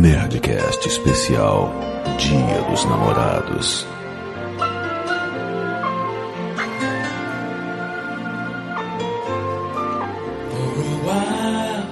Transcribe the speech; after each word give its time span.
Nerdcast 0.00 0.88
especial 0.88 1.70
Dia 2.16 2.62
dos 2.70 2.86
Namorados. 2.86 3.86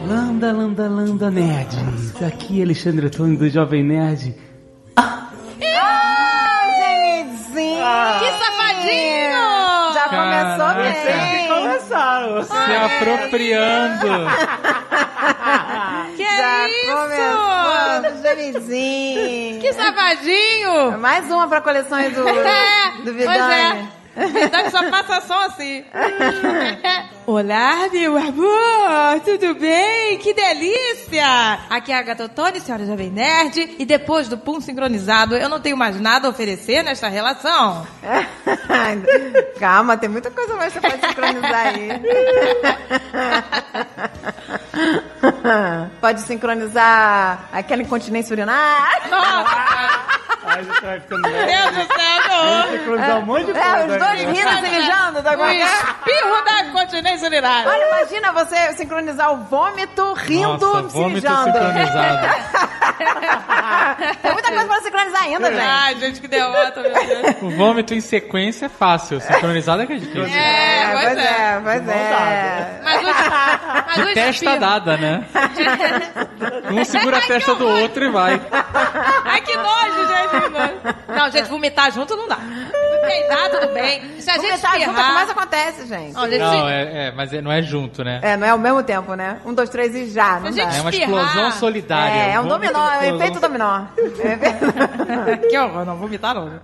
Landa, 0.07 0.52
landa, 0.52 0.89
landa, 0.89 1.30
nerds. 1.30 2.22
Aqui 2.22 2.61
é 2.61 2.64
Alexandre 2.64 3.08
Antônio 3.08 3.36
do 3.36 3.50
Jovem 3.50 3.84
Nerd. 3.84 4.34
Genizinho! 6.79 7.84
Que 8.20 8.30
safadinho! 8.38 9.93
Já 9.93 10.09
começou 10.09 10.75
bem! 10.82 11.48
Começaram. 11.48 12.43
Se 12.43 12.72
apropriando. 12.75 14.09
Começou, 16.92 18.22
Genizinho! 18.22 19.60
Que 19.60 19.72
safadinho! 19.72 20.98
Mais 20.98 21.30
uma 21.30 21.46
pra 21.48 21.61
coleção 21.61 21.98
aí 21.98 22.11
do, 22.11 22.26
É, 22.28 22.90
do 22.98 23.02
pois 23.04 23.16
Vidani. 23.16 23.52
é. 23.54 23.97
Vidani 24.27 24.71
só 24.71 24.90
passa 24.90 25.21
som 25.21 25.39
assim. 25.46 25.85
Olá, 27.25 27.89
meu 27.93 28.17
amor, 28.17 29.21
tudo 29.25 29.54
bem? 29.54 30.18
Que 30.18 30.35
delícia! 30.35 31.61
Aqui 31.71 31.93
é 31.93 31.99
a 31.99 32.03
Gatotone, 32.03 32.61
senhora 32.61 32.84
Jovem 32.86 33.11
Nerd, 33.11 33.77
e 33.78 33.84
depois 33.84 34.27
do 34.28 34.36
pum 34.36 34.61
sincronizado, 34.61 35.36
eu 35.36 35.48
não 35.48 35.61
tenho 35.61 35.77
mais 35.77 36.00
nada 36.00 36.27
a 36.27 36.31
oferecer 36.31 36.83
nesta 36.83 37.06
relação. 37.06 37.86
Calma, 39.61 39.97
tem 39.97 40.09
muita 40.09 40.31
coisa 40.31 40.56
mais 40.56 40.73
que 40.73 40.81
você 40.81 40.89
pode 40.89 41.06
sincronizar 41.06 41.67
aí. 41.67 41.89
pode 46.00 46.20
sincronizar 46.23 47.48
aquela 47.53 47.83
incontinência 47.83 48.33
urinária. 48.33 49.09
Nossa! 49.11 50.28
Aí 50.59 50.64
você 50.64 50.81
vai 50.81 51.01
ficando 51.01 51.23
Meu 51.23 51.33
Deus 51.33 51.70
do 51.70 51.95
céu, 51.95 52.84
cruzar 52.84 53.17
um 53.19 53.23
monte 53.27 53.45
de 53.47 53.53
coisa. 53.53 53.69
É, 53.69 53.81
os 53.83 53.87
dois 53.87 54.03
aqui. 54.03 54.25
rindo 54.25 54.51
se 54.51 54.70
mijando. 54.70 55.23
Tá 55.23 55.37
O 55.37 55.51
espirro 55.51 56.45
da 56.45 56.64
continência 56.73 57.28
urinária. 57.28 57.70
Olha, 57.70 57.87
imagina 57.87 58.33
você 58.33 58.73
sincronizar 58.75 59.33
o 59.33 59.36
vômito 59.45 60.12
rindo 60.14 60.59
Nossa, 60.59 60.89
se 60.89 60.95
vômito 60.97 61.29
mijando. 61.29 61.53
sincronizado. 61.53 62.29
Tem 64.23 64.33
muita 64.33 64.48
coisa 64.53 64.67
pra 64.67 64.81
sincronizar 64.81 65.23
ainda, 65.23 65.51
gente. 65.51 65.61
Ai, 65.61 65.95
gente, 65.97 66.20
que 66.20 66.29
derrota, 66.29 66.81
meu 66.81 66.92
Deus. 66.92 67.36
O 67.42 67.51
vômito 67.51 67.95
em 67.95 68.01
sequência 68.01 68.67
é 68.67 68.69
fácil. 68.69 69.20
Sincronizado 69.20 69.83
é 69.83 69.86
que 69.86 69.92
é 69.92 69.97
difícil. 69.97 70.25
É, 70.27 70.91
pois 70.92 71.19
é. 71.19 71.61
pois 71.62 71.89
é. 71.89 72.81
Mas 72.83 73.01
o, 73.03 73.06
mas 73.86 73.98
o 73.98 74.14
Testa 74.14 74.31
espirro- 74.31 74.59
dada, 74.59 74.97
né? 74.97 75.25
Um 76.70 76.84
segura 76.84 77.17
a 77.19 77.20
testa 77.23 77.55
do 77.55 77.67
outro 77.67 78.05
e 78.05 78.11
vai. 78.11 78.41
Ai, 79.25 79.41
que 79.41 79.56
nojo, 79.56 80.06
gente. 80.09 80.48
Nojo. 80.51 80.73
Não, 81.09 81.31
gente, 81.31 81.49
vomitar 81.49 81.93
junto 81.93 82.17
não 82.17 82.29
dá. 82.29 82.39
Peidar, 83.01 83.51
tudo 83.51 83.73
bem. 83.73 84.21
Se 84.21 84.29
a 84.31 84.35
gente 84.35 84.47
Vomitar 84.49 84.73
junto 84.79 84.83
é 84.83 84.91
o 84.91 84.95
que 84.95 85.01
mais 85.01 85.29
espirrar... 85.29 85.31
acontece, 85.31 85.87
gente. 85.87 86.13
Não, 86.15 86.29
gente, 86.29 86.39
Não, 86.41 86.69
é, 86.69 87.07
é, 87.09 87.13
mas 87.13 87.33
é- 87.33 87.41
não 87.41 87.53
é 87.53 87.63
junto, 87.63 88.03
né? 88.03 88.19
É, 88.23 88.37
não 88.37 88.47
é 88.47 88.51
ao 88.51 88.59
mesmo 88.59 88.83
tempo, 88.83 89.15
né? 89.15 89.39
Um, 89.45 89.55
dois, 89.55 89.71
três 89.71 89.95
e 89.95 90.11
já, 90.11 90.41
não 90.41 90.51
dá. 90.51 90.63
É 90.63 90.81
uma 90.81 90.91
espirrar. 90.91 91.09
explosão 91.25 91.53
solidária. 91.53 92.13
É, 92.33 92.35
é 92.35 92.41
um 92.41 92.49
dominó, 92.49 92.91
é 92.93 93.13
um 93.13 93.17
efeito 93.17 93.41
dominó. 93.41 93.83
É 94.19 95.37
que 95.49 95.59
horror, 95.59 95.85
não, 95.85 95.97
vomitar 95.97 96.35
não. 96.35 96.61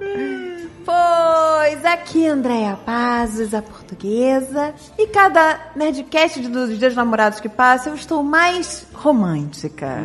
Pois 0.84 1.84
aqui 1.84 2.26
Andréia 2.28 2.76
Pazos, 2.84 3.54
a 3.54 3.62
portuguesa. 3.62 4.74
E 4.98 5.06
cada 5.06 5.58
Nerdcast 5.74 6.40
de- 6.40 6.48
dos 6.48 6.68
Dias 6.68 6.80
dos 6.92 6.96
Namorados 6.96 7.40
que 7.40 7.48
passa, 7.48 7.88
eu 7.88 7.94
estou 7.94 8.22
mais 8.22 8.86
romântica. 8.92 10.02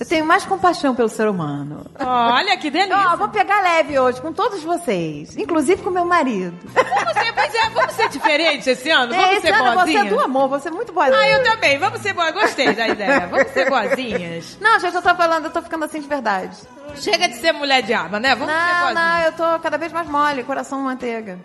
Eu 0.00 0.06
tenho 0.06 0.24
mais 0.24 0.46
compaixão 0.46 0.94
pelo 0.94 1.10
ser 1.10 1.28
humano. 1.28 1.84
Olha, 2.00 2.56
que 2.56 2.70
delícia. 2.70 2.96
Ó, 3.12 3.16
vou 3.18 3.28
pegar 3.28 3.60
leve 3.60 3.98
hoje 3.98 4.18
com 4.20 4.32
todos 4.32 4.62
vocês, 4.62 5.36
inclusive 5.36 5.82
com 5.82 5.90
meu 5.90 6.06
marido. 6.06 6.56
Vamos 6.74 7.12
ser, 7.12 7.32
pois 7.34 7.54
é, 7.54 7.68
vamos 7.68 7.92
ser 7.92 8.08
diferentes 8.08 8.66
esse 8.66 8.88
ano? 8.88 9.12
Vamos 9.14 9.32
Esse 9.32 9.42
ser 9.42 9.52
ano 9.52 9.64
você 9.64 9.74
boazinhas? 9.74 10.06
é 10.06 10.08
do 10.08 10.20
amor, 10.20 10.48
você 10.48 10.68
é 10.68 10.70
muito 10.70 10.90
boazinha. 10.90 11.18
Ah, 11.18 11.28
eu 11.28 11.42
também. 11.44 11.78
Vamos 11.78 12.00
ser 12.00 12.14
boas. 12.14 12.32
Gostei 12.32 12.72
da 12.72 12.88
ideia. 12.88 13.26
Vamos 13.26 13.48
ser 13.52 13.68
boazinhas. 13.68 14.56
Não, 14.58 14.80
gente, 14.80 14.94
eu 14.94 15.02
tô 15.02 15.14
falando, 15.14 15.44
eu 15.44 15.50
tô 15.50 15.60
ficando 15.60 15.84
assim 15.84 16.00
de 16.00 16.08
verdade. 16.08 16.56
Chega 16.96 17.28
de 17.28 17.34
ser 17.34 17.52
mulher 17.52 17.82
de 17.82 17.92
arma, 17.92 18.18
né? 18.18 18.34
Vamos 18.34 18.54
ser 18.54 18.58
Não, 18.58 18.80
boazinhas. 18.80 18.94
não, 18.94 19.20
eu 19.20 19.32
tô 19.32 19.58
cada 19.62 19.76
vez 19.76 19.92
mais 19.92 20.08
mole, 20.08 20.42
coração 20.44 20.80
manteiga. 20.80 21.38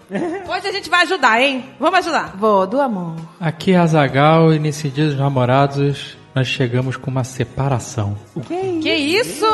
Hoje 0.48 0.68
a 0.68 0.72
gente 0.72 0.90
vai 0.90 1.02
ajudar, 1.04 1.42
hein? 1.42 1.70
Vamos 1.78 2.00
ajudar. 2.00 2.32
Vou, 2.38 2.66
do 2.66 2.80
amor. 2.80 3.16
Aqui 3.38 3.74
é 3.74 3.78
Azagal 3.78 4.54
e 4.54 4.60
nesse 4.60 4.88
dia 4.90 5.08
dos 5.08 5.18
namorados 5.18 6.18
nós 6.36 6.48
chegamos 6.48 6.98
com 6.98 7.10
uma 7.10 7.24
separação. 7.24 8.18
Que 8.48 8.94
isso? 8.94 9.46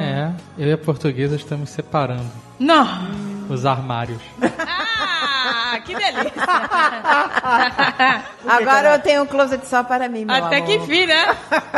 É, 0.00 0.32
eu 0.58 0.68
e 0.68 0.72
a 0.72 0.78
portuguesa 0.78 1.36
estamos 1.36 1.68
separando 1.70 2.24
Não. 2.58 2.86
os 3.50 3.66
armários. 3.66 4.20
Ah, 4.40 5.21
que 5.80 5.94
delícia. 5.94 6.32
Agora 8.48 8.94
eu 8.94 8.98
tenho 9.00 9.22
um 9.22 9.26
closet 9.26 9.66
só 9.66 9.82
para 9.82 10.08
mim, 10.08 10.24
meu 10.24 10.34
Até 10.36 10.56
amor. 10.56 10.66
que 10.66 10.74
enfim, 10.76 11.06
né? 11.06 11.36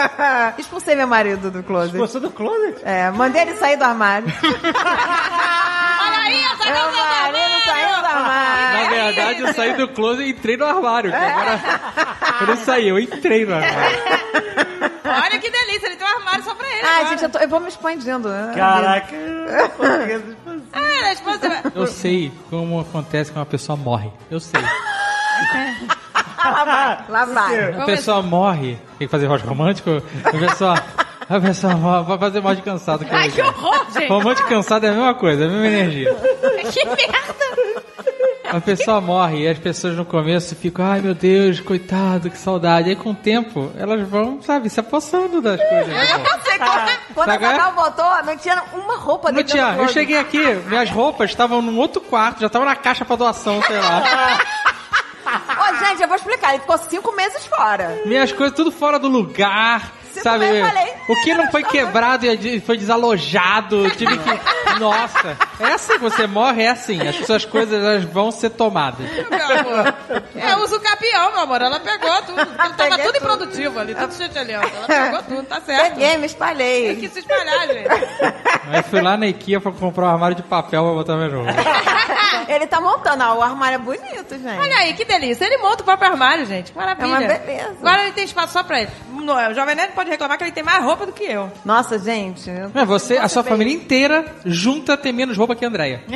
Expulsei 0.59 0.95
meu 0.95 1.07
marido 1.07 1.51
do 1.51 1.63
closet. 1.63 1.97
Você 1.97 2.21
do 2.21 2.31
closet? 2.31 2.81
É, 2.85 3.11
mandei 3.11 3.43
ele 3.43 3.55
sair 3.57 3.77
do 3.77 3.85
armário. 3.85 4.27
Olha 6.05 6.19
aí, 6.19 6.45
essa 6.45 6.71
meu 6.71 6.93
marido 6.93 7.61
saiu 7.65 8.01
do 8.01 8.07
armário. 8.07 8.85
Na 8.85 8.91
verdade, 8.91 9.41
eu 9.41 9.55
saí 9.55 9.73
do 9.75 9.89
closet 9.89 10.25
e 10.27 10.31
entrei 10.31 10.57
no 10.57 10.67
armário. 10.67 11.11
que 11.11 11.17
Agora, 11.17 11.61
eu 12.41 12.47
não 12.47 12.57
saí, 12.57 12.89
eu 12.89 12.99
entrei 12.99 13.47
no 13.47 13.55
armário. 13.55 13.99
Olha 15.07 15.39
que 15.39 15.51
delícia, 15.51 15.87
ele 15.87 15.97
tem 15.97 16.07
um 16.07 16.11
armário 16.17 16.43
só 16.45 16.55
pra 16.55 16.67
ele. 16.67 16.83
Ai, 16.87 16.95
agora. 17.01 17.09
gente, 17.09 17.23
eu, 17.25 17.31
tô- 17.31 17.39
eu 17.39 17.49
vou 17.49 17.61
me 17.61 17.69
expandindo. 17.69 18.29
né? 18.29 18.53
Caraca. 18.57 19.15
Ah, 20.73 21.07
a 21.09 21.13
esposa... 21.13 21.41
Eu 21.75 21.87
sei 21.87 22.33
como 22.51 22.81
acontece 22.81 23.31
quando 23.31 23.41
uma 23.41 23.47
pessoa 23.47 23.77
morre. 23.85 24.11
Eu 24.31 24.41
sei. 24.41 24.61
Lá 26.45 26.65
vai, 26.65 27.05
lá 27.09 27.25
vai. 27.27 27.73
A 27.83 27.85
pessoa 27.85 28.23
morre. 28.23 28.79
Tem 28.99 29.07
que 29.07 29.09
fazer 29.09 29.27
rock 29.27 29.47
romântico? 29.47 30.03
A 30.25 30.31
pessoa. 30.31 30.83
A 31.29 31.41
pessoa 31.41 31.75
morre. 31.75 32.05
Vai 32.05 32.19
fazer 32.19 32.41
morte 32.41 32.63
cansado. 32.63 33.07
Ai, 33.11 33.31
que 33.31 33.43
horror, 33.43 33.87
gente. 33.93 34.09
Romântico 34.09 34.49
cansado 34.49 34.87
é 34.87 34.89
a 34.89 34.93
mesma 34.93 35.15
coisa, 35.15 35.45
é 35.45 35.47
a 35.47 35.51
mesma 35.51 35.67
energia. 35.67 36.15
Que 36.73 36.85
merda. 36.85 37.85
A 38.51 38.61
pessoa 38.61 39.01
morre 39.01 39.43
e 39.43 39.49
as 39.49 39.59
pessoas 39.59 39.97
no 39.97 40.05
começo 40.05 40.55
ficam, 40.55 40.85
ai 40.85 41.01
meu 41.01 41.15
Deus, 41.15 41.61
coitado, 41.61 42.31
que 42.31 42.39
saudade. 42.39 42.91
Aí 42.91 42.97
com 42.97 43.11
o 43.11 43.15
tempo, 43.15 43.73
elas 43.77 44.07
vão, 44.09 44.41
sabe, 44.43 44.69
se 44.71 44.79
apossando 44.79 45.41
das 45.41 45.61
coisas. 45.61 45.89
né? 45.89 46.03
Eu 46.13 46.41
sei 46.43 46.59
quando, 46.59 46.91
quando 47.15 47.29
a 47.31 47.33
Sabe? 47.33 47.45
Zagal 47.47 47.73
botou, 47.73 48.25
não 48.25 48.37
tinha 48.37 48.63
uma 48.75 48.97
roupa 48.97 49.31
Não 49.33 49.39
dentro 49.39 49.53
tinha, 49.53 49.73
do 49.73 49.83
eu 49.83 49.89
cheguei 49.89 50.19
aqui, 50.19 50.43
minhas 50.67 50.91
roupas 50.91 51.31
estavam 51.31 51.61
num 51.63 51.79
outro 51.79 52.01
quarto, 52.01 52.41
já 52.41 52.47
estavam 52.47 52.69
na 52.69 52.77
caixa 52.77 53.05
pra 53.05 53.17
doação, 53.17 53.63
sei 53.63 53.79
lá. 53.79 54.03
Ô, 55.27 55.85
gente, 55.87 56.03
eu 56.03 56.09
vou 56.09 56.17
explicar. 56.17 56.51
Ele 56.51 56.61
ficou 56.61 56.77
cinco 56.79 57.13
meses 57.17 57.45
fora. 57.47 57.99
Minhas 58.05 58.31
coisas 58.31 58.55
tudo 58.55 58.71
fora 58.71 58.99
do 58.99 59.09
lugar, 59.09 59.91
Você 60.15 60.21
sabe? 60.23 60.61
falei. 60.61 60.93
O 61.09 61.17
que 61.23 61.35
não 61.35 61.51
foi 61.51 61.63
quebrado 61.65 62.25
e 62.27 62.61
foi 62.61 62.77
desalojado, 62.79 63.91
tive 63.91 64.17
que... 64.19 64.55
Nossa, 64.81 65.37
é 65.61 65.67
assim 65.73 65.93
que 65.95 65.99
você 66.01 66.27
morre, 66.27 66.63
é 66.65 66.71
assim. 66.71 67.01
As 67.07 67.15
suas 67.27 67.45
coisas 67.45 67.81
elas 67.81 68.03
vão 68.05 68.31
ser 68.33 68.51
tomadas. 68.51 69.07
Meu 69.09 69.59
amor. 69.59 69.95
Eu 70.35 70.65
uso 70.65 70.77
o 70.77 70.81
capião, 70.81 71.31
meu 71.31 71.41
amor. 71.43 71.63
Ela 71.63 71.79
pegou 71.79 72.23
tudo. 72.23 72.41
Ele 72.41 72.75
tava 72.75 72.99
tudo 72.99 73.05
tudo. 73.13 73.17
improdutivo 73.19 73.79
ali, 73.79 73.95
tudo 73.95 74.15
cheio 74.15 74.29
de 74.31 74.39
aliança. 74.39 74.71
Ela 74.89 74.89
pegou 74.89 75.23
tudo, 75.23 75.47
tá 75.47 75.61
certo. 75.61 75.91
Peguei, 75.95 76.09
me 76.09 76.17
Tem 76.17 76.25
espalhei. 76.25 76.97
que 76.97 77.09
se 77.09 77.19
espalhar, 77.21 77.69
gente. 77.69 77.89
Aí 78.69 78.83
fui 78.91 79.01
lá 79.01 79.17
na 79.17 79.27
IKEA 79.29 79.61
pra 79.61 79.71
comprar 79.71 80.07
um 80.07 80.09
armário 80.11 80.35
de 80.37 80.43
papel 80.43 80.83
pra 80.83 80.93
botar 80.93 81.17
minhas 81.17 81.33
roupas. 81.35 81.55
Ele 82.49 82.67
tá 82.67 82.81
montando, 82.81 83.25
ó, 83.25 83.35
o 83.37 83.43
armário 83.43 83.77
é 83.77 83.79
bonito, 83.79 84.31
gente. 84.31 84.59
Olha 84.59 84.77
aí, 84.79 84.95
que 84.95 85.05
delícia. 85.05 85.45
Ele 85.45 85.59
monta 85.59 85.83
o 85.83 85.85
próprio 85.85 86.11
armário, 86.11 86.47
gente. 86.47 86.73
Que 86.73 86.79
maravilha. 86.79 87.07
É 87.07 87.09
uma 87.09 87.19
beleza. 87.39 87.77
Agora 87.81 88.03
ele 88.03 88.13
tem 88.13 88.25
espaço 88.25 88.53
só 88.53 88.63
pra 88.63 88.81
ele. 88.83 88.91
O 89.51 89.55
Jovem 89.55 89.75
Nerd 89.75 89.93
pode 89.95 90.11
reclamar 90.11 90.37
que 90.37 90.45
ele 90.45 90.53
tem 90.53 90.63
mais 90.63 90.85
roupa 90.85 91.07
do 91.07 91.13
que 91.13 91.25
eu. 91.25 91.51
Nossa, 91.65 91.99
gente. 91.99 92.49
eu- 92.51 92.71
É, 92.75 92.85
você, 92.85 93.17
a 93.17 93.27
sua 93.29 93.43
bem. 93.43 93.53
família 93.53 93.73
inteira 93.75 94.25
junta 94.45 94.97
tem 94.97 95.13
menos 95.13 95.37
roupa 95.37 95.55
que 95.57 95.65
a 95.65 95.69
Andréia. 95.69 96.03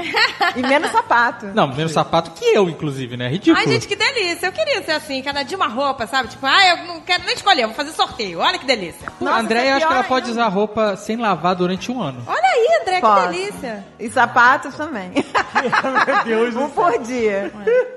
E 0.56 0.62
menos 0.62 0.90
sapato. 0.90 1.46
Não, 1.54 1.68
menos 1.68 1.92
sapato 1.92 2.30
que 2.32 2.44
eu, 2.44 2.68
inclusive, 2.68 3.16
né? 3.16 3.28
Ridículo. 3.28 3.56
Ai, 3.58 3.66
gente, 3.72 3.86
que 3.86 3.94
delícia. 3.96 4.46
Eu 4.46 4.52
queria 4.52 4.82
ser 4.82 4.92
assim, 4.92 5.22
cada 5.22 5.42
dia 5.42 5.56
uma 5.56 5.68
roupa, 5.68 6.06
sabe? 6.06 6.28
Tipo, 6.28 6.46
ah, 6.46 6.66
eu 6.68 6.76
não 6.86 7.00
quero 7.00 7.24
nem 7.24 7.34
escolher, 7.34 7.66
vou 7.66 7.74
fazer 7.74 7.92
sorteio. 7.92 8.40
Olha 8.40 8.58
que 8.58 8.66
delícia. 8.66 9.08
a 9.20 9.24
Nossa, 9.24 9.40
Andréia, 9.40 9.62
isso 9.62 9.70
é 9.70 9.76
acho 9.76 9.86
que 9.86 9.92
ela 9.92 10.04
pode 10.04 10.30
usar 10.30 10.48
roupa 10.48 10.96
sem 10.96 11.16
lavar 11.16 11.54
durante 11.54 11.90
um 11.92 12.00
ano. 12.02 12.22
Olha 12.26 12.40
aí, 12.42 12.78
André, 12.82 13.00
que 13.00 13.28
delícia. 13.28 13.84
E 13.98 14.10
sapatos 14.10 14.74
também. 14.74 15.12
Deus 16.24 16.56
Um 16.56 16.68
por 16.68 16.98
dia. 16.98 17.52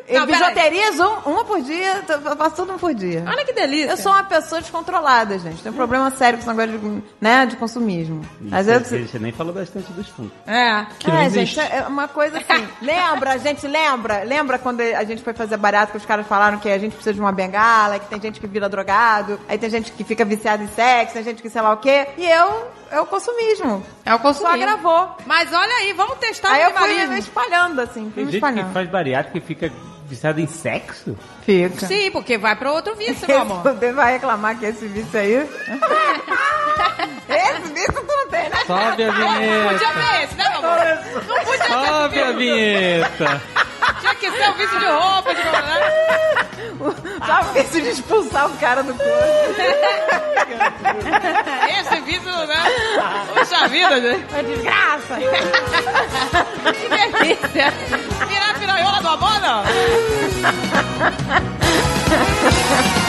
E 0.07 0.13
Não, 0.13 0.25
bijuterias, 0.25 0.99
um, 0.99 1.31
uma 1.31 1.45
por 1.45 1.61
dia, 1.61 2.03
eu 2.07 2.35
faço 2.35 2.55
tudo 2.57 2.73
um 2.73 2.77
por 2.77 2.93
dia. 2.93 3.23
Olha 3.27 3.45
que 3.45 3.53
delícia. 3.53 3.91
Eu 3.91 3.97
sou 3.97 4.11
uma 4.11 4.23
pessoa 4.23 4.61
descontrolada, 4.61 5.37
gente. 5.39 5.61
Tem 5.61 5.71
um 5.71 5.75
problema 5.75 6.11
sério 6.11 6.37
com 6.37 6.43
esse 6.43 6.57
negócio 6.57 6.79
de, 6.79 7.03
né, 7.19 7.45
de 7.45 7.55
consumismo. 7.55 8.21
Às 8.51 8.65
vezes... 8.65 8.89
gente 8.89 9.19
nem 9.19 9.31
falou 9.31 9.53
da 9.53 9.63
estante 9.63 9.91
dos 9.93 10.07
fundos. 10.09 10.33
É. 10.45 10.85
Que 10.99 11.09
não 11.09 11.17
é, 11.17 11.29
gente, 11.29 11.59
é 11.59 11.85
uma 11.87 12.07
coisa 12.07 12.37
assim. 12.39 12.67
lembra, 12.81 13.37
gente, 13.39 13.67
lembra? 13.67 14.23
Lembra 14.23 14.59
quando 14.59 14.81
a 14.81 15.03
gente 15.03 15.23
foi 15.23 15.33
fazer 15.33 15.57
barato 15.57 15.91
que 15.91 15.97
os 15.97 16.05
caras 16.05 16.27
falaram 16.27 16.59
que 16.59 16.69
a 16.69 16.77
gente 16.77 16.93
precisa 16.93 17.13
de 17.13 17.19
uma 17.19 17.31
bengala, 17.31 17.99
que 17.99 18.07
tem 18.07 18.19
gente 18.21 18.39
que 18.39 18.47
vira 18.47 18.67
drogado, 18.67 19.39
aí 19.47 19.57
tem 19.57 19.69
gente 19.69 19.91
que 19.91 20.03
fica 20.03 20.25
viciada 20.25 20.63
em 20.63 20.67
sexo, 20.67 21.13
tem 21.13 21.23
gente 21.23 21.41
que 21.41 21.49
sei 21.49 21.61
lá 21.61 21.73
o 21.73 21.77
quê. 21.77 22.07
E 22.17 22.25
eu, 22.25 22.67
é 22.91 22.99
o 23.01 23.05
consumismo. 23.05 23.83
É 24.05 24.13
o 24.13 24.17
Só 24.17 24.23
consumismo. 24.23 24.53
agravou. 24.55 25.15
Mas 25.25 25.51
olha 25.53 25.73
aí, 25.77 25.93
vamos 25.93 26.17
testar 26.19 26.51
Aí 26.51 26.61
o 26.65 26.69
eu 26.69 26.71
fui 26.73 27.17
espalhando, 27.17 27.79
assim, 27.81 28.03
fui 28.05 28.11
Tem 28.13 28.25
me 28.25 28.31
gente 28.31 28.41
que 28.41 28.47
espalhando. 28.47 28.73
faz 28.73 28.89
bariátrica 28.89 29.37
e 29.37 29.41
fica 29.41 29.71
viciada 30.07 30.41
em 30.41 30.47
sexo? 30.47 31.17
Fica. 31.45 31.87
Sim, 31.87 32.11
porque 32.11 32.37
vai 32.37 32.55
pra 32.55 32.71
outro 32.71 32.95
vício, 32.95 33.27
meu 33.27 33.39
amor. 33.41 33.61
Você 33.79 33.91
vai 33.93 34.13
reclamar 34.13 34.57
que 34.59 34.65
esse 34.65 34.85
vício 34.87 35.19
aí. 35.19 35.49
esse 37.35 37.73
vício 37.73 37.93
tu 37.93 38.05
não 38.07 38.27
tem, 38.27 38.49
né? 38.49 38.57
Sobe 38.65 39.03
a 39.03 39.11
vinheta. 39.11 39.69
Podia 39.71 39.93
ver 39.93 40.23
esse, 40.23 40.35
né, 40.35 40.49
meu 40.49 40.59
amor? 40.59 40.79
Não 41.27 41.45
podia 41.45 41.87
Sobe 41.87 42.21
a 42.21 42.31
vinheta. 42.31 43.41
Tinha 43.99 44.15
que 44.15 44.31
ser 44.31 44.49
o 44.49 44.53
vício 44.53 44.79
de 44.79 44.85
roupa, 44.85 45.35
de 45.35 45.43
né? 45.43 46.11
Só 47.25 47.41
o 47.41 47.53
vício 47.53 47.81
de 47.81 47.89
expulsar 47.89 48.47
o 48.47 48.57
cara 48.57 48.83
do 48.83 48.93
corpo. 48.93 49.11
Esse 51.79 52.01
vício, 52.01 52.31
né? 52.47 52.63
Puxa 53.33 53.67
vida, 53.67 54.01
gente. 54.01 54.25
É 54.35 54.43
desgraça. 54.43 55.17
Que 56.73 56.89
delícia. 56.89 57.73
Virar 58.27 58.53
piranhola 58.59 59.01
do 59.01 59.09
amor, 59.09 59.39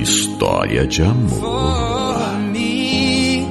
História 0.00 0.86
de 0.86 1.02
amor. 1.02 1.28
for 1.40 2.38
me. 2.52 3.44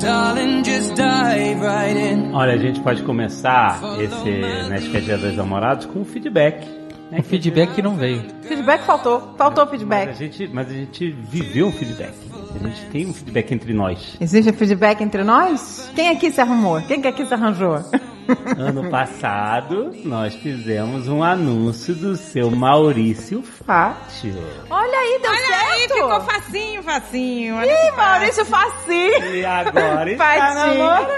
Darling, 0.00 0.64
just 0.64 0.96
dive 0.96 1.60
right 1.60 1.96
in. 1.96 2.34
Olha, 2.34 2.54
a 2.54 2.58
gente 2.58 2.80
pode 2.80 3.04
começar 3.04 3.80
esse 4.00 4.68
Nerdcast 4.68 5.00
Dia 5.02 5.16
dos 5.16 5.36
Namorados 5.36 5.86
com 5.86 6.00
um 6.00 6.04
feedback. 6.04 6.66
Né? 7.08 7.20
O 7.20 7.22
feedback 7.22 7.72
que 7.72 7.82
não 7.82 7.94
veio. 7.94 8.24
Feedback 8.42 8.84
faltou. 8.84 9.32
Faltou 9.38 9.64
Mas 9.66 9.68
a, 9.68 9.78
feedback. 9.78 10.14
gente, 10.18 10.48
mas 10.52 10.68
a 10.68 10.72
gente 10.72 11.08
viveu 11.08 11.68
um 11.68 11.72
feedback. 11.72 12.14
A 12.52 12.66
gente 12.66 12.84
tem 12.86 13.06
um 13.06 13.14
feedback 13.14 13.54
entre 13.54 13.72
nós. 13.72 14.16
Existe 14.20 14.52
feedback 14.52 15.00
entre 15.04 15.22
nós? 15.22 15.88
Quem 15.94 16.08
aqui 16.08 16.32
se 16.32 16.40
arrumou? 16.40 16.80
Quem 16.82 17.00
que 17.00 17.06
aqui 17.06 17.24
se 17.24 17.32
arranjou? 17.32 17.78
Ano 18.58 18.90
passado, 18.90 19.94
nós 20.04 20.34
fizemos 20.34 21.08
um 21.08 21.22
anúncio 21.22 21.94
do 21.94 22.16
seu 22.16 22.50
Maurício 22.50 23.42
Fátio. 23.42 24.34
Olha 24.68 24.98
aí, 24.98 25.18
deu 25.20 25.30
Olha 25.30 25.58
aí, 25.58 25.78
certo. 25.80 25.94
ficou 25.94 26.20
facinho, 26.20 26.82
facinho. 26.82 27.56
Olha 27.56 27.88
Ih. 27.88 27.90
Maurício 27.96 28.44
Facinho. 28.44 29.34
E 29.34 29.44
agora 29.44 30.10
está 30.12 30.54
namorando. 30.54 31.08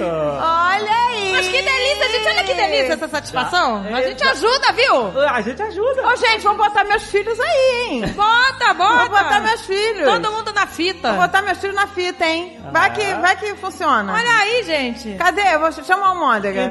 Olha 0.00 1.06
aí. 1.08 1.32
Mas 1.32 1.48
que 1.48 1.62
delícia, 1.62 2.08
gente. 2.10 2.28
Olha 2.28 2.44
que 2.44 2.54
delícia 2.54 2.92
essa 2.94 3.08
satisfação. 3.08 3.84
A 3.92 4.02
gente 4.02 4.22
ajuda, 4.24 4.72
viu? 4.72 5.20
A 5.28 5.40
gente 5.40 5.62
ajuda. 5.62 6.06
Ô, 6.08 6.16
gente, 6.16 6.42
vamos 6.42 6.66
botar 6.66 6.84
meus 6.84 7.02
filhos 7.04 7.38
aí, 7.38 7.88
hein? 7.88 8.06
Bota, 8.14 8.74
bota. 8.74 8.96
Vou 8.98 9.08
botar 9.10 9.40
meus 9.40 9.60
filhos. 9.62 10.04
Todo 10.08 10.32
mundo 10.32 10.52
na 10.52 10.66
fita. 10.66 11.12
Vou 11.12 11.22
botar 11.22 11.42
meus 11.42 11.58
filhos 11.58 11.76
na 11.76 11.86
fita, 11.86 12.24
hein? 12.26 12.58
Vai 12.72 12.92
que, 12.92 13.14
vai 13.14 13.36
que 13.36 13.54
funciona. 13.56 14.12
Olha 14.12 14.36
aí, 14.38 14.62
gente. 14.64 15.14
Cadê? 15.14 15.54
Eu 15.54 15.60
vou 15.60 15.72
chamar 15.72 16.12
o 16.12 16.16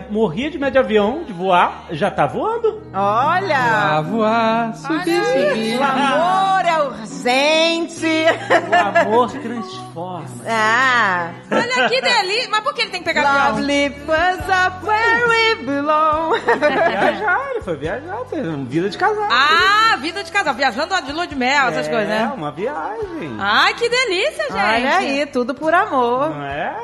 Morria 0.09 0.49
de 0.49 0.57
medo 0.57 0.71
de 0.73 0.79
avião, 0.79 1.23
de 1.23 1.33
voar, 1.33 1.85
já 1.91 2.09
tá 2.09 2.25
voando. 2.25 2.81
Olha. 2.93 4.01
voar, 4.01 4.75
subir, 4.75 5.23
subir. 5.23 5.79
O 5.79 5.83
amor 5.83 6.65
é 6.65 6.83
urgente. 6.83 8.25
O 8.69 8.99
amor 8.99 9.31
transforma. 9.31 10.29
ah. 10.47 11.31
Olha 11.51 11.89
que 11.89 12.01
delícia. 12.01 12.49
Mas 12.49 12.61
por 12.61 12.73
que 12.73 12.81
ele 12.81 12.91
tem 12.91 13.01
que 13.01 13.05
pegar 13.05 13.21
avião? 13.21 13.55
Lovely 13.55 13.89
was 14.07 14.39
up 14.49 14.85
where 14.85 15.27
we 15.27 15.55
belong. 15.65 16.39
Viajar, 16.39 17.51
ele 17.51 17.61
foi 17.61 17.77
viajar, 17.77 18.17
vida 18.67 18.89
de 18.89 18.97
casal. 18.97 19.29
Ah, 19.31 19.95
vida 19.97 20.23
de 20.23 20.31
casal. 20.31 20.53
Viajando 20.53 21.01
de 21.01 21.11
lua 21.11 21.27
de 21.27 21.35
mel, 21.35 21.69
essas 21.69 21.87
é, 21.87 21.89
coisas, 21.89 22.09
né? 22.09 22.31
uma 22.35 22.51
viagem. 22.51 23.35
Ai, 23.39 23.73
que 23.73 23.89
delícia, 23.89 24.43
gente. 24.43 24.53
Olha 24.53 24.97
aí, 24.97 25.25
tudo 25.27 25.53
por 25.53 25.73
amor. 25.73 26.29
Não 26.29 26.43
é? 26.43 26.75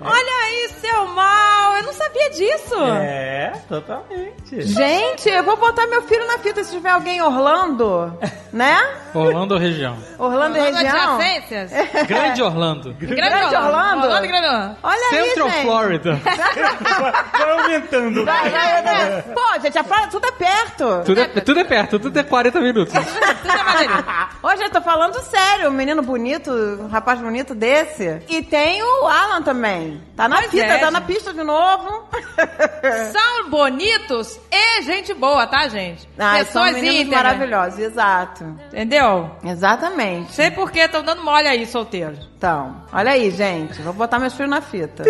Olha 0.00 0.32
aí, 0.44 0.68
seu 0.80 1.06
mal. 1.08 1.76
Eu 1.76 1.84
não 1.84 1.92
sabia 2.02 2.30
disso. 2.30 2.74
É, 3.00 3.52
totalmente. 3.68 4.62
Gente, 4.62 5.28
eu 5.28 5.44
vou 5.44 5.56
botar 5.56 5.86
meu 5.86 6.02
filho 6.02 6.26
na 6.26 6.38
fita 6.38 6.64
se 6.64 6.72
tiver 6.72 6.90
alguém 6.90 7.18
em 7.18 7.22
Orlando, 7.22 8.12
né? 8.52 8.78
Orlando 9.14 9.54
ou 9.54 9.60
região? 9.60 9.96
Orlando, 10.18 10.56
e 10.56 10.60
Orlando 10.60 10.76
região. 10.76 11.16
adjacências? 11.16 11.70
Grande 12.08 12.42
Orlando. 12.42 12.92
Grande 12.94 13.54
Orlando? 13.56 14.06
Orlando 14.06 14.24
e 14.24 14.28
Grande 14.28 14.46
Orlando. 14.46 14.76
Olha 14.82 15.08
Central 15.10 15.46
aí, 15.46 15.52
gente. 15.54 15.62
Florida. 15.66 16.20
Vai 17.32 17.50
aumentando. 17.50 18.24
Vai, 18.24 18.50
vai, 18.50 18.82
vai. 18.82 19.22
Pô, 19.22 19.60
gente, 19.60 19.78
a 19.78 19.84
praia 19.84 20.08
tudo 20.08 20.26
é 20.26 20.32
perto. 20.32 21.02
Tudo 21.04 21.20
é, 21.20 21.26
tudo 21.28 21.60
é 21.60 21.64
perto, 21.64 21.98
tudo 21.98 22.18
é 22.18 22.22
40 22.22 22.60
minutos. 22.60 22.94
Tudo 22.94 23.52
é 23.58 23.62
maneirinho. 23.64 24.04
Hoje 24.42 24.62
eu 24.62 24.70
tô 24.70 24.80
falando 24.80 25.20
sério, 25.22 25.68
um 25.68 25.72
menino 25.72 26.02
bonito, 26.02 26.50
um 26.50 26.88
rapaz 26.88 27.20
bonito 27.20 27.54
desse. 27.54 28.22
E 28.28 28.42
tem 28.42 28.82
o 28.82 29.06
Alan 29.06 29.42
também. 29.42 30.00
Tá 30.16 30.28
na 30.28 30.36
Pois 30.38 30.50
fita, 30.50 30.64
é, 30.64 30.78
tá 30.78 30.90
na 30.90 31.00
pista 31.00 31.32
de 31.32 31.42
novo. 31.42 31.91
São 33.12 33.50
bonitos 33.50 34.38
e 34.50 34.82
gente 34.82 35.14
boa, 35.14 35.46
tá, 35.46 35.68
gente? 35.68 36.08
São 36.16 36.32
Pessoas 36.38 36.76
íntegras. 36.78 37.08
maravilhosos, 37.08 37.78
exato. 37.78 38.44
Entendeu? 38.68 39.30
Exatamente. 39.44 40.32
Sei 40.32 40.50
por 40.50 40.70
que 40.70 40.80
estão 40.80 41.02
dando 41.02 41.22
mole 41.22 41.46
aí, 41.48 41.66
solteiros. 41.66 42.31
Então, 42.42 42.74
olha 42.92 43.12
aí, 43.12 43.30
gente. 43.30 43.80
Vou 43.82 43.92
botar 43.92 44.18
meus 44.18 44.34
filhos 44.34 44.50
na 44.50 44.60
fita. 44.60 45.04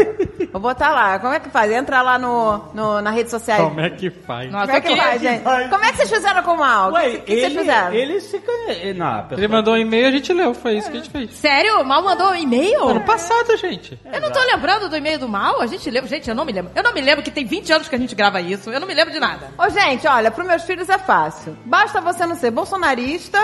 Vou 0.53 0.61
botar 0.61 0.91
lá. 0.91 1.19
Como 1.19 1.33
é 1.33 1.41
que 1.41 1.49
faz? 1.49 1.73
Entra 1.73 2.03
lá 2.03 2.19
no, 2.19 2.59
no- 2.75 3.01
na 3.01 3.11
rede 3.11 3.31
social. 3.31 3.71
Como 3.71 3.81
é 3.81 3.89
que 3.89 4.11
faz? 4.11 4.53
Nossa, 4.53 4.67
Como 4.67 4.77
é 4.77 4.81
que 4.83 4.89
queria... 4.89 5.03
faz, 5.03 5.23
gente? 5.23 5.43
faz? 5.43 5.71
Como 5.71 5.83
é 5.83 5.91
que 5.93 5.97
vocês 5.97 6.11
fizeram 6.11 6.43
com 6.43 6.51
o 6.51 6.59
Mal? 6.59 6.91
O 6.91 6.93
Ué, 6.93 7.11
que, 7.13 7.19
que 7.21 7.33
ele, 7.33 7.41
vocês 7.41 7.59
fizeram? 7.59 7.93
ele 7.95 8.21
se... 8.21 8.39
can- 8.39 8.53
Não, 8.97 9.23
pessoa- 9.23 9.39
Ele 9.41 9.49
mandou 9.49 9.73
um 9.73 9.77
e-mail 9.79 10.05
e 10.05 10.09
a 10.09 10.11
gente 10.11 10.31
leu, 10.31 10.53
foi 10.53 10.75
isso 10.77 10.91
que 10.91 10.97
a 10.99 11.01
gente 11.01 11.11
fez. 11.11 11.31
Sério? 11.39 11.83
Mal 11.87 12.03
mandou 12.03 12.33
um 12.33 12.35
e-mail? 12.35 12.87
Ano 12.87 13.01
passado, 13.01 13.57
gente. 13.57 13.99
Eu 14.13 14.21
não 14.21 14.31
tô 14.31 14.41
lembrando 14.41 14.91
do 14.91 14.97
e-mail 14.99 15.19
do 15.19 15.27
Mal? 15.27 15.63
A 15.63 15.67
gente 15.67 15.89
lembra. 15.91 16.11
Gente, 16.11 16.29
eu 16.29 16.35
não 16.37 16.45
me 16.45 16.53
lembro. 16.53 16.71
Eu 16.77 16.83
não 16.83 16.93
me 16.93 17.01
lembro 17.01 17.25
que 17.25 17.31
tem 17.31 17.47
20 17.47 17.73
anos 17.73 17.89
que 17.89 17.95
a 17.95 17.99
gente 17.99 18.15
grava 18.15 18.43
isso. 18.43 18.69
Eu 18.71 18.79
não 18.79 18.87
me 18.87 18.93
lembro 18.93 19.11
de 19.11 19.19
nada. 19.19 19.49
Ô, 19.57 19.71
gente, 19.71 20.07
olha, 20.07 20.31
pros 20.31 20.47
meus 20.47 20.65
filhos 20.65 20.87
é 20.91 20.99
fácil. 20.99 21.57
Basta 21.65 21.99
você 21.99 22.27
não 22.27 22.37
ser 22.37 22.51
bolsonarista, 22.51 23.39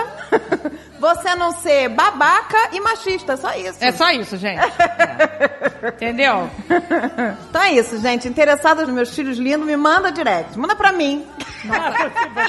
você 0.99 1.35
não 1.35 1.51
ser 1.53 1.89
babaca 1.89 2.57
e 2.71 2.79
machista. 2.79 3.37
Só 3.37 3.53
isso. 3.55 3.77
É 3.81 3.91
só 3.91 4.09
isso, 4.11 4.37
gente. 4.37 4.59
É. 4.59 5.89
Entendeu? 5.89 6.49
Então 7.49 7.61
é 7.61 7.71
isso, 7.73 7.99
gente. 8.01 8.27
Interessado 8.27 8.81
nos 8.85 8.89
meus 8.93 9.13
filhos 9.15 9.37
lindos, 9.37 9.65
me 9.65 9.77
manda 9.77 10.11
direct. 10.11 10.57
Manda 10.57 10.75
pra 10.75 10.91
mim. 10.91 11.25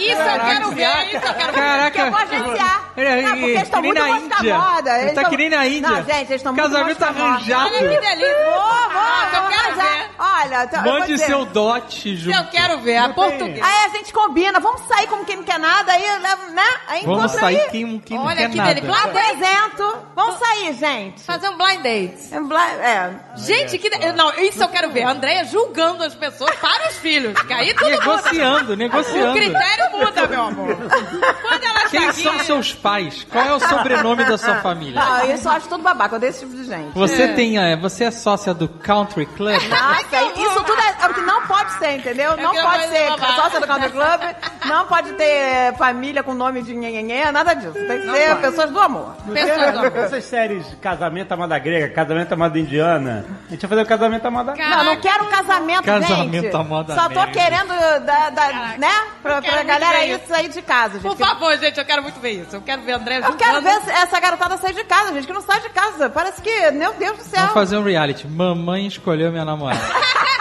Isso 0.00 0.20
eu 0.20 0.40
quero 0.40 0.70
ver, 0.70 1.06
isso 1.06 1.26
eu 1.26 1.34
quero 1.34 1.52
ver. 1.52 1.60
Caraca. 1.60 1.90
Que 1.90 2.00
eu 2.00 2.10
vou 2.10 2.20
agenciar. 2.20 2.90
É, 2.96 3.22
Não, 3.22 3.30
porque 3.30 3.44
eles 3.46 3.62
estão 3.62 3.82
muito 3.82 4.00
mais 4.00 4.28
da 4.28 4.42
moda. 4.58 4.98
Ele 5.00 5.10
tá 5.12 5.20
tão- 5.22 5.30
que 5.30 5.36
nem 5.36 5.48
na 5.50 5.66
Índia. 5.66 5.90
Não, 5.90 5.96
gente, 6.04 6.12
eles 6.14 6.30
estão 6.32 6.52
muito 6.52 6.70
Casamento 6.70 6.98
da 6.98 7.12
moda. 7.12 7.24
arranjado. 7.24 7.66
Olha 7.74 7.78
que 7.88 8.00
delícia. 8.00 8.44
Vou, 8.44 8.52
vou, 8.54 8.92
Nossa, 8.92 9.36
eu 9.36 9.42
vou 9.42 9.50
quero 9.50 9.74
ver. 9.76 10.10
Olha, 10.18 10.64
então, 10.64 10.78
eu 10.78 10.90
vou 10.90 11.00
Mande 11.00 11.18
seu 11.18 11.44
dote 11.46 12.16
junto. 12.16 12.36
Eu 12.36 12.44
quero 12.50 12.78
ver. 12.80 12.96
A 12.98 13.08
portuguesa. 13.10 13.64
Aí 13.64 13.84
a 13.86 13.88
gente 13.96 14.12
combina, 14.12 14.60
vamos 14.60 14.80
sair 14.82 15.06
como 15.06 15.24
quem 15.24 15.36
não 15.36 15.44
quer 15.44 15.58
nada, 15.58 15.92
aí, 15.92 16.02
né? 16.20 16.64
Aí 16.88 17.04
Vamos 17.04 17.24
encontra 17.24 17.40
sair 17.40 17.60
aí. 17.62 17.68
quem, 17.70 17.98
quem 18.00 18.16
não 18.18 18.24
Olha 18.40 18.48
que 18.50 18.56
nada. 18.56 18.74
delícia. 18.74 18.90
Lá 18.90 19.04
apresento. 19.04 19.98
Vamos 20.14 20.38
sair, 20.38 20.74
gente. 20.74 21.22
Fazer 21.22 21.48
um 21.48 21.56
blind 21.56 21.80
date. 21.82 22.18
É, 22.34 22.40
bla- 22.40 22.70
é. 22.72 23.10
Gente, 23.36 23.78
que. 23.78 23.90
de- 23.90 24.12
Não, 24.12 24.32
isso 24.34 24.62
eu 24.62 24.68
quero 24.68 24.90
ver. 24.90 25.02
A 25.04 25.10
Andréia 25.10 25.44
julgando 25.44 26.04
as 26.04 26.14
pessoas 26.14 26.54
para 26.56 26.88
os 26.88 26.96
filhos. 26.98 27.40
Que 27.42 27.52
aí 27.52 27.72
tudo 27.74 27.90
muda. 27.90 28.00
Negociando, 28.00 28.72
O 28.72 28.76
negociando. 28.76 29.32
critério 29.32 29.90
muda, 29.98 30.26
meu 30.26 30.42
amor. 30.42 30.76
Quando 30.76 31.64
ela 31.64 31.88
Quem 31.88 32.08
está 32.08 32.22
são 32.22 32.32
aqui- 32.36 32.44
seus 32.44 32.74
pais? 32.74 33.26
Qual 33.30 33.44
é 33.44 33.52
o 33.52 33.60
sobrenome 33.60 34.24
da 34.24 34.36
sua 34.38 34.56
família? 34.56 35.00
Não, 35.00 35.34
isso 35.34 35.48
eu 35.48 35.52
acho 35.52 35.68
tudo 35.68 35.82
babaca, 35.82 36.14
eu 36.14 36.16
odeio 36.16 36.30
esse 36.30 36.40
tipo 36.40 36.54
de 36.56 36.64
gente. 36.64 36.92
Você 36.94 37.28
tem, 37.28 37.58
é, 37.58 37.76
você 37.76 38.04
é 38.04 38.10
sócia 38.10 38.52
do 38.54 38.68
Country 38.68 39.26
Club? 39.26 39.54
Nossa, 39.68 40.22
isso 40.40 40.64
tudo 40.64 40.80
é, 40.80 41.04
é 41.04 41.06
o 41.08 41.14
que 41.14 41.20
não 41.20 41.46
pode 41.46 41.72
ser, 41.78 41.92
entendeu? 41.96 42.36
não 42.36 42.50
que 42.52 42.56
não 42.56 42.70
pode 42.70 42.70
pode 42.84 42.88
ser 42.96 43.34
sócia 43.34 43.60
do 43.60 43.66
Country 43.66 43.90
Club, 43.90 44.20
não 44.66 44.86
pode 44.86 45.12
ter 45.14 45.74
família 45.76 46.22
com 46.22 46.34
nome 46.34 46.62
de 46.62 46.74
nhenhenhé, 46.74 47.30
nada 47.32 47.54
disso. 47.54 47.72
Tem 47.72 48.00
que 48.00 48.10
ser 48.10 48.29
pessoas 48.38 48.70
do 48.70 48.80
amor. 48.80 49.14
Pessoas 49.32 49.72
do 49.72 49.78
amor. 49.78 49.96
Essas 49.98 50.24
séries 50.24 50.66
Casamento 50.80 51.32
à 51.32 51.36
Moda 51.36 51.58
Grega, 51.58 51.88
Casamento 51.88 52.32
à 52.32 52.36
Moda 52.36 52.58
Indiana, 52.58 53.24
a 53.48 53.50
gente 53.50 53.60
vai 53.60 53.68
fazer 53.70 53.82
o 53.82 53.86
Casamento 53.86 54.26
à 54.26 54.30
Moda 54.30 54.54
Não, 54.56 54.84
não 54.84 54.96
quero 55.00 55.24
casamento, 55.26 55.82
Casamento 55.84 56.42
gente. 56.44 56.56
à 56.56 56.62
moda 56.64 56.94
Só 56.94 57.08
tô 57.08 57.26
querendo, 57.28 57.68
da, 58.04 58.30
da- 58.30 58.52
né? 58.78 58.92
Pra, 59.22 59.42
pra 59.42 59.62
galera 59.62 60.04
isso. 60.06 60.26
sair 60.28 60.48
de 60.48 60.62
casa, 60.62 60.94
gente. 60.94 61.02
Por 61.02 61.16
favor, 61.16 61.56
gente, 61.58 61.78
eu 61.78 61.84
quero 61.84 62.02
muito 62.02 62.18
ver 62.20 62.30
isso. 62.42 62.56
Eu 62.56 62.62
quero 62.62 62.82
ver 62.82 62.92
André 62.92 63.18
Eu 63.18 63.34
quero 63.36 63.60
ver 63.62 63.70
essa 63.88 64.18
garotada 64.20 64.56
sair 64.56 64.74
de 64.74 64.84
casa, 64.84 65.12
gente, 65.12 65.26
que 65.26 65.32
não 65.32 65.40
sai 65.42 65.60
de 65.60 65.68
casa. 65.70 66.08
Parece 66.10 66.40
que, 66.42 66.70
meu 66.72 66.92
Deus 66.94 67.18
do 67.18 67.24
céu. 67.24 67.40
Vamos 67.40 67.54
fazer 67.54 67.76
um 67.76 67.82
reality. 67.84 68.26
Mamãe 68.26 68.86
escolheu 68.86 69.30
minha 69.30 69.44
namorada. 69.44 69.80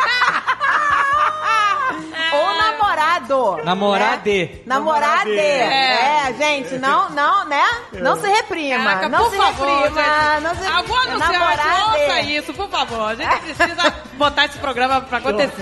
namorado. 2.99 3.63
Namorade. 3.65 4.43
Né? 4.45 4.59
Namorade. 4.65 5.31
É. 5.31 6.29
É. 6.29 6.33
gente, 6.37 6.77
não, 6.77 7.09
não, 7.09 7.45
né? 7.47 7.63
Não 7.93 8.15
se 8.19 8.27
reprima. 8.27 8.83
Caraca, 8.83 9.09
não 9.09 9.19
por 9.23 9.31
se 9.31 9.37
favor, 9.37 9.67
reprima. 9.83 10.01
gente. 10.03 10.43
Não 10.43 10.55
se 10.55 10.67
Algum 10.67 10.95
anunciante, 10.95 11.31
Namorade. 11.33 11.83
ouça 11.91 12.21
isso, 12.21 12.53
por 12.53 12.69
favor. 12.69 13.09
A 13.11 13.15
gente 13.15 13.39
precisa 13.55 13.93
botar 14.13 14.45
esse 14.45 14.57
programa 14.59 15.01
pra 15.01 15.17
acontecer. 15.19 15.61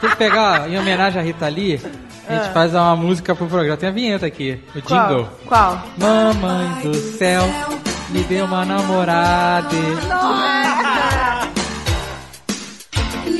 Tem 0.00 0.10
que 0.10 0.16
pegar, 0.16 0.68
em 0.68 0.78
homenagem 0.78 1.20
à 1.20 1.24
Rita 1.24 1.48
Lee, 1.48 1.80
a 2.28 2.34
gente 2.34 2.52
faz 2.52 2.74
uma 2.74 2.94
música 2.96 3.34
pro 3.34 3.46
programa. 3.46 3.76
Tem 3.76 3.88
a 3.88 3.92
vinheta 3.92 4.26
aqui, 4.26 4.62
o 4.74 4.82
Qual? 4.82 5.08
jingle. 5.08 5.28
Qual? 5.46 5.82
Mamãe 5.96 6.82
do 6.82 6.94
céu, 6.94 7.42
me 8.10 8.22
deu 8.24 8.44
uma 8.44 8.64
namorada. 8.64 9.68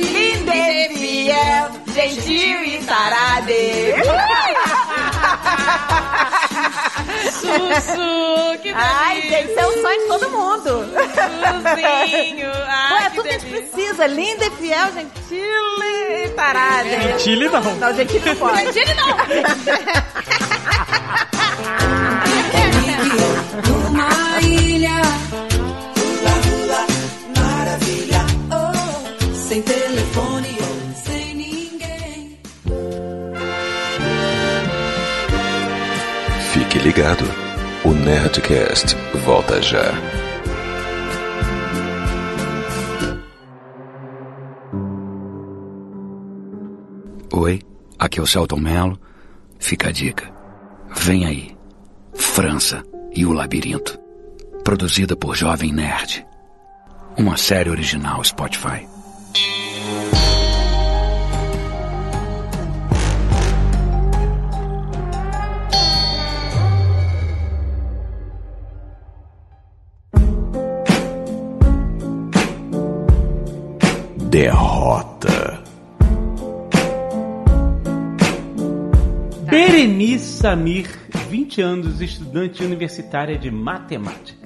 Linda 0.03 0.55
e 0.55 0.89
fiel, 0.97 1.69
gentil 1.93 2.63
e 2.63 2.77
tarade. 2.85 3.93
Sussu, 7.31 8.57
que 8.61 8.73
delícia. 8.73 8.75
Ai, 8.75 9.21
gente, 9.21 9.49
isso 9.51 9.59
é 9.59 9.65
o 9.67 9.81
sonho 9.81 10.01
de 10.01 10.07
todo 10.07 10.29
mundo. 10.31 10.85
Sussinho. 11.65 12.51
Ai, 12.67 13.03
Ué, 13.03 13.09
que 13.09 13.15
tudo 13.15 13.23
que 13.27 13.29
a 13.29 13.37
gente 13.39 13.49
precisa. 13.49 14.07
Linda 14.07 14.45
e 14.45 14.51
fiel, 14.51 14.91
gentil 14.93 15.83
e 15.83 16.29
tarade. 16.29 17.19
Chile 17.21 17.49
não. 17.49 17.61
Não, 17.61 17.93
gentil 17.95 18.21
não 18.25 18.35
pode. 18.35 18.61
Ele 18.79 18.93
não. 18.93 19.09
Numa 23.67 24.39
ilha. 24.41 24.68
Sem 29.59 29.63
telefone, 29.63 30.57
sem 30.95 31.35
ninguém. 31.35 32.39
Fique 36.53 36.79
ligado. 36.79 37.25
O 37.83 37.91
Nerdcast 37.91 38.95
volta 39.25 39.61
já. 39.61 39.93
Oi, 47.31 47.61
aqui 47.97 48.19
é 48.19 48.23
o 48.23 48.27
Celton 48.27 48.59
Mello. 48.59 48.99
Fica 49.59 49.89
a 49.89 49.91
dica. 49.91 50.31
Vem 50.95 51.25
aí. 51.25 51.57
França 52.13 52.83
e 53.15 53.25
o 53.25 53.31
Labirinto. 53.31 53.97
Produzida 54.63 55.15
por 55.15 55.35
Jovem 55.35 55.71
Nerd. 55.71 56.25
Uma 57.17 57.37
série 57.37 57.69
original 57.69 58.23
Spotify. 58.23 58.98
Derrota. 74.29 75.63
Berenice 79.49 80.37
Samir, 80.37 80.87
20 81.29 81.61
anos, 81.63 81.99
estudante 81.99 82.63
universitária 82.63 83.39
de 83.39 83.49
matemática. 83.49 84.38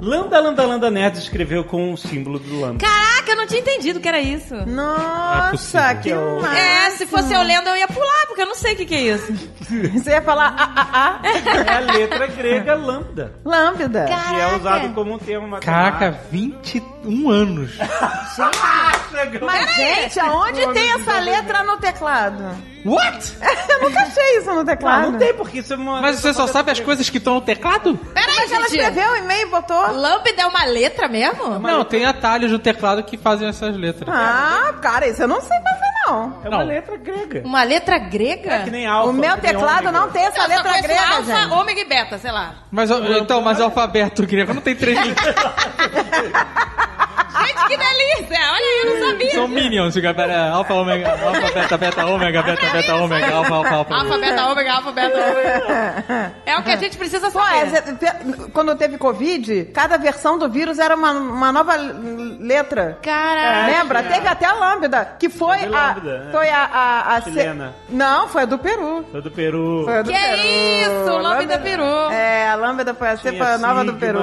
Lambda 0.00 0.40
Lambda 0.40 0.66
Lambda 0.66 0.90
Nerd 0.90 1.18
escreveu 1.18 1.64
com 1.64 1.92
o 1.92 1.96
símbolo 1.96 2.38
do 2.38 2.60
lambda. 2.60 2.84
Caraca, 2.84 3.30
eu 3.30 3.36
não 3.36 3.46
tinha 3.46 3.60
entendido 3.60 4.00
que 4.00 4.08
era 4.08 4.20
isso. 4.20 4.54
Nossa, 4.66 5.94
possível. 5.94 6.36
que 6.36 6.42
massa. 6.42 6.58
É, 6.58 6.90
se 6.90 7.06
fosse 7.06 7.32
eu 7.32 7.42
lendo, 7.42 7.68
eu 7.68 7.76
ia 7.76 7.88
pular, 7.88 8.26
porque 8.26 8.42
eu 8.42 8.46
não 8.46 8.54
sei 8.54 8.74
o 8.74 8.76
que, 8.76 8.86
que 8.86 8.94
é 8.94 9.00
isso. 9.02 9.32
Você 9.94 10.10
ia 10.10 10.22
falar 10.22 10.54
ah, 10.58 10.72
ah, 10.76 10.88
ah. 10.92 11.20
É 11.24 11.74
a 11.74 11.80
letra 11.80 12.26
grega 12.26 12.74
lambda, 12.74 13.32
Lambda. 13.44 14.04
que 14.04 14.40
é 14.40 14.56
usado 14.56 14.92
como 14.94 15.14
um 15.14 15.18
termo 15.18 15.48
matemático. 15.48 16.00
Caraca, 16.00 16.20
21 16.30 17.30
anos. 17.30 17.78
Mas, 19.40 19.76
gente, 19.76 20.20
aonde 20.20 20.72
tem 20.72 20.92
essa 20.92 21.18
letra 21.20 21.62
no 21.62 21.76
teclado? 21.78 22.73
What? 22.84 23.32
Eu 23.74 23.80
nunca 23.88 24.00
achei 24.02 24.38
isso 24.38 24.52
no 24.52 24.60
Ah, 24.60 24.64
teclado. 24.64 25.10
não 25.12 25.18
tem, 25.18 25.34
porque 25.34 25.58
isso 25.58 25.72
é 25.72 25.76
uma... 25.76 26.00
Mas 26.00 26.20
você 26.20 26.32
só 26.34 26.46
sabe 26.46 26.70
as 26.70 26.80
coisas 26.80 27.08
que 27.10 27.18
estão 27.18 27.34
no 27.34 27.40
teclado? 27.40 27.96
Peraí, 28.12 28.36
é 28.38 28.46
que 28.46 28.54
ela 28.54 28.66
escreveu 28.66 29.10
o 29.12 29.16
e-mail 29.16 29.46
e 29.48 29.50
botou? 29.50 29.80
Lambda 29.92 30.30
é 30.36 30.46
uma 30.46 30.64
letra 30.64 31.08
mesmo? 31.08 31.58
Não, 31.58 31.84
tem 31.84 32.04
atalhos 32.04 32.50
no 32.52 32.58
teclado 32.58 33.02
que 33.02 33.16
fazem 33.16 33.48
essas 33.48 33.76
letras. 33.76 34.08
Ah, 34.14 34.74
cara, 34.80 35.08
isso 35.08 35.22
eu 35.22 35.28
não 35.28 35.40
sei 35.40 35.56
fazer, 35.58 35.94
não. 36.06 36.38
É 36.44 36.48
uma 36.48 36.58
Não. 36.58 36.66
letra 36.66 36.96
grega. 36.98 37.42
Uma 37.44 37.62
letra 37.62 37.98
grega? 37.98 38.50
É 38.52 38.62
que 38.64 38.70
nem 38.70 38.86
alfa. 38.86 39.08
o 39.10 39.12
meu 39.12 39.36
teclado 39.38 39.90
não 39.90 40.10
tem 40.10 40.24
essa 40.26 40.46
letra 40.46 40.80
grega, 40.82 41.16
alfa, 41.16 41.34
gente. 41.40 41.52
ômega 41.52 41.80
e 41.80 41.84
beta, 41.86 42.18
sei 42.18 42.30
lá. 42.30 42.54
Mas, 42.70 42.90
então, 42.90 43.40
mas 43.40 43.60
alfabeto 43.60 44.26
grego 44.26 44.52
não 44.52 44.60
tem 44.60 44.76
três 44.76 44.98
letras. 45.04 45.34
Que 47.68 47.76
delícia! 47.76 48.38
Olha 48.52 48.64
aí, 48.64 48.82
eu 48.84 48.94
não 49.00 49.08
sabia. 49.08 49.30
São 49.32 49.48
minions, 49.48 49.94
fica 49.94 50.12
pera, 50.14 50.50
alfa, 50.50 50.74
ômega, 50.74 51.10
alfa, 51.10 51.52
beta, 51.52 51.78
beta, 51.78 52.06
ômega, 52.06 52.42
beta, 52.42 52.66
beta, 52.70 52.94
ômega, 52.96 53.34
alfa, 53.34 53.54
alfa, 53.54 53.74
alfa. 53.74 53.94
Alfa, 53.94 54.18
beta, 54.18 54.46
ômega, 54.46 54.72
alfa, 54.74 54.92
beta, 54.92 55.16
ômega. 55.18 56.32
É 56.46 56.56
o 56.58 56.62
que 56.62 56.70
a 56.70 56.76
gente 56.76 56.96
precisa 56.96 57.30
Pô, 57.30 57.40
é, 57.40 57.66
saber. 57.66 57.94
pe- 57.96 58.50
quando 58.52 58.74
teve 58.76 58.98
Covid, 58.98 59.66
cada 59.74 59.96
versão 59.96 60.38
do 60.38 60.48
vírus 60.48 60.78
era 60.78 60.94
uma, 60.94 61.10
uma 61.12 61.52
nova 61.52 61.74
letra. 62.40 62.98
Caraca. 63.02 63.66
Lembra? 63.66 64.02
Teve 64.02 64.28
até 64.28 64.46
a 64.46 64.52
Lambda, 64.52 65.16
que 65.18 65.28
foi 65.28 65.64
a. 65.64 65.68
Lambda, 65.94 66.18
né? 66.24 66.28
Foi 66.32 66.48
a. 66.48 66.64
a, 66.64 67.14
a 67.16 67.20
Chilena. 67.22 67.74
Não, 67.88 68.28
foi 68.28 68.42
a 68.42 68.46
do 68.46 68.58
Peru. 68.58 69.04
Sou 69.10 69.22
do 69.22 69.30
Peru. 69.30 69.82
Foi 69.84 69.98
a 69.98 70.02
do 70.02 70.10
Que 70.12 70.18
Peru. 70.18 70.40
isso, 70.42 71.18
Lambda 71.18 71.58
Peru. 71.58 72.10
É, 72.12 72.48
a 72.48 72.54
Lambda 72.56 72.94
foi 72.94 73.08
a 73.08 73.16
cepa 73.16 73.58
nova 73.58 73.84
do 73.84 73.94
Peru. 73.94 74.20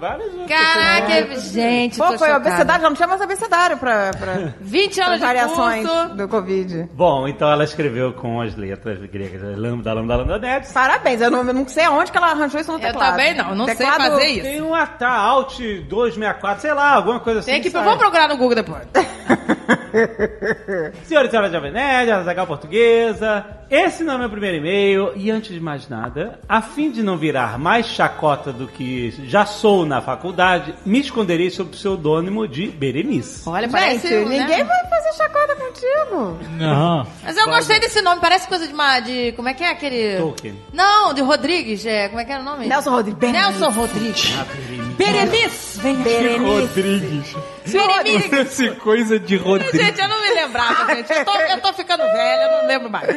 Várias 0.00 0.32
outras. 0.32 0.48
Caraca, 0.48 1.40
gente, 1.40 1.96
Pô, 1.98 2.06
foi 2.08 2.18
chocada. 2.18 2.36
obesidade, 2.38 2.77
já 2.80 2.88
não 2.88 2.96
tinha 2.96 3.08
mais 3.08 3.20
obesidade 3.20 3.76
pra, 3.76 4.10
pra, 4.12 4.34
20 4.60 4.94
pra 4.94 5.06
anos 5.06 5.18
de 5.20 5.26
variações 5.26 5.86
curso. 5.88 6.08
do 6.16 6.28
Covid. 6.28 6.88
Bom, 6.92 7.28
então 7.28 7.50
ela 7.50 7.64
escreveu 7.64 8.12
com 8.12 8.40
as 8.40 8.54
letras 8.56 8.98
gregas. 9.10 9.40
Lambda, 9.58 9.92
lambda, 9.92 10.16
lambda, 10.16 10.38
nerd. 10.38 10.66
Parabéns, 10.72 11.20
eu 11.20 11.30
não, 11.30 11.44
eu 11.46 11.54
não 11.54 11.66
sei 11.68 11.84
aonde 11.84 12.10
que 12.12 12.16
ela 12.18 12.30
arranjou 12.30 12.60
isso 12.60 12.70
no 12.72 12.78
Eu 12.78 12.82
teclado. 12.82 13.10
também 13.10 13.34
não, 13.34 13.54
não 13.54 13.64
sei 13.66 13.76
Teclado- 13.76 14.02
fazer 14.12 14.26
isso. 14.28 14.42
Tem 14.42 14.62
um 14.62 14.74
ATA 14.74 15.08
Alt 15.08 15.58
264, 15.88 16.60
sei 16.62 16.72
lá, 16.72 16.92
alguma 16.94 17.20
coisa 17.20 17.40
assim. 17.40 17.50
Tem 17.52 17.60
que... 17.62 17.70
Vamos 17.70 17.96
procurar 17.96 18.28
no 18.28 18.36
Google 18.36 18.54
depois. 18.56 18.82
Senhora 21.04 21.26
e 21.26 21.30
senhora 21.30 21.50
Jovem 21.50 21.72
Nerd, 21.72 22.10
Azagal 22.10 22.46
Portuguesa, 22.46 23.44
esse 23.70 24.02
não 24.02 24.14
é 24.14 24.18
meu 24.18 24.30
primeiro 24.30 24.56
e-mail, 24.56 25.12
e 25.14 25.30
antes 25.30 25.52
de 25.52 25.60
mais 25.60 25.88
nada, 25.88 26.38
a 26.48 26.62
fim 26.62 26.90
de 26.90 27.02
não 27.02 27.18
virar 27.18 27.58
mais 27.58 27.86
chacota 27.86 28.52
do 28.52 28.66
que 28.66 29.10
já 29.26 29.44
sou 29.44 29.84
na 29.84 30.00
faculdade, 30.00 30.74
me 30.86 31.00
esconderei 31.00 31.50
sob 31.50 31.68
o 31.68 31.72
pseudônimo 31.72 32.48
de 32.48 32.66
Berenice. 32.68 33.48
Olha, 33.48 33.62
Gente, 33.62 33.72
parece... 33.72 34.08
né? 34.08 34.24
ninguém 34.24 34.64
vai 34.64 34.86
fazer 34.88 35.12
chacota 35.16 35.56
contigo. 35.56 36.38
Não. 36.56 37.06
Mas 37.22 37.36
eu 37.36 37.46
gostei 37.46 37.78
desse 37.78 38.00
nome, 38.00 38.20
parece 38.20 38.48
coisa 38.48 38.66
de 38.66 38.72
uma... 38.72 39.00
De, 39.00 39.32
como 39.32 39.48
é 39.48 39.54
que 39.54 39.62
é 39.62 39.70
aquele... 39.70 40.16
Tolkien. 40.16 40.58
Não, 40.72 41.12
de 41.12 41.20
Rodrigues, 41.20 41.84
é, 41.84 42.08
como 42.08 42.20
é 42.20 42.24
que 42.24 42.32
era 42.32 42.40
o 42.40 42.44
nome? 42.44 42.66
Nelson 42.66 42.90
Rodrigues. 42.90 43.32
Nelson 43.32 43.70
Rodrigues. 43.70 44.34
Berenice. 44.66 44.87
Vem 44.98 46.38
Rodrigues. 46.38 47.36
Berenice. 47.66 48.34
Esse 48.34 48.70
coisa 48.76 49.18
de 49.18 49.36
Rodrigues. 49.36 49.80
Gente, 49.80 50.00
eu 50.00 50.08
não 50.08 50.20
me 50.20 50.30
lembrava, 50.30 50.94
gente. 50.94 51.12
Eu 51.12 51.24
tô, 51.24 51.32
eu 51.32 51.60
tô 51.60 51.72
ficando 51.72 52.02
velha, 52.02 52.42
eu 52.42 52.58
não 52.58 52.66
lembro 52.66 52.90
mais. 52.90 53.08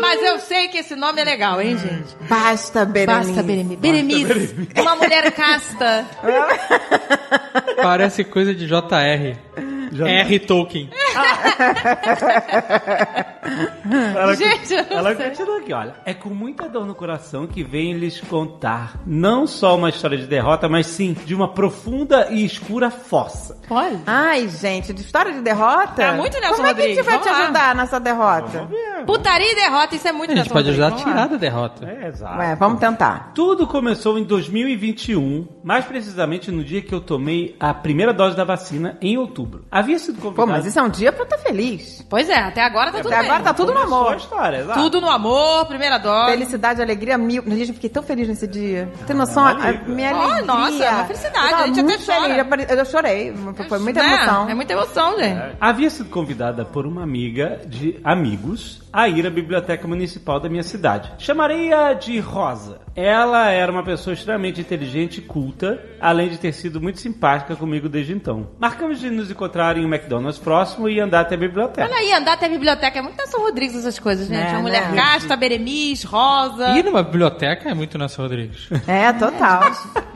Mas 0.00 0.22
eu 0.22 0.38
sei 0.40 0.68
que 0.68 0.78
esse 0.78 0.96
nome 0.96 1.20
é 1.20 1.24
legal, 1.24 1.60
hein, 1.60 1.78
gente? 1.78 2.16
Basta, 2.28 2.84
Berenice. 2.84 3.28
Basta 3.28 3.42
Berenice. 3.42 3.76
Berenice. 3.76 4.68
Uma 4.80 4.96
mulher 4.96 5.30
casta. 5.32 6.06
Parece 7.80 8.24
coisa 8.24 8.54
de 8.54 8.66
JR. 8.66 9.36
R. 9.92 10.38
Tolkien. 10.40 10.88
Ela, 14.14 14.34
Gente, 14.36 14.72
eu 14.74 14.84
não 14.90 14.98
ela 14.98 15.16
sei. 15.16 15.28
continua 15.30 15.58
aqui, 15.58 15.72
olha. 15.72 15.94
É 16.04 16.14
com 16.14 16.28
muita 16.30 16.68
dor 16.68 16.86
no 16.86 16.94
coração 16.94 17.46
que 17.46 17.62
venho 17.64 17.98
lhes 17.98 18.20
contar 18.20 19.00
não 19.06 19.46
só 19.46 19.76
uma 19.76 19.88
história 19.88 20.16
de 20.18 20.26
derrota, 20.26 20.68
mas 20.68 20.86
sim 20.86 21.14
de 21.24 21.34
uma 21.34 21.48
profunda 21.48 22.28
e 22.30 22.44
escura 22.44 22.90
fossa. 22.90 23.58
Olha. 23.68 23.98
Ai, 24.06 24.48
gente, 24.48 24.92
de 24.92 25.00
história 25.00 25.32
de 25.32 25.40
derrota? 25.40 26.02
É 26.02 26.12
muito 26.12 26.38
Nelson 26.38 26.56
Como 26.56 26.68
é 26.68 26.74
que 26.74 26.82
a 26.82 26.86
gente 26.86 26.96
Rodrigues, 26.98 27.04
vai 27.06 27.14
vamos 27.14 27.26
te 27.26 27.32
lá. 27.32 27.44
ajudar 27.44 27.74
nessa 27.74 27.98
derrota? 28.00 28.68
Putaria 29.06 29.52
e 29.52 29.54
derrota, 29.54 29.96
isso 29.96 30.06
é 30.08 30.12
muito 30.12 30.30
A 30.32 30.36
gente 30.36 30.44
Nelson 30.44 30.54
pode 30.54 30.68
ajudar 30.70 30.86
a 30.86 30.90
Rodrigues, 30.90 31.12
tirar 31.14 31.28
da 31.28 31.36
derrota. 31.36 31.86
É, 31.86 32.06
exato. 32.08 32.38
Ué, 32.38 32.54
vamos 32.56 32.78
tentar. 32.80 33.32
Tudo 33.34 33.66
começou 33.66 34.18
em 34.18 34.24
2021, 34.24 35.48
mais 35.64 35.84
precisamente 35.84 36.50
no 36.52 36.62
dia 36.62 36.82
que 36.82 36.94
eu 36.94 37.00
tomei 37.00 37.56
a 37.58 37.72
primeira 37.74 38.12
dose 38.12 38.36
da 38.36 38.44
vacina, 38.44 38.96
em 39.00 39.16
outubro. 39.16 39.64
Havia 39.80 39.98
sido 39.98 40.16
Pô, 40.16 40.22
convidado... 40.28 40.48
mas 40.52 40.66
isso 40.66 40.78
é 40.78 40.82
um 40.82 40.88
dia 40.88 41.10
pra 41.12 41.22
eu 41.22 41.24
estar 41.24 41.38
feliz. 41.38 41.98
lá. 41.98 42.04
Pois 42.10 42.28
é, 42.28 42.38
até 42.38 42.62
agora 42.62 42.90
tá 42.92 42.98
tudo 42.98 43.08
Até 43.12 43.20
bem. 43.22 43.30
agora 43.30 43.42
tá 43.44 43.54
tudo 43.54 43.72
no 43.72 43.78
Começou 43.80 43.98
amor. 43.98 44.12
a 44.12 44.16
história, 44.16 44.56
exato. 44.58 44.80
Tudo 44.80 45.00
no 45.00 45.08
amor, 45.10 45.66
primeira 45.66 45.98
dose. 45.98 46.30
Felicidade, 46.32 46.82
alegria 46.82 47.16
mil. 47.18 47.42
Gente, 47.46 47.68
eu 47.68 47.74
fiquei 47.74 47.90
tão 47.90 48.02
feliz 48.02 48.26
nesse 48.28 48.46
dia. 48.46 48.90
Tem 49.06 49.14
noção? 49.16 49.44
Ah, 49.44 49.50
A, 49.50 49.52
a 49.64 49.68
alívio. 49.68 49.94
minha 49.94 50.12
Oh, 50.12 50.16
alegria. 50.20 50.42
nossa, 50.44 50.84
é 50.84 50.90
uma 50.90 51.04
felicidade, 51.04 51.44
Eu 51.44 51.50
tava 51.50 51.62
a 51.62 51.66
gente 51.66 51.82
muito 51.82 52.02
até 52.02 52.12
chora. 52.20 52.44
feliz. 52.44 52.70
Eu 52.70 52.84
chorei. 52.84 53.34
Foi 53.68 53.78
muita 53.78 54.02
Né? 54.02 54.14
emoção. 54.14 54.48
É 54.48 54.54
muita 54.54 54.72
emoção, 54.72 55.18
gente. 55.18 55.56
Havia 55.60 55.90
sido 55.90 56.08
convidada 56.10 56.64
por 56.64 56.86
uma 56.86 57.02
amiga 57.02 57.60
de 57.66 57.98
amigos 58.04 58.82
a 58.92 59.08
ir 59.08 59.24
à 59.26 59.30
biblioteca 59.30 59.86
municipal 59.86 60.40
da 60.40 60.48
minha 60.48 60.64
cidade. 60.64 61.12
Chamarei-a 61.18 61.92
de 61.92 62.18
Rosa. 62.18 62.80
Ela 62.96 63.50
era 63.50 63.70
uma 63.70 63.84
pessoa 63.84 64.12
extremamente 64.12 64.60
inteligente 64.60 65.18
e 65.18 65.22
culta, 65.22 65.80
além 66.00 66.28
de 66.28 66.38
ter 66.38 66.52
sido 66.52 66.80
muito 66.80 66.98
simpática 66.98 67.54
comigo 67.54 67.88
desde 67.88 68.12
então. 68.12 68.48
Marcamos 68.58 68.98
de 68.98 69.08
nos 69.10 69.30
encontrar 69.30 69.69
em 69.78 69.84
um 69.84 69.88
McDonald's 69.88 70.38
próximo 70.38 70.88
e 70.88 71.00
andar 71.00 71.20
até 71.20 71.34
a 71.34 71.38
biblioteca. 71.38 71.88
Olha 71.88 71.96
aí, 71.96 72.12
andar 72.12 72.32
até 72.32 72.46
a 72.46 72.48
biblioteca. 72.48 72.98
É 72.98 73.02
muito 73.02 73.16
Nelson 73.16 73.38
Rodrigues 73.38 73.76
essas 73.76 73.98
coisas, 73.98 74.28
gente. 74.28 74.38
Né, 74.38 74.52
uma 74.52 74.62
mulher 74.62 74.90
né? 74.90 74.96
casta, 75.02 75.36
beremis, 75.36 76.04
rosa. 76.04 76.70
Ir 76.70 76.84
numa 76.84 77.02
biblioteca 77.02 77.70
é 77.70 77.74
muito 77.74 77.98
Nelson 77.98 78.22
Rodrigues. 78.22 78.68
É, 78.86 79.12
total. 79.12 79.70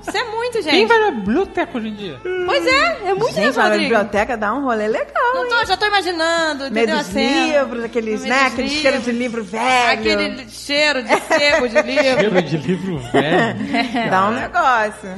Isso 0.07 0.17
é 0.17 0.25
muito, 0.25 0.63
gente. 0.63 0.71
Quem 0.71 0.87
vai 0.87 0.99
na 0.99 1.11
biblioteca 1.13 1.79
hoje 1.79 1.89
em 1.89 1.95
dia? 1.95 2.21
Pois 2.23 2.67
é, 2.67 3.09
é 3.09 3.15
muito 3.15 3.35
Gente, 3.35 3.41
Nelson 3.41 3.61
a 3.61 3.65
Rodrigues. 3.65 3.89
biblioteca 3.89 4.37
dá 4.37 4.55
um 4.55 4.65
rolê 4.65 4.89
legal. 4.89 5.35
Não 5.35 5.49
tô, 5.49 5.65
já 5.67 5.77
tô 5.77 5.87
imaginando, 5.87 6.67
entendeu 6.67 6.97
a 6.97 7.03
cena? 7.03 7.65
livros, 7.65 7.85
aqueles, 7.85 8.25
né? 8.25 8.43
Aquele 8.47 8.69
livros. 8.69 8.83
cheiro 8.83 9.01
de 9.01 9.13
livro 9.13 9.45
velho. 9.45 9.93
Aquele 9.93 10.49
cheiro 10.49 11.03
de 11.03 11.17
sebo 11.21 11.69
de 11.69 11.83
livro. 11.83 12.05
Cheiro 12.25 12.43
de 12.43 12.57
livro 12.57 12.99
velho. 12.99 13.55
Dá 14.11 14.29
um 14.29 14.31
negócio. 14.33 15.09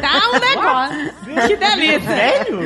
Dá 0.00 0.30
um 0.30 0.40
negócio. 0.40 1.14
que 1.48 1.56
delícia. 1.56 2.00
Sério? 2.00 2.60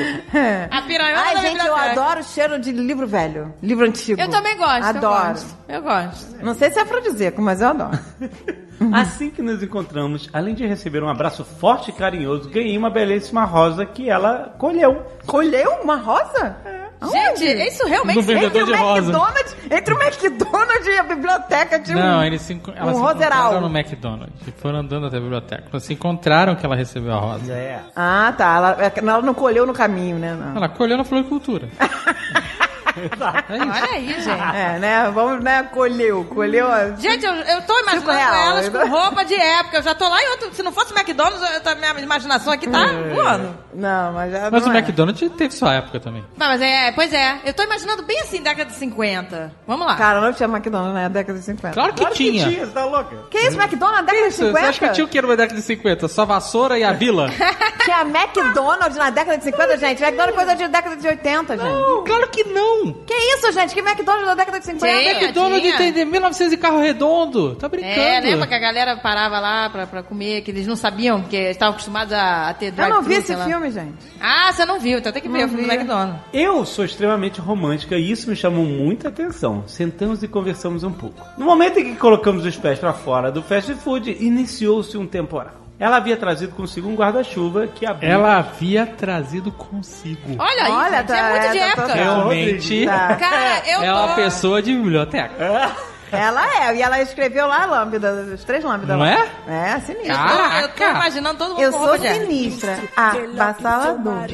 A 0.71 0.83
piranha 0.91 1.17
Ai, 1.17 1.37
gente, 1.37 1.47
eu 1.47 1.75
biblioteca. 1.75 1.91
adoro 2.03 2.21
o 2.21 2.25
cheiro 2.25 2.59
de 2.59 2.73
livro 2.73 3.07
velho. 3.07 3.55
Livro 3.63 3.87
antigo. 3.87 4.21
Eu 4.21 4.29
também 4.29 4.57
gosto. 4.57 4.85
Adoro. 4.85 5.15
Eu 5.15 5.31
gosto. 5.31 5.57
Eu 5.69 5.83
gosto. 5.83 6.45
Não 6.45 6.55
sei 6.55 6.71
se 6.71 6.79
é 6.79 6.83
afrodisíaco, 6.83 7.41
mas 7.41 7.61
eu 7.61 7.69
adoro. 7.69 7.99
Assim 8.93 9.31
que 9.31 9.43
nos 9.43 9.63
encontramos, 9.63 10.29
além 10.33 10.55
de 10.55 10.67
receber 10.67 11.03
um 11.03 11.09
abraço 11.09 11.45
forte 11.45 11.91
e 11.91 11.93
carinhoso, 11.93 12.49
ganhei 12.49 12.77
uma 12.79 12.89
belíssima 12.89 13.45
rosa 13.45 13.85
que 13.85 14.09
ela 14.09 14.55
colheu. 14.59 15.03
Colheu 15.27 15.81
uma 15.83 15.97
rosa? 15.97 16.57
Gente, 17.03 17.45
isso 17.67 17.87
realmente... 17.87 18.17
No 18.17 18.33
Entre 18.33 18.63
o 18.63 18.67
de 18.67 18.73
rosa. 18.75 19.11
McDonald's, 19.11 19.57
entre 19.71 19.95
o 19.95 20.03
McDonald's 20.03 20.87
e 20.87 20.99
a 20.99 21.03
biblioteca 21.03 21.79
um... 21.79 21.95
Não, 21.95 22.25
eles 22.25 22.43
se, 22.43 22.61
elas 22.77 22.97
um 22.97 22.99
se 22.99 23.13
encontraram 23.13 23.61
no 23.61 23.79
McDonald's 23.79 24.47
e 24.47 24.51
foram 24.53 24.81
andando 24.81 25.07
até 25.07 25.17
a 25.17 25.21
biblioteca. 25.21 25.65
Quando 25.71 25.83
se 25.83 25.93
encontraram 25.95 26.55
que 26.57 26.67
ela 26.67 26.77
recebeu 26.77 27.13
a 27.13 27.19
rosa. 27.19 27.53
É. 27.53 27.81
Ah, 27.97 28.35
tá. 28.37 28.57
Ela, 28.57 28.93
ela 28.95 29.23
não 29.23 29.35
colheu 29.35 29.67
no 29.67 29.73
caminho, 29.73 30.19
né? 30.19 30.35
Não. 30.35 30.57
Ela 30.57 30.69
colheu 30.69 30.97
na 30.97 31.05
floricultura. 31.05 31.69
é. 32.97 33.53
Olha 33.53 33.85
aí, 33.93 34.07
gente. 34.15 34.29
É, 34.31 34.79
né? 34.79 35.11
Vamos, 35.13 35.43
né? 35.43 35.63
Colheu. 35.73 36.25
Colheu. 36.25 36.67
Gente, 36.99 37.25
eu, 37.25 37.33
eu 37.35 37.63
tô 37.63 37.79
imaginando 37.81 38.11
real, 38.13 38.35
elas 38.35 38.67
eu- 38.67 38.73
com 38.73 38.89
roupa 38.89 39.25
de 39.25 39.35
época. 39.35 39.79
Eu 39.79 39.83
já 39.83 39.95
tô 39.95 40.09
lá 40.09 40.23
em 40.23 40.29
outro... 40.31 40.55
Se 40.55 40.63
não 40.63 40.73
fosse 40.73 40.93
McDonald's, 40.93 41.41
eu, 41.55 41.61
tô- 41.61 41.75
minha 41.77 41.91
imaginação 42.01 42.53
aqui 42.53 42.69
tá 42.69 42.87
voando. 43.15 43.57
Não, 43.75 44.13
mas 44.13 44.33
já 44.33 44.51
Mas 44.51 44.65
não 44.65 44.73
o 44.73 44.77
é. 44.77 44.79
McDonald's 44.79 45.31
teve 45.37 45.55
sua 45.55 45.75
época 45.75 46.01
também. 46.01 46.25
Não, 46.37 46.47
mas 46.49 46.61
é... 46.61 46.93
Pois 46.93 47.13
é. 47.13 47.39
Eu 47.45 47.55
tô 47.55 47.63
imaginando 47.63 48.03
bem 48.03 48.21
assim, 48.21 48.43
década 48.43 48.71
de 48.71 48.77
50. 48.77 49.53
Vamos 49.67 49.87
lá. 49.87 49.97
Cara, 49.97 50.21
não 50.21 50.33
tinha 50.33 50.49
McDonald's 50.49 50.95
na 50.95 51.09
década 51.09 51.39
de 51.39 51.45
50. 51.45 51.75
Claro 51.75 51.93
que 51.93 52.01
Claro 52.01 52.15
que 52.15 52.31
tinha. 52.31 52.49
tinha, 52.49 52.67
você 52.67 52.73
tá 52.73 52.85
louca? 52.85 53.17
Que 53.31 53.39
isso, 53.39 53.61
McDonald's 53.61 54.01
na 54.01 54.03
década 54.07 54.23
de 54.23 54.29
Isso, 54.35 54.47
50? 54.47 54.61
você 54.61 54.67
acha 54.69 54.81
que 54.89 54.95
tinha 54.95 55.05
o 55.05 55.09
que 55.09 55.23
na 55.23 55.29
década 55.37 55.55
de 55.55 55.63
50? 55.63 56.09
Só 56.09 56.25
vassoura 56.25 56.79
e 56.79 56.85
a 56.85 56.93
vila? 56.93 57.29
Tinha 57.85 58.01
McDonald's 58.03 58.97
na 58.97 59.11
década 59.11 59.39
de 59.39 59.45
50, 59.45 59.77
gente? 59.79 60.03
McDonald's 60.03 60.33
é 60.35 60.37
coisa 60.45 60.57
de 60.57 60.69
década 60.69 60.97
de 60.97 61.07
80, 61.09 61.57
gente. 61.59 61.67
Não, 61.67 62.05
claro 62.05 62.29
que 62.29 62.45
não. 62.45 62.80
Que 63.07 63.15
isso, 63.15 63.53
gente? 63.53 63.75
Que 63.75 63.81
McDonald's 63.81 64.27
na 64.27 64.35
década 64.35 64.59
de 64.59 64.67
50? 64.67 64.87
Tinha. 64.87 65.13
McDonald's 65.13 65.63
tinha. 65.63 65.77
tem 65.79 65.93
de 65.93 66.05
1900 66.05 66.53
e 66.53 66.57
carro 66.57 66.81
redondo. 66.81 67.55
Tá 67.57 67.69
brincando. 67.69 67.93
É, 67.93 68.21
lembra 68.21 68.47
que 68.47 68.55
a 68.55 68.59
galera 68.59 68.97
parava 68.97 69.39
lá 69.39 69.71
pra, 69.71 69.87
pra 69.87 70.03
comer, 70.03 70.43
que 70.43 70.51
eles 70.51 70.67
não 70.67 70.77
sabiam, 70.77 71.21
porque 71.21 71.37
eles 71.37 71.51
estavam 71.51 71.75
acostumados 71.75 72.13
a, 72.13 72.49
a 72.49 72.55
ter 72.55 72.67
Eu 72.67 72.73
drive 72.73 72.91
não 72.91 73.03
vi 73.03 73.15
esse 73.15 73.37
filme, 73.37 73.71
gente. 73.71 73.95
Ah, 74.21 74.53
você 74.53 74.65
não 74.65 74.79
viu, 74.79 74.99
então 74.99 75.13
tem 75.13 75.23
que 75.23 75.29
ver 75.29 75.39
Não 75.39 75.47
o 75.47 75.49
filme 75.49 75.65
do. 75.65 75.73
McDonald's. 75.73 76.21
Eu 76.33 76.65
sou 76.65 76.85
extremamente 76.85 77.41
romântica 77.41 77.97
e 77.97 78.11
isso 78.11 78.29
me 78.29 78.37
chamou 78.37 78.65
muita 78.65 79.09
atenção. 79.09 79.65
Sentamos 79.67 80.23
e 80.23 80.29
conversamos 80.29 80.85
um 80.85 80.93
pouco. 80.93 81.25
No 81.37 81.45
momento 81.45 81.79
em 81.79 81.85
que 81.85 81.97
colocamos 81.97 82.45
os 82.45 82.57
pés 82.57 82.79
para 82.79 82.93
fora 82.93 83.31
do 83.31 83.43
fast 83.43 83.73
food, 83.75 84.17
iniciou-se 84.21 84.97
um 84.97 85.07
temporal. 85.07 85.60
Ela 85.81 85.97
havia 85.97 86.15
trazido 86.17 86.53
consigo 86.55 86.89
um 86.91 86.95
guarda-chuva 86.95 87.67
que 87.67 87.87
abriu. 87.87 88.11
Ela 88.11 88.37
havia 88.37 88.85
trazido 88.85 89.51
consigo. 89.51 90.37
Olha 90.39 90.65
aí, 90.65 90.73
Olha, 90.73 91.03
tá- 91.03 91.17
é 91.17 91.31
muito 91.41 91.53
de 91.53 91.59
é, 91.59 91.63
tá- 91.63 91.69
época. 91.69 91.87
tá- 91.89 91.95
Realmente 91.95 92.85
Tá. 92.87 93.17
Cara, 93.17 93.63
eu 93.67 93.83
é 93.83 93.87
tô... 93.91 93.97
uma 93.99 94.15
pessoa 94.15 94.63
de 94.63 94.75
biblioteca. 94.75 95.73
Ela 96.13 96.45
é, 96.69 96.77
e 96.77 96.83
ela 96.83 97.01
escreveu 97.01 97.47
lá 97.47 97.63
a 97.63 97.67
lâmbida, 97.67 98.27
as 98.35 98.43
três 98.45 98.65
lâmbidas 98.65 98.97
Não 98.97 99.05
lá. 99.05 99.11
é? 99.13 99.75
É, 99.77 99.81
sinistra. 99.81 100.13
Eu 100.15 100.19
tô, 100.19 100.57
eu 100.63 100.69
tô 100.69 100.75
Caraca. 100.75 100.97
imaginando 100.99 101.39
todo 101.39 101.51
mundo 101.51 101.63
Eu 101.63 101.71
com 101.73 101.79
sou 101.79 101.87
roupa 101.89 101.99
de 102.01 102.07
época. 102.09 102.27
sinistra. 102.27 102.79
Avassalador. 102.97 104.27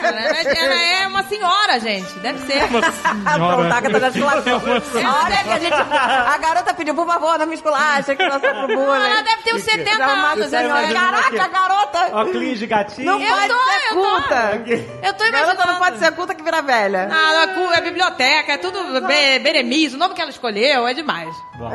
Cara, 0.00 0.20
ela, 0.20 0.50
ela 0.58 0.82
é 1.02 1.06
uma 1.06 1.22
senhora, 1.24 1.80
gente. 1.80 2.12
Deve 2.20 2.38
ser. 2.46 2.62
Ah, 2.64 3.34
pronto, 3.36 3.72
a 3.72 3.76
Agatha 3.76 4.00
da 4.00 4.08
esculação. 4.08 4.62
Olha 4.64 5.44
que 5.44 5.50
a 5.50 5.58
gente... 5.58 5.74
A 5.74 6.38
garota 6.38 6.74
pediu, 6.74 6.94
por 6.94 7.06
favor, 7.06 7.38
não 7.38 7.46
me 7.46 7.54
esculacha, 7.54 8.14
que 8.14 8.22
nós 8.26 8.40
somos 8.40 8.66
pro 8.66 8.80
Ela 8.80 8.98
bullying. 8.98 9.24
deve 9.24 9.42
ter 9.42 9.54
uns 9.54 9.62
70 9.62 9.96
Já 9.96 10.04
é 10.10 10.14
uma 10.14 10.32
anos. 10.32 10.46
senhora. 10.50 10.92
Caraca, 10.92 11.42
a 11.44 11.48
garota! 11.48 12.16
Óculos 12.16 12.58
de 12.58 12.66
gatinho. 12.66 13.06
Não 13.06 13.20
Eu 13.20 13.34
pode 13.34 13.48
tô, 13.48 13.54
ser 13.64 13.76
eu 13.90 13.94
tô. 13.94 14.00
culta. 14.10 14.62
Eu 15.02 15.14
tô 15.14 15.24
imaginando. 15.24 15.56
Garota 15.56 15.66
não 15.66 15.76
pode 15.78 15.98
ser 15.98 16.12
culta 16.12 16.34
que 16.34 16.42
vira 16.42 16.62
velha. 16.62 17.08
Ah, 17.10 17.46
é 17.74 17.80
biblioteca, 17.80 18.52
é 18.52 18.58
tudo 18.58 19.00
be, 19.06 19.38
beremis, 19.40 19.94
o 19.94 19.98
nome 19.98 20.14
que 20.14 20.20
ela 20.20 20.30
escolheu 20.30 20.86
é 20.86 20.94
demais. 21.00 21.34
Bom. 21.58 21.70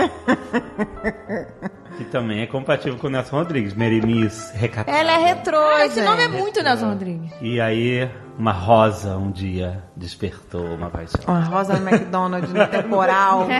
que 1.97 2.03
também 2.05 2.41
é 2.41 2.45
compatível 2.47 2.97
com 2.97 3.07
o 3.07 3.09
Nelson 3.09 3.37
Rodrigues. 3.37 3.73
Merenice, 3.73 4.55
recatada. 4.55 4.95
Ela 4.97 5.11
é 5.13 5.17
retrô, 5.33 5.57
Ah, 5.57 5.85
esse 5.85 6.01
nome 6.01 6.23
é 6.23 6.27
muito 6.27 6.61
Nelson 6.61 6.89
Rodrigues. 6.89 7.31
E 7.41 7.59
aí, 7.59 8.09
uma 8.37 8.51
rosa 8.51 9.17
um 9.17 9.31
dia 9.31 9.83
despertou 9.95 10.65
uma 10.65 10.89
paixão. 10.89 11.21
Uma 11.27 11.43
rosa 11.43 11.79
no 11.79 11.87
McDonald's, 11.89 12.51
no 12.51 12.67
temporal. 12.67 13.47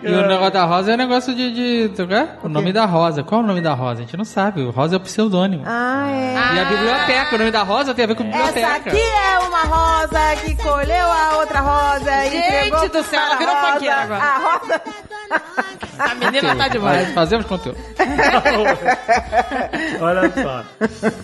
E 0.00 0.06
o 0.06 0.28
negócio 0.28 0.52
da 0.52 0.64
rosa 0.64 0.92
é 0.92 0.94
o 0.94 0.96
negócio 0.96 1.34
de. 1.34 1.88
de, 1.88 2.06
quê? 2.06 2.28
o 2.44 2.48
nome 2.48 2.72
da 2.72 2.84
rosa. 2.84 3.24
Qual 3.24 3.40
é 3.40 3.44
o 3.44 3.46
nome 3.46 3.60
da 3.60 3.74
rosa? 3.74 4.00
A 4.00 4.04
gente 4.04 4.16
não 4.16 4.24
sabe. 4.24 4.62
O 4.62 4.70
rosa 4.70 4.94
é 4.94 4.96
o 4.96 5.00
pseudônimo. 5.00 5.64
Ah, 5.66 6.06
é. 6.08 6.34
E 6.54 6.60
a 6.60 6.64
biblioteca, 6.64 7.34
o 7.34 7.38
nome 7.38 7.50
da 7.50 7.62
rosa 7.64 7.92
tem 7.94 8.04
a 8.04 8.08
ver 8.08 8.14
com 8.14 8.22
biblioteca. 8.22 8.60
Essa 8.60 8.76
aqui 8.76 8.96
é 8.96 9.38
uma 9.40 9.62
rosa 9.62 10.36
que 10.44 10.54
colheu 10.54 11.06
a 11.06 11.38
outra 11.38 11.60
rosa 11.60 12.26
e 12.26 12.30
Gente 12.30 12.46
entregou 12.46 12.88
do 12.88 13.02
céu, 13.02 13.20
ela 13.20 13.36
virou 13.36 13.54
a 13.54 13.72
rosa. 13.72 13.92
agora. 13.92 14.22
A 14.22 14.38
rosa... 14.38 14.80
A 15.98 16.14
menina 16.14 16.54
tá 16.54 16.68
demais. 16.68 17.12
Fazemos 17.12 17.44
conteúdo. 17.44 17.76
Olha 20.00 20.30
só. 20.30 20.64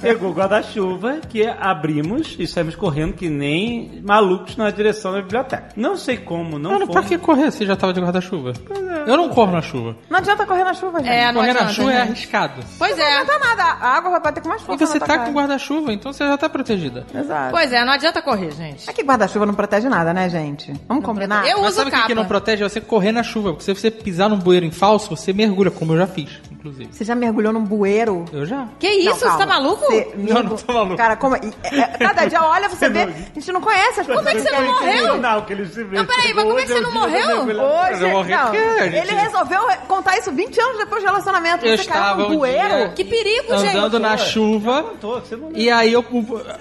Pegou 0.00 0.30
o 0.30 0.34
guarda-chuva 0.34 1.20
que 1.28 1.46
abrimos 1.46 2.34
e 2.38 2.46
saímos 2.46 2.74
correndo 2.74 3.12
que 3.14 3.30
nem 3.30 4.00
malucos 4.14 4.56
na 4.56 4.70
direção 4.70 5.12
da 5.12 5.20
biblioteca. 5.20 5.68
Não 5.76 5.96
sei 5.96 6.16
como, 6.16 6.58
não 6.58 6.72
Mano, 6.72 6.86
fomos. 6.86 7.00
pra 7.00 7.08
que 7.08 7.18
correr 7.18 7.50
se 7.50 7.66
já 7.66 7.74
tava 7.76 7.92
de 7.92 8.00
guarda-chuva? 8.00 8.52
Eu 9.06 9.16
não 9.16 9.28
corro 9.28 9.52
na 9.52 9.60
chuva. 9.60 9.96
Não 10.08 10.18
adianta 10.18 10.46
correr 10.46 10.64
na 10.64 10.72
chuva, 10.74 10.98
gente. 11.00 11.10
É, 11.10 11.26
não 11.32 11.40
Correr 11.40 11.52
na 11.52 11.60
adianta, 11.60 11.74
chuva 11.74 11.92
é 11.92 11.96
gente. 11.98 12.08
arriscado. 12.10 12.62
Pois 12.78 12.96
Não 12.96 13.04
é. 13.04 13.12
adianta 13.20 13.38
nada. 13.38 13.62
A 13.80 13.88
água 13.96 14.10
vai 14.12 14.20
bater 14.20 14.40
com 14.42 14.48
mais 14.48 14.62
E 14.62 14.64
força 14.64 14.86
você 14.86 14.98
na 14.98 15.06
tá 15.06 15.18
com 15.18 15.32
guarda-chuva, 15.32 15.92
então 15.92 16.12
você 16.12 16.24
já 16.26 16.36
tá 16.38 16.48
protegida. 16.48 17.04
Exato. 17.14 17.50
Pois 17.50 17.72
é, 17.72 17.84
não 17.84 17.92
adianta 17.92 18.22
correr, 18.22 18.52
gente. 18.52 18.88
Aqui 18.88 19.02
guarda-chuva 19.02 19.44
não 19.46 19.54
protege 19.54 19.88
nada, 19.88 20.14
né, 20.14 20.28
gente? 20.28 20.72
Vamos 20.88 21.04
combinar? 21.04 21.46
Eu 21.46 21.58
Mas 21.60 21.68
uso 21.68 21.76
sabe 21.76 21.88
o 21.88 21.90
que, 21.90 21.96
capa. 21.96 22.06
que 22.08 22.14
não 22.14 22.24
protege? 22.24 22.64
É 22.64 22.68
você 22.68 22.80
correr 22.80 23.12
na 23.12 23.22
chuva. 23.22 23.50
Porque 23.50 23.64
se 23.64 23.74
você 23.74 23.90
pisar 23.90 24.28
num 24.30 24.38
bueiro 24.38 24.64
em 24.64 24.70
falso, 24.70 25.14
você 25.14 25.32
mergulha, 25.32 25.70
como 25.70 25.92
eu 25.92 25.98
já 25.98 26.06
fiz, 26.06 26.40
inclusive. 26.52 26.88
Você 26.92 27.04
já 27.04 27.14
mergulhou 27.14 27.52
num 27.52 27.64
bueiro? 27.64 28.24
Eu 28.32 28.46
já. 28.46 28.68
Que 28.78 28.88
isso, 28.88 29.10
Não, 29.10 29.32
você 29.32 29.38
tá 29.38 29.46
maluco? 29.46 29.84
Você 29.86 30.12
Não, 30.16 30.42
não 30.42 30.56
tô 30.56 30.72
maluco. 30.72 30.96
Cara, 30.96 31.16
como... 31.16 31.34
é- 31.36 31.40
é- 31.64 31.82
cada 31.98 32.24
dia 32.26 32.42
olha, 32.42 32.68
você 32.68 32.88
vê. 32.90 33.02
A 33.02 33.06
gente 33.34 33.52
não 33.52 33.60
conhece 33.60 34.03
Como 34.06 34.28
é 34.28 34.32
que 34.34 34.40
você 34.40 34.50
não 34.50 34.64
morreu? 34.66 35.16
Não, 35.18 35.40
que 35.42 35.52
ele 35.52 35.66
se 35.66 35.80
Não, 35.84 36.04
peraí, 36.06 36.34
mas 36.34 36.44
como 36.44 36.58
é 36.58 36.62
que 36.62 36.68
você 36.72 36.80
não 36.80 36.92
morreu? 36.92 37.40
Hoje, 37.42 38.02
Eu 38.02 38.08
morri 38.10 38.30
não, 38.34 38.52
gente- 38.52 38.96
ele 38.96 39.14
resolveu 39.14 39.60
contar 39.88 40.18
isso 40.18 40.32
20 40.32 40.60
anos 40.60 40.78
depois 40.78 41.02
do 41.02 41.06
relacionamento. 41.06 41.64
Eu 41.66 41.76
Você 41.76 41.82
estava 41.82 42.26
um 42.26 42.36
bueiro. 42.36 42.68
dia- 42.68 42.88
Que 42.94 43.04
perigo, 43.04 43.56
gente. 43.58 43.76
Andando 43.76 43.98
na 44.00 44.16
chuva. 44.16 44.82
Contou, 44.82 45.22
E 45.54 45.70
aí 45.70 45.92
eu, 45.92 46.04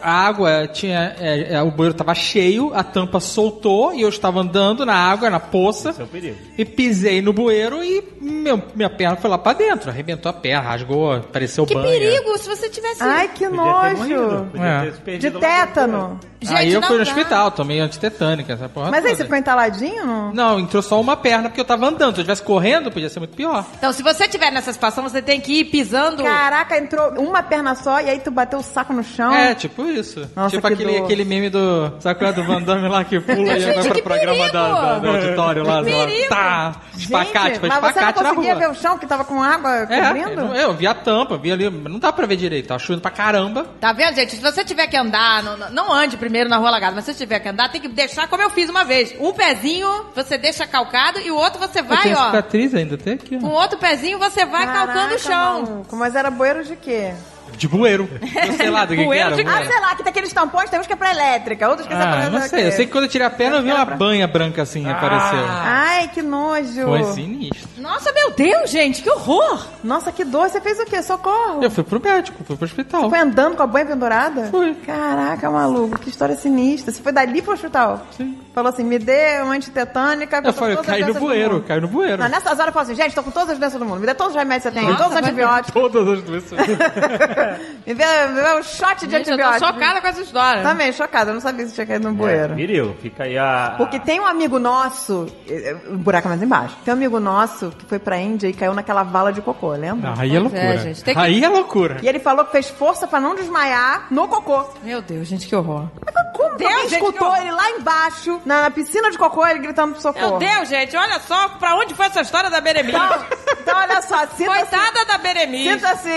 a 0.02 0.12
água 0.28 0.68
tinha. 0.68 1.16
é, 1.20 1.54
é, 1.56 1.62
o 1.62 1.72
banheiro 1.72 1.94
tava 1.94 2.14
cheio, 2.16 2.72
a 2.74 2.84
tampa 2.84 3.20
soltou 3.20 3.94
e 3.94 4.02
eu 4.02 4.10
estava 4.10 4.40
andando 4.42 4.86
na 4.86 4.96
água, 4.96 5.30
na 5.30 5.40
poça. 5.40 5.90
Esse 5.90 6.02
é 6.02 6.04
o 6.04 6.08
perigo. 6.08 6.38
E 6.58 6.66
pisei 6.66 7.22
no 7.22 7.34
bueiro 7.34 7.84
e 7.84 8.04
meu- 8.22 8.62
minha 8.76 8.90
perna 8.90 9.16
foi 9.16 9.30
lá 9.30 9.38
pra 9.38 9.54
dentro. 9.54 9.90
Arrebentou 9.90 10.30
a 10.30 10.34
perna, 10.34 10.62
rasgou, 10.62 11.20
pareceu 11.32 11.66
Que 11.66 11.74
banha. 11.74 11.88
perigo 11.88 12.38
se 12.38 12.48
você 12.48 12.70
tivesse... 12.70 13.02
Ai, 13.04 13.28
que 13.30 13.46
Podia 13.48 13.50
ter 13.50 13.96
morrido, 13.98 14.22
nojo. 14.22 14.46
podia 14.52 14.94
É. 15.08 15.18
De 15.18 15.32
tétano. 15.32 16.20
Gente, 16.42 16.58
aí 16.58 16.74
eu 16.74 16.82
não 16.82 16.88
fui 16.90 16.98
no 16.98 17.06
dá. 17.06 17.12
Hospital, 17.34 17.52
tomei 17.52 17.80
antitetânica, 17.80 18.54
essa 18.54 18.70
porra 18.70 18.92
Mas 18.92 19.00
aí 19.04 19.12
toda. 19.12 19.16
você 19.18 19.24
ficou 19.24 19.38
entaladinho? 19.38 20.06
Não? 20.06 20.34
Não, 20.34 20.60
entrou 20.60 20.82
só 20.82 21.00
uma 21.00 21.16
perna 21.18 21.50
porque 21.50 21.62
eu 21.62 21.66
tava 21.66 21.86
andando. 21.88 22.14
Se 22.16 22.20
eu 22.22 22.24
estivesse 22.24 22.44
correndo, 22.44 22.92
podia 22.92 23.10
ser 23.10 23.20
muito 23.20 23.36
pior. 23.36 23.66
Então, 23.78 23.92
se 23.92 24.04
você 24.04 24.28
tiver 24.28 24.52
nessa 24.52 24.72
situação, 24.72 25.04
você 25.04 25.22
tem 25.22 25.40
que 25.42 25.60
ir 25.60 25.66
pisando... 25.66 26.24
Caraca, 26.24 26.78
entrou 26.78 27.10
uma 27.20 27.42
perna 27.44 27.76
só 27.76 28.00
e 28.02 28.10
aí 28.10 28.20
tu 28.20 28.32
bateu 28.32 28.60
o 28.60 28.64
saco 28.64 28.94
no 28.94 29.04
chão. 29.04 29.34
É, 29.34 29.56
tipo 29.56 29.84
isso. 29.86 30.30
Nossa, 30.36 30.56
tipo 30.56 30.68
que 30.68 30.74
aquele, 30.74 30.94
dor. 30.98 31.04
aquele 31.06 31.26
meme 31.26 31.50
do. 31.50 31.94
Sabe 32.00 32.20
qual 32.20 32.30
é 32.32 32.34
do 32.34 32.44
Van 32.44 32.62
Damme 32.62 32.88
lá 32.88 33.04
que 33.04 33.20
pula 33.20 33.58
e 33.58 33.74
vai 33.74 33.90
pro 33.90 34.04
programa 34.04 34.50
da, 34.52 34.68
da- 34.74 35.00
do 35.00 35.08
auditório 35.10 35.64
lá? 35.66 35.80
lá! 35.82 35.84
Tá! 36.30 36.76
Espacate, 36.98 37.60
foi 37.60 37.70
mas 37.70 37.78
você 37.80 37.82
não 37.84 37.90
espacate 37.90 38.24
na 38.24 38.30
conseguia 38.30 38.54
rua. 38.54 38.62
ver 38.62 38.70
o 38.70 38.76
chão 38.76 38.98
que 38.98 39.06
tava 39.08 39.24
com 39.26 39.42
água 39.42 39.72
É, 39.90 40.02
cobrindo? 40.08 40.42
eu, 40.42 40.56
eu 40.56 40.74
vi 40.74 40.88
a 40.88 40.94
tampa, 40.94 41.38
vi 41.38 41.52
ali, 41.52 41.70
não 41.70 42.00
dá 42.00 42.12
pra 42.14 42.26
ver 42.26 42.36
direito, 42.36 42.68
tava 42.68 42.80
chovendo 42.80 43.02
pra 43.02 43.12
caramba. 43.12 43.66
Tá 43.80 43.92
vendo, 43.94 44.16
gente? 44.16 44.36
Se 44.36 44.42
você 44.42 44.64
tiver 44.64 44.88
que 44.88 44.96
andar, 44.98 45.44
não, 45.44 45.58
não 45.72 45.94
ande 45.94 46.18
primeiro 46.18 46.50
na 46.50 46.58
rua 46.58 46.70
alagada, 46.70 46.96
mas 46.96 47.06
se 47.06 47.14
você 47.14 47.23
tiver 47.26 47.40
que 47.40 47.50
andar, 47.50 47.70
tem 47.72 47.82
que 47.82 47.88
deixar 47.88 48.28
como 48.28 48.42
eu 48.44 48.50
fiz 48.50 48.70
uma 48.70 48.84
vez. 48.84 49.14
Um 49.20 49.34
pezinho 49.34 49.88
você 50.16 50.38
deixa 50.38 50.66
calcado 50.68 51.20
e 51.20 51.32
o 51.32 51.36
outro 51.36 51.60
você 51.60 51.80
eu 51.80 51.84
vai, 51.86 52.04
tenho 52.04 52.18
ó. 52.18 52.26
cicatriz 52.28 52.74
ainda, 52.76 52.98
tem 52.98 53.14
aqui, 53.14 53.38
Com 53.40 53.48
o 53.48 53.52
outro 53.52 53.78
pezinho 53.78 54.20
você 54.20 54.46
vai 54.46 54.66
calcando 54.66 55.16
o 55.16 55.20
chão. 55.20 55.62
maluco, 55.64 55.96
Mas 55.96 56.16
era 56.16 56.30
bueiro 56.30 56.64
de 56.64 56.76
quê? 56.76 57.14
De 57.58 57.68
bueiro. 57.68 58.10
Eu 58.46 58.54
sei 58.54 58.70
lá 58.70 58.86
do 58.86 58.96
que, 58.96 59.06
que 59.06 59.14
era. 59.14 59.36
de- 59.36 59.44
bueiro. 59.44 59.62
Ah, 59.62 59.66
sei 59.66 59.80
lá, 59.80 59.96
que 59.96 60.04
tem 60.04 60.10
aqueles 60.12 60.34
tampões, 60.34 60.70
tem 60.70 60.80
uns 60.80 60.88
que 60.88 60.94
é 60.94 60.96
pra 60.96 61.12
elétrica, 61.12 61.70
outros 61.70 61.88
que 61.88 61.94
é 61.94 61.98
Ah, 61.98 62.00
pra 62.00 62.30
não 62.30 62.42
sei. 62.48 62.68
Eu 62.68 62.72
sei 62.72 62.86
que 62.86 62.92
quando 62.92 63.06
eu 63.06 63.10
tirei 63.10 63.26
a 63.28 63.30
perna, 63.30 63.58
eu 63.58 63.64
vi 63.64 63.72
uma 63.72 63.86
banha 63.86 64.28
branca 64.28 64.62
assim, 64.62 64.90
apareceu. 64.90 65.40
Ai, 65.48 66.10
que 66.14 66.22
nojo. 66.22 66.84
Foi 66.86 67.04
sinistro. 67.14 67.70
Nossa, 67.78 68.12
meu 68.14 68.32
Deus, 68.32 68.70
gente, 68.70 69.02
que 69.02 69.10
horror! 69.10 69.66
Nossa, 69.84 70.12
que 70.12 70.24
dor. 70.24 70.50
Você 70.50 70.62
fez 70.62 70.80
o 70.80 70.86
quê? 70.86 71.02
Socorro. 71.04 71.62
Eu 71.64 71.70
fui 71.72 71.84
pro 71.84 72.02
médico, 72.02 72.44
fui 72.44 72.56
pro 72.56 72.66
hospital. 72.66 73.10
Foi 73.10 73.20
andando 73.20 73.56
com 73.58 73.64
a 73.64 73.68
banha 73.68 73.86
pendurada? 73.86 74.44
Fui. 74.46 74.74
Caraca, 74.86 75.50
maluco, 75.52 76.00
que 76.00 76.10
história 76.10 76.36
sinistra. 76.36 76.92
Você 76.94 77.02
foi 77.02 77.12
dali 77.12 77.42
pro 77.42 77.54
hospital? 77.54 78.06
Sim. 78.18 78.38
Falou 78.54 78.70
assim, 78.72 78.84
me 78.84 79.00
dê 79.00 79.40
uma 79.42 79.54
antitetânica. 79.56 80.38
Eu 80.38 80.44
tô 80.44 80.54
com 80.54 80.60
falei, 80.60 80.74
eu 80.74 80.78
todas 80.78 80.92
as 80.94 81.00
caí 81.02 81.14
no 81.14 81.20
bueiro, 81.20 81.62
caí 81.68 81.82
no 81.82 81.88
bueiro. 81.88 82.18
Não, 82.22 82.30
nessas 82.30 82.52
horas 82.54 82.68
eu 82.68 82.72
falo 82.74 82.86
assim, 82.86 82.96
gente, 82.96 83.16
tô 83.16 83.24
com 83.24 83.32
todas 83.32 83.50
as 83.52 83.58
doenças 83.60 83.80
do 83.80 83.86
mundo. 83.86 84.00
Me 84.00 84.06
dê 84.06 84.14
todos 84.14 84.34
os 84.34 84.40
remédios 84.40 84.64
que 84.72 84.80
você 84.80 84.80
tem, 84.80 84.90
Nossa, 84.90 85.04
todos 85.04 85.18
os 85.18 85.24
antibióticos. 85.24 85.74
Todas 85.74 86.08
as 86.08 86.24
doenças. 86.24 86.60
Me 87.86 87.94
dê, 87.94 88.28
me 88.28 88.42
dê 88.42 88.54
um 88.56 88.64
shot 88.64 89.06
de 89.06 89.12
Gente, 89.12 89.30
eu 89.30 89.38
tô 89.38 89.44
antibiótico. 89.44 89.66
chocada 89.74 90.02
com 90.02 90.08
essa 90.08 90.22
história. 90.22 90.64
Também, 90.64 90.92
chocada. 90.94 91.32
Eu 91.32 91.34
não 91.36 91.42
sabia 91.42 91.66
você 91.68 91.74
tinha 91.74 91.86
caído 91.88 92.10
no 92.10 92.14
É, 92.16 92.18
bueiro. 92.18 92.56
perigo. 92.56 92.96
Fica 93.02 93.24
aí 93.24 93.38
a... 93.38 93.76
Porque 93.78 94.00
tem 94.00 94.20
um 94.20 94.26
amigo 94.26 94.58
nosso, 94.60 95.28
eh, 95.50 95.72
eh, 95.72 95.90
o 95.90 95.98
buraco 95.98 96.28
é 96.28 96.30
mais 96.30 96.42
embaixo. 96.42 96.76
Tem 96.86 96.94
um 96.94 96.98
amigo 96.98 97.20
nosso 97.20 97.72
que 97.72 97.86
foi 97.86 98.00
pra 98.00 98.18
Índia 98.18 98.48
e 98.48 98.54
caiu 98.54 98.74
naquela 98.74 99.04
vala 99.04 99.32
de 99.34 99.42
cocô, 99.42 99.72
lembra? 99.72 100.14
Aí 100.18 100.36
é 100.36 100.40
Pois 100.40 100.54
é, 100.54 100.58
loucura. 100.64 100.78
gente, 100.78 101.04
tem 101.04 101.14
que- 101.14 101.20
Aí 101.20 101.44
é 101.44 101.50
loucura. 101.50 101.98
E 102.02 102.08
ele 102.08 102.20
falou 102.20 102.46
que 102.46 102.52
fez 102.52 102.70
força 102.70 103.06
pra 103.08 103.20
não 103.20 103.36
desmaiar 103.36 104.08
no 104.10 104.28
cocô. 104.28 104.66
Meu 104.84 105.02
Deus, 105.02 105.28
gente, 105.28 105.48
que 105.48 105.56
horror. 105.56 105.88
Como 106.34 106.56
Deus, 106.58 106.72
alguém 106.72 106.90
gente, 106.90 107.02
escutou 107.02 107.32
que 107.34 107.40
ele 107.42 107.52
lá 107.52 107.70
embaixo, 107.72 108.42
na, 108.46 108.62
na 108.64 108.72
piscina 108.72 109.12
de 109.12 109.18
cocô, 109.18 109.46
ele 109.46 109.60
gritando 109.60 109.94
pro 109.94 110.02
socorro? 110.02 110.40
Meu 110.40 110.50
Deus, 110.50 110.70
gente, 110.70 110.96
olha 110.98 111.20
só 111.20 111.50
pra 111.50 111.76
onde 111.76 111.94
foi 111.94 112.06
essa 112.08 112.22
história 112.22 112.50
da 112.50 112.60
Beremice. 112.62 112.96
Então, 112.98 113.26
então 113.62 113.78
olha 113.78 114.02
só, 114.02 114.18
sinta-se, 114.36 114.46
Coitada 114.46 115.06
da 115.06 115.18
Beremice. 115.18 115.74
sinta-se, 115.74 116.10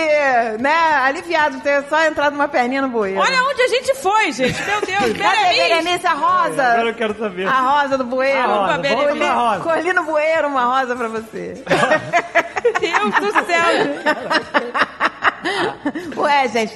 né, 0.59 0.71
aliviado 1.17 1.59
ter 1.61 1.83
só 1.89 2.03
entrado 2.05 2.33
uma 2.33 2.47
perninha 2.47 2.81
no 2.81 2.89
bueiro. 2.89 3.19
Olha 3.19 3.43
onde 3.43 3.61
a 3.61 3.67
gente 3.67 3.95
foi, 3.95 4.31
gente. 4.31 4.61
Meu 4.63 4.81
Deus, 4.81 5.13
Beremice. 5.17 5.57
Berenice, 5.57 6.07
a 6.07 6.13
rosa? 6.13 6.63
Agora 6.63 6.89
eu 6.89 6.93
quero 6.93 7.17
saber. 7.17 7.47
A 7.47 7.59
rosa 7.81 7.97
do 7.97 8.03
bueiro. 8.03 8.39
A 8.39 8.45
rosa, 8.45 9.63
Colhi- 9.63 9.93
no 9.93 10.03
bueiro 10.03 10.47
uma 10.47 10.79
rosa 10.79 10.95
pra 10.95 11.07
você. 11.07 11.53
Deus 12.79 13.15
do 13.15 13.31
céu. 13.45 13.67
Ué, 16.17 16.47
gente, 16.49 16.75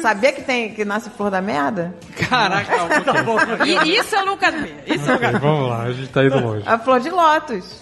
sabia 0.00 0.32
que 0.32 0.42
tem 0.42 0.74
que 0.74 0.84
nasce 0.84 1.08
flor 1.10 1.30
da 1.30 1.40
merda? 1.40 1.94
Caraca, 2.28 2.66
calma. 2.76 3.66
E 3.66 3.96
isso 3.96 4.14
eu 4.16 4.26
nunca 4.26 4.50
vi. 4.50 4.74
Isso 4.86 5.08
eu 5.08 5.14
nunca 5.14 5.32
vi. 5.32 5.38
Vamos 5.38 5.70
lá, 5.70 5.82
a 5.84 5.92
gente 5.92 6.08
tá 6.08 6.24
indo 6.24 6.38
longe. 6.38 6.64
A 6.68 6.78
flor 6.78 7.00
de 7.00 7.10
lótus. 7.10 7.80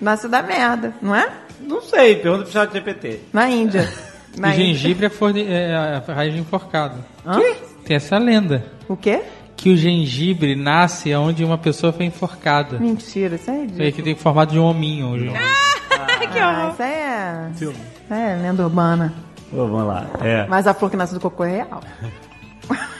Nasce 0.00 0.28
da 0.28 0.42
merda, 0.42 0.92
não 1.00 1.14
é? 1.14 1.28
Não 1.60 1.80
sei, 1.80 2.16
pergunta 2.16 2.44
pro 2.44 2.52
chat 2.52 2.72
GPT. 2.72 3.20
Na 3.32 3.48
Índia. 3.48 3.88
Na 4.36 4.54
E 4.54 4.56
gengibre 4.56 5.06
é, 5.06 5.10
forne... 5.10 5.44
é 5.46 5.74
a 5.74 6.12
raiz 6.12 6.32
de 6.34 6.40
enforcado. 6.40 6.96
Hã? 7.26 7.38
Tem 7.84 7.96
essa 7.96 8.18
lenda. 8.18 8.64
O 8.88 8.96
quê? 8.96 9.22
Que 9.56 9.70
o 9.70 9.76
gengibre 9.76 10.56
nasce 10.56 11.14
onde 11.14 11.44
uma 11.44 11.56
pessoa 11.58 11.92
foi 11.92 12.06
enforcada. 12.06 12.78
Mentira, 12.78 13.36
isso 13.36 13.50
é 13.50 13.54
Isso 13.54 13.60
aí 13.60 13.66
ridículo. 13.66 13.92
que 13.92 14.02
tem 14.02 14.14
formato 14.14 14.52
de 14.52 14.58
um 14.58 14.64
hominho. 14.64 15.10
o 15.10 15.18
gengibre. 15.18 15.38
que 16.32 16.38
Ah, 16.38 16.50
horror. 16.60 16.72
isso 16.72 16.82
aí 16.82 16.92
é... 16.92 17.50
Isso 17.54 17.74
é 18.10 18.36
lenda 18.42 18.62
urbana. 18.64 19.14
Ô, 19.52 19.56
vamos 19.66 19.86
lá. 19.86 20.06
É. 20.20 20.46
Mas 20.48 20.66
a 20.66 20.74
flor 20.74 20.90
que 20.90 20.96
nasce 20.96 21.14
do 21.14 21.20
cocô 21.20 21.44
é 21.44 21.50
real. 21.64 21.80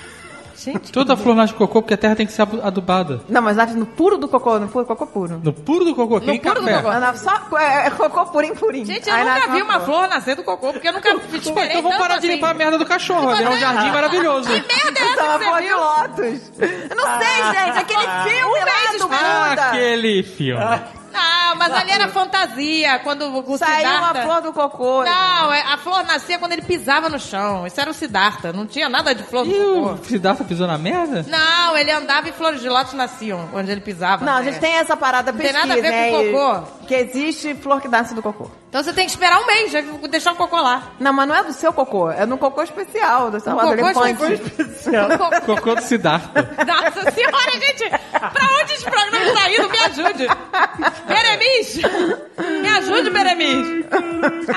Gente, 0.64 0.92
Toda 0.92 1.16
flor 1.16 1.35
nasce 1.37 1.53
de 1.53 1.59
cocô 1.59 1.83
porque 1.83 1.94
a 1.94 1.96
terra 1.96 2.16
tem 2.16 2.27
que 2.27 2.33
ser 2.33 2.42
adubada. 2.62 3.20
Não, 3.29 3.42
mas 3.42 3.57
nasce 3.57 3.74
no 3.74 3.85
puro 3.87 4.16
do 4.16 4.27
cocô, 4.29 4.59
no 4.59 4.68
puro 4.68 4.87
cocô 4.87 5.07
puro. 5.07 5.40
No 5.42 5.53
puro 5.53 5.85
do 5.85 5.94
cocô, 5.94 6.20
que 6.20 6.27
nem 6.27 6.40
puro 6.40 6.55
do 6.61 6.66
café. 6.66 6.77
cocô. 6.77 6.88
Ah, 6.88 7.00
não, 7.00 7.16
Só 7.16 7.59
é, 7.59 7.87
é 7.87 7.90
cocô 7.90 8.27
purinho, 8.27 8.55
purinho. 8.57 8.87
gente, 8.87 9.09
eu 9.09 9.14
Aí 9.14 9.24
nunca 9.24 9.48
vi 9.53 9.62
uma 9.62 9.81
flor 9.81 10.09
nascer 10.09 10.37
do 10.37 10.42
cocô, 10.42 10.72
porque 10.72 10.88
eu 10.88 10.92
nunca 10.94 11.11
esperei 11.11 11.70
Então 11.70 11.83
vamos 11.83 11.90
tanto 11.96 11.98
parar 12.00 12.18
de 12.18 12.27
assim. 12.27 12.35
limpar 12.37 12.50
a 12.50 12.55
merda 12.55 12.79
do 12.79 12.87
cachorro, 12.87 13.27
vai 13.27 13.37
virar 13.37 13.50
um 13.50 13.59
jardim 13.59 13.90
maravilhoso. 13.90 14.48
Que 14.48 14.53
merda 14.55 15.00
é 15.00 15.03
é 15.03 15.12
essa 15.12 15.22
uma 15.24 15.38
que 15.38 15.44
flor 15.44 15.55
você 15.57 15.61
de 15.62 15.68
viu? 15.68 15.77
lótus. 15.79 16.53
Eu 16.90 16.96
não 16.96 17.18
sei, 17.18 17.64
gente. 17.64 17.79
Aquele 17.79 18.03
filme 18.24 18.44
um 18.44 18.64
mês 18.64 18.98
do. 19.00 19.09
Buda. 19.09 19.62
Aquele 19.68 20.22
filme. 20.22 20.64
Não, 21.14 21.57
mas 21.57 21.72
ali 21.72 21.90
era 21.90 22.09
fantasia, 22.09 22.98
quando 23.00 23.22
o 23.22 23.57
Saiu 23.59 23.88
uma 23.88 24.07
Siddhartha... 24.09 24.22
flor 24.22 24.40
do 24.42 24.53
cocô. 24.53 25.05
Não, 25.05 25.53
é- 25.53 25.62
a 25.62 25.79
flor 25.79 26.05
nascia 26.05 26.38
quando 26.38 26.53
ele 26.53 26.62
pisava 26.62 27.09
no 27.09 27.18
chão. 27.18 27.66
Isso 27.66 27.81
era 27.81 27.90
o 27.90 27.94
Siddhartha, 27.94 28.53
não 28.53 28.66
tinha 28.66 28.88
nada 28.88 29.14
de 29.14 29.22
flor 29.22 29.44
do 29.44 29.50
E 29.50 29.59
o 29.59 29.83
cocô. 29.83 30.05
Siddhartha 30.05 30.44
pisou 30.44 30.66
na 30.66 30.77
merda? 30.77 31.24
Não, 31.29 31.77
ele 31.77 31.90
andava 31.90 32.29
e 32.29 32.33
flores 32.33 32.61
de 32.61 32.68
lótus 32.68 32.94
nasciam 32.94 33.48
onde 33.55 33.70
ele 33.70 33.81
pisava. 33.81 34.24
Não, 34.24 34.35
a 34.35 34.40
né? 34.40 34.50
gente 34.50 34.61
tem 34.61 34.74
essa 34.74 34.96
parada 34.96 35.31
Não 35.33 35.38
tem 35.38 35.48
pesquisa, 35.53 35.66
nada 35.66 35.79
a 35.81 35.83
ver 35.83 35.90
né? 35.90 36.11
com 36.11 36.20
e- 36.22 36.33
cocô. 36.33 36.84
Que 36.87 36.94
existe 36.94 37.55
flor 37.55 37.81
que 37.81 37.88
nasce 37.88 38.14
do 38.14 38.23
cocô. 38.23 38.51
Então 38.68 38.83
você 38.83 38.92
tem 38.92 39.05
que 39.07 39.11
esperar 39.12 39.38
um 39.40 39.47
mês, 39.47 39.70
já 39.70 39.81
deixar 40.11 40.33
o 40.33 40.37
cocô 40.37 40.61
lá. 40.61 40.83
Não, 40.99 41.12
mas 41.12 41.29
não 41.29 41.35
é 41.35 41.44
do 41.44 41.53
seu 41.53 41.73
cocô, 41.73 42.11
é 42.11 42.27
no 42.27 42.37
cocô 42.37 42.62
especial, 42.62 43.31
do 43.31 43.37
Um 43.37 43.40
do 43.40 43.51
cocô 43.55 44.07
elefante. 44.07 44.33
especial. 44.33 45.09
Cocô- 45.16 45.40
Cocô 45.55 45.75
do 45.77 45.83
Siddhartha. 45.83 46.42
Nossa 46.66 47.11
senhora, 47.12 47.51
gente! 47.61 47.88
Pra 47.88 48.49
onde 48.61 48.73
esse 48.75 48.85
programa 48.85 49.25
está 49.25 49.51
indo? 49.51 49.68
Me 49.70 49.79
ajude! 49.79 50.27
Beremis! 51.07 51.81
Me 52.62 52.68
ajude, 52.68 53.11
Beremis! 53.11 53.85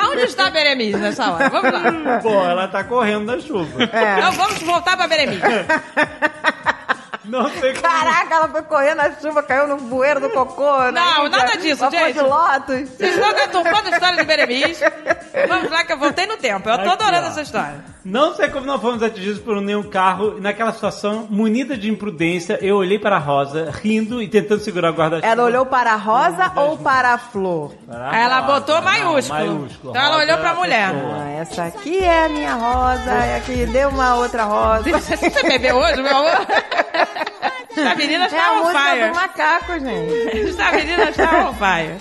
Aonde 0.02 0.22
está 0.24 0.50
Beremis 0.50 0.96
nessa 1.00 1.32
hora? 1.32 1.50
Vamos 1.50 1.72
lá. 1.72 2.20
Pô, 2.22 2.44
ela 2.44 2.68
tá 2.68 2.84
correndo 2.84 3.26
na 3.26 3.40
chuva. 3.40 3.84
É. 3.84 4.18
Então 4.18 4.32
vamos 4.32 4.60
voltar 4.64 4.98
pra 4.98 5.08
Beremis. 5.08 5.40
Não 7.28 7.50
sei 7.50 7.74
como... 7.74 7.82
Caraca, 7.84 8.36
ela 8.36 8.48
foi 8.48 8.62
correndo 8.64 8.98
na 8.98 9.12
chuva, 9.16 9.44
caiu 9.44 9.68
no 9.68 9.78
bueiro 9.78 10.20
do 10.20 10.30
cocô. 10.30 10.64
na 10.66 10.92
Não, 10.92 11.26
Índia, 11.28 11.38
nada 11.40 11.58
disso, 11.58 11.90
gente. 11.92 12.14
de 12.14 12.22
lótus. 12.22 12.90
Vocês 12.90 13.16
estão 13.16 13.34
deturpando 13.34 13.90
a 13.90 13.92
história 13.92 14.18
de 14.18 14.24
Beremis. 14.24 14.80
Vamos 15.48 15.70
lá 15.72 15.84
que 15.84 15.94
eu 15.94 15.98
voltei 15.98 16.26
no 16.26 16.38
tempo. 16.38 16.68
Eu 16.70 16.76
tô 16.78 16.90
Aqui, 16.90 17.04
adorando 17.04 17.28
ó. 17.28 17.30
essa 17.30 17.42
história. 17.42 17.84
Não 18.10 18.34
sei 18.36 18.48
como 18.50 18.66
não 18.66 18.80
fomos 18.80 19.04
atingidos 19.04 19.40
por 19.40 19.60
nenhum 19.62 19.84
carro. 19.84 20.38
E 20.38 20.42
naquela 20.42 20.72
situação, 20.72 21.28
munida 21.30 21.78
de 21.78 21.90
imprudência, 21.90 22.58
eu 22.62 22.78
olhei 22.78 22.98
para 22.98 23.18
a 23.18 23.20
Rosa, 23.20 23.70
rindo 23.84 24.22
e 24.22 24.28
tentando 24.28 24.62
segurar 24.62 24.92
o 24.92 24.96
guarda-chuva. 24.96 25.28
Ela 25.28 25.44
olhou 25.44 25.66
para 25.66 25.92
a 25.94 25.96
rosa 25.98 26.52
ou 26.56 26.78
para 26.78 27.14
a 27.14 27.18
flor? 27.18 27.74
Para 27.86 28.10
a 28.12 28.18
ela 28.18 28.40
Rosa. 28.40 28.54
botou 28.54 28.76
Não, 28.76 28.82
maiúsculo. 28.84 29.40
maiúsculo. 29.40 29.92
Então 29.92 30.02
ela 30.02 30.18
olhou 30.18 30.38
pra 30.38 30.50
é 30.50 30.52
a 30.52 30.56
mulher. 30.56 30.92
Ah, 30.96 31.30
essa 31.42 31.64
aqui 31.66 31.98
é 32.00 32.26
a 32.26 32.30
minha 32.30 32.54
rosa, 32.54 33.12
e 33.26 33.36
aqui 33.36 33.66
deu 33.68 33.90
uma 33.90 34.16
outra 34.16 34.44
rosa. 34.46 34.84
Você 35.00 35.44
bebeu 35.44 35.76
hoje, 35.76 36.02
meu 36.02 36.16
amor? 36.18 36.48
Essa 37.78 37.94
menina 37.96 38.24
É 38.24 38.28
está 38.28 38.48
a 38.48 38.52
on 38.54 38.64
música 38.64 38.80
fire. 38.80 39.08
do 39.10 39.16
macaco, 39.16 39.74
gente. 39.80 40.50
Essa 40.50 40.72
menina 40.72 41.10
está 41.12 41.48
on 41.50 41.54
fire. 41.54 41.98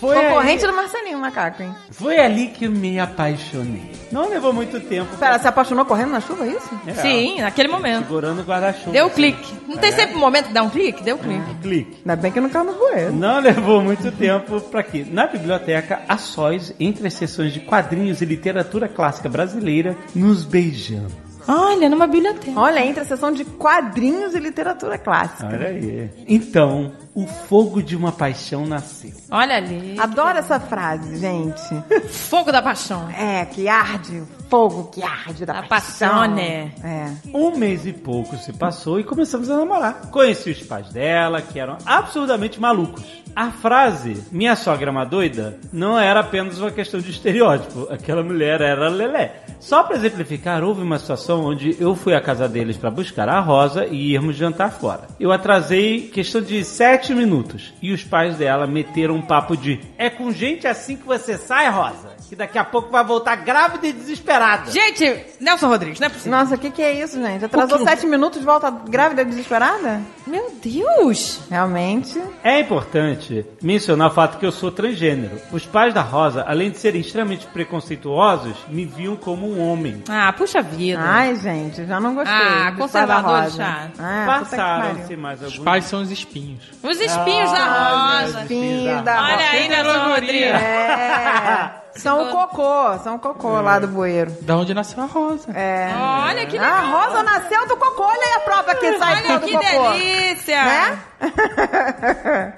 Foi 0.00 0.16
Concorrente 0.16 0.64
aí- 0.64 0.70
do 0.70 0.76
Marcelinho, 0.76 1.18
macaco, 1.18 1.62
hein? 1.62 1.74
Foi 1.90 2.18
ali 2.18 2.46
que 2.48 2.64
eu 2.64 2.70
me 2.70 2.98
apaixonei. 2.98 3.82
Não 4.10 4.30
levou 4.30 4.50
muito 4.50 4.80
tempo. 4.80 5.14
Pera, 5.18 5.38
se 5.38 5.46
apaixonou 5.46 5.84
correndo 5.84 6.12
na 6.12 6.20
chuva, 6.20 6.46
é 6.46 6.48
isso? 6.48 6.70
É, 6.86 6.94
Sim, 6.94 7.40
naquele 7.42 7.68
momento. 7.68 8.06
Segurando 8.06 8.40
o 8.40 8.44
guarda-chuva. 8.44 8.92
Deu 8.92 9.10
clique. 9.10 9.54
Não 9.68 9.76
tem 9.76 9.92
sempre 9.92 10.16
um 10.16 10.18
momento 10.18 10.46
que 10.46 10.54
dá 10.54 10.62
um 10.62 10.70
clique? 10.70 11.02
Deu 11.02 11.18
clique. 11.18 11.54
clique. 11.62 11.96
Ainda 11.98 12.16
bem 12.16 12.32
que 12.32 12.40
não 12.40 12.48
caiu 12.48 12.64
no 12.64 12.72
bueiro. 12.72 13.12
Não 13.12 13.40
levou 13.40 13.82
muito 13.82 14.10
tempo 14.12 14.58
para 14.62 14.82
quê? 14.82 15.04
Na 15.08 15.26
biblioteca, 15.26 16.00
a 16.08 16.16
sós, 16.16 16.74
entre 16.80 17.06
as 17.06 17.12
sessões 17.14 17.52
de 17.52 17.60
quadrinhos 17.60 18.22
e 18.22 18.24
literatura 18.24 18.88
clássica 18.88 19.28
brasileira, 19.28 19.94
nos 20.14 20.44
beijamos. 20.44 21.12
Olha, 21.48 21.88
numa 21.88 22.06
biblioteca. 22.06 22.58
Olha, 22.58 22.84
entre 22.84 23.02
a 23.02 23.04
sessão 23.04 23.32
de 23.32 23.44
quadrinhos 23.44 24.34
e 24.34 24.38
literatura 24.38 24.96
clássica. 24.98 25.46
Olha 25.46 25.68
aí. 25.68 26.08
Então, 26.28 26.92
o 27.14 27.26
fogo 27.26 27.82
de 27.82 27.96
uma 27.96 28.12
paixão 28.12 28.66
nasceu. 28.66 29.12
Olha 29.30 29.56
ali. 29.56 29.98
Adoro 29.98 30.38
essa 30.38 30.60
frase, 30.60 31.18
gente. 31.18 32.08
Fogo 32.08 32.52
da 32.52 32.62
paixão. 32.62 33.08
É, 33.10 33.44
que 33.44 33.68
arde, 33.68 34.22
fogo 34.48 34.84
que 34.92 35.02
arde 35.02 35.44
da 35.44 35.58
A 35.60 35.62
paixão. 35.66 36.08
passione. 36.08 36.40
É. 36.84 37.12
Um 37.34 37.56
mês 37.56 37.84
e 37.84 37.92
pouco 37.92 38.36
se 38.36 38.52
passou 38.52 39.00
e 39.00 39.04
começamos 39.04 39.50
a 39.50 39.56
namorar. 39.56 39.94
Conheci 40.10 40.50
os 40.50 40.62
pais 40.62 40.88
dela, 40.90 41.42
que 41.42 41.58
eram 41.58 41.76
absurdamente 41.84 42.60
malucos. 42.60 43.02
A 43.34 43.50
frase, 43.50 44.24
minha 44.32 44.56
sogra 44.56 44.88
é 44.88 44.90
uma 44.90 45.04
doida, 45.04 45.58
não 45.72 45.98
era 45.98 46.20
apenas 46.20 46.58
uma 46.58 46.70
questão 46.70 47.00
de 47.00 47.10
estereótipo. 47.10 47.86
Aquela 47.90 48.22
mulher 48.22 48.60
era 48.60 48.88
lelé. 48.88 49.42
Só 49.60 49.82
para 49.82 49.96
exemplificar, 49.96 50.64
houve 50.64 50.82
uma 50.82 50.98
situação 50.98 51.44
onde 51.44 51.76
eu 51.78 51.94
fui 51.94 52.14
à 52.14 52.20
casa 52.20 52.48
deles 52.48 52.76
para 52.76 52.90
buscar 52.90 53.28
a 53.28 53.40
Rosa 53.40 53.86
e 53.86 54.12
irmos 54.12 54.36
jantar 54.36 54.72
fora. 54.72 55.02
Eu 55.18 55.32
atrasei 55.32 56.08
questão 56.08 56.40
de 56.40 56.64
sete 56.64 57.14
minutos 57.14 57.72
e 57.82 57.92
os 57.92 58.02
pais 58.02 58.36
dela 58.36 58.66
meteram 58.66 59.16
um 59.16 59.22
papo 59.22 59.56
de 59.56 59.80
é 59.98 60.08
com 60.08 60.32
gente 60.32 60.66
assim 60.66 60.96
que 60.96 61.06
você 61.06 61.36
sai, 61.36 61.68
Rosa, 61.68 62.10
que 62.28 62.34
daqui 62.34 62.58
a 62.58 62.64
pouco 62.64 62.90
vai 62.90 63.04
voltar 63.04 63.36
grávida 63.36 63.86
e 63.86 63.92
desesperada. 63.92 64.70
Gente, 64.70 65.26
Nelson 65.38 65.68
Rodrigues, 65.68 66.00
não 66.00 66.06
é 66.06 66.10
possível. 66.10 66.38
Nossa, 66.38 66.54
o 66.54 66.58
que, 66.58 66.70
que 66.70 66.82
é 66.82 67.02
isso, 67.02 67.20
gente? 67.20 67.44
Atrasou 67.44 67.84
sete 67.84 68.06
minutos, 68.06 68.42
volta 68.42 68.70
grávida 68.70 69.24
desesperada? 69.24 70.00
Meu 70.26 70.50
Deus. 70.62 71.40
Realmente. 71.50 72.20
É 72.42 72.60
importante 72.60 73.19
mencionar 73.62 74.08
o 74.08 74.14
fato 74.14 74.38
que 74.38 74.46
eu 74.46 74.52
sou 74.52 74.70
transgênero. 74.70 75.38
Os 75.52 75.66
pais 75.66 75.92
da 75.94 76.02
Rosa, 76.02 76.44
além 76.46 76.70
de 76.70 76.78
serem 76.78 77.00
extremamente 77.00 77.46
preconceituosos, 77.46 78.54
me 78.68 78.84
viam 78.84 79.16
como 79.16 79.46
um 79.50 79.60
homem. 79.70 80.02
Ah, 80.08 80.32
puxa 80.32 80.62
vida. 80.62 81.00
Ai, 81.02 81.36
gente, 81.36 81.84
já 81.86 81.98
não 82.00 82.14
gostei. 82.14 82.34
Ah, 82.34 82.70
do 82.70 82.78
conservador 82.78 83.22
Pai 83.24 83.32
da 83.32 83.44
Rosa. 83.44 83.56
chato. 83.64 83.92
Ah, 83.98 84.24
Passaram-se 84.26 85.16
mais 85.16 85.38
Os 85.40 85.44
alguns... 85.46 85.64
pais 85.64 85.84
são 85.84 86.02
os 86.02 86.10
espinhos. 86.10 86.62
Os 86.82 87.00
espinhos 87.00 87.50
da 87.52 88.20
rosa. 88.20 88.40
Filho 88.46 89.02
da 89.02 89.22
Olha 89.22 89.50
aí, 89.50 89.68
Nelson 89.68 90.08
Rodrigues. 90.08 90.42
É. 90.42 91.79
São 91.96 92.22
o 92.24 92.30
cocô, 92.30 92.98
são 93.02 93.16
o 93.16 93.18
cocô 93.18 93.60
lá 93.60 93.78
do 93.78 93.88
bueiro. 93.88 94.30
Da 94.42 94.56
onde 94.56 94.72
nasceu 94.72 95.02
a 95.02 95.06
rosa. 95.06 95.50
É. 95.52 95.92
Olha 95.94 96.46
que 96.46 96.52
legal. 96.58 96.72
A 96.72 96.80
rosa 96.80 97.22
nasceu 97.22 97.66
do 97.66 97.76
cocô, 97.76 98.04
olha 98.04 98.22
aí 98.22 98.32
a 98.34 98.40
prova 98.40 98.74
que 98.74 98.98
sai 98.98 99.16
Olha 99.16 99.38
do 99.38 99.46
que 99.46 99.52
cocô. 99.52 99.92
delícia. 99.92 100.64
Né? 100.64 100.98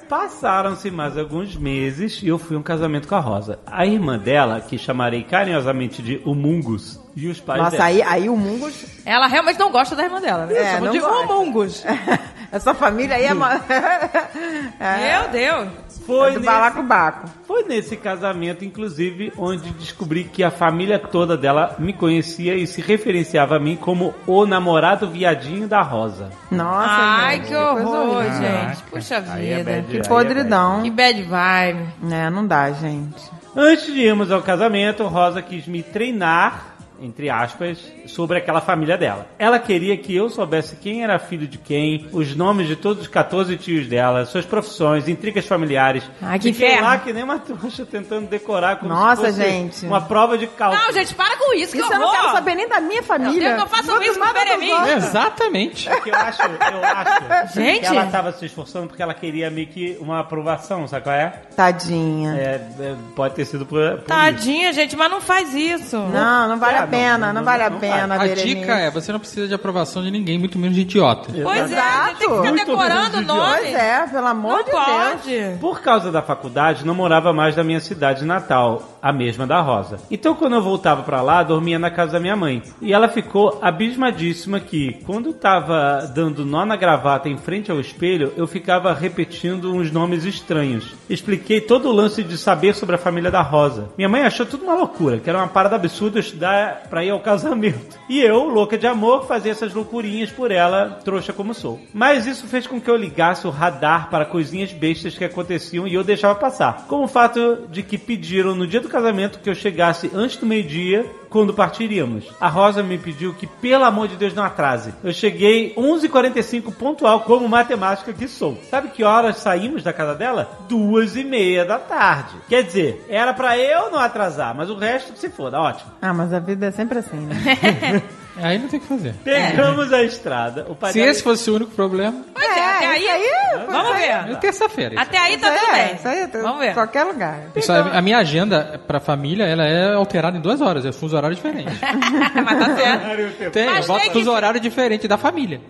Passaram-se 0.08 0.90
mais 0.90 1.16
alguns 1.18 1.56
meses 1.56 2.20
e 2.22 2.28
eu 2.28 2.38
fui 2.38 2.56
a 2.56 2.58
um 2.58 2.62
casamento 2.62 3.08
com 3.08 3.14
a 3.14 3.20
Rosa. 3.20 3.58
A 3.66 3.84
irmã 3.86 4.18
dela, 4.18 4.60
que 4.60 4.78
chamarei 4.78 5.24
carinhosamente 5.24 6.02
de 6.02 6.22
Humungus, 6.24 7.00
e 7.14 7.28
os 7.28 7.40
pais 7.40 7.60
Nossa, 7.60 7.72
dela. 7.72 7.84
aí, 7.84 8.02
aí 8.02 8.28
o 8.28 8.36
Mungus. 8.36 8.86
Ela 9.04 9.26
realmente 9.26 9.58
não 9.58 9.70
gosta 9.70 9.94
da 9.94 10.04
irmã 10.04 10.20
dela. 10.20 10.46
Né? 10.46 10.56
É, 10.56 10.74
Chama 10.74 10.86
não 10.86 10.92
de 10.92 11.00
gosta. 11.00 11.32
homungos. 11.32 11.84
Essa 12.50 12.74
família 12.74 13.16
aí 13.16 13.24
é. 13.24 13.32
é 14.80 15.20
Meu 15.20 15.28
Deus. 15.30 15.68
Foi 16.06 16.30
do 16.32 16.40
nesse, 16.40 16.46
balacobaco. 16.46 17.28
foi 17.46 17.62
nesse 17.64 17.96
casamento, 17.96 18.64
inclusive, 18.64 19.32
onde 19.38 19.70
descobri 19.70 20.24
que 20.24 20.42
a 20.42 20.50
família 20.50 20.98
toda 20.98 21.36
dela 21.36 21.76
me 21.78 21.92
conhecia 21.92 22.54
e 22.54 22.66
se 22.66 22.80
referenciava 22.80 23.56
a 23.56 23.60
mim 23.60 23.76
como 23.76 24.14
o 24.26 24.44
namorado 24.46 25.08
viadinho 25.08 25.68
da 25.68 25.80
Rosa. 25.82 26.30
Nossa, 26.50 26.88
Ai, 26.90 27.36
gente, 27.36 27.48
que 27.48 27.54
horror, 27.54 28.22
gente. 28.24 28.82
Puxa 28.90 29.22
Aí 29.28 29.50
é 29.50 29.56
vida. 29.58 29.70
bad, 29.72 29.86
Que 29.86 29.92
aí 29.96 30.00
é 30.00 30.08
podridão. 30.08 30.82
Que 30.82 30.90
bad 30.90 31.22
vibe. 31.22 31.88
É, 32.12 32.30
não 32.30 32.46
dá, 32.46 32.70
gente. 32.72 33.30
Antes 33.54 33.86
de 33.92 34.00
irmos 34.00 34.30
ao 34.32 34.40
casamento, 34.42 35.04
Rosa 35.06 35.42
quis 35.42 35.66
me 35.66 35.82
treinar, 35.82 36.71
entre 37.02 37.28
aspas, 37.28 37.78
sobre 38.06 38.38
aquela 38.38 38.60
família 38.60 38.96
dela. 38.96 39.26
Ela 39.38 39.58
queria 39.58 39.96
que 39.96 40.14
eu 40.14 40.30
soubesse 40.30 40.76
quem 40.76 41.02
era 41.02 41.18
filho 41.18 41.46
de 41.46 41.58
quem, 41.58 42.08
os 42.12 42.34
nomes 42.36 42.68
de 42.68 42.76
todos 42.76 43.02
os 43.02 43.08
14 43.08 43.56
tios 43.56 43.86
dela, 43.86 44.24
suas 44.24 44.44
profissões, 44.46 45.08
intrigas 45.08 45.46
familiares. 45.46 46.04
Ai, 46.20 46.38
que 46.38 46.52
Fiquei 46.52 46.68
inferno. 46.68 46.86
lá 46.88 46.98
que 46.98 47.12
nem 47.12 47.24
uma 47.24 47.38
trouxa 47.38 47.84
tentando 47.84 48.28
decorar 48.28 48.76
como 48.76 48.92
Nossa, 48.92 49.32
se 49.32 49.38
fosse 49.38 49.42
gente. 49.50 49.86
uma 49.86 50.00
prova 50.00 50.38
de 50.38 50.46
cálculo. 50.46 50.80
Não, 50.82 50.92
gente, 50.92 51.14
para 51.14 51.36
com 51.36 51.52
isso, 51.54 51.72
que 51.72 51.78
Isso 51.80 51.92
eu 51.92 51.98
não 51.98 52.10
quero 52.10 52.32
saber 52.32 52.54
nem 52.54 52.68
da 52.68 52.80
minha 52.80 53.02
família. 53.02 53.50
Eu 53.50 53.56
não 53.58 53.66
faço 53.66 53.84
Quanto 53.84 54.02
isso 54.04 54.14
com 54.14 54.20
mais 54.20 54.30
o 54.30 54.34
Beremim. 54.34 54.72
outros. 54.72 54.92
Exatamente. 55.04 55.88
Porque 55.90 56.10
eu 56.10 56.14
acho, 56.16 56.42
eu 56.42 56.84
acho 56.84 57.54
Gente. 57.58 57.80
que 57.80 57.86
ela 57.86 58.06
tava 58.06 58.32
se 58.32 58.46
esforçando 58.46 58.86
porque 58.86 59.02
ela 59.02 59.14
queria 59.14 59.50
meio 59.50 59.66
que 59.66 59.96
uma 60.00 60.20
aprovação, 60.20 60.86
sabe 60.86 61.02
qual 61.04 61.14
é? 61.16 61.32
Tadinha. 61.56 62.34
É, 62.34 62.60
é, 62.80 62.94
pode 63.16 63.34
ter 63.34 63.44
sido 63.44 63.66
por, 63.66 63.78
por 63.90 63.96
isso. 63.98 64.04
Tadinha, 64.06 64.72
gente, 64.72 64.96
mas 64.96 65.10
não 65.10 65.20
faz 65.20 65.54
isso. 65.54 65.96
Não, 65.98 66.48
não 66.48 66.58
vale 66.58 66.76
É, 66.76 66.78
a 66.80 66.86
pena, 66.96 67.18
não, 67.18 67.26
não, 67.26 67.34
não- 67.34 67.44
vale 67.44 67.62
a 67.64 67.70
não 67.70 67.78
pena, 67.78 68.14
A 68.14 68.18
Berenice. 68.18 68.46
dica 68.54 68.72
é, 68.78 68.90
você 68.90 69.12
não 69.12 69.18
precisa 69.18 69.48
de 69.48 69.54
aprovação 69.54 70.02
de 70.02 70.10
ninguém, 70.10 70.38
muito 70.38 70.58
menos 70.58 70.74
de 70.76 70.82
idiota. 70.82 71.28
Pois 71.42 71.70
é, 71.72 71.78
a 71.80 72.08
gente 72.08 72.18
tem 72.18 72.28
que 72.28 72.34
Exato. 72.34 72.36
ficar 72.36 72.48
Muito 72.52 72.66
decorando 72.66 73.18
o 73.18 73.20
nome. 73.22 73.56
Pois 73.58 73.74
é, 73.74 74.06
pelo 74.08 74.26
amor 74.26 74.52
Não 74.58 74.64
de 74.64 74.70
Deus. 74.70 74.84
pode. 74.84 75.58
Por 75.60 75.80
causa 75.80 76.12
da 76.12 76.22
faculdade, 76.22 76.84
não 76.86 76.94
morava 76.94 77.32
mais 77.32 77.56
na 77.56 77.64
minha 77.64 77.80
cidade 77.80 78.24
natal, 78.24 78.91
a 79.02 79.12
mesma 79.12 79.46
da 79.46 79.60
Rosa. 79.60 79.98
Então, 80.10 80.34
quando 80.34 80.54
eu 80.54 80.62
voltava 80.62 81.02
pra 81.02 81.20
lá, 81.20 81.42
dormia 81.42 81.78
na 81.78 81.90
casa 81.90 82.12
da 82.12 82.20
minha 82.20 82.36
mãe. 82.36 82.62
E 82.80 82.92
ela 82.92 83.08
ficou 83.08 83.58
abismadíssima 83.60 84.60
que, 84.60 84.98
quando 85.04 85.32
tava 85.32 86.06
dando 86.14 86.46
nó 86.46 86.64
na 86.64 86.76
gravata 86.76 87.28
em 87.28 87.36
frente 87.36 87.70
ao 87.70 87.80
espelho, 87.80 88.32
eu 88.36 88.46
ficava 88.46 88.92
repetindo 88.92 89.74
uns 89.74 89.90
nomes 89.90 90.24
estranhos. 90.24 90.94
Expliquei 91.10 91.60
todo 91.60 91.88
o 91.88 91.92
lance 91.92 92.22
de 92.22 92.38
saber 92.38 92.74
sobre 92.74 92.94
a 92.94 92.98
família 92.98 93.30
da 93.30 93.42
Rosa. 93.42 93.88
Minha 93.98 94.08
mãe 94.08 94.22
achou 94.22 94.46
tudo 94.46 94.64
uma 94.64 94.74
loucura, 94.74 95.18
que 95.18 95.28
era 95.28 95.38
uma 95.38 95.48
parada 95.48 95.74
absurda 95.74 96.18
eu 96.18 96.20
estudar 96.20 96.84
pra 96.88 97.04
ir 97.04 97.10
ao 97.10 97.20
casamento. 97.20 97.98
E 98.08 98.20
eu, 98.20 98.44
louca 98.44 98.78
de 98.78 98.86
amor, 98.86 99.26
fazia 99.26 99.50
essas 99.50 99.74
loucurinhas 99.74 100.30
por 100.30 100.52
ela, 100.52 101.00
trouxa 101.02 101.32
como 101.32 101.54
sou. 101.54 101.80
Mas 101.92 102.26
isso 102.26 102.46
fez 102.46 102.66
com 102.66 102.80
que 102.80 102.90
eu 102.90 102.96
ligasse 102.96 103.46
o 103.46 103.50
radar 103.50 104.10
para 104.10 104.24
coisinhas 104.24 104.72
bestas 104.72 105.18
que 105.18 105.24
aconteciam 105.24 105.88
e 105.88 105.94
eu 105.94 106.04
deixava 106.04 106.34
passar. 106.34 106.86
Como 106.86 107.04
o 107.04 107.08
fato 107.08 107.66
de 107.70 107.82
que 107.82 107.98
pediram 107.98 108.54
no 108.54 108.66
dia 108.66 108.80
do 108.80 108.91
casamento 108.92 109.40
que 109.40 109.48
eu 109.48 109.54
chegasse 109.54 110.10
antes 110.14 110.36
do 110.36 110.46
meio-dia, 110.46 111.10
quando 111.32 111.54
partiríamos. 111.54 112.26
A 112.38 112.48
Rosa 112.48 112.82
me 112.82 112.98
pediu 112.98 113.32
que, 113.32 113.46
pelo 113.46 113.84
amor 113.84 114.06
de 114.06 114.16
Deus, 114.16 114.34
não 114.34 114.44
atrase. 114.44 114.94
Eu 115.02 115.12
cheguei 115.12 115.74
11h45 115.74 116.72
pontual, 116.74 117.20
como 117.20 117.48
matemática 117.48 118.12
que 118.12 118.28
sou. 118.28 118.58
Sabe 118.70 118.88
que 118.88 119.02
horas 119.02 119.38
saímos 119.38 119.82
da 119.82 119.92
casa 119.92 120.14
dela? 120.14 120.50
Duas 120.68 121.16
e 121.16 121.24
meia 121.24 121.64
da 121.64 121.78
tarde. 121.78 122.36
Quer 122.48 122.62
dizer, 122.62 123.04
era 123.08 123.32
pra 123.32 123.56
eu 123.58 123.90
não 123.90 123.98
atrasar, 123.98 124.54
mas 124.54 124.68
o 124.68 124.76
resto 124.76 125.16
se 125.16 125.30
foda, 125.30 125.58
ótimo. 125.58 125.90
Ah, 126.00 126.12
mas 126.12 126.32
a 126.32 126.38
vida 126.38 126.66
é 126.66 126.70
sempre 126.70 126.98
assim, 126.98 127.20
né? 127.20 128.02
Aí 128.36 128.58
não 128.58 128.66
tem 128.68 128.78
o 128.78 128.82
que 128.82 128.88
fazer. 128.88 129.14
Pegamos 129.22 129.92
a 129.92 130.02
estrada. 130.02 130.66
Se 130.90 131.00
esse 131.00 131.22
fosse 131.22 131.50
o 131.50 131.56
único 131.56 131.72
problema, 131.72 132.24
Pois 132.32 132.46
é, 132.46 132.76
até 132.76 132.86
aí, 132.86 133.08
aí, 133.08 133.30
vamos 133.66 134.00
é 134.00 134.22
ver. 134.22 134.36
terça-feira. 134.38 135.00
Até 135.00 135.18
aí 135.18 135.36
tá 135.38 135.54
isso 135.54 135.60
tudo 135.60 135.70
aí, 135.74 135.80
é, 135.80 135.84
bem. 135.86 135.94
isso 135.96 136.08
aí, 136.08 136.42
Vamos 136.42 136.58
ver. 136.60 136.74
qualquer 136.74 137.04
lugar. 137.04 137.40
Isso, 137.54 137.70
a 137.70 137.98
a 137.98 138.00
minha 138.00 138.18
agenda 138.18 138.80
pra 138.86 139.00
família, 139.00 139.44
ela 139.44 139.64
é 139.64 139.94
alterada 139.94 140.36
em 140.38 140.40
duas 140.40 140.60
horas. 140.60 140.84
É 140.86 140.92
fuso 140.92 141.16
horário 141.24 141.36
diferente. 141.36 141.70
Mas 142.44 142.58
tá 142.58 142.76
certo. 142.76 143.50
Tem, 143.52 143.66
Mas 143.66 143.80
eu 143.80 143.86
boto 143.88 144.00
tem 144.00 144.10
que- 144.12 144.18
fuso 144.18 144.30
horário 144.30 144.60
diferente 144.60 145.06
da 145.08 145.16
família. 145.16 145.60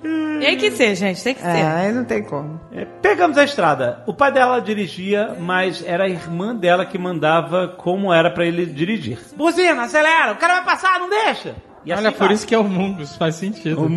Tem 0.41 0.57
que 0.57 0.71
ser, 0.73 0.95
gente, 0.97 1.23
tem 1.23 1.35
que 1.35 1.41
É, 1.47 1.53
ser. 1.55 1.63
aí 1.65 1.93
não 1.93 2.05
tem 2.05 2.23
como. 2.23 2.61
É, 2.75 2.85
Pegamos 3.01 3.39
a 3.39 3.45
estrada. 3.45 4.03
O 4.07 4.13
pai 4.15 4.33
dela 4.33 4.61
dirigia, 4.61 5.37
mas 5.39 5.85
era 5.87 6.05
a 6.05 6.09
irmã 6.09 6.55
dela 6.55 6.85
que 6.85 6.99
mandava 6.99 7.69
como 7.69 8.13
era 8.13 8.31
pra 8.31 8.45
ele 8.45 8.67
dirigir. 8.67 9.19
Buzina, 9.37 9.83
acelera, 9.83 10.33
o 10.33 10.37
cara 10.37 10.55
vai 10.57 10.65
passar, 10.65 10.99
não 10.99 11.09
deixa. 11.09 11.55
E 11.85 11.93
Olha, 11.93 12.09
assim 12.11 12.19
por 12.19 12.27
vai. 12.27 12.35
isso 12.35 12.47
que 12.47 12.55
é 12.55 12.59
o 12.59 12.65
Mungus, 12.65 13.17
faz 13.17 13.35
sentido. 13.35 13.89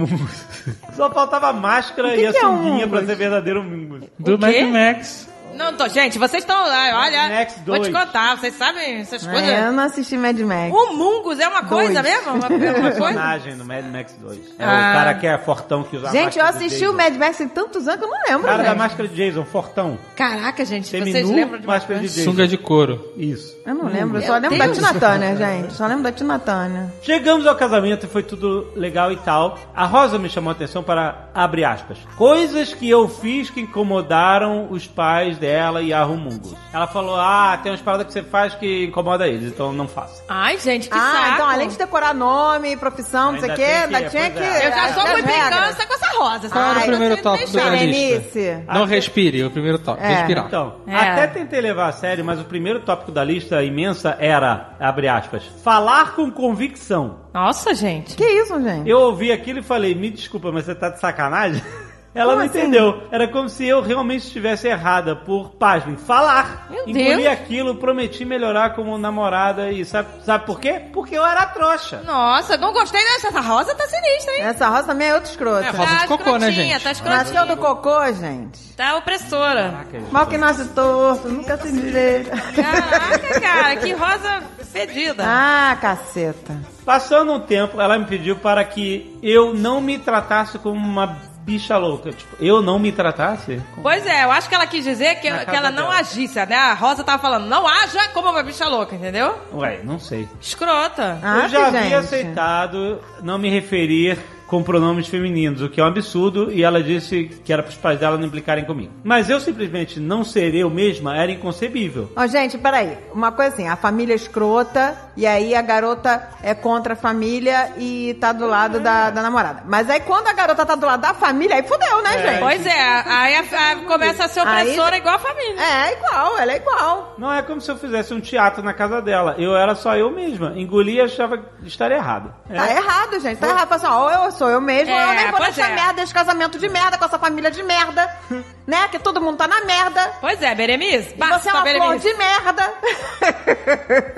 Só 0.93 1.09
faltava 1.11 1.49
a 1.49 1.53
máscara 1.53 2.11
que 2.15 2.21
e 2.21 2.27
a 2.27 2.31
que 2.31 2.37
é 2.37 2.47
um 2.47 2.57
sunguinha 2.57 2.87
pra 2.87 2.99
Mungus? 3.01 3.05
ser 3.09 3.15
verdadeiro 3.15 3.63
Mungus. 3.63 4.03
Do 4.19 4.35
O? 4.35 4.39
Mad 4.39 4.55
Max. 4.71 5.29
Não 5.55 5.73
tô, 5.73 5.87
gente, 5.87 6.17
vocês 6.19 6.43
estão 6.43 6.55
lá, 6.67 7.01
olha. 7.03 7.29
Max 7.29 7.55
vou 7.65 7.79
te 7.79 7.89
2. 7.91 7.93
contar, 8.05 8.37
vocês 8.37 8.53
sabem 8.55 8.97
essas 8.99 9.25
É, 9.25 9.29
eu 9.29 9.31
coisas. 9.31 9.73
não 9.73 9.83
assisti 9.83 10.17
Mad 10.17 10.39
Max. 10.39 10.73
O 10.73 10.93
Mungus 10.93 11.39
é 11.39 11.47
uma 11.47 11.63
coisa 11.63 12.01
Dois. 12.01 12.15
mesmo? 12.15 12.33
Uma, 12.35 12.47
é 12.47 12.71
uma 12.71 12.91
coisa? 12.91 12.99
personagem 12.99 13.55
no 13.55 13.65
Mad 13.65 13.85
Max 13.85 14.13
2. 14.21 14.37
É 14.59 14.63
Ah. 14.65 14.67
o 14.67 14.93
cara 14.97 15.13
que 15.15 15.27
é 15.27 15.37
fortão 15.37 15.83
que 15.83 15.95
usa 15.97 16.09
a 16.09 16.11
Gente, 16.11 16.37
eu 16.37 16.45
assisti 16.45 16.85
o 16.87 16.93
Mad 16.93 17.15
Max 17.15 17.37
tem 17.37 17.47
tantos 17.47 17.87
anos 17.87 17.99
que 17.99 18.05
eu 18.05 18.09
não 18.11 18.17
O 18.17 18.31
lembro, 18.31 18.43
cara 18.47 18.63
da 18.63 18.69
gente. 18.69 18.77
máscara 18.77 19.07
de 19.09 19.15
Jason, 19.15 19.45
fortão. 19.45 19.97
Caraca, 20.15 20.65
gente, 20.65 20.87
vocês 20.87 21.03
Seminu, 21.03 21.35
lembram 21.35 21.59
de 21.59 21.67
máscara 21.67 21.99
de? 21.99 22.07
Jason. 22.07 22.23
Sunga 22.31 22.47
de 22.47 22.57
couro. 22.57 23.13
Isso. 23.17 23.55
Eu 23.65 23.73
não 23.73 23.85
lembro, 23.85 24.17
eu 24.19 24.21
só 24.27 24.33
lembro 24.37 24.57
Deus. 24.57 24.59
da 24.59 24.73
Tina 24.89 24.99
Turner, 24.99 25.37
gente. 25.37 25.73
Só 25.73 25.87
lembro 25.87 26.03
da 26.03 26.11
Tina 26.11 26.37
Turner. 26.39 26.85
Chegamos 27.01 27.47
ao 27.47 27.55
casamento 27.55 28.05
e 28.05 28.09
foi 28.09 28.21
tudo 28.23 28.67
legal 28.75 29.11
e 29.11 29.17
tal. 29.17 29.57
A 29.75 29.85
Rosa 29.85 30.19
me 30.19 30.29
chamou 30.29 30.49
a 30.49 30.53
atenção 30.53 30.83
para, 30.83 31.29
abre 31.33 31.63
aspas, 31.63 31.97
coisas 32.17 32.73
que 32.73 32.89
eu 32.89 33.07
fiz 33.07 33.49
que 33.49 33.61
incomodaram 33.61 34.67
os 34.69 34.85
pais 34.85 35.37
dela 35.45 35.81
e 35.81 35.93
a 35.93 36.03
Rumungos. 36.03 36.53
Ela 36.73 36.87
falou: 36.87 37.15
Ah, 37.15 37.59
tem 37.61 37.71
umas 37.71 37.81
paradas 37.81 38.07
que 38.07 38.13
você 38.13 38.23
faz 38.23 38.55
que 38.55 38.85
incomoda 38.85 39.27
eles, 39.27 39.51
então 39.51 39.71
não 39.71 39.87
faça. 39.87 40.23
Ai, 40.27 40.57
gente, 40.57 40.89
que 40.89 40.97
ah, 40.97 41.11
saco. 41.11 41.33
então 41.35 41.49
além 41.49 41.67
de 41.69 41.77
decorar 41.77 42.13
nome, 42.13 42.75
profissão, 42.77 43.33
não 43.33 43.39
sei 43.39 43.51
o 43.51 43.55
quê, 43.55 43.63
ainda 43.63 44.09
tinha 44.09 44.31
pois 44.31 44.33
que. 44.33 44.43
é. 44.43 44.67
Eu 44.67 44.71
já 44.71 44.93
sou 44.93 45.03
regras. 45.03 45.23
implicância 45.35 45.87
com 45.87 45.93
essa 45.93 46.17
rosa. 46.17 46.49
Qual 46.49 46.63
era 46.63 46.79
o 46.79 46.83
primeiro 46.83 47.17
tópico 47.21 47.51
deixa- 47.51 47.69
da 47.69 47.75
lista? 47.75 48.63
Não 48.73 48.85
respire, 48.85 49.43
o 49.43 49.51
primeiro 49.51 49.77
tópico. 49.79 50.05
É. 50.05 50.15
Respirar. 50.15 50.45
Então, 50.47 50.75
É. 50.87 50.95
até 50.95 51.27
tentei 51.27 51.61
levar 51.61 51.87
a 51.89 51.91
sério, 51.91 52.25
mas 52.25 52.39
o 52.39 52.45
primeiro 52.45 52.79
tópico 52.79 53.11
da 53.11 53.23
lista 53.23 53.61
imensa 53.63 54.15
era, 54.19 54.71
abre 54.79 55.07
aspas, 55.07 55.43
falar 55.63 56.15
com 56.15 56.31
convicção. 56.31 57.17
Nossa, 57.33 57.73
gente. 57.75 58.15
Que 58.15 58.23
isso, 58.25 58.59
gente? 58.61 58.89
Eu 58.89 58.99
ouvi 58.99 59.31
aquilo 59.31 59.59
e 59.59 59.63
falei, 59.63 59.93
me 59.93 60.09
desculpa, 60.09 60.51
mas 60.51 60.65
você 60.65 60.73
tá 60.73 60.89
de 60.89 60.99
sacanagem? 60.99 61.61
Ela 62.15 62.31
Como 62.33 62.39
não 62.45 62.49
assim? 62.49 62.59
entendeu. 62.59 63.03
Era 63.11 63.27
como 63.27 63.49
se 63.49 63.67
eu 63.67 63.81
realmente 63.81 64.25
estivesse 64.25 64.67
errada 64.69 65.15
por, 65.17 65.49
pasmem, 65.51 65.97
falar. 65.97 66.67
Meu 66.69 66.83
Engoli 66.87 67.23
Deus. 67.23 67.27
aquilo, 67.27 67.75
prometi 67.75 68.23
melhorar 68.23 68.73
como 68.73 68.97
namorada 68.97 69.69
e 69.69 69.83
sabe, 69.83 70.07
sabe 70.23 70.45
por 70.45 70.59
quê? 70.59 70.81
Porque 70.93 71.15
eu 71.17 71.25
era 71.25 71.45
trouxa. 71.47 72.01
Nossa, 72.05 72.55
não 72.55 72.71
gostei 72.71 73.03
dessa. 73.03 73.27
Essa 73.27 73.41
rosa 73.41 73.75
tá 73.75 73.85
sinistra, 73.87 74.33
hein? 74.35 74.41
Essa 74.43 74.69
rosa 74.69 74.83
também 74.83 75.09
é 75.09 75.13
outra 75.13 75.29
escrota. 75.29 75.65
É, 75.67 75.69
rosa 75.71 75.95
de 75.95 76.07
cocô, 76.07 76.37
né, 76.37 76.51
gente? 76.53 76.81
Tá 76.81 76.89
Nasceu 76.89 77.45
do 77.45 77.53
escrotinha. 77.53 77.57
cocô, 77.57 78.13
gente. 78.13 78.59
Tá 78.77 78.95
opressora. 78.95 79.85
Mal 80.11 80.27
que 80.27 80.37
nasce 80.37 80.69
torto, 80.69 81.27
nunca 81.27 81.57
se 81.57 81.69
direito. 81.71 82.29
Caraca, 82.55 83.39
cara, 83.41 83.75
que 83.75 83.91
rosa 83.93 84.41
fedida. 84.71 85.23
Ah, 85.25 85.77
caceta. 85.81 86.55
Passando 86.85 87.33
um 87.33 87.39
tempo, 87.39 87.81
ela 87.81 87.97
me 87.97 88.05
pediu 88.05 88.35
para 88.37 88.63
que 88.63 89.17
eu 89.21 89.53
não 89.53 89.81
me 89.81 89.97
tratasse 89.97 90.57
como 90.59 90.75
uma 90.79 91.17
bicha 91.45 91.77
louca. 91.77 92.11
Tipo, 92.11 92.35
eu 92.43 92.61
não 92.61 92.79
me 92.79 92.91
tratasse? 92.91 93.61
como- 93.71 93.83
Pois 93.83 94.05
é, 94.05 94.23
eu 94.23 94.31
acho 94.31 94.49
que 94.49 94.55
ela 94.55 94.65
quis 94.65 94.83
dizer 94.83 95.15
que, 95.15 95.21
que 95.31 95.55
ela 95.55 95.69
não 95.69 95.83
dela. 95.83 95.99
agisse, 95.99 96.43
né? 96.45 96.55
A 96.55 96.73
Rosa 96.73 97.03
tava 97.03 97.21
falando, 97.21 97.45
não 97.45 97.67
haja 97.67 98.07
como 98.09 98.29
uma 98.29 98.41
bicha 98.43 98.67
louca, 98.67 98.95
entendeu? 98.95 99.37
Ué, 99.53 99.79
não 99.83 99.99
sei. 99.99 100.27
Escrota. 100.41 101.19
Ah, 101.21 101.41
eu 101.43 101.49
já 101.49 101.59
que 101.59 101.65
havia 101.77 101.81
gente. 101.81 101.93
aceitado 101.95 102.99
não 103.21 103.37
me 103.37 103.49
referir 103.49 104.17
com 104.47 104.61
pronomes 104.63 105.07
femininos, 105.07 105.61
o 105.61 105.69
que 105.69 105.81
é 105.81 105.83
um 105.83 105.87
absurdo, 105.87 106.51
e 106.51 106.63
ela 106.63 106.81
disse 106.83 107.25
que 107.43 107.51
era 107.51 107.63
para 107.63 107.69
os 107.71 107.75
pais 107.77 107.99
dela 107.99 108.17
não 108.17 108.27
implicarem 108.27 108.63
comigo. 108.65 108.91
Mas 109.03 109.29
eu 109.29 109.39
simplesmente 109.39 109.99
não 109.99 110.23
ser 110.23 110.53
eu 110.53 110.69
mesma 110.69 111.17
era 111.17 111.31
inconcebível. 111.31 112.11
Ó, 112.15 112.27
gente, 112.27 112.57
peraí. 112.57 112.97
Uma 113.13 113.31
coisa 113.31 113.53
assim, 113.53 113.67
a 113.67 113.75
família 113.75 114.13
é 114.13 114.15
escrota, 114.15 114.95
e 115.17 115.25
aí 115.25 115.55
a 115.55 115.61
garota 115.61 116.27
é 116.43 116.53
contra 116.53 116.93
a 116.93 116.95
família 116.95 117.71
e 117.77 118.13
tá 118.21 118.31
do 118.33 118.45
lado 118.45 118.79
da, 118.79 119.09
da 119.09 119.21
namorada. 119.21 119.63
Mas 119.65 119.89
aí 119.89 119.99
quando 120.01 120.27
a 120.27 120.33
garota 120.33 120.65
tá 120.65 120.75
do 120.75 120.85
lado 120.85 121.01
da 121.01 121.13
família, 121.13 121.55
aí 121.55 121.63
fudeu, 121.63 122.03
né, 122.03 122.21
gente? 122.21 122.39
Pois 122.39 122.65
é, 122.65 122.79
aí 123.07 123.35
a- 123.35 123.71
a- 123.71 123.75
começa 123.87 124.25
a 124.25 124.27
ser 124.27 124.41
Aí- 124.41 124.61
opressora 124.63 124.97
igual 124.97 125.15
a 125.15 125.19
família. 125.19 125.61
É, 125.61 125.93
igual, 125.93 126.37
ela 126.37 126.51
é 126.51 126.55
igual. 126.57 127.15
Não 127.17 127.33
é 127.33 127.41
como 127.41 127.59
se 127.61 127.71
eu 127.71 127.77
fizesse 127.77 128.13
um 128.13 128.19
teatro 128.19 128.63
na 128.63 128.73
casa 128.73 129.01
dela. 129.01 129.35
Eu 129.37 129.55
era 129.55 129.73
só 129.75 129.95
eu 129.95 130.11
mesma. 130.11 130.53
Engoli 130.55 130.95
e 130.95 131.01
achava 131.01 131.39
estar 131.63 131.91
errado. 131.91 132.33
É. 132.49 132.55
Tá 132.57 132.71
errado, 132.71 133.19
gente. 133.19 133.37
Tá 133.39 133.47
errado. 133.47 133.67
Fala 133.67 133.75
assim, 133.75 133.87
ó, 133.87 134.25
eu 134.25 134.31
sou 134.35 134.49
eu 134.49 134.61
mesmo, 134.61 134.93
É, 134.93 135.03
eu 135.03 135.15
nem 135.15 135.27
vou 135.31 135.37
pois 135.37 135.55
nessa 135.57 135.71
é. 135.71 135.75
merda, 135.75 136.01
esse 136.01 136.13
casamento 136.13 136.59
de 136.59 136.69
merda, 136.69 136.97
com 136.97 137.05
essa 137.05 137.17
família 137.19 137.49
de 137.51 137.63
merda, 137.63 138.09
né? 138.67 138.87
Que 138.89 138.99
todo 138.99 139.19
mundo 139.21 139.37
tá 139.37 139.47
na 139.47 139.65
merda. 139.65 140.13
Pois 140.21 140.41
é, 140.41 140.53
Beremice. 140.53 141.13
E 141.13 141.17
Basta, 141.17 141.39
você 141.39 141.49
é 141.49 141.53
uma 141.53 141.61
flor 141.61 141.73
Beremice. 141.73 142.07
de 142.09 142.13
merda. 142.17 142.73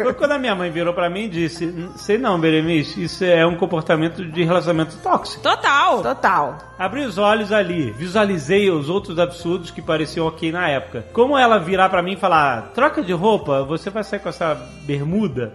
Foi 0.03 0.13
quando 0.13 0.31
a 0.33 0.39
minha 0.39 0.55
mãe 0.55 0.69
virou 0.71 0.93
pra 0.93 1.09
mim 1.09 1.23
e 1.25 1.29
disse: 1.29 1.65
"N- 1.65 1.91
Sei 1.97 2.17
não, 2.17 2.39
Berenice, 2.39 3.03
isso 3.03 3.23
é 3.23 3.45
um 3.45 3.55
comportamento 3.55 4.23
de 4.25 4.43
relacionamento 4.43 4.97
tóxico. 4.97 5.41
Total. 5.41 6.01
Total. 6.01 6.57
Abri 6.77 7.05
os 7.05 7.17
olhos 7.17 7.51
ali, 7.51 7.91
visualizei 7.91 8.69
os 8.69 8.89
outros 8.89 9.17
absurdos 9.19 9.71
que 9.71 9.81
pareciam 9.81 10.27
ok 10.27 10.51
na 10.51 10.67
época. 10.69 11.05
Como 11.13 11.37
ela 11.37 11.57
virar 11.59 11.89
pra 11.89 12.01
mim 12.01 12.13
e 12.13 12.17
falar: 12.17 12.71
Troca 12.73 13.01
de 13.01 13.13
roupa, 13.13 13.63
você 13.63 13.89
vai 13.89 14.03
sair 14.03 14.19
com 14.19 14.29
essa 14.29 14.55
bermuda? 14.83 15.53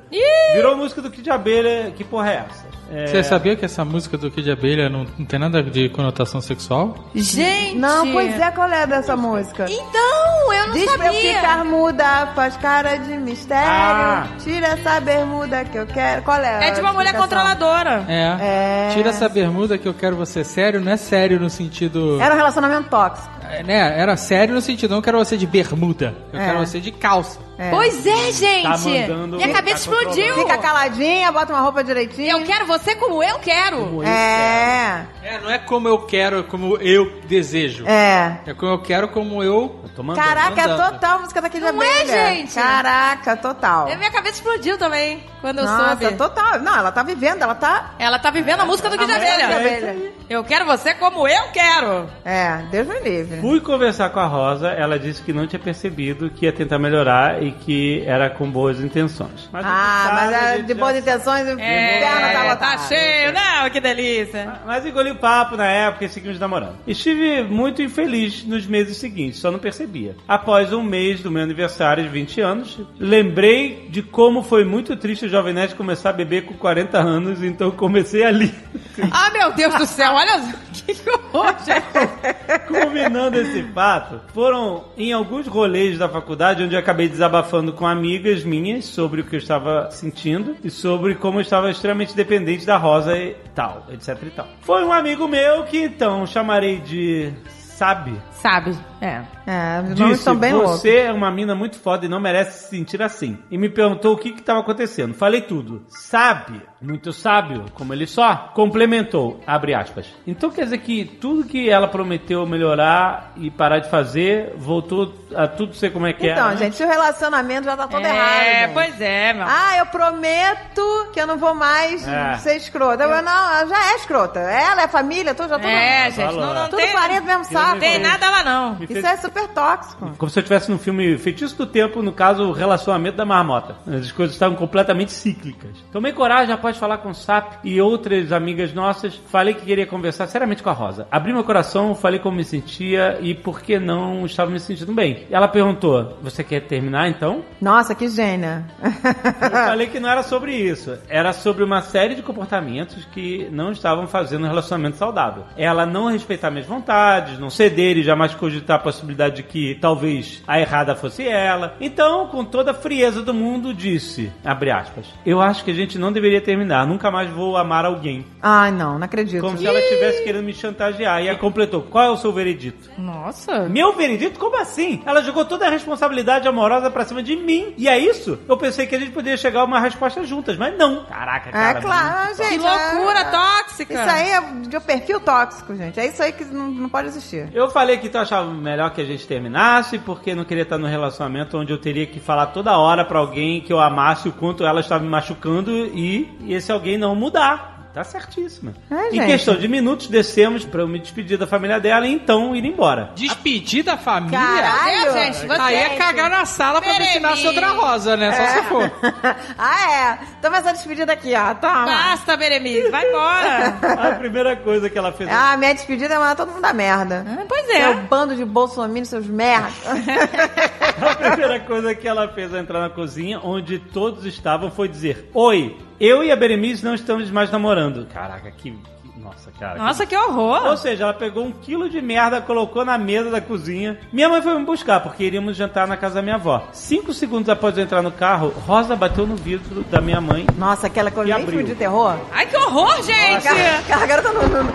Virou 0.54 0.76
música 0.76 1.00
do 1.00 1.10
Kid 1.10 1.30
Abelha, 1.30 1.92
que 1.96 2.04
porra 2.04 2.30
é 2.30 2.44
essa? 2.48 2.66
É, 2.92 3.06
Você 3.06 3.24
sabia 3.24 3.56
que 3.56 3.64
essa 3.64 3.84
música 3.84 4.18
do 4.18 4.30
Kid 4.30 4.50
Abelha 4.50 4.88
não, 4.90 5.06
não 5.18 5.24
tem 5.24 5.38
nada 5.38 5.62
de 5.62 5.88
conotação 5.88 6.40
sexual? 6.42 6.94
Gente. 7.14 7.76
Não, 7.78 8.12
pois 8.12 8.38
é, 8.38 8.50
qual 8.50 8.68
é 8.68 8.86
dessa 8.86 9.16
música? 9.16 9.64
Então, 9.68 10.52
eu 10.52 10.66
não 10.66 10.74
Diz 10.74 10.84
pra 10.84 11.06
eu 11.06 11.12
sabia. 11.14 11.34
ficar 11.36 11.64
muda, 11.64 12.26
faz 12.34 12.56
cara 12.58 12.96
de 12.96 13.16
mistério. 13.16 13.66
Ah. 13.70 14.26
Tira 14.42 14.66
essa 14.68 15.00
bermuda 15.00 15.64
que 15.64 15.78
eu 15.78 15.86
quero. 15.86 16.22
Qual 16.22 16.36
é? 16.38 16.68
É 16.68 16.70
de 16.72 16.80
uma 16.80 16.92
mulher 16.92 17.14
controladora. 17.16 18.04
É. 18.08 18.36
É. 18.40 18.90
Tira 18.92 19.08
essa 19.08 19.28
bermuda 19.28 19.78
que 19.78 19.88
eu 19.88 19.94
quero 19.94 20.14
você 20.16 20.44
sério, 20.44 20.80
não 20.80 20.92
é 20.92 20.96
sério 20.98 21.40
no 21.40 21.48
sentido. 21.48 22.20
Era 22.20 22.34
um 22.34 22.36
relacionamento 22.36 22.90
tóxico. 22.90 23.30
É, 23.52 23.62
né? 23.62 24.00
Era 24.00 24.16
sério 24.16 24.54
no 24.54 24.60
sentido, 24.60 24.94
não 24.94 25.02
quero 25.02 25.18
você 25.18 25.36
de 25.36 25.46
bermuda. 25.46 26.14
Eu 26.32 26.40
É. 26.40 26.46
quero 26.46 26.58
você 26.60 26.80
de 26.80 26.90
calça. 26.90 27.38
É. 27.58 27.70
Pois 27.70 28.06
é, 28.06 28.32
gente. 28.32 28.62
Tá 28.62 28.78
mandando- 28.78 29.36
Minha 29.36 29.52
cabeça 29.52 29.90
tá 29.90 29.96
explodiu. 29.96 30.34
Fica 30.34 30.58
caladinha, 30.58 31.30
bota 31.30 31.52
uma 31.52 31.60
roupa 31.60 31.84
direitinho. 31.84 32.30
Eu 32.38 32.44
quero 32.44 32.66
você 32.66 32.94
como 32.94 33.22
eu 33.22 33.38
quero. 33.38 34.02
É. 34.02 35.06
É, 35.22 35.38
não 35.40 35.50
é 35.50 35.58
como 35.58 35.86
eu 35.88 35.98
quero, 35.98 36.40
é 36.40 36.42
como 36.42 36.76
eu 36.78 37.20
desejo. 37.26 37.86
É. 37.86 38.38
É 38.46 38.54
como 38.54 38.72
eu 38.72 38.78
quero, 38.80 39.08
como 39.08 39.42
eu. 39.42 39.80
Eu 39.84 39.90
tô 39.94 40.02
mandando. 40.02 40.26
Caraca, 40.26 40.60
é 40.60 40.66
mandando. 40.66 40.92
total 40.92 41.16
a 41.16 41.20
música 41.20 41.40
daquele 41.40 41.70
Não 41.70 41.82
é, 41.82 42.00
abelha. 42.02 42.34
gente? 42.34 42.54
Caraca, 42.54 43.36
total. 43.36 43.86
Minha 43.96 44.10
cabeça 44.10 44.34
explodiu 44.36 44.76
também 44.76 45.22
quando 45.40 45.58
eu 45.58 45.64
Nossa, 45.64 45.96
soube. 46.00 46.16
total. 46.16 46.58
Não, 46.60 46.76
ela 46.76 46.90
tá 46.90 47.02
vivendo, 47.02 47.42
ela 47.42 47.54
tá. 47.54 47.94
Ela 47.98 48.18
tá 48.18 48.30
vivendo 48.30 48.60
a 48.60 48.64
música 48.66 48.90
do 48.90 48.98
Kid 48.98 49.10
A 49.10 49.14
música 49.18 49.36
de 49.36 49.42
Abelha. 49.44 49.96
Eu 50.28 50.42
quero 50.42 50.64
você 50.64 50.94
como 50.94 51.28
eu 51.28 51.48
quero. 51.52 52.08
É, 52.24 52.62
Deus 52.70 52.86
me 52.88 52.98
livre. 53.00 53.40
Fui 53.40 53.60
conversar 53.60 54.10
com 54.10 54.18
a 54.20 54.26
Rosa, 54.26 54.68
ela 54.70 54.98
disse 54.98 55.22
que 55.22 55.32
não 55.32 55.46
tinha 55.46 55.60
percebido 55.60 56.30
que 56.30 56.46
ia 56.46 56.52
tentar 56.52 56.78
melhorar 56.78 57.42
e 57.42 57.52
que 57.52 58.02
era 58.06 58.30
com 58.30 58.50
boas 58.50 58.80
intenções. 58.80 59.48
Mas 59.52 59.64
Ah, 59.66 60.10
mas 60.14 60.32
é 60.32 60.58
de 60.62 60.74
boas 60.74 60.96
intenções, 60.96 61.46
o 61.46 61.52
inferno 61.52 62.32
tá 62.32 62.44
É, 62.44 62.56
tá 62.56 62.78
cheio. 62.78 63.32
Não, 63.32 63.70
que 63.70 63.80
delícia. 63.80 64.60
Mas 64.64 64.84
engoli 64.86 65.11
papo 65.14 65.56
na 65.56 65.66
época 65.66 66.04
e 66.04 66.08
seguimos 66.08 66.38
namorando. 66.38 66.76
Estive 66.86 67.42
muito 67.42 67.82
infeliz 67.82 68.44
nos 68.44 68.66
meses 68.66 68.96
seguintes, 68.96 69.40
só 69.40 69.50
não 69.50 69.58
percebia. 69.58 70.16
Após 70.26 70.72
um 70.72 70.82
mês 70.82 71.20
do 71.20 71.30
meu 71.30 71.42
aniversário 71.42 72.02
de 72.02 72.08
20 72.08 72.40
anos, 72.40 72.80
lembrei 72.98 73.86
de 73.88 74.02
como 74.02 74.42
foi 74.42 74.64
muito 74.64 74.96
triste 74.96 75.26
o 75.26 75.28
Jovem 75.28 75.54
Nerd 75.54 75.74
começar 75.74 76.10
a 76.10 76.12
beber 76.12 76.44
com 76.44 76.54
40 76.54 76.98
anos, 76.98 77.42
então 77.42 77.70
comecei 77.70 78.24
ali. 78.24 78.52
Ah, 79.10 79.30
meu 79.30 79.52
Deus 79.52 79.74
do 79.74 79.86
céu, 79.86 80.12
olha 80.12 80.54
que 80.84 81.10
horror, 81.10 81.54
gente. 81.64 82.68
Combinando 82.68 83.38
esse 83.38 83.62
fato, 83.72 84.20
foram 84.34 84.84
em 84.96 85.12
alguns 85.12 85.46
rolês 85.46 85.98
da 85.98 86.08
faculdade 86.08 86.62
onde 86.62 86.74
eu 86.74 86.78
acabei 86.78 87.08
desabafando 87.08 87.72
com 87.72 87.86
amigas 87.86 88.44
minhas 88.44 88.84
sobre 88.84 89.20
o 89.20 89.24
que 89.24 89.36
eu 89.36 89.38
estava 89.38 89.90
sentindo 89.90 90.56
e 90.62 90.70
sobre 90.70 91.14
como 91.14 91.38
eu 91.38 91.42
estava 91.42 91.70
extremamente 91.70 92.14
dependente 92.14 92.66
da 92.66 92.76
Rosa 92.76 93.16
e 93.16 93.34
tal, 93.54 93.86
etc 93.92 94.18
e 94.22 94.30
tal. 94.30 94.48
Foi 94.60 94.84
um 94.84 94.92
amigo 95.02 95.26
meu 95.26 95.64
que 95.64 95.78
então 95.82 96.24
chamarei 96.24 96.78
de 96.78 97.32
Sabe. 97.48 98.22
Sabe, 98.30 98.78
é. 99.02 99.22
É, 99.46 99.80
os 99.82 99.94
Disse, 99.94 100.12
estão 100.12 100.36
bem 100.36 100.52
loucos. 100.52 100.80
você 100.80 100.96
é 100.98 101.12
uma 101.12 101.30
mina 101.30 101.54
muito 101.54 101.78
foda 101.78 102.06
e 102.06 102.08
não 102.08 102.20
merece 102.20 102.62
se 102.64 102.68
sentir 102.70 103.02
assim. 103.02 103.36
E 103.50 103.58
me 103.58 103.68
perguntou 103.68 104.14
o 104.14 104.16
que 104.16 104.32
que 104.32 104.40
tava 104.42 104.60
acontecendo. 104.60 105.12
Falei 105.14 105.40
tudo. 105.42 105.82
Sabe, 105.88 106.62
muito 106.80 107.12
sábio, 107.12 107.64
como 107.74 107.92
ele 107.92 108.06
só, 108.06 108.50
complementou, 108.54 109.40
abre 109.46 109.74
aspas. 109.74 110.06
Então 110.26 110.50
quer 110.50 110.64
dizer 110.64 110.78
que 110.78 111.04
tudo 111.04 111.44
que 111.44 111.68
ela 111.68 111.88
prometeu 111.88 112.46
melhorar 112.46 113.32
e 113.36 113.50
parar 113.50 113.80
de 113.80 113.90
fazer, 113.90 114.52
voltou 114.56 115.12
a 115.34 115.46
tudo 115.48 115.74
ser 115.74 115.90
como 115.90 116.06
é 116.06 116.12
que 116.12 116.28
Então, 116.28 116.48
era. 116.48 116.56
gente, 116.56 116.76
se 116.76 116.84
o 116.84 116.88
relacionamento 116.88 117.64
já 117.64 117.76
tá 117.76 117.88
todo 117.88 118.04
errado. 118.04 118.42
é, 118.42 118.60
gente. 118.66 118.72
pois 118.74 119.00
é, 119.00 119.32
meu. 119.32 119.44
Ah, 119.48 119.76
eu 119.78 119.86
prometo 119.86 121.10
que 121.12 121.20
eu 121.20 121.26
não 121.26 121.36
vou 121.38 121.54
mais 121.54 122.06
É. 122.06 122.34
ser 122.38 122.56
escrota. 122.56 123.02
Eu, 123.02 123.22
não, 123.22 123.32
ela 123.32 123.66
já 123.66 123.92
é 123.92 123.96
escrota. 123.96 124.38
Ela 124.40 124.82
é 124.82 124.88
família, 124.88 125.34
tu 125.34 125.42
já 125.48 125.56
tudo. 125.58 125.66
é, 125.66 126.10
gente, 126.10 126.26
falou, 126.26 126.40
não, 126.46 126.54
não 126.54 126.64
é. 126.64 126.68
tudo 126.68 126.78
tem, 126.78 126.92
parente 126.92 127.26
mesmo 127.26 127.44
saco. 127.46 127.70
não 127.72 127.78
tem 127.78 127.98
nada 127.98 128.30
lá 128.30 128.44
não. 128.44 128.76
Isso 128.98 129.06
é 129.06 129.16
super 129.16 129.48
tóxico. 129.48 130.12
Como 130.16 130.30
se 130.30 130.38
eu 130.38 130.42
estivesse 130.42 130.70
no 130.70 130.78
filme 130.78 131.16
Feitiço 131.18 131.56
do 131.56 131.66
Tempo, 131.66 132.02
no 132.02 132.12
caso, 132.12 132.44
o 132.44 132.52
relacionamento 132.52 133.16
da 133.16 133.24
marmota. 133.24 133.76
As 133.86 134.12
coisas 134.12 134.34
estavam 134.34 134.56
completamente 134.56 135.12
cíclicas. 135.12 135.70
Tomei 135.90 136.12
coragem 136.12 136.54
após 136.54 136.76
falar 136.76 136.98
com 136.98 137.10
o 137.10 137.14
Sap 137.14 137.54
e 137.64 137.80
outras 137.80 138.32
amigas 138.32 138.72
nossas. 138.72 139.14
Falei 139.28 139.54
que 139.54 139.64
queria 139.64 139.86
conversar 139.86 140.26
seriamente 140.26 140.62
com 140.62 140.70
a 140.70 140.72
Rosa. 140.72 141.06
Abri 141.10 141.32
meu 141.32 141.44
coração, 141.44 141.94
falei 141.94 142.20
como 142.20 142.36
me 142.36 142.44
sentia 142.44 143.18
e 143.20 143.34
por 143.34 143.60
que 143.60 143.78
não 143.78 144.24
estava 144.26 144.50
me 144.50 144.60
sentindo 144.60 144.92
bem. 144.92 145.26
Ela 145.30 145.48
perguntou: 145.48 146.18
Você 146.22 146.42
quer 146.44 146.60
terminar 146.60 147.08
então? 147.08 147.42
Nossa, 147.60 147.94
que 147.94 148.08
gênia. 148.08 148.64
Eu 148.82 149.50
falei 149.50 149.86
que 149.86 150.00
não 150.00 150.08
era 150.08 150.22
sobre 150.22 150.54
isso. 150.54 150.98
Era 151.08 151.32
sobre 151.32 151.64
uma 151.64 151.82
série 151.82 152.14
de 152.14 152.22
comportamentos 152.22 153.04
que 153.06 153.48
não 153.50 153.72
estavam 153.72 154.06
fazendo 154.06 154.44
um 154.44 154.48
relacionamento 154.48 154.96
saudável. 154.96 155.44
Ela 155.56 155.86
não 155.86 156.10
respeitar 156.10 156.50
minhas 156.50 156.66
vontades, 156.66 157.38
não 157.38 157.50
ceder 157.50 157.96
e 157.96 158.02
jamais 158.02 158.34
cogitar 158.34 158.81
possibilidade 158.82 159.36
de 159.36 159.42
que 159.42 159.76
talvez 159.80 160.42
a 160.46 160.60
errada 160.60 160.94
fosse 160.94 161.26
ela. 161.26 161.76
Então, 161.80 162.26
com 162.26 162.44
toda 162.44 162.72
a 162.72 162.74
frieza 162.74 163.22
do 163.22 163.32
mundo, 163.32 163.72
disse, 163.72 164.32
abre 164.44 164.70
aspas, 164.70 165.06
eu 165.24 165.40
acho 165.40 165.64
que 165.64 165.70
a 165.70 165.74
gente 165.74 165.98
não 165.98 166.12
deveria 166.12 166.40
terminar, 166.40 166.86
nunca 166.86 167.10
mais 167.10 167.30
vou 167.30 167.56
amar 167.56 167.84
alguém. 167.84 168.26
Ai, 168.40 168.70
não, 168.70 168.98
não 168.98 169.04
acredito. 169.04 169.40
Como 169.40 169.56
se 169.56 169.66
ela 169.66 169.78
estivesse 169.78 170.22
querendo 170.24 170.44
me 170.44 170.52
chantagear. 170.52 171.22
E 171.22 171.28
ela 171.28 171.38
completou, 171.38 171.82
qual 171.82 172.04
é 172.04 172.10
o 172.10 172.16
seu 172.16 172.32
veredito? 172.32 172.90
Nossa. 172.98 173.68
Meu 173.68 173.92
veredito? 173.94 174.38
Como 174.38 174.60
assim? 174.60 175.02
Ela 175.06 175.22
jogou 175.22 175.44
toda 175.44 175.66
a 175.66 175.70
responsabilidade 175.70 176.46
amorosa 176.48 176.90
pra 176.90 177.04
cima 177.04 177.22
de 177.22 177.36
mim. 177.36 177.74
E 177.76 177.88
é 177.88 177.98
isso? 177.98 178.38
Eu 178.48 178.56
pensei 178.56 178.86
que 178.86 178.94
a 178.94 178.98
gente 178.98 179.12
poderia 179.12 179.36
chegar 179.36 179.60
a 179.60 179.64
uma 179.64 179.80
resposta 179.80 180.24
juntas, 180.24 180.56
mas 180.56 180.76
não. 180.76 181.04
Caraca, 181.04 181.50
cara. 181.50 181.78
É 181.78 181.82
claro, 181.82 182.34
gente. 182.36 182.48
Que 182.50 182.58
loucura 182.58 183.20
é- 183.20 183.30
tóxica. 183.30 183.94
Isso 183.94 184.02
aí 184.10 184.30
é 184.30 184.40
de 184.68 184.76
um 184.76 184.80
perfil 184.80 185.20
tóxico, 185.20 185.74
gente. 185.76 185.98
É 186.00 186.06
isso 186.06 186.22
aí 186.22 186.32
que 186.32 186.44
não, 186.44 186.68
não 186.70 186.88
pode 186.88 187.08
existir. 187.08 187.48
Eu 187.54 187.70
falei 187.70 187.98
que 187.98 188.08
tu 188.08 188.18
achava 188.18 188.48
melhor 188.72 188.90
que 188.90 189.02
a 189.02 189.04
gente 189.04 189.26
terminasse, 189.26 189.98
porque 189.98 190.34
não 190.34 190.44
queria 190.44 190.62
estar 190.62 190.78
num 190.78 190.88
relacionamento 190.88 191.58
onde 191.58 191.72
eu 191.72 191.78
teria 191.78 192.06
que 192.06 192.18
falar 192.18 192.46
toda 192.46 192.78
hora 192.78 193.04
pra 193.04 193.18
alguém 193.18 193.60
que 193.60 193.70
eu 193.72 193.78
amasse 193.78 194.28
o 194.28 194.32
quanto 194.32 194.64
ela 194.64 194.80
estava 194.80 195.04
me 195.04 195.10
machucando 195.10 195.70
e 195.70 196.26
esse 196.48 196.72
alguém 196.72 196.96
não 196.96 197.14
mudar. 197.14 197.71
Tá 197.94 198.02
certíssima. 198.04 198.72
É, 198.90 199.08
em 199.08 199.16
gente. 199.16 199.26
questão 199.26 199.54
de 199.54 199.68
minutos, 199.68 200.06
descemos 200.06 200.64
pra 200.64 200.80
eu 200.80 200.88
me 200.88 200.98
despedir 200.98 201.36
da 201.36 201.46
família 201.46 201.78
dela 201.78 202.06
e 202.06 202.12
então 202.12 202.56
ir 202.56 202.64
embora. 202.64 203.10
Despedir 203.14 203.84
da 203.84 203.98
família? 203.98 204.38
Caralho! 204.38 205.10
É, 205.10 205.24
gente, 205.32 205.46
você- 205.46 205.60
Aí 205.60 205.74
é 205.76 205.88
cagar 205.96 206.30
na 206.30 206.46
sala 206.46 206.80
pra 206.80 206.94
ver 206.94 207.04
se 207.04 207.20
nasce 207.20 207.46
outra 207.46 207.68
rosa, 207.72 208.16
né? 208.16 208.32
Só 208.32 208.46
se 208.46 208.68
for. 208.68 208.90
ah, 209.58 209.92
é. 209.92 210.18
Toma 210.40 210.56
essa 210.56 210.72
despedida 210.72 211.12
aqui, 211.12 211.34
ó. 211.34 211.54
Toma. 211.54 211.84
Basta, 211.84 212.34
Beremice, 212.36 212.88
vai 212.88 213.06
embora. 213.06 213.76
A 214.08 214.14
primeira 214.14 214.56
coisa 214.56 214.88
que 214.88 214.96
ela 214.96 215.12
fez. 215.12 215.28
Ah, 215.30 215.56
minha 215.58 215.74
despedida 215.74 216.14
é 216.14 216.18
mandar 216.18 216.36
todo 216.36 216.48
mundo 216.50 216.62
dar 216.62 216.72
merda. 216.74 217.26
Ah, 217.28 217.44
pois 217.46 217.66
Seu 217.66 217.76
é. 217.76 217.94
bando 217.94 218.34
de 218.34 218.44
bolsominions, 218.44 219.08
seus 219.08 219.26
merda. 219.26 219.68
A 221.00 221.14
primeira 221.14 221.60
coisa 221.60 221.94
que 221.94 222.08
ela 222.08 222.28
fez 222.28 222.52
ao 222.54 222.60
entrar 222.60 222.80
na 222.80 222.90
cozinha, 222.90 223.38
onde 223.42 223.78
todos 223.78 224.24
estavam, 224.24 224.70
foi 224.70 224.88
dizer: 224.88 225.28
Oi, 225.34 225.76
eu 226.02 226.24
e 226.24 226.32
a 226.32 226.36
Berenice 226.36 226.84
não 226.84 226.94
estamos 226.94 227.30
mais 227.30 227.48
namorando. 227.52 228.06
Caraca, 228.12 228.50
que. 228.50 228.76
Que- 229.14 229.20
Nossa, 229.20 229.50
cara. 229.58 229.78
Nossa, 229.78 230.06
que 230.06 230.16
Ou 230.16 230.28
horror. 230.30 230.76
seja, 230.76 231.04
ela 231.04 231.14
pegou 231.14 231.44
um 231.44 231.52
quilo 231.52 231.88
de 231.88 232.00
merda, 232.00 232.40
colocou 232.40 232.84
na 232.84 232.96
mesa 232.98 233.30
da 233.30 233.40
cozinha. 233.40 233.98
Minha 234.12 234.28
mãe 234.28 234.40
foi 234.42 234.58
me 234.58 234.64
buscar, 234.64 235.00
porque 235.00 235.24
iríamos 235.24 235.56
jantar 235.56 235.86
na 235.86 235.96
casa 235.96 236.16
da 236.16 236.22
minha 236.22 236.36
avó. 236.36 236.62
Cinco 236.72 237.12
segundos 237.12 237.48
após 237.48 237.76
eu 237.76 237.84
entrar 237.84 238.02
no 238.02 238.10
carro, 238.10 238.48
Rosa 238.66 238.96
bateu 238.96 239.26
no 239.26 239.36
vidro 239.36 239.84
da 239.90 240.00
minha 240.00 240.20
mãe. 240.20 240.46
Nossa, 240.56 240.86
aquela 240.86 241.10
coisa 241.10 241.30
E 241.30 241.34
bem 241.34 241.42
abriu. 241.42 241.58
filme 241.58 241.72
de 241.72 241.78
terror. 241.78 242.16
Ai, 242.32 242.46
que 242.46 242.56
horror, 242.56 243.02
gente. 243.02 243.46
Aquela 243.48 244.06
garota 244.06 244.28
no... 244.32 244.42
no, 244.48 244.62
no... 244.64 244.72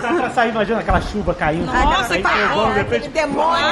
Tá 0.00 0.12
pra 0.14 0.30
sair, 0.30 0.50
imagina 0.50 0.80
aquela 0.80 1.00
chuva 1.00 1.34
caindo. 1.34 1.66
Nossa, 1.66 2.16
que 2.18 2.26
horror. 2.26 2.68
Aquele 2.68 2.82
repente, 2.82 3.08
demônio, 3.08 3.66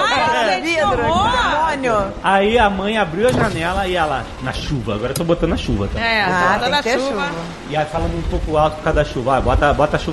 vidro, 0.63 0.91
que 0.91 0.97
demônio. 1.03 2.13
Aí 2.23 2.59
a 2.59 2.69
mãe 2.71 2.99
abriu 2.99 3.29
a 3.29 3.33
janela 3.33 3.87
e 3.87 3.95
ela, 3.97 4.25
na 4.43 4.53
chuva, 4.53 4.95
agora 4.95 5.11
eu 5.13 5.15
tô 5.17 5.25
botando 5.25 5.51
na 5.51 5.57
chuva, 5.57 5.89
tá? 5.93 6.01
É, 6.01 6.23
Ah, 6.25 6.59
que 6.79 6.83
ter 6.83 6.99
chuva. 6.99 7.11
chuva. 7.11 7.31
E 7.71 7.77
aí 7.77 7.85
falando 7.87 8.17
um 8.19 8.23
pouco 8.23 8.57
alto 8.57 8.77
por 8.77 8.85
causa 8.85 8.97
da 8.99 9.05
chuva. 9.05 9.37
Ah, 9.37 9.41
bota, 9.41 9.73
bota 9.75 9.97
a 9.97 10.01
chuva 10.01 10.08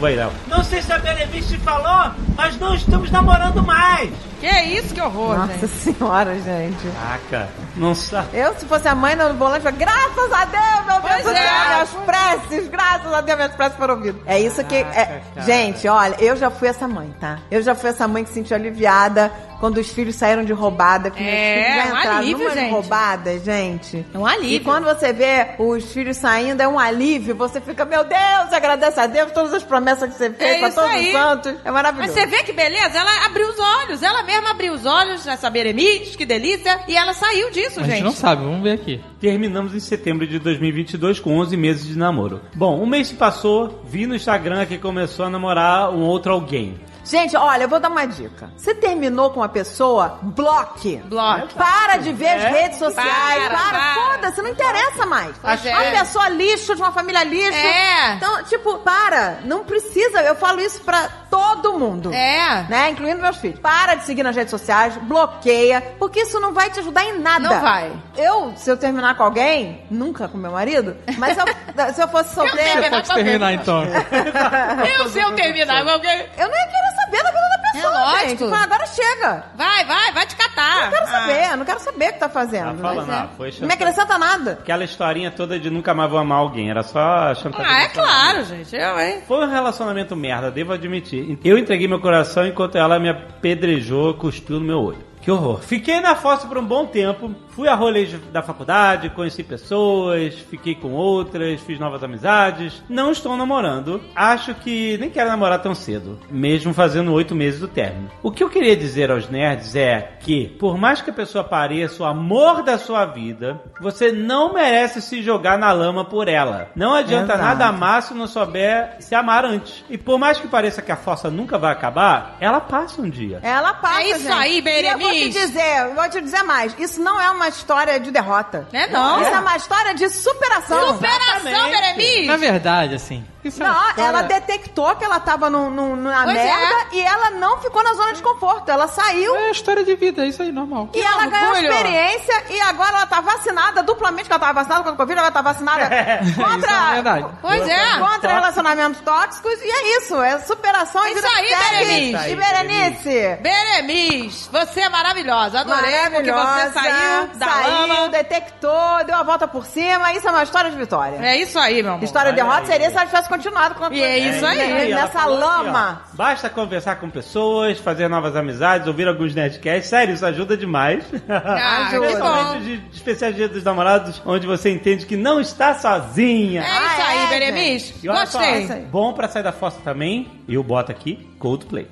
Não 0.48 0.64
sei 0.64 0.82
se 0.82 0.92
a 0.92 0.98
Berenice 0.98 1.58
falou, 1.58 2.12
mas 2.36 2.60
não 2.60 2.76
estamos 2.76 3.10
namorando 3.12 3.64
mais. 3.64 4.12
Que 4.40 4.48
isso, 4.78 4.94
que 4.94 5.02
horror, 5.02 5.38
Nossa 5.38 5.54
gente. 5.54 5.68
senhora, 5.68 6.36
gente. 6.40 6.88
Caraca, 6.94 7.50
não 7.76 7.96
sabe. 7.96 8.28
Eu, 8.38 8.54
se 8.56 8.66
fosse 8.66 8.88
a 8.88 8.94
mãe 8.96 9.16
no 9.16 9.34
volante, 9.36 9.66
eu 9.66 9.72
graças 9.74 10.32
a 10.34 10.46
Deus, 10.46 10.86
meu 10.86 11.02
Deus 11.02 11.02
Pois 11.02 11.24
do 11.24 11.32
é. 11.32 11.36
céu, 11.36 11.66
minhas 11.68 11.90
preces, 12.06 12.68
graças 12.70 13.14
a 13.14 13.22
Deus, 13.22 13.38
minhas 13.38 13.56
preces 13.56 13.78
foram 13.78 13.96
ouvidas. 13.96 14.22
É 14.26 14.40
isso 14.40 14.64
que... 14.66 14.76
é-. 14.76 15.22
Gente, 15.46 15.88
olha, 15.88 16.16
eu 16.20 16.36
já 16.36 16.50
fui 16.52 16.68
essa 16.68 16.88
mãe, 16.88 17.14
tá? 17.20 17.40
Eu 17.50 17.62
já 17.62 17.74
fui 17.76 17.90
essa 17.90 18.08
mãe 18.08 18.24
que 18.24 18.30
se 18.30 18.36
sentiu 18.36 18.56
aliviada 18.56 19.32
quando 19.60 19.78
os 19.78 19.90
filhos 19.90 20.16
saíram 20.16 20.44
de 20.44 20.52
roubada, 20.52 21.10
que 21.10 21.24
meus 21.24 21.34
É, 21.34 21.64
filhos 21.64 21.76
já 21.76 21.84
um 21.94 21.98
entraram 21.98 22.18
alívio, 22.18 22.44
numa 22.44 22.54
gente. 22.56 22.72
roubada, 22.72 23.40
gente. 23.40 24.06
É 24.14 24.18
um 24.18 24.26
alívio. 24.26 24.56
E 24.58 24.60
quando 24.60 24.84
você 24.84 25.14
vê 25.14 25.48
os 25.58 25.92
filhos 25.94 26.18
saindo, 26.18 26.62
é 26.62 26.68
um 26.68 26.78
alívio, 26.78 27.36
você 27.36 27.62
fica, 27.62 27.86
meu 27.86 28.04
Deus, 28.04 28.52
agradece 28.52 29.00
a 29.00 29.08
Deus 29.08 29.32
todas 29.32 29.54
as 29.54 29.64
promessas 29.64 30.10
que 30.12 30.18
você 30.18 30.30
fez 30.30 30.58
É 30.58 30.60
pra 30.60 30.72
todos 30.72 30.90
aí. 30.92 31.08
os 31.08 31.12
santos. 31.14 31.52
É 31.52 31.58
Mas 31.64 31.74
maravilhoso. 31.74 32.14
você 32.14 32.26
vê 32.26 32.44
que 32.44 32.52
beleza? 32.52 32.98
Ela 33.00 33.26
abriu 33.26 33.48
os 33.48 33.58
olhos. 33.58 34.04
Ela 34.04 34.24
mesma 34.26 34.52
abriu 34.52 34.74
os 34.74 34.86
olhos 34.86 35.26
nessa 35.26 35.50
Beremice, 35.50 36.18
que 36.18 36.26
delícia. 36.26 36.82
E 36.88 36.96
ela 36.96 37.14
saiu 37.14 37.50
disso, 37.52 37.80
A 37.80 37.84
gente 37.84 37.94
gente. 37.94 38.04
não 38.04 38.12
sabe, 38.12 38.44
vamos 38.44 38.62
ver 38.64 38.72
aqui. 38.74 39.00
Terminamos 39.20 39.74
em 39.74 39.80
setembro 39.80 40.28
de 40.28 40.40
2022 40.40 41.20
com 41.20 41.38
11 41.38 41.56
meses 41.56 41.86
de 41.88 41.98
namoro. 41.98 42.42
Bom, 42.54 42.82
um 42.82 42.86
mês 42.86 43.08
se 43.08 43.14
passou, 43.16 43.82
vi 43.88 44.06
no 44.06 44.16
Instagram 44.16 44.66
que 44.66 44.78
começou 44.78 45.26
a 45.26 45.30
namorar 45.30 45.92
um 45.94 46.02
outro 46.02 46.32
alguém. 46.34 46.76
Gente, 47.06 47.38
olha, 47.38 47.64
eu 47.64 47.70
vou 47.70 47.80
dar 47.80 47.90
uma 47.90 48.06
dica. 48.06 48.50
Você 48.58 48.74
terminou 48.74 49.30
com 49.30 49.40
uma 49.40 49.48
pessoa, 49.50 50.20
bloque. 50.22 50.98
Bloque. 51.06 51.54
Para 51.56 51.98
de 51.98 52.12
ver 52.12 52.30
as 52.30 52.44
É? 52.44 52.50
redes 52.50 52.80
sociais. 52.80 53.48
Para, 53.48 53.58
Para, 53.58 53.70
para. 53.80 53.94
foda-se, 53.94 54.42
não 54.42 54.50
interessa 54.50 55.06
mais. 55.06 55.36
Pois 55.42 55.66
é. 55.66 55.72
Uma 55.72 56.00
pessoa 56.00 56.30
lixo, 56.30 56.76
de 56.76 56.82
uma 56.82 56.92
família 56.92 57.24
lixo. 57.24 57.58
É. 57.58 58.14
Então, 58.16 58.44
tipo, 58.46 58.80
para. 58.80 59.40
Não 59.46 59.64
precisa. 59.64 60.22
Eu 60.22 60.36
falo 60.36 60.60
isso 60.60 60.82
pra 60.82 61.08
todo 61.30 61.78
mundo. 61.78 62.12
É. 62.14 62.64
Né? 62.70 62.90
Incluindo 62.92 63.22
meus 63.22 63.38
filhos. 63.38 63.60
Para 63.60 63.96
de 63.96 64.06
seguir 64.06 64.24
nas 64.24 64.36
redes 64.36 64.52
sociais, 64.52 64.96
bloqueia, 65.04 65.82
porque 66.00 66.22
isso 66.22 66.40
não 66.40 66.54
vai 66.54 66.70
te 66.70 66.80
ajudar 66.80 67.04
em 67.06 67.20
nada. 67.20 67.50
Não 67.50 67.62
vai. 67.62 67.92
Eu, 68.18 68.54
se 68.56 68.70
eu 68.70 68.78
terminar 68.78 69.16
com 69.16 69.24
alguém, 69.24 69.86
nunca 69.92 70.28
com 70.28 70.38
meu 70.38 70.52
marido, 70.52 70.96
mas 71.18 71.36
se 71.36 71.42
eu, 71.42 71.46
se 71.94 72.02
eu 72.02 72.08
fosse 72.08 72.34
solteira, 72.34 72.64
terminar 72.82 72.90
Pode 73.06 73.14
terminar 73.14 73.54
então. 73.54 73.84
Eu, 74.98 75.10
se 75.10 75.20
eu 75.20 75.32
terminar 75.36 75.84
com 75.84 75.90
alguém... 75.90 76.26
eu 76.38 76.48
não 76.48 76.56
ia 76.56 76.68
querer 76.68 76.95
saber 76.96 77.24
da 77.24 77.32
vida 77.32 77.50
da 77.50 77.72
pessoa, 77.72 77.94
É 77.94 78.00
lógico. 78.06 78.30
gente. 78.30 78.50
Fala, 78.50 78.64
agora 78.64 78.86
chega. 78.88 79.44
Vai, 79.56 79.86
vai, 79.86 80.12
vai 80.14 80.26
te 80.28 80.36
catar. 80.36 80.84
Não 80.86 80.90
quero 80.92 81.04
Ah. 81.04 81.08
saber, 81.08 81.58
não 81.58 81.66
quero 81.66 81.80
saber 81.82 82.10
o 82.10 82.14
que 82.14 82.20
tá 82.20 82.30
fazendo. 82.30 82.76
Tá 82.76 82.82
falando, 82.82 83.08
Mas 83.08 83.10
é. 83.10 83.20
ah, 83.20 83.30
foi 83.38 83.54
Não 83.60 83.68
me 83.68 83.74
acrescenta 83.74 84.18
nada. 84.18 84.52
Aquela 84.62 84.84
historinha 84.84 85.32
toda 85.32 85.60
de 85.60 85.70
nunca 85.70 85.94
mais 85.94 86.10
vou 86.10 86.20
amar 86.20 86.38
alguém, 86.40 86.70
era 86.70 86.84
só 86.84 87.34
chantagem. 87.36 87.72
Ah, 87.72 87.82
é 87.84 87.88
claro, 87.90 88.44
gente. 88.46 88.76
Eu, 88.76 89.00
hein? 89.00 89.22
Foi 89.28 89.46
um 89.46 89.50
relacionamento 89.50 90.16
merda, 90.16 90.50
devo 90.52 90.74
admitir. 90.74 91.38
Eu 91.44 91.58
entreguei 91.58 91.88
meu 91.88 92.00
coração 92.00 92.46
enquanto 92.48 92.78
ela 92.78 92.98
me 93.00 93.10
apedrejou, 93.10 94.14
cuspiu 94.16 94.60
no 94.60 94.66
meu 94.66 94.80
olho. 94.82 95.04
Que 95.22 95.32
horror. 95.32 95.60
Fiquei 95.62 96.00
na 96.02 96.16
fossa 96.16 96.48
por 96.48 96.58
um 96.58 96.64
bom 96.64 96.86
tempo, 96.86 97.34
fui 97.56 97.68
a 97.68 97.76
rolês 97.76 98.12
da 98.32 98.42
faculdade, 98.42 99.10
conheci 99.12 99.44
pessoas, 99.44 100.36
fiquei 100.36 100.76
com 100.76 100.92
outras, 100.92 101.62
fiz 101.62 101.80
novas 101.80 102.04
amizades. 102.04 102.84
Não 102.90 103.12
estou 103.12 103.36
namorando. 103.38 104.02
Acho 104.16 104.54
que 104.56 104.98
nem 104.98 105.10
quero 105.10 105.30
namorar 105.30 105.62
tão 105.62 105.74
cedo, 105.74 106.20
mesmo 106.30 106.74
fazendo 106.74 107.14
oito 107.14 107.34
meses 107.36 107.60
do 107.60 107.68
término. 107.68 108.10
O 108.22 108.32
que 108.32 108.44
eu 108.44 108.50
queria 108.50 108.76
dizer 108.76 109.10
aos 109.12 109.30
nerds 109.30 109.76
é 109.76 110.18
que, 110.20 110.48
por 110.60 110.78
mais 110.78 111.02
que 111.02 111.10
a 111.10 111.14
pessoa 111.14 111.44
pareça 111.44 112.04
o 112.04 112.06
amor 112.06 112.62
da 112.64 112.78
sua 112.78 113.06
vida, 113.06 113.62
você 113.80 114.12
não 114.12 114.54
merece 114.54 115.02
se 115.02 115.22
jogar 115.22 115.58
na 115.58 115.72
lama 115.72 116.04
por 116.06 116.28
ela. 116.28 116.70
Não 116.76 116.94
adianta 116.94 117.34
Exato. 117.34 117.42
nada 117.42 117.66
amar 117.68 118.02
se 118.04 118.14
não 118.14 118.28
souber 118.28 118.96
se 119.00 119.16
amar 119.16 119.46
antes. 119.46 119.84
E 119.90 119.98
por 119.98 120.18
mais 120.20 120.40
que 120.40 120.48
pareça 120.48 120.82
que 120.82 120.92
a 120.92 120.96
fossa 120.98 121.30
nunca 121.30 121.58
vai 121.58 121.72
acabar, 121.72 122.36
ela 122.40 122.60
passa 122.60 123.02
um 123.02 123.10
dia. 123.10 123.40
Ela 123.42 123.74
passa, 123.74 124.02
É 124.02 124.10
isso 124.10 124.20
gente. 124.20 124.32
aí, 124.32 124.56
E 124.56 124.86
eu 124.86 124.98
vou 125.00 125.10
te 125.12 125.14
Berenice. 125.20 125.40
dizer, 125.40 125.94
vou 125.96 126.10
te 126.10 126.22
dizer 126.22 126.44
mais. 126.44 126.76
Isso 126.80 127.02
não 127.02 127.20
é 127.20 127.30
uma 127.30 127.45
história 127.48 128.00
de 128.00 128.12
derrota. 128.12 128.68
É 128.74 128.88
não. 128.88 129.22
Isso 129.22 129.32
é 129.32 129.40
uma 129.40 129.56
história 129.58 129.94
de 129.94 130.10
superação. 130.10 130.94
Superação. 130.96 131.70
Beremice. 131.70 132.26
Na 132.26 132.38
verdade, 132.38 132.96
assim. 132.96 133.26
Isso 133.44 133.62
é 133.62 133.66
uma 133.68 133.74
Não, 133.76 133.90
história- 133.90 134.08
ela 134.10 134.22
detectou 134.24 134.96
que 134.96 135.06
ela 135.06 135.20
tava 135.20 135.52
num, 135.52 135.70
num- 135.70 135.96
numa 135.96 136.24
Pois 136.24 136.34
merda 136.36 136.76
é. 136.92 136.96
e 136.96 137.02
ela 137.02 137.30
não 137.30 137.60
ficou 137.62 137.84
na 137.84 137.94
zona 137.94 138.14
de 138.14 138.22
conforto. 138.24 138.70
Ela 138.70 138.88
saiu 138.88 139.36
É 139.36 139.50
a 139.50 139.52
história 139.52 139.84
de 139.86 139.96
vida, 139.96 140.24
é 140.26 140.30
isso 140.30 140.42
aí, 140.42 140.52
normal. 140.52 140.90
e 140.96 141.00
ela 141.00 141.28
ganhou 141.28 141.52
orgulho. 141.52 141.72
experiência 141.72 142.44
e 142.50 142.60
agora 142.62 142.90
ela 142.90 143.06
tá 143.06 143.22
vacinada 143.22 143.84
duplamente, 143.84 144.24
que 144.28 144.32
ela 144.34 144.40
tava 144.40 144.54
vacinada 144.54 144.80
contra 144.80 144.94
o 144.94 144.98
Covid, 144.98 145.20
ela 145.20 145.30
tá 145.30 145.44
vacinada 145.44 145.84
Isso 146.26 146.36
contra, 146.42 146.72
é 146.72 146.94
verdade. 146.94 147.26
Pois 147.40 147.68
é. 147.70 148.00
contra 148.00 148.34
relacionamentos 148.34 149.02
tóxicos 149.02 149.54
e 149.62 149.70
é 149.72 149.98
isso, 150.00 150.20
é 150.24 150.40
superação 150.40 151.06
e 151.06 151.12
É 151.12 151.14
vida 151.14 151.28
isso 151.28 151.38
aí, 151.38 151.46
que. 151.48 151.56
Berenice. 151.56 152.30
E 152.32 152.36
Berenice? 152.36 153.38
Beremice, 153.44 154.50
você 154.52 154.82
é 154.82 154.90
maravilhosa. 154.90 155.60
Adorei 155.60 156.10
porque 156.10 156.32
você 156.32 156.70
saiu 156.74 157.28
da 157.38 157.46
saiu, 157.48 157.88
lama. 157.88 158.10
detectou, 158.10 159.04
deu 159.06 159.16
a 159.16 159.24
volta 159.24 159.48
por 159.48 159.66
cima. 159.66 160.14
Isso 160.14 160.28
é 160.28 160.32
uma 160.32 160.44
história 160.44 160.70
de 160.72 160.78
vitória. 160.78 161.18
É 161.26 161.38
isso 161.38 161.58
aí, 161.60 161.82
meu 161.84 161.94
amor. 161.94 162.04
História 162.04 162.32
de 162.32 162.36
derrota 162.38 162.66
seria 162.66 162.90
se 162.90 162.96
ela 162.96 163.06
tivesse 163.06 163.30
continuado 163.30 163.76
com 163.76 163.92
E 163.94 164.02
é 164.02 164.18
isso 164.18 164.46
aí. 164.46 164.60
ela 164.92 165.02
nessa 165.02 165.20
falou 165.20 165.38
aqui, 165.50 165.64
lama. 165.66 166.02
ó, 166.12 166.16
basta 166.16 166.50
conversar 166.50 166.96
com 166.98 167.10
pessoas, 167.10 167.80
fazer 167.80 168.08
novas 168.08 168.36
amizades, 168.36 168.88
ouvir 168.88 169.08
alguns 169.08 169.34
Nerdcasts. 169.36 169.90
Sério, 169.90 170.14
isso 170.14 170.26
ajuda 170.26 170.56
demais. 170.58 171.04
Ah, 171.30 171.88
que 171.92 172.00
Principalmente 172.00 172.64
de 172.64 172.96
especiais 172.96 173.36
dias 173.36 173.50
dos 173.52 173.64
namorados, 173.64 174.22
onde 174.26 174.46
você 174.48 174.70
entende 174.72 175.06
que 175.06 175.16
não 175.18 175.40
está 175.40 175.74
sozinha. 175.76 176.62
É 176.62 176.66
isso 176.66 177.02
Ah, 177.02 177.08
aí, 177.08 177.24
é, 177.24 177.28
Beremice. 177.28 177.96
E 178.04 178.10
olha 178.10 178.26
só, 178.26 178.40
Gostei. 178.40 178.82
bom 178.92 179.14
pra 179.14 179.28
sair 179.28 179.44
da 179.44 179.52
fossa 179.52 179.80
também, 179.84 180.32
eu 180.48 180.64
boto 180.64 180.92
aqui 180.92 181.30
Coldplay. 181.40 181.88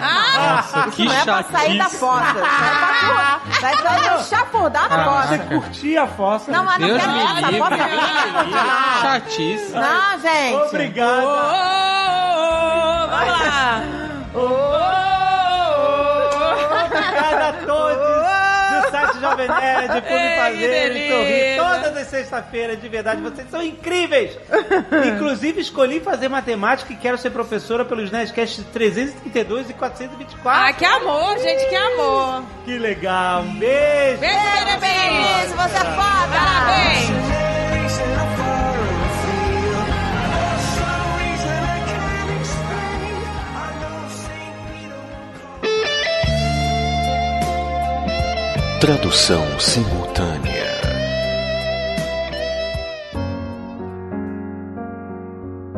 Ah, 0.00 0.56
Nossa, 0.56 0.90
que 0.90 1.04
Não 1.04 1.12
é 1.12 1.24
pra 1.24 1.42
sair 1.44 1.78
da 1.78 1.84
chatice. 1.84 2.00
fossa. 2.00 2.24
Isso 2.30 2.38
é 2.38 2.78
pra 2.78 3.40
tu- 3.44 3.60
Vai 3.60 3.76
pra 3.76 4.18
chafurdar 4.22 4.83
na 4.88 5.04
Você 5.22 5.38
fossa. 5.38 5.48
curtir 5.48 5.96
a 5.98 6.06
fossa. 6.06 6.50
Não, 6.52 6.64
mas 6.64 6.78
não 6.78 6.86
Deus 6.88 7.00
quero 7.00 7.12
me 7.12 7.20
essa. 7.22 7.50
livre. 7.50 7.58
Fossa 7.58 7.76
Que 8.44 9.00
chatice. 9.02 9.72
Não, 9.72 10.18
gente. 10.20 10.54
Obrigado. 10.68 11.24
Vamos 13.10 13.28
lá. 13.28 13.82
Obrigado 16.24 17.66
todos 17.66 17.96
do 17.96 18.04
site 18.04 18.13
Jovem 19.24 19.48
Nerd 19.48 20.02
por 20.02 20.20
me 20.20 20.36
fazer 20.36 21.08
sorrir 21.08 21.56
todas 21.56 21.96
as 21.96 22.08
sextas-feiras, 22.08 22.80
de 22.80 22.88
verdade. 22.88 23.22
Vocês 23.22 23.50
são 23.50 23.62
incríveis! 23.62 24.38
Inclusive, 25.14 25.60
escolhi 25.60 26.00
fazer 26.00 26.28
matemática 26.28 26.92
e 26.92 26.96
quero 26.96 27.16
ser 27.16 27.30
professora 27.30 27.84
pelos 27.84 28.10
Nerdcast 28.10 28.62
332 28.64 29.70
e 29.70 29.72
424. 29.72 30.40
Ah, 30.44 30.72
que 30.72 30.84
amor, 30.84 31.38
gente, 31.38 31.68
que 31.68 31.76
amor. 31.76 32.44
Que 32.64 32.78
legal! 32.78 33.42
Um 33.42 33.54
beijo! 33.54 34.18
Beijo, 34.18 34.36
parabéns. 34.36 35.52
Você 35.52 35.76
é 35.76 35.80
foda! 35.80 36.34
Parabéns. 36.34 37.53
Tradução 48.84 49.58
simultânea. 49.58 50.74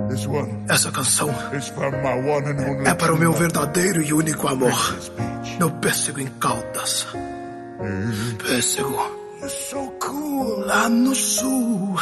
This 0.08 0.26
one 0.26 0.64
Essa 0.68 0.90
canção 0.90 1.30
is 1.56 1.68
from 1.68 1.92
my 2.02 2.28
one 2.28 2.48
and 2.48 2.68
only 2.68 2.88
é 2.88 2.94
para 2.94 3.14
o 3.14 3.16
meu 3.16 3.32
verdadeiro 3.32 4.02
e 4.02 4.12
único 4.12 4.48
amor. 4.48 4.96
Meu 5.56 5.70
pêssego 5.70 6.18
em 6.18 6.26
Caldas. 6.40 7.06
Pêssego 8.44 8.98
so 9.48 9.88
cool. 10.00 10.66
lá 10.66 10.88
no 10.88 11.14
sul. 11.14 11.96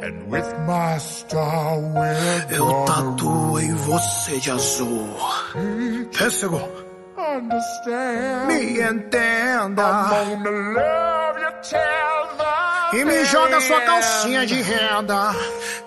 And 0.00 0.30
with 0.30 0.46
my 0.68 1.00
star, 1.00 1.80
we're 1.80 2.46
Eu 2.48 2.64
gonna 2.64 2.86
tatuei 2.86 3.72
você 3.72 4.38
de 4.38 4.52
azul. 4.52 5.08
Pêssego, 6.16 6.62
understand. 7.18 8.46
me 8.46 8.80
entenda. 8.80 10.08
E 12.92 13.04
me 13.04 13.24
joga 13.26 13.60
sua 13.60 13.80
calcinha 13.82 14.46
de 14.46 14.62
renda. 14.62 15.34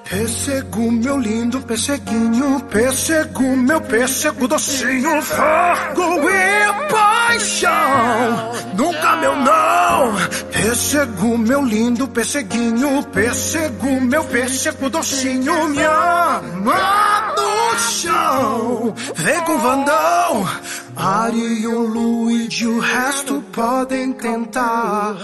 Pêssego, 0.08 0.92
meu 0.92 1.18
lindo 1.18 1.62
pesseguinho. 1.62 2.60
Pêssego, 2.70 3.44
meu 3.56 3.82
pêssego 3.82 4.48
docinho. 4.48 5.22
Fogo 5.22 6.30
e 6.30 6.92
paixão. 7.32 8.52
Nunca 8.76 9.16
meu 9.18 9.36
não. 9.36 10.16
Pêssego, 10.52 11.38
meu 11.38 11.64
lindo 11.64 12.08
pesseguinho. 12.08 13.04
Pêssego, 13.04 14.02
meu 14.02 14.24
pêssego 14.26 14.90
docinho. 14.90 15.70
Me 15.70 15.84
ama 15.84 17.34
no 17.36 17.80
chão. 17.80 18.94
Vem 19.16 19.42
com 19.42 19.58
Vandão. 19.60 20.50
Ariel, 20.96 21.82
Luigi, 21.82 22.68
o 22.68 22.80
resto 22.80 23.42
podem 23.54 24.14
tentar. 24.14 25.16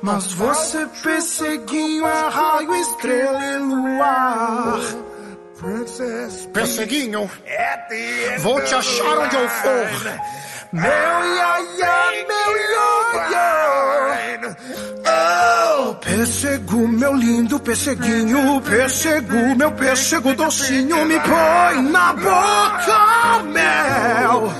Mas 0.00 0.32
você, 0.32 0.86
perseguinho, 1.02 2.06
é 2.06 2.28
raio, 2.28 2.74
estrela 2.74 3.44
e 3.44 3.58
luar. 3.58 4.80
Princess 5.62 6.46
Perseguinho, 6.46 7.30
vou 8.40 8.60
te 8.62 8.74
achar 8.74 9.18
onde 9.18 9.36
eu 9.36 9.48
for. 9.48 9.86
Meu 10.72 10.84
iaia, 10.84 12.24
meu 12.28 12.52
ioiô. 12.72 13.42
Oh, 15.04 15.94
pêssego, 15.96 16.88
meu 16.88 17.14
lindo 17.14 17.60
pesseguinho. 17.60 18.58
Pêssego, 18.62 19.54
meu 19.56 19.70
pêssego 19.72 20.34
docinho. 20.34 21.04
Me 21.04 21.20
põe 21.20 21.82
na 21.90 22.14
boca, 22.14 23.42
mel. 23.52 24.50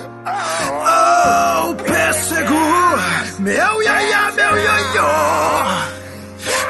Oh, 0.84 1.74
pêssego, 1.82 2.60
meu 3.38 3.82
iaia, 3.82 4.32
meu 4.32 4.58
ioiô. 4.58 5.12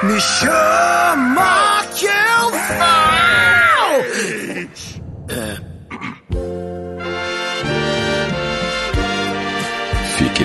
Me 0.04 0.20
chama 0.20 1.82
que 1.96 2.06
eu 2.06 2.50
vou. 2.50 3.01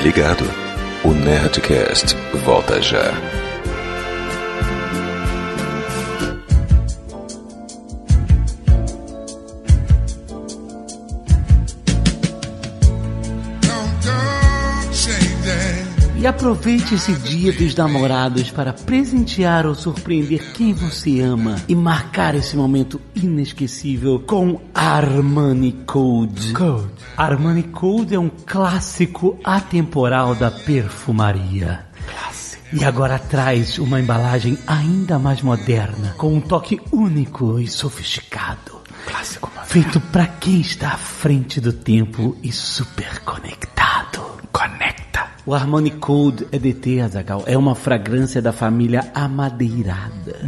Ligado. 0.07 0.45
O 1.03 1.11
Nerdcast 1.11 2.15
volta 2.45 2.81
já. 2.81 3.11
E 16.17 16.25
aproveite 16.25 16.95
esse 16.95 17.11
dia 17.13 17.51
dos 17.51 17.75
namorados 17.75 18.49
para 18.49 18.71
presentear 18.71 19.65
ou 19.65 19.75
surpreender 19.75 20.53
quem 20.53 20.73
você 20.73 21.19
ama 21.19 21.57
e 21.67 21.75
marcar 21.75 22.33
esse 22.33 22.55
momento 22.55 23.01
inesquecível 23.13 24.23
com 24.25 24.61
Armani 24.73 25.73
Code. 25.85 26.53
Code. 26.53 26.96
Armani 27.17 27.63
Code 27.63 28.13
é 28.13 28.19
um 28.19 28.29
clássico 28.29 29.39
atemporal 29.43 30.35
da 30.35 30.51
perfumaria. 30.51 31.83
E 32.71 32.85
agora 32.85 33.17
traz 33.17 33.79
uma 33.79 33.99
embalagem 33.99 34.55
ainda 34.67 35.17
mais 35.17 35.41
moderna, 35.41 36.13
com 36.15 36.35
um 36.35 36.39
toque 36.39 36.79
único 36.91 37.59
e 37.59 37.67
sofisticado. 37.67 38.81
Clássico, 39.07 39.49
Feito 39.65 39.99
para 39.99 40.27
quem 40.27 40.61
está 40.61 40.89
à 40.89 40.97
frente 40.97 41.59
do 41.59 41.73
tempo 41.73 42.37
e 42.43 42.51
super 42.51 43.19
conectado. 43.21 44.21
Conecta. 44.51 45.25
O 45.43 45.55
Harmony 45.55 45.91
Code 45.91 46.47
EDT, 46.51 47.01
Azagal, 47.01 47.43
é 47.47 47.57
uma 47.57 47.73
fragrância 47.73 48.43
da 48.43 48.53
família 48.53 49.09
amadeirada, 49.15 50.41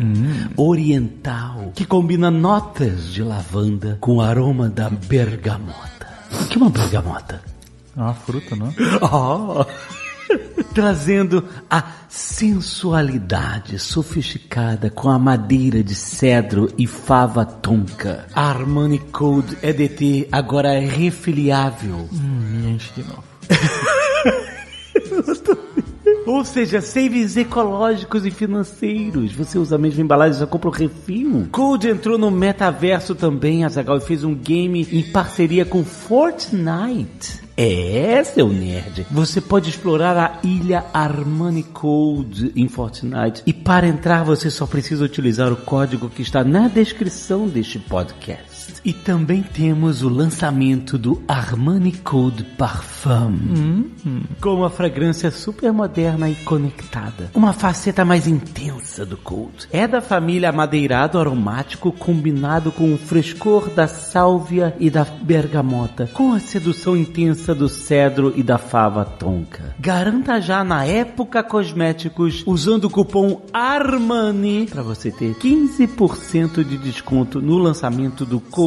oriental, 0.56 1.72
que 1.74 1.86
combina 1.86 2.30
notas 2.30 3.12
de 3.12 3.24
lavanda 3.24 3.98
com 4.00 4.18
o 4.18 4.22
aroma 4.22 4.70
da 4.70 4.90
bergamota. 4.90 5.99
O 6.32 6.46
que 6.48 6.58
é 6.58 6.62
uma 6.62 6.70
bergamota? 6.70 7.42
É 7.96 8.02
uma 8.02 8.14
fruta, 8.14 8.56
não? 8.56 8.74
Oh. 9.02 9.66
Trazendo 10.76 11.44
a 11.68 11.84
sensualidade 12.08 13.80
sofisticada 13.80 14.92
com 14.92 15.10
a 15.10 15.18
madeira 15.18 15.84
de 15.84 15.96
cedro 15.96 16.72
e 16.78 16.86
fava 16.86 17.44
tonka. 17.44 18.28
A 18.34 18.50
Armani 18.50 19.00
Code 19.00 19.58
EDT 19.64 20.28
agora 20.32 20.76
é 20.76 20.86
refiliável. 20.86 22.08
Me 22.12 22.74
enche 22.74 22.92
de 22.94 23.04
novo. 23.08 23.24
Ou 26.30 26.46
seja, 26.46 26.80
saves 26.80 27.36
ecológicos 27.38 28.24
e 28.24 28.30
financeiros. 28.30 29.34
Você 29.34 29.58
usa 29.58 29.78
a 29.78 29.80
mesma 29.80 30.04
embalagem 30.04 30.36
e 30.36 30.38
só 30.38 30.46
compra 30.46 30.70
o 30.70 30.72
refil. 30.72 31.48
Code 31.52 31.90
entrou 31.90 32.20
no 32.20 32.30
metaverso 32.30 33.16
também, 33.16 33.66
Azagal, 33.66 33.98
e 33.98 34.02
fez 34.02 34.24
um 34.24 34.36
game 34.36 34.88
em 34.92 35.02
parceria 35.02 35.66
com 35.66 35.84
Fortnite. 35.84 37.42
É, 37.58 38.24
seu 38.24 38.48
nerd. 38.48 39.08
Você 39.10 39.42
pode 39.42 39.72
explorar 39.72 40.16
a 40.18 40.48
ilha 40.48 40.86
Armani 40.94 41.64
Code 41.64 42.52
em 42.56 42.68
Fortnite. 42.68 43.42
E 43.48 43.52
para 43.52 43.88
entrar, 43.88 44.24
você 44.24 44.52
só 44.52 44.68
precisa 44.68 45.04
utilizar 45.04 45.52
o 45.52 45.58
código 45.58 46.12
que 46.12 46.22
está 46.22 46.44
na 46.44 46.68
descrição 46.68 47.48
deste 47.48 47.80
podcast. 47.80 48.49
E 48.86 48.94
também 48.94 49.42
temos 49.42 50.04
o 50.04 50.10
lançamento 50.10 50.98
do 50.98 51.22
Armani 51.28 51.92
Code 51.92 52.44
Parfum. 52.58 53.86
Com 54.40 54.56
uma 54.56 54.70
fragrância 54.70 55.32
super 55.32 55.72
moderna 55.74 56.30
e 56.30 56.36
conectada. 56.36 57.32
Uma 57.34 57.54
faceta 57.54 58.06
mais 58.06 58.28
intensa 58.28 59.06
do 59.06 59.18
Code. 59.18 59.68
É 59.72 59.88
da 59.88 60.02
família 60.02 60.50
amadeirado 60.50 61.18
aromático 61.18 61.92
combinado 61.92 62.72
com 62.72 62.94
o 62.94 62.98
frescor 62.98 63.70
da 63.70 63.88
sálvia 63.88 64.76
e 64.80 64.90
da 64.90 65.04
bergamota. 65.04 66.10
Com 66.14 66.34
a 66.34 66.40
sedução 66.40 66.96
intensa 66.96 67.56
do 67.56 67.68
cedro 67.68 68.34
e 68.36 68.44
da 68.44 68.58
fava 68.58 69.04
tonka. 69.04 69.76
Garanta 69.80 70.40
já 70.40 70.64
na 70.64 70.86
Época 70.86 71.44
Cosméticos 71.44 72.44
usando 72.46 72.86
o 72.86 72.90
cupom 72.90 73.42
ARMANI 73.52 74.68
para 74.68 74.84
você 74.84 75.12
ter 75.12 75.36
15% 75.36 76.64
de 76.64 76.78
desconto 76.78 77.42
no 77.42 77.58
lançamento 77.58 78.26
do 78.26 78.40
Code 78.40 78.59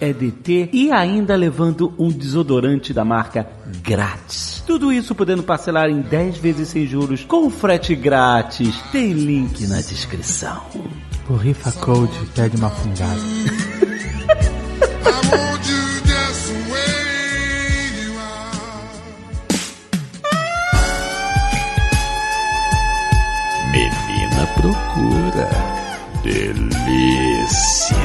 EDT 0.00 0.70
e 0.72 0.92
ainda 0.92 1.34
levando 1.34 1.92
um 1.98 2.08
desodorante 2.08 2.92
da 2.92 3.04
marca 3.04 3.46
grátis. 3.82 4.62
Tudo 4.66 4.92
isso 4.92 5.14
podendo 5.14 5.42
parcelar 5.42 5.90
em 5.90 6.00
10 6.00 6.38
vezes 6.38 6.68
sem 6.68 6.86
juros 6.86 7.24
com 7.24 7.50
frete 7.50 7.96
grátis. 7.96 8.80
Tem 8.92 9.12
link 9.12 9.66
na 9.66 9.80
descrição. 9.80 10.62
O 11.28 11.34
Rifa 11.34 11.72
Code 11.72 12.18
pede 12.34 12.56
uma 12.56 12.70
fungada. 12.70 13.20
Menina 23.72 24.46
procura. 24.54 25.48
Delícia. 26.22 28.00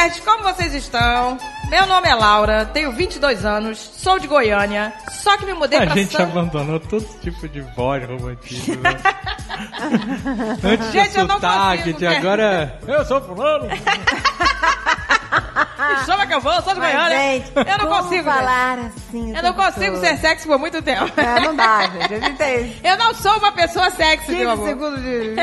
Nerds, 0.00 0.20
como 0.20 0.42
vocês 0.44 0.72
estão? 0.74 1.36
Meu 1.68 1.86
nome 1.86 2.08
é 2.08 2.14
Laura, 2.14 2.64
tenho 2.64 2.90
22 2.90 3.44
anos, 3.44 3.78
sou 3.78 4.18
de 4.18 4.26
Goiânia, 4.26 4.94
só 5.10 5.36
que 5.36 5.44
me 5.44 5.52
mudei 5.52 5.78
A 5.78 5.82
pra 5.84 5.94
gente 5.94 6.16
São... 6.16 6.24
abandonou 6.24 6.80
todo 6.80 7.04
tipo 7.20 7.46
de 7.46 7.60
voz 7.76 8.02
romantismo. 8.08 8.76
Né? 8.76 8.96
Antes 10.64 10.90
Gente, 10.90 11.10
de 11.12 11.18
eu 11.18 11.26
não 11.26 11.34
sotaque, 11.34 11.78
consigo, 11.82 11.98
de 11.98 12.04
né? 12.06 12.16
agora... 12.16 12.78
Eu 12.86 13.04
sou 13.04 13.20
fulano. 13.20 13.66
Me 15.90 16.04
chama 16.06 16.26
que 16.26 16.34
eu 16.34 16.40
vou, 16.40 16.62
sou 16.62 16.74
de 16.74 16.80
Mas, 16.80 16.92
Goiânia. 16.92 17.18
gente, 17.18 17.52
eu 17.54 17.78
não 17.78 17.86
consigo. 18.02 18.24
falar 18.24 18.78
gente. 18.78 18.92
assim. 18.96 19.36
Eu 19.36 19.42
não 19.42 19.52
consigo 19.52 19.92
todo? 19.92 20.00
ser 20.00 20.16
sexy 20.18 20.46
por 20.46 20.58
muito 20.58 20.82
tempo. 20.82 21.12
É, 21.20 21.40
não 21.40 21.54
dá, 21.56 21.82
gente. 21.88 22.14
A 22.14 22.20
gente 22.20 22.36
tem 22.38 22.76
Eu 22.84 22.96
não 22.96 23.14
sou 23.14 23.36
uma 23.38 23.52
pessoa 23.52 23.90
sexy, 23.90 24.26
15 24.26 24.38
meu 24.38 24.50
amor. 24.50 24.68
segundos 24.68 25.02
de, 25.02 25.34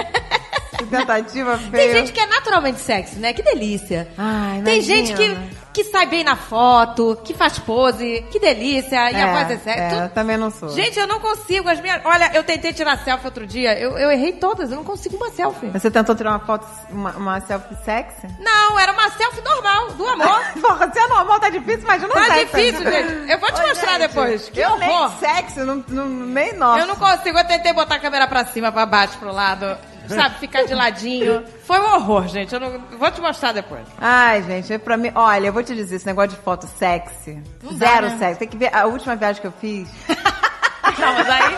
de 0.78 0.86
tentativa 0.86 1.58
feia. 1.58 1.72
Tem 1.72 1.92
gente 1.94 2.12
que 2.14 2.20
é 2.20 2.26
naturalmente 2.28 2.80
sexy, 2.80 3.16
né? 3.20 3.34
Que 3.34 3.42
delícia. 3.42 4.08
Ai, 4.18 4.62
Tem 4.64 4.82
gente 4.82 5.14
que, 5.14 5.38
que 5.74 5.84
sai 5.86 6.06
bem 6.08 6.24
na 6.24 6.36
foto, 6.36 7.18
que 7.24 7.34
faz 7.34 7.60
pose, 7.60 8.26
que 8.32 8.40
delícia, 8.40 9.12
e 9.12 9.16
a 9.22 9.32
voz 9.34 9.52
é 9.52 9.58
sexy. 9.58 9.80
É, 9.80 9.90
Tudo- 9.90 10.02
eu 10.04 10.10
também 10.10 10.38
não 10.38 10.50
sou. 10.52 10.70
Gente, 10.70 11.00
eu 11.00 11.08
não 11.08 11.20
consigo. 11.20 11.68
As 11.70 11.80
minhas... 11.82 12.02
Olha, 12.06 12.32
eu 12.34 12.44
tentei 12.44 12.74
tirar 12.74 12.98
selfie 13.04 13.26
outro 13.26 13.46
dia, 13.48 13.78
eu, 13.80 13.98
eu 13.98 14.12
errei 14.12 14.34
todas, 14.34 14.70
eu 14.72 14.78
não 14.78 14.84
consigo 14.84 15.16
uma 15.18 15.30
selfie. 15.32 15.68
Você 15.70 15.90
tentou 15.92 16.16
tirar 16.16 16.32
uma 16.32 16.40
foto, 16.40 16.66
uma, 16.90 17.12
uma 17.12 17.42
selfie 17.42 17.76
sexy? 17.84 18.28
Não, 18.40 18.80
era 18.80 18.92
uma 18.94 19.10
selfie 19.12 19.42
normal, 19.42 19.92
do 19.94 20.08
amor. 20.08 20.42
Porra, 20.62 20.92
se 20.92 21.00
é 21.00 21.08
normal, 21.08 21.40
tá 21.40 21.50
difícil, 21.50 21.82
imagina 21.82 22.10
Tá 22.14 22.24
sexy. 22.26 22.46
difícil, 22.46 22.92
gente. 22.92 23.32
Eu 23.32 23.40
vou 23.40 23.52
te 23.52 23.62
Ô, 23.62 23.68
mostrar 23.68 23.92
gente, 24.00 24.08
depois. 24.08 24.50
Que 24.50 24.60
eu 24.60 24.70
horror. 24.70 24.80
nem 24.80 25.10
sexy, 25.20 25.60
não, 25.60 25.84
não, 25.88 26.08
nem 26.10 26.54
nossa. 26.54 26.80
Eu 26.82 26.88
não 26.88 26.96
consigo, 26.96 27.38
eu 27.38 27.46
tentei 27.48 27.74
botar 27.74 27.96
a 27.96 28.00
câmera 28.00 28.28
pra 28.28 28.46
cima, 28.46 28.72
pra 28.72 28.86
baixo, 28.86 29.18
pro 29.18 29.32
lado, 29.34 29.78
sabe, 30.10 30.40
ficar 30.40 30.64
de 30.64 30.74
ladinho. 30.74 31.44
Foi 31.64 31.80
um 31.80 31.96
horror, 31.96 32.28
gente. 32.28 32.54
Eu 32.54 32.60
não... 32.60 32.80
vou 32.98 33.12
te 33.12 33.22
mostrar 33.22 33.52
depois. 33.52 33.88
Ai, 33.98 34.44
gente, 34.44 34.74
é 34.74 34.78
pra 34.78 34.98
mim. 34.98 35.12
Olha, 35.16 35.48
eu 35.48 35.54
vou 35.54 35.64
te 35.64 35.76
dizer, 35.76 35.96
esse 35.96 36.06
negócio 36.06 36.32
de 36.32 36.38
foto 36.38 36.68
sexy. 36.68 37.42
Não 37.64 37.74
dá, 37.74 37.88
zero 37.88 38.10
né? 38.10 38.18
sexy. 38.18 38.40
Tem 38.40 38.48
que 38.48 38.58
ver 38.58 38.74
a 38.74 38.86
última 38.86 39.16
viagem 39.16 39.42
que 39.42 39.48
eu 39.48 39.54
fiz. 39.54 39.90
Não, 40.98 41.14
mas 41.14 41.30
aí. 41.30 41.56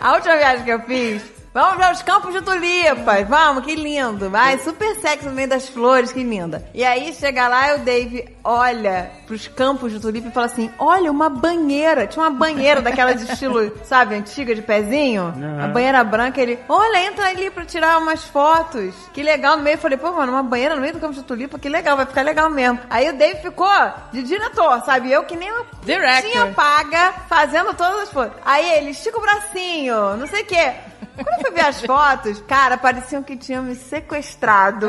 A 0.00 0.12
última 0.14 0.36
viagem 0.36 0.64
que 0.64 0.70
eu 0.70 0.80
fiz. 0.80 1.39
Vamos 1.52 1.74
para 1.78 1.92
os 1.92 2.02
campos 2.02 2.32
de 2.32 2.42
tulipas. 2.42 3.28
Vamos, 3.28 3.64
que 3.64 3.74
lindo. 3.74 4.30
Ai, 4.32 4.56
super 4.60 4.94
sexy 5.00 5.26
no 5.26 5.32
meio 5.32 5.48
das 5.48 5.68
flores, 5.68 6.12
que 6.12 6.22
linda. 6.22 6.64
E 6.72 6.84
aí 6.84 7.12
chega 7.12 7.48
lá 7.48 7.72
e 7.72 7.74
o 7.74 7.78
Dave 7.80 8.36
olha 8.44 9.10
pros 9.26 9.48
campos 9.48 9.90
de 9.90 9.98
tulipa 9.98 10.28
e 10.28 10.30
fala 10.30 10.46
assim: 10.46 10.70
Olha, 10.78 11.10
uma 11.10 11.28
banheira. 11.28 12.06
Tinha 12.06 12.24
uma 12.24 12.30
banheira 12.30 12.80
daquelas 12.80 13.20
de 13.24 13.32
estilo, 13.32 13.76
sabe, 13.84 14.14
antiga 14.14 14.54
de 14.54 14.62
pezinho. 14.62 15.34
A 15.60 15.66
banheira 15.66 16.04
branca. 16.04 16.40
Ele, 16.40 16.56
olha, 16.68 17.04
entra 17.04 17.26
ali 17.26 17.50
pra 17.50 17.64
tirar 17.64 17.98
umas 17.98 18.22
fotos. 18.22 18.94
Que 19.12 19.20
legal 19.20 19.56
no 19.56 19.64
meio. 19.64 19.74
Eu 19.74 19.78
falei, 19.78 19.98
pô, 19.98 20.12
mano, 20.12 20.30
uma 20.32 20.44
banheira 20.44 20.76
no 20.76 20.80
meio 20.80 20.92
do 20.92 21.00
campo 21.00 21.14
de 21.14 21.22
tulipa, 21.24 21.58
que 21.58 21.68
legal, 21.68 21.96
vai 21.96 22.06
ficar 22.06 22.22
legal 22.22 22.48
mesmo. 22.48 22.78
Aí 22.88 23.08
o 23.08 23.18
Dave 23.18 23.42
ficou 23.42 23.68
de 24.12 24.22
diretor, 24.22 24.80
sabe? 24.84 25.10
Eu 25.10 25.24
que 25.24 25.34
nem 25.34 25.50
uma 25.50 25.66
Director. 25.84 26.30
tinha 26.30 26.46
paga, 26.46 27.12
fazendo 27.28 27.74
todas 27.74 28.02
as 28.02 28.12
fotos. 28.12 28.38
Aí 28.44 28.70
ele, 28.78 28.90
estica 28.90 29.18
o 29.18 29.20
bracinho, 29.20 30.16
não 30.16 30.28
sei 30.28 30.42
o 30.42 30.46
quê. 30.46 30.74
Quando 31.14 31.28
eu 31.38 31.40
fui 31.42 31.50
ver 31.52 31.66
as 31.66 31.80
fotos, 31.82 32.42
cara, 32.46 32.76
pareciam 32.78 33.22
que 33.22 33.36
tinham 33.36 33.62
me 33.62 33.74
sequestrado. 33.74 34.88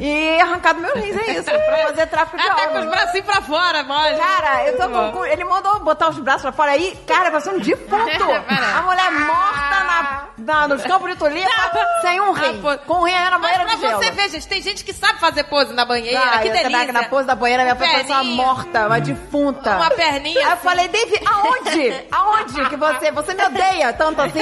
e 0.00 0.40
arrancado 0.40 0.80
meu 0.80 0.94
rins, 0.94 1.16
é 1.16 1.32
isso, 1.32 1.44
pra 1.44 1.86
fazer 1.88 2.06
tráfico 2.06 2.36
de 2.36 2.42
Até 2.48 2.66
com 2.66 2.70
os 2.72 2.76
órgãos. 2.84 2.90
bracinhos 2.90 3.26
pra 3.26 3.42
fora, 3.42 3.82
mole. 3.84 4.16
Cara, 4.16 4.66
eu 4.66 4.76
tô 4.76 4.88
com, 4.88 5.12
com- 5.12 5.24
Ele 5.26 5.44
mandou 5.44 5.80
botar 5.80 6.08
os 6.10 6.18
braços 6.18 6.42
pra 6.42 6.52
fora 6.52 6.72
aí, 6.72 6.96
cara, 7.06 7.30
parecia 7.30 7.52
um 7.52 7.58
defunto. 7.58 7.94
A 8.74 8.82
mulher 8.82 9.10
morta 9.12 9.84
na, 9.84 10.28
na- 10.38 10.68
nos 10.68 10.82
campos 10.84 11.10
de 11.10 11.16
tulipa, 11.16 11.48
sem 12.02 12.20
um 12.20 12.32
rim. 12.32 12.62
Com 12.86 12.94
um 13.00 13.04
rim 13.04 13.14
aí 13.14 13.24
na 13.30 13.38
Mas 13.38 13.40
banheira 13.40 13.64
pra 13.64 13.74
de 13.74 13.80
gelo. 13.80 14.02
você 14.02 14.10
ver, 14.10 14.28
gente, 14.30 14.48
tem 14.48 14.62
gente 14.62 14.84
que 14.84 14.92
sabe 14.92 15.18
fazer 15.18 15.44
pose 15.44 15.72
na 15.72 15.84
banheira, 15.84 16.20
Ah, 16.20 16.38
que 16.38 16.48
eu 16.48 16.52
delícia. 16.52 16.92
Na 16.92 17.04
pose 17.04 17.26
da 17.26 17.34
banheira, 17.34 17.62
minha 17.62 17.76
pessoa 17.76 18.04
Perninha. 18.04 18.36
morta, 18.36 18.86
uma 18.86 19.00
defunta. 19.00 19.76
Uma 19.76 19.90
perninha 19.90 20.38
Aí 20.40 20.44
eu 20.46 20.52
assim. 20.52 20.62
falei, 20.62 20.88
Dave, 20.88 21.20
aonde? 21.26 22.04
Aonde 22.12 22.68
que 22.68 22.76
você... 22.76 23.10
Você 23.10 23.34
me 23.34 23.44
odeia 23.44 23.92
tanto 23.92 24.20
assim 24.22 24.33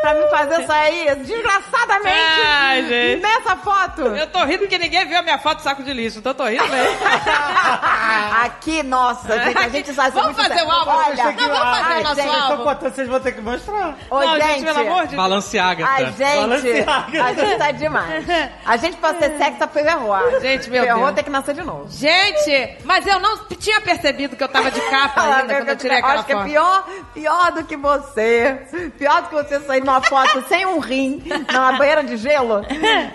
pra 0.00 0.14
me 0.14 0.28
fazer 0.28 0.66
sair 0.66 1.14
desgraçadamente 1.16 2.16
Ai, 2.46 2.82
gente. 2.86 3.22
nessa 3.22 3.56
foto? 3.56 4.02
Eu 4.02 4.26
tô 4.28 4.44
rindo 4.44 4.60
porque 4.60 4.78
ninguém 4.78 5.06
viu 5.06 5.18
a 5.18 5.22
minha 5.22 5.38
foto 5.38 5.58
de 5.58 5.62
saco 5.64 5.82
de 5.82 5.92
lixo, 5.92 6.18
então 6.18 6.30
eu 6.32 6.36
tô 6.36 6.44
rindo 6.44 6.66
mesmo. 6.68 6.96
Aqui, 8.44 8.82
nossa, 8.82 9.38
gente, 9.44 9.58
a 9.58 9.68
gente 9.68 9.92
sabe... 9.94 10.10
Vamos 10.10 10.36
fazer 10.36 10.62
o 10.62 10.70
álbum? 10.70 10.90
Olha, 10.90 11.24
Não, 11.24 11.48
vamos 11.48 11.58
fazer 11.58 11.92
ai, 11.92 12.00
o 12.00 12.02
nosso 12.04 12.14
gente, 12.16 12.26
Eu 12.28 12.32
tô 12.34 12.52
álbum. 12.52 12.64
contando, 12.64 12.94
vocês 12.94 13.08
vão 13.08 13.20
ter 13.20 13.32
que 13.32 13.40
mostrar. 13.40 13.94
Oi, 14.10 14.26
Não, 14.26 14.34
gente. 14.34 14.46
gente, 14.48 14.64
pelo 14.64 14.80
amor 14.80 15.02
de 15.02 15.08
Deus. 15.08 15.16
Balanceaga. 15.16 15.86
Ai, 15.86 16.04
gente, 16.06 17.18
a 17.20 17.32
gente 17.32 17.58
tá 17.58 17.70
demais. 17.72 18.24
A 18.64 18.76
gente 18.76 18.96
pra 18.96 19.14
ser 19.14 19.36
sexy 19.38 19.58
foi 19.72 19.82
ferrou. 19.82 20.40
Gente, 20.40 20.70
meu 20.70 20.84
ferrou 20.84 21.04
Deus. 21.04 21.14
tem 21.14 21.24
que 21.24 21.30
nascer 21.30 21.54
de 21.54 21.62
novo. 21.62 21.86
Gente, 21.90 22.78
mas 22.84 23.06
eu 23.06 23.18
não 23.20 23.38
tinha 23.46 23.80
percebido 23.80 24.36
que 24.36 24.42
eu 24.44 24.48
tava 24.48 24.70
de 24.70 24.80
capa 24.80 25.22
ainda 25.38 25.54
quando 25.56 25.68
eu 25.68 25.76
tirei 25.76 25.98
aquela 25.98 26.14
acho 26.14 26.24
que 26.24 26.32
é 26.32 26.36
foto. 26.36 26.46
pior, 26.46 26.88
pior 27.14 27.52
do 27.52 27.64
que 27.64 27.76
você. 27.76 28.58
Pior 28.98 29.22
do 29.22 29.27
que 29.28 29.34
você 29.34 29.60
sair 29.60 29.80
numa 29.80 30.00
foto 30.02 30.44
sem 30.48 30.66
um 30.66 30.78
rim, 30.78 31.22
numa 31.52 31.72
banheira 31.72 32.02
de 32.02 32.16
gelo, 32.16 32.64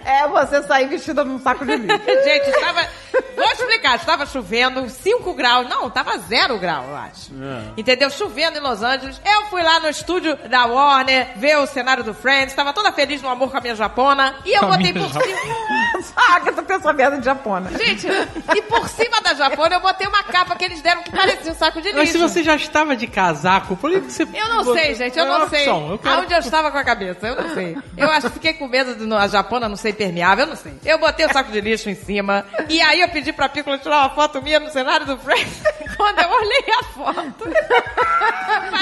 é 0.06 0.28
você 0.28 0.64
sair 0.64 0.88
vestida 0.88 1.24
num 1.24 1.40
saco 1.40 1.66
de 1.66 1.76
lixo. 1.76 2.00
Gente, 2.24 2.50
estava. 2.50 2.88
Vou 3.36 3.46
explicar, 3.46 3.96
estava 3.96 4.26
chovendo 4.26 4.90
5 4.90 5.34
graus. 5.34 5.68
Não, 5.70 5.88
estava 5.88 6.18
0 6.18 6.58
grau, 6.60 6.86
eu 6.90 6.96
acho. 6.96 7.32
Entendeu? 7.78 8.10
Chovendo 8.10 8.58
em 8.58 8.62
Los 8.62 8.82
Angeles. 8.82 9.20
Eu 9.26 9.46
fui 9.48 9.62
lá 9.62 9.80
no 9.80 9.90
estúdio 9.90 10.36
da 10.50 10.66
Warner 10.66 11.30
ver 11.36 11.58
o 11.58 11.68
cenário 11.68 12.04
do 12.04 12.14
Friends. 12.14 12.52
Estava 12.54 12.74
toda 12.74 12.92
feliz 12.92 13.22
no 13.22 13.30
amor 13.30 13.52
com 13.52 13.58
a 13.58 13.62
minha 13.62 13.76
japona. 13.76 14.36
E 14.46 14.54
eu 14.54 14.62
Com 14.62 14.68
botei 14.68 14.94
por 14.94 15.10
cima. 15.12 15.24
Ah, 16.16 16.40
que 16.42 16.50
eu 16.50 16.54
tô 16.56 16.64
pensando 16.64 16.94
merda 16.96 17.18
de 17.18 17.24
japona. 17.26 17.70
Gente, 17.78 18.08
e 18.56 18.62
por 18.64 18.90
cima 18.90 19.22
da 19.22 19.34
japona 19.36 19.76
eu 19.76 19.80
botei 19.80 20.06
uma 20.08 20.22
capa 20.24 20.56
que 20.56 20.66
eles 20.66 20.82
deram 20.82 21.02
que 21.02 21.12
parecia 21.12 21.52
um 21.52 21.56
saco 21.56 21.80
de 21.82 21.88
lixo. 21.90 21.98
Mas 22.00 22.10
se 22.10 22.18
você 22.18 22.44
já 22.44 22.56
estava 22.56 22.96
de 22.96 23.08
casaco, 23.08 23.78
por 23.78 23.90
que 23.92 24.00
você... 24.00 24.24
Eu 24.24 24.50
não 24.50 24.74
sei, 24.74 24.96
gente, 24.96 25.18
eu 25.18 25.24
É 25.24 25.28
não 25.30 25.38
uma 25.38 25.50
sei. 25.50 25.60
opção, 25.62 25.92
eu 25.92 25.98
quero- 26.04 26.16
Aonde 26.22 26.34
eu 26.34 26.40
estava 26.40 26.72
com 26.72 26.78
a 26.78 26.84
cabeça, 26.84 27.28
eu 27.28 27.36
não 27.36 27.54
sei. 27.54 27.78
Eu 27.98 28.10
acho 28.12 28.28
que 28.28 28.34
fiquei 28.34 28.54
com 28.54 28.68
medo 28.68 28.96
de 28.96 29.14
a 29.14 29.28
japona 29.28 29.68
não 29.70 29.76
ser 29.76 29.90
impermeável, 29.90 30.44
eu 30.46 30.50
não 30.50 30.56
sei. 30.56 30.74
Eu 30.86 30.98
botei 31.00 31.26
o 31.26 31.34
saco 31.34 31.52
de 31.52 31.62
lixo 31.62 31.90
em 31.90 31.96
cima, 31.96 32.46
e 32.70 32.82
aí 32.82 33.02
eu 33.02 33.10
pedi 33.10 33.32
pra 33.34 33.50
Pícola 33.50 33.78
tirar 33.78 34.00
uma 34.00 34.10
foto 34.12 34.42
minha 34.42 34.60
no 34.60 34.70
cenário 34.70 35.06
do 35.06 35.18
Friends. 35.18 35.62
Quando 35.98 36.20
eu 36.20 36.30
olhei 36.30 36.66
a 36.80 36.84
foto. 36.84 37.46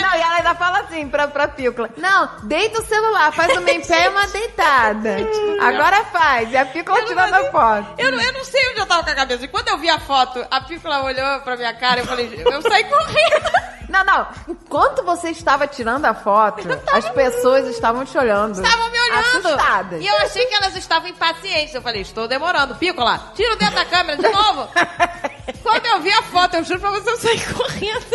Não, 0.02 0.18
e 0.18 0.22
ela 0.22 0.36
ainda 0.38 0.56
fala 0.56 0.80
assim 0.80 1.08
pra, 1.08 1.28
pra 1.28 1.48
Pícola. 1.48 1.90
Não, 1.98 2.30
deita 2.44 2.80
o 2.82 2.86
celular, 2.86 3.32
faz 3.34 3.56
uma 3.58 3.70
em 3.70 3.82
pé 3.82 4.06
e 4.06 4.10
uma 4.10 4.28
deitada. 4.28 5.18
Agora 5.62 6.04
faz. 6.06 6.52
E 6.52 6.58
a 6.58 6.66
Pícola 6.66 7.04
tirando 7.06 7.34
a 7.34 7.52
foto. 7.52 7.88
Eu 7.98 8.12
não, 8.12 8.22
eu 8.22 8.34
não 8.34 8.44
sei 8.44 8.62
onde 8.72 8.80
eu 8.80 8.86
tava 8.86 9.04
com 9.04 9.10
a 9.12 9.16
cabeça. 9.16 9.44
E 9.46 9.48
quando 9.48 9.68
eu 9.68 9.78
vi 9.78 9.90
a 9.90 10.00
foto, 10.00 10.46
a 10.50 10.62
Pícola 10.62 11.04
olhou 11.04 11.40
pra 11.42 11.56
minha 11.58 11.74
cara 11.74 12.00
e 12.00 12.04
eu 12.04 12.08
falei, 12.08 12.42
eu 12.46 12.62
saí 12.62 12.84
correndo. 12.86 13.81
Não, 13.92 14.04
não. 14.06 14.28
Enquanto 14.48 15.04
você 15.04 15.30
estava 15.30 15.68
tirando 15.68 16.06
a 16.06 16.14
foto, 16.14 16.68
as 16.92 17.10
pessoas 17.10 17.68
estavam 17.68 18.06
te 18.06 18.18
olhando. 18.18 18.64
Estavam 18.64 18.90
me 18.90 19.00
olhando. 19.00 19.48
Assustadas. 19.48 20.02
E 20.02 20.08
eu 20.08 20.18
achei 20.18 20.46
que 20.46 20.56
elas 20.56 20.76
estavam 20.76 21.10
impacientes. 21.10 21.76
Eu 21.76 21.82
falei, 21.82 22.02
estou 22.02 22.28
demorando. 22.28 22.76
Pícola, 22.76 23.32
tira 23.36 23.54
o 23.54 23.58
dedo 23.58 23.76
da 23.76 23.86
câmera 23.86 24.18
de 24.18 24.30
novo. 24.30 24.70
Quando 25.64 25.86
eu 25.86 26.00
vi 26.02 26.12
a 26.12 26.22
foto, 26.24 26.56
eu 26.58 26.64
juro 26.64 26.80
pra 26.80 26.92
você, 26.92 27.10
eu 27.10 27.18
saí 27.18 27.40
correndo. 27.54 28.06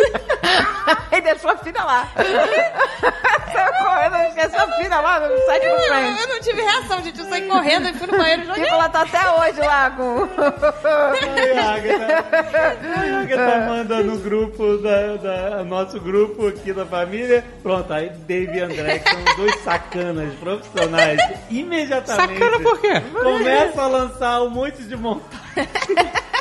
e 1.13 1.21
deixou 1.21 1.51
a 1.51 1.57
filha 1.59 1.83
lá. 1.83 2.09
Saiu 3.53 3.73
correndo, 3.85 4.17
esqueceu 4.29 4.61
a 4.61 4.73
filha 4.77 5.01
lá 5.01 5.21
no 5.21 5.39
site 5.47 5.63
do 5.63 5.69
Eu, 5.69 5.81
Friends. 5.89 6.21
eu 6.21 6.29
não 6.29 6.41
tive 6.41 6.63
reação, 6.63 7.03
gente. 7.03 7.19
Eu 7.21 7.27
saí 7.27 7.43
correndo 7.49 7.89
e 7.89 7.93
fui 7.95 8.07
no 8.07 8.19
banheiro 8.19 8.43
e 8.43 8.47
joguei. 8.47 8.65
Pícola 8.65 8.89
tá 8.89 9.01
até 9.03 9.31
hoje 9.31 9.61
lá 9.61 9.91
com... 9.91 10.29
Ai, 10.85 11.59
Agatha. 11.59 12.77
Ai, 12.97 13.15
Agatha 13.15 13.67
manda 13.67 14.03
no 14.03 14.19
grupo, 14.19 14.77
da, 14.79 15.17
da- 15.17 15.65
nosso 15.65 15.99
grupo 16.01 16.49
aqui 16.49 16.73
da 16.73 16.85
família. 16.85 17.45
Pronto, 17.63 17.93
aí 17.93 18.11
Dave 18.11 18.59
e 18.59 18.61
André, 18.61 18.99
que 18.99 19.11
são 19.11 19.25
dois 19.37 19.55
sacanas 19.63 20.35
profissionais, 20.35 21.21
imediatamente. 21.51 22.39
Sacana 22.39 22.61
por 22.61 22.79
quê? 22.81 23.01
Começam 23.23 23.85
a 23.85 23.89
lançar 23.89 24.43
um 24.43 24.51
monte 24.51 24.83
de 24.83 24.97
montagem. 24.97 25.69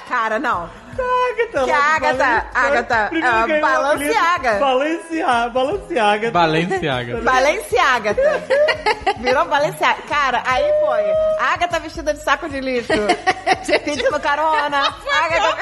Cara, 0.09 0.37
não. 0.39 0.69
Agatha, 1.03 1.63
Que 1.65 1.71
a 1.71 1.77
Agatha- 1.95 2.45
Agatha, 2.53 3.05
apelido 3.05 3.61
Balenciaga. 3.61 4.53
Balenciaga. 4.59 5.49
Balenciaga. 5.51 6.31
Balenciaga. 6.31 7.21
Balenciaga. 7.21 8.15
Virou 9.19 9.45
Balenciaga. 9.45 10.01
Cara, 10.07 10.43
aí 10.45 10.63
foi. 10.85 11.11
A 11.45 11.53
Agatha 11.53 11.79
vestida 11.79 12.13
de 12.13 12.19
saco 12.23 12.47
de 12.49 12.59
lixo. 12.59 12.91
Pedindo 13.83 14.19
carona. 14.19 14.79
A 15.11 15.25
Agatha... 15.25 15.55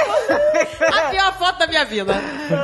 A 1.04 1.10
pior 1.10 1.34
foto 1.38 1.60
da 1.60 1.68
minha 1.68 1.86
vida. 1.86 2.14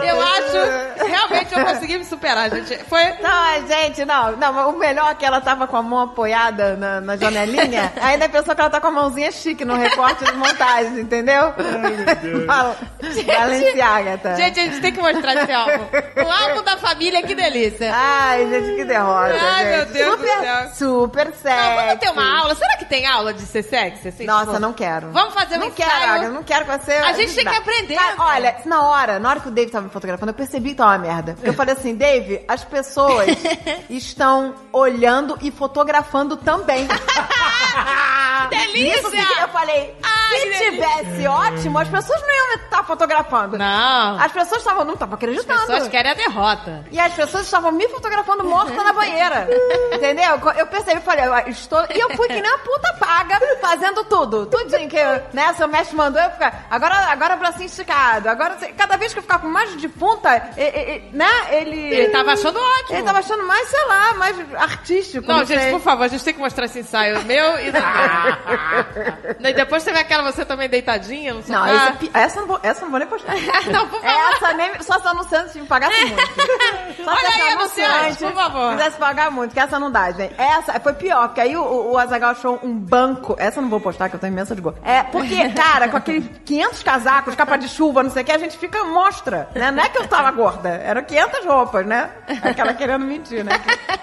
Eu 0.05 0.21
acho, 0.21 1.05
realmente 1.07 1.53
eu 1.57 1.65
consegui 1.65 1.97
me 1.97 2.05
superar, 2.05 2.49
gente. 2.49 2.77
Foi. 2.85 3.03
Não, 3.21 3.67
gente, 3.67 4.03
não. 4.05 4.31
Não, 4.37 4.53
mas 4.53 4.67
o 4.67 4.77
melhor 4.77 5.11
é 5.11 5.15
que 5.15 5.25
ela 5.25 5.39
tava 5.41 5.67
com 5.67 5.77
a 5.77 5.81
mão 5.81 6.01
apoiada 6.01 6.75
na, 6.75 7.01
na 7.01 7.15
janelinha. 7.17 7.91
Ainda 8.01 8.27
pensou 8.29 8.53
que 8.55 8.61
ela 8.61 8.69
tá 8.69 8.81
com 8.81 8.87
a 8.87 8.91
mãozinha 8.91 9.31
chique 9.31 9.63
no 9.65 9.75
recorte 9.75 10.23
de 10.25 10.33
montagem, 10.33 10.99
entendeu? 10.99 11.53
Ai, 11.57 11.91
meu 11.95 12.15
Deus. 12.15 12.49
Bal 12.63 12.75
Balenciaga, 13.25 14.17
tá? 14.17 14.35
Gente, 14.35 14.59
a 14.59 14.63
gente 14.63 14.81
tem 14.81 14.91
que 14.93 15.01
mostrar 15.01 15.35
esse 15.35 15.51
álbum. 15.51 15.85
O 16.25 16.31
álbum 16.31 16.63
da 16.63 16.77
família, 16.77 17.21
que 17.23 17.33
delícia. 17.35 17.91
Ai, 17.93 18.47
gente, 18.49 18.75
que 18.75 18.83
derrota, 18.85 19.35
Ai, 19.39 19.63
gente. 19.65 19.75
meu 19.75 19.85
Deus 19.85 20.19
do 20.19 20.27
super, 20.27 20.39
céu. 20.39 20.69
Super 20.73 21.33
sexy. 21.33 21.69
Não, 21.69 21.75
vamos 21.75 21.99
ter 21.99 22.09
uma 22.09 22.39
aula. 22.39 22.55
Será 22.55 22.77
que 22.77 22.85
tem 22.85 23.05
aula 23.07 23.33
de 23.33 23.41
ser 23.41 23.63
sexy? 23.63 24.07
assim, 24.09 24.25
Nossa, 24.25 24.47
tipo? 24.47 24.59
não 24.59 24.73
quero. 24.73 25.11
Vamos 25.11 25.33
fazer 25.33 25.55
um 25.55 25.59
não 25.59 25.67
ensaio. 25.67 25.89
quero, 25.89 26.33
não 26.33 26.43
quero 26.43 26.65
que 26.65 26.77
você... 26.77 26.93
A 26.93 27.13
gente 27.13 27.33
tem 27.35 27.45
que 27.45 27.55
aprender, 27.55 27.97
olha, 28.17 28.55
na 28.65 28.81
hora, 28.83 29.19
na 29.19 29.29
hora 29.29 29.39
que 29.39 29.47
o 29.47 29.51
Dave 29.51 29.71
tava 29.71 29.85
me 29.85 29.91
fotografando, 29.91 30.31
eu 30.31 30.35
percebi 30.35 30.69
que 30.71 30.75
tava 30.75 30.91
uma 30.91 30.97
merda. 30.97 31.33
Porque 31.33 31.49
eu 31.49 31.53
falei 31.53 31.73
assim, 31.73 31.95
Dave, 31.95 32.43
as 32.47 32.63
pessoas 32.63 33.27
estão 33.89 34.55
olhando 34.71 35.37
e 35.41 35.51
fotografando 35.51 36.35
também. 36.37 36.87
delícia! 38.49 38.99
Isso 39.21 39.41
eu 39.41 39.47
falei, 39.49 39.95
Ai, 40.03 40.39
se 40.39 40.71
tivesse 40.71 41.27
ótimo, 41.27 41.77
as 41.79 41.87
pessoas 41.87 42.21
não 42.21 42.29
iam 42.35 42.48
estar 42.55 42.83
fotografando. 42.83 43.57
Não. 43.57 44.19
As 44.19 44.31
pessoas 44.31 44.61
estavam, 44.61 44.85
não 44.85 44.93
estavam 44.93 45.15
As 45.15 45.19
acreditando. 45.23 45.59
pessoas 45.61 45.87
querem 45.87 46.11
a 46.11 46.15
derrota. 46.15 46.85
E 46.91 46.99
as 46.99 47.13
pessoas 47.13 47.45
estavam 47.45 47.71
me 47.71 47.87
fotografando 47.89 48.43
morta 48.43 48.83
na 48.83 48.93
banheira. 48.93 49.47
Entendeu? 49.93 50.39
Eu 50.57 50.67
percebi, 50.67 51.01
falei, 51.01 51.25
eu 51.25 51.37
estou. 51.49 51.83
E 51.93 51.99
eu 51.99 52.09
fui 52.11 52.27
que 52.27 52.41
nem 52.41 52.51
a 52.51 52.57
puta 52.59 52.93
paga, 52.99 53.39
fazendo 53.61 54.03
tudo. 54.05 54.45
Tudinho 54.47 54.89
que, 54.89 54.97
né, 55.33 55.53
seu 55.53 55.67
mestre 55.67 55.95
mandou 55.95 56.21
eu 56.21 56.29
ficar. 56.31 56.65
Agora, 56.69 56.95
agora 57.11 57.35
bracinho 57.35 57.65
esticado. 57.67 58.29
Agora, 58.29 58.55
cada 58.77 58.97
vez 58.97 59.13
que 59.13 59.19
eu 59.19 59.23
ficava 59.23 59.41
com 59.43 59.49
mais 59.49 59.75
de 59.77 59.87
punta, 59.87 60.51
e- 60.57 60.61
e- 60.61 61.09
né, 61.13 61.29
ele. 61.51 61.79
Ele 61.79 62.09
tava 62.09 62.33
achando 62.33 62.59
ótimo. 62.59 62.97
Ele 62.97 63.03
tava 63.03 63.19
achando 63.19 63.43
mais, 63.45 63.67
sei 63.67 63.85
lá, 63.85 64.13
mais 64.15 64.53
artístico. 64.55 65.27
Não, 65.27 65.43
gente, 65.45 65.61
sei. 65.61 65.71
por 65.71 65.81
favor, 65.81 66.03
a 66.03 66.07
gente 66.07 66.23
tem 66.23 66.33
que 66.33 66.39
mostrar 66.39 66.65
esse 66.65 66.79
ensaio 66.79 67.23
meu 67.25 67.59
e 67.59 67.71
E 69.49 69.53
depois 69.53 69.83
vê 69.83 69.91
aquela 69.91 70.23
você 70.31 70.45
também 70.45 70.69
deitadinha 70.69 71.33
Não, 71.47 71.65
esse 71.67 71.87
é 71.87 71.91
pi- 71.93 72.11
essa, 72.39 72.41
não 72.41 72.47
vou, 72.47 72.59
essa 72.63 72.81
não 72.81 72.89
vou 72.89 72.99
nem 72.99 73.07
postar. 73.07 73.33
Não, 73.69 73.87
por 73.87 74.01
favor. 74.01 74.33
Essa 74.33 74.53
nem, 74.53 74.81
só 74.81 74.99
se 74.99 75.07
anunciante 75.07 75.51
se 75.53 75.59
me 75.59 75.67
pagasse 75.67 76.05
muito. 76.05 77.03
Só 77.03 77.11
Olha 77.11 77.29
aí, 77.29 77.49
anunciante, 77.53 78.17
por 78.17 78.33
favor. 78.33 78.71
Quisesse 78.77 78.97
pagar 78.97 79.31
muito, 79.31 79.53
que 79.53 79.59
essa 79.59 79.79
não 79.79 79.91
dá, 79.91 80.11
gente. 80.11 80.33
Essa 80.37 80.79
foi 80.79 80.93
pior, 80.93 81.27
porque 81.27 81.41
aí 81.41 81.55
o, 81.55 81.91
o 81.91 81.97
Azagal 81.97 82.31
achou 82.31 82.59
um 82.63 82.73
banco. 82.73 83.35
Essa 83.37 83.59
eu 83.59 83.63
não 83.63 83.69
vou 83.69 83.79
postar, 83.79 84.09
que 84.09 84.15
eu 84.15 84.19
tenho 84.19 84.31
imensa 84.31 84.55
de 84.55 84.61
gol. 84.61 84.75
É, 84.83 85.03
porque, 85.03 85.49
cara, 85.49 85.89
com 85.89 85.97
aqueles 85.97 86.25
500 86.45 86.83
casacos, 86.83 87.35
capa 87.35 87.57
de 87.57 87.67
chuva, 87.67 88.03
não 88.03 88.09
sei 88.09 88.23
o 88.23 88.25
que, 88.25 88.31
a 88.31 88.37
gente 88.37 88.57
fica 88.57 88.83
mostra, 88.83 89.49
né? 89.53 89.71
Não 89.71 89.83
é 89.83 89.89
que 89.89 89.97
eu 89.97 90.07
tava 90.07 90.31
gorda, 90.31 90.69
eram 90.69 91.03
500 91.03 91.45
roupas, 91.45 91.85
né? 91.85 92.09
Aquela 92.43 92.73
querendo 92.73 93.05
mentir, 93.05 93.43
né? 93.43 93.53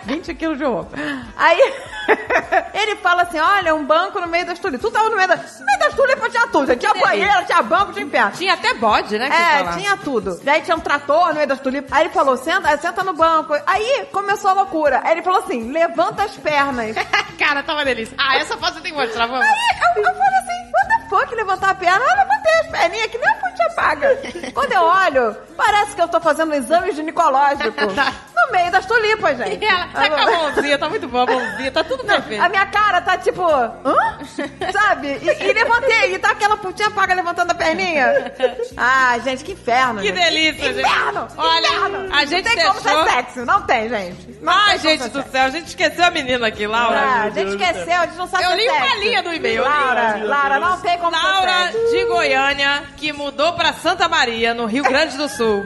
20 0.04 0.34
quilos 0.34 0.58
de 0.58 0.64
roupa. 0.64 0.96
Aí, 1.36 1.74
ele 2.74 2.96
fala 2.96 3.22
assim, 3.22 3.38
olha, 3.38 3.74
um 3.74 3.84
banco 3.84 4.20
no 4.20 4.26
meio 4.26 4.46
das 4.46 4.58
tulipas. 4.58 4.80
Tu 4.80 4.92
tava 4.92 5.08
no 5.10 5.16
meio, 5.16 5.28
da, 5.28 5.36
no 5.36 5.66
meio 5.66 5.78
das 5.78 5.94
tulipas, 5.94 6.30
tinha 6.30 6.46
tudo, 6.48 6.66
gente. 6.66 6.80
Tinha 6.80 6.94
banheiro, 6.94 7.44
tinha 7.46 7.62
banco, 7.62 7.92
tinha 7.92 8.04
Tinha 8.30 8.54
até 8.54 8.74
bode, 8.74 9.18
né? 9.18 9.28
É, 9.28 9.76
tinha 9.76 9.96
tudo. 9.96 10.40
Daí 10.42 10.62
tinha 10.62 10.76
um 10.76 10.80
trator 10.80 11.28
no 11.28 11.34
meio 11.34 11.46
das 11.46 11.60
tulipas. 11.60 11.92
Aí 11.92 12.04
ele 12.04 12.14
falou, 12.14 12.36
senta, 12.36 12.76
senta 12.78 13.02
no 13.02 13.12
banco. 13.12 13.54
Aí 13.66 14.06
começou 14.12 14.50
a 14.50 14.54
loucura. 14.54 15.00
Aí 15.04 15.12
ele 15.12 15.22
falou 15.22 15.40
assim, 15.40 15.70
levanta 15.72 16.24
as 16.24 16.36
pernas. 16.36 16.96
Cara, 17.38 17.62
tá 17.62 17.74
uma 17.74 17.84
delícia. 17.84 18.14
Ah, 18.18 18.36
essa 18.38 18.56
foto 18.56 18.80
tem 18.80 18.92
que 18.92 18.98
mostrar, 18.98 19.26
vamos. 19.26 19.44
Aí 19.44 19.96
eu, 19.96 20.02
eu 20.02 20.14
falei 20.14 20.38
assim, 20.38 20.72
what 20.72 20.88
the 20.88 21.08
fuck, 21.08 21.34
levantar 21.34 21.70
a 21.70 21.74
perna? 21.74 22.04
Eu 22.04 22.16
levantei 22.16 22.52
as 22.60 22.66
perninhas, 22.68 23.06
que 23.10 23.18
nem 23.18 23.28
a 23.28 23.34
ponte 23.34 23.56
paga. 23.76 24.18
Quando 24.54 24.72
eu 24.72 24.82
olho, 24.82 25.36
parece 25.56 25.94
que 25.94 26.00
eu 26.00 26.08
tô 26.08 26.18
fazendo 26.18 26.50
um 26.50 26.54
exame 26.54 26.92
ginecológico. 26.92 27.70
no 28.46 28.52
meio 28.52 28.70
das 28.70 28.86
tulipas, 28.86 29.36
gente. 29.38 29.56
E 29.66 29.68
ela 29.68 29.86
tá 29.88 30.08
com 30.10 30.14
a 30.16 30.26
mãozinha, 30.26 30.78
tá 30.78 30.88
muito 30.88 31.08
boa 31.08 31.24
a 31.24 31.26
mãozinha, 31.26 31.70
tá 31.72 31.82
tudo 31.84 32.04
perfeito. 32.04 32.42
A 32.42 32.48
minha 32.48 32.66
cara 32.66 33.00
tá 33.00 33.16
tipo, 33.18 33.42
hã? 33.48 34.18
Sabe? 34.72 35.08
E, 35.22 35.44
e 35.44 35.52
levantei, 35.52 36.14
e 36.14 36.18
tá 36.18 36.30
aquela 36.30 36.56
putinha 36.56 36.90
paga 36.90 37.14
levantando 37.14 37.50
a 37.50 37.54
perninha. 37.54 38.32
Ah, 38.76 39.18
gente, 39.24 39.42
que 39.44 39.52
inferno. 39.52 40.00
Que 40.00 40.08
gente. 40.08 40.20
delícia, 40.22 40.72
gente. 40.72 40.80
Inferno! 40.86 41.28
Olha, 41.36 41.66
inferno. 41.66 42.08
a 42.14 42.24
gente 42.24 42.44
não 42.48 42.54
tem 42.54 42.66
como 42.66 42.80
deixou- 42.80 43.04
ser 43.04 43.10
sexy, 43.10 43.38
não 43.40 43.62
tem, 43.62 43.88
gente. 43.88 44.38
Não 44.42 44.52
Ai, 44.52 44.78
tem 44.78 44.98
como 44.98 45.04
gente 45.04 45.08
do 45.24 45.30
céu, 45.30 45.44
a 45.44 45.50
gente 45.50 45.66
esqueceu 45.68 46.04
a 46.04 46.10
menina 46.10 46.46
aqui, 46.46 46.66
Laura. 46.66 46.98
Ah, 46.98 47.22
a 47.22 47.30
gente 47.30 47.50
esqueceu, 47.50 48.00
a 48.00 48.06
gente 48.06 48.16
não 48.16 48.26
sabe 48.26 48.44
Eu 48.44 48.54
li 48.54 48.68
uma 48.68 48.94
linha 48.96 49.22
do 49.22 49.32
e-mail. 49.32 49.62
Laura, 49.62 50.20
Laura, 50.24 50.60
não 50.60 50.80
tem 50.80 50.98
como 50.98 51.10
Laura 51.16 51.52
ser 51.66 51.72
sexy. 51.72 51.96
de 51.96 52.04
Goiânia, 52.04 52.82
que 52.96 53.12
mudou 53.12 53.52
pra 53.54 53.72
Santa 53.72 54.08
Maria, 54.08 54.52
no 54.54 54.66
Rio 54.66 54.84
Grande 54.84 55.16
do 55.16 55.28
Sul. 55.28 55.64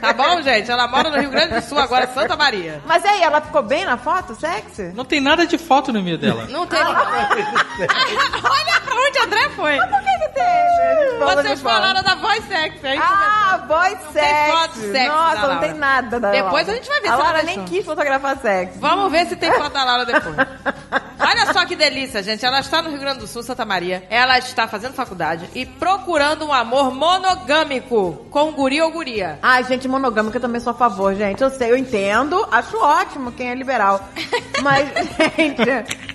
Tá 0.00 0.12
bom, 0.12 0.40
gente? 0.42 0.70
Ela 0.70 0.86
mora 0.86 1.10
no 1.10 1.18
Rio 1.20 1.30
Grande 1.30 1.54
do 1.54 1.62
Sul, 1.62 1.78
agora 1.78 2.06
Santa 2.08 2.21
Maria. 2.36 2.80
Mas 2.86 3.04
aí, 3.04 3.22
ela 3.22 3.40
ficou 3.40 3.62
bem 3.62 3.84
na 3.84 3.96
foto, 3.96 4.34
sexy? 4.34 4.92
Não 4.94 5.04
tem 5.04 5.20
nada 5.20 5.46
de 5.46 5.58
foto 5.58 5.92
no 5.92 5.98
e-mail 5.98 6.18
dela. 6.18 6.46
Não 6.50 6.66
tem. 6.66 6.78
Olha 6.82 8.80
pra 8.84 8.94
onde 8.96 9.18
o 9.18 9.22
André 9.24 9.48
foi. 9.50 9.76
Por 9.78 9.88
que 10.02 10.18
que 10.18 10.28
tem? 10.34 11.18
Vocês 11.18 11.60
falaram 11.62 12.02
da 12.02 12.14
voz 12.16 12.44
sexy, 12.46 12.86
é 12.86 12.94
isso 12.96 13.04
Ah, 13.04 13.64
tem 13.68 13.96
sexy. 14.12 14.50
foto 14.50 14.74
sexy 14.74 14.92
da 14.92 15.06
Nossa, 15.08 15.46
não 15.54 15.60
tem 15.60 15.74
nada 15.74 16.20
da 16.20 16.30
Depois 16.30 16.66
Laura. 16.66 16.72
a 16.72 16.74
gente 16.74 16.88
vai 16.88 17.00
ver 17.00 17.08
A 17.08 17.10
se 17.10 17.14
ela 17.20 17.24
Laura 17.24 17.42
deixou. 17.42 17.62
nem 17.62 17.66
quis 17.72 17.84
fotografar 17.84 18.36
sexy. 18.38 18.78
Vamos 18.78 19.10
ver 19.12 19.26
se 19.26 19.36
tem 19.36 19.52
foto 19.52 19.72
da 19.72 19.84
Laura 19.84 20.04
depois. 20.04 20.36
Olha 21.24 21.52
só 21.52 21.64
que 21.64 21.76
delícia, 21.76 22.22
gente. 22.22 22.44
Ela 22.44 22.58
está 22.60 22.82
no 22.82 22.90
Rio 22.90 22.98
Grande 22.98 23.20
do 23.20 23.26
Sul, 23.28 23.42
Santa 23.44 23.64
Maria. 23.64 24.04
Ela 24.10 24.38
está 24.38 24.66
fazendo 24.66 24.92
faculdade 24.94 25.48
e 25.54 25.64
procurando 25.64 26.44
um 26.46 26.52
amor 26.52 26.92
monogâmico 26.92 28.26
com 28.30 28.50
guri 28.52 28.82
ou 28.82 28.90
guria. 28.90 29.38
Ai, 29.40 29.62
gente, 29.64 29.86
monogâmica 29.86 30.36
eu 30.36 30.40
também 30.40 30.60
sou 30.60 30.72
a 30.72 30.74
favor, 30.74 31.14
gente. 31.14 31.40
Eu 31.40 31.50
sei, 31.50 31.70
eu 31.70 31.76
entendo. 31.76 32.11
Acho 32.50 32.76
ótimo 32.78 33.32
quem 33.32 33.50
é 33.50 33.54
liberal. 33.54 34.08
Mas, 34.62 34.88
gente... 35.36 36.11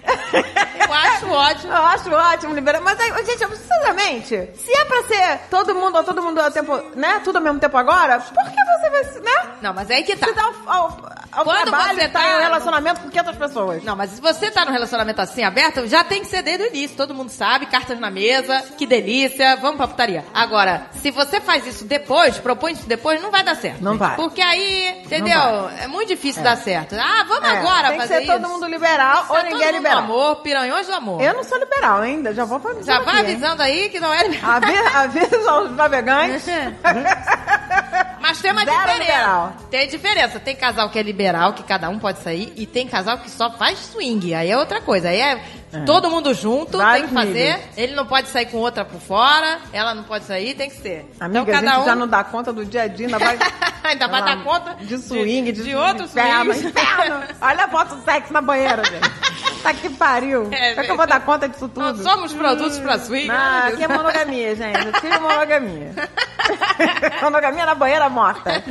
Eu 0.87 0.93
acho 0.93 1.29
ótimo. 1.29 1.73
Eu 1.73 1.85
acho 1.85 2.11
ótimo 2.13 2.53
liberal. 2.53 2.81
Mas, 2.81 2.99
aí, 2.99 3.11
gente, 3.25 3.45
sinceramente, 3.57 4.49
se 4.55 4.71
é 4.71 4.85
pra 4.85 5.03
ser 5.03 5.39
todo 5.49 5.75
mundo, 5.75 6.01
todo 6.03 6.21
mundo 6.21 6.39
ao 6.39 6.51
tempo, 6.51 6.81
né? 6.95 7.19
Tudo 7.23 7.37
ao 7.37 7.41
mesmo 7.43 7.59
tempo 7.59 7.75
agora, 7.77 8.19
por 8.19 8.43
que 8.45 8.55
você 8.63 8.89
vai, 8.89 9.21
né? 9.21 9.51
Não, 9.61 9.73
mas 9.73 9.89
aí 9.91 10.03
que 10.03 10.15
tá. 10.15 10.27
Você 10.27 10.33
dá 10.33 10.43
ao, 10.43 10.53
ao, 10.65 11.11
ao 11.31 11.43
Quando 11.43 11.61
trabalho 11.71 11.99
você 11.99 12.07
tá 12.07 12.19
tá- 12.19 12.25
em 12.27 12.35
um 12.35 12.39
relacionamento 12.39 13.01
com 13.01 13.09
500 13.09 13.35
pessoas. 13.37 13.83
Não, 13.83 13.95
mas 13.95 14.11
se 14.11 14.21
você 14.21 14.49
tá 14.51 14.63
num 14.65 14.71
relacionamento 14.71 15.21
assim 15.21 15.43
aberto, 15.43 15.87
já 15.87 16.03
tem 16.03 16.21
que 16.21 16.27
ser 16.27 16.41
desde 16.41 16.63
o 16.65 16.67
início. 16.67 16.95
Todo 16.95 17.13
mundo 17.13 17.29
sabe, 17.29 17.65
cartas 17.65 17.99
na 17.99 18.09
mesa, 18.09 18.63
que 18.77 18.85
delícia, 18.85 19.55
vamos 19.57 19.77
pra 19.77 19.87
putaria. 19.87 20.23
Agora, 20.33 20.87
se 21.01 21.11
você 21.11 21.41
faz 21.41 21.65
isso 21.67 21.83
depois, 21.85 22.37
propõe 22.37 22.73
isso 22.73 22.87
depois, 22.87 23.21
não 23.21 23.31
vai 23.31 23.43
dar 23.43 23.55
certo. 23.55 23.81
Não 23.83 23.97
vai. 23.97 24.15
Porque 24.15 24.41
aí, 24.41 25.01
entendeu? 25.03 25.39
É 25.81 25.87
muito 25.87 26.07
difícil 26.09 26.43
dar 26.43 26.55
certo. 26.57 26.95
Ah, 26.95 27.25
vamos 27.27 27.49
É, 27.49 27.57
agora 27.57 27.89
tem 27.89 27.99
que 27.99 28.07
fazer 28.07 28.19
ser 28.21 28.27
todo 28.27 28.41
isso. 28.41 28.49
mundo 28.51 28.67
liberal 28.67 29.17
Tem 29.17 29.25
que 29.25 29.31
ou 29.33 29.37
ser 29.39 29.43
ninguém 29.45 29.59
todo 29.59 29.63
é 29.63 29.71
mundo 29.73 29.77
liberal. 29.77 29.96
Amor, 29.97 30.35
piranhões 30.37 30.87
do 30.87 30.93
amor. 30.93 31.21
Eu 31.21 31.33
não 31.33 31.43
sou 31.43 31.57
liberal 31.57 32.01
ainda, 32.01 32.33
já 32.33 32.45
vou 32.45 32.57
avisando 32.57 32.85
Já 32.85 32.99
vai 32.99 33.21
aqui, 33.21 33.31
hein? 33.31 33.35
avisando 33.35 33.61
aí 33.63 33.89
que 33.89 33.99
não 33.99 34.13
é 34.13 34.27
liberal. 34.27 34.51
Avisa, 34.51 34.97
avisa 34.99 35.51
aos 35.51 35.71
navegantes. 35.75 36.45
Mas 38.27 38.41
tem 38.41 38.51
uma 38.51 38.65
Zero 38.65 38.77
diferença. 38.77 38.99
liberal. 38.99 39.53
Tem 39.71 39.87
diferença. 39.87 40.39
Tem 40.39 40.55
casal 40.55 40.89
que 40.89 40.99
é 40.99 41.01
liberal, 41.01 41.53
que 41.53 41.63
cada 41.63 41.87
um 41.89 41.97
pode 41.97 42.19
sair, 42.19 42.51
e 42.57 42.65
tem 42.65 42.85
casal 42.87 43.17
que 43.19 43.29
só 43.31 43.51
faz 43.51 43.79
swing. 43.79 44.33
Aí 44.35 44.51
é 44.51 44.57
outra 44.57 44.81
coisa. 44.81 45.07
Aí 45.09 45.19
é, 45.21 45.41
todo 45.85 46.09
mundo 46.11 46.33
junto, 46.33 46.77
Vários 46.77 47.09
tem 47.09 47.17
que 47.17 47.25
fazer. 47.25 47.53
níveis. 47.55 47.77
Ele 47.77 47.95
não 47.95 48.05
pode 48.05 48.27
sair 48.27 48.47
com 48.47 48.57
outra 48.57 48.83
por 48.83 48.99
fora, 48.99 49.59
ela 49.71 49.95
não 49.95 50.03
pode 50.03 50.25
sair, 50.25 50.55
tem 50.55 50.69
que 50.69 50.75
ser. 50.75 51.09
Amiga, 51.19 51.39
então 51.39 51.41
a 51.41 51.45
cada 51.45 51.71
gente 51.71 51.81
um 51.81 51.85
já 51.85 51.95
não 51.95 52.07
dá 52.07 52.23
conta 52.23 52.51
do 52.51 52.65
dia 52.65 52.83
a 52.83 52.87
dia, 52.87 53.05
ainda 53.07 53.19
vai... 53.19 53.37
ainda 53.83 54.07
vai 54.09 54.21
dar 54.25 54.43
conta 54.43 54.75
De 54.81 54.97
swing, 54.97 55.49
de, 55.53 55.63
de, 55.63 55.73
outro 55.75 56.03
inferno, 56.03 56.53
swing. 56.53 56.67
inferno. 56.69 57.23
Olha 57.39 57.63
a 57.63 57.67
foto 57.69 57.97
sexy 58.03 58.33
na 58.33 58.41
banheira, 58.41 58.83
gente. 58.83 59.09
Tá 59.63 59.73
que 59.73 59.89
pariu. 59.89 60.47
É, 60.51 60.69
Será 60.69 60.83
que 60.83 60.91
eu 60.91 60.95
vou 60.95 61.07
dar 61.07 61.19
conta 61.21 61.49
disso 61.49 61.67
tudo? 61.67 61.93
Não 61.97 62.03
somos 62.03 62.31
produtos 62.31 62.79
pra 62.79 62.99
swing. 62.99 63.29
Ah, 63.29 63.65
aqui 63.67 63.83
é 63.83 63.87
monogamia, 63.87 64.55
gente. 64.55 64.85
Eu 64.85 64.93
tiro 64.93 65.19
monogamia. 65.19 65.91
monogamia 67.21 67.65
na 67.65 67.75
banheira 67.75 68.09
morta. 68.09 68.63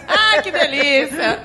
Ai, 0.30 0.42
que 0.42 0.50
delícia! 0.50 1.40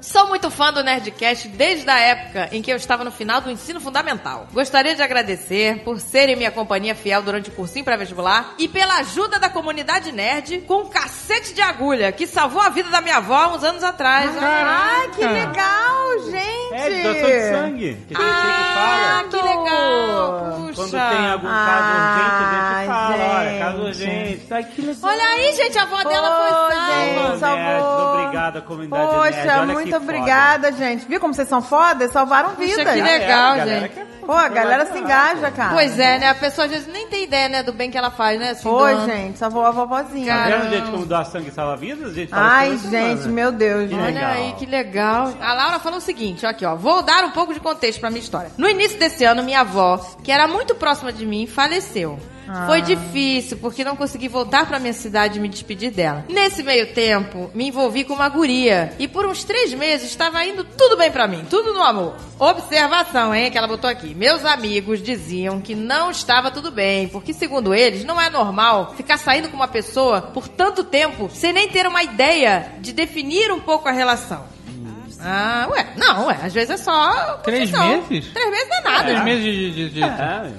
Sou 0.00 0.28
muito 0.28 0.50
fã 0.50 0.72
do 0.72 0.82
Nerdcast 0.84 1.48
desde 1.48 1.88
a 1.90 1.98
época 1.98 2.48
em 2.52 2.62
que 2.62 2.70
eu 2.72 2.76
estava 2.76 3.02
no 3.04 3.10
final 3.10 3.40
do 3.40 3.50
ensino 3.50 3.80
fundamental. 3.80 4.46
Gostaria 4.52 4.94
de 4.94 5.02
agradecer 5.02 5.80
por 5.84 5.98
serem 6.00 6.36
minha 6.36 6.50
companhia 6.50 6.94
fiel 6.94 7.20
durante 7.22 7.48
o 7.50 7.52
cursinho 7.52 7.84
pré-vestibular 7.84 8.54
e 8.58 8.68
pela 8.68 8.98
ajuda 8.98 9.38
da 9.38 9.48
comunidade 9.48 10.12
nerd 10.12 10.58
com 10.68 10.82
um 10.82 10.88
cacete 10.88 11.52
de 11.52 11.60
agulha 11.60 12.12
que 12.12 12.26
salvou 12.26 12.60
a 12.60 12.68
vida 12.68 12.88
da 12.90 13.00
minha 13.00 13.16
avó 13.16 13.34
há 13.36 13.48
uns 13.48 13.64
anos 13.64 13.82
atrás. 13.82 14.30
Ai, 14.40 15.08
que 15.10 15.24
legal, 15.24 16.30
gente. 16.30 16.74
É, 16.74 17.02
doação 17.02 17.26
de 17.30 17.50
sangue. 17.50 17.98
Que 18.08 18.14
Ah, 18.14 19.24
fala. 19.24 19.28
que 19.30 19.36
legal! 19.36 20.54
Puxa. 20.58 20.74
Quando 20.74 20.90
tem 20.90 21.30
algum 21.30 21.48
caso 21.48 21.88
urgente, 21.88 22.44
a 22.44 22.48
Ah, 22.48 22.78
gente 22.78 22.86
fala, 22.88 23.38
olha, 23.38 23.48
gente. 23.50 23.58
caso 23.58 23.82
urgente. 23.82 24.46
Ai, 24.50 24.64
que. 24.64 24.96
Olha 25.02 25.24
aí, 25.24 25.52
gente, 25.56 25.78
a 25.78 25.82
avó 25.82 26.02
dela 26.04 26.36
foi 26.36 26.50
salva. 26.76 27.38
Salvou. 27.56 28.18
Obrigado 28.20 28.56
à 28.58 28.60
comunidade 28.62 29.02
nerd. 29.02 29.16
Poxa, 29.16 29.58
Olha 29.60 29.72
muito 29.72 29.84
que 29.86 29.92
foda. 29.92 30.04
obrigada, 30.04 30.72
gente. 30.72 31.06
Viu 31.06 31.20
como 31.20 31.34
vocês 31.34 31.48
são 31.48 31.62
fodas? 31.62 32.10
Salvaram 32.12 32.50
Puxa, 32.54 32.66
vidas. 32.76 32.92
que 32.94 33.00
É, 33.00 33.02
legal, 33.18 33.56
galera 33.56 33.80
gente. 33.80 33.92
que 33.92 34.00
é 34.00 34.06
Pô, 34.28 34.32
a 34.34 34.48
galera 34.48 34.84
se 34.84 34.98
engaja, 34.98 35.50
cara. 35.50 35.72
Pois 35.72 35.98
é, 35.98 36.18
né? 36.18 36.28
A 36.28 36.34
pessoa 36.34 36.66
às 36.66 36.70
vezes 36.70 36.86
nem 36.86 37.08
tem 37.08 37.24
ideia, 37.24 37.48
né, 37.48 37.62
do 37.62 37.72
bem 37.72 37.90
que 37.90 37.96
ela 37.96 38.10
faz, 38.10 38.38
né? 38.38 38.50
Assim, 38.50 38.62
Foi, 38.64 38.94
do- 38.94 39.06
gente. 39.06 39.38
Salvou 39.38 39.64
a 39.64 39.70
vovozinha. 39.70 40.34
Tá 40.36 40.44
vendo, 40.44 40.68
gente, 40.70 40.90
como 40.90 41.06
doar 41.06 41.24
sangue 41.24 41.50
salva 41.50 41.76
vidas? 41.76 42.10
A 42.10 42.12
gente 42.14 42.28
Ai, 42.30 42.68
toda 42.76 42.78
gente, 42.90 43.22
semana. 43.22 43.32
meu 43.32 43.52
Deus, 43.52 43.82
Que 43.84 43.94
gente. 43.94 44.00
Olha 44.02 44.12
legal. 44.14 44.30
aí, 44.32 44.52
que 44.58 44.66
legal. 44.66 45.32
A 45.40 45.54
Laura 45.54 45.78
falou 45.78 45.96
o 45.96 46.02
seguinte, 46.02 46.44
ó, 46.44 46.50
aqui, 46.50 46.66
ó. 46.66 46.74
Vou 46.76 47.00
dar 47.02 47.24
um 47.24 47.30
pouco 47.30 47.54
de 47.54 47.60
contexto 47.60 48.00
pra 48.00 48.10
minha 48.10 48.20
história. 48.20 48.50
No 48.58 48.68
início 48.68 48.98
desse 48.98 49.24
ano, 49.24 49.42
minha 49.42 49.60
avó, 49.60 49.96
que 50.22 50.30
era 50.30 50.46
muito 50.46 50.74
próxima 50.74 51.10
de 51.10 51.24
mim, 51.24 51.46
faleceu. 51.46 52.18
Foi 52.66 52.80
difícil, 52.82 53.58
porque 53.58 53.84
não 53.84 53.96
consegui 53.96 54.28
voltar 54.28 54.66
pra 54.66 54.78
minha 54.78 54.92
cidade 54.92 55.38
e 55.38 55.40
me 55.40 55.48
despedir 55.48 55.90
dela. 55.90 56.24
Nesse 56.28 56.62
meio 56.62 56.92
tempo, 56.94 57.50
me 57.54 57.68
envolvi 57.68 58.04
com 58.04 58.14
uma 58.14 58.28
guria. 58.28 58.92
E 58.98 59.06
por 59.06 59.26
uns 59.26 59.44
três 59.44 59.72
meses 59.74 60.08
estava 60.08 60.44
indo 60.44 60.64
tudo 60.64 60.96
bem 60.96 61.10
pra 61.10 61.26
mim, 61.28 61.44
tudo 61.48 61.72
no 61.74 61.82
amor. 61.82 62.16
Observação, 62.38 63.34
hein, 63.34 63.50
que 63.50 63.58
ela 63.58 63.66
botou 63.66 63.88
aqui. 63.88 64.14
Meus 64.14 64.44
amigos 64.44 65.02
diziam 65.02 65.60
que 65.60 65.74
não 65.74 66.10
estava 66.10 66.50
tudo 66.50 66.70
bem, 66.70 67.08
porque 67.08 67.32
segundo 67.32 67.74
eles, 67.74 68.04
não 68.04 68.20
é 68.20 68.28
normal 68.30 68.94
ficar 68.96 69.18
saindo 69.18 69.48
com 69.48 69.56
uma 69.56 69.68
pessoa 69.68 70.20
por 70.22 70.48
tanto 70.48 70.84
tempo 70.84 71.30
sem 71.32 71.52
nem 71.52 71.68
ter 71.68 71.86
uma 71.86 72.02
ideia 72.02 72.72
de 72.80 72.92
definir 72.92 73.50
um 73.52 73.60
pouco 73.60 73.88
a 73.88 73.92
relação. 73.92 74.44
Ah, 75.20 75.66
ué, 75.70 75.86
não, 75.96 76.26
ué, 76.26 76.38
às 76.42 76.54
vezes 76.54 76.70
é 76.70 76.76
só. 76.76 77.38
Três 77.42 77.70
meses? 78.08 78.32
Três 78.32 78.50
meses 78.50 78.68
não 78.68 78.76
é 78.76 78.82
nada. 78.82 79.04
Três 79.04 79.24
meses 79.24 79.44
de, 79.44 79.70
de, 79.72 79.90
de- 79.90 80.02
É, 80.02 80.52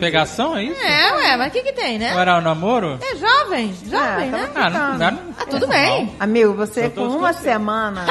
pegação, 0.00 0.56
é 0.56 0.64
isso? 0.64 0.80
É, 0.84 1.12
ué, 1.14 1.36
mas 1.36 1.48
o 1.48 1.50
que 1.50 1.62
que 1.62 1.72
tem, 1.72 1.98
né? 1.98 2.12
Ou 2.14 2.20
era 2.20 2.36
um 2.38 2.40
namoro? 2.40 2.98
É 3.02 3.16
jovem, 3.16 3.74
jovem, 3.84 4.28
É, 4.28 4.30
né? 4.30 4.50
Ah, 4.54 4.70
não, 4.70 4.98
não, 4.98 5.18
Ah, 5.38 5.44
tudo 5.48 5.66
bem. 5.66 6.14
Amigo, 6.18 6.54
você 6.54 6.88
tô 6.88 7.02
com 7.08 7.16
uma 7.16 7.30
escutando. 7.30 7.52
semana. 7.52 8.06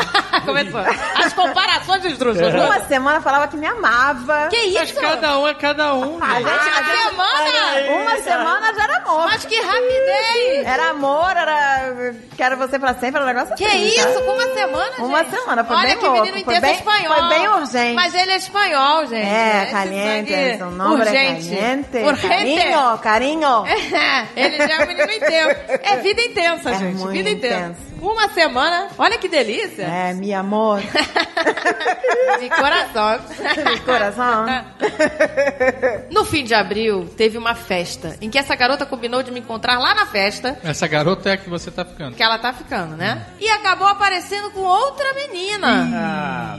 Começou. 0.45 0.79
As 0.79 1.33
comparações 1.33 2.05
esdrúxulas. 2.05 2.53
uma 2.53 2.79
semana 2.87 3.21
falava 3.21 3.47
que 3.47 3.57
me 3.57 3.67
amava. 3.67 4.47
Que 4.49 4.71
Mas 4.73 4.89
isso? 4.91 4.99
cada 5.01 5.37
um 5.39 5.47
é 5.47 5.53
cada 5.53 5.93
um. 5.95 6.17
A 6.23 6.35
gente, 6.35 6.49
a 6.49 6.83
gente- 6.83 7.03
semana? 7.03 8.01
uma 8.01 8.17
semana 8.21 8.73
já 8.73 8.83
era 8.83 8.97
amor. 8.97 9.25
Mas 9.25 9.45
que 9.45 9.59
rapidez! 9.59 10.65
Era 10.65 10.89
amor, 10.91 11.31
era. 11.35 12.13
Quero 12.37 12.57
você 12.57 12.79
pra 12.79 12.93
sempre, 12.93 13.21
era 13.21 13.23
um 13.23 13.27
negócio 13.27 13.55
Que 13.55 13.65
assim, 13.65 13.87
isso? 13.87 14.21
Com 14.23 14.31
uma 14.31 14.53
semana, 14.53 14.91
Uma 14.99 15.23
gente? 15.23 15.35
semana, 15.39 15.63
foi 15.63 15.75
Olha 15.75 15.87
bem 15.87 15.97
que 15.97 16.05
louco, 16.05 16.21
menino 16.21 16.33
foi 16.45 16.55
intenso 16.55 16.61
bem- 16.61 16.75
espanhol. 16.75 17.15
foi 17.15 17.27
bem 17.29 17.47
urgente. 17.49 17.95
Mas 17.95 18.15
ele 18.15 18.31
é 18.31 18.35
espanhol, 18.37 19.05
gente. 19.07 19.27
É, 19.27 19.63
Esse 19.63 19.71
caliente, 19.71 20.31
sangue 20.31 20.57
seu 20.57 20.71
nome 20.71 20.95
é 20.95 20.97
urgente. 21.05 21.48
Caliente. 21.49 21.97
Urgente. 21.97 22.27
Carinho, 22.29 22.97
carinho. 22.99 23.63
Ele 24.35 24.57
já 24.57 24.73
é 24.73 24.83
um 24.83 24.87
menino 24.87 25.11
intenso. 25.11 25.55
É 25.83 25.97
vida 25.97 26.21
intensa, 26.21 26.69
É 26.71 26.79
gente. 26.79 26.95
muito 26.95 27.11
vida 27.11 27.29
intensa. 27.29 27.55
intenso. 27.57 27.79
Uma 28.01 28.29
semana. 28.29 28.87
Olha 28.97 29.17
que 29.17 29.27
delícia. 29.27 29.83
É, 29.83 30.13
meu 30.13 30.37
amor. 30.39 30.81
De 32.39 32.49
coração. 32.49 33.19
De 33.73 33.81
coração. 33.81 34.45
No 36.11 36.25
fim 36.25 36.43
de 36.43 36.53
abril, 36.53 37.07
teve 37.15 37.37
uma 37.37 37.53
festa 37.55 38.17
em 38.19 38.29
que 38.29 38.37
essa 38.37 38.55
garota 38.55 38.85
combinou 38.85 39.21
de 39.23 39.31
me 39.31 39.39
encontrar 39.39 39.77
lá 39.79 39.93
na 39.93 40.05
festa. 40.05 40.57
Essa 40.63 40.87
garota 40.87 41.29
é 41.29 41.33
a 41.33 41.37
que 41.37 41.49
você 41.49 41.69
tá 41.71 41.85
ficando. 41.85 42.15
Que 42.15 42.23
ela 42.23 42.37
tá 42.37 42.51
ficando, 42.51 42.97
né? 42.97 43.25
E 43.39 43.47
acabou 43.49 43.87
aparecendo 43.87 44.49
com 44.51 44.61
outra 44.61 45.13
menina. 45.13 45.87
Ah, 45.93 46.57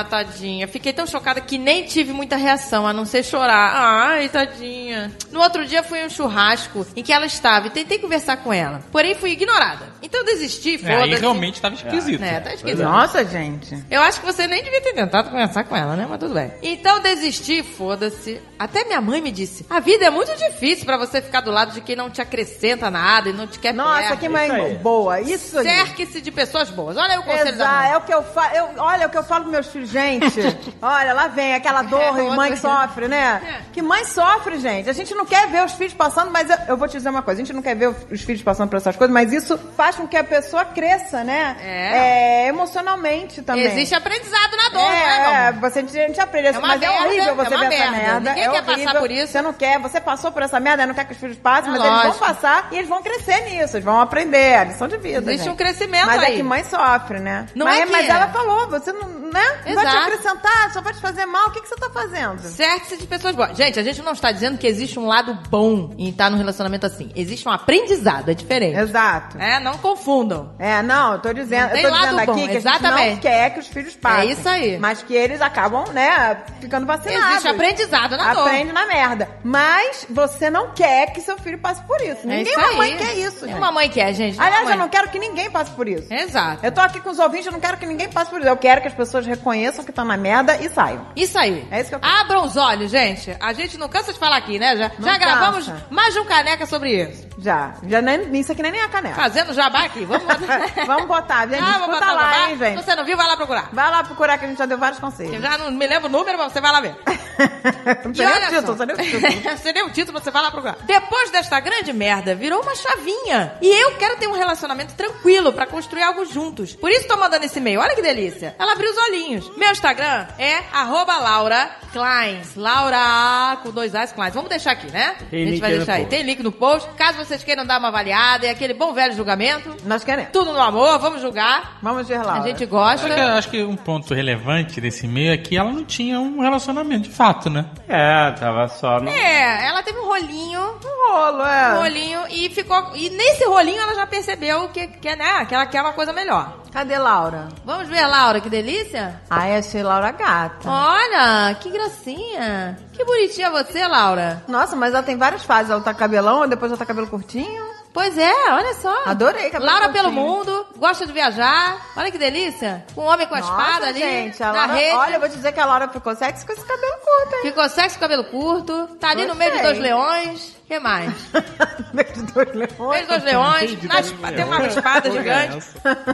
Ah, 0.00 0.04
tadinha. 0.08 0.66
Fiquei 0.66 0.92
tão 0.92 1.06
chocada 1.06 1.40
que 1.40 1.58
nem 1.58 1.84
tive 1.84 2.12
muita 2.12 2.36
reação, 2.36 2.86
a 2.86 2.92
não 2.92 3.04
ser 3.04 3.22
chorar. 3.22 3.72
Ai, 4.08 4.28
tadinha. 4.28 5.12
No 5.30 5.40
outro 5.40 5.64
dia 5.66 5.82
fui 5.82 6.02
a 6.02 6.06
um 6.06 6.10
churrasco 6.10 6.86
em 6.96 7.02
que 7.02 7.12
ela 7.12 7.26
estava 7.26 7.66
e 7.66 7.70
tentei 7.70 7.98
conversar 7.98 8.38
com 8.38 8.52
ela. 8.52 8.80
Porém, 8.90 9.14
fui 9.14 9.32
ignorada. 9.32 9.86
Então 10.02 10.24
desisti, 10.24 10.80
É, 10.84 10.94
aí 10.94 11.00
foda-se. 11.02 11.20
realmente 11.20 11.60
tava 11.60 11.74
esquisito. 11.74 12.22
É, 12.22 12.40
tá 12.40 12.54
esquisito. 12.54 12.82
Nossa, 12.82 13.24
gente. 13.24 13.84
Eu 13.90 14.00
acho 14.02 14.20
que 14.20 14.26
você 14.26 14.46
nem 14.46 14.62
devia 14.62 14.80
ter 14.80 14.92
tentado 14.94 15.30
conversar 15.30 15.64
com 15.64 15.76
ela, 15.76 15.94
né? 15.96 16.06
Mas 16.08 16.18
tudo 16.18 16.34
bem. 16.34 16.52
Então 16.62 17.00
desisti, 17.00 17.62
foda-se. 17.62 18.40
Até 18.58 18.84
minha 18.84 19.00
mãe 19.00 19.20
me 19.20 19.30
disse: 19.30 19.64
a 19.68 19.80
vida 19.80 20.04
é 20.06 20.10
muito 20.10 20.34
difícil 20.36 20.84
pra 20.86 20.96
você 20.96 21.20
ficar 21.20 21.40
do 21.40 21.50
lado 21.50 21.72
de 21.72 21.80
quem 21.80 21.96
não 21.96 22.10
te 22.10 22.20
acrescenta 22.20 22.90
nada 22.90 23.28
e 23.28 23.32
não 23.32 23.46
te 23.46 23.58
quer 23.58 23.72
Nossa, 23.74 24.00
perto. 24.08 24.20
que 24.20 24.28
mãe 24.28 24.50
aí. 24.50 24.74
boa. 24.76 25.20
Isso 25.20 25.58
aí. 25.58 25.64
Cerque-se 25.64 26.20
de 26.20 26.30
pessoas 26.30 26.70
boas. 26.70 26.96
Olha 26.96 27.12
aí 27.14 27.18
o 27.18 27.22
conselho 27.22 27.44
da 27.56 27.64
Exato, 27.64 27.74
mãe. 27.76 27.90
é 27.92 27.96
o 27.96 28.00
que 28.02 28.14
eu 28.14 28.22
falo. 28.22 28.54
Eu, 28.56 28.68
olha, 28.78 29.04
é 29.04 29.06
o 29.06 29.10
que 29.10 29.18
eu 29.18 29.24
falo 29.24 29.42
pros 29.44 29.52
meus 29.52 29.66
filhos, 29.68 29.88
gente. 29.90 30.40
olha, 30.80 31.12
lá 31.12 31.28
vem 31.28 31.54
aquela 31.54 31.82
dor 31.82 32.00
É, 32.00 32.24
e 32.24 32.30
mãe 32.36 32.52
outra- 32.52 32.56
sofre, 32.56 33.08
né? 33.08 33.40
É. 33.44 33.72
Que 33.72 33.82
mãe 33.82 34.04
sofre, 34.04 34.58
gente. 34.58 34.88
A 34.88 34.92
gente 34.92 35.14
não 35.14 35.24
quer 35.26 35.48
ver 35.48 35.64
os 35.64 35.72
filhos 35.72 35.94
passando, 35.94 36.30
mas 36.30 36.48
eu, 36.48 36.56
eu 36.68 36.76
vou 36.76 36.88
te 36.88 36.92
dizer 36.96 37.08
uma 37.10 37.22
coisa: 37.22 37.40
a 37.40 37.44
gente 37.44 37.54
não 37.54 37.62
quer 37.62 37.74
ver 37.76 37.88
os 38.10 38.20
filhos 38.22 38.42
passando 38.42 38.68
por 38.68 38.76
essas 38.76 38.96
coisas, 38.96 39.12
mas 39.12 39.32
isso 39.32 39.58
faz 39.76 39.89
com 39.96 40.06
que 40.08 40.16
a 40.16 40.24
pessoa 40.24 40.64
cresça, 40.64 41.22
né? 41.24 41.56
É. 41.62 42.44
É, 42.44 42.48
emocionalmente 42.48 43.42
também. 43.42 43.64
Existe 43.66 43.94
aprendizado 43.94 44.56
na 44.56 44.68
dor, 44.70 44.80
É, 44.92 44.92
né, 44.92 45.48
é, 45.48 45.52
você, 45.52 45.80
a 45.80 45.82
gente 45.86 46.20
aprende 46.20 46.48
assim, 46.48 46.56
É 46.56 46.60
uma 46.60 46.68
mas 46.68 46.82
é 46.82 46.88
merda, 46.88 47.06
horrível 47.06 47.34
você 47.36 47.54
é 47.54 47.58
ver 47.58 47.66
essa 47.66 47.68
merda. 47.68 47.90
merda. 47.96 48.30
Ninguém 48.30 48.44
é 48.44 48.50
quer 48.50 48.62
passar 48.62 48.72
horrível. 48.80 49.00
por 49.00 49.10
isso. 49.10 49.32
Você 49.32 49.42
não 49.42 49.52
quer, 49.52 49.78
você 49.78 50.00
passou 50.00 50.32
por 50.32 50.42
essa 50.42 50.60
merda, 50.60 50.86
não 50.86 50.94
quer 50.94 51.04
que 51.04 51.12
os 51.12 51.18
filhos 51.18 51.36
passem, 51.38 51.68
É 51.68 51.72
mas 51.72 51.80
eles 51.80 51.92
vão 51.96 52.06
lógico. 52.06 52.24
passar 52.26 52.68
e 52.70 52.76
eles 52.76 52.88
vão 52.88 53.02
crescer 53.02 53.40
nisso, 53.44 53.76
eles 53.76 53.84
vão 53.84 54.00
aprender, 54.00 54.36
é 54.38 54.58
a 54.58 54.64
lição 54.64 54.88
de 54.88 54.96
vida. 54.96 55.18
Existe 55.30 55.44
gente. 55.44 55.52
um 55.52 55.56
crescimento 55.56 56.06
Mas 56.06 56.22
aí. 56.22 56.32
é 56.34 56.36
que 56.36 56.42
mãe 56.42 56.64
sofre, 56.64 57.18
né? 57.20 57.46
Não 57.54 57.66
mas, 57.66 57.80
é 57.80 57.86
que 57.86 57.92
mas 57.92 58.06
é. 58.06 58.08
ela 58.10 58.28
falou, 58.28 58.68
você 58.68 58.92
não, 58.92 59.08
né? 59.08 59.40
Não 59.66 59.74
vai 59.74 59.84
te 59.86 59.90
Exato. 59.90 59.98
acrescentar, 59.98 60.72
só 60.72 60.80
vai 60.80 60.92
te 60.92 61.00
fazer 61.00 61.26
mal. 61.26 61.48
O 61.48 61.50
que, 61.52 61.60
que 61.60 61.68
você 61.68 61.76
tá 61.76 61.90
fazendo? 61.90 62.40
Cerque-se 62.42 62.96
de 62.96 63.06
pessoas 63.06 63.34
boas. 63.34 63.56
Gente, 63.56 63.78
a 63.78 63.82
gente 63.82 64.02
não 64.02 64.12
está 64.12 64.32
dizendo 64.32 64.58
que 64.58 64.66
existe 64.66 64.98
um 64.98 65.06
lado 65.06 65.34
bom 65.48 65.94
em 65.98 66.08
estar 66.10 66.30
num 66.30 66.36
relacionamento 66.38 66.86
assim. 66.86 67.10
Existe 67.14 67.48
um 67.48 67.52
aprendizado, 67.52 68.30
é 68.30 68.34
diferente. 68.34 68.76
Exato. 68.78 69.38
É, 69.38 69.60
não 69.60 69.76
confundam. 69.80 70.52
É, 70.58 70.82
não, 70.82 71.14
eu 71.14 71.18
tô 71.18 71.32
dizendo, 71.32 71.74
eu 71.76 71.90
tô 71.90 71.96
dizendo 71.96 72.18
aqui 72.18 72.26
bom, 72.26 72.34
que 72.34 72.40
a 72.42 72.52
gente 72.52 72.64
não 72.64 72.72
exatamente. 72.72 73.20
quer 73.20 73.50
que 73.50 73.60
os 73.60 73.66
filhos 73.68 73.96
passem. 73.96 74.28
É 74.28 74.32
isso 74.32 74.48
aí. 74.48 74.78
Mas 74.78 75.02
que 75.02 75.14
eles 75.14 75.40
acabam, 75.40 75.84
né, 75.92 76.36
ficando 76.60 76.86
vacinados. 76.86 77.30
Existe 77.30 77.48
aprendizado 77.48 78.16
na 78.16 78.32
dor. 78.34 78.46
Aprende 78.46 78.72
na 78.72 78.86
merda. 78.86 79.28
Mas 79.42 80.06
você 80.08 80.50
não 80.50 80.70
quer 80.72 81.12
que 81.12 81.20
seu 81.20 81.38
filho 81.38 81.58
passe 81.58 81.82
por 81.82 82.00
isso. 82.00 82.20
É 82.24 82.36
Ninguém 82.36 82.52
isso 82.52 82.76
mãe 82.76 82.96
quer 82.96 83.14
isso, 83.16 83.46
gente. 83.46 83.56
Uma 83.58 83.72
mãe 83.72 83.88
quer, 83.88 84.12
gente. 84.14 84.40
Aliás, 84.40 84.62
uma 84.62 84.72
eu 84.72 84.78
não 84.78 84.88
quero 84.88 85.08
que 85.08 85.18
ninguém 85.18 85.50
passe 85.50 85.70
por 85.72 85.88
isso. 85.88 86.12
Exato. 86.12 86.64
Eu 86.64 86.72
tô 86.72 86.80
aqui 86.80 87.00
com 87.00 87.10
os 87.10 87.18
ouvintes, 87.18 87.46
eu 87.46 87.52
não 87.52 87.60
quero 87.60 87.76
que 87.76 87.86
ninguém 87.86 88.08
passe 88.08 88.30
por 88.30 88.40
isso. 88.40 88.48
Eu 88.48 88.56
quero 88.56 88.80
que 88.80 88.88
as 88.88 88.94
pessoas 88.94 89.26
reconheçam 89.26 89.84
que 89.84 89.90
estão 89.90 90.04
na 90.04 90.16
merda 90.16 90.56
e 90.56 90.68
saiam. 90.68 91.06
Isso 91.16 91.38
aí. 91.38 91.66
É 91.70 91.80
isso 91.80 91.90
que 91.90 91.94
eu 91.96 92.00
quero. 92.00 92.12
Abram 92.20 92.44
os 92.44 92.56
olhos, 92.56 92.90
gente. 92.90 93.36
A 93.40 93.52
gente 93.52 93.78
não 93.78 93.88
cansa 93.88 94.12
de 94.12 94.18
falar 94.18 94.36
aqui, 94.36 94.58
né? 94.58 94.76
Já, 94.76 94.90
Não 94.98 95.08
já 95.08 95.18
gravamos 95.18 95.70
mais 95.90 96.14
de 96.14 96.20
um 96.20 96.24
caneca 96.24 96.66
sobre 96.66 97.02
isso. 97.02 97.26
Já. 97.38 97.74
Já 97.86 98.02
nem, 98.02 98.38
isso 98.38 98.52
aqui 98.52 98.62
nem 98.62 98.80
é 98.80 98.84
a 98.84 98.88
canela. 98.88 99.14
Fazendo 99.14 99.52
jabá 99.72 99.84
aqui. 99.84 100.04
Vamos 100.04 100.24
botar. 100.26 100.60
Vamos 100.86 101.06
botar, 101.06 101.46
gente. 101.48 101.60
Ah, 101.62 101.78
vamos 101.78 101.94
botar 101.98 102.12
lá, 102.12 102.20
jabá. 102.22 102.48
hein, 102.50 102.58
Se 102.58 102.64
gente. 102.64 102.84
você 102.84 102.94
não 102.96 103.04
viu, 103.04 103.16
vai 103.16 103.26
lá 103.26 103.36
procurar. 103.36 103.68
Vai 103.72 103.90
lá 103.90 104.02
procurar 104.04 104.38
que 104.38 104.44
a 104.44 104.48
gente 104.48 104.58
já 104.58 104.66
deu 104.66 104.78
vários 104.78 104.98
Eu 104.98 105.04
conselhos. 105.08 105.42
já 105.42 105.58
não 105.58 105.70
me 105.70 105.86
lembro 105.86 106.08
o 106.08 106.10
número, 106.10 106.36
mas 106.38 106.52
você 106.52 106.60
vai 106.60 106.72
lá 106.72 106.80
ver. 106.80 106.94
não 108.04 108.14
sei 108.14 108.26
nem 108.26 108.36
o 108.36 108.48
título, 108.48 108.76
só. 108.76 108.86
você 108.86 108.86
nem 108.86 108.94
o 108.94 109.10
título. 109.10 109.56
Você 109.58 109.72
deu 109.72 109.86
o 109.86 109.90
título, 109.90 110.20
você 110.20 110.30
vai 110.30 110.42
lá 110.42 110.50
procurar. 110.50 110.76
Depois 110.82 111.30
desta 111.30 111.60
grande 111.60 111.92
merda, 111.92 112.34
virou 112.34 112.62
uma 112.62 112.74
chavinha. 112.74 113.54
E 113.60 113.68
eu 113.68 113.96
quero 113.96 114.16
ter 114.16 114.26
um 114.28 114.32
relacionamento 114.32 114.94
tranquilo 114.94 115.52
pra 115.52 115.66
construir 115.66 116.02
algo 116.02 116.24
juntos. 116.24 116.74
Por 116.74 116.90
isso 116.90 117.06
tô 117.06 117.16
mandando 117.16 117.44
esse 117.44 117.58
e-mail. 117.58 117.80
Olha 117.80 117.94
que 117.94 118.02
delícia. 118.02 118.54
Ela 118.58 118.72
abriu 118.72 118.90
os 118.90 118.96
olhinhos. 118.98 119.56
Meu 119.56 119.70
Instagram 119.70 120.26
é 120.38 120.62
arroba 120.72 121.16
Laura 121.18 121.70
Kleins. 121.92 122.54
Laura 122.56 123.58
com 123.62 123.70
dois 123.70 123.94
A's 123.94 124.12
Kleins. 124.12 124.34
Vamos 124.34 124.48
deixar 124.48 124.72
aqui, 124.72 124.90
né? 124.90 125.14
Tem 125.30 125.42
a 125.42 125.46
gente 125.46 125.60
vai 125.60 125.70
deixar 125.76 125.92
aí. 125.94 126.02
post. 126.04 126.10
Tem 126.16 126.22
link 126.24 126.42
no 126.42 126.52
post. 126.52 126.88
Caso 126.96 127.18
vocês 127.18 127.42
queiram 127.44 127.64
dar 127.66 127.78
uma 127.78 127.88
avaliada, 127.88 128.46
é 128.46 128.50
aquele 128.50 128.74
bom 128.74 128.92
velho 128.92 129.14
julgamento. 129.14 129.59
Nós 129.84 130.04
queremos. 130.04 130.30
Tudo 130.32 130.52
no 130.52 130.60
amor, 130.60 130.98
vamos 130.98 131.20
julgar. 131.20 131.78
Vamos 131.82 132.06
ver 132.08 132.22
lá. 132.22 132.34
A 132.34 132.40
gente 132.42 132.64
gosta. 132.66 133.08
Eu 133.08 133.28
acho 133.34 133.48
que 133.50 133.62
um 133.62 133.76
ponto 133.76 134.14
relevante 134.14 134.80
desse 134.80 135.06
e-mail 135.06 135.32
é 135.32 135.36
que 135.36 135.56
ela 135.56 135.70
não 135.70 135.84
tinha 135.84 136.18
um 136.20 136.40
relacionamento 136.40 137.08
de 137.08 137.14
fato, 137.14 137.48
né? 137.50 137.66
É, 137.88 138.30
tava 138.32 138.68
só 138.68 139.00
no... 139.00 139.08
É, 139.08 139.66
ela 139.66 139.82
teve 139.82 139.98
um 139.98 140.06
rolinho 140.06 140.60
Um 140.60 141.12
rolo, 141.12 141.42
é. 141.42 141.74
um 141.74 141.82
rolinho 141.82 142.20
e 142.30 142.48
ficou. 142.50 142.90
E 142.94 143.10
nesse 143.10 143.44
rolinho 143.46 143.80
ela 143.80 143.94
já 143.94 144.06
percebeu 144.06 144.68
que, 144.68 144.86
que, 144.86 145.16
né, 145.16 145.44
que 145.46 145.54
ela 145.54 145.66
quer 145.66 145.82
uma 145.82 145.92
coisa 145.92 146.12
melhor. 146.12 146.60
Cadê 146.72 146.96
Laura? 146.98 147.48
Vamos 147.64 147.88
ver, 147.88 148.06
Laura, 148.06 148.40
que 148.40 148.48
delícia? 148.48 149.20
Ai, 149.28 149.56
achei 149.56 149.82
Laura 149.82 150.12
gata. 150.12 150.68
Olha, 150.70 151.54
que 151.54 151.68
gracinha. 151.70 152.78
Que 152.92 153.04
bonitinha 153.04 153.50
você, 153.50 153.86
Laura. 153.86 154.42
Nossa, 154.46 154.76
mas 154.76 154.94
ela 154.94 155.02
tem 155.02 155.16
várias 155.16 155.42
fases. 155.44 155.70
Ela 155.70 155.80
tá 155.80 155.92
cabelão, 155.92 156.46
depois 156.48 156.70
ela 156.70 156.78
tá 156.78 156.86
cabelo 156.86 157.08
curtinho. 157.08 157.79
Pois 157.92 158.16
é, 158.16 158.32
olha 158.52 158.74
só. 158.74 159.02
Adorei 159.06 159.50
cabelo 159.50 159.64
Laura 159.70 159.88
curtinho. 159.88 160.04
pelo 160.04 160.12
mundo, 160.14 160.66
gosta 160.76 161.04
de 161.06 161.12
viajar. 161.12 161.76
Olha 161.96 162.10
que 162.10 162.18
delícia. 162.18 162.84
Com 162.94 163.02
um 163.02 163.06
homem 163.06 163.26
com 163.26 163.34
a 163.34 163.40
Nossa, 163.40 163.50
espada 163.52 163.86
ali 163.88 163.98
gente, 164.00 164.42
a 164.42 164.46
na 164.46 164.52
Laura, 164.52 164.72
rede. 164.74 164.96
Olha, 164.96 165.14
eu 165.14 165.20
vou 165.20 165.28
te 165.28 165.34
dizer 165.36 165.50
que 165.52 165.58
a 165.60 165.66
Laura 165.66 165.88
ficou 165.88 166.14
sexy 166.14 166.46
com 166.46 166.52
esse 166.52 166.64
cabelo 166.64 166.92
curto, 167.04 167.34
hein? 167.34 167.42
Ficou 167.42 167.68
sexy, 167.68 167.98
cabelo 167.98 168.24
curto. 168.24 168.86
Tá 169.00 169.10
ali 169.10 169.26
no 169.26 169.34
meio 169.34 169.50
de 169.50 169.56
Gostei. 169.58 169.72
dois 169.74 169.84
leões. 169.84 170.56
O 170.60 170.66
que 170.72 170.78
mais? 170.78 171.12
Meio 171.92 172.12
de 172.12 172.22
dois 172.32 172.54
leões. 172.54 172.78
Meio 172.78 173.00
de 173.02 173.06
dois 173.08 173.24
leões. 173.24 173.82
na 173.82 173.98
espa- 174.00 174.30
tem 174.30 174.44
uma 174.44 174.64
espada 174.68 175.10
gigante. 175.10 175.66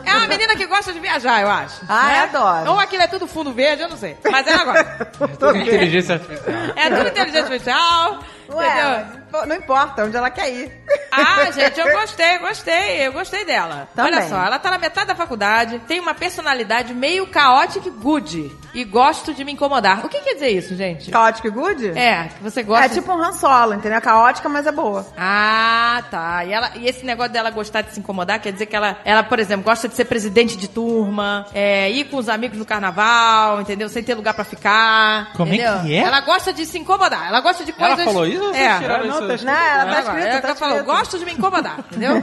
É 0.03 0.14
uma 0.16 0.27
menina 0.27 0.57
que 0.57 0.64
gosta 0.66 0.95
de 0.95 0.99
viajar, 0.99 1.43
eu 1.43 1.51
acho. 1.51 1.83
Ah, 1.87 2.07
né? 2.07 2.18
adoro. 2.20 2.70
Ou 2.72 2.81
aquilo 2.81 3.03
é 3.03 3.07
tudo 3.07 3.27
fundo 3.27 3.53
verde, 3.53 3.83
eu 3.83 3.89
não 3.91 3.99
sei. 3.99 4.16
Mas 4.31 4.47
ela 4.47 4.64
gosta. 4.72 5.05
Tô 5.39 5.53
vendo. 5.53 5.61
Inteligência 5.68 6.14
artificial. 6.14 6.55
É 6.74 6.89
tudo 6.89 7.09
inteligência 7.09 7.41
artificial. 7.43 8.18
Ué, 8.49 8.66
entendeu? 8.66 9.26
não 9.44 9.57
importa 9.57 10.05
onde 10.05 10.16
ela 10.16 10.30
quer 10.30 10.51
ir. 10.51 10.72
Ah, 11.12 11.51
gente, 11.53 11.78
eu 11.78 11.92
gostei, 11.92 12.38
gostei, 12.38 13.07
eu 13.07 13.12
gostei 13.12 13.44
dela. 13.44 13.88
Também. 13.94 14.14
Olha 14.14 14.28
só, 14.28 14.42
ela 14.44 14.59
tá 14.59 14.70
na 14.70 14.78
metade 14.78 15.09
da 15.09 15.14
faculdade, 15.14 15.78
tem 15.80 16.01
uma 16.01 16.14
personalidade 16.14 16.94
meio 16.94 17.26
caótica 17.26 17.88
e 17.88 17.90
good. 17.90 18.51
E 18.72 18.84
gosto 18.84 19.34
de 19.34 19.44
me 19.44 19.53
incomodar. 19.53 20.05
O 20.05 20.09
que 20.09 20.20
quer 20.20 20.34
dizer 20.34 20.49
isso, 20.51 20.76
gente? 20.76 21.11
Caótica 21.11 21.49
e 21.49 21.51
good? 21.51 21.88
É, 21.99 22.28
que 22.36 22.42
você 22.42 22.62
gosta. 22.62 22.86
É 22.86 22.88
tipo 22.88 23.12
um 23.12 23.22
Han 23.22 23.32
Solo, 23.32 23.74
entendeu? 23.74 24.01
Caótica, 24.01 24.49
mas 24.49 24.66
é 24.66 24.72
boa. 24.72 25.07
Ah, 25.16 26.03
tá. 26.11 26.44
E, 26.44 26.53
ela, 26.53 26.72
e 26.76 26.86
esse 26.86 27.05
negócio 27.05 27.32
dela 27.32 27.51
gostar 27.51 27.82
de 27.82 27.92
se 27.92 28.01
incomodar 28.01 28.38
quer 28.40 28.53
dizer 28.53 28.66
que 28.66 28.76
ela, 28.76 28.99
ela 29.05 29.22
por 29.22 29.38
exemplo, 29.38 29.64
gosta 29.64 29.88
de 29.88 29.94
ser 29.94 30.05
presidente 30.05 30.57
de 30.57 30.68
turma, 30.68 31.47
é, 31.55 31.90
ir 31.90 32.05
com 32.05 32.16
os 32.18 32.28
amigos 32.28 32.59
no 32.59 32.64
carnaval, 32.64 33.61
entendeu? 33.61 33.88
Sem 33.88 34.03
ter 34.03 34.14
lugar 34.14 34.34
pra 34.34 34.44
ficar. 34.44 35.32
Como 35.34 35.53
é 35.53 35.57
entendeu? 35.57 35.80
que 35.82 35.94
é? 35.94 35.99
Ela 35.99 36.20
gosta 36.20 36.53
de 36.53 36.66
se 36.66 36.78
incomodar. 36.78 37.26
Ela 37.28 37.40
gosta 37.40 37.64
de 37.64 37.74
Ela 37.76 37.88
coisas. 37.88 38.05
falou 38.05 38.26
Isso, 38.26 38.36
vocês 38.39 38.57
É. 38.57 38.78
tiraram 38.78 39.05
Ah, 39.05 39.07
não, 39.07 39.18
isso. 39.18 39.26
tá 39.28 39.34
escrito 39.34 39.53
Não, 39.53 39.66
ela 39.66 39.84
tá 39.95 40.01
escrito, 40.01 40.26
é 40.26 40.28
o 40.39 40.41
tá 40.41 40.41
que 40.41 40.47
eu 40.53 40.57
falo, 40.57 40.72
escrito. 40.72 40.87
gosto 40.87 41.18
de 41.18 41.24
me 41.24 41.32
incomodar, 41.32 41.78
entendeu? 41.80 42.16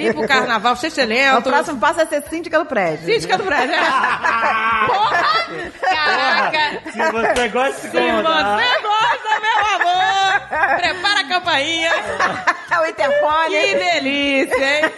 Ir 0.00 0.14
pro 0.14 0.28
carnaval, 0.28 0.74
O 0.80 0.86
excelente. 0.86 1.42
próximo 1.42 1.78
passo 1.80 2.00
é 2.00 2.06
ser 2.06 2.22
síndica 2.28 2.58
do 2.58 2.66
prédio. 2.66 3.04
Síndica 3.06 3.38
do 3.38 3.44
prédio. 3.44 3.74
é. 3.74 3.80
Porra! 4.86 5.22
Caraca! 5.80 6.90
Se 6.90 7.12
você 7.12 7.48
gosta 7.48 7.72
de 7.72 7.80
se 7.80 7.90
Se 7.90 7.98
incomodar... 7.98 8.58
você 8.58 8.82
gosta, 8.82 9.40
meu 9.40 9.58
amor, 9.76 10.78
prepara 10.78 11.20
a 11.20 11.24
campainha. 11.28 11.92
o 12.82 12.86
interfone. 12.86 13.54
Que 13.60 13.74
delícia, 13.76 14.80
hein? 14.80 14.92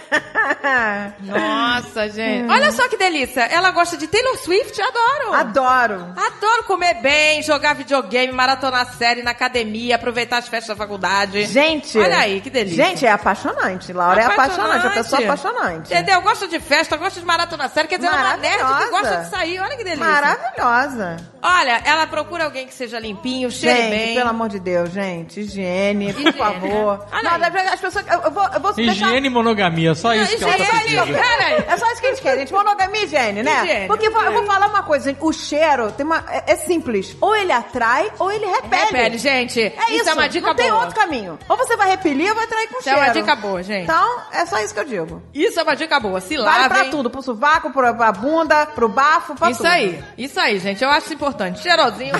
Nossa, 1.21 2.09
gente. 2.09 2.51
Olha 2.51 2.71
só 2.73 2.89
que 2.89 2.97
delícia. 2.97 3.43
Ela 3.43 3.71
gosta 3.73 3.97
de 3.97 4.07
Taylor 4.07 4.37
Swift, 4.39 4.81
adoro. 4.81 5.35
Adoro. 5.35 6.15
Adoro 6.17 6.65
comer 6.65 6.95
bem, 7.03 7.43
jogar 7.43 7.75
videogame, 7.75 8.33
maratonar 8.33 8.87
série 8.95 9.23
na 9.23 9.33
academia, 9.33 9.97
aproveitar 9.97 10.39
as 10.39 10.49
festas 10.55 10.77
da 10.77 10.77
faculdade. 10.77 11.47
Gente. 11.47 11.99
Olha 11.99 12.19
aí, 12.19 12.41
que 12.41 12.49
delícia. 12.49 12.85
Gente, 12.85 13.05
é 13.05 13.11
apaixonante. 13.11 13.93
Laura 13.93 14.21
é 14.21 14.25
apaixonante, 14.25 14.85
é 14.85 14.89
uma 14.89 14.95
pessoa 14.95 15.23
apaixonante. 15.23 15.93
Entendeu? 15.93 16.23
Gosta 16.23 16.47
de 16.47 16.61
festa, 16.61 16.97
gosta 16.97 17.19
de 17.19 17.27
maratonar 17.27 17.69
série. 17.71 17.89
Quer 17.89 17.97
dizer, 17.97 18.09
ela 18.09 18.21
é 18.21 18.25
uma 18.25 18.37
nerd 18.37 18.85
que 18.85 18.91
gosta 18.91 19.17
de 19.17 19.31
sair. 19.31 19.59
Olha 19.59 19.77
que 19.77 19.85
delícia. 19.85 20.05
Maravilhosa. 20.05 21.17
Olha, 21.47 21.83
ela 21.85 22.07
procura 22.07 22.45
alguém 22.45 22.67
que 22.67 22.73
seja 22.75 22.99
limpinho, 22.99 23.51
cheire 23.51 23.83
Gente, 23.83 23.91
bem. 23.91 24.15
pelo 24.15 24.31
amor 24.31 24.49
de 24.49 24.59
Deus, 24.59 24.91
gente. 24.91 25.41
Higiene, 25.41 26.13
por 26.13 26.21
Higiene, 26.21 26.39
favor. 26.39 26.99
né? 26.99 27.05
Olha 27.13 27.23
Não, 27.23 27.33
aí. 27.33 27.41
deve- 27.41 27.59
as 27.61 27.81
pessoas. 27.81 28.05
Eu, 28.11 28.31
vou, 28.31 28.45
eu 28.49 28.61
vou 28.61 28.73
deixar- 28.73 28.93
Higiene 29.09 29.27
e 29.27 29.31
monogamia, 29.31 29.95
só 29.95 30.15
isso 30.15 30.37
que 30.39 30.43
ela 30.43 30.53
tá 30.57 30.63
Higiene, 30.65 31.01
pedindo. 31.03 31.19
Peraí. 31.19 31.65
É 31.69 31.77
só 31.77 31.93
isso 31.93 32.01
que 32.01 32.07
a 32.07 32.11
gente 32.11 32.23
quer, 32.23 32.39
gente. 32.39 32.53
Monogamia 32.53 33.01
e 33.03 33.05
higiene, 33.05 33.43
né? 33.43 33.63
Higiene. 33.63 33.87
Porque 33.87 34.07
eu 34.07 34.13
vou- 34.13 34.23
eu 34.23 34.33
vou 34.33 34.47
falar 34.47 34.67
uma 34.69 34.83
coisa, 34.85 35.11
gente. 35.11 35.19
O 35.21 35.33
cheiro 35.33 35.93
tem 35.93 36.07
uma, 36.07 36.25
é, 36.31 36.53
é 36.53 36.57
simples. 36.57 37.15
Ou 37.21 37.37
ele 37.37 37.53
atrai, 37.53 38.11
ou 38.19 38.33
ele 38.33 38.47
repele. 38.47 38.83
Repele, 38.87 39.19
gente. 39.19 39.61
É 39.61 39.91
isso. 39.93 40.09
é 40.09 40.13
uma 40.15 40.29
dica 40.29 40.47
Não 40.49 40.55
tem 40.55 40.71
boa. 40.71 40.81
outro 40.85 40.95
caminho. 40.99 41.39
Ou 41.49 41.57
você 41.59 41.77
vai 41.77 41.91
repelir 41.91 42.29
ou 42.31 42.35
vai 42.35 42.45
atrair 42.45 42.69
com 42.69 42.79
Isso 42.81 42.89
é 42.89 42.93
cheiro. 42.95 43.07
uma 43.07 43.13
dica 43.13 43.37
boa, 43.37 43.63
gente. 43.63 43.85
Então, 43.85 44.19
é 44.33 44.47
só 44.47 44.59
isso 44.61 44.73
que 44.73 44.81
eu 44.81 44.85
digo. 44.85 45.23
Isso 45.35 45.61
é 45.61 45.63
uma 45.63 45.77
dica 45.77 46.01
boa. 46.01 46.21
Se 46.21 46.37
Vale 46.37 46.47
lavem. 46.63 46.69
pra 46.69 46.85
tudo. 46.91 47.11
Pro 47.11 47.21
sovaco, 47.23 47.71
pro, 47.71 47.95
pra 47.95 48.13
bunda, 48.13 48.65
pro 48.67 48.89
bafo, 48.89 49.35
pra 49.35 49.51
Isso 49.51 49.59
tudo. 49.63 49.71
aí, 49.71 50.03
isso 50.17 50.41
aí, 50.41 50.59
gente. 50.59 50.83
Eu 50.83 50.91
acho 50.91 51.07
isso 51.07 51.17
importante. 51.35 51.61
Cheirosinho. 51.61 52.15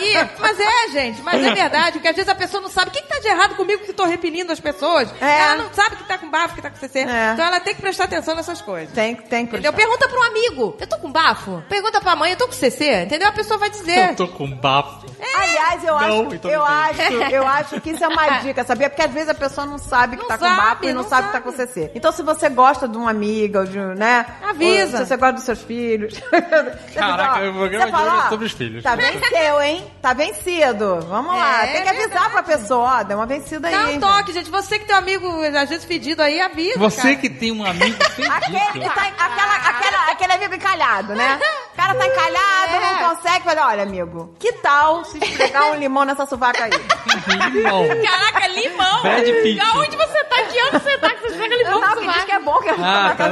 E, 0.00 0.40
mas 0.40 0.58
é, 0.60 0.88
gente, 0.90 1.22
mas 1.22 1.42
é 1.42 1.54
verdade, 1.54 1.92
porque 1.92 2.08
às 2.08 2.16
vezes 2.16 2.28
a 2.28 2.34
pessoa 2.34 2.60
não 2.60 2.68
sabe 2.68 2.90
o 2.90 2.92
que, 2.92 3.00
que 3.00 3.08
tá 3.08 3.18
de 3.18 3.28
errado 3.28 3.54
comigo 3.54 3.84
que 3.84 3.92
tô 3.92 4.04
repelindo 4.04 4.52
as 4.52 4.60
pessoas. 4.60 5.12
É. 5.20 5.40
Ela 5.40 5.56
não 5.56 5.72
sabe 5.72 5.96
que 5.96 6.04
tá 6.04 6.18
com 6.18 6.28
bafo, 6.28 6.54
que 6.54 6.62
tá 6.62 6.70
com 6.70 6.76
CC. 6.76 7.00
É. 7.00 7.32
Então 7.32 7.46
ela 7.46 7.60
tem 7.60 7.74
que 7.74 7.80
prestar 7.80 8.04
atenção 8.04 8.34
nessas 8.34 8.60
coisas. 8.60 8.92
Tem, 8.92 9.14
tem 9.14 9.46
que 9.46 9.56
Entendeu? 9.56 9.72
Pergunta 9.72 10.08
pro 10.08 10.22
amigo. 10.24 10.76
Eu 10.78 10.86
tô 10.86 10.98
com 10.98 11.10
bafo? 11.10 11.62
Pergunta 11.68 12.00
pra 12.00 12.16
mãe, 12.16 12.32
eu 12.32 12.36
tô 12.36 12.46
com 12.46 12.52
CC? 12.52 13.04
Entendeu? 13.04 13.28
A 13.28 13.32
pessoa 13.32 13.58
vai 13.58 13.70
dizer. 13.70 14.10
Eu 14.10 14.16
tô 14.16 14.28
com 14.28 14.50
bafo. 14.50 15.06
Aliás, 15.34 15.84
eu 15.84 15.94
Não, 15.94 16.26
acho, 16.26 16.34
então 16.34 16.50
eu 16.50 16.58
não 16.58 16.66
acho, 16.66 17.02
eu 17.32 17.46
acho 17.46 17.80
que 17.80 17.90
isso 17.90 18.04
é 18.04 18.08
uma 18.08 18.28
dica, 18.40 18.64
sabia? 18.64 18.90
Porque 18.90 19.02
às 19.02 19.10
vezes 19.10 19.28
a 19.28 19.34
pessoa 19.34 19.66
não 19.66 19.78
sabe 19.78 20.16
que 20.16 20.22
Não 20.22 20.28
tá 20.28 20.38
com 20.38 20.44
sabe, 20.44 20.56
bafo 20.56 20.84
e 20.84 20.88
não, 20.88 21.02
não 21.02 21.08
sabe, 21.08 21.28
que 21.28 21.32
tá 21.32 21.40
com 21.40 21.52
CC. 21.52 21.90
Então, 21.94 22.12
se 22.12 22.22
você 22.22 22.48
gosta 22.48 22.86
de 22.86 22.96
uma 22.96 23.10
amiga 23.10 23.60
ou 23.60 23.66
de, 23.66 23.78
um, 23.78 23.94
né? 23.94 24.26
Avisa. 24.42 24.98
ou 24.98 25.04
se 25.04 25.08
você 25.08 25.16
gosta 25.16 25.32
dos 25.34 25.44
seus 25.44 25.62
filhos. 25.62 26.20
Caraca, 26.94 27.48
o 27.48 27.54
programa 27.54 27.86
de 27.86 27.94
hoje 27.94 28.26
é 28.26 28.28
sobre 28.28 28.46
os 28.46 28.54
filhos. 28.56 28.82
Tá 28.82 28.96
venceu, 28.96 29.60
hein? 29.60 29.86
Tá 30.02 30.12
vencido. 30.12 31.00
Vamos 31.08 31.34
lá. 31.34 31.64
É, 31.64 31.72
Tem 31.72 31.82
que 31.82 31.88
avisar 31.88 32.08
verdade. 32.08 32.30
pra 32.32 32.42
pessoa, 32.42 32.98
ó, 33.00 33.02
deu 33.02 33.16
uma 33.18 33.26
vencida 33.26 33.70
Dá 33.70 33.78
aí. 33.78 33.84
um 33.84 33.88
hein, 33.90 34.00
toque, 34.00 34.32
gente. 34.32 34.50
Você 34.50 34.78
que 34.78 34.84
tem 34.86 34.94
um 34.94 34.98
amigo, 34.98 35.42
às 35.56 35.68
vezes, 35.68 35.84
fedido 35.84 36.22
aí, 36.22 36.40
avisa. 36.40 36.78
Você 36.78 37.02
cara. 37.02 37.16
que 37.16 37.30
tem 37.30 37.52
um 37.52 37.64
amigo 37.64 37.96
Aquele 38.02 38.58
que 38.60 38.72
fedido. 38.72 38.94
tá, 38.94 39.02
aquela, 39.18 39.54
aquela, 39.56 40.10
aquele 40.12 40.32
amigo 40.32 40.54
encalhado, 40.54 41.14
né? 41.14 41.38
O 41.72 41.76
cara 41.76 41.94
tá 41.94 42.06
encalhado, 42.06 42.72
É. 42.74 42.80
não 43.02 43.14
consegue. 43.14 43.44
Fala, 43.44 43.68
olha, 43.68 43.82
amigo, 43.82 44.34
que 44.38 44.52
tal 44.54 45.04
se 45.04 45.18
esfregar 45.18 45.70
um 45.72 45.74
limão 45.76 46.04
nessa 46.04 46.24
sovaca 46.26 46.64
aí? 46.64 46.70
Limão. 47.52 47.84
Caraca, 48.02 48.46
limão! 48.48 49.02
Brad 49.02 49.24
Pitt. 49.24 49.60
Aonde 49.60 49.96
você 49.96 50.24
tá? 50.24 50.36
Que 50.42 50.58
ano 50.58 50.70
você 50.80 50.98
tá 50.98 51.10
que 51.10 51.20
você 51.22 51.34
chega 51.36 51.56
limão 51.56 51.80
Não, 51.80 51.96
que 51.96 52.06
diz 52.12 52.24
que 52.24 52.32
é 52.32 52.38
bom 52.40 52.58
que 52.60 52.68
ela 52.68 52.78
Ah, 53.10 53.14
tá. 53.16 53.28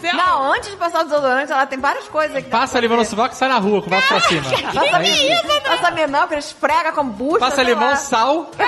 céu. 0.00 0.14
Não, 0.16 0.52
antes 0.52 0.70
de 0.70 0.76
passar 0.76 1.00
o 1.00 1.04
desodorante, 1.04 1.52
ela 1.52 1.66
tem 1.66 1.78
várias 1.78 2.08
coisas 2.08 2.36
aqui. 2.36 2.48
Passa 2.50 2.78
limão 2.80 2.96
no 2.98 3.04
sovaco 3.04 3.34
e 3.34 3.38
sai 3.38 3.48
na 3.48 3.58
rua, 3.58 3.82
com 3.82 3.90
pra 4.10 4.20
cima. 4.20 4.42
Passa, 4.42 4.96
Aí, 4.96 5.60
passa 5.64 5.90
limão, 5.90 6.26
que 6.26 6.34
ele 6.34 6.38
esfrega 6.40 6.92
com 6.92 7.04
bucha. 7.04 7.38
Passa 7.38 7.62
limão, 7.62 7.90
lá. 7.90 7.96
sal. 7.96 8.50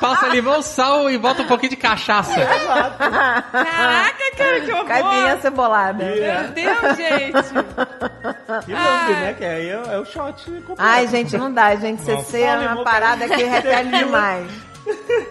Passa 0.00 0.28
limão, 0.28 0.62
sal 0.62 1.10
e 1.10 1.18
bota 1.18 1.42
um 1.42 1.46
pouquinho 1.46 1.70
de 1.70 1.76
cachaça. 1.76 2.32
Caraca, 2.34 2.98
cara, 4.36 4.60
que 4.60 4.72
horror! 4.72 4.84
Caipirinha 4.86 5.38
cebolada. 5.40 6.04
Meu 6.04 6.48
Deus, 6.50 6.96
gente! 6.96 7.48
Que 8.64 8.72
lambe, 8.72 9.12
né? 9.12 9.34
Que 9.36 9.44
aí 9.44 9.68
é, 9.70 9.82
é 9.92 9.98
o 9.98 10.04
shot 10.04 10.44
completo. 10.44 10.76
Ai, 10.78 11.08
gente, 11.08 11.36
não 11.36 11.52
dá, 11.52 11.74
gente. 11.74 12.02
CC 12.02 12.42
é 12.42 12.56
uma 12.58 12.84
parada 12.84 13.28
que 13.28 13.42
repele 13.42 13.98
demais. 13.98 14.46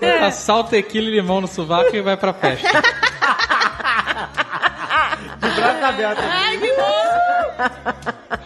Bota 0.01 0.31
sal, 0.31 0.63
tequila 0.65 1.07
e 1.07 1.11
limão 1.11 1.39
no 1.41 1.47
sovaco 1.47 1.95
e 1.95 2.01
vai 2.01 2.17
pra 2.17 2.33
festa. 2.33 2.67
De 5.39 5.49
braço 5.51 5.85
aberto. 5.85 6.21
Ai, 6.21 6.57
que 6.57 6.73
bom! 6.73 7.17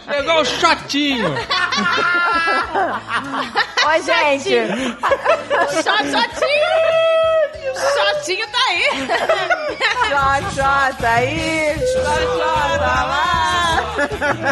Chegou 0.06 0.41
o 0.41 0.45
shotinho. 0.45 1.36
Oi, 3.88 4.02
gente. 4.04 4.68
Shot, 5.84 6.04
shotinho! 6.12 6.72
Shotinho 7.93 8.47
tá 8.47 8.60
aí! 8.70 8.86
Shot, 10.10 10.43
shot 10.56 11.06
aí. 11.06 11.76
Shot, 11.80 12.22
shot 12.22 12.78
lá. 12.80 13.18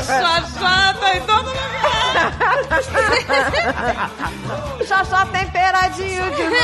Shot, 0.01 0.43
shot 0.53 0.93
tá 0.99 1.15
em 1.15 1.21
todo 1.21 1.47
lugar! 1.47 1.98
Shot 4.87 5.05
temperadinho 5.31 6.31
de 6.31 6.43
novo. 6.43 6.59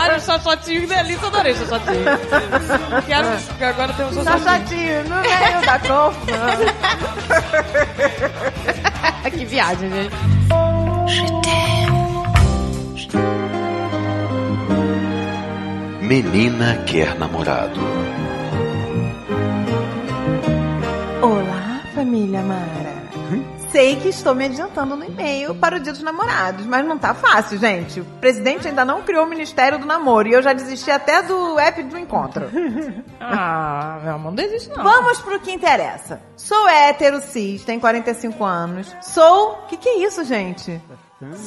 Olha 0.00 0.16
o 0.16 0.20
xoxotinho, 0.20 0.80
que 0.82 0.86
delícia, 0.86 1.26
adorei 1.28 1.52
o 1.52 1.56
xoxotinho. 1.56 2.04
Quero, 3.06 3.28
agora 3.64 3.92
tem 3.92 4.06
um 4.06 4.12
xoxotinho. 4.12 4.40
shotinho 4.40 5.04
no 5.08 5.16
meio 5.20 5.60
da 5.66 5.78
confa. 5.80 6.20
que 9.30 9.44
viagem, 9.44 9.90
gente. 9.90 10.14
Menina 16.02 16.82
quer 16.86 17.18
namorado. 17.18 17.80
Olá, 21.22 21.80
família 21.94 22.42
Mara. 22.42 22.99
Sei 23.70 23.96
que 23.96 24.08
estou 24.08 24.34
me 24.34 24.46
adiantando 24.46 24.96
no 24.96 25.04
e-mail 25.04 25.54
para 25.54 25.76
o 25.76 25.80
Dia 25.80 25.92
dos 25.92 26.02
Namorados, 26.02 26.66
mas 26.66 26.84
não 26.84 26.98
tá 26.98 27.14
fácil, 27.14 27.56
gente. 27.56 28.00
O 28.00 28.04
presidente 28.20 28.66
ainda 28.66 28.84
não 28.84 29.02
criou 29.02 29.24
o 29.24 29.28
Ministério 29.28 29.78
do 29.78 29.86
Namoro 29.86 30.28
e 30.28 30.32
eu 30.32 30.42
já 30.42 30.52
desisti 30.52 30.90
até 30.90 31.22
do 31.22 31.58
app 31.58 31.82
do 31.84 31.98
encontro. 31.98 32.50
Ah, 33.22 34.00
meu 34.02 34.14
amor, 34.14 34.30
não 34.30 34.34
desiste 34.34 34.70
não. 34.70 34.82
Vamos 34.82 35.20
pro 35.20 35.38
que 35.40 35.52
interessa. 35.52 36.20
Sou 36.34 36.68
hétero, 36.68 37.20
cis, 37.20 37.62
tenho 37.64 37.78
45 37.78 38.42
anos. 38.42 38.96
Sou... 39.02 39.56
Que 39.68 39.76
que 39.76 39.88
é 39.88 40.06
isso, 40.06 40.24
gente? 40.24 40.80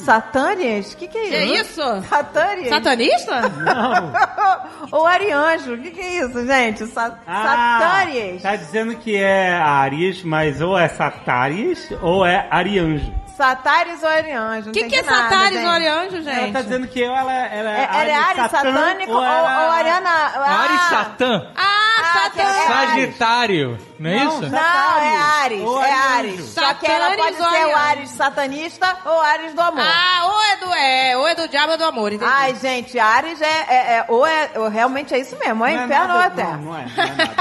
Satânias? 0.04 0.94
Que 0.94 1.08
que 1.08 1.18
é 1.18 1.28
Que 1.30 1.44
isso? 1.60 1.80
isso? 1.80 2.02
Satânias? 2.08 2.68
Satanista? 2.68 3.40
Ou 4.92 5.06
Arianjo? 5.06 5.76
Que 5.78 5.90
que 5.90 6.00
é 6.00 6.24
isso, 6.24 6.46
gente? 6.46 6.86
Sa 6.86 7.18
Ah, 7.26 7.78
Satânias? 7.80 8.42
Tá 8.42 8.56
dizendo 8.56 8.94
que 8.96 9.16
é 9.16 9.52
Aries, 9.52 10.22
mas 10.22 10.60
ou 10.60 10.78
é 10.78 10.88
Sataris 10.88 11.88
ou 12.02 12.24
é 12.24 12.46
Arianjo. 12.50 13.12
Satares 13.36 14.00
ou 14.02 14.08
Arianjo? 14.08 14.68
O 14.70 14.72
que, 14.72 14.84
que 14.84 14.94
é 14.96 15.02
Sataris 15.02 15.60
ou 15.64 15.68
Arianjo, 15.70 16.22
gente? 16.22 16.38
Ela 16.38 16.52
tá 16.52 16.62
dizendo 16.62 16.86
que 16.86 17.02
ela, 17.02 17.32
ela 17.32 17.70
É, 17.70 17.82
ela 17.90 18.04
é 18.04 18.14
Ares 18.14 18.50
satânico 18.50 19.10
ou, 19.10 19.18
ou 19.18 19.24
ela- 19.24 19.74
Ariana... 19.74 20.10
Ah, 20.36 20.62
Ares 20.62 20.80
Satã. 20.82 21.48
Ah, 21.56 21.83
É 22.26 22.30
Satã. 22.30 22.74
Ares. 22.74 22.88
Sagitário. 22.94 23.78
Não 23.98 24.10
é 24.10 24.16
isso? 24.24 24.40
Não, 24.50 24.58
é 24.58 25.16
Ares, 25.42 25.60
Ou 25.62 25.82
é. 25.82 25.92
Ares. 25.92 26.44
Só 26.46 26.74
que 26.74 26.86
ela 26.86 27.16
pode 27.16 27.40
ou 27.42 27.50
ser 27.50 27.66
o? 27.66 27.76
Ares 27.76 28.10
satanista 28.10 28.96
ou 29.04 29.20
Ares 29.20 29.54
do 29.54 29.60
amor. 29.60 29.80
Ah, 29.84 30.26
ou 30.26 30.42
é 30.42 30.56
do 30.56 30.74
é, 30.74 31.16
ou 31.16 31.28
é 31.28 31.34
do 31.34 31.48
diabo 31.48 31.72
ou 31.72 31.78
do 31.78 31.84
amor, 31.84 32.12
entendi. 32.12 32.30
Ai, 32.34 32.54
gente, 32.56 32.98
Ares 32.98 33.40
é, 33.40 33.46
é- 33.46 33.94
é- 33.98 34.04
ou 34.08 34.26
é, 34.26 34.50
ou 34.56 34.68
realmente 34.68 35.14
é 35.14 35.18
isso 35.18 35.36
mesmo, 35.38 35.64
é 35.64 35.72
Não 35.74 35.80
é 35.82 35.84
inferno 35.84 36.14
ou 36.14 36.20
é 36.20 36.22
nada- 36.24 36.34
terra. 36.34 36.56
Não, 36.56 36.62
não 36.64 36.76
é, 36.78 36.86
não 36.96 37.04
é 37.04 37.06
nada. 37.16 37.34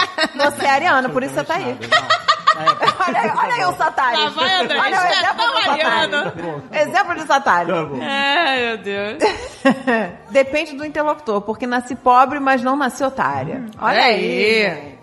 Você 0.58 0.66
é 0.66 0.70
ariano, 0.70 1.10
por 1.10 1.24
isso 1.24 1.34
você 1.34 1.44
tá 1.44 1.56
aí. 1.56 1.72
Absolutamente 1.72 1.90
nada. 2.02 2.24
É, 2.30 2.33
Olha 2.56 3.20
aí, 3.20 3.30
olha 3.36 3.54
aí 3.56 3.66
o 3.66 3.74
Satares. 3.78 4.20
Lá 4.20 4.30
vai, 4.30 4.62
André, 4.62 4.80
Olha 4.80 4.97
o 4.99 5.04
é 5.04 5.12
exemplo 5.12 5.45
do 5.45 5.70
ariano. 5.70 6.34
Exemplo 6.72 7.16
de 7.16 7.22
Satares. 7.28 7.74
Tá. 7.74 8.06
Ai, 8.06 8.60
meu 8.62 8.78
Deus. 8.78 9.18
Depende 10.30 10.74
do 10.76 10.86
interlocutor, 10.86 11.41
porque 11.41 11.66
nasci 11.68 11.95
pobre, 11.95 12.39
mas 12.39 12.62
não 12.64 12.76
nasci 12.76 13.04
otária. 13.04 13.66
Olha 13.80 13.97
É 13.99 14.04
aí. 14.04 14.99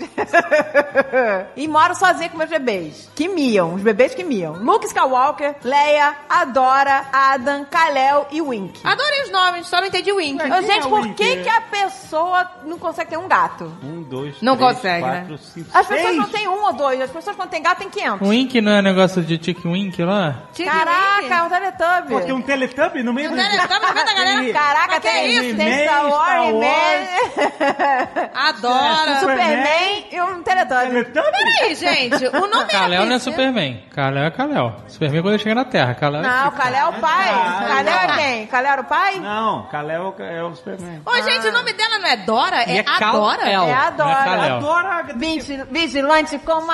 e 1.56 1.68
moro 1.68 1.94
sozinha 1.94 2.28
com 2.28 2.36
meus 2.38 2.50
bebês, 2.50 3.08
que 3.14 3.28
miam, 3.28 3.74
os 3.74 3.82
bebês 3.82 4.14
que 4.14 4.24
miam. 4.24 4.54
Luke 4.54 4.86
Skywalker, 4.86 5.56
Leia, 5.62 6.14
Adora, 6.28 7.04
Adam, 7.12 7.64
Kalel 7.70 8.26
e 8.30 8.40
Wink. 8.40 8.80
Adorei 8.84 9.22
os 9.22 9.30
nomes, 9.30 9.66
só 9.66 9.80
não 9.80 9.86
entendi 9.86 10.10
o 10.12 10.16
Wink. 10.16 10.42
Gente, 10.62 10.86
é 10.86 10.88
por 10.88 11.00
Wink? 11.02 11.14
que, 11.14 11.36
que 11.42 11.48
a 11.48 11.60
pessoa 11.60 12.50
não 12.64 12.78
consegue 12.78 13.10
ter 13.10 13.16
um 13.18 13.28
gato? 13.28 13.72
Um, 13.82 14.02
dois, 14.02 14.40
Não 14.42 14.56
três, 14.56 14.74
consegue, 14.74 15.04
quatro, 15.04 15.32
né? 15.32 15.38
cinco, 15.42 15.70
As 15.72 15.86
pessoas 15.86 16.06
seis. 16.08 16.16
não 16.18 16.28
têm 16.28 16.48
um 16.48 16.64
ou 16.64 16.72
dois, 16.72 17.00
as 17.00 17.10
pessoas 17.10 17.36
quando 17.40 17.50
têm 17.50 17.62
gato 17.62 17.78
tem 17.78 17.88
500. 17.88 18.26
O 18.26 18.30
Wink 18.30 18.60
não 18.60 18.72
é 18.72 18.82
negócio 18.82 19.22
de 19.22 19.38
Tic 19.38 19.64
Wink 19.64 20.02
lá? 20.02 20.42
Caraca, 20.56 21.34
é 21.34 21.42
um 21.42 21.48
Teletubby. 21.48 22.24
Tem 22.26 22.34
um 22.34 22.42
Teletubby 22.42 23.02
no 23.02 23.12
meio 23.14 23.30
Um 23.30 23.34
do... 23.34 23.42
Teletubby 23.42 23.86
no 23.86 23.94
meio 23.94 24.06
da 24.06 24.14
galera. 24.14 24.52
Caraca, 24.52 25.00
tem 25.00 25.26
isso? 25.30 25.44
isso. 25.44 25.56
Tem 25.56 25.84
Star 25.86 26.06
Wars, 26.06 26.48
He-Man, 26.48 28.30
Adora. 28.34 29.20
Superman 29.20 30.06
e 30.12 30.20
um 30.20 30.42
Teletubby. 30.42 30.86
Teletubby? 30.90 31.30
Peraí, 31.58 31.74
gente, 31.74 32.26
o 32.26 32.46
nome 32.46 32.66
Kalel 32.70 33.00
não 33.00 33.06
é 33.06 33.14
era 33.14 33.18
Superman. 33.18 33.82
Kalel 33.94 34.24
é 34.24 34.30
Kalel. 34.30 34.76
Superman 34.88 35.22
quando 35.22 35.34
ele 35.34 35.42
chega 35.42 35.54
na 35.54 35.64
Terra. 35.64 35.94
Kalel 35.94 36.20
é 36.22 36.26
Não, 36.26 36.48
o. 36.48 36.52
Kalel 36.52 36.80
é 36.80 36.88
o 36.88 36.92
pai. 37.00 37.28
Ah, 37.30 37.64
Kalel 37.68 37.94
é 37.94 38.16
quem? 38.16 38.46
Kalel 38.46 38.72
era 38.72 38.82
o 38.82 38.84
pai? 38.84 39.20
Não, 39.20 39.62
Kalel 39.70 40.14
é 40.18 40.42
o 40.42 40.54
Superman. 40.54 41.02
Ô, 41.06 41.14
gente, 41.22 41.48
o 41.48 41.52
nome 41.52 41.72
dela 41.72 41.98
não 41.98 42.06
é 42.08 42.16
Dora? 42.18 42.62
É, 42.64 42.78
é. 42.78 42.84
Adora? 42.86 43.48
É 43.48 43.54
Adora. 43.54 44.24
Kalel. 44.24 44.56
Adora... 44.56 45.00
Vigi- 45.16 45.64
Vigilante 45.70 46.38
como 46.38 46.70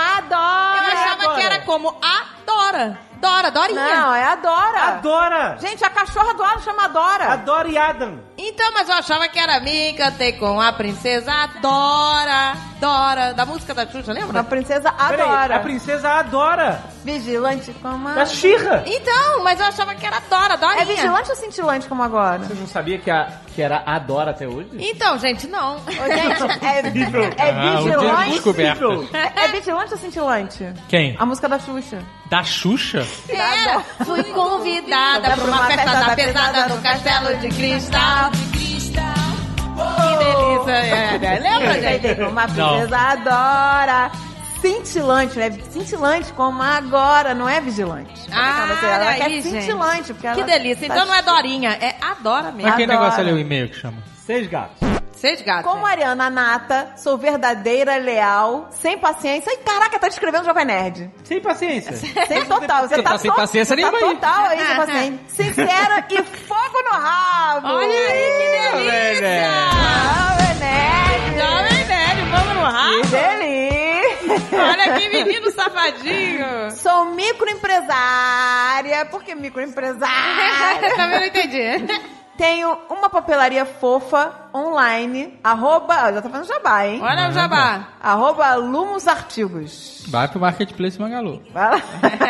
a 0.57 0.77
Eu 0.77 0.83
Dora. 0.85 0.93
achava 1.01 1.23
Dora. 1.23 1.35
que 1.35 1.43
era 1.47 1.59
como 1.61 1.95
Adora. 2.03 2.99
Dora, 3.19 3.51
Dorinha. 3.51 3.83
Não, 3.97 4.15
é 4.15 4.25
a 4.25 4.35
Dora. 4.37 4.79
Adora! 4.89 5.57
Gente, 5.59 5.83
a 5.83 5.89
cachorra 5.89 6.35
do 6.35 6.43
lado 6.43 6.63
chama 6.63 6.87
Dora. 6.89 7.33
Adora 7.33 7.67
e 7.67 7.79
Adam. 7.79 8.21
Então, 8.37 8.71
mas 8.75 8.89
eu 8.91 8.95
achava 8.95 9.27
que 9.27 9.39
era 9.39 9.59
Me 9.61 9.95
Cantei 9.95 10.33
com 10.35 10.61
a 10.61 10.71
Princesa 10.75 11.33
Dora. 11.63 12.55
Dora, 12.79 13.33
da 13.33 13.47
música 13.47 13.73
da 13.73 13.87
Xuxa, 13.87 14.11
A 14.11 14.15
lembra? 14.15 14.45
princesa 14.45 14.93
Peraí, 14.93 15.21
adora. 15.23 15.57
a 15.57 15.61
princesa 15.61 16.11
adora. 16.11 16.79
Vigilante 17.03 17.73
como 17.81 18.07
a... 18.07 18.13
Da 18.13 18.27
Xirra. 18.27 18.83
Então, 18.87 19.43
mas 19.43 19.59
eu 19.61 19.67
achava 19.67 19.95
que 19.95 20.05
era 20.05 20.21
Dora, 20.29 20.57
Dorinha. 20.59 20.83
É 20.83 20.85
vigilante 20.85 21.31
ou 21.31 21.37
cintilante 21.37 21.89
como 21.89 22.03
agora? 22.03 22.41
Você 22.41 22.53
não 22.55 22.67
sabia 22.67 22.99
que, 22.99 23.11
a, 23.11 23.29
que 23.57 23.63
era 23.63 23.83
Adora 23.87 24.33
até 24.33 24.47
hoje? 24.47 24.69
Então, 24.79 25.19
gente, 25.19 25.47
não. 25.49 25.77
Ô, 25.77 25.81
gente, 25.89 26.43
é, 26.63 26.81
é 27.49 27.51
Ah, 27.51 27.81
o 27.81 27.85
dia 27.85 27.97
vigilante... 27.97 28.31
descobertas. 28.33 29.15
É, 29.15 29.45
é 29.45 29.49
vigilante 29.49 29.93
ou 29.93 29.99
cintilante? 29.99 30.73
Quem? 30.89 31.17
A 31.19 31.25
música 31.25 31.49
da 31.49 31.59
Xuxa. 31.59 31.99
Da 32.29 32.45
Xuxa? 32.45 33.07
É, 33.31 34.05
fui 34.05 34.23
convidada 34.25 35.31
pra 35.35 35.45
uma 35.45 35.67
festa 35.67 35.95
da 36.01 36.15
pesada 36.15 36.69
no 36.69 36.83
castelo 36.83 37.35
de 37.39 37.49
cristal. 37.49 38.31
Que 38.31 40.25
delícia. 40.25 40.73
É, 40.73 41.19
é. 41.23 41.39
Lembra, 41.39 41.81
gente? 41.81 42.23
Uma 42.23 42.43
princesa 42.47 42.99
adora. 42.99 44.11
Cintilante, 44.67 45.39
né? 45.39 45.51
Cintilante 45.71 46.33
como 46.33 46.62
agora, 46.62 47.35
não 47.35 47.49
é 47.49 47.61
vigilante. 47.61 48.12
Ah, 48.33 48.67
Você- 48.69 48.87
ela 48.87 49.09
aí, 49.11 49.21
quer 49.21 49.31
gente. 49.31 49.43
cintilante. 49.51 50.12
Porque 50.14 50.21
Que 50.23 50.41
ela 50.41 50.43
delícia. 50.43 50.89
tá 50.89 50.95
Então 50.95 51.07
não 51.07 51.14
é 51.14 51.23
Dorinha, 51.23 51.71
é 51.81 51.95
Adora 52.01 52.45
mesmo. 52.51 52.62
Mas 52.62 52.73
aquele 52.73 52.93
Adora. 52.93 53.01
negócio 53.05 53.21
ali, 53.23 53.33
o 53.33 53.39
e-mail 53.39 53.69
que 53.69 53.77
chama. 53.77 53.99
Seis 54.25 54.47
gatos. 54.49 54.77
Seis 55.12 55.41
gatos. 55.41 55.64
Como 55.71 55.87
Ariana 55.87 56.29
Nata, 56.29 56.89
sou 56.97 57.17
verdadeira, 57.17 57.97
leal, 57.97 58.69
sem 58.71 58.99
paciência. 58.99 59.51
Ai, 59.51 59.62
caraca, 59.64 59.99
tá 59.99 60.09
descrevendo 60.09 60.45
Jovem 60.45 60.64
Nerd. 60.67 61.11
Sem 61.25 61.41
paciência. 61.41 61.93
Sem 62.29 62.45
total. 62.45 62.83
Você, 62.89 62.97
Você 62.97 63.03
tá 63.03 63.17
sem 63.19 63.31
to- 63.31 63.37
paciência 63.37 63.75
você 63.77 63.83
tá 63.83 63.91
nenhuma 63.91 64.14
total 64.14 64.45
aí, 64.47 64.67
sem 64.67 64.77
paciência. 64.77 65.19
Sincera 65.29 66.07
e 66.11 66.23
fogo 66.23 66.83
no 66.85 66.99
rabo. 66.99 67.67
Olha 67.69 67.87
aí, 67.87 68.73
que 68.73 68.77
delícia. 68.77 69.61
Jovem 69.73 70.55
Nerd. 70.59 71.39
Jovem 71.39 71.85
Nerd, 71.87 72.21
vamos 72.31 72.49
no 72.49 72.55
Que 72.55 72.73
rabo. 72.73 73.39
delícia. 73.39 73.86
Olha 74.53 74.99
que 74.99 75.09
menino 75.09 75.51
safadinho. 75.51 76.70
Sou 76.72 77.07
microempresária. 77.07 79.05
Por 79.07 79.22
que 79.22 79.35
microempresária? 79.35 80.95
Também 80.97 81.20
não 81.20 81.27
entendi. 81.27 81.87
Tenho 82.37 82.76
uma 82.91 83.09
papelaria 83.09 83.64
fofa 83.64 84.32
online. 84.55 85.39
Arroba. 85.43 86.12
Já 86.12 86.22
tá 86.22 86.28
fazendo 86.28 86.47
jabá, 86.47 86.87
hein? 86.87 87.01
Olha 87.03 87.28
o 87.28 87.32
jabá. 87.32 87.89
Arroba 88.01 88.55
Lumos 88.55 89.07
Artigos. 89.07 90.05
Vai 90.09 90.28
pro 90.28 90.41
Marketplace 90.41 91.01
Magalu. 91.01 91.43
Vai 91.53 91.70
lá. 91.70 91.82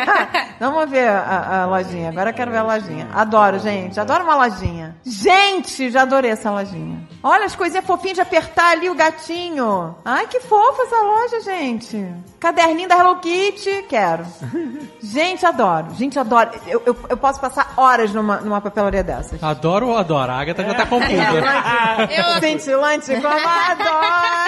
Vamos 0.59 0.89
ver 0.89 1.07
a, 1.07 1.63
a 1.63 1.65
lojinha. 1.65 2.09
Agora 2.09 2.31
eu 2.31 2.33
quero 2.33 2.51
ver 2.51 2.57
a 2.57 2.63
lojinha. 2.63 3.07
Adoro, 3.13 3.59
gente. 3.59 3.99
Adoro 3.99 4.23
uma 4.23 4.35
lojinha. 4.35 4.95
Gente, 5.05 5.89
já 5.91 6.01
adorei 6.01 6.31
essa 6.31 6.49
lojinha. 6.51 7.07
Olha 7.21 7.45
as 7.45 7.55
coisinhas 7.55 7.85
fofinhas 7.85 8.15
de 8.15 8.21
apertar 8.21 8.71
ali 8.71 8.89
o 8.89 8.95
gatinho. 8.95 9.95
Ai, 10.03 10.27
que 10.27 10.39
fofa 10.39 10.83
essa 10.83 11.01
loja, 11.01 11.41
gente. 11.41 12.05
Caderninho 12.39 12.89
da 12.89 12.97
Hello 12.97 13.17
Kitty. 13.17 13.85
Quero. 13.89 14.25
Gente, 15.01 15.45
adoro. 15.45 15.93
Gente, 15.95 16.19
adoro. 16.19 16.51
Eu, 16.67 16.81
eu, 16.85 16.95
eu 17.09 17.17
posso 17.17 17.39
passar 17.39 17.73
horas 17.77 18.13
numa, 18.13 18.37
numa 18.37 18.59
papelaria 18.59 19.03
dessas. 19.03 19.41
Adoro 19.41 19.87
ou 19.97 20.01
adoro? 20.01 20.31
A 20.31 20.39
Agatha 20.39 20.63
já 20.63 20.73
tá 20.73 20.85
confusa. 20.85 21.13
Eu... 22.09 22.39
Cintilante 22.39 23.15
como 23.15 23.27
adoro. 23.27 24.47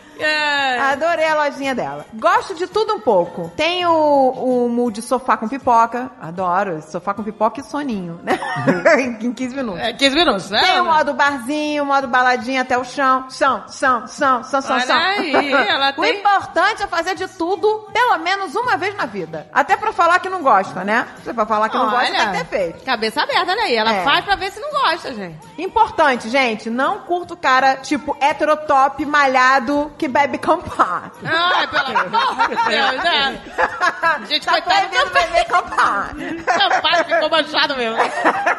É. 0.22 0.78
Adorei 0.80 1.26
a 1.26 1.34
lojinha 1.44 1.74
dela. 1.74 2.04
Gosto 2.14 2.54
de 2.54 2.66
tudo 2.66 2.94
um 2.94 3.00
pouco. 3.00 3.50
Tem 3.56 3.84
o, 3.86 3.92
o 4.30 4.68
mood 4.68 5.00
sofá 5.02 5.36
com 5.36 5.48
pipoca. 5.48 6.10
Adoro. 6.20 6.82
Sofá 6.82 7.14
com 7.14 7.22
pipoca 7.22 7.60
e 7.60 7.64
soninho, 7.64 8.20
né? 8.22 8.38
em 9.20 9.32
15 9.32 9.54
minutos. 9.56 9.80
É 9.80 9.92
15 9.92 10.14
minutos, 10.16 10.50
né? 10.50 10.60
Tem 10.62 10.80
o 10.80 10.84
modo 10.84 11.14
barzinho, 11.14 11.82
o 11.82 11.86
modo 11.86 12.08
baladinha 12.08 12.62
até 12.62 12.76
o 12.78 12.84
chão. 12.84 13.26
Chão, 13.30 13.64
chão, 13.70 14.06
chão, 14.06 14.42
chão, 14.44 14.62
chão, 14.62 14.76
Olha 14.76 14.86
chão. 14.86 14.96
aí, 14.96 15.52
ela 15.52 15.90
o 15.96 16.00
tem- 16.02 16.18
importante 16.18 16.82
é 16.82 16.86
fazer 16.86 17.14
de 17.14 17.28
tudo, 17.28 17.88
pelo 17.92 18.18
menos 18.18 18.54
uma 18.54 18.76
vez 18.76 18.96
na 18.96 19.06
vida. 19.06 19.46
Até 19.52 19.76
pra 19.76 19.92
falar 19.92 20.18
que 20.18 20.28
não 20.28 20.42
gosta, 20.42 20.84
né? 20.84 21.06
Você 21.22 21.32
pra 21.32 21.46
falar 21.46 21.68
que 21.68 21.76
não 21.76 21.90
gosta, 21.90 22.06
Olha. 22.12 22.16
tá 22.24 22.28
até 22.30 22.44
feito. 22.44 22.84
Cabeça 22.84 23.22
aberta, 23.22 23.52
olha 23.52 23.62
aí. 23.62 23.76
Ela 23.76 23.92
É. 23.94 24.04
faz 24.04 24.24
pra 24.24 24.36
ver 24.36 24.50
se 24.52 24.60
não 24.60 24.70
gosta, 24.70 25.12
gente. 25.14 25.38
Importante, 25.58 26.28
gente, 26.28 26.68
não 26.70 27.00
curto 27.00 27.36
cara 27.36 27.76
tipo 27.76 28.16
heterotop, 28.20 29.04
malhado, 29.06 29.92
que 29.96 30.08
bebe 30.10 30.38
campar. 30.38 31.10
Ai, 31.24 31.66
pelo 31.68 31.98
amor 31.98 32.48
de 32.48 32.54
Deus, 32.70 33.04
né? 33.04 33.40
Gente, 34.28 34.44
tá 34.46 34.52
coitado 34.52 34.86
do 34.86 34.90
proibido 34.90 35.10
beber 35.10 35.44
campar. 35.46 36.10
Campari 36.46 37.04
ficou 37.04 37.30
manchado 37.30 37.76
mesmo. 37.76 37.96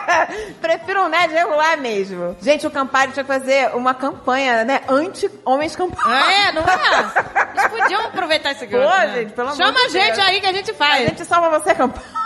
Prefiro 0.62 1.04
um 1.04 1.10
nerd 1.10 1.34
regular 1.34 1.78
mesmo. 1.78 2.36
Gente, 2.42 2.66
o 2.68 2.72
Campari 2.72 3.12
tinha 3.12 3.24
que 3.24 3.32
fazer 3.32 3.76
uma 3.76 3.94
campanha, 3.94 4.64
né? 4.64 4.82
Anti-homens 4.88 5.76
Campari. 5.76 6.34
É, 6.34 6.52
não 6.52 6.62
é? 6.64 7.52
Eles 7.56 7.68
podiam 7.68 8.02
aproveitar 8.06 8.52
esse 8.52 8.66
Pô, 8.66 8.78
gancho, 8.78 8.98
né? 8.98 9.14
gente, 9.16 9.34
pelo 9.34 9.48
amor 9.50 9.58
Chama 9.58 9.74
de 9.74 9.86
a 9.86 9.90
gente 9.90 10.16
Deus. 10.16 10.28
aí 10.28 10.42
que 10.42 10.48
a 10.48 10.54
gente 10.54 10.72
A 10.72 10.76
faz. 10.76 11.08
gente 11.10 11.26
salva 11.26 11.60
você, 11.60 11.76
Campari. 11.76 12.21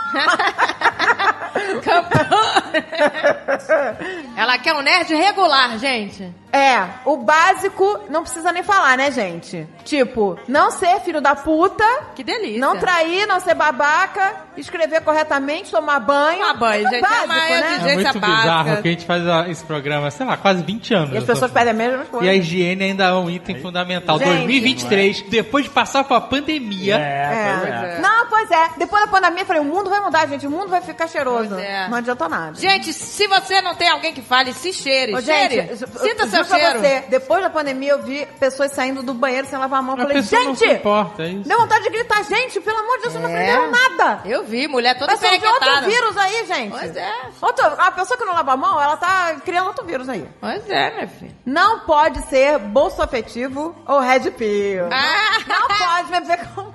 Ela 4.36 4.58
quer 4.58 4.74
um 4.74 4.82
nerd 4.82 5.14
regular, 5.14 5.78
gente. 5.78 6.32
É, 6.52 6.86
o 7.04 7.18
básico 7.18 8.00
não 8.08 8.22
precisa 8.22 8.50
nem 8.50 8.62
falar, 8.62 8.96
né, 8.96 9.10
gente? 9.10 9.66
Tipo, 9.84 10.38
não 10.48 10.70
ser 10.70 11.00
filho 11.00 11.20
da 11.20 11.34
puta, 11.34 11.84
Que 12.14 12.24
delícia. 12.24 12.58
não 12.58 12.78
trair, 12.78 13.26
não 13.26 13.38
ser 13.40 13.54
babaca, 13.54 14.34
escrever 14.56 15.02
corretamente, 15.02 15.70
tomar 15.70 16.00
banho. 16.00 16.38
Tomar 16.38 16.54
banho, 16.54 16.82
Tudo 16.84 16.92
gente, 16.94 17.02
Básico, 17.02 17.20
é 17.20 17.26
uma 17.26 17.60
né? 17.60 17.76
É 17.90 17.94
muito 17.94 18.04
básica. 18.20 18.26
bizarro 18.26 18.82
que 18.82 18.88
a 18.88 18.90
gente 18.90 19.04
faz 19.06 19.22
esse 19.50 19.64
programa, 19.64 20.10
sei 20.10 20.24
lá, 20.24 20.36
quase 20.38 20.62
20 20.62 20.94
anos. 20.94 21.12
E 21.14 21.18
as 21.18 21.24
pessoas 21.24 21.50
pedem 21.50 21.70
a 21.72 21.74
mesma 21.74 22.04
coisa. 22.06 22.24
E 22.24 22.28
a 22.30 22.34
higiene 22.34 22.84
ainda 22.84 23.04
é 23.04 23.12
um 23.12 23.28
item 23.28 23.60
fundamental. 23.60 24.18
Gente. 24.18 24.28
2023, 24.28 25.22
depois 25.22 25.64
de 25.64 25.70
passar 25.70 26.04
por 26.04 26.14
a 26.14 26.20
pandemia, 26.22 26.96
É, 26.96 27.58
pois 27.60 27.68
é. 27.70 27.98
Não, 28.00 28.26
pois 28.28 28.50
é. 28.50 28.70
Depois 28.78 29.02
da 29.04 29.08
pandemia, 29.10 29.42
eu 29.42 29.46
falei, 29.46 29.60
o 29.60 29.64
mundo 29.66 29.90
vai 29.90 29.95
mudar, 30.00 30.26
gente. 30.26 30.46
O 30.46 30.50
mundo 30.50 30.68
vai 30.68 30.80
ficar 30.80 31.06
cheiroso. 31.08 31.48
Pois 31.50 31.60
é. 31.62 31.88
Não 31.88 31.96
adiantou 31.98 32.28
nada. 32.28 32.54
Gente, 32.58 32.92
se 32.92 33.26
você 33.26 33.60
não 33.60 33.74
tem 33.74 33.88
alguém 33.88 34.12
que 34.12 34.22
fale, 34.22 34.52
se 34.52 34.72
cheire. 34.72 35.14
Ô, 35.14 35.20
cheire. 35.20 35.54
gente, 35.68 35.76
Sinta 35.98 36.24
eu 36.24 36.28
seu 36.28 36.44
cheiro. 36.44 36.80
Você, 36.80 37.04
depois 37.08 37.42
da 37.42 37.50
pandemia, 37.50 37.92
eu 37.92 38.02
vi 38.02 38.26
pessoas 38.38 38.72
saindo 38.72 39.02
do 39.02 39.14
banheiro 39.14 39.46
sem 39.46 39.58
lavar 39.58 39.78
a 39.80 39.82
mão. 39.82 39.96
Eu 39.96 40.02
falei, 40.02 40.16
pessoa 40.22 40.44
não 40.44 40.54
se 40.54 40.64
gente, 40.66 40.78
importa, 40.78 41.22
é 41.22 41.28
isso. 41.28 41.48
deu 41.48 41.58
vontade 41.58 41.84
de 41.84 41.90
gritar, 41.90 42.22
gente, 42.24 42.60
pelo 42.60 42.78
amor 42.78 42.96
de 42.96 43.02
Deus, 43.02 43.12
vocês 43.14 43.22
não 43.24 43.30
É. 43.30 43.34
aprenderam 43.52 43.70
nada. 43.70 44.20
Eu 44.24 44.44
vi, 44.44 44.68
mulher 44.68 44.98
toda 44.98 45.14
Vai 45.16 45.30
surgir 45.30 45.46
outro 45.46 45.60
perequetada. 45.60 45.86
vírus 45.88 46.16
aí, 46.16 46.46
gente. 46.46 46.70
Pois 46.70 46.96
é. 46.96 47.12
Outro, 47.40 47.64
a 47.78 47.90
pessoa 47.92 48.18
que 48.18 48.24
não 48.24 48.34
lava 48.34 48.52
a 48.52 48.56
mão, 48.56 48.80
ela 48.80 48.96
tá 48.96 49.36
criando 49.44 49.66
outro 49.68 49.84
vírus 49.84 50.08
aí. 50.08 50.26
Pois 50.40 50.68
é, 50.68 50.90
minha 50.94 51.08
filha. 51.08 51.34
Não 51.44 51.80
pode 51.80 52.20
ser 52.28 52.58
bolso 52.58 53.00
afetivo 53.02 53.74
ou 53.86 54.00
red 54.00 54.30
pill. 54.32 54.86
Ah. 54.90 55.38
Não 55.46 55.68
pode 55.68 56.10
beber 56.10 56.46
com 56.54 56.72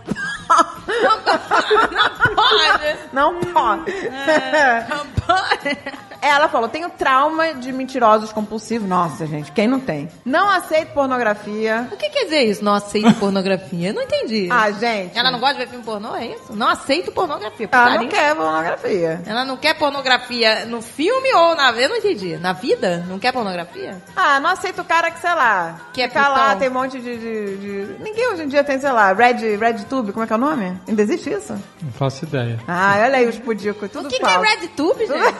Não 1.91 2.35
pode. 2.35 2.97
Não 3.13 3.35
pode. 3.53 3.91
Não 4.89 5.05
pode. 5.25 5.77
Ela 6.21 6.47
falou, 6.47 6.69
tenho 6.69 6.87
trauma 6.87 7.51
de 7.55 7.71
mentirosos 7.71 8.31
compulsivos. 8.31 8.87
Nossa, 8.87 9.25
gente, 9.25 9.51
quem 9.51 9.67
não 9.67 9.79
tem? 9.79 10.07
Não 10.23 10.47
aceito 10.51 10.93
pornografia. 10.93 11.87
O 11.91 11.97
que 11.97 12.09
quer 12.11 12.25
dizer 12.25 12.43
isso? 12.43 12.63
Não 12.63 12.75
aceito 12.75 13.11
pornografia? 13.15 13.89
Eu 13.89 13.93
não 13.95 14.03
entendi. 14.03 14.47
Ah, 14.51 14.69
gente. 14.71 15.17
Ela 15.17 15.31
não 15.31 15.39
gosta 15.39 15.55
de 15.55 15.61
ver 15.61 15.69
filme 15.69 15.83
pornô, 15.83 16.15
é 16.15 16.27
isso? 16.27 16.53
Não 16.55 16.67
aceito 16.67 17.11
pornografia. 17.11 17.67
Ela 17.71 17.95
não 17.95 18.07
quer 18.07 18.35
pornografia. 18.35 19.21
Ela 19.25 19.45
não 19.45 19.57
quer 19.57 19.73
pornografia 19.73 20.65
no 20.65 20.79
filme 20.79 21.33
ou 21.33 21.55
na... 21.55 21.71
Eu 21.71 21.89
não 21.89 21.95
entendi. 21.95 22.37
Na 22.37 22.53
vida? 22.53 23.03
Não 23.09 23.17
quer 23.17 23.31
pornografia? 23.33 23.97
Ah, 24.15 24.39
não 24.39 24.51
aceito 24.51 24.81
o 24.81 24.85
cara 24.85 25.09
que, 25.09 25.19
sei 25.19 25.33
lá, 25.33 25.75
Que 25.91 26.03
é 26.03 26.07
fica 26.07 26.27
lá, 26.27 26.55
tem 26.55 26.69
um 26.69 26.73
monte 26.73 26.99
de, 27.01 27.17
de- 27.17 27.57
de- 27.57 28.03
Ninguém 28.03 28.27
hoje 28.31 28.43
em 28.43 28.47
dia 28.47 28.63
tem, 28.63 28.79
sei 28.79 28.91
lá, 28.91 29.11
Red, 29.11 29.55
Red 29.57 29.85
Tube, 29.89 30.11
como 30.11 30.23
é 30.23 30.27
que 30.27 30.33
é 30.33 30.35
o 30.35 30.39
nome? 30.41 30.77
Ainda 30.87 31.01
existe 31.01 31.29
isso? 31.31 31.53
não 31.81 31.91
faço 31.93 32.25
ideia. 32.25 32.59
Ah, 32.67 32.93
olha 33.03 33.17
aí 33.17 33.27
os 33.27 33.37
pudicos, 33.39 33.89
tudo 33.91 34.07
O 34.07 34.09
que, 34.09 34.19
que 34.19 34.25
é. 34.25 34.37
RedTube, 34.37 35.05
gente? 35.07 35.35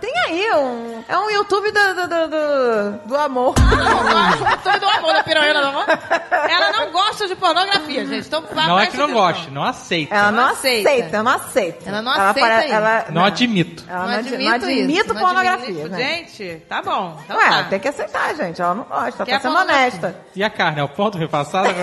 Tem 0.00 0.12
aí 0.26 0.50
um. 0.54 1.04
É 1.08 1.18
um 1.18 1.30
YouTube 1.30 1.70
do, 1.70 1.94
do, 1.94 2.08
do, 2.08 2.28
do, 2.28 3.08
do 3.08 3.16
amor. 3.16 3.54
Tudo 3.54 4.80
do 4.80 4.88
amor 4.88 5.12
da 5.12 5.22
piranha 5.24 5.52
do 5.54 5.66
amor. 5.66 5.84
Ela 6.48 6.72
não 6.72 6.92
gosta 6.92 7.26
de 7.28 7.34
pornografia, 7.36 8.06
gente. 8.06 8.26
Então, 8.26 8.42
Não 8.54 8.78
é 8.78 8.86
que 8.86 8.96
não 8.96 9.12
goste, 9.12 9.50
não 9.50 9.62
aceita. 9.64 10.14
Ela 10.14 10.32
não 10.32 10.46
aceita. 10.46 10.88
aceita, 10.90 11.22
não 11.22 11.32
aceita. 11.32 11.88
Ela 11.88 12.02
não 12.02 12.12
aceita 12.12 12.64
isso. 12.64 12.74
ela- 12.74 13.04
Não 13.10 13.24
admito. 13.24 13.84
Ela 13.88 13.98
Não, 14.00 14.06
não, 14.08 14.14
admito, 14.18 14.42
não 14.44 14.52
admito 14.52 14.70
isso. 14.92 15.08
Não 15.14 15.20
pornografia, 15.20 15.68
admito. 15.84 15.96
gente. 15.96 16.14
Gente, 16.34 16.56
tá 16.68 16.82
bom. 16.82 17.18
Então 17.24 17.36
Ué, 17.36 17.48
tá. 17.48 17.64
tem 17.64 17.80
que 17.80 17.88
aceitar, 17.88 18.34
gente. 18.34 18.60
Ela 18.60 18.74
não 18.74 18.84
gosta, 18.84 19.24
Quer 19.24 19.32
tá 19.36 19.40
sendo 19.40 19.52
pornografia? 19.54 19.82
honesta. 19.88 20.16
E 20.34 20.42
a 20.44 20.50
carne, 20.50 20.80
é 20.80 20.84
o 20.84 20.88
ponto 20.88 21.18
repassado? 21.18 21.68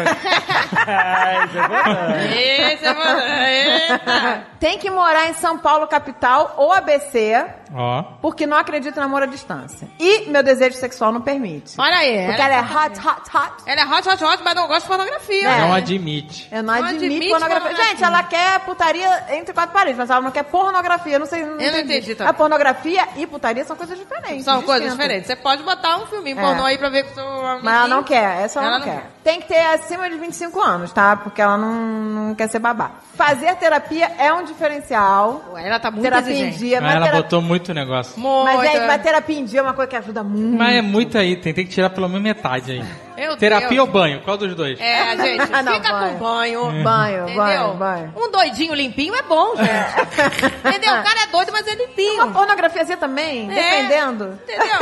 Ai, 0.88 1.48
é 1.90 2.72
é. 2.72 2.72
Eita. 2.72 4.44
Tem 4.60 4.78
que 4.78 4.90
morar 4.92 5.28
em 5.30 5.34
São 5.34 5.58
Paulo, 5.58 5.88
capital, 5.88 6.54
ou 6.56 6.72
ABC, 6.72 7.44
Ó. 7.74 8.04
porque 8.22 8.46
não 8.46 8.56
acredito 8.58 8.96
em 8.96 9.00
namoro 9.00 9.24
à 9.24 9.28
distância. 9.28 9.88
E 10.00 10.30
meu 10.30 10.44
desejo 10.44 10.78
sexual 10.78 11.12
não 11.12 11.20
permite. 11.22 11.74
Olha 11.80 11.98
aí. 11.98 12.28
Porque 12.28 12.42
ela 12.42 12.54
é 12.56 12.60
hot, 12.62 13.00
hot, 13.00 13.36
hot. 13.36 13.54
Ela 13.66 13.82
é 13.82 13.86
hot, 13.86 14.08
hot, 14.08 14.24
hot, 14.24 14.44
mas 14.44 14.54
não 14.54 14.68
gosta 14.68 14.82
de 14.82 14.88
pornografia. 14.88 15.50
É. 15.50 15.62
Não 15.62 15.74
admite. 15.74 16.48
Eu 16.52 16.62
não, 16.62 16.74
Não 16.76 16.84
admito 16.84 17.06
admite 17.06 17.30
pornografia. 17.30 17.62
pornografia. 17.62 17.90
Gente, 17.92 18.04
ela 18.04 18.24
quer 18.24 18.60
putaria 18.60 19.24
entre 19.32 19.54
quatro 19.54 19.74
paredes, 19.74 19.97
mas 19.97 20.10
ela 20.12 20.22
não 20.22 20.32
quer 20.32 20.43
pornografia. 20.43 21.18
Não 21.18 21.26
sei. 21.26 21.43
Não 21.43 21.60
Eu 21.60 21.72
não 21.72 21.80
entendi 21.80 22.14
também. 22.14 22.30
A 22.30 22.34
pornografia 22.34 23.08
e 23.18 23.26
putaria 23.26 23.66
são 23.66 23.76
coisas 23.76 23.97
diferentes. 23.97 24.46
São 24.46 24.62
coisas 24.62 24.84
distintas. 24.84 24.97
diferentes. 24.97 25.28
Você 25.28 25.36
pode 25.36 25.64
botar 25.64 25.97
um 25.97 26.05
filminho 26.05 26.38
É. 26.39 26.42
pornô 26.42 26.66
aí 26.66 26.78
pra 26.78 26.89
ver 26.89 27.04
com 27.05 27.12
o 27.12 27.14
seu 27.16 27.26
amiguinho. 27.26 27.62
Mas 27.64 27.76
ela 27.76 27.88
não 27.88 28.04
quer, 28.04 28.42
essa 28.43 28.60
ela, 28.60 28.68
Ela 28.70 28.80
não, 28.80 28.86
não 28.86 28.93
quer. 28.93 29.05
Tem 29.24 29.39
que 29.42 29.47
ter 29.47 29.60
acima 29.74 30.10
de 30.10 30.18
25 30.18 30.60
anos, 30.62 30.92
tá? 30.92 31.16
Porque 31.16 31.42
ela 31.42 31.58
não, 31.58 31.61
não 31.62 32.36
quer 32.36 32.50
ser 32.50 32.59
babá. 32.59 32.92
Fazer 33.16 33.55
terapia 33.55 34.12
é 34.17 34.33
um 34.33 34.43
diferencial. 34.43 35.43
Ué, 35.54 35.67
Ela 35.67 35.79
tá 35.79 35.92
muito 35.92 36.04
terapia 36.04 36.33
em 36.33 36.50
dia, 36.51 36.79
Mas 36.82 36.88
mas, 36.88 36.96
ela 36.96 37.05
terapia... 37.05 37.24
botou 37.24 37.42
muito 37.42 37.74
negócio. 37.74 38.20
mas, 38.20 38.62
gente, 38.62 38.88
mas 38.88 39.01
terapia 39.01 39.39
em 39.39 39.46
dia 39.46 39.59
é 39.59 39.63
uma 39.63 39.74
coisa 39.74 39.89
que 39.89 39.96
ajuda 39.96 40.24
muito. 40.24 40.58
Mas 40.58 40.75
é 40.75 40.82
muito 40.82 41.17
aí, 41.17 41.36
tem, 41.36 41.54
tem 41.54 41.66
que 41.66 41.71
tirar 41.71 41.89
pelo 41.89 42.08
menos 42.08 42.24
metade 42.24 42.71
aí. 42.71 42.83
Meu 43.16 43.38
Terapia 43.38 43.70
Deus. 43.70 43.79
ou 43.82 43.88
banho? 43.88 44.21
Qual 44.21 44.38
dos 44.38 44.55
dois? 44.55 44.79
É, 44.79 45.16
gente, 45.17 45.50
Não, 45.63 45.74
fica 45.74 45.92
banho. 45.92 46.13
com 46.13 46.20
banho. 46.24 46.83
Banho, 46.83 47.24
Entendeu? 47.24 47.36
banho, 47.43 47.74
banho. 47.75 48.13
Um 48.16 48.32
doidinho 48.32 48.74
limpinho 48.74 49.16
é 49.16 49.21
bom, 49.21 49.55
gente. 49.55 50.51
Entendeu? 50.67 50.93
O 50.93 51.04
cara 51.04 51.21
é 51.24 51.28
doido, 51.28 51.51
mas 51.51 51.67
é 51.67 51.71
Uma 51.74 51.82
limpinho. 51.86 52.32
pornografia 52.32 52.82
assim 52.82 52.97
também, 52.97 53.51
É. 53.51 53.54
dependendo. 53.55 54.39
Entendeu? 54.43 54.78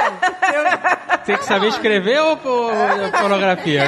Tem 1.26 1.38
que 1.38 1.46
saber 1.46 1.68
escrever 1.68 2.20
ou, 2.22 2.40
ou- 2.44 2.72
ou 3.04 3.12
pornografia? 3.12 3.84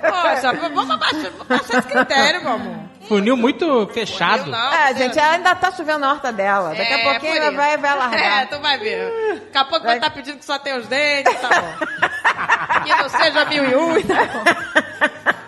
Poxa, 0.00 0.52
vamos 0.52 0.90
abaixar, 0.90 1.30
abaixar 1.40 1.78
esse 1.78 1.88
critério, 1.88 2.42
meu 2.42 2.52
amor. 2.52 2.76
Funil 3.08 3.36
muito 3.36 3.86
fechado. 3.92 4.50
Não, 4.50 4.72
É, 4.74 4.88
você- 4.92 4.98
gente, 5.04 5.18
ela 5.18 5.32
ainda 5.32 5.54
tá 5.54 5.72
chovendo 5.72 5.98
na 6.00 6.12
horta 6.12 6.30
dela. 6.32 6.70
Daqui 6.74 6.92
a 6.92 6.98
É, 6.98 7.02
pouquinho 7.10 7.36
ela 7.36 7.50
vai, 7.52 7.76
vai 7.78 7.96
largar. 7.96 8.18
É, 8.42 8.46
tu 8.46 8.60
vai 8.60 8.78
ver. 8.78 9.40
Daqui 9.46 9.58
a 9.58 9.64
pouco 9.64 9.86
vai 9.86 9.96
estar 9.96 10.10
pedindo 10.10 10.38
que 10.38 10.44
só 10.44 10.58
tem 10.58 10.76
os 10.76 10.86
dentes, 10.86 11.34
tá 11.40 11.48
bom. 11.48 12.82
que 12.84 12.94
não 12.94 13.08
seja 13.08 13.44
mil 13.46 13.64
e 13.64 13.74
um, 13.76 14.02
tá 14.02 14.14
bom. 14.26 14.44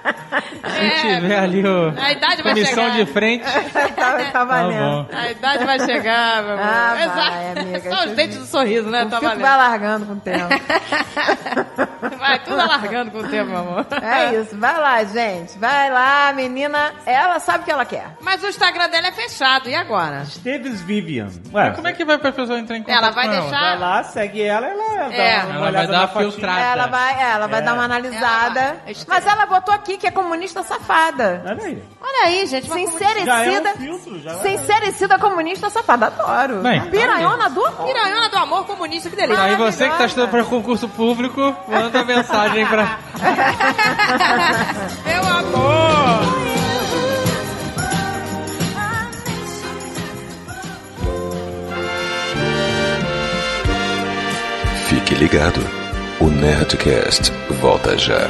Se 0.80 1.14
tiver 1.20 1.38
ali 1.38 1.64
o... 1.66 1.94
A 2.00 2.12
idade 2.12 2.42
vai 2.42 2.52
Comissão 2.54 2.84
chegar. 2.90 2.96
de 2.96 3.06
frente. 3.12 3.44
tá, 3.94 4.12
tá 4.12 4.24
Tá 4.32 4.44
valendo. 4.44 4.78
bom. 4.80 5.16
A 5.16 5.30
idade 5.30 5.64
vai 5.64 5.80
chegar, 5.80 6.42
meu 6.42 6.52
amor. 6.54 6.64
Ah, 6.64 6.94
vai, 7.14 7.62
amiga, 7.62 7.90
Só 7.96 8.04
os 8.06 8.12
dentes 8.12 8.38
do 8.38 8.46
sorriso, 8.46 8.88
né? 8.90 9.04
O 9.04 9.08
Tá 9.10 9.20
valendo. 9.20 9.40
vai 9.40 9.56
largando 9.56 10.06
com 10.06 10.12
o 10.14 10.20
tempo. 10.20 10.48
Vai 12.18 12.38
tudo 12.40 12.60
alargando 12.60 13.10
com 13.10 13.18
o 13.18 13.28
tempo, 13.28 13.50
meu 13.50 13.58
amor. 13.58 13.86
É 14.02 14.34
isso, 14.40 14.56
vai 14.58 14.78
lá, 14.78 15.02
gente. 15.04 15.58
Vai 15.58 15.90
lá, 15.90 16.32
menina. 16.34 16.92
Ela 17.06 17.38
sabe 17.40 17.62
o 17.62 17.64
que 17.64 17.70
ela 17.70 17.84
quer. 17.84 18.16
Mas 18.20 18.42
o 18.42 18.46
Instagram 18.48 18.88
dela 18.88 19.08
é 19.08 19.12
fechado, 19.12 19.68
e 19.68 19.74
agora? 19.74 20.22
Esteves 20.22 20.80
Vivian. 20.82 21.26
Ué, 21.52 21.66
Mas 21.68 21.76
como 21.76 21.88
é 21.88 21.92
que 21.92 22.04
vai 22.04 22.18
pra 22.18 22.32
pessoa 22.32 22.58
entrar 22.58 22.76
em 22.76 22.82
contato 22.82 22.98
Ela 23.02 23.10
vai 23.10 23.24
com 23.26 23.30
deixar- 23.32 23.60
vai 23.60 23.78
lá, 23.78 24.02
segue 24.04 24.42
ela, 24.42 24.66
ela 24.66 24.82
É. 24.82 25.40
dá 25.40 25.46
uma 25.46 25.54
Ela 25.54 25.58
vai 25.60 25.68
olhada 25.68 25.86
dar 25.92 25.98
na 26.00 26.08
filtrada. 26.08 26.60
Ela 26.60 26.86
vai, 26.86 27.14
é, 27.14 27.30
ela 27.32 27.46
vai 27.46 27.60
É. 27.60 27.62
dar 27.62 27.74
uma 27.74 27.84
analisada. 27.84 28.60
Ela 28.60 28.76
vai. 28.84 28.94
Mas 29.08 29.26
ela 29.26 29.46
botou 29.46 29.74
aqui 29.74 29.96
que 29.96 30.06
é 30.06 30.10
comunista 30.10 30.62
safada. 30.70 31.42
Olha 31.44 31.64
aí. 31.64 31.82
Olha 32.00 32.26
aí, 32.26 32.46
gente. 32.46 32.70
uma 32.70 32.76
Sincerecida. 32.78 33.24
Já 33.24 33.44
é 33.44 33.60
um 33.60 33.74
filtro, 33.76 34.20
já 34.20 34.34
vai. 34.34 34.48
Sincerecida 34.48 35.18
comunista 35.18 35.68
safada. 35.68 36.06
Adoro. 36.06 36.60
Bem, 36.60 36.80
Piranhona 36.90 37.50
do 37.50 37.64
amor. 37.64 37.86
Piranhona 37.86 38.28
do 38.28 38.36
amor 38.36 38.64
comunista, 38.66 39.10
que 39.10 39.16
delícia. 39.16 39.42
Aí 39.42 39.56
você 39.56 39.88
que 39.88 39.98
tá 39.98 40.06
estudando 40.06 40.30
para 40.30 40.44
concurso 40.44 40.88
público, 40.88 41.54
manda 41.66 42.04
mensagem 42.04 42.66
pra... 42.66 42.98
Meu 45.04 45.22
amor. 45.26 46.20
Fique 54.88 55.14
ligado. 55.14 55.60
O 56.20 56.28
Nerdcast 56.28 57.32
volta 57.60 57.96
já. 57.96 58.28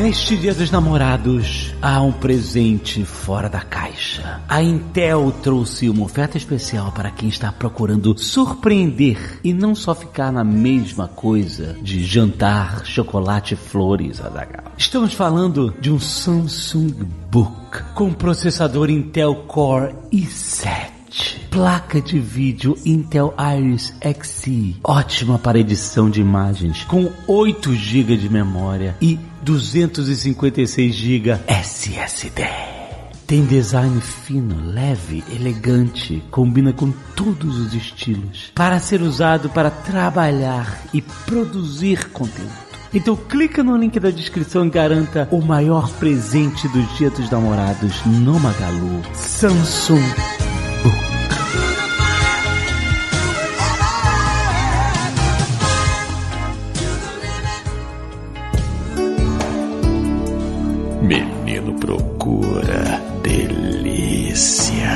Neste 0.00 0.34
Dia 0.34 0.54
dos 0.54 0.70
Namorados, 0.70 1.74
há 1.82 2.00
um 2.00 2.10
presente 2.10 3.04
fora 3.04 3.50
da 3.50 3.60
caixa. 3.60 4.40
A 4.48 4.62
Intel 4.62 5.30
trouxe 5.42 5.90
uma 5.90 6.04
oferta 6.04 6.38
especial 6.38 6.90
para 6.90 7.10
quem 7.10 7.28
está 7.28 7.52
procurando 7.52 8.16
surpreender 8.16 9.38
e 9.44 9.52
não 9.52 9.74
só 9.74 9.94
ficar 9.94 10.32
na 10.32 10.42
mesma 10.42 11.06
coisa 11.06 11.76
de 11.82 12.02
jantar, 12.02 12.86
chocolate 12.86 13.52
e 13.52 13.56
flores, 13.58 14.22
Azaghal. 14.22 14.72
Estamos 14.78 15.12
falando 15.12 15.74
de 15.78 15.92
um 15.92 16.00
Samsung 16.00 17.06
Book 17.30 17.82
com 17.94 18.10
processador 18.10 18.88
Intel 18.88 19.34
Core 19.46 19.94
i7. 20.10 21.00
Placa 21.50 22.00
de 22.00 22.18
vídeo 22.18 22.78
Intel 22.86 23.34
Iris 23.36 23.92
Xe, 24.00 24.76
ótima 24.82 25.38
para 25.38 25.58
edição 25.58 26.08
de 26.08 26.20
imagens, 26.20 26.84
com 26.84 27.10
8 27.26 27.74
GB 27.74 28.16
de 28.16 28.30
memória 28.30 28.96
e 29.02 29.18
256 29.42 30.94
GB 30.94 31.40
SSD. 31.46 32.44
Tem 33.26 33.44
design 33.44 34.00
fino, 34.00 34.56
leve, 34.72 35.22
elegante, 35.32 36.22
combina 36.32 36.72
com 36.72 36.90
todos 37.14 37.58
os 37.58 37.74
estilos, 37.74 38.50
para 38.54 38.80
ser 38.80 39.02
usado 39.02 39.48
para 39.50 39.70
trabalhar 39.70 40.82
e 40.92 41.00
produzir 41.00 42.08
conteúdo. 42.08 42.50
Então 42.92 43.14
clica 43.14 43.62
no 43.62 43.76
link 43.76 44.00
da 44.00 44.10
descrição 44.10 44.66
e 44.66 44.70
garanta 44.70 45.28
o 45.30 45.40
maior 45.40 45.88
presente 45.92 46.66
do 46.68 46.82
Dia 46.96 47.08
dos 47.08 47.30
Namorados 47.30 48.04
no 48.04 48.40
Magalu. 48.40 49.00
Samsung 49.14 50.49
Menino 61.60 61.78
procura 61.78 62.98
delícia. 63.22 64.88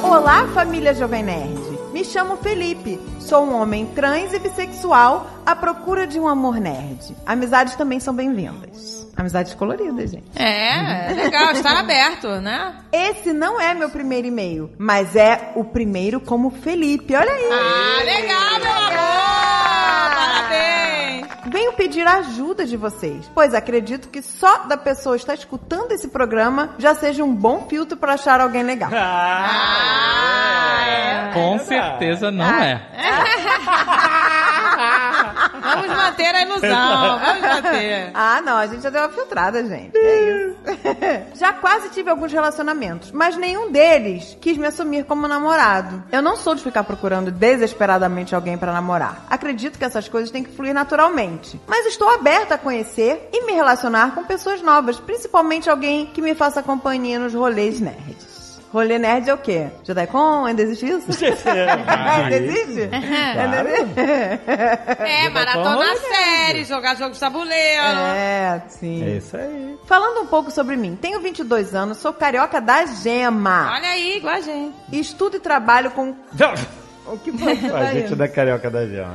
Olá, 0.00 0.46
família 0.54 0.94
Jovem 0.94 1.24
Nerd. 1.24 1.58
Me 1.92 2.04
chamo 2.04 2.36
Felipe. 2.36 3.00
Sou 3.18 3.44
um 3.44 3.60
homem 3.60 3.84
trans 3.86 4.32
e 4.32 4.38
bissexual 4.38 5.28
à 5.44 5.56
procura 5.56 6.06
de 6.06 6.20
um 6.20 6.28
amor 6.28 6.60
nerd. 6.60 7.16
Amizades 7.26 7.74
também 7.74 7.98
são 7.98 8.14
bem-vindas. 8.14 9.08
Amizades 9.16 9.52
coloridas, 9.54 10.12
gente. 10.12 10.30
É, 10.36 11.10
é 11.10 11.14
legal, 11.14 11.50
estar 11.50 11.76
aberto, 11.76 12.28
né? 12.40 12.76
Esse 12.92 13.32
não 13.32 13.60
é 13.60 13.74
meu 13.74 13.90
primeiro 13.90 14.28
e-mail, 14.28 14.70
mas 14.78 15.16
é 15.16 15.50
o 15.56 15.64
primeiro 15.64 16.20
como 16.20 16.48
Felipe. 16.48 17.16
Olha 17.16 17.32
aí. 17.32 17.48
Ah, 17.50 18.04
legal, 18.04 18.60
meu 18.60 18.72
amor! 18.72 19.05
Venho 21.56 21.72
pedir 21.72 22.06
a 22.06 22.18
ajuda 22.18 22.66
de 22.66 22.76
vocês, 22.76 23.30
pois 23.34 23.54
acredito 23.54 24.10
que 24.10 24.20
só 24.20 24.66
da 24.66 24.76
pessoa 24.76 25.16
estar 25.16 25.32
escutando 25.32 25.90
esse 25.92 26.08
programa 26.08 26.74
já 26.78 26.94
seja 26.94 27.24
um 27.24 27.34
bom 27.34 27.66
filtro 27.66 27.96
para 27.96 28.12
achar 28.12 28.42
alguém 28.42 28.62
legal. 28.62 28.90
Ah, 28.92 30.84
é. 30.86 31.32
Com 31.32 31.58
certeza 31.58 32.30
não 32.30 32.44
é. 32.44 32.86
Vamos 35.60 35.88
manter 35.88 36.34
a 36.34 36.42
ilusão, 36.42 37.18
vamos 37.18 37.42
manter. 37.42 38.10
Ah, 38.14 38.40
não, 38.40 38.56
a 38.56 38.66
gente 38.66 38.82
já 38.82 38.90
deu 38.90 39.02
uma 39.02 39.08
filtrada, 39.08 39.64
gente. 39.64 39.96
É 39.96 40.30
isso. 40.30 40.56
já 41.38 41.52
quase 41.52 41.90
tive 41.90 42.10
alguns 42.10 42.32
relacionamentos, 42.32 43.10
mas 43.12 43.36
nenhum 43.36 43.70
deles 43.70 44.36
quis 44.40 44.56
me 44.56 44.66
assumir 44.66 45.04
como 45.04 45.28
namorado. 45.28 46.02
Eu 46.10 46.22
não 46.22 46.36
sou 46.36 46.54
de 46.54 46.62
ficar 46.62 46.84
procurando 46.84 47.30
desesperadamente 47.30 48.34
alguém 48.34 48.56
pra 48.56 48.72
namorar. 48.72 49.24
Acredito 49.28 49.78
que 49.78 49.84
essas 49.84 50.08
coisas 50.08 50.30
têm 50.30 50.44
que 50.44 50.50
fluir 50.50 50.74
naturalmente. 50.74 51.60
Mas 51.66 51.86
estou 51.86 52.08
aberta 52.08 52.54
a 52.54 52.58
conhecer 52.58 53.28
e 53.32 53.44
me 53.46 53.52
relacionar 53.52 54.14
com 54.14 54.24
pessoas 54.24 54.62
novas, 54.62 54.98
principalmente 54.98 55.68
alguém 55.68 56.06
que 56.06 56.22
me 56.22 56.34
faça 56.34 56.62
companhia 56.62 57.18
nos 57.18 57.34
rolês 57.34 57.80
nerds. 57.80 58.45
Rolê 58.72 58.98
nerd 58.98 59.30
é 59.30 59.34
o 59.34 59.38
quê? 59.38 59.68
JediCon? 59.84 60.44
Ainda 60.44 60.62
existe 60.62 60.86
isso? 60.86 61.06
Ainda 61.46 62.36
existe? 62.36 62.90
Ainda 62.92 63.62
existe? 63.62 63.96
É, 64.98 65.28
maratona 65.30 65.74
Rolê 65.76 65.96
série, 65.96 66.64
jogar 66.64 66.96
jogo 66.96 67.12
de 67.12 67.20
tabuleiro. 67.20 67.82
É, 67.82 68.62
sim. 68.68 69.04
É 69.04 69.16
isso 69.16 69.36
aí. 69.36 69.78
Falando 69.86 70.22
um 70.22 70.26
pouco 70.26 70.50
sobre 70.50 70.76
mim, 70.76 70.96
tenho 71.00 71.20
22 71.20 71.74
anos, 71.74 71.98
sou 71.98 72.12
carioca 72.12 72.60
da 72.60 72.84
gema. 72.86 73.72
Olha 73.74 73.88
aí, 73.88 74.16
igual 74.18 74.34
a 74.34 74.40
gente. 74.40 74.74
Estudo 74.92 75.36
e 75.36 75.40
trabalho 75.40 75.90
com... 75.92 76.14
O 77.06 77.18
que 77.18 77.32
foi? 77.36 77.52
A 77.72 77.92
gente 77.92 78.12
é 78.12 78.16
da 78.16 78.28
Carioca 78.28 78.70
da 78.70 78.86
Gema. 78.86 79.14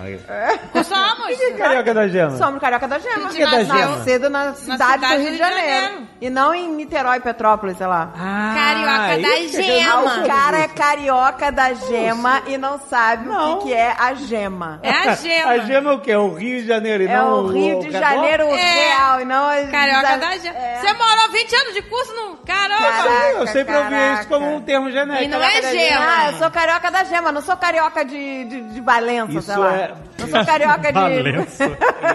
Somos. 0.83 1.37
Que 1.37 1.51
Carioca 1.53 1.93
da 1.93 2.07
Gema? 2.07 2.37
Somos 2.37 2.61
carioca 2.61 2.87
da 2.87 2.99
gema. 2.99 3.29
Que 3.29 3.45
da 3.45 3.63
Gema? 3.63 3.85
Nascido 3.97 4.29
na 4.29 4.53
cidade, 4.53 5.05
do 5.07 5.17
Rio 5.21 5.31
de 5.31 5.37
Janeiro. 5.37 6.07
E 6.21 6.29
não 6.29 6.53
em 6.53 6.69
Niterói, 6.73 7.19
Petrópolis, 7.19 7.77
sei 7.77 7.87
lá. 7.87 8.11
Carioca 8.15 9.21
da 9.21 9.35
é 9.35 9.41
que 9.47 9.57
Ah, 9.57 9.61
gema. 9.61 10.23
o 10.23 10.27
cara 10.27 10.59
é 10.59 10.67
carioca 10.67 11.51
da 11.51 11.73
gema 11.73 12.41
e 12.47 12.57
não 12.57 12.79
sabe 12.79 13.27
o 13.29 13.57
que, 13.57 13.65
que 13.65 13.73
é 13.73 13.93
a 13.97 14.13
gema. 14.13 14.79
É 14.83 14.89
a 14.91 15.15
gema. 15.15 15.51
A 15.51 15.57
Gema 15.59 15.91
é 15.91 15.93
o 15.93 15.99
quê? 15.99 16.15
O 16.15 16.33
Rio 16.33 16.61
de 16.61 16.67
Janeiro 16.67 17.03
e 17.03 17.07
É 17.07 17.17
não 17.17 17.43
o 17.43 17.47
Rio 17.47 17.79
de? 17.81 17.91
Janeiro 17.91 18.43
É. 18.43 18.55
real 18.55 19.21
e 19.21 19.25
não 19.25 19.47
a 19.47 19.67
Carioca 19.67 20.17
da 20.17 20.37
gema. 20.37 20.57
É. 20.57 20.79
Você 20.81 20.93
morou 20.93 21.31
20 21.31 21.55
anos 21.55 21.73
de 21.73 21.81
curso 21.83 22.13
no... 22.13 22.37
Caramba. 22.45 22.81
Caraca, 22.81 23.27
Eu 23.37 23.47
sempre 23.47 23.75
ouvi 23.75 23.89
caraca. 23.89 24.19
isso 24.21 24.29
como 24.29 24.55
um 24.55 24.61
termo 24.61 24.91
genérico. 24.91 25.23
E 25.23 25.27
não 25.27 25.41
é 25.43 25.61
gema. 25.61 26.05
Ah, 26.05 26.31
eu 26.31 26.37
sou 26.37 26.51
carioca 26.51 26.91
da 26.91 27.03
gema, 27.03 27.31
não 27.31 27.41
sou 27.41 27.55
carioca 27.57 27.80
de, 27.89 28.45
de, 28.45 28.61
de 28.73 28.81
Valença, 28.81 29.31
Isso 29.31 29.41
sei 29.41 29.57
lá. 29.57 29.75
é- 29.75 29.93
Não 30.19 30.27
sou 30.27 30.45
carioca 30.45 30.91
de. 30.91 30.93
Valença. 30.99 31.65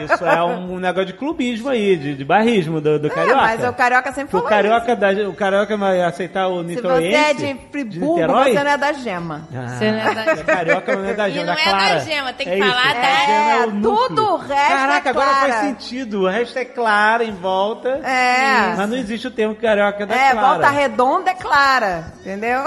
Isso 0.05 0.25
é 0.25 0.43
um 0.43 0.79
negócio 0.79 1.07
de 1.07 1.13
clubismo 1.15 1.69
aí, 1.69 1.97
de, 1.97 2.15
de 2.15 2.25
barrismo 2.25 2.81
do, 2.81 2.99
do 2.99 3.07
É, 3.09 3.11
carioca. 3.11 3.41
mas 3.41 3.65
o 3.69 3.73
carioca 3.73 4.13
sempre 4.13 4.29
o 4.29 4.31
falou 4.41 4.47
carioca, 4.49 4.95
da, 4.97 5.09
o 5.29 5.35
carioca 5.35 5.77
vai 5.77 6.01
aceitar 6.03 6.49
o 6.49 6.63
isso. 6.63 6.75
Se 6.77 6.81
você 6.83 7.13
é 7.13 7.35
de 7.35 7.57
Friburgo, 7.71 8.15
Niterói? 8.15 8.53
você 8.53 8.65
não 8.65 8.71
é 8.71 8.77
da 8.77 8.93
gema. 8.93 9.49
Ah, 9.55 9.69
Você 9.69 9.91
não 9.93 9.99
é 9.99 10.15
da 10.15 10.23
é 10.33 10.37
carioca, 10.37 10.97
não 10.97 11.05
é 11.09 11.15
da 11.15 11.29
E 11.29 11.33
gema, 11.33 11.47
não 11.47 11.55
da 11.55 11.61
é 11.61 11.65
Clara. 11.65 11.95
da 11.95 11.99
gema, 12.01 12.33
tem 12.33 12.47
que 12.47 12.53
É 12.53 12.59
isso, 12.59 12.69
falar 12.69 12.95
da- 12.95 13.27
gema 13.27 13.51
É, 13.51 13.67
o 13.67 13.71
núcleo. 13.73 14.07
tudo 14.09 14.23
o 14.33 14.37
resto 14.37 14.69
Caraca, 14.69 15.09
é 15.09 15.11
agora 15.11 15.31
Clara. 15.31 15.53
faz 15.53 15.55
sentido. 15.67 16.23
O 16.23 16.29
resto 16.29 16.59
é 16.59 16.65
Clara 16.65 17.25
em 17.25 17.33
volta. 17.33 17.89
É. 18.05 18.75
Mas 18.77 18.89
não 18.91 18.97
existe 18.97 19.27
o 19.27 19.31
termo 19.31 19.55
carioca 19.55 20.07
da 20.07 20.15
É, 20.15 20.31
Clara. 20.33 20.47
volta 20.49 20.71
redonda 20.71 21.31
é 21.31 21.35
clara, 21.35 22.05
entendeu? 22.21 22.63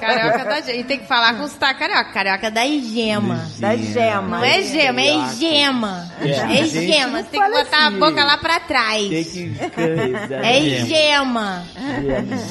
Carioca 0.00 0.44
da 0.44 0.60
gema. 0.60 0.78
E 0.78 0.84
tem 0.84 0.98
que 0.98 1.06
falar 1.06 1.34
com 1.34 1.46
sotaque 1.46 1.80
carioca. 1.80 1.99
Carioca 2.04 2.50
da 2.50 2.66
gema. 2.66 3.46
da 3.58 3.76
gema. 3.76 4.38
Não 4.38 4.44
é 4.44 4.62
gema, 4.62 5.00
é 5.00 5.28
gema. 5.34 6.10
É. 6.20 6.60
É 6.60 6.64
gema. 6.66 7.18
Você 7.22 7.28
tem 7.30 7.40
que 7.42 7.50
botar 7.50 7.78
a 7.78 7.88
assim. 7.88 7.98
boca 7.98 8.24
lá 8.24 8.38
pra 8.38 8.60
trás. 8.60 9.08
Tem 9.08 9.24
que... 9.24 9.52
É 10.42 10.84
gema. 10.86 11.62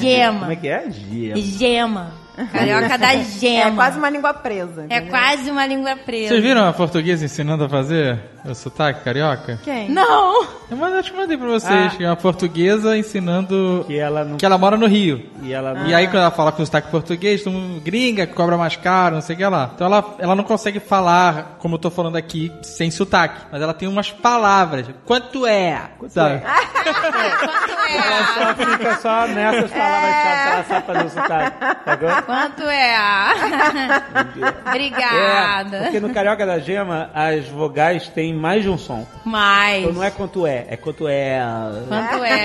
Gema. 0.00 0.40
Como 0.40 0.52
é 0.52 0.56
que 0.56 0.68
é? 0.68 0.84
Gema. 0.90 1.36
Gema. 1.36 2.20
Carioca 2.52 2.96
da 2.96 3.16
gema. 3.22 3.68
É 3.68 3.70
quase 3.72 3.98
uma 3.98 4.10
língua 4.10 4.34
presa. 4.34 4.86
É 4.88 5.00
quase 5.02 5.50
uma 5.50 5.66
língua 5.66 5.96
presa. 5.96 6.28
Vocês 6.28 6.42
viram 6.42 6.66
a 6.66 6.72
portuguesa 6.72 7.24
ensinando 7.24 7.64
a 7.64 7.68
fazer 7.68 8.18
o 8.44 8.54
sotaque 8.54 9.02
carioca? 9.04 9.58
Quem? 9.62 9.88
Não. 9.90 10.44
Eu 10.70 10.84
acho 10.98 11.10
que 11.12 11.16
mandei 11.18 11.36
pra 11.36 11.46
vocês, 11.48 11.92
Ah. 11.92 11.96
que 11.96 12.04
é 12.04 12.06
uma 12.08 12.16
portuguesa 12.16 12.96
ensinando 12.96 13.84
Que 13.86 13.98
ela 13.98 14.24
não... 14.24 14.36
que 14.36 14.46
ela 14.46 14.56
mora 14.56 14.76
no 14.76 14.86
Rio. 14.86 15.28
E 15.42 15.52
ela 15.52 15.74
não... 15.74 15.86
E 15.86 15.94
aí, 15.94 16.06
quando 16.06 16.18
ela 16.22 16.30
fala 16.30 16.52
com 16.52 16.64
sotaque 16.64 16.90
português, 16.90 17.42
todo 17.42 17.52
mundo 17.52 17.80
gringa, 17.80 18.26
cobra 18.26 18.56
mais 18.56 18.76
caro, 18.76 19.16
não 19.16 19.22
sei 19.22 19.34
o 19.34 19.38
que 19.38 19.44
lá. 19.46 19.70
Então 19.74 19.86
ela, 19.86 20.14
ela 20.18 20.34
não 20.36 20.44
consegue 20.44 20.78
falar, 20.80 21.56
como 21.58 21.74
eu 21.74 21.78
tô 21.78 21.90
falando 21.90 22.16
aqui, 22.16 22.52
sem 22.62 22.90
sotaque. 22.90 23.40
Mas 23.50 23.60
ela 23.62 23.74
tem 23.74 23.88
umas 23.88 24.10
palavras. 24.12 24.86
Quanto 25.04 25.46
é? 25.46 25.82
sabe? 26.08 26.42
Quanto 26.80 27.70
Ela 27.90 28.20
é? 28.20 28.24
só 28.24 28.54
fica 28.54 28.96
só 28.96 29.26
nessas 29.28 29.70
palavras 29.70 30.14
que 30.14 30.28
ela 30.28 30.64
sabe 30.64 30.86
fazer 30.86 31.06
o 31.06 31.10
sotaque. 31.10 31.56
Sacou? 31.84 32.22
Quanto 32.22 32.62
é? 32.62 32.90
É, 32.94 34.68
Obrigada. 34.68 35.78
porque 35.82 36.00
no 36.00 36.10
Carioca 36.12 36.46
da 36.46 36.58
Gema, 36.58 37.10
as 37.14 37.46
vogais 37.48 38.08
têm 38.08 38.29
mais 38.34 38.62
de 38.62 38.68
um 38.68 38.78
som. 38.78 39.06
Mais. 39.24 39.82
Então 39.82 39.92
não 39.94 40.02
é 40.04 40.10
quanto 40.10 40.46
é, 40.46 40.66
é 40.68 40.76
quanto 40.76 41.06
é. 41.08 41.40
Quanto 41.88 42.24
é? 42.24 42.40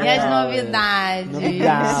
É. 0.00 0.04
E 0.04 0.08
as 0.18 0.30
novidades? 0.30 1.32
Novidades. 1.32 2.00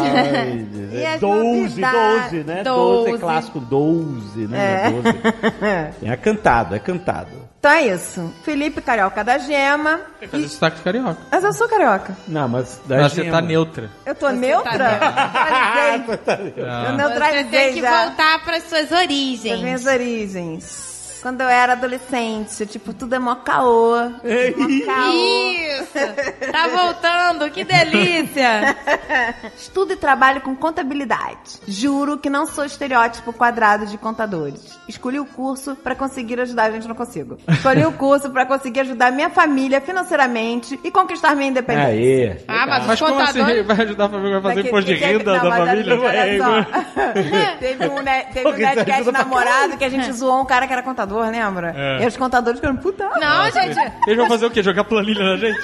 E 0.92 1.06
as 1.06 1.20
12, 1.20 1.44
novidades? 1.80 2.22
12, 2.32 2.44
né? 2.44 2.62
12 2.62 3.08
é 3.08 3.10
Doze. 3.10 3.18
clássico, 3.22 3.60
12, 3.60 4.46
né? 4.48 4.86
É 4.86 4.90
12. 4.90 6.12
É 6.12 6.16
cantado, 6.16 6.74
é 6.74 6.78
cantado. 6.78 7.50
Então 7.58 7.70
é 7.72 7.82
isso. 7.88 8.32
Felipe 8.42 8.80
Carioca 8.80 9.22
da 9.22 9.36
Gema. 9.36 10.00
Fazer 10.30 10.48
sotaque 10.48 10.80
carioca. 10.80 11.18
Mas 11.30 11.44
eu 11.44 11.52
sou 11.52 11.68
carioca. 11.68 12.16
Não, 12.26 12.48
mas 12.48 12.80
da 12.86 12.96
Mas 13.02 13.12
você 13.12 13.22
Gema. 13.24 13.36
tá 13.36 13.46
neutra. 13.46 13.90
Eu 14.06 14.14
tô 14.14 14.30
neutra? 14.30 14.98
Ah, 15.02 15.98
Neutralizei. 15.98 16.16
tá 16.16 16.36
neutra. 16.38 16.64
Ah. 16.70 16.84
Eu 16.84 16.90
Você 16.90 16.96
neutralizei 16.96 17.50
tem 17.66 17.74
que 17.74 17.80
já. 17.82 18.04
voltar 18.06 18.44
para 18.44 18.60
suas 18.60 18.90
origens. 18.90 19.60
minhas 19.60 19.84
origens. 19.84 20.89
Quando 21.22 21.40
eu 21.42 21.48
era 21.48 21.72
adolescente, 21.72 22.66
tipo, 22.66 22.94
tudo 22.94 23.14
é 23.14 23.18
mó 23.18 23.34
caô. 23.36 23.96
Mó 23.96 24.86
caô. 24.86 25.12
Isso! 25.12 26.50
Tá 26.50 26.68
voltando, 26.68 27.50
que 27.50 27.64
delícia! 27.64 28.76
Estudo 29.56 29.92
e 29.92 29.96
trabalho 29.96 30.40
com 30.40 30.54
contabilidade. 30.56 31.60
Juro 31.66 32.18
que 32.18 32.30
não 32.30 32.46
sou 32.46 32.64
estereótipo 32.64 33.32
quadrado 33.32 33.86
de 33.86 33.98
contadores. 33.98 34.78
Escolhi 34.88 35.20
o 35.20 35.26
curso 35.26 35.76
pra 35.76 35.94
conseguir 35.94 36.40
ajudar, 36.40 36.64
a 36.64 36.70
gente 36.70 36.88
não 36.88 36.94
consigo. 36.94 37.36
Escolhi 37.48 37.84
o 37.84 37.92
curso 37.92 38.30
pra 38.30 38.46
conseguir 38.46 38.80
ajudar 38.80 39.12
minha 39.12 39.30
família 39.30 39.80
financeiramente 39.80 40.78
e 40.82 40.90
conquistar 40.90 41.34
minha 41.34 41.50
independência. 41.50 41.90
Aê. 41.90 42.44
Ah, 42.48 42.66
mas 42.66 42.86
Mas 42.86 43.00
os 43.00 43.08
como 43.08 43.20
assim 43.20 43.40
contadores... 43.40 43.66
vai 43.66 43.80
ajudar 43.80 44.04
a 44.04 44.08
família 44.08 44.38
a 44.38 44.42
fazer 44.42 44.66
imposto 44.66 44.90
de 44.90 44.94
renda 44.96 45.36
não, 45.36 45.50
da 45.50 45.56
família? 45.56 46.00
olha 46.00 46.02
Ué, 46.02 46.38
só. 46.38 46.66
teve 47.60 47.88
um, 47.88 48.02
né, 48.02 48.24
teve 48.32 48.48
um 48.48 48.52
Nerdcast 48.52 49.12
namorado 49.12 49.76
que 49.76 49.84
a 49.84 49.88
gente 49.88 50.12
zoou 50.12 50.40
um 50.40 50.44
cara 50.44 50.66
que 50.66 50.72
era 50.72 50.82
contador, 50.82 51.09
lembra? 51.18 51.72
É. 51.76 52.02
E 52.02 52.06
os 52.06 52.16
contadores 52.16 52.60
ficaram, 52.60 52.76
puta. 52.76 53.08
Não, 53.18 53.50
gente, 53.50 53.78
Eles 54.06 54.16
vão 54.16 54.28
fazer 54.28 54.46
o 54.46 54.50
quê? 54.50 54.62
Jogar 54.62 54.84
planilha 54.84 55.24
na 55.24 55.36
gente? 55.36 55.60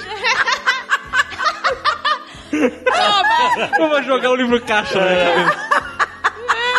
Vamos 3.77 4.05
jogar 4.05 4.31
o 4.31 4.35
livro 4.35 4.59
caixa 4.61 4.99
na 4.99 5.05
cabeça. 5.07 5.67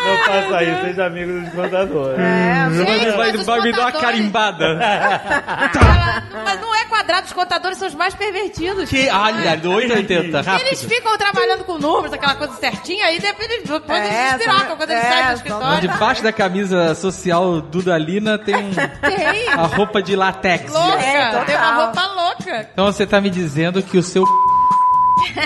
Não 0.05 0.17
faça 0.19 0.63
isso, 0.63 0.81
seja 0.83 1.07
amigo 1.07 1.41
dos 1.41 1.53
contadores. 1.53 2.19
É, 2.19 2.71
Gente, 2.71 3.11
vai 3.17 3.31
os 3.33 3.45
vai 3.45 3.61
me 3.61 3.73
dar 3.73 3.81
uma 3.81 3.93
carimbada. 3.93 4.79
Mas 6.45 6.61
não 6.61 6.75
é 6.75 6.78
quadrado, 7.09 7.27
os 7.27 7.33
contadores 7.33 7.79
são 7.79 7.89
os 7.89 7.95
mais 7.95 8.15
pervertidos. 8.15 8.89
Que, 8.89 9.09
olha, 9.09 9.57
do 9.57 9.71
880, 9.73 10.27
Eles 10.39 10.47
rápido. 10.47 10.77
ficam 10.89 11.17
trabalhando 11.17 11.65
com 11.65 11.79
números, 11.79 12.13
aquela 12.13 12.35
coisa 12.35 12.53
certinha, 12.55 13.07
aí 13.07 13.19
depois 13.19 13.49
eles, 13.51 13.69
depois 13.69 13.99
eles 13.99 14.13
É, 14.13 14.37
despirocam 14.37 14.77
quando 14.77 14.91
eles 14.91 15.05
é, 15.05 15.09
saem 15.09 15.27
do 15.29 15.33
escritório. 15.35 15.81
Debaixo 15.81 16.23
da 16.23 16.33
camisa 16.33 16.95
social 16.95 17.61
Dudalina 17.63 18.39
tem 18.39 18.55
um- 18.57 18.71
Tem. 19.01 19.49
a 19.49 19.63
roupa 19.67 20.03
de 20.03 20.15
latex. 20.15 20.71
Louca, 20.71 21.01
É, 21.03 21.45
tem 21.45 21.57
uma 21.57 21.85
roupa 21.85 22.03
louca. 22.07 22.69
Então 22.73 22.85
você 22.87 23.07
tá 23.07 23.21
me 23.21 23.31
dizendo 23.31 23.83
que 23.83 23.97
o 23.97 24.03
seu 24.03 24.25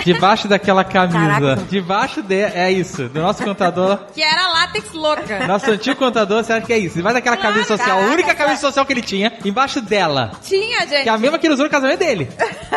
debaixo 0.05 0.47
daquela 0.47 0.83
camisa, 0.83 1.17
Caraca. 1.39 1.63
debaixo 1.69 2.21
de 2.21 2.41
é 2.41 2.71
isso, 2.71 3.07
do 3.09 3.21
nosso 3.21 3.43
contador, 3.43 3.99
Que 4.13 4.21
era 4.21 4.47
látex 4.49 4.91
louca. 4.93 5.47
nosso 5.47 5.69
antigo 5.71 5.95
contador, 5.97 6.43
você 6.43 6.53
acha 6.53 6.65
que 6.65 6.73
é 6.73 6.77
isso? 6.77 6.95
Debaixo 6.95 7.15
daquela 7.15 7.37
camisa 7.37 7.65
social, 7.65 7.99
a 8.01 8.05
única 8.07 8.33
camisa 8.35 8.59
social 8.61 8.85
que 8.85 8.93
ele 8.93 9.01
tinha, 9.01 9.31
embaixo 9.45 9.81
dela, 9.81 10.31
Tinha, 10.43 10.81
gente. 10.87 11.03
que 11.03 11.09
é 11.09 11.11
a 11.11 11.17
mesma 11.17 11.37
que 11.39 11.47
ele 11.47 11.53
usou 11.53 11.65
no 11.65 11.71
casamento 11.71 11.99
dele. 11.99 12.29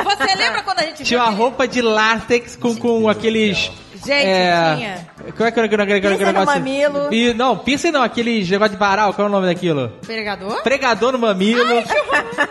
Você 0.05 0.35
lembra 0.37 0.63
quando 0.63 0.79
a 0.81 0.83
gente 0.83 1.05
Tinha 1.05 1.21
uma 1.21 1.31
roupa 1.31 1.67
de 1.67 1.81
látex 1.83 2.57
com, 2.57 2.75
com 2.77 3.09
aqueles. 3.09 3.71
Gente, 4.05 4.27
é... 4.27 4.99
Como 5.37 5.49
é 5.49 5.51
que 5.53 5.61
é 5.61 5.65
aquele 5.65 6.17
negócio? 6.25 6.47
mamilo. 6.47 7.09
Pi- 7.09 7.35
Não, 7.35 7.57
piercing 7.59 7.91
não, 7.91 8.03
aquele 8.03 8.45
negócio 8.49 8.73
de 8.73 8.79
varal, 8.79 9.13
qual 9.15 9.27
é 9.27 9.29
o 9.29 9.33
nome 9.33 9.47
daquilo? 9.47 9.89
Pregador? 10.05 10.63
Pregador 10.63 11.13
no 11.13 11.19
mamilo. 11.19 11.83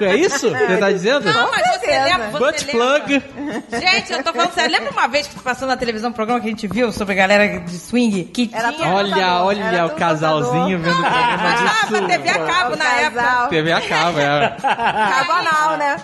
é 0.02 0.16
isso 0.16 0.50
que 0.52 0.58
você 0.68 0.78
tá 0.78 0.92
dizendo? 0.92 1.26
Não, 1.32 1.52
mas 1.52 1.80
você 1.80 1.88
lembra? 2.00 2.30
Você 2.32 2.40
Butt 2.40 2.66
lembra? 2.66 3.00
plug. 3.00 3.24
Gente, 3.80 4.14
eu 4.14 4.24
tô 4.24 4.34
falando 4.34 4.52
sério. 4.54 4.72
Lembra 4.72 4.92
uma 4.92 5.08
vez 5.08 5.28
que 5.28 5.40
passou 5.40 5.68
na 5.68 5.78
televisão 5.78 6.10
um 6.10 6.14
programa 6.14 6.40
que 6.42 6.48
a 6.48 6.50
gente 6.50 6.68
viu 6.68 6.92
sobre 6.92 7.14
a 7.14 7.18
galera 7.18 7.60
de 7.60 7.78
swing? 7.78 8.26
Que 8.26 8.50
Era 8.54 8.72
tinha... 8.74 8.88
Olha, 8.90 9.44
olha 9.44 9.64
era 9.64 9.86
o 9.86 9.92
casalzinho 9.92 10.80
vendo 10.80 10.94
o 10.94 11.02
programa 11.02 11.38
Passava 11.38 12.02
disso. 12.02 12.08
TV 12.08 12.30
a 12.30 12.40
cabo 12.46 12.74
O 12.74 12.78
na 12.78 12.86
época. 12.96 13.48
TV 13.50 13.72
a 13.72 13.82
cabo, 13.82 14.20
é. 14.20 14.56
Cabo 14.62 15.32
anal, 15.32 15.78
né? 15.78 15.96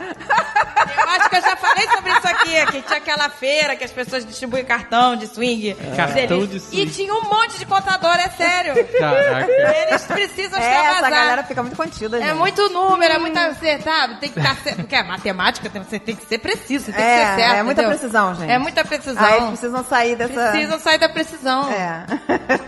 Eu 0.98 1.10
acho 1.10 1.30
que 1.30 1.36
eu 1.38 1.42
já 1.42 1.56
falei 1.56 1.88
sobre 1.88 2.12
isso 2.12 2.28
aqui, 2.28 2.66
que 2.72 2.82
tinha 2.82 2.98
aquela 2.98 3.30
feira 3.30 3.76
que 3.76 3.84
as 3.84 3.92
pessoas 3.92 4.26
distribuem 4.26 4.64
cartão 4.66 5.16
de 5.16 5.28
swing. 5.34 5.74
Cartão 5.96 6.38
Eles- 6.38 6.50
de 6.52 6.60
swing. 6.60 6.82
E 6.82 6.90
tinha 6.90 7.14
um 7.14 7.24
monte 7.24 7.58
de 7.60 7.66
contador, 7.66 8.16
é 8.16 8.30
sério. 8.30 8.74
Caraca. 8.98 9.52
Eles 9.52 10.04
precisam 10.04 10.60
É, 10.60 10.64
essa 10.64 10.82
extravasar. 10.92 11.12
galera 11.12 11.44
fica 11.44 11.62
muito 11.64 11.76
contida, 11.78 12.18
gente. 12.20 12.30
É 12.30 12.34
muito 12.34 12.70
número, 12.70 13.14
é 13.14 13.18
muita. 13.18 13.54
Você, 13.54 13.80
sabe? 13.80 14.16
Tem 14.20 14.30
que 14.30 14.40
estar 14.40 14.56
certo. 14.58 14.78
Porque 14.78 14.96
a 14.96 15.04
matemática 15.04 15.70
tem- 15.70 15.84
você 15.84 16.00
tem 16.00 16.16
que 16.16 16.26
ser 16.26 16.38
preciso, 16.38 16.86
você 16.86 16.92
tem 16.94 17.04
É, 17.04 17.08
que 17.20 17.26
ser 17.30 17.36
certo. 17.36 17.56
é 17.56 17.64
muita 17.64 17.82
entendeu? 17.82 18.00
precisão, 18.00 18.36
gente. 18.36 18.52
É 18.52 18.58
muita 18.58 18.84
precisão. 18.86 19.24
Aí 19.26 19.34
eles 19.38 19.48
precisam 19.50 19.84
sair 19.84 20.16
dessa... 20.16 20.52
Precisam 20.52 20.80
sair 20.80 20.98
da 20.98 21.10
precisão. 21.10 21.72
É. 21.72 22.06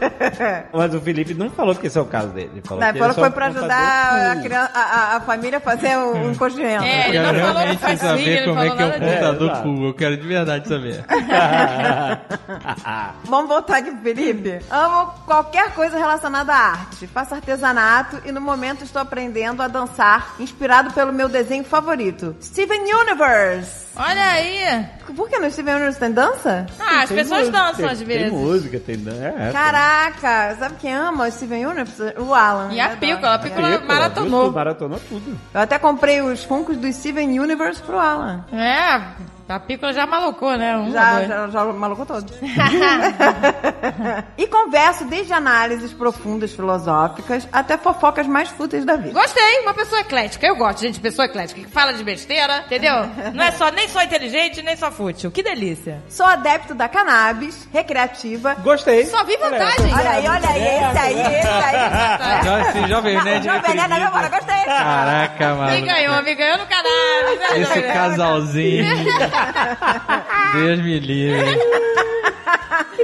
Mas 0.73 0.93
o 0.93 1.01
Felipe 1.01 1.33
não 1.33 1.49
falou 1.49 1.75
que 1.75 1.87
esse 1.87 1.97
é 1.97 2.01
o 2.01 2.05
caso 2.05 2.27
dele. 2.29 2.49
Ele 2.53 2.61
falou 2.61 2.83
Não, 2.83 2.91
que 2.93 2.99
falou 2.99 3.11
ele 3.13 3.19
é 3.19 3.21
foi 3.21 3.23
só 3.23 3.29
pra 3.31 3.45
um 3.45 3.49
ajudar 3.49 4.09
contador 4.09 4.29
a, 4.31 4.33
cool. 4.33 4.43
criança, 4.43 4.71
a, 4.75 5.15
a- 5.15 5.21
família 5.21 5.57
a 5.57 5.61
fazer 5.61 5.97
o, 5.97 6.13
o 6.13 6.31
imposto 6.31 6.59
de 6.59 6.65
renda. 6.65 6.85
É, 6.85 7.09
ele 7.09 7.19
não 7.19 7.33
falou 7.53 7.67
que 7.71 7.77
faz 7.77 7.99
swing, 7.99 8.11
saber 8.17 8.29
ele 8.37 8.47
como 8.47 8.59
é 8.59 8.67
falou 8.67 8.75
que 8.77 8.83
é 8.83 8.85
um 8.85 8.89
nada 8.89 8.99
disso. 8.99 9.11
computador 9.13 9.47
É, 9.47 9.51
exato. 9.51 9.63
cool. 9.63 9.85
Eu 9.87 9.93
quero 9.93 10.17
de 10.17 10.27
verdade 10.27 10.67
saber. 10.67 11.05
Vamos 13.25 13.47
voltar 13.49 13.77
aqui 13.77 13.91
pro 13.91 14.01
Felipe. 14.01 14.59
Amo 14.69 15.11
qualquer 15.25 15.73
coisa 15.73 15.97
relacionada 15.97 16.53
à 16.53 16.57
arte. 16.71 17.07
Faço 17.07 17.33
artesanato 17.35 18.21
e 18.25 18.31
no 18.31 18.41
momento 18.41 18.83
estou 18.83 19.01
aprendendo 19.01 19.61
a 19.61 19.67
dançar, 19.67 20.35
inspirado 20.39 20.91
pelo 20.93 21.11
meu 21.13 21.27
desenho 21.29 21.63
favorito, 21.63 22.35
Steven 22.41 22.81
Universe. 22.93 23.83
Olha 23.95 24.25
aí. 24.25 24.85
Por 25.15 25.29
que 25.29 25.37
no 25.37 25.51
Steven 25.51 25.75
Universe 25.75 25.99
tem 25.99 26.11
dança? 26.11 26.65
Ah, 26.79 27.01
as 27.03 27.09
Tem 27.09 27.17
pessoas 27.17 27.41
música, 27.41 27.57
dançam 27.57 27.75
tem- 27.75 27.85
às 27.89 28.01
vezes. 28.01 28.23
Tem 28.23 28.31
música, 28.31 28.79
tem 28.79 28.97
dan- 28.97 29.13
é, 29.13 29.51
Caraca, 29.51 30.55
sabe 30.57 30.75
quem 30.79 30.93
ama 30.95 31.27
o 31.27 31.31
Steven 31.31 31.65
Universe? 31.67 32.01
O 32.17 32.33
Alan. 32.33 32.73
E 32.73 32.79
a 32.81 32.89
Pícola, 32.97 33.35
a. 33.35 33.39
Pícola 33.39 33.79
maratonou. 33.85 34.51
Maratonou 34.51 34.99
tudo. 35.07 35.39
Eu 35.53 35.61
até 35.61 35.77
comprei 35.77 36.21
os 36.21 36.43
funcos 36.43 36.75
do 36.77 36.91
Steven 36.91 37.39
Universe 37.39 37.81
pro 37.83 37.99
Alan. 37.99 38.43
É, 38.51 38.99
a 39.47 39.59
Pícola 39.59 39.93
já 39.93 40.05
malucou, 40.05 40.55
né? 40.57 40.75
Um, 40.77 40.91
Já, 40.91 41.23
já, 41.25 41.47
já 41.49 41.65
malucou 41.65 42.05
todo. 42.05 42.31
e 44.37 44.47
converso 44.47 45.05
desde 45.05 45.33
análises 45.33 45.93
profundas 45.93 46.53
filosóficas 46.53 47.47
até 47.51 47.77
fofocas 47.77 48.25
mais 48.25 48.49
fúteis 48.49 48.85
da 48.85 48.95
vida. 48.95 49.13
Gostei, 49.19 49.59
uma 49.61 49.73
pessoa 49.73 50.01
eclética. 50.01 50.47
Eu 50.47 50.55
gosto, 50.55 50.79
gente, 50.81 50.95
de 50.95 50.99
pessoa 51.01 51.25
eclética, 51.25 51.61
que 51.61 51.67
fala 51.67 51.93
de 51.93 52.03
besteira, 52.03 52.63
entendeu? 52.65 52.95
Não 53.33 53.43
é 53.43 53.51
só 53.51 53.69
nem 53.69 53.87
só 53.89 54.01
inteligente, 54.01 54.61
nem 54.61 54.75
só 54.75 54.91
fútil. 54.91 55.29
Que 55.29 55.43
delícia. 55.43 56.01
Sou 56.09 56.25
adepto 56.25 56.73
da 56.73 56.87
cannabis, 56.87 57.67
recreativa. 57.71 58.55
Gostei. 58.55 59.05
Só 59.05 59.23
vi 59.23 59.37
vantagem. 59.37 59.93
Olha 59.93 60.09
aí, 60.09 60.27
olha 60.27 60.49
aí, 60.49 60.61
esse 60.61 60.99
aí, 60.99 61.37
esse 61.37 61.47
aí. 61.47 62.43
Já, 62.43 62.61
esse 62.61 62.87
jovem 62.87 63.23
nerd 63.23 63.43
João 63.43 63.61
Veneno, 63.61 63.81
acredita. 63.83 64.07
agora 64.07 64.29
gostei. 64.29 64.63
Caraca, 64.65 65.49
Me 65.49 65.55
mano. 65.59 65.85
ganhou, 65.85 66.23
me 66.23 66.35
ganhou 66.35 66.57
no 66.57 66.65
canal. 66.65 66.91
Esse 67.55 67.81
casalzinho. 67.81 68.85
Deus 70.53 70.79
me 70.79 70.99
livre. 70.99 71.59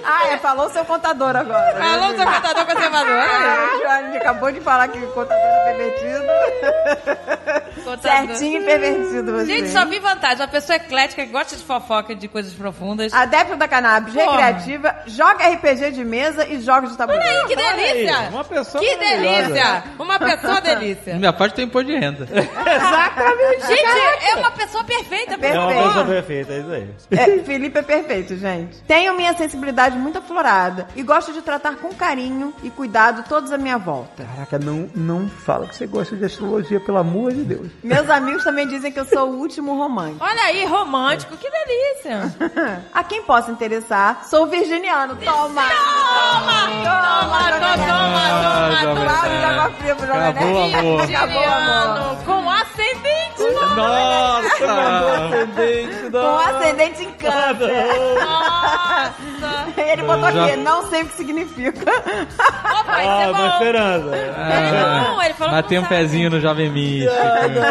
Ah, 0.03 0.27
é, 0.29 0.37
falou 0.37 0.69
seu 0.69 0.83
contador 0.85 1.35
agora. 1.35 1.75
Falou 1.77 2.15
seu 2.15 2.25
contador 2.25 2.65
conservador. 2.65 3.15
Ah, 3.15 3.95
A 3.97 4.01
gente 4.03 4.17
acabou 4.17 4.51
de 4.51 4.59
falar 4.61 4.87
que 4.87 4.97
o 4.99 5.07
contador 5.11 5.45
é 5.45 5.73
pervertido. 5.73 7.68
Contador. 7.89 8.27
Certinho 8.27 8.61
e 8.61 8.65
pervertido 8.65 9.31
você. 9.31 9.45
Gente, 9.45 9.69
só 9.69 9.85
vi 9.85 9.99
vantagem. 9.99 10.37
Uma 10.37 10.47
pessoa 10.47 10.75
eclética 10.75 11.25
que 11.25 11.31
gosta 11.31 11.55
de 11.55 11.63
fofoca 11.63 12.15
de 12.15 12.27
coisas 12.27 12.53
profundas. 12.53 13.13
Adepto 13.13 13.55
da 13.55 13.67
cannabis, 13.67 14.13
Porra. 14.13 14.31
recreativa, 14.31 14.95
joga 15.07 15.47
RPG 15.47 15.91
de 15.91 16.03
mesa 16.05 16.47
e 16.47 16.61
jogos 16.61 16.91
de 16.91 16.97
tabuleiro. 16.97 17.25
Olha 17.25 17.41
aí, 17.41 17.47
que 17.47 17.55
Olha 17.55 17.69
aí, 17.69 17.93
delícia. 17.93 18.29
uma 18.29 18.43
pessoa 18.43 18.83
que 18.83 18.95
delícia. 18.97 19.83
Uma 19.97 20.19
pessoa 20.19 20.61
delícia. 20.61 21.15
Minha 21.19 21.33
parte 21.33 21.55
tem 21.55 21.65
imposto 21.65 21.87
de 21.91 21.97
renda. 21.97 22.27
Exatamente. 22.29 23.67
Gente, 23.67 24.29
é 24.31 24.35
uma 24.35 24.51
pessoa 24.51 24.83
perfeita. 24.83 25.37
por 25.37 25.45
É 25.45 25.59
uma 25.59 25.67
Perfeito. 25.67 25.87
pessoa 25.87 26.05
perfeita, 26.05 26.53
é 26.53 26.59
isso 26.59 26.71
aí. 26.71 26.89
É, 27.11 27.43
Felipe 27.43 27.79
é 27.79 27.81
perfeito, 27.81 28.37
gente. 28.37 28.77
Tenho 28.83 29.15
minha 29.15 29.33
sensibilidade 29.35 29.97
muito 29.97 30.17
aflorada 30.19 30.87
e 30.95 31.03
gosto 31.03 31.33
de 31.33 31.41
tratar 31.41 31.75
com 31.77 31.89
carinho 31.93 32.53
e 32.63 32.69
cuidado 32.69 33.23
todos 33.27 33.51
à 33.51 33.57
minha 33.57 33.77
volta. 33.77 34.23
Caraca, 34.23 34.59
não, 34.59 34.89
não 34.95 35.27
fala 35.29 35.67
que 35.67 35.75
você 35.75 35.87
gosta 35.87 36.15
de 36.15 36.25
astrologia, 36.25 36.79
pelo 36.79 36.97
amor 36.97 37.33
de 37.33 37.43
Deus. 37.43 37.67
Meus 37.83 38.09
amigos 38.09 38.43
também 38.43 38.67
dizem 38.67 38.91
que 38.91 38.99
eu 38.99 39.05
sou 39.05 39.29
o 39.29 39.37
último 39.39 39.77
romântico. 39.77 40.23
Olha 40.23 40.41
aí, 40.43 40.65
romântico, 40.65 41.35
que 41.37 41.47
delícia. 41.49 42.35
A 42.93 43.03
quem 43.03 43.21
possa 43.23 43.51
interessar, 43.51 44.25
sou 44.25 44.47
virginiano. 44.47 45.15
Toma! 45.17 45.61
Toma, 45.63 46.69
toma, 46.83 47.49
toma, 47.77 48.19
Ah, 48.71 48.81
toma, 48.83 49.05
toma. 49.05 49.69
Pro 49.95 50.07
Jovem 50.07 50.27
Acabou 50.29 50.53
o 50.53 50.63
amor. 50.75 50.97
Virginiano 51.07 52.17
com 52.25 52.49
ascendente. 52.49 53.39
Nossa! 53.75 54.67
Com 56.11 56.37
ascendente 56.39 57.03
em 57.03 57.11
câncer. 57.13 57.85
Nossa. 58.19 59.13
Ele 59.77 60.03
botou 60.03 60.25
aqui, 60.25 60.55
não 60.57 60.89
sei 60.89 61.03
o 61.03 61.05
que 61.07 61.15
significa. 61.15 61.91
Opa, 61.91 63.01
isso 63.01 63.09
Ah, 63.09 63.21
é 63.23 63.27
uma 63.29 63.37
bom. 63.37 63.47
esperança. 63.47 64.05
Não, 65.07 65.23
ele 65.23 65.33
falou 65.33 65.53
Mas 65.53 65.61
que 65.63 65.69
tem 65.69 65.77
não 65.79 65.85
um 65.85 65.87
pezinho 65.89 66.29
no 66.29 66.39
Jovem 66.39 66.69
Místico. 66.69 67.13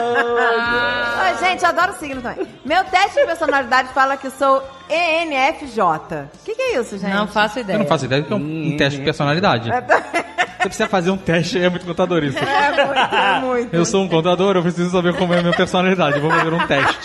Ah, 0.01 1.35
gente, 1.41 1.63
eu 1.63 1.69
adoro 1.69 1.93
signo 1.99 2.21
também. 2.23 2.47
Meu 2.65 2.85
teste 2.85 3.21
de 3.21 3.27
personalidade 3.27 3.89
fala 3.93 4.17
que 4.17 4.31
sou 4.31 4.63
ENFJ. 4.89 5.81
O 5.83 6.45
que, 6.45 6.55
que 6.55 6.63
é 6.63 6.81
isso, 6.81 6.99
gente? 6.99 7.13
Não 7.15 7.27
faço 7.27 7.59
Eu 7.59 7.63
ideia. 7.63 7.79
não 7.79 7.87
faço 7.87 8.05
ideia 8.05 8.23
do 8.23 8.29
que 8.29 8.33
é 8.33 8.37
um, 8.37 8.69
um 8.73 8.77
teste 8.77 8.99
de 8.99 9.05
personalidade. 9.05 9.71
Você 9.71 10.65
precisa 10.69 10.89
fazer 10.89 11.11
um 11.11 11.17
teste, 11.17 11.59
é 11.63 11.69
muito 11.69 11.87
contadorista. 11.87 12.41
É 12.41 12.71
muito, 12.85 13.15
é 13.15 13.41
muito. 13.41 13.75
Eu 13.75 13.85
sou 13.85 14.03
um 14.03 14.09
contador, 14.09 14.57
eu 14.57 14.63
preciso 14.63 14.91
saber 14.91 15.15
como 15.17 15.33
é 15.35 15.39
a 15.39 15.43
minha 15.43 15.55
personalidade. 15.57 16.17
Eu 16.17 16.23
vou 16.23 16.31
fazer 16.31 16.53
um 16.53 16.67
teste. 16.67 16.99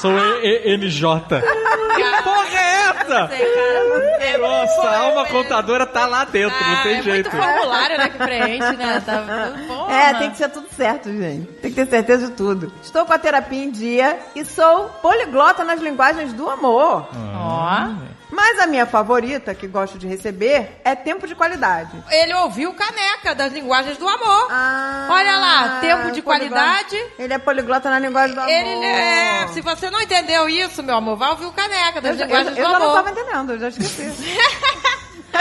Sou 0.00 0.12
ENJ. 0.42 1.00
Que 1.96 2.22
porra 2.22 2.39
é 3.12 3.16
essa? 3.24 3.28
Sei, 3.36 3.46
cara. 3.54 4.20
É 4.20 4.38
Nossa, 4.38 4.82
a 4.82 4.98
alma 5.00 5.20
muito- 5.24 5.32
contadora 5.32 5.86
tá 5.86 6.06
lá 6.06 6.24
dentro, 6.24 6.56
não 6.64 6.72
Ah, 6.74 6.82
tem 6.82 6.96
é 6.98 7.02
jeito. 7.02 7.30
muito 7.30 7.44
formulário, 7.44 7.98
né, 7.98 8.08
que 8.08 8.18
preenche, 8.18 8.76
né? 8.76 9.02
Tá 9.04 9.22
tudo 9.52 9.66
bom. 9.66 9.90
É, 9.90 10.14
tem 10.14 10.30
que 10.30 10.36
ser 10.36 10.48
tudo 10.50 10.66
certo, 10.76 11.10
gente. 11.10 11.46
Tem 11.60 11.70
que 11.72 11.76
ter 11.84 11.86
certeza 11.90 12.26
de 12.28 12.32
tudo. 12.32 12.72
Estou 12.82 13.04
com 13.04 13.12
a 13.12 13.18
terapia 13.18 13.64
em 13.64 13.70
dia 13.70 14.18
e 14.34 14.44
sou 14.44 14.88
poliglota 15.02 15.64
nas 15.64 15.80
linguagens 15.80 16.32
do 16.32 16.48
amor. 16.48 17.08
Ó. 17.36 18.09
Mas 18.30 18.58
a 18.60 18.66
minha 18.66 18.86
favorita, 18.86 19.54
que 19.54 19.66
gosto 19.66 19.98
de 19.98 20.06
receber, 20.06 20.80
é 20.84 20.94
tempo 20.94 21.26
de 21.26 21.34
qualidade. 21.34 21.90
Ele 22.10 22.32
ouviu 22.34 22.72
caneca 22.74 23.34
das 23.34 23.52
linguagens 23.52 23.96
do 23.98 24.08
amor. 24.08 24.48
Ah, 24.50 25.08
Olha 25.10 25.36
lá, 25.36 25.80
tempo 25.80 26.10
de 26.12 26.22
poliglota. 26.22 26.54
qualidade. 26.54 27.04
Ele 27.18 27.34
é 27.34 27.38
poliglota 27.38 27.90
na 27.90 27.98
linguagem 27.98 28.34
do 28.34 28.40
amor. 28.40 28.52
Ele 28.52 28.86
é. 28.86 29.48
Se 29.48 29.60
você 29.60 29.90
não 29.90 30.00
entendeu 30.00 30.48
isso, 30.48 30.82
meu 30.82 30.96
amor, 30.96 31.16
vai 31.16 31.30
ouvir 31.30 31.46
o 31.46 31.52
caneca 31.52 31.98
Eu, 31.98 32.02
das 32.02 32.18
eu, 32.20 32.26
linguagens 32.26 32.56
eu 32.58 32.64
do 32.64 32.70
já 32.72 32.78
não 32.78 32.90
amor. 32.90 32.94
tava 33.04 33.10
entendendo, 33.10 33.52
eu 33.52 33.58
já 33.58 33.68
esqueci. 33.68 34.38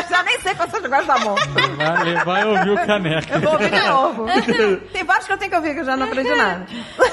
já 0.10 0.24
nem 0.24 0.40
sei 0.42 0.56
quais 0.56 0.72
são 0.72 0.80
linguagens 0.80 1.08
do 1.08 1.12
amor. 1.12 1.40
Vai, 1.78 2.26
vai 2.26 2.46
ouvir 2.46 2.70
o 2.72 2.86
caneca. 2.86 3.36
Eu 3.36 3.42
vou 3.42 3.54
ouvir 3.54 3.70
de 3.72 3.82
novo. 3.88 4.26
Tem 4.94 5.04
vários 5.04 5.26
que 5.28 5.34
eu 5.34 5.38
tenho 5.38 5.52
que 5.52 5.58
ouvir 5.58 5.74
que 5.74 5.80
eu 5.82 5.86
já 5.86 5.98
não 5.98 6.06
aprendi 6.06 6.34
nada. 6.36 6.66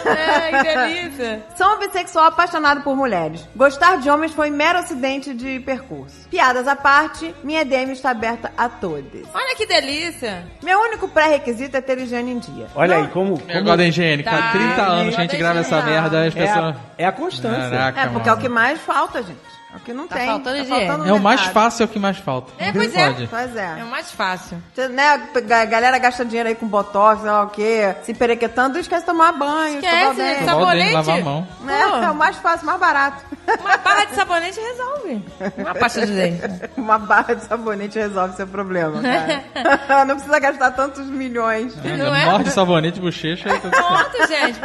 É, 0.04 0.50
que 0.50 0.62
delícia. 0.76 1.42
Sou 1.56 1.74
um 1.74 1.78
bissexual 1.78 2.26
apaixonado 2.26 2.82
por 2.82 2.96
mulheres. 2.96 3.46
Gostar 3.54 3.98
de 3.98 4.10
homens 4.10 4.32
foi 4.32 4.50
mero 4.50 4.78
acidente 4.78 5.32
de 5.34 5.60
percurso. 5.60 6.28
Piadas 6.28 6.66
à 6.68 6.76
parte, 6.76 7.34
minha 7.42 7.64
DM 7.64 7.92
está 7.92 8.10
aberta 8.10 8.52
a 8.56 8.68
todos. 8.68 9.22
Olha 9.34 9.56
que 9.56 9.66
delícia. 9.66 10.44
Meu 10.62 10.78
único 10.80 11.08
pré-requisito 11.08 11.76
é 11.76 11.80
ter 11.80 11.98
higiene 11.98 12.32
em 12.32 12.38
dia. 12.38 12.66
Olha 12.74 12.96
aí, 12.96 13.08
como... 13.08 13.38
Como 13.40 13.62
gosto 13.62 13.76
da 13.76 13.84
higiênica. 13.84 14.30
Tá. 14.30 14.36
Há 14.48 14.52
30 14.52 14.82
anos 14.82 15.14
que 15.14 15.20
a 15.20 15.24
gente 15.24 15.36
grava 15.36 15.60
essa 15.60 15.82
merda, 15.82 16.24
as 16.26 16.36
é, 16.36 16.40
pessoas... 16.40 16.76
a, 16.76 16.80
é 16.98 17.06
a 17.06 17.12
constância. 17.12 17.70
Caraca, 17.70 18.00
É, 18.00 18.06
porque 18.08 18.28
é 18.28 18.32
o 18.32 18.36
mano. 18.36 18.42
que 18.42 18.48
mais 18.48 18.80
falta, 18.80 19.22
gente. 19.22 19.38
É 19.76 19.78
o 19.78 19.80
que 19.80 19.92
não 19.92 20.08
Tá 20.08 20.16
tem. 20.16 20.26
faltando 20.26 20.58
Tá 20.58 20.64
faltando 20.64 21.06
É 21.06 21.12
o 21.12 21.20
mais 21.20 21.40
fácil, 21.42 21.82
é 21.82 21.84
o 21.84 21.88
que 21.88 21.98
mais 21.98 22.16
falta. 22.16 22.50
É, 22.58 22.72
pois 22.72 22.94
é. 22.94 23.06
Pode. 23.06 23.26
Pois 23.28 23.56
é. 23.56 23.76
É 23.80 23.84
o 23.84 23.86
mais 23.88 24.10
fácil. 24.10 24.62
Você, 24.74 24.88
né, 24.88 25.20
a 25.34 25.64
galera 25.66 25.98
gasta 25.98 26.24
dinheiro 26.24 26.48
aí 26.48 26.54
com 26.54 26.66
botox, 26.66 27.20
sei 27.20 27.30
lá 27.30 27.42
o 27.42 27.50
quê, 27.50 27.94
se 28.02 28.14
perequetando, 28.14 28.78
esquece 28.78 29.02
de 29.02 29.06
tomar 29.06 29.32
banho, 29.32 29.74
Esquece, 29.74 30.14
né, 30.14 30.30
dente. 30.30 30.44
Escovar 30.44 30.68
o 30.68 30.78
dente, 30.78 30.92
Sabonete? 30.92 30.94
lavar 30.94 31.18
a 31.18 31.24
mão. 31.24 31.48
É, 31.68 32.04
é 32.04 32.10
o 32.10 32.14
mais 32.14 32.36
fácil, 32.36 32.66
mais 32.66 32.80
barato. 32.80 33.24
Uma 33.60 33.76
barra 33.76 34.04
de 34.06 34.14
sabonete 34.14 34.60
resolve. 34.60 35.24
Uma 35.58 35.74
pasta 35.74 36.06
de 36.06 36.12
dente. 36.12 36.42
Uma 36.76 36.98
barra 36.98 37.34
de 37.34 37.44
sabonete 37.44 37.98
resolve 37.98 38.34
seu 38.34 38.46
problema, 38.46 39.00
cara. 39.02 40.04
não 40.06 40.14
precisa 40.16 40.38
gastar 40.38 40.70
tantos 40.72 41.06
milhões. 41.06 41.76
Não 41.76 42.14
é? 42.14 42.24
Morde 42.26 42.50
sabonete, 42.50 42.98
bochecha 42.98 43.48
e. 43.54 43.60
Pronto, 43.60 44.26
gente. 44.28 44.58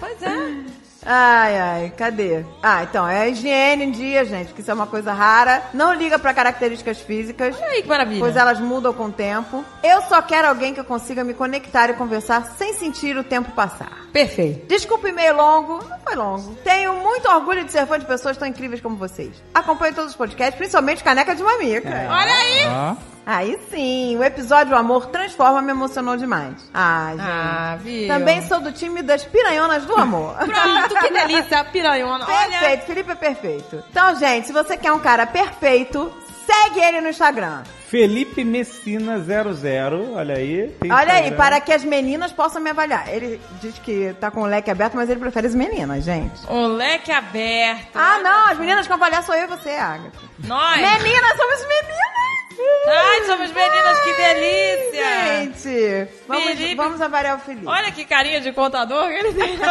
Pois 0.00 0.22
é. 0.22 0.77
Ai, 1.04 1.58
ai, 1.58 1.92
cadê? 1.96 2.44
Ah, 2.62 2.82
então, 2.82 3.08
é 3.08 3.22
a 3.22 3.28
higiene 3.28 3.84
em 3.84 3.90
dia, 3.90 4.24
gente, 4.24 4.52
que 4.52 4.60
isso 4.60 4.70
é 4.70 4.74
uma 4.74 4.86
coisa 4.86 5.12
rara. 5.12 5.62
Não 5.72 5.92
liga 5.92 6.18
pra 6.18 6.34
características 6.34 7.00
físicas. 7.00 7.56
Olha 7.56 7.70
aí 7.70 7.82
que 7.82 7.88
maravilha. 7.88 8.20
Pois 8.20 8.36
elas 8.36 8.58
mudam 8.58 8.92
com 8.92 9.04
o 9.04 9.12
tempo. 9.12 9.64
Eu 9.82 10.02
só 10.02 10.20
quero 10.20 10.48
alguém 10.48 10.74
que 10.74 10.80
eu 10.80 10.84
consiga 10.84 11.22
me 11.24 11.34
conectar 11.34 11.90
e 11.90 11.94
conversar 11.94 12.44
sem 12.58 12.74
sentir 12.74 13.16
o 13.16 13.24
tempo 13.24 13.52
passar. 13.52 14.06
Perfeito. 14.12 14.66
Desculpa 14.66 15.06
o 15.06 15.10
e-mail 15.10 15.36
longo, 15.36 15.84
não 15.88 15.98
foi 16.00 16.14
longo. 16.16 16.54
Tenho 16.64 16.94
muito 16.94 17.28
orgulho 17.28 17.64
de 17.64 17.72
ser 17.72 17.86
fã 17.86 17.98
de 17.98 18.06
pessoas 18.06 18.36
tão 18.36 18.48
incríveis 18.48 18.80
como 18.80 18.96
vocês. 18.96 19.42
Acompanho 19.54 19.94
todos 19.94 20.10
os 20.10 20.16
podcasts, 20.16 20.56
principalmente 20.56 21.04
Caneca 21.04 21.34
de 21.34 21.42
Mamica. 21.42 21.88
Olha 21.88 22.34
aí. 22.34 22.66
Ó. 22.66 23.17
Aí 23.28 23.58
sim, 23.70 24.16
o 24.16 24.24
episódio 24.24 24.72
O 24.72 24.78
Amor 24.78 25.04
Transforma 25.08 25.60
me 25.60 25.72
emocionou 25.72 26.16
demais. 26.16 26.54
Ah, 26.72 27.10
gente. 27.10 27.20
Ah, 27.20 27.78
viu? 27.78 28.08
Também 28.08 28.40
sou 28.40 28.58
do 28.58 28.72
time 28.72 29.02
das 29.02 29.22
piranhonas 29.22 29.84
do 29.84 29.94
amor. 29.94 30.34
Pronto, 30.40 30.94
que 30.98 31.12
delícia. 31.12 31.62
Piranhona. 31.64 32.24
Olha. 32.24 32.58
Perfeito, 32.58 32.86
Felipe 32.86 33.10
é 33.12 33.14
perfeito. 33.14 33.84
Então, 33.90 34.16
gente, 34.18 34.46
se 34.46 34.52
você 34.54 34.78
quer 34.78 34.92
um 34.92 34.98
cara 34.98 35.26
perfeito, 35.26 36.10
segue 36.46 36.80
ele 36.80 37.02
no 37.02 37.10
Instagram. 37.10 37.64
Felipe 37.88 38.42
Messina 38.44 39.18
00, 39.18 40.14
olha 40.14 40.36
aí. 40.36 40.74
tem 40.80 40.90
Olha 40.90 41.12
aí, 41.12 41.30
para 41.32 41.60
que 41.60 41.70
as 41.70 41.84
meninas 41.84 42.32
possam 42.32 42.62
me 42.62 42.70
avaliar. 42.70 43.12
Ele 43.12 43.38
diz 43.60 43.78
que 43.78 44.14
tá 44.18 44.30
com 44.30 44.40
o 44.40 44.46
leque 44.46 44.70
aberto, 44.70 44.94
mas 44.94 45.10
ele 45.10 45.20
prefere 45.20 45.48
as 45.48 45.54
meninas, 45.54 46.02
gente. 46.02 46.46
O 46.48 46.66
leque 46.66 47.12
aberto. 47.12 47.94
Ah, 47.94 48.20
não, 48.22 48.46
as 48.48 48.58
meninas 48.58 48.86
que 48.86 48.88
vão 48.88 48.96
avaliar 48.96 49.22
sou 49.22 49.34
eu 49.34 49.44
e 49.44 49.48
você, 49.48 49.72
Agatha. 49.72 50.12
Nós. 50.38 50.76
Meninas, 50.76 51.36
somos 51.36 51.60
meninas! 51.68 52.47
Ai, 52.86 53.24
somos 53.24 53.52
meninas, 53.52 54.00
que 54.00 54.12
delícia. 54.14 55.08
Gente, 55.26 56.08
vamos, 56.26 56.44
Felipe. 56.44 56.74
vamos 56.74 57.00
avaliar 57.00 57.36
o 57.36 57.40
Felipe. 57.40 57.66
Olha 57.66 57.92
que 57.92 58.04
carinha 58.04 58.40
de 58.40 58.52
contador 58.52 59.08
que 59.08 59.14
ele 59.14 59.32
tem. 59.34 59.58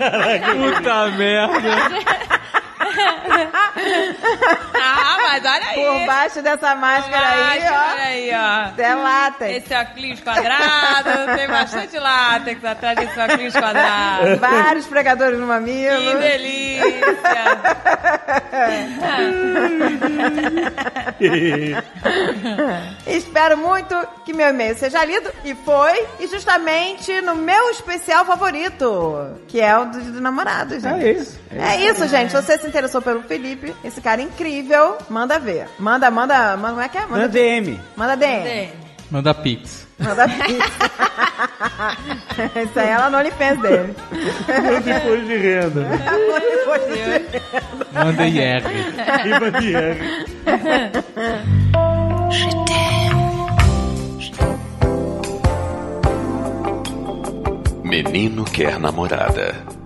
Puta 0.00 1.06
merda. 1.16 2.60
Mas 5.22 5.44
olha 5.44 5.66
aí. 5.66 5.84
Por 5.84 6.06
baixo 6.06 6.42
dessa 6.42 6.74
máscara 6.74 7.28
aí, 7.28 7.60
Olha 7.60 7.72
ó. 7.72 8.02
aí, 8.02 8.30
ó. 8.34 8.82
É 8.82 8.94
látex. 8.94 9.64
Esse 9.64 9.74
óculos 9.74 10.20
quadrado, 10.20 11.36
tem 11.36 11.46
bastante 11.48 11.98
látex 11.98 12.64
atrás 12.64 12.96
desse 12.98 13.18
óculos 13.20 13.52
quadrado. 13.54 14.36
Vários 14.38 14.86
pregadores 14.86 15.38
no 15.38 15.46
Que 15.46 15.52
mamilo. 15.52 16.18
delícia! 16.18 16.90
Espero 23.06 23.56
muito 23.56 23.94
que 24.24 24.32
meu 24.32 24.48
e-mail 24.48 24.74
seja 24.76 25.04
lido. 25.04 25.30
E 25.44 25.54
foi. 25.54 26.06
E 26.18 26.26
justamente 26.26 27.20
no 27.20 27.34
meu 27.34 27.70
especial 27.70 28.24
favorito, 28.24 29.36
que 29.48 29.60
é 29.60 29.76
o 29.78 29.86
dos 29.86 30.04
do 30.06 30.20
namorados, 30.20 30.82
gente. 30.82 31.04
É 31.04 31.12
isso. 31.12 31.40
É 31.50 31.76
isso, 31.76 32.06
gente. 32.08 32.30
Se 32.30 32.36
você 32.40 32.58
se 32.58 32.66
interessou 32.80 33.02
pelo 33.02 33.22
Felipe, 33.22 33.74
esse 33.84 34.00
cara 34.00 34.22
incrível, 34.22 34.96
manda 35.10 35.38
ver. 35.38 35.68
Manda, 35.78 36.10
manda, 36.10 36.56
manda, 36.56 36.70
como 36.70 36.80
é 36.80 36.88
que 36.88 36.96
é? 36.96 37.02
Na 37.02 37.06
Manda, 37.08 37.28
DM. 37.28 37.78
manda 37.94 38.16
DM. 38.16 38.42
Tem. 38.42 38.72
Manda 39.10 39.34
pix. 39.34 39.86
Manda 39.98 40.26
pix. 40.26 40.64
Isso 42.70 42.78
aí 42.78 42.88
é 42.88 42.96
lá 42.96 43.10
no 43.10 43.18
OnlyFans 43.18 43.60
dele. 43.60 43.94
Depois 44.84 45.26
de 45.26 45.36
renda. 45.36 45.86
Manda 47.92 48.26
IR. 48.26 48.62
Riba 49.24 49.50
de 49.60 49.74
R. 49.74 49.98
Menino 57.84 58.44
quer 58.44 58.78
namorada. 58.78 59.79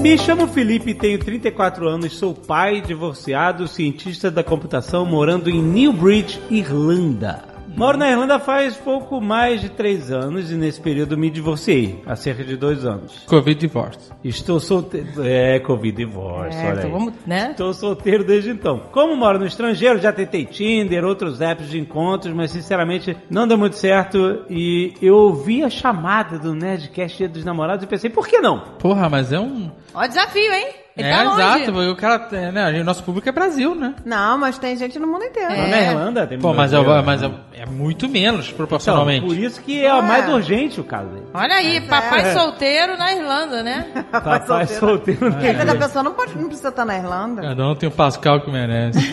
Me 0.00 0.16
chamo 0.16 0.48
Felipe, 0.48 0.94
tenho 0.94 1.18
34 1.18 1.86
anos, 1.86 2.16
sou 2.16 2.34
pai, 2.34 2.80
divorciado, 2.80 3.68
cientista 3.68 4.30
da 4.30 4.42
computação, 4.42 5.04
morando 5.04 5.50
em 5.50 5.62
Newbridge, 5.62 6.40
Irlanda. 6.50 7.49
Moro 7.76 7.96
na 7.96 8.10
Irlanda 8.10 8.38
faz 8.38 8.76
pouco 8.76 9.20
mais 9.20 9.60
de 9.60 9.68
três 9.70 10.10
anos 10.10 10.50
e 10.50 10.54
nesse 10.54 10.80
período 10.80 11.16
me 11.16 11.30
divorciei, 11.30 12.02
há 12.06 12.14
cerca 12.16 12.44
de 12.44 12.56
dois 12.56 12.84
anos. 12.84 13.24
Covid 13.26 13.58
divórcio. 13.58 14.12
Estou 14.22 14.60
solteiro. 14.60 15.08
É, 15.24 15.58
Covid 15.60 15.96
divórcio, 15.96 16.60
É, 16.60 16.64
olha 16.66 16.72
então 16.72 16.84
aí. 16.84 16.90
vamos, 16.92 17.14
né? 17.26 17.48
Estou 17.52 17.72
solteiro 17.72 18.24
desde 18.24 18.50
então. 18.50 18.82
Como 18.92 19.16
moro 19.16 19.38
no 19.38 19.46
estrangeiro, 19.46 19.98
já 19.98 20.12
tentei 20.12 20.44
Tinder, 20.44 21.04
outros 21.04 21.40
apps 21.40 21.68
de 21.68 21.78
encontros, 21.78 22.34
mas 22.34 22.50
sinceramente 22.50 23.16
não 23.30 23.46
deu 23.46 23.56
muito 23.56 23.76
certo. 23.76 24.44
E 24.50 24.94
eu 25.00 25.14
ouvi 25.16 25.62
a 25.62 25.70
chamada 25.70 26.38
do 26.38 26.54
Nerdcast 26.54 27.16
Dia 27.18 27.28
dos 27.28 27.44
Namorados 27.44 27.84
e 27.84 27.88
pensei, 27.88 28.10
por 28.10 28.26
que 28.26 28.40
não? 28.40 28.58
Porra, 28.78 29.08
mas 29.08 29.32
é 29.32 29.38
um. 29.40 29.70
Ó, 29.94 30.06
desafio, 30.06 30.52
hein? 30.52 30.68
Ele 30.96 31.08
é, 31.08 31.12
tá 31.12 31.24
exato, 31.24 31.72
porque 31.72 31.88
o 31.88 31.96
cara. 31.96 32.28
é, 32.32 32.50
né, 32.52 32.80
o 32.80 32.84
nosso 32.84 33.02
público 33.04 33.26
é 33.28 33.32
Brasil, 33.32 33.74
né? 33.74 33.94
Não, 34.04 34.36
mas 34.36 34.58
tem 34.58 34.76
gente 34.76 34.98
no 34.98 35.06
mundo 35.06 35.24
inteiro. 35.24 35.48
Lá 35.48 35.66
na 35.68 35.80
Irlanda 35.80 36.26
tem 36.26 36.38
Pô, 36.38 36.52
mas, 36.52 36.72
é, 36.72 36.82
brasileiro. 36.82 37.06
mas 37.06 37.22
é, 37.22 37.30
é 37.60 37.66
muito 37.66 38.08
menos 38.08 38.46
Então, 38.46 38.56
proporcionalmente. 38.56 39.26
por 39.26 39.36
isso 39.36 39.60
que 39.60 39.84
é, 39.84 39.92
o 39.92 40.02
mais 40.02 40.26
urgente 40.26 40.80
o 40.80 40.84
caso 40.84 41.10
aí. 41.14 41.22
Olha 41.34 41.54
aí, 41.56 41.80
papai 41.82 42.20
é. 42.20 42.32
solteiro 42.32 42.96
na 42.96 43.12
Irlanda, 43.12 43.62
né? 43.62 43.86
Papai 44.10 44.66
solteiro. 44.66 45.30
Porque 45.30 45.52
cada 45.52 45.76
pessoa 45.76 46.02
não, 46.02 46.14
pode, 46.14 46.34
não 46.38 46.46
precisa 46.46 46.70
estar 46.70 46.86
na 46.86 46.96
Irlanda. 46.96 47.42
Cada 47.42 47.68
um 47.68 47.74
tem 47.74 47.86
o 47.86 47.92
Pascal 47.92 48.40
que 48.40 48.50
merece. 48.50 48.98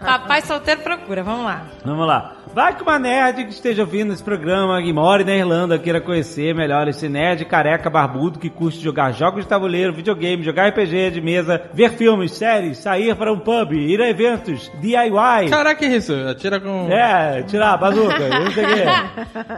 papai 0.00 0.42
solteiro 0.42 0.80
procura, 0.82 1.24
vamos 1.24 1.44
lá. 1.44 1.66
Vamos 1.84 2.06
lá. 2.06 2.36
Vai 2.56 2.74
que 2.74 2.82
uma 2.82 2.98
nerd 2.98 3.44
que 3.44 3.50
esteja 3.50 3.82
ouvindo 3.82 4.14
esse 4.14 4.24
programa, 4.24 4.80
que 4.80 4.90
mora 4.90 5.22
na 5.22 5.36
Irlanda, 5.36 5.78
queira 5.78 6.00
conhecer 6.00 6.54
melhor 6.54 6.88
esse 6.88 7.06
nerd 7.06 7.44
careca 7.44 7.90
barbudo 7.90 8.38
que 8.38 8.48
curte 8.48 8.80
jogar 8.80 9.12
jogos 9.12 9.44
de 9.44 9.46
tabuleiro, 9.46 9.92
videogame, 9.92 10.42
jogar 10.42 10.68
RPG 10.70 11.10
de 11.10 11.20
mesa, 11.20 11.60
ver 11.74 11.90
filmes, 11.92 12.32
séries, 12.32 12.78
sair 12.78 13.14
para 13.14 13.30
um 13.30 13.38
pub, 13.38 13.72
ir 13.74 14.00
a 14.00 14.08
eventos, 14.08 14.72
DIY. 14.80 15.50
Caraca, 15.50 15.84
isso? 15.84 16.14
Atira 16.14 16.58
com. 16.58 16.75
É, 16.90 17.42
tirar 17.42 17.72
a 17.72 17.76
bazuca, 17.76 18.18
não 18.28 18.50
sei 18.52 18.64
o 18.64 18.68
quê. 18.68 18.84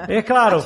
É 0.08 0.22
claro. 0.22 0.62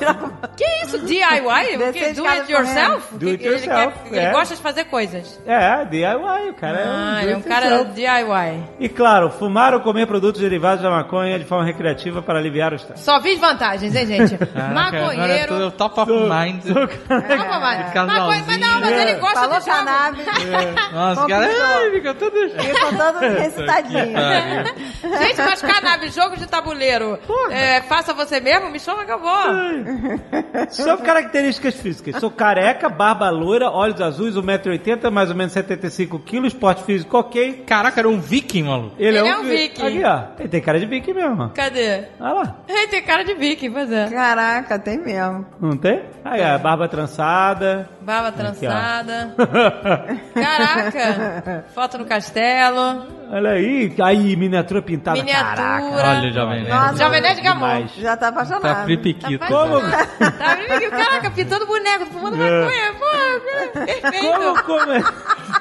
Que 0.55 0.65
isso, 0.85 0.99
DIY? 0.99 1.77
O 1.77 1.91
de 1.93 2.13
Do 2.13 2.25
it 2.27 2.51
yourself? 2.51 3.15
Do 3.17 3.29
it 3.29 3.43
ele, 3.43 3.53
yourself, 3.55 3.97
quer- 4.09 4.15
ele 4.17 4.25
é. 4.25 4.31
gosta 4.31 4.55
de 4.55 4.61
fazer 4.61 4.85
coisas. 4.85 5.39
É, 5.45 5.85
DIY, 5.85 6.49
o 6.49 6.53
cara 6.53 6.79
é 6.79 6.85
um 6.85 6.91
Ah, 7.15 7.23
ele 7.23 7.31
é 7.33 7.37
um 7.37 7.41
cara. 7.41 7.83
DIY. 7.85 8.63
E 8.79 8.89
claro, 8.89 9.29
fumar 9.29 9.73
ou 9.73 9.81
comer 9.81 10.05
produtos 10.07 10.41
derivados 10.41 10.83
da 10.83 10.89
maconha 10.89 11.37
de 11.39 11.45
forma 11.45 11.65
recreativa 11.65 12.21
para 12.21 12.39
aliviar 12.39 12.71
o 12.73 12.75
estresse. 12.75 13.03
Só 13.03 13.19
vi 13.19 13.35
vantagens, 13.35 13.95
hein, 13.95 14.05
gente? 14.05 14.37
Caraca, 14.53 14.73
Maconheiro. 14.73 15.53
eu 15.55 15.71
top 15.71 15.99
of 16.01 16.11
mind. 16.11 16.63
Papai. 17.07 17.91
Casalzinho. 17.93 18.19
Maconha, 18.19 18.43
mas 18.47 18.59
não, 18.59 18.79
mas 18.79 18.91
ele 18.91 19.13
gosta 19.15 19.39
Falou 19.39 19.59
de 19.59 19.65
cannabis. 19.65 20.25
Nossa, 20.93 21.27
cara. 21.27 21.47
Fica 21.91 22.13
todo. 22.13 22.33
Ficam 22.49 22.93
todos 22.97 23.21
recitadinhos. 23.39 24.13
Pariu. 24.13 25.17
Gente, 25.19 25.41
mas 25.41 25.61
cannabis, 25.61 26.13
jogo 26.15 26.37
de 26.37 26.42
tabuleiro. 26.47 27.17
É, 27.51 27.81
faça 27.83 28.13
você 28.13 28.39
mesmo, 28.39 28.69
me 28.69 28.79
chama 28.79 29.05
que 29.05 29.11
eu 29.11 29.19
vou. 29.19 29.33
Só 30.69 30.97
características 30.97 31.75
físicas. 31.75 32.15
Sou 32.19 32.31
careca, 32.31 32.89
barba 32.89 33.29
loira, 33.29 33.69
olhos 33.69 33.99
azuis, 34.01 34.35
1,80m, 34.35 35.09
mais 35.11 35.29
ou 35.29 35.35
menos 35.35 35.53
75 35.53 36.19
quilos, 36.19 36.53
porte 36.53 36.83
físico 36.83 37.17
ok. 37.17 37.63
Caraca, 37.65 37.99
era 37.99 38.09
um 38.09 38.19
viking, 38.19 38.63
maluco. 38.63 38.95
Ele, 38.97 39.17
Ele 39.17 39.27
é 39.27 39.31
é 39.31 39.37
um, 39.37 39.41
um 39.41 39.43
vi- 39.43 39.57
viking. 39.57 39.85
Aqui, 39.87 40.03
ó. 40.03 40.19
Ele 40.39 40.49
tem 40.49 40.61
cara 40.61 40.79
de 40.79 40.85
viking 40.85 41.13
mesmo. 41.13 41.49
Cadê? 41.49 42.03
Olha 42.19 42.33
lá. 42.33 42.55
Ele 42.67 42.87
tem 42.87 43.01
cara 43.03 43.23
de 43.23 43.33
viking, 43.33 43.71
pois 43.71 43.91
é. 43.91 44.07
Caraca, 44.09 44.79
tem 44.79 44.97
mesmo. 44.97 45.45
Não 45.59 45.77
tem? 45.77 46.03
Aí, 46.25 46.41
ó, 46.41 46.57
barba 46.57 46.87
trançada. 46.87 47.89
Barba 48.01 48.29
Aqui, 48.29 48.37
trançada. 48.37 49.35
Caraca. 50.33 51.65
Foto 51.73 51.97
no 51.97 52.05
castelo. 52.05 53.05
Olha 53.31 53.51
aí. 53.51 53.93
Aí, 54.01 54.35
miniatura 54.35 54.81
pintada. 54.81 55.17
Miniatura. 55.17 55.55
Caraca. 55.55 56.09
Olha, 56.19 56.31
jovem. 56.33 56.63
Nerd. 56.63 56.69
Nossa, 56.73 56.97
Jovem 56.97 57.21
Nerd 57.21 57.41
Gamon. 57.41 57.59
Demais. 57.67 57.91
Já 57.95 58.17
tá 58.17 58.31
Tá 58.31 58.41
apaixonado. 58.41 58.85
pripiquito. 58.85 59.45
Como, 59.47 59.79
Tá 59.81 60.55
vendo? 60.55 60.89
Caraca, 60.91 61.31
pintando 61.31 61.65
boneco, 61.67 62.05
fumando 62.07 62.37
maconha. 62.37 62.93
Pô, 62.99 63.69
perfeito. 63.79 64.27
como, 64.27 64.63
como 64.63 64.91
é? 64.93 65.03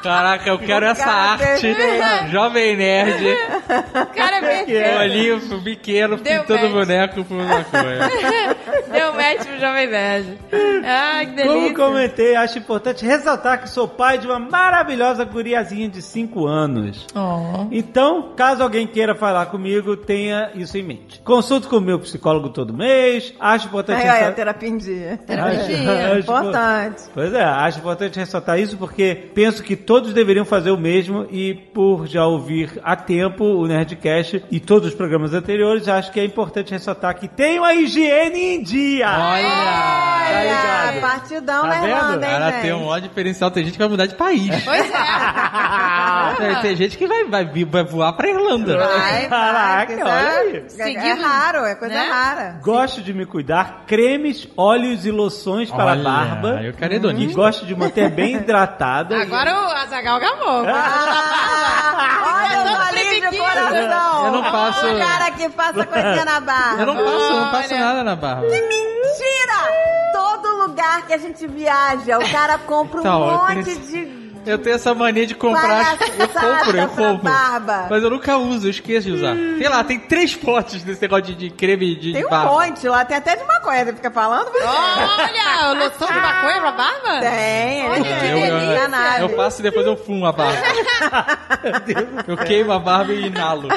Caraca, 0.03 0.49
eu 0.49 0.59
quero 0.59 0.87
essa 0.87 1.05
Cara, 1.05 1.33
arte. 1.33 1.61
perfeito. 1.75 2.31
Jovem 2.31 2.77
Nerd. 2.77 3.25
O 3.27 4.07
cara 4.15 4.37
é 4.37 4.41
perfeito. 4.41 4.99
Olhinho 4.99 5.63
pequeno, 5.63 6.17
Deu 6.17 6.41
pintando 6.41 6.63
match. 6.63 6.73
boneco 6.73 7.25
por 7.25 7.37
maconha. 7.37 8.09
Deu 8.91 9.13
match 9.15 9.47
pro 9.47 9.59
Jovem 9.61 9.87
Nerd. 9.89 10.39
Ai, 10.85 11.27
que 11.27 11.43
Como 11.43 11.53
delícia. 11.55 11.75
comentei, 11.75 12.37
acho 12.37 12.59
importante 12.59 13.05
ressaltar 13.05 13.61
que 13.63 13.69
sou 13.69 13.87
pai 13.89 14.19
de 14.19 14.27
uma 14.27 14.39
maravilhosa 14.39 15.25
guriazinha 15.25 15.89
de 15.89 16.03
5 16.03 16.47
anos. 16.47 17.07
Oh. 17.15 17.67
Então, 17.71 18.33
caso 18.37 18.63
alguém 18.63 18.87
queira 18.87 19.15
falar 19.15 19.47
comigo, 19.47 19.97
tenha 19.97 20.51
isso 20.63 20.77
em 20.79 20.83
mente. 20.83 21.21
Consulto 21.25 21.69
com 21.69 21.77
o 21.77 21.81
meu 21.81 21.99
psicólogo 21.99 22.49
todo 22.51 22.73
mês. 22.73 23.35
Acho 23.41 23.67
importante 23.67 24.03
Aí, 24.03 24.09
olha, 24.09 24.19
ressa- 24.21 24.33
terapia 24.33 24.69
em 24.69 24.77
dia. 24.79 25.21
Acho- 25.29 26.19
Importante. 26.21 27.03
Pois 27.15 27.33
é, 27.33 27.43
acho 27.43 27.79
importante 27.79 28.19
ressaltar 28.19 28.59
isso 28.59 28.77
porque 28.77 29.31
penso 29.35 29.63
que 29.63 29.77
todos 29.77 30.13
deveriam 30.13 30.45
fazer 30.45 30.71
o 30.71 30.77
mesmo 30.79 31.27
e 31.31 31.55
por 31.55 32.07
já 32.07 32.25
ouvir 32.27 32.81
há 32.83 32.95
tempo 32.97 33.45
o 33.45 33.67
Nerdcast 33.67 34.45
e 34.51 34.61
todos 34.61 34.89
os 34.89 34.95
programas 34.95 35.33
anteriores, 35.35 35.89
acho 35.89 36.11
que 36.13 36.21
é 36.21 36.25
importante 36.25 36.73
ressaltar 36.73 37.15
que 37.19 37.29
tenham 37.29 37.65
a 37.65 37.75
higiene 37.75 38.57
em 38.57 38.63
dia. 38.63 39.07
Tá 39.07 39.31
Olha, 39.33 40.43
ligado? 40.43 41.01
partidão 41.01 41.63
Tá 41.63 41.67
na 41.69 41.75
vendo? 41.81 41.89
Irlanda, 41.89 42.27
hein, 42.27 42.53
gente? 42.53 42.63
tem 42.63 42.73
um 42.73 42.85
ódio 42.87 43.09
diferencial. 43.09 43.51
Tem 43.51 43.65
gente 43.65 43.73
que 43.73 43.79
vai 43.79 43.89
mudar 43.89 44.07
de 44.07 44.15
país. 44.15 44.49
Pois 44.65 44.91
é. 44.91 46.37
Tem, 46.37 46.55
tem 46.63 46.77
gente 46.77 46.97
que 46.99 47.07
vai, 47.07 47.25
vai, 47.25 47.45
vai 47.65 47.85
voar 47.85 48.13
pra 48.15 48.29
Irlanda. 48.29 48.77
Vai, 48.79 49.29
Caraca, 49.29 49.97
vai, 50.05 50.42
que 50.42 50.42
olha 50.43 50.99
é, 50.99 51.13
raro, 51.15 51.65
é 51.65 51.75
coisa 51.75 51.95
né? 51.95 52.09
rara. 52.09 52.61
Gosto 52.63 53.01
de 53.03 53.13
me 53.15 53.25
cuidar, 53.27 53.85
cremes, 53.87 54.49
óleos 54.57 55.05
e 55.07 55.11
loções 55.11 55.71
para 55.71 55.83
a 55.85 55.93
Olha, 55.93 56.03
barba. 56.03 56.61
eu 56.63 56.73
quero 56.73 56.93
E 56.93 56.97
hedonista. 56.97 57.35
gosto 57.37 57.67
de 57.67 57.75
manter 57.75 58.11
bem 58.11 58.37
hidratada. 58.37 59.17
Agora 59.23 59.53
o 59.55 59.65
Azagal 59.73 60.21
gamou. 60.21 60.65
Ah, 60.67 62.53
olha 62.53 62.79
alívio 62.89 63.15
do 63.15 63.21
preguiça. 63.29 63.43
coração. 63.45 64.27
Eu 64.27 64.33
não 64.33 64.43
passo- 64.43 64.87
O 64.87 64.99
cara 64.99 65.31
que 65.31 65.49
passa 65.51 65.87
coisinha 65.87 66.25
na 66.25 66.41
barba. 66.41 66.81
Eu 66.83 66.87
não 66.87 66.97
passo, 66.97 67.09
eu 67.33 67.37
não 67.37 67.51
passo 67.51 67.75
Olha. 67.75 67.85
nada 67.85 68.05
na 68.05 68.17
barba. 68.17 68.43
Mentira! 68.43 70.13
Todo 70.13 70.67
lugar 70.67 71.07
que 71.07 71.13
a 71.13 71.19
gente 71.19 71.47
viaja, 71.47 72.19
o 72.19 72.31
cara 72.31 72.59
compra 72.59 73.01
um 73.01 73.03
Tá, 73.03 73.19
ó, 73.19 73.27
eu 73.51 73.57
monte 73.57 73.65
tenho- 73.77 74.07
de... 74.07 74.22
Eu 74.45 74.59
tenho 74.59 74.75
essa 74.77 74.93
mania 74.95 75.27
de 75.27 75.35
comprar. 75.35 75.97
Eu 76.19 76.29
compro, 76.29 76.77
eu 76.79 76.89
compro. 76.89 77.31
barba. 77.31 77.87
Mas 77.89 78.03
eu 78.03 78.11
nunca 78.11 78.37
uso, 78.37 78.67
eu 78.67 78.71
esqueço 78.71 79.07
de 79.09 79.13
usar. 79.15 79.35
Sei 79.37 79.69
lá, 79.69 79.85
tem 79.85 79.99
três 80.01 80.35
potes 80.35 80.83
desse 80.83 81.01
negócio 81.03 81.25
de, 81.27 81.35
de 81.35 81.51
creme 81.51 81.95
de 81.95 82.13
Tem 82.13 82.27
um 82.27 82.29
barba. 82.29 82.51
monte 82.53 82.89
lá, 82.89 83.05
tem 83.05 83.17
até 83.17 83.37
de 83.37 83.45
maconha, 83.45 83.81
ele 83.83 83.93
fica 83.93 84.11
falando. 84.11 84.51
mas- 84.53 84.63
Olha, 84.65 85.85
loção 85.85 86.09
de 86.09 86.15
maconha 86.21 86.61
pra 86.61 86.73
barba? 86.73 87.21
Tem, 87.21 87.89
Olha, 87.89 88.03
que 88.03 88.21
tem. 88.21 88.31
Eu, 88.31 88.57
eu, 88.59 89.29
eu 89.29 89.37
passo 89.37 89.61
e 89.61 89.63
depois 89.63 89.87
eu 89.87 89.97
fumo 89.97 90.27
a 90.27 90.33
barba. 90.33 90.59
eu 92.27 92.37
queimo 92.39 92.73
a 92.73 92.79
barba 92.79 93.13
e 93.13 93.27
inalo. 93.27 93.69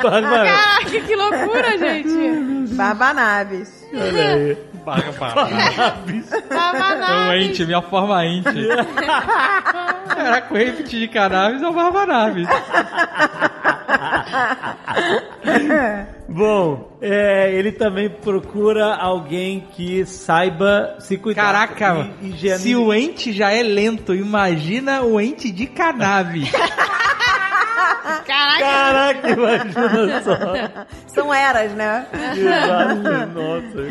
Caraca, 0.00 0.84
que 0.90 1.16
loucura, 1.16 1.78
gente. 1.78 2.74
Barba 2.74 3.12
naves. 3.12 3.86
olha 3.94 4.34
aí. 4.34 4.71
Cannabis. 5.48 6.30
O 7.28 7.32
ente, 7.34 7.64
minha 7.64 7.82
forma 7.82 8.24
ente. 8.26 8.68
Caraca, 10.08 10.54
o 10.54 10.56
repetir 10.56 11.00
de 11.00 11.08
cannabis 11.08 11.62
é 11.62 11.68
o. 11.68 11.72
Bom, 16.28 16.96
é, 17.00 17.52
ele 17.52 17.72
também 17.72 18.08
procura 18.08 18.94
alguém 18.94 19.66
que 19.72 20.04
saiba 20.06 20.96
se 20.98 21.18
cuidar. 21.18 21.42
Caraca, 21.42 22.10
e, 22.22 22.28
higienizar. 22.28 22.60
se 22.60 22.74
o 22.74 22.92
ente 22.92 23.32
já 23.32 23.52
é 23.52 23.62
lento, 23.62 24.14
imagina 24.14 25.02
o 25.02 25.20
ente 25.20 25.50
de 25.50 25.66
cannabis. 25.66 26.50
Caraca, 28.26 28.58
Caraca, 28.60 29.30
imagina 29.30 30.22
só. 30.22 30.36
São 31.08 31.32
eras, 31.34 31.72
né? 31.72 32.06
Exato, 32.36 32.96
Nossa. 33.34 33.88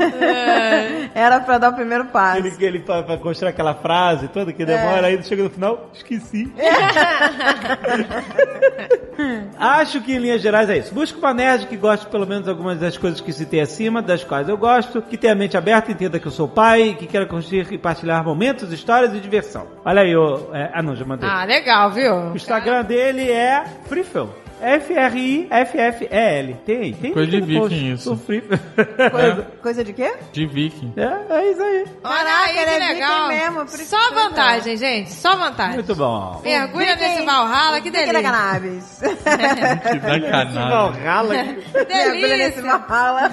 Era 1.14 1.40
pra 1.40 1.58
dar 1.58 1.70
o 1.70 1.76
primeiro 1.76 2.06
passo. 2.06 2.38
Ele, 2.40 2.54
ele 2.60 2.80
pra, 2.80 3.04
pra 3.04 3.18
construir 3.18 3.50
aquela 3.50 3.74
frase 3.74 4.28
toda 4.28 4.52
que 4.54 4.66
demora, 4.66 5.08
aí 5.08 5.22
chega 5.24 5.44
no 5.44 5.50
final, 5.50 5.90
esqueci. 5.94 6.52
Acho 9.58 10.02
que 10.02 10.14
em 10.14 10.18
linhas 10.18 10.42
gerais 10.42 10.70
é 10.70 10.78
isso. 10.78 10.94
Busca 10.94 11.18
uma 11.18 11.34
nerd 11.34 11.68
que 11.68 11.78
goste 11.78 12.08
pelo 12.08 12.26
menos 12.26 12.48
algumas 12.48 12.80
das 12.80 12.98
coisas 12.98 13.22
que 13.22 13.32
citei 13.32 13.62
acima, 13.62 14.02
das 14.02 14.24
quais 14.24 14.50
eu 14.50 14.58
gosto, 14.58 15.02
que 15.02 15.18
tenha 15.18 15.34
a 15.34 15.36
mente 15.36 15.56
aberta, 15.56 15.92
entenda 15.92 16.20
que 16.20 16.28
eu 16.28 16.32
sou 16.32 16.48
pai, 16.48 16.96
que 16.98 17.06
queira 17.06 17.26
construir 17.26 17.68
e 17.72 17.78
partilhar 17.78 18.24
momentos, 18.24 18.72
histórias 18.72 19.14
e 19.14 19.20
diversão. 19.20 19.68
Olha 19.86 20.02
aí, 20.02 20.16
o. 20.16 20.50
é, 20.54 20.72
ah 20.74 20.82
não, 20.82 20.96
já 20.96 21.06
mandei. 21.06 21.30
Ah, 21.30 21.44
legal, 21.44 21.92
viu? 21.92 22.16
O 22.32 22.36
Instagram 22.36 22.84
dele 22.84 23.30
é 23.30 23.64
Frifel. 23.88 24.41
F-R-I-F-F-E-L. 24.62 26.54
Tem 26.66 26.78
aí? 26.78 26.94
Tem 26.94 27.14
Coisa 27.14 27.32
de 27.32 27.42
viking 27.42 27.94
isso. 27.94 28.16
Frifel. 28.18 28.60
Coisa, 29.12 29.48
coisa 29.62 29.84
de 29.84 29.94
quê? 29.94 30.14
De 30.32 30.46
viking. 30.46 30.94
é, 30.98 31.34
é 31.34 31.52
isso 31.52 31.62
aí. 31.62 31.86
Olha 32.04 32.16
Caraca, 32.24 32.44
aí, 32.44 32.58
ele 32.58 32.66
que 32.66 32.72
é 32.72 32.94
legal. 32.94 33.28
mesmo, 33.28 33.68
Só 33.68 34.08
que 34.10 34.14
vantagem, 34.16 34.78
gente. 34.78 35.12
Só 35.14 35.36
vantagem. 35.36 35.76
Muito 35.76 35.96
bom. 35.96 36.42
Mergulha 36.44 36.96
Viking- 36.96 37.10
nesse 37.10 37.26
Valhalla, 37.26 37.82
que 37.82 37.92
da 37.92 38.00
delícia. 38.00 38.22
cannabis. 38.24 39.02
Que 39.02 40.00
sacanagem. 40.00 40.54
Valhalla 40.54 41.34
Mergulha 41.34 42.38
nesse 42.38 42.62
delícia. 42.62 42.78
Valhalla. 42.88 43.30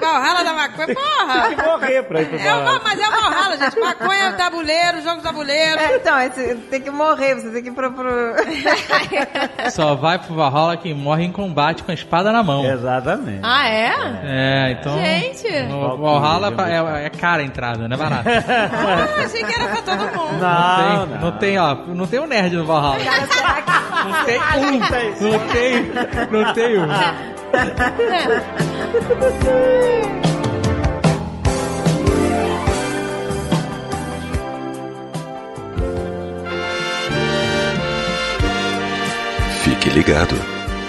Valhalla 0.00 0.44
da 0.44 0.52
maconha. 0.54 0.94
Porra! 0.94 1.48
que 1.54 1.62
morrer 1.62 2.02
pra 2.04 2.20
ir 2.22 2.26
pro 2.28 2.38
É 2.38 2.42
Valhalla. 2.44 2.80
mas 2.84 3.00
é 3.00 3.08
o 3.08 3.10
Valhalla, 3.10 3.56
gente. 3.56 3.80
Maconha, 3.80 4.32
tabuleiro, 4.32 5.02
jogo 5.02 5.16
de 5.18 5.22
tabuleiro. 5.22 5.78
É, 5.78 5.96
então, 5.96 6.16
tem 6.70 6.80
que 6.80 6.90
morrer, 6.90 7.34
você 7.36 7.50
tem 7.50 7.62
que 7.62 7.68
ir 7.68 7.72
pro... 7.72 7.92
pro... 7.92 8.10
Só 9.70 9.94
vai 9.94 10.18
pro 10.18 10.31
Valhalla 10.32 10.76
quem 10.76 10.94
morre 10.94 11.24
em 11.24 11.32
combate 11.32 11.82
com 11.82 11.90
a 11.90 11.94
espada 11.94 12.30
na 12.32 12.42
mão. 12.42 12.64
Exatamente. 12.64 13.40
Ah, 13.42 13.68
é? 13.68 13.92
É, 14.24 14.70
então. 14.72 14.96
Gente. 14.98 15.62
No 15.64 15.96
Valhalla 15.96 16.52
é, 16.68 17.06
é 17.06 17.10
cara 17.10 17.42
a 17.42 17.44
entrada, 17.44 17.88
não 17.88 17.94
é 17.94 17.98
barato. 17.98 18.28
Ah, 18.32 19.24
achei 19.24 19.44
que 19.44 19.54
era 19.54 19.68
pra 19.68 19.82
todo 19.82 19.98
mundo. 19.98 20.38
Não, 20.40 21.06
tem, 21.06 21.18
não 21.20 21.32
tem, 21.32 21.58
ó, 21.58 21.74
não 21.88 22.06
tem 22.06 22.20
um 22.20 22.26
nerd 22.26 22.56
no 22.56 22.64
Valhalla. 22.64 22.96
Não 24.04 24.24
tem 24.24 24.38
um. 24.38 24.42
Não 25.30 25.38
tem, 25.48 25.92
não 26.30 26.52
tem 26.54 26.78
um. 26.78 26.86
Ligado. 39.92 40.34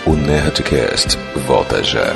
O 0.05 0.13
Nerdcast 0.13 1.17
volta 1.45 1.83
já. 1.83 2.13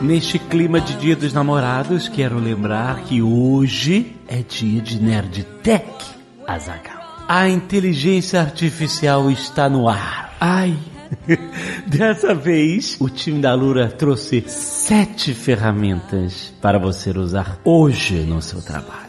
Neste 0.00 0.38
clima 0.38 0.80
de 0.80 0.94
Dia 0.94 1.16
dos 1.16 1.32
Namorados, 1.32 2.08
quero 2.08 2.38
lembrar 2.38 3.00
que 3.02 3.20
hoje 3.20 4.16
é 4.26 4.42
dia 4.42 4.80
de 4.80 5.00
Nerd 5.00 5.44
Tech, 5.62 5.86
Azaghal. 6.46 6.97
A 7.28 7.46
inteligência 7.46 8.40
artificial 8.40 9.30
está 9.30 9.68
no 9.68 9.86
ar. 9.86 10.34
Ai. 10.40 10.74
Dessa 11.86 12.34
vez, 12.34 12.96
o 12.98 13.10
time 13.10 13.42
da 13.42 13.52
Lura 13.52 13.88
trouxe 13.88 14.42
sete 14.48 15.34
ferramentas 15.34 16.54
para 16.58 16.78
você 16.78 17.10
usar 17.10 17.60
hoje 17.62 18.14
no 18.20 18.40
seu 18.40 18.62
trabalho. 18.62 19.08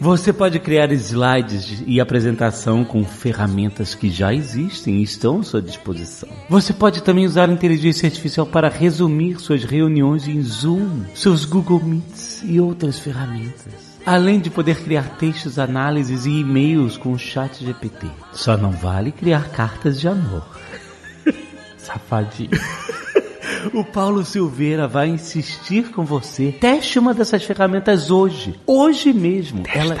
Você 0.00 0.32
pode 0.32 0.58
criar 0.60 0.90
slides 0.92 1.82
e 1.86 2.00
apresentação 2.00 2.82
com 2.82 3.04
ferramentas 3.04 3.94
que 3.94 4.08
já 4.08 4.32
existem 4.32 4.98
e 4.98 5.02
estão 5.02 5.40
à 5.40 5.42
sua 5.42 5.60
disposição. 5.60 6.28
Você 6.48 6.72
pode 6.72 7.02
também 7.02 7.26
usar 7.26 7.50
a 7.50 7.52
inteligência 7.52 8.06
artificial 8.06 8.46
para 8.46 8.70
resumir 8.70 9.38
suas 9.38 9.64
reuniões 9.64 10.28
em 10.28 10.40
Zoom, 10.40 11.02
seus 11.14 11.44
Google 11.44 11.82
Meets 11.82 12.42
e 12.44 12.60
outras 12.60 13.00
ferramentas. 13.00 13.87
Além 14.08 14.40
de 14.40 14.48
poder 14.48 14.82
criar 14.82 15.18
textos, 15.18 15.58
análises 15.58 16.24
e 16.24 16.40
e-mails 16.40 16.96
com 16.96 17.12
o 17.12 17.18
chat 17.18 17.62
GPT. 17.62 18.06
Só 18.32 18.56
não 18.56 18.70
vale 18.70 19.12
criar 19.12 19.50
cartas 19.50 20.00
de 20.00 20.08
amor. 20.08 20.48
Safadinho. 21.76 22.48
O 23.72 23.84
Paulo 23.84 24.24
Silveira 24.24 24.86
vai 24.86 25.08
insistir 25.08 25.90
com 25.90 26.04
você. 26.04 26.52
Teste 26.52 26.98
uma 26.98 27.14
dessas 27.14 27.44
ferramentas 27.44 28.10
hoje. 28.10 28.58
Hoje 28.66 29.12
mesmo. 29.12 29.62
Ela, 29.72 29.96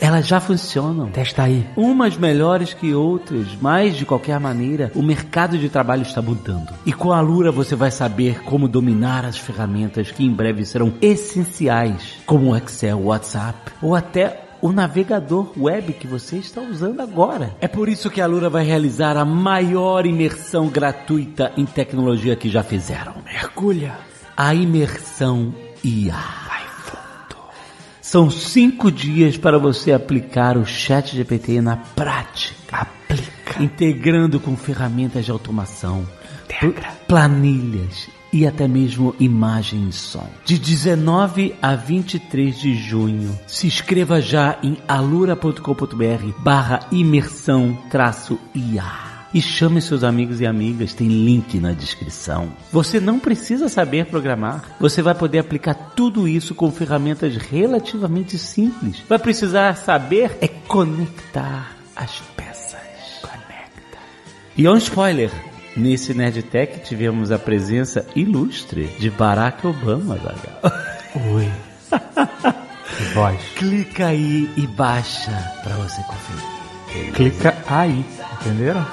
elas 0.00 0.26
já 0.26 0.40
funcionam. 0.40 1.10
Testa 1.10 1.44
aí. 1.44 1.66
Umas 1.76 2.16
melhores 2.16 2.74
que 2.74 2.94
outras, 2.94 3.46
mas 3.60 3.96
de 3.96 4.04
qualquer 4.04 4.38
maneira, 4.38 4.92
o 4.94 5.02
mercado 5.02 5.58
de 5.58 5.68
trabalho 5.68 6.02
está 6.02 6.20
mudando. 6.20 6.72
E 6.84 6.92
com 6.92 7.12
a 7.12 7.20
Lura 7.20 7.50
você 7.50 7.74
vai 7.74 7.90
saber 7.90 8.42
como 8.42 8.68
dominar 8.68 9.24
as 9.24 9.36
ferramentas 9.38 10.10
que 10.10 10.24
em 10.24 10.32
breve 10.32 10.64
serão 10.64 10.92
essenciais, 11.00 12.16
como 12.26 12.52
o 12.52 12.56
Excel, 12.56 13.00
WhatsApp 13.00 13.72
ou 13.82 13.94
até 13.94 14.47
o 14.60 14.72
navegador 14.72 15.52
web 15.56 15.92
que 15.92 16.06
você 16.06 16.36
está 16.36 16.60
usando 16.60 17.00
agora. 17.00 17.54
É 17.60 17.68
por 17.68 17.88
isso 17.88 18.10
que 18.10 18.20
a 18.20 18.26
Lura 18.26 18.48
vai 18.50 18.64
realizar 18.64 19.16
a 19.16 19.24
maior 19.24 20.06
imersão 20.06 20.68
gratuita 20.68 21.52
em 21.56 21.64
tecnologia 21.66 22.34
que 22.36 22.48
já 22.48 22.62
fizeram. 22.62 23.14
Mergulha. 23.24 23.94
A 24.36 24.54
imersão 24.54 25.54
IA. 25.84 26.14
Vai 26.48 26.62
fundo. 26.84 27.36
São 28.00 28.30
cinco 28.30 28.90
dias 28.90 29.36
para 29.36 29.58
você 29.58 29.92
aplicar 29.92 30.56
o 30.56 30.64
chat 30.66 31.16
GPT 31.16 31.60
na 31.60 31.76
prática. 31.76 32.86
Aplica. 33.10 33.62
Integrando 33.62 34.38
com 34.38 34.56
ferramentas 34.56 35.24
de 35.24 35.30
automação, 35.30 36.06
pl- 36.46 36.74
planilhas 37.06 38.08
e 38.32 38.46
até 38.46 38.68
mesmo 38.68 39.14
imagem 39.18 39.88
e 39.88 39.92
som. 39.92 40.28
De 40.44 40.58
19 40.58 41.54
a 41.60 41.74
23 41.74 42.58
de 42.58 42.74
junho. 42.74 43.38
Se 43.46 43.66
inscreva 43.66 44.20
já 44.20 44.58
em 44.62 44.76
alura.com.br 44.86 46.32
barra 46.38 46.80
imersão 46.90 47.76
traço 47.90 48.38
IA. 48.54 49.08
E 49.32 49.42
chame 49.42 49.82
seus 49.82 50.02
amigos 50.02 50.40
e 50.40 50.46
amigas, 50.46 50.94
tem 50.94 51.06
link 51.06 51.60
na 51.60 51.72
descrição. 51.72 52.50
Você 52.72 52.98
não 52.98 53.18
precisa 53.18 53.68
saber 53.68 54.06
programar. 54.06 54.76
Você 54.80 55.02
vai 55.02 55.14
poder 55.14 55.40
aplicar 55.40 55.74
tudo 55.74 56.26
isso 56.26 56.54
com 56.54 56.72
ferramentas 56.72 57.36
relativamente 57.36 58.38
simples. 58.38 59.02
Vai 59.06 59.18
precisar 59.18 59.76
saber 59.76 60.38
é 60.40 60.48
conectar 60.48 61.76
as 61.94 62.22
peças. 62.34 62.80
Conecta. 63.20 63.98
E 64.56 64.66
um 64.66 64.78
spoiler. 64.78 65.30
Nesse 65.76 66.12
Nerdtech 66.14 66.80
tivemos 66.80 67.30
a 67.30 67.38
presença 67.38 68.06
ilustre 68.16 68.86
de 68.98 69.10
Barack 69.10 69.66
Obama, 69.66 70.16
Zagal. 70.16 70.72
Oi. 71.34 71.50
Que 72.98 73.04
voz. 73.14 73.40
Clica 73.54 74.08
aí 74.08 74.50
e 74.56 74.66
baixa 74.66 75.30
pra 75.62 75.76
você 75.76 76.02
conferir. 76.02 77.12
Clica 77.12 77.54
aí, 77.68 78.04
entenderam? 78.40 78.84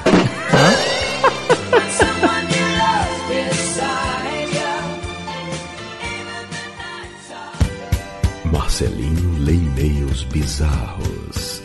Marcelinho 8.52 9.44
lê 9.44 9.54
e-mails 9.54 10.24
bizarros. 10.26 11.64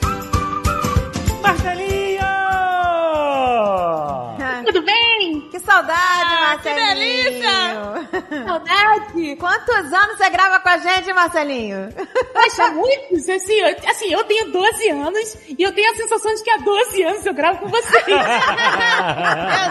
Marcelinho! 1.43 1.80
Saudade, 5.61 5.95
Ah, 6.25 6.59
que 6.63 6.69
Marcelinho! 6.71 8.45
Saudade! 8.47 9.37
Quantos 9.37 9.93
anos 9.93 10.17
você 10.19 10.31
grava 10.31 10.61
com 10.61 10.69
a 10.69 10.79
gente, 10.79 11.13
Marcelinho? 11.13 11.89
Poxa, 12.33 12.71
muitos, 12.71 13.29
assim, 13.29 13.55
eu, 13.55 13.77
assim, 13.89 14.13
eu 14.13 14.25
tenho 14.25 14.51
12 14.53 14.89
anos 14.91 15.37
e 15.49 15.63
eu 15.63 15.73
tenho 15.73 15.91
a 15.91 15.95
sensação 15.97 16.35
de 16.35 16.43
que 16.43 16.51
há 16.51 16.57
12 16.59 17.03
anos 17.03 17.27
eu 17.27 17.35
gravo 17.35 17.59
com 17.61 17.69
vocês. 17.69 18.05
Meu 18.07 18.17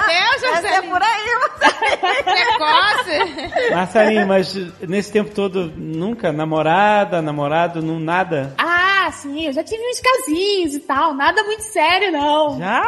Deus, 0.07 0.51
Marcelinho. 0.51 0.91
por 0.91 1.01
aí, 1.01 1.29
Marcelinho. 1.39 2.23
Precoce. 2.23 3.73
Marcelinho, 3.73 4.27
mas 4.27 4.53
nesse 4.87 5.11
tempo 5.11 5.31
todo, 5.33 5.71
nunca? 5.75 6.31
Namorada, 6.31 7.21
namorado, 7.21 7.81
não, 7.81 7.99
nada? 7.99 8.53
ah, 8.57 8.78
sim, 9.11 9.45
eu 9.45 9.53
já 9.53 9.63
tive 9.63 9.81
uns 9.81 9.99
casinhos 9.99 10.75
e 10.75 10.79
tal, 10.79 11.13
nada 11.13 11.43
muito 11.43 11.61
sério, 11.63 12.11
não. 12.11 12.57
Já? 12.57 12.83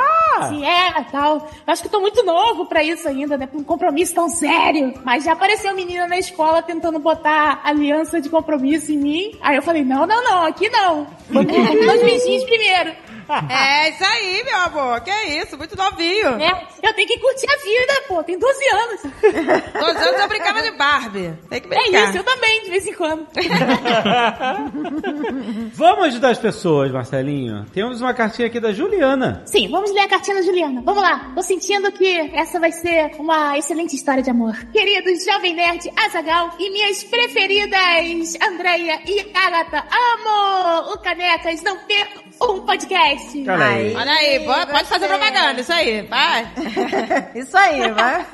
Sim, 0.50 0.66
é, 0.66 1.04
tal. 1.12 1.50
Eu 1.68 1.74
acho 1.74 1.82
que 1.82 1.88
eu 1.88 1.92
tô 1.92 2.00
muito 2.00 2.24
novo 2.24 2.66
pra 2.66 2.84
isso 2.84 3.08
ainda, 3.08 3.38
né? 3.38 3.46
Pra 3.46 3.60
um 3.60 3.64
compromisso 3.64 4.14
tão 4.14 4.30
sério. 4.30 4.94
Mas 5.04 5.24
já 5.24 5.34
apareceu 5.34 5.76
menina 5.76 6.08
na 6.08 6.18
escola 6.18 6.62
tentando 6.62 7.00
botar 7.00 7.62
aliança 7.64 8.20
de 8.20 8.30
compromisso 8.30 8.92
em 8.92 8.98
mim. 8.98 9.38
Aí 9.42 9.56
eu 9.56 9.62
falei, 9.62 9.84
não, 9.84 10.06
não, 10.06 10.24
não, 10.24 10.46
aqui 10.46 10.70
não. 10.70 11.08
Nos 11.30 12.02
beijinhos 12.02 12.44
primeiro. 12.44 12.94
É 13.50 13.90
isso 13.90 14.04
aí, 14.04 14.44
meu 14.44 14.58
amor. 14.60 15.02
Que 15.02 15.12
isso, 15.12 15.58
muito 15.58 15.76
novinho. 15.76 16.40
É, 16.42 16.68
eu 16.84 16.94
tenho 16.94 17.08
que 17.08 17.18
curtir 17.20 17.48
a 17.50 17.58
vida, 17.58 17.94
pô. 18.08 18.24
Tem 18.24 18.38
12 18.38 18.66
anos. 18.74 19.02
Dois 19.74 19.96
anos 20.08 20.22
eu 20.22 20.28
brincava 20.28 20.62
de 20.62 20.72
Barbie. 20.72 21.34
Tem 21.50 21.62
que 21.62 21.68
É 21.74 21.82
brincar. 21.82 22.10
isso, 22.10 22.18
eu 22.18 22.24
também, 22.24 22.62
de 22.64 22.70
vez 22.70 22.86
em 22.88 22.94
quando. 22.94 23.28
Vamos 25.74 26.06
ajudar 26.06 26.32
as 26.32 26.38
pessoas, 26.40 26.92
Marcelinho. 26.92 27.66
Temos 27.74 28.02
uma 28.02 28.14
cartinha 28.14 28.48
aqui 28.48 28.60
da 28.60 28.72
Juliana. 28.74 29.44
Sim, 29.46 29.70
vamos 29.70 29.92
ler 29.92 30.02
a 30.02 30.08
cartinha 30.08 30.38
da 30.38 30.42
Juliana. 30.44 30.82
Vamos 30.84 31.02
lá. 31.02 31.32
Tô 31.36 31.42
sentindo 31.42 31.92
que 31.92 32.08
essa 32.34 32.60
vai 32.60 32.72
ser 32.72 33.12
uma 33.20 33.58
excelente 33.58 33.96
história 33.96 34.22
de 34.24 34.30
amor. 34.30 34.56
Queridos 34.72 35.26
Jovem 35.26 35.56
Nerd, 35.56 35.92
Azagal 35.96 36.52
e 36.60 36.70
minhas 36.72 37.04
preferidas, 37.04 38.38
Andreia 38.42 39.02
e 39.06 39.20
Agatha. 39.34 39.84
Amo 39.92 40.94
o 40.94 40.98
Canecas, 41.00 41.62
não 41.64 41.78
perco 41.80 42.22
um 42.42 42.62
podcast. 42.62 43.50
Olha 43.50 43.66
aí. 43.66 43.96
Olha 43.96 44.12
aí, 44.12 44.40
pode, 44.46 44.72
pode 44.72 44.86
fazer 44.86 45.08
propaganda, 45.08 45.62
isso 45.62 45.72
aí, 45.74 46.02
vai. 46.04 46.52
Isso 47.36 47.58
aí, 47.58 47.92
vai. 47.92 48.26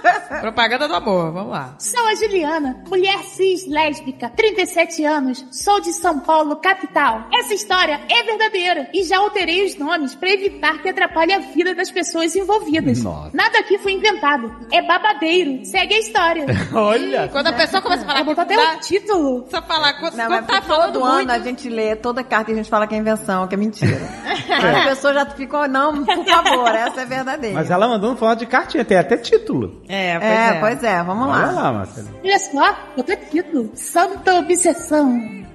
propaganda 0.40 0.88
do 0.88 0.94
amor, 0.94 1.32
vamos 1.32 1.52
lá. 1.52 1.74
Sou 1.78 2.06
a 2.06 2.14
Juliana, 2.14 2.82
mulher 2.88 3.18
cis 3.24 3.66
lésbica, 3.66 4.30
37 4.30 5.04
anos, 5.04 5.44
sou 5.50 5.80
de 5.80 5.92
São 5.92 6.20
Paulo, 6.20 6.56
capital. 6.56 7.26
Essa 7.32 7.54
história 7.54 8.00
é 8.08 8.22
verdadeira 8.22 8.88
e 8.92 9.02
já 9.04 9.18
alterei 9.18 9.64
os 9.64 9.76
nomes 9.76 10.14
pra 10.14 10.30
evitar 10.30 10.80
que 10.82 10.88
atrapalhe 10.88 11.32
a 11.32 11.38
vida 11.38 11.74
das 11.74 11.90
pessoas 11.90 12.34
envolvidas. 12.34 13.02
Nossa. 13.02 13.30
Nada 13.34 13.58
aqui 13.58 13.78
foi 13.78 13.92
inventado. 13.92 14.54
É 14.72 14.82
babadeiro. 14.82 15.64
Segue 15.64 15.94
a 15.94 15.98
história. 15.98 16.46
Olha. 16.74 17.28
Quando 17.28 17.48
a 17.48 17.52
pessoa 17.52 17.82
começa 17.82 18.02
a 18.02 18.06
falar 18.06 18.16
Vai 18.16 18.24
botar 18.24 18.42
até 18.42 18.56
o 18.56 18.80
título. 18.80 19.46
Só 19.50 19.60
falar 19.62 19.94
quando, 19.94 20.14
Não, 20.16 20.26
quando 20.26 20.46
mas 20.48 20.60
tá 20.60 20.62
falando 20.62 20.92
todo 20.94 21.04
muito. 21.04 21.20
ano 21.30 21.32
a 21.32 21.38
gente 21.38 21.68
lê 21.68 21.94
toda 21.96 22.22
carta 22.24 22.50
e 22.50 22.54
a 22.54 22.56
gente 22.56 22.70
fala 22.70 22.86
que 22.86 22.94
é 22.94 22.98
invenção, 22.98 23.46
que 23.46 23.54
é 23.56 23.58
mentira. 23.58 23.98
Aí 24.48 24.76
a 24.82 24.84
pessoa 24.90 25.14
já 25.14 25.26
ficou, 25.26 25.66
não, 25.66 26.04
por 26.04 26.24
favor, 26.24 26.68
essa 26.74 27.00
é 27.00 27.06
verdadeira. 27.06 27.54
Mas 27.54 27.70
ela 27.70 27.88
mandou 27.88 28.10
no 28.10 28.16
formato 28.16 28.40
de 28.40 28.46
cartinha, 28.46 28.84
tem 28.84 28.98
até 28.98 29.16
título. 29.16 29.82
É, 29.88 30.18
pois 30.18 30.30
é, 30.30 30.48
é. 30.48 30.60
pois 30.60 30.84
é, 30.84 31.02
vamos 31.02 31.28
Olha 31.28 31.46
lá. 31.46 31.52
lá, 31.52 31.72
Marcelinho. 31.72 32.14
Olha 32.22 32.38
só, 32.38 32.76
botou 32.96 33.16
título. 33.16 33.70
Santa 33.74 34.34
Obsessão. 34.34 35.46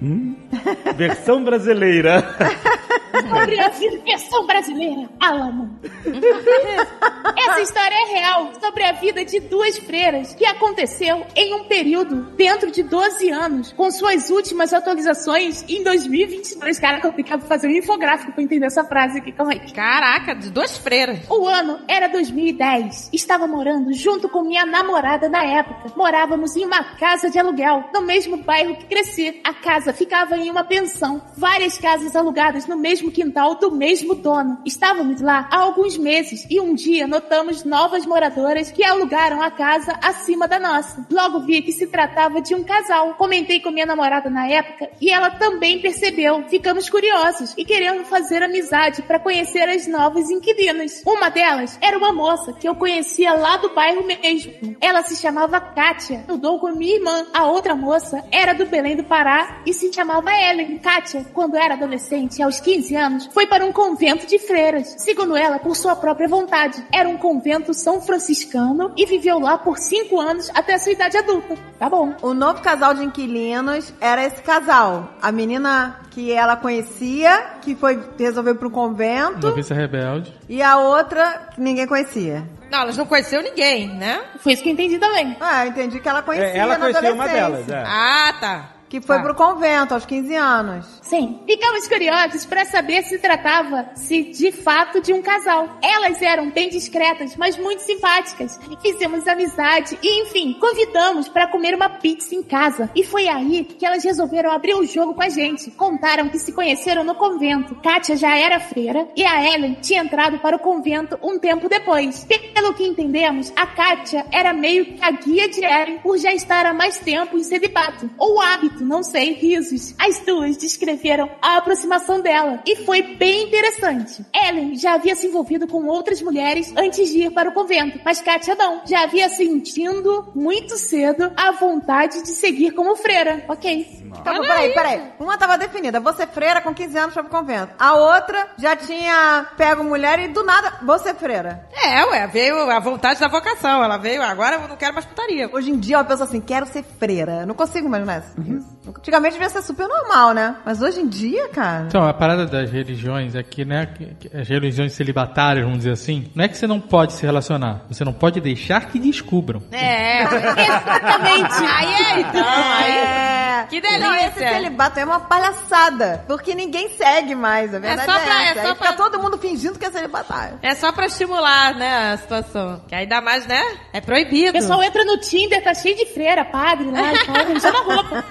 Versão 0.96 1.44
brasileira. 1.44 2.24
Sobre 3.12 3.60
a 3.60 3.70
versão 3.70 4.48
brasileira, 4.48 5.10
Alamo. 5.20 5.78
Essa 7.38 7.62
história 7.62 7.94
é 7.94 8.14
real 8.14 8.52
sobre 8.60 8.84
a 8.84 8.94
vida 8.94 9.26
de 9.26 9.40
duas 9.42 9.78
freiras 9.78 10.34
que 10.34 10.46
aconteceu 10.46 11.26
em 11.36 11.54
um 11.54 11.66
período 11.66 12.24
dentro 12.38 12.72
de 12.72 12.84
12 12.84 13.30
anos, 13.30 13.74
com 13.74 13.92
suas 13.92 14.30
últimas 14.30 14.74
atualizações 14.74 15.64
em 15.68 15.84
2022. 15.84 16.80
Caraca, 16.80 17.08
eu 17.08 17.14
tenho 17.14 17.28
que 17.28 17.48
fazer 17.48 17.68
um 17.68 17.72
infográfico 17.82 18.32
pra 18.32 18.44
entender 18.44 18.66
essa 18.66 18.84
frase 18.84 19.18
aqui, 19.18 19.32
calma 19.32 19.54
aí. 19.54 19.60
Caraca, 19.72 20.34
de 20.34 20.50
duas 20.50 20.78
freiras. 20.78 21.20
O 21.30 21.48
ano 21.48 21.80
era 21.88 22.08
2010. 22.08 23.10
Estava 23.12 23.48
morando 23.48 23.92
junto 23.94 24.30
com 24.30 24.44
minha 24.44 24.66
namorada 24.66 25.28
na 25.28 25.44
época. 25.44 25.92
Morávamos 25.96 26.56
em 26.56 26.66
uma 26.66 26.84
casa 26.96 27.30
de 27.30 27.40
aluguel, 27.40 27.86
no 27.94 28.02
mesmo 28.02 28.38
bairro 28.38 28.76
que 28.76 28.86
cresci. 28.86 29.42
A 29.44 29.54
casa 29.54 29.94
ficava 29.94 30.38
em 30.38 30.50
uma 30.50 30.64
pensão. 30.64 31.22
Várias 31.36 31.78
casas 31.78 32.16
alugadas 32.16 32.68
no 32.68 32.78
mesmo 32.78 33.12
quintal 33.12 33.56
do 33.56 33.72
mesmo 33.72 34.16
dono. 34.16 34.60
Estávamos 34.66 35.22
lá 35.22 35.48
há 35.52 35.58
alguns 35.58 35.98
meses 35.98 36.46
e 36.50 36.60
um 36.60 36.74
dia 36.74 37.08
notamos 37.08 37.64
novas 37.64 38.06
moradoras 38.06 38.72
que 38.72 38.84
alugaram 38.84 39.42
a 39.42 39.52
casa 39.52 39.98
acima 40.04 40.48
da 40.48 40.60
nossa. 40.60 41.06
Logo 41.12 41.42
vi 41.42 41.62
que 41.62 41.72
se 41.72 41.88
tratava 41.88 42.42
de 42.42 42.54
um 42.56 42.64
casal. 42.64 43.16
Comentei 43.16 43.60
com 43.60 43.72
minha 43.72 43.86
namorada 43.86 44.30
na 44.30 44.48
época 44.48 44.90
e 45.00 45.10
ela 45.10 45.32
também 45.32 45.80
percebeu. 45.80 46.44
Ficamos 46.48 46.90
curiosos 46.90 47.54
e 47.58 47.66
querendo 47.72 48.04
fazer 48.04 48.44
amizade 48.44 49.02
para 49.02 49.18
conhecer 49.18 49.70
as 49.70 49.88
novas 49.88 50.30
inquilinas. 50.30 51.02
Uma 51.06 51.30
delas 51.30 51.80
era 51.82 51.98
uma 51.98 52.12
moça 52.12 52.52
que 52.52 52.68
eu 52.68 52.76
conhecia 52.76 53.32
lá 53.34 53.56
do 53.56 53.74
bairro 53.74 54.06
mesmo. 54.06 54.76
Ela 54.82 55.02
se 55.04 55.16
chamava 55.16 55.62
Kátia. 55.62 56.26
Mudou 56.28 56.60
com 56.60 56.70
minha 56.72 56.96
irmã. 56.96 57.26
A 57.34 57.46
outra 57.46 57.74
moça 57.74 58.26
era 58.30 58.52
do 58.52 58.66
Belém 58.66 58.98
do 58.98 59.06
Pará 59.06 59.62
e 59.66 59.74
se 59.74 59.90
chamava 59.94 60.34
Ellen. 60.34 60.80
Kátia, 60.80 61.26
quando 61.34 61.56
era 61.56 61.76
adolescente, 61.76 62.44
aos 62.44 62.60
15 62.60 62.94
anos, 62.94 63.30
foi 63.32 63.48
para 63.48 63.66
um 63.66 63.72
convento 63.72 64.28
de 64.28 64.38
freiras. 64.38 64.94
Segundo 64.98 65.38
ela, 65.38 65.58
por 65.58 65.74
sua 65.74 65.96
própria 65.96 66.28
vontade. 66.28 66.86
Era 66.92 67.08
um 67.08 67.18
convento 67.18 67.74
são 67.74 68.02
franciscano 68.02 68.92
e 68.98 69.06
viveu 69.06 69.40
lá 69.40 69.58
por 69.58 69.78
5 69.78 70.20
anos 70.20 70.52
até 70.54 70.74
a 70.74 70.80
sua 70.80 70.92
idade 70.92 71.16
adulta. 71.16 71.56
Tá 71.80 71.90
bom. 71.90 72.14
O 72.22 72.34
novo 72.34 72.62
casal 72.62 72.94
de 72.94 73.06
inquilinos 73.06 73.94
era 74.02 74.26
esse 74.26 74.42
casal. 74.42 75.16
A 75.22 75.32
menina 75.32 76.02
que 76.12 76.32
ela 76.32 76.56
conhecia, 76.56 77.56
que 77.62 77.74
foi 77.76 78.00
resolveu 78.20 78.54
ir 78.54 78.58
pro 78.58 78.70
convento, 78.70 79.48
Noviça 79.48 79.74
Rebelde. 79.74 80.34
e 80.48 80.62
a 80.62 80.78
outra 80.78 81.50
que 81.56 81.62
ninguém 81.62 81.88
conhecia. 81.88 82.44
Não, 82.70 82.82
elas 82.82 82.98
não 82.98 83.06
conheceram 83.06 83.44
ninguém, 83.44 83.88
né? 83.88 84.22
Foi 84.40 84.54
isso 84.54 84.62
que 84.62 84.70
eu 84.70 84.74
entendi 84.74 84.98
também. 85.00 85.36
Ah, 85.40 85.66
eu 85.66 85.72
entendi 85.72 86.00
que 86.00 86.08
ela 86.08 86.22
conhecia 86.22 86.48
É, 86.50 86.58
ela 86.58 86.78
na 86.78 86.92
conhecia 86.92 87.14
uma 87.14 87.28
delas, 87.28 87.68
é. 87.70 87.84
Ah, 87.86 88.34
tá. 88.40 88.70
Que 88.92 89.00
foi 89.00 89.16
Tá. 89.16 89.24
pro 89.24 89.34
convento 89.34 89.94
aos 89.94 90.06
15 90.06 90.36
anos. 90.36 90.86
Sim. 91.02 91.40
Ficamos 91.48 91.88
curiosos 91.88 92.46
para 92.46 92.66
saber 92.66 93.04
se 93.04 93.18
tratava-se 93.20 94.24
de 94.24 94.52
fato 94.52 95.00
de 95.00 95.14
um 95.14 95.22
casal. 95.22 95.78
Elas 95.82 96.22
eram 96.22 96.52
bem 96.52 96.70
discretas, 96.70 97.38
mas 97.38 97.58
muito 97.58 97.80
simpáticas. 97.84 98.60
Fizemos 98.82 99.26
amizade 99.30 99.98
e, 100.04 100.24
enfim, 100.24 100.58
convidamos 100.60 101.30
para 101.30 101.48
comer 101.48 101.74
uma 101.74 101.88
pizza 101.88 102.36
em 102.36 102.44
casa. 102.44 102.90
E 102.94 103.02
foi 103.02 103.30
aí 103.30 103.64
que 103.64 103.86
elas 103.86 104.04
resolveram 104.04 104.52
abrir 104.52 104.76
o 104.76 104.86
jogo 104.86 105.14
com 105.14 105.24
a 105.24 105.30
gente. 105.30 105.72
Contaram 105.72 106.28
que 106.28 106.38
se 106.38 106.52
conheceram 106.52 107.06
no 107.06 107.16
convento. 107.16 107.76
Kátia 107.76 108.18
já 108.18 108.36
era 108.38 108.60
freira 108.60 109.08
e 109.16 109.24
a 109.24 109.54
Ellen 109.54 109.76
tinha 109.82 110.02
entrado 110.04 110.38
para 110.40 110.58
o 110.58 110.60
convento 110.60 111.18
um 111.24 111.40
tempo 111.40 111.70
depois. 111.70 112.28
Pelo 112.54 112.74
que 112.74 112.86
entendemos, 112.86 113.54
a 113.56 113.66
Kátia 113.66 114.26
era 114.32 114.52
meio 114.52 114.84
que 114.84 115.02
a 115.02 115.12
guia 115.12 115.48
de 115.48 115.64
Ellen 115.64 116.00
por 116.00 116.18
já 116.18 116.34
estar 116.34 116.66
há 116.66 116.74
mais 116.74 117.00
tempo 117.00 117.38
em 117.38 117.44
celibato. 117.44 118.10
Ou 118.18 118.42
hábito, 118.42 118.81
não 118.82 119.04
sei, 119.04 119.34
risos. 119.34 119.94
As 120.00 120.20
duas 120.20 120.58
descreveram 120.58 121.30
a 121.42 121.58
aproximação 121.58 122.22
dela 122.22 122.62
e 122.66 122.76
foi 122.78 123.02
bem 123.16 123.44
interessante. 123.48 124.26
Ellen 124.34 124.76
já 124.76 124.94
havia 124.94 125.16
se 125.16 125.28
envolvido 125.28 125.68
com 125.68 125.86
outras 125.88 126.22
mulheres 126.22 126.74
antes 126.76 127.10
de 127.10 127.24
ir 127.24 127.32
para 127.32 127.50
o 127.50 127.54
convento, 127.54 128.00
mas 128.04 128.22
Kátia 128.22 128.56
não. 128.56 128.82
Já 128.86 129.04
havia 129.04 129.30
sentindo 129.30 130.32
muito 130.36 130.78
cedo 130.78 131.32
a 131.36 131.52
vontade 131.52 132.22
de 132.22 132.30
seguir 132.30 132.72
como 132.72 132.96
freira. 132.96 133.46
Ok. 133.48 134.02
Tá 134.24 134.34
bom, 134.34 134.42
peraí, 134.42 134.74
peraí. 134.74 135.02
Uma 135.20 135.38
tava 135.38 135.58
definida. 135.58 136.00
Você 136.00 136.28
freira 136.28 136.62
com 136.62 136.74
15 136.74 136.98
anos 136.98 137.14
foi 137.14 137.24
pro 137.24 137.32
convento. 137.32 137.74
A 137.80 137.94
outra 137.94 138.50
já 138.58 138.76
tinha 138.76 139.48
pego 139.56 139.84
mulher 139.84 140.20
e 140.20 140.28
do 140.28 140.44
nada, 140.44 140.74
você 140.84 141.14
freira. 141.14 141.68
É, 141.72 142.06
ué, 142.06 142.28
veio 142.28 142.58
a 142.70 142.80
vontade 142.80 143.20
da 143.20 143.28
vocação. 143.28 143.84
Ela 143.84 143.98
veio, 143.98 144.22
agora 144.22 144.58
eu 144.58 144.68
não 144.68 144.76
quero 144.76 144.94
mais 144.94 145.06
putaria. 145.06 145.50
Hoje 145.54 145.72
em 145.72 145.80
dia 145.80 145.98
uma 145.98 146.06
pessoa 146.06 146.28
assim, 146.28 146.42
quero 146.42 146.66
ser 146.66 146.84
freira. 146.84 147.42
Eu 147.42 147.48
não 147.48 147.56
consigo 147.56 147.88
imaginar 147.88 148.20
isso. 148.20 148.71
Antigamente 148.88 149.34
devia 149.34 149.50
ser 149.50 149.62
super 149.62 149.88
normal, 149.88 150.34
né? 150.34 150.56
Mas 150.66 150.82
hoje 150.82 151.00
em 151.02 151.08
dia, 151.08 151.50
cara. 151.50 151.86
Então, 151.88 152.04
a 152.08 152.14
parada 152.14 152.46
das 152.46 152.72
religiões 152.72 153.36
aqui, 153.36 153.64
né? 153.66 153.86
que- 153.86 154.06
que 154.30 154.38
As 154.38 154.48
religiões 154.48 154.94
celibatárias, 154.94 155.64
vamos 155.64 155.80
dizer 155.80 155.92
assim, 155.92 156.32
não 156.36 156.44
é 156.44 156.48
que 156.48 156.58
você 156.58 156.66
não 156.68 156.80
pode 156.80 157.14
se 157.14 157.24
relacionar, 157.26 157.82
você 157.90 158.04
não 158.04 158.14
pode 158.14 158.40
deixar 158.42 158.88
que 158.88 158.98
descubram. 159.00 159.62
É. 159.72 160.24
Exatamente. 160.24 161.54
aí 161.64 161.94
é, 161.94 162.20
então. 162.22 162.44
Aí. 162.48 162.92
É. 162.92 163.42
Que 163.70 163.80
Não, 163.80 164.14
esse 164.16 164.30
delícia. 164.40 164.54
celibato 164.54 165.00
é 165.00 165.06
uma 165.06 165.20
palhaçada. 165.20 166.26
Porque 166.28 166.54
ninguém 166.56 166.90
segue 166.90 167.36
mais, 167.36 167.74
a 167.74 167.80
verdade 167.80 168.02
é, 168.02 168.06
só 168.06 168.20
pra- 168.20 168.42
é 168.44 168.46
essa. 168.48 168.62
só 168.62 168.68
Aí 168.70 168.74
fica 168.76 168.76
pra- 168.76 168.94
todo 168.94 169.20
mundo 169.22 169.38
fingindo 169.38 169.78
que 169.80 169.86
é 169.86 169.92
celibatário. 169.92 170.60
É 170.62 170.74
só 170.76 170.92
pra 170.92 171.06
estimular, 171.06 171.76
né, 171.76 172.12
a 172.14 172.18
situação. 172.18 172.82
Que 172.88 172.96
ainda 172.96 173.22
mais, 173.22 173.46
né? 173.46 173.62
É 173.94 174.00
O 174.00 174.02
proibido. 174.02 174.52
pessoal 174.54 174.82
entra 174.84 175.06
no 175.06 175.18
Tinder, 175.20 175.64
tá 175.64 175.74
cheio 175.74 175.96
de 175.96 176.08
freira, 176.08 176.44
padre 176.44 176.90
lá 176.90 177.14
e 177.14 177.26
tal, 177.26 177.56
usando 177.56 177.76
a 177.78 177.82
roupa. 177.82 178.26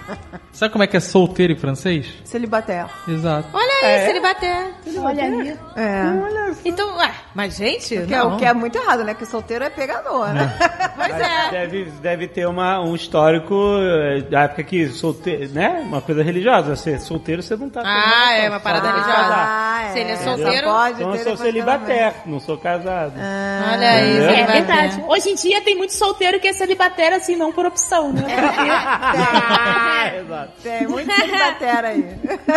Sabe 0.52 0.72
como 0.72 0.84
é 0.84 0.86
que 0.86 0.96
é 0.96 1.00
solteiro 1.00 1.52
em 1.52 1.56
francês? 1.56 2.06
Celibatério. 2.24 2.90
Exato. 3.08 3.48
Olha 3.52 3.72
aí, 3.82 4.16
É? 4.16 4.20
bater. 4.20 4.74
Olha 4.98 5.22
aí. 5.24 5.58
É. 5.76 6.02
Então, 6.64 6.96
ué, 6.98 7.10
mas 7.34 7.56
gente, 7.56 7.96
Que 8.06 8.12
é, 8.12 8.22
o 8.22 8.36
que 8.36 8.44
é 8.44 8.52
muito 8.52 8.76
errado, 8.76 9.02
né? 9.04 9.14
Que 9.14 9.24
solteiro 9.24 9.64
é 9.64 9.70
pegador, 9.70 10.28
né? 10.34 10.52
Pois 11.00 11.14
é. 11.18 11.50
Deve, 11.50 11.84
deve 12.02 12.28
ter 12.28 12.46
uma, 12.46 12.78
um 12.80 12.94
histórico 12.94 13.54
eh, 13.80 14.20
da 14.22 14.42
época 14.42 14.62
que 14.64 14.86
solteiro, 14.88 15.48
né? 15.54 15.80
Uma 15.86 16.02
coisa 16.02 16.22
religiosa. 16.22 16.76
Você 16.76 16.98
solteiro, 16.98 17.42
você 17.42 17.56
não 17.56 17.70
tá. 17.70 17.80
Ah, 17.82 18.34
é 18.34 18.48
uma 18.50 18.58
só 18.58 18.64
parada 18.64 18.88
religiosa. 18.90 19.34
Ah, 19.34 19.90
Se 19.94 19.98
ele 19.98 20.10
é 20.10 20.16
Só 20.16 20.36
solteiro- 20.36 20.66
pode 20.68 20.94
Então 21.00 21.14
eu 21.14 21.24
sou 21.24 21.36
celibatério, 21.38 22.14
não 22.26 22.38
sou 22.38 22.58
casado. 22.58 23.14
Olha 23.16 23.90
aí? 23.90 24.18
É 24.18 24.44
verdade. 24.46 25.02
Hoje 25.08 25.30
em 25.30 25.34
dia 25.36 25.62
tem 25.62 25.74
muito 25.74 25.94
solteiro 25.94 26.38
que 26.38 26.48
é 26.48 26.52
celibatério 26.52 27.16
assim, 27.16 27.34
não 27.34 27.50
por 27.50 27.64
opção, 27.64 28.12
né? 28.12 28.26
Ah, 29.10 30.10
exato. 30.20 30.39
Tem 30.62 30.86
muito 30.86 31.12
celibatério 31.12 31.88
aí. 31.88 32.04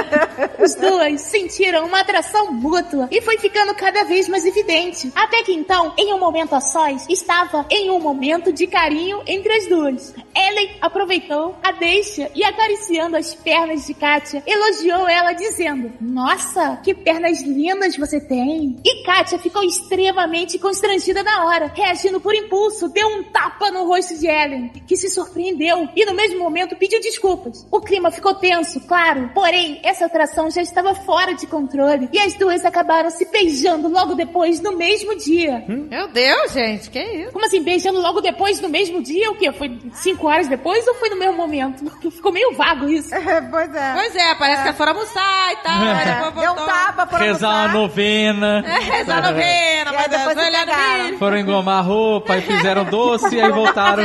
Os 0.64 0.76
dois 0.76 1.22
sentiram 1.22 1.86
uma 1.86 2.00
atração 2.00 2.52
mútua 2.52 3.08
e 3.12 3.22
foi 3.22 3.38
ficando 3.38 3.74
cada 3.76 4.04
vez 4.04 4.28
mais 4.28 4.46
evidente. 4.46 5.12
Até 5.16 5.44
que 5.44 5.54
então, 5.54 5.94
em 5.98 6.14
um 6.14 6.20
momento 6.20 6.54
a 6.54 6.62
sós, 6.62 7.06
estava 7.10 7.66
em 7.70 7.90
um 7.90 8.00
momento 8.00 8.52
de 8.52 8.68
carinho 8.68 9.22
entre 9.26 9.54
as 9.54 9.68
duas. 9.68 10.14
Ellen 10.36 10.78
aproveitou 10.82 11.56
a 11.62 11.72
deixa 11.72 12.30
e 12.36 12.44
acariciando 12.44 13.18
as 13.18 13.34
pernas 13.34 13.86
de 13.86 13.94
Kátia, 13.94 14.44
elogiou 14.46 15.08
ela 15.08 15.34
dizendo: 15.34 15.92
Nossa, 16.02 16.80
que 16.84 16.94
pernas 16.94 17.42
lindas 17.42 17.96
você 17.96 18.20
tem! 18.20 18.80
E 18.84 19.04
Kátia 19.04 19.38
ficou 19.40 19.64
extremamente 19.64 20.58
constrangida 20.58 21.24
na 21.24 21.46
hora, 21.46 21.72
reagindo 21.74 22.20
por 22.20 22.34
impulso, 22.34 22.90
deu 22.90 23.08
um 23.08 23.24
tapa 23.24 23.72
no 23.72 23.86
rosto 23.86 24.18
de 24.18 24.28
Ellen, 24.28 24.70
que 24.88 24.98
se 24.98 25.10
surpreendeu 25.10 25.90
e 25.96 26.06
no 26.06 26.14
mesmo 26.14 26.40
momento 26.40 26.76
pediu 26.76 27.00
desculpas. 27.00 27.66
O 27.74 27.82
clima 27.82 28.12
ficou 28.12 28.36
tenso, 28.36 28.80
claro, 28.82 29.32
porém 29.34 29.82
essa 29.84 30.06
atração 30.06 30.48
já 30.52 30.62
estava 30.62 30.94
fora 30.94 31.34
de 31.34 31.48
controle 31.48 32.08
e 32.14 32.20
as 32.20 32.36
duas 32.36 32.64
acabaram 32.64 33.10
se 33.10 33.26
beijando 33.32 33.88
logo 33.88 34.14
depois 34.14 34.62
no 34.62 34.78
mesmo 34.78 35.18
dia. 35.18 35.66
Meu 35.68 36.08
Deus, 36.10 36.54
gente, 36.54 36.92
que 36.92 37.02
isso? 37.02 37.32
Como 37.32 37.44
assim, 37.44 37.64
beijando 37.64 38.00
logo 38.00 38.22
depois 38.22 38.62
no 38.62 38.70
mesmo 38.70 39.02
dia? 39.02 39.32
O 39.32 39.36
quê? 39.36 39.52
Foi 39.52 39.76
cinco 39.94 40.28
horas 40.28 40.48
depois 40.48 40.88
ou 40.88 40.94
foi 40.94 41.10
no 41.10 41.16
mesmo 41.18 41.36
momento? 41.36 41.84
Ficou 42.12 42.32
meio 42.32 42.54
vago 42.56 42.88
isso. 42.88 43.10
pois 43.50 43.74
é. 43.74 43.94
Pois 43.96 44.16
é, 44.18 44.36
parece 44.36 44.62
que 44.62 44.68
elas 44.68 44.78
foram 44.78 44.92
almoçar 44.92 45.54
e 45.54 45.56
tal. 45.64 45.82
aí 45.82 46.06
depois 46.06 46.34
Deu 46.46 46.52
um 46.52 46.66
tapa, 46.68 47.08
foram 47.08 47.26
Rezar 47.26 47.50
uma 47.50 47.62
almoçar. 47.64 47.74
novena. 47.82 48.64
É, 48.74 48.80
rezar 48.98 49.18
a 49.18 49.32
novena, 49.32 49.92
mas 49.94 50.08
depois 50.10 50.38
se 50.38 50.46
olhar 50.46 50.66
no. 51.12 51.18
Foram 51.18 51.38
engomar 51.38 51.80
a 51.80 51.82
roupa 51.82 52.38
e 52.38 52.42
fizeram 52.42 52.86
doce 52.86 53.36
e 53.36 53.42
aí 53.42 53.52
voltaram. 53.52 54.04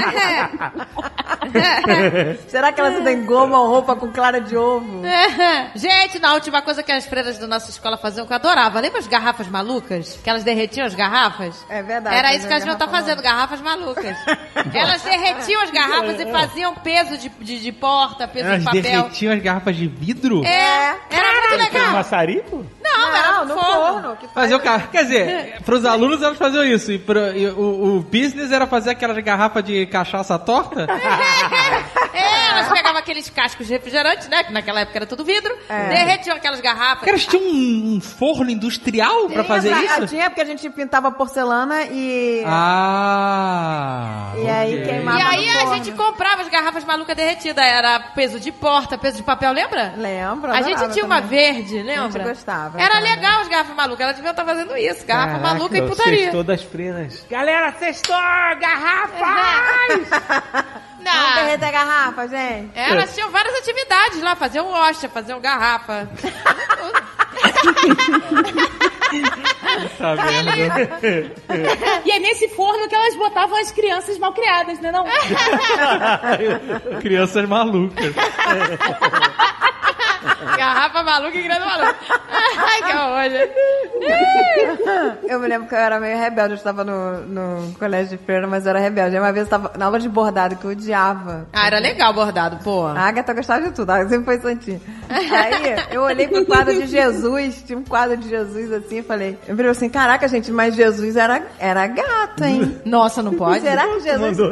Será 2.49 2.73
que 2.73 2.81
elas 2.81 2.95
ainda 2.97 3.13
engomam 3.13 3.58
roupa 3.67 3.97
com 3.97 4.09
clara 4.13 4.41
de 4.41 4.57
ovo? 4.57 5.03
Gente, 5.75 6.19
na 6.19 6.35
última 6.35 6.63
coisa 6.63 6.83
que 6.83 6.93
as 6.93 7.07
freiras 7.07 7.39
da 7.39 7.47
nossa 7.47 7.71
escola 7.71 7.97
faziam, 7.97 8.27
que 8.27 8.33
eu 8.33 8.37
adorava. 8.37 8.79
Lembra 8.81 8.99
as 9.01 9.07
garrafas 9.07 9.49
malucas? 9.49 10.19
Que 10.23 10.31
elas 10.31 10.45
derretiam 10.45 10.87
as 10.87 10.95
garrafas? 10.95 11.65
É 11.69 11.83
verdade. 11.83 12.15
Era 12.17 12.29
mas 12.29 12.39
isso 12.39 12.47
que 12.47 12.53
a 12.53 12.57
elas 12.57 12.65
deviam 12.65 12.75
estar 12.75 12.87
garrafa 12.87 13.03
fazendo, 13.03 13.23
garrafas 13.23 13.61
malucas. 13.61 14.17
Elas 14.75 15.03
derretiam 15.03 15.63
as 15.63 15.71
garrafas 15.71 16.21
e 16.21 16.27
faziam 16.31 16.75
peso 16.75 17.17
de, 17.17 17.29
de, 17.29 17.61
de 17.61 17.73
porta, 17.73 18.27
peso 18.29 18.47
Elas 18.47 18.59
de 18.61 18.65
papel. 18.65 18.83
derretiam 18.83 19.33
as 19.35 19.43
garrafas 19.43 19.77
de 19.77 19.87
vidro? 19.87 20.45
É, 20.45 20.97
era 21.11 21.33
muito 21.33 21.49
Tem 21.49 21.59
um 21.59 21.63
legal. 21.81 21.93
maçarico? 21.93 22.67
Não, 22.83 23.15
era 23.17 23.33
Não, 23.33 23.45
no 23.45 23.55
no 23.55 23.61
forno. 23.61 23.93
forno. 24.03 24.17
que 24.17 24.27
faz 24.27 24.33
Fazer 24.35 24.55
o 24.55 24.61
carro. 24.61 24.89
Quer 24.89 25.03
dizer, 25.05 25.61
pros 25.65 25.85
alunos 25.85 26.23
elas 26.23 26.37
faziam 26.37 26.65
isso. 26.65 26.91
E, 26.93 26.99
pro, 26.99 27.19
e 27.37 27.47
o, 27.49 27.97
o 27.99 28.01
business 28.01 28.51
era 28.53 28.67
fazer 28.67 28.91
aquelas 28.91 29.19
garrafas 29.23 29.63
de 29.65 29.87
cachaça 29.87 30.39
torta? 30.39 30.87
É, 33.09 33.09
aqueles 33.09 33.31
cascos 33.31 33.67
de 33.67 33.73
refrigerante, 33.73 34.29
né? 34.29 34.45
Que 34.45 34.53
naquela 34.53 34.81
época 34.81 34.99
era 34.99 35.07
tudo 35.07 35.25
vidro. 35.25 35.55
Derretiam 35.67 36.37
aquelas 36.37 36.61
garrafas. 36.61 37.01
Cara, 37.01 37.13
eles 37.13 37.27
tinham 37.27 37.43
um, 37.43 38.01
forno 38.01 38.51
industrial 38.51 39.29
pra 39.29 39.45
fazer 39.45 39.73
Tinha, 39.75 39.85
isso? 39.85 40.07
Tinha, 40.09 40.29
porque 40.29 40.43
a 40.43 40.45
gente 40.45 40.69
pintava 40.71 41.11
porcelana 41.11 41.85
e... 41.85 42.43
Ah. 42.47 44.33
E 44.37 44.47
aí 44.49 44.85
queimava 44.85 45.19
E 45.19 45.23
aí 45.23 45.65
no 45.65 45.73
a 45.73 45.77
gente 45.77 45.93
comprava 45.93 46.43
as 46.43 46.49
garrafas 46.49 46.85
malucas 46.85 47.17
derretidas. 47.17 47.65
Era 47.65 47.99
peso 48.15 48.39
de 48.39 48.53
porta, 48.53 48.99
peso 48.99 49.17
de 49.19 49.23
papel, 49.23 49.53
lembra? 49.53 49.95
Lembro, 49.97 50.53
A 50.53 50.61
gente 50.61 50.87
tinha 50.93 51.05
uma 51.05 51.23
também. 51.23 51.55
verde, 51.55 51.83
lembra? 51.83 52.25
gostava, 52.25 52.79
Era 52.81 52.95
cara. 52.95 53.05
legal 53.05 53.41
as 53.41 53.49
garrafas 53.49 53.77
malucas. 53.77 54.01
Elas 54.01 54.17
deviam 54.17 54.33
estar 54.33 54.45
fazendo 54.45 54.77
isso. 54.77 55.07
Garrafa 55.07 55.39
Caraca, 55.39 55.55
maluca 55.55 55.79
e 55.79 55.83
putaria. 55.83 56.19
sextou 56.19 56.45
das 56.45 56.63
freiras. 56.63 57.25
Galera, 57.31 57.73
sextou! 57.79 58.19
Garrafa! 61.05 61.29
Vamos 61.29 61.37
Não. 61.37 61.45
derreter 61.45 61.65
a 61.67 61.71
garrafa, 61.71 62.29
gente. 62.29 62.71
É, 62.79 62.91
elas 62.91 63.15
tinham 63.15 63.31
várias 63.31 63.55
atividades 63.57 64.21
lá. 64.23 64.35
Faziam 64.37 64.67
ostra, 64.69 65.09
faziam 65.09 65.41
garrafa. 65.41 66.09
tá 69.99 70.15
vendo? 70.15 70.51
E 72.05 72.11
é 72.11 72.19
nesse 72.19 72.49
forno 72.49 72.89
que 72.89 72.95
elas 72.95 73.15
botavam 73.17 73.59
as 73.59 73.71
crianças 73.73 74.19
mal 74.19 74.33
criadas, 74.33 74.79
né 74.81 74.91
não? 74.93 75.05
Crianças 77.01 77.49
malucas. 77.49 78.15
garrafa 80.57 81.03
maluca 81.03 81.37
e 81.37 81.43
grande 81.43 81.65
maluca. 81.65 81.97
Ai, 82.57 82.83
que 82.83 82.97
horror, 82.97 83.31
gente. 83.31 83.53
Eu 85.29 85.41
me 85.41 85.49
lembro 85.49 85.69
que 85.69 85.75
eu 85.75 85.79
era 85.79 86.01
meio 86.01 86.19
rebelde. 86.19 86.53
Eu 86.53 86.57
estava 86.57 86.85
no, 86.85 87.21
no 87.23 87.75
colégio 87.79 88.17
de 88.17 88.25
freira, 88.25 88.47
mas 88.47 88.65
eu 88.65 88.71
era 88.71 88.79
rebelde. 88.79 89.17
Aí 89.17 89.23
Uma 89.23 89.33
vez 89.33 89.43
eu 89.51 89.57
estava 89.57 89.73
na 89.77 89.87
aula 89.87 89.99
de 89.99 90.09
bordado, 90.09 90.57
que 90.57 90.65
eu 90.65 90.71
odiava. 90.71 91.47
Ah, 91.53 91.67
era 91.67 91.79
legal 91.79 92.13
bordado, 92.13 92.59
pô. 92.63 92.87
A 92.87 93.01
Agatha 93.01 93.33
gostava 93.33 93.63
de 93.63 93.73
tudo, 93.73 93.93
ela 93.93 94.09
sempre 94.09 94.25
foi 94.25 94.41
santinha. 94.41 94.81
Aí 95.09 95.77
eu 95.91 96.03
olhei 96.03 96.29
pro 96.29 96.45
quadro 96.45 96.75
de 96.75 96.87
Jesus, 96.87 97.63
tinha 97.67 97.79
um 97.79 97.85
quadro 97.85 98.17
de 98.17 98.29
Jesus 98.29 98.73
assim, 98.73 98.99
e 98.99 99.03
falei, 99.03 99.39
eu 99.47 99.57
falei 99.57 99.71
assim, 99.71 99.89
caraca, 99.89 100.29
gente, 100.29 100.51
mas 100.51 100.75
Jesus 100.75 101.17
era, 101.17 101.43
era 101.59 101.87
gato, 101.87 102.45
hein? 102.45 102.81
Nossa, 102.85 103.23
não 103.23 103.35
pode? 103.35 103.61
Será 103.61 103.87
que 103.87 104.01
Jesus. 104.01 104.39
Mandou 104.39 104.51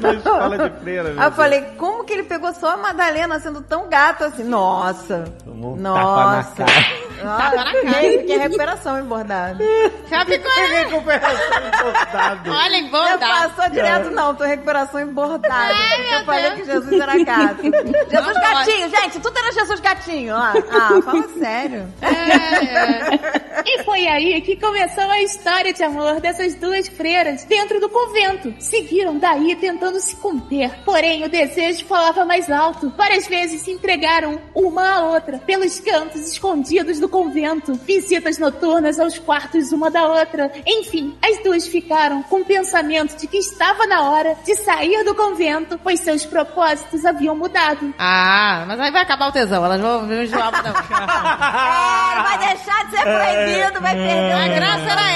na 0.00 0.14
escola 0.14 0.58
de 0.58 0.80
freira. 0.80 1.14
Aí 1.16 1.26
eu 1.26 1.32
falei, 1.32 1.62
como 1.76 2.04
que 2.04 2.12
ele 2.12 2.24
pegou 2.24 2.52
só 2.52 2.74
a 2.74 2.76
Madalena 2.76 3.38
sendo 3.40 3.60
tão 3.60 3.88
gato 3.88 4.24
assim? 4.24 4.44
Nossa! 4.44 4.87
Tomou 5.44 5.74
um 5.74 5.76
Nossa! 5.76 6.64
tapa 6.64 6.64
na 6.64 6.72
cara. 6.72 6.98
Nossa, 7.18 7.42
Tapa 7.42 7.56
na 7.56 7.64
cara. 7.64 7.80
fiquei, 7.80 8.18
fiquei 8.18 8.36
em 8.36 8.38
recuperação 8.38 8.98
em 9.00 9.04
bordado. 9.04 9.64
Já 10.08 10.24
ficou... 10.24 10.52
Olha, 12.50 12.76
em 12.78 12.90
Não 12.90 13.18
passou 13.18 13.70
direto, 13.70 14.10
não. 14.10 14.34
Tô 14.34 14.44
em 14.44 14.48
recuperação 14.48 15.00
em 15.00 15.06
bordado. 15.06 15.48
Ai, 15.74 15.96
porque 15.96 16.10
meu 16.10 16.18
eu 16.20 16.24
falei 16.24 16.42
Deus. 16.42 16.54
que 16.60 16.64
Jesus 16.66 17.00
era 17.00 17.24
gato. 17.24 17.62
Jesus 18.10 18.34
Não 18.34 18.40
gatinho, 18.40 18.90
gente. 18.90 19.20
Tudo 19.20 19.38
era 19.38 19.52
Jesus 19.52 19.80
gatinho. 19.80 20.34
lá. 20.34 20.54
Ah, 20.70 21.02
fala 21.02 21.28
sério. 21.38 21.88
E 23.70 23.82
foi 23.84 24.06
aí 24.06 24.40
que 24.40 24.56
começou 24.56 25.04
a 25.10 25.20
história 25.20 25.72
de 25.74 25.82
amor 25.82 26.20
dessas 26.20 26.54
duas 26.54 26.88
freiras 26.88 27.44
dentro 27.44 27.78
do 27.80 27.88
convento. 27.88 28.54
Seguiram 28.60 29.18
daí 29.18 29.54
tentando 29.56 30.00
se 30.00 30.16
conter. 30.16 30.70
Porém, 30.84 31.24
o 31.24 31.28
desejo 31.28 31.84
falava 31.84 32.24
mais 32.24 32.50
alto. 32.50 32.90
Várias 32.96 33.26
vezes 33.26 33.60
se 33.62 33.70
entregaram 33.72 34.40
uma 34.54 34.77
à 34.78 35.00
outra 35.00 35.38
pelos 35.38 35.78
cantos 35.80 36.30
escondidos 36.30 36.98
do 36.98 37.08
convento. 37.08 37.74
Visitas 37.74 38.38
noturnas 38.38 38.98
aos 38.98 39.18
quartos 39.18 39.72
uma 39.72 39.90
da 39.90 40.06
outra. 40.06 40.50
Enfim, 40.66 41.16
as 41.22 41.42
duas 41.42 41.66
ficaram 41.66 42.22
com 42.22 42.40
o 42.40 42.44
pensamento 42.44 43.16
de 43.16 43.26
que 43.26 43.38
estava 43.38 43.86
na 43.86 44.10
hora 44.10 44.36
de 44.44 44.54
sair 44.56 45.04
do 45.04 45.14
convento, 45.14 45.78
pois 45.82 46.00
seus 46.00 46.24
propósitos 46.24 47.04
haviam 47.04 47.36
mudado. 47.36 47.94
Ah, 47.98 48.64
mas 48.66 48.80
aí 48.80 48.90
vai 48.90 49.02
acabar 49.02 49.28
o 49.28 49.32
tesão. 49.32 49.64
Elas 49.64 49.80
vão 49.80 50.06
vão 50.06 50.22
enjoar 50.22 50.62
da 50.62 50.68
É, 52.18 52.22
vai 52.22 52.38
deixar 52.38 52.84
de 52.86 52.90
ser 52.90 53.02
proibido, 53.02 53.80
vai 53.80 53.94
perder 53.94 54.32
A 54.32 54.48
graça 54.48 54.90
era 54.90 55.08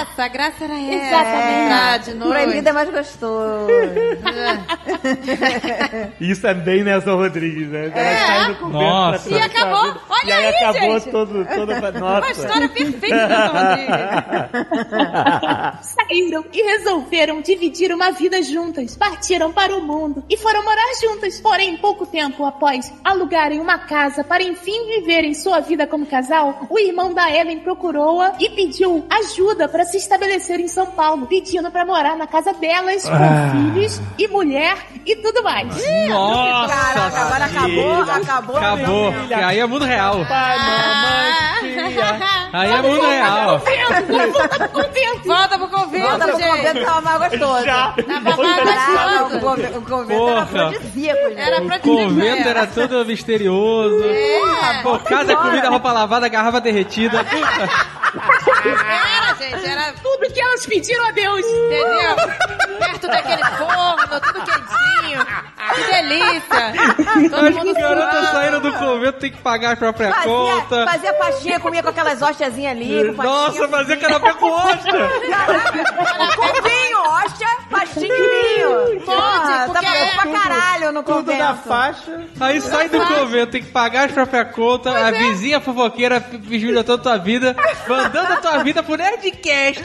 essa, 0.00 0.24
a 0.24 0.28
graça 0.28 0.64
era 0.64 0.74
essa. 0.74 0.94
Exatamente. 0.94 1.72
Ah, 1.72 1.96
de 1.98 2.14
noite. 2.14 2.32
Proibido 2.32 2.68
é 2.68 2.72
mais 2.72 2.90
gostoso. 2.90 3.68
Isso 6.20 6.46
é 6.46 6.54
bem 6.54 6.84
Nelson 6.84 7.16
Rodrigues, 7.16 7.68
né? 7.68 7.90
Ela 7.94 8.26
sai 8.26 8.46
do 8.48 8.54
convento 8.56 8.78
Nossa. 8.78 9.07
Pra 9.10 9.20
E 9.30 9.38
acabou. 9.40 9.96
Olha 10.08 10.26
e 10.26 10.32
aí, 10.32 10.46
aí, 10.46 10.54
acabou 10.64 11.00
gente. 11.00 11.10
todo, 11.10 11.44
toda 11.46 11.78
Uma 11.78 11.92
Nossa. 12.20 12.30
história 12.32 12.68
perfeita 12.68 13.28
do. 13.28 14.58
Saíram 15.82 16.44
e 16.52 16.62
resolveram 16.62 17.40
dividir 17.40 17.92
uma 17.92 18.10
vida 18.10 18.42
juntas. 18.42 18.96
Partiram 18.96 19.52
para 19.52 19.76
o 19.76 19.82
mundo 19.82 20.22
e 20.28 20.36
foram 20.36 20.64
morar 20.64 20.86
juntas. 21.00 21.40
Porém, 21.40 21.76
pouco 21.76 22.06
tempo 22.06 22.44
após 22.44 22.92
alugarem 23.04 23.60
uma 23.60 23.78
casa 23.78 24.24
para 24.24 24.42
enfim 24.42 24.86
viverem 24.86 25.34
sua 25.34 25.60
vida 25.60 25.86
como 25.86 26.06
casal, 26.06 26.66
o 26.68 26.78
irmão 26.78 27.12
da 27.14 27.30
Ellen 27.30 27.60
procurou-a 27.60 28.34
e 28.38 28.50
pediu 28.50 29.06
ajuda 29.10 29.68
para 29.68 29.84
se 29.84 29.96
estabelecer 29.96 30.60
em 30.60 30.68
São 30.68 30.86
Paulo, 30.86 31.26
pedindo 31.26 31.70
para 31.70 31.84
morar 31.84 32.16
na 32.16 32.26
casa 32.26 32.52
delas 32.52 33.04
com 33.04 33.14
Ah. 33.14 33.50
filhos 33.52 34.00
e 34.18 34.28
mulher 34.28 34.76
e 35.04 35.16
tudo 35.16 35.42
mais. 35.42 35.68
Nossa! 36.08 36.74
Caraca, 36.74 37.18
agora 37.20 37.44
acabou, 37.44 38.02
acabou. 38.02 38.56
Acabou. 38.56 38.97
Filha. 39.12 39.36
Que 39.38 39.44
aí 39.44 39.58
é 39.60 39.66
mundo 39.66 39.84
real. 39.84 40.24
Pai, 40.26 40.58
mamãe, 40.58 41.92
tia. 41.92 42.18
Aí 42.52 42.70
é 42.72 42.82
mundo 42.82 43.00
real. 43.06 43.58
Volta 43.58 44.58
pro 44.58 44.68
convento. 44.68 45.28
Volta 45.28 45.58
pro 45.58 45.68
convento, 45.68 46.08
Volta 46.08 46.28
pro 46.28 46.38
gente. 46.38 46.48
convento 46.48 46.84
tava 46.84 47.00
mais 47.00 47.18
gostoso. 47.30 47.64
Já. 47.64 47.94
Tava 48.06 48.20
mais 48.20 48.36
gostoso. 48.36 49.40
convento, 49.40 49.78
o 49.78 49.82
convento 49.82 50.12
era 50.12 50.18
Porra. 50.18 50.42
afrodisíaco, 50.42 51.28
gente. 51.28 51.40
Era 51.40 51.60
pra 51.62 51.76
O 51.76 51.80
convento 51.80 52.48
era 52.48 52.66
todo 52.66 53.04
misterioso. 53.06 54.04
É. 54.04 54.82
Pô, 54.82 54.98
casa, 55.00 55.36
comida, 55.36 55.68
roupa 55.68 55.92
lavada, 55.92 56.28
garrafa 56.28 56.60
derretida. 56.60 57.24
Era, 58.64 59.34
gente, 59.34 59.66
era 59.66 59.92
Tudo 60.02 60.32
que 60.32 60.40
elas 60.40 60.66
pediram 60.66 61.06
a 61.06 61.10
Deus. 61.12 61.44
Entendeu? 61.44 62.16
Perto 62.78 63.06
daquele 63.08 63.44
forno, 63.44 64.20
tudo 64.20 64.40
quentinho. 64.44 65.26
Que 65.74 65.82
delícia. 65.92 66.72
Todo 67.30 67.46
As 67.46 67.54
mundo 67.54 67.74
garotas 67.74 68.10
suando. 68.12 68.26
saíram 68.32 68.60
do 68.60 68.72
convento, 68.94 69.18
tem 69.18 69.30
que 69.30 69.38
pagar 69.38 69.72
a 69.72 69.76
própria 69.76 70.10
Fazia, 70.12 70.28
conta. 70.30 70.84
fazia 70.86 71.12
pastinha, 71.14 71.60
comia 71.60 71.82
com 71.82 71.88
aquelas 71.90 72.20
hostiazinhas 72.22 72.72
ali. 72.72 73.14
Com 73.14 73.22
Nossa, 73.22 73.68
fazia 73.68 73.96
canapé 73.96 74.32
com 74.34 74.50
hóstia. 74.50 75.10
com 76.36 76.68
vinho, 76.68 76.98
hóstia, 76.98 77.48
pastinha 77.70 78.14
e 78.14 78.56
vinho. 78.56 79.00
Porra, 79.04 79.68
tava 79.72 79.80
bom 79.80 79.88
é 79.88 80.10
pra 80.14 80.26
caralho 80.32 80.92
no 80.92 81.02
Tudo 81.02 81.16
convento. 81.16 81.38
da 81.38 81.54
faixa. 81.54 82.20
Aí 82.40 82.60
sai 82.60 82.88
do 82.88 83.00
convento, 83.00 83.52
tem 83.52 83.62
que 83.62 83.70
pagar 83.70 84.06
as 84.06 84.12
próprias 84.12 84.50
contas, 84.52 84.94
a 84.94 85.10
vizinha 85.10 85.60
fofoqueira 85.60 86.16
a 86.18 86.98
tua 86.98 87.16
vida, 87.18 87.56
mandando 87.88 88.32
a 88.32 88.36
tua 88.36 88.58
vida 88.62 88.82
pro 88.82 88.96
Nerdcast. 88.96 89.84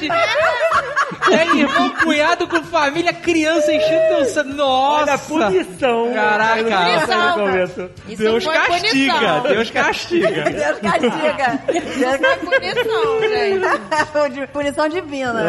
É 1.31 1.45
irmão, 1.57 1.89
cunhado 2.03 2.47
com 2.47 2.61
família, 2.63 3.13
criança 3.13 3.71
enchendo 3.73 4.15
teu 4.15 4.25
sa- 4.25 4.43
Nossa! 4.43 5.03
Olha 5.03 5.13
a 5.13 5.17
punição. 5.17 6.11
Caraca. 6.13 6.63
Punição, 6.63 7.87
Deus 8.17 8.43
foi 8.43 8.57
castiga. 8.93 9.39
Deus 9.49 9.71
castiga. 9.71 10.43
Deus 10.49 10.79
castiga. 10.79 11.63
Deus 11.67 12.17
castiga. 12.17 12.37
Punição, 12.43 13.19
gente. 13.21 14.47
Punição 14.53 14.89
divina. 14.89 15.43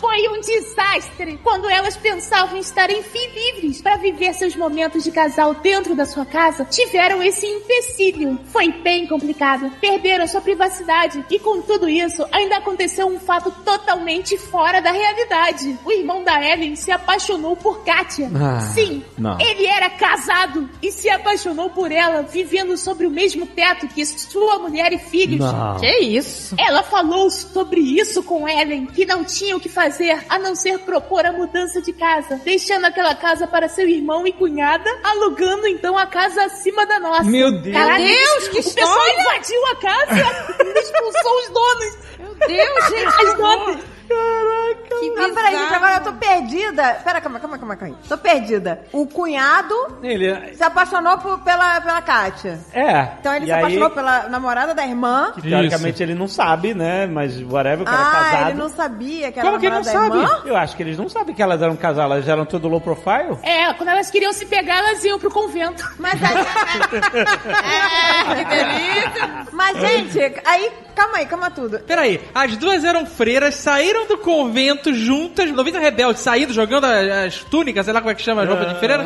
Foi 0.00 0.28
um 0.28 0.40
desastre 0.40 1.38
quando 1.42 1.68
elas 1.68 1.96
pensavam 1.96 2.56
em 2.56 2.60
estar 2.60 2.90
enfim 2.90 3.26
livres 3.34 3.80
para 3.80 3.96
viver 3.96 4.32
seus 4.34 4.56
momentos 4.56 5.04
de 5.04 5.10
casal 5.10 5.54
dentro 5.54 5.94
da 5.94 6.04
sua 6.04 6.24
casa. 6.24 6.64
Tiveram 6.64 7.22
esse 7.22 7.46
empecilho. 7.46 8.38
Foi 8.46 8.70
bem 8.72 9.06
complicado. 9.06 9.70
Perderam 9.80 10.26
sua 10.26 10.40
privacidade 10.40 11.24
e 11.30 11.38
com 11.38 11.60
tudo 11.62 11.88
isso 11.88 12.26
ainda 12.32 12.56
aconteceu 12.58 13.06
um 13.06 13.18
fato 13.18 13.50
totalmente 13.64 14.36
fora 14.38 14.80
da 14.80 14.92
realidade. 14.92 15.78
O 15.84 15.92
irmão 15.92 16.22
da 16.24 16.42
Ellen 16.42 16.76
se 16.76 16.90
apaixonou 16.90 17.56
por 17.56 17.84
Katia. 17.84 18.30
Ah, 18.34 18.60
Sim, 18.60 19.04
não. 19.18 19.38
ele 19.40 19.66
era 19.66 19.90
casado 19.90 20.68
e 20.82 20.91
se 20.92 21.08
apaixonou 21.10 21.70
por 21.70 21.90
ela, 21.90 22.22
vivendo 22.22 22.76
sobre 22.76 23.06
o 23.06 23.10
mesmo 23.10 23.46
teto 23.46 23.88
que 23.88 24.04
sua 24.04 24.58
mulher 24.58 24.92
e 24.92 24.98
filhos. 24.98 25.40
Não. 25.40 25.80
Que 25.80 25.98
isso? 26.00 26.54
Ela 26.58 26.82
falou 26.82 27.30
sobre 27.30 27.80
isso 27.80 28.22
com 28.22 28.48
Ellen, 28.48 28.86
que 28.86 29.04
não 29.04 29.24
tinha 29.24 29.56
o 29.56 29.60
que 29.60 29.68
fazer 29.68 30.24
a 30.28 30.38
não 30.38 30.54
ser 30.54 30.78
propor 30.80 31.26
a 31.26 31.32
mudança 31.32 31.80
de 31.82 31.92
casa, 31.92 32.40
deixando 32.44 32.84
aquela 32.84 33.14
casa 33.14 33.46
para 33.46 33.68
seu 33.68 33.88
irmão 33.88 34.26
e 34.26 34.32
cunhada, 34.32 34.88
alugando 35.02 35.66
então 35.66 35.96
a 35.96 36.06
casa 36.06 36.44
acima 36.44 36.86
da 36.86 37.00
nossa. 37.00 37.24
Meu 37.24 37.50
Deus. 37.50 37.76
Meu 37.76 37.96
Deus, 37.96 38.48
que 38.48 38.60
O 38.60 38.64
pessoal 38.64 38.98
história! 39.08 39.20
invadiu 39.20 39.66
a 39.66 39.76
casa 39.76 40.54
e 40.64 40.78
expulsou 40.78 41.38
os 41.40 41.48
donos. 41.48 41.98
Meu 42.18 42.34
Deus, 42.34 42.88
gente. 42.88 43.26
As 43.26 43.34
donas. 43.36 43.80
Horror. 44.10 44.76
Que 45.00 45.10
Não, 45.10 45.34
peraí, 45.34 45.56
gente, 45.56 45.74
agora 45.74 45.94
eu 45.96 46.00
tô 46.02 46.12
perdida. 46.14 46.94
Pera, 47.04 47.20
calma, 47.20 47.40
calma, 47.40 47.58
calma, 47.58 47.76
calma. 47.76 47.96
Tô 48.08 48.16
perdida. 48.18 48.82
O 48.92 49.06
cunhado 49.06 49.74
Ele... 50.02 50.54
se 50.54 50.62
apaixonou 50.62 51.18
por- 51.18 51.38
pela, 51.40 51.80
pela 51.80 52.00
Kátia. 52.02 52.58
É. 52.72 53.08
Então 53.20 53.34
ele 53.34 53.44
e 53.44 53.48
se 53.48 53.52
aí, 53.52 53.60
apaixonou 53.60 53.90
pela 53.90 54.28
namorada 54.28 54.74
da 54.74 54.86
irmã. 54.86 55.32
que 55.34 55.42
teoricamente 55.42 56.02
ele 56.02 56.14
não 56.14 56.28
sabe, 56.28 56.72
né? 56.74 57.06
Mas 57.06 57.40
whatever, 57.42 57.82
o 57.82 57.84
cara 57.84 57.98
é 57.98 58.04
Ah, 58.04 58.10
casado. 58.30 58.50
ele 58.50 58.58
não 58.58 58.68
sabia 58.68 59.32
que 59.32 59.38
era 59.38 59.48
Como 59.48 59.60
que 59.60 59.66
ele 59.66 59.74
não 59.74 59.82
da 59.82 59.92
sabe? 59.92 60.16
irmã? 60.16 60.42
Eu 60.46 60.56
acho 60.56 60.76
que 60.76 60.82
eles 60.82 60.96
não 60.98 61.08
sabem 61.08 61.34
que 61.34 61.42
elas 61.42 61.60
eram 61.60 61.76
casal, 61.76 62.04
elas 62.12 62.28
eram 62.28 62.44
tudo 62.46 62.68
low 62.68 62.80
profile. 62.80 63.38
É, 63.42 63.72
quando 63.74 63.88
elas 63.90 64.10
queriam 64.10 64.32
se 64.32 64.46
pegar, 64.46 64.78
elas 64.78 65.04
iam 65.04 65.18
pro 65.18 65.30
convento. 65.30 65.84
Mas 65.98 66.14
aí... 66.22 66.32
É, 67.62 68.34
que 68.34 68.44
delícia. 68.44 69.46
Mas, 69.52 69.78
gente, 69.80 70.40
aí... 70.44 70.70
Calma 70.94 71.16
aí, 71.18 71.26
calma 71.26 71.50
tudo. 71.50 71.78
Peraí, 71.80 72.20
as 72.34 72.54
duas 72.58 72.84
eram 72.84 73.06
freiras, 73.06 73.54
saíram 73.54 73.91
do 74.08 74.18
convento 74.18 74.92
juntas, 74.94 75.50
90 75.50 75.78
rebeldes, 75.78 76.22
saíram 76.22 76.52
jogando 76.52 76.84
as, 76.84 77.10
as 77.26 77.34
túnicas, 77.44 77.84
sei 77.84 77.94
lá 77.94 78.00
como 78.00 78.10
é 78.10 78.14
que 78.14 78.22
chama 78.22 78.42
a 78.42 78.46
roupa 78.46 78.66
de 78.66 78.74
freira. 78.78 79.04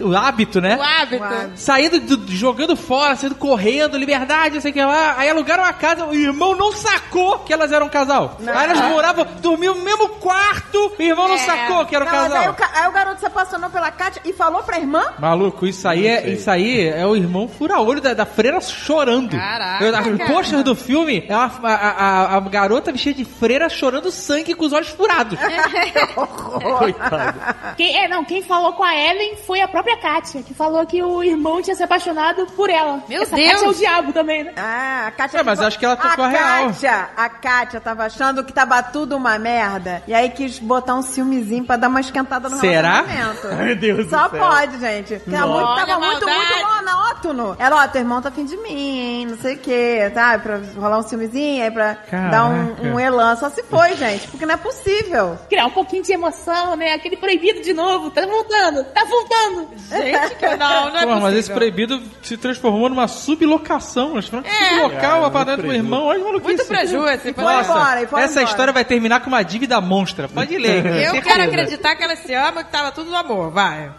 O 0.00 0.16
hábito, 0.16 0.60
né? 0.60 0.76
O 0.76 0.82
hábito. 0.82 1.24
Saindo, 1.56 1.98
do- 2.00 2.32
jogando 2.32 2.76
fora, 2.76 3.16
saindo 3.16 3.34
correndo, 3.34 3.96
liberdade, 3.98 4.54
não 4.56 4.60
sei 4.60 4.70
o 4.70 4.74
que 4.74 4.82
lá. 4.84 5.14
Aí 5.18 5.28
alugaram 5.28 5.64
a 5.64 5.72
casa, 5.72 6.04
o 6.06 6.14
irmão 6.14 6.54
não 6.56 6.70
sacou 6.72 7.40
que 7.40 7.52
elas 7.52 7.72
eram 7.72 7.86
um 7.86 7.90
casal. 7.90 8.38
Aí 8.46 8.70
elas 8.70 8.80
moravam, 8.90 9.26
dormiam 9.40 9.74
no 9.74 9.82
mesmo 9.82 10.08
quarto, 10.10 10.92
o 10.98 11.02
irmão 11.02 11.26
não 11.28 11.34
É. 11.34 11.38
sacou 11.38 11.84
que 11.86 11.96
era 11.96 12.04
um 12.04 12.08
Não, 12.08 12.14
mas 12.14 12.24
aí 12.32 12.38
casal. 12.38 12.52
o, 12.52 12.54
ca- 12.54 12.70
aí 12.74 12.88
o 12.88 12.92
garoto 12.92 13.20
se 13.20 13.26
apaixonou 13.26 13.70
pela 13.70 13.90
Kátia 13.90 14.22
e 14.24 14.32
falou 14.32 14.62
pra 14.62 14.78
irmã? 14.78 15.02
Maluco, 15.18 15.66
isso 15.66 15.86
aí, 15.88 16.06
é, 16.06 16.30
isso 16.30 16.48
aí 16.50 16.86
é 16.88 17.04
o 17.06 17.16
irmão 17.16 17.48
fura-olho 17.48 18.00
da, 18.00 18.14
da 18.14 18.24
freira 18.26 18.60
chorando. 18.60 19.36
Caraca, 19.36 19.84
Eu- 19.84 19.92
cara. 19.92 20.08
O 20.14 20.18
pôster 20.26 20.62
do 20.62 20.76
filme 20.76 21.24
é 21.28 21.34
uma- 21.36 21.50
a, 21.64 21.74
a- 21.74 22.36
a 22.36 22.40
garota 22.40 22.92
vestida 22.92 23.16
de 23.16 23.24
freira 23.24 23.68
chorando 23.68 24.10
sangue 24.18 24.54
com 24.54 24.64
os 24.66 24.72
olhos 24.72 24.88
furados. 24.88 25.38
Coitado. 26.78 27.40
Quem, 27.76 27.96
é, 28.04 28.08
não, 28.08 28.24
quem 28.24 28.42
falou 28.42 28.72
com 28.72 28.82
a 28.84 28.94
Ellen 28.94 29.36
foi 29.46 29.60
a 29.60 29.68
própria 29.68 29.96
Kátia, 29.96 30.42
que 30.42 30.54
falou 30.54 30.84
que 30.86 31.02
o 31.02 31.22
irmão 31.22 31.62
tinha 31.62 31.74
se 31.76 31.82
apaixonado 31.82 32.46
por 32.56 32.68
ela. 32.70 33.02
Meu 33.08 33.22
Essa 33.22 33.36
Deus! 33.36 33.52
Kátia 33.52 33.66
é 33.66 33.68
o 33.68 33.74
diabo 33.74 34.12
também, 34.12 34.44
né? 34.44 34.52
Ah, 34.56 35.04
a 35.08 35.10
Kátia... 35.10 35.38
É, 35.38 35.42
mas 35.42 35.60
acho 35.60 35.78
que 35.78 35.84
ela 35.84 35.96
tocou 35.96 36.24
a 36.24 36.28
real. 36.28 36.66
Kátia, 36.66 37.08
a 37.16 37.28
Kátia 37.28 37.80
tava 37.80 38.04
achando 38.04 38.44
que 38.44 38.52
tava 38.52 38.82
tudo 38.82 39.16
uma 39.16 39.38
merda. 39.38 40.02
E 40.06 40.14
aí 40.14 40.30
quis 40.30 40.58
botar 40.58 40.94
um 40.94 41.02
filmezinho 41.02 41.64
pra 41.64 41.76
dar 41.76 41.88
uma 41.88 42.00
esquentada 42.00 42.48
no 42.48 42.58
Será? 42.58 43.02
relacionamento. 43.02 43.48
Meu 43.64 43.76
Deus 43.76 44.10
Só 44.10 44.28
do 44.28 44.36
céu. 44.36 44.46
pode, 44.46 44.78
gente. 44.80 45.18
Tava 45.20 45.46
muito, 45.46 45.66
Olha 45.66 45.86
tava 45.86 45.92
a 45.92 45.98
muito, 46.08 46.26
muito 46.26 46.66
monótono. 46.66 47.56
Ela, 47.58 47.84
ó, 47.84 47.88
teu 47.88 48.00
irmão 48.00 48.20
tá 48.22 48.28
afim 48.28 48.44
de 48.44 48.56
mim, 48.56 48.70
hein, 49.00 49.26
não 49.26 49.38
sei 49.38 49.54
o 49.54 49.58
quê, 49.58 50.10
tá? 50.14 50.38
Pra 50.38 50.60
rolar 50.76 50.98
um 50.98 51.02
filmezinho, 51.02 51.62
aí 51.62 51.70
pra 51.70 51.94
Caraca. 51.94 52.30
dar 52.30 52.46
um, 52.46 52.92
um 52.94 53.00
elan. 53.00 53.36
Só 53.36 53.50
se 53.50 53.62
foi, 53.64 53.94
gente, 53.96 54.07
porque 54.30 54.46
não 54.46 54.54
é 54.54 54.56
possível. 54.56 55.38
Criar 55.48 55.66
um 55.66 55.70
pouquinho 55.70 56.02
de 56.02 56.12
emoção, 56.12 56.76
né? 56.76 56.92
Aquele 56.94 57.16
proibido 57.16 57.60
de 57.60 57.72
novo. 57.72 58.10
Tá 58.10 58.24
voltando, 58.26 58.84
tá 58.84 59.04
voltando. 59.04 59.68
Gente, 59.90 60.34
que 60.36 60.46
não, 60.56 60.90
não 60.90 60.98
é 60.98 61.02
Pô, 61.02 61.06
mas 61.06 61.20
possível. 61.20 61.38
esse 61.38 61.52
proibido 61.52 62.02
se 62.22 62.36
transformou 62.36 62.88
numa 62.88 63.08
sublocação. 63.08 64.14
Nós 64.14 64.24
tivemos 64.26 64.46
que 64.48 64.54
É. 64.54 64.68
sublocar 64.70 65.20
o 65.20 65.24
É, 65.24 65.26
apartamento 65.26 65.66
do 65.66 65.72
irmão. 65.72 66.04
Olha 66.06 66.18
que 66.18 66.24
maluquice. 66.24 66.54
Muito 66.54 66.66
prejuízo. 66.66 67.34
foi 67.34 67.44
Nossa, 67.44 67.70
embora, 67.72 68.02
e 68.02 68.06
foi 68.06 68.22
essa 68.22 68.32
embora. 68.40 68.50
história 68.50 68.72
vai 68.72 68.84
terminar 68.84 69.20
com 69.20 69.28
uma 69.28 69.42
dívida 69.42 69.80
monstra. 69.80 70.28
Pode 70.28 70.56
ler. 70.56 70.84
Eu 70.86 71.12
certeza. 71.12 71.22
quero 71.22 71.42
acreditar 71.44 71.96
que 71.96 72.02
elas 72.04 72.18
se 72.20 72.34
amam 72.34 72.64
que 72.64 72.70
tava 72.70 72.92
tudo 72.92 73.10
no 73.10 73.16
amor, 73.16 73.50
vai. 73.50 73.90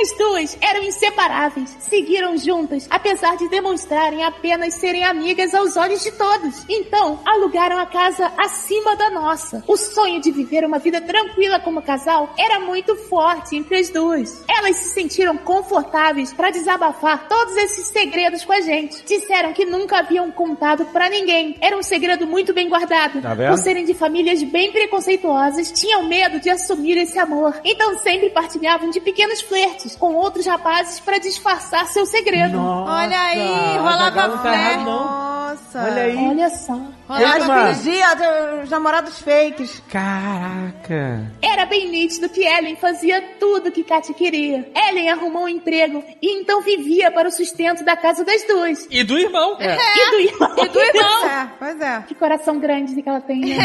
As 0.00 0.18
duas 0.18 0.56
eram 0.60 0.82
inseparáveis, 0.82 1.76
seguiram 1.80 2.36
juntas, 2.36 2.86
apesar 2.90 3.36
de 3.36 3.48
demonstrarem 3.48 4.24
apenas 4.24 4.74
serem 4.74 5.04
amigas 5.04 5.54
aos 5.54 5.76
olhos 5.76 6.02
de 6.02 6.12
todos. 6.12 6.64
Então, 6.68 7.20
alugaram 7.26 7.78
a 7.78 7.86
casa 7.86 8.30
acima 8.38 8.94
da 8.96 9.10
nossa. 9.10 9.25
O 9.66 9.76
sonho 9.76 10.20
de 10.20 10.30
viver 10.30 10.64
uma 10.64 10.78
vida 10.78 11.00
tranquila 11.00 11.58
como 11.60 11.82
casal 11.82 12.32
era 12.38 12.60
muito 12.60 12.94
forte 12.94 13.56
entre 13.56 13.78
as 13.78 13.90
duas. 13.90 14.44
Elas 14.48 14.76
se 14.76 14.90
sentiram 14.90 15.36
confortáveis 15.36 16.32
para 16.32 16.50
desabafar 16.50 17.28
todos 17.28 17.56
esses 17.56 17.86
segredos 17.88 18.44
com 18.44 18.52
a 18.52 18.60
gente. 18.60 19.04
Disseram 19.04 19.52
que 19.52 19.64
nunca 19.64 19.98
haviam 19.98 20.30
contado 20.30 20.84
pra 20.86 21.08
ninguém. 21.08 21.56
Era 21.60 21.76
um 21.76 21.82
segredo 21.82 22.26
muito 22.26 22.54
bem 22.54 22.68
guardado. 22.68 23.20
Tá 23.20 23.34
vendo? 23.34 23.50
Por 23.50 23.58
serem 23.58 23.84
de 23.84 23.94
famílias 23.94 24.42
bem 24.42 24.70
preconceituosas, 24.70 25.72
tinham 25.72 26.04
medo 26.04 26.38
de 26.40 26.50
assumir 26.50 26.96
esse 26.96 27.18
amor. 27.18 27.60
Então 27.64 27.98
sempre 27.98 28.30
partilhavam 28.30 28.90
de 28.90 29.00
pequenos 29.00 29.40
flertes 29.40 29.96
com 29.96 30.14
outros 30.14 30.46
rapazes 30.46 31.00
para 31.00 31.18
disfarçar 31.18 31.86
seu 31.86 32.06
segredo. 32.06 32.58
Olha 32.58 33.20
aí, 33.20 33.38
Nossa, 33.48 33.78
rolava 33.78 34.28
não 34.28 34.38
tá. 34.38 34.76
Nossa. 34.78 35.82
Olha 35.84 36.02
aí. 36.02 36.16
Olha 36.16 36.50
só. 36.50 36.80
Irmã. 37.36 37.74
fingia 37.74 38.06
os 38.62 38.70
namorados 38.70 39.15
fakes. 39.20 39.82
Caraca. 39.90 41.30
Era 41.42 41.66
bem 41.66 41.88
nítido 41.88 42.28
que 42.28 42.42
Ellen 42.42 42.76
fazia 42.76 43.20
tudo 43.38 43.70
que 43.70 43.84
Katy 43.84 44.14
queria. 44.14 44.70
Ellen 44.74 45.10
arrumou 45.10 45.44
um 45.44 45.48
emprego 45.48 46.02
e 46.22 46.40
então 46.40 46.62
vivia 46.62 47.10
para 47.10 47.28
o 47.28 47.30
sustento 47.30 47.84
da 47.84 47.96
casa 47.96 48.24
das 48.24 48.42
duas. 48.44 48.86
E 48.90 49.04
do 49.04 49.18
irmão. 49.18 49.58
E 49.60 50.10
do 50.10 50.20
irmão. 50.20 50.56
E 50.56 50.68
do 50.68 50.80
irmão. 50.80 51.26
É, 51.36 51.48
pois 51.58 51.80
é. 51.80 52.04
Que 52.06 52.14
coração 52.14 52.58
grande 52.58 53.02
que 53.02 53.08
ela 53.08 53.20
tem, 53.20 53.40
né? 53.40 53.56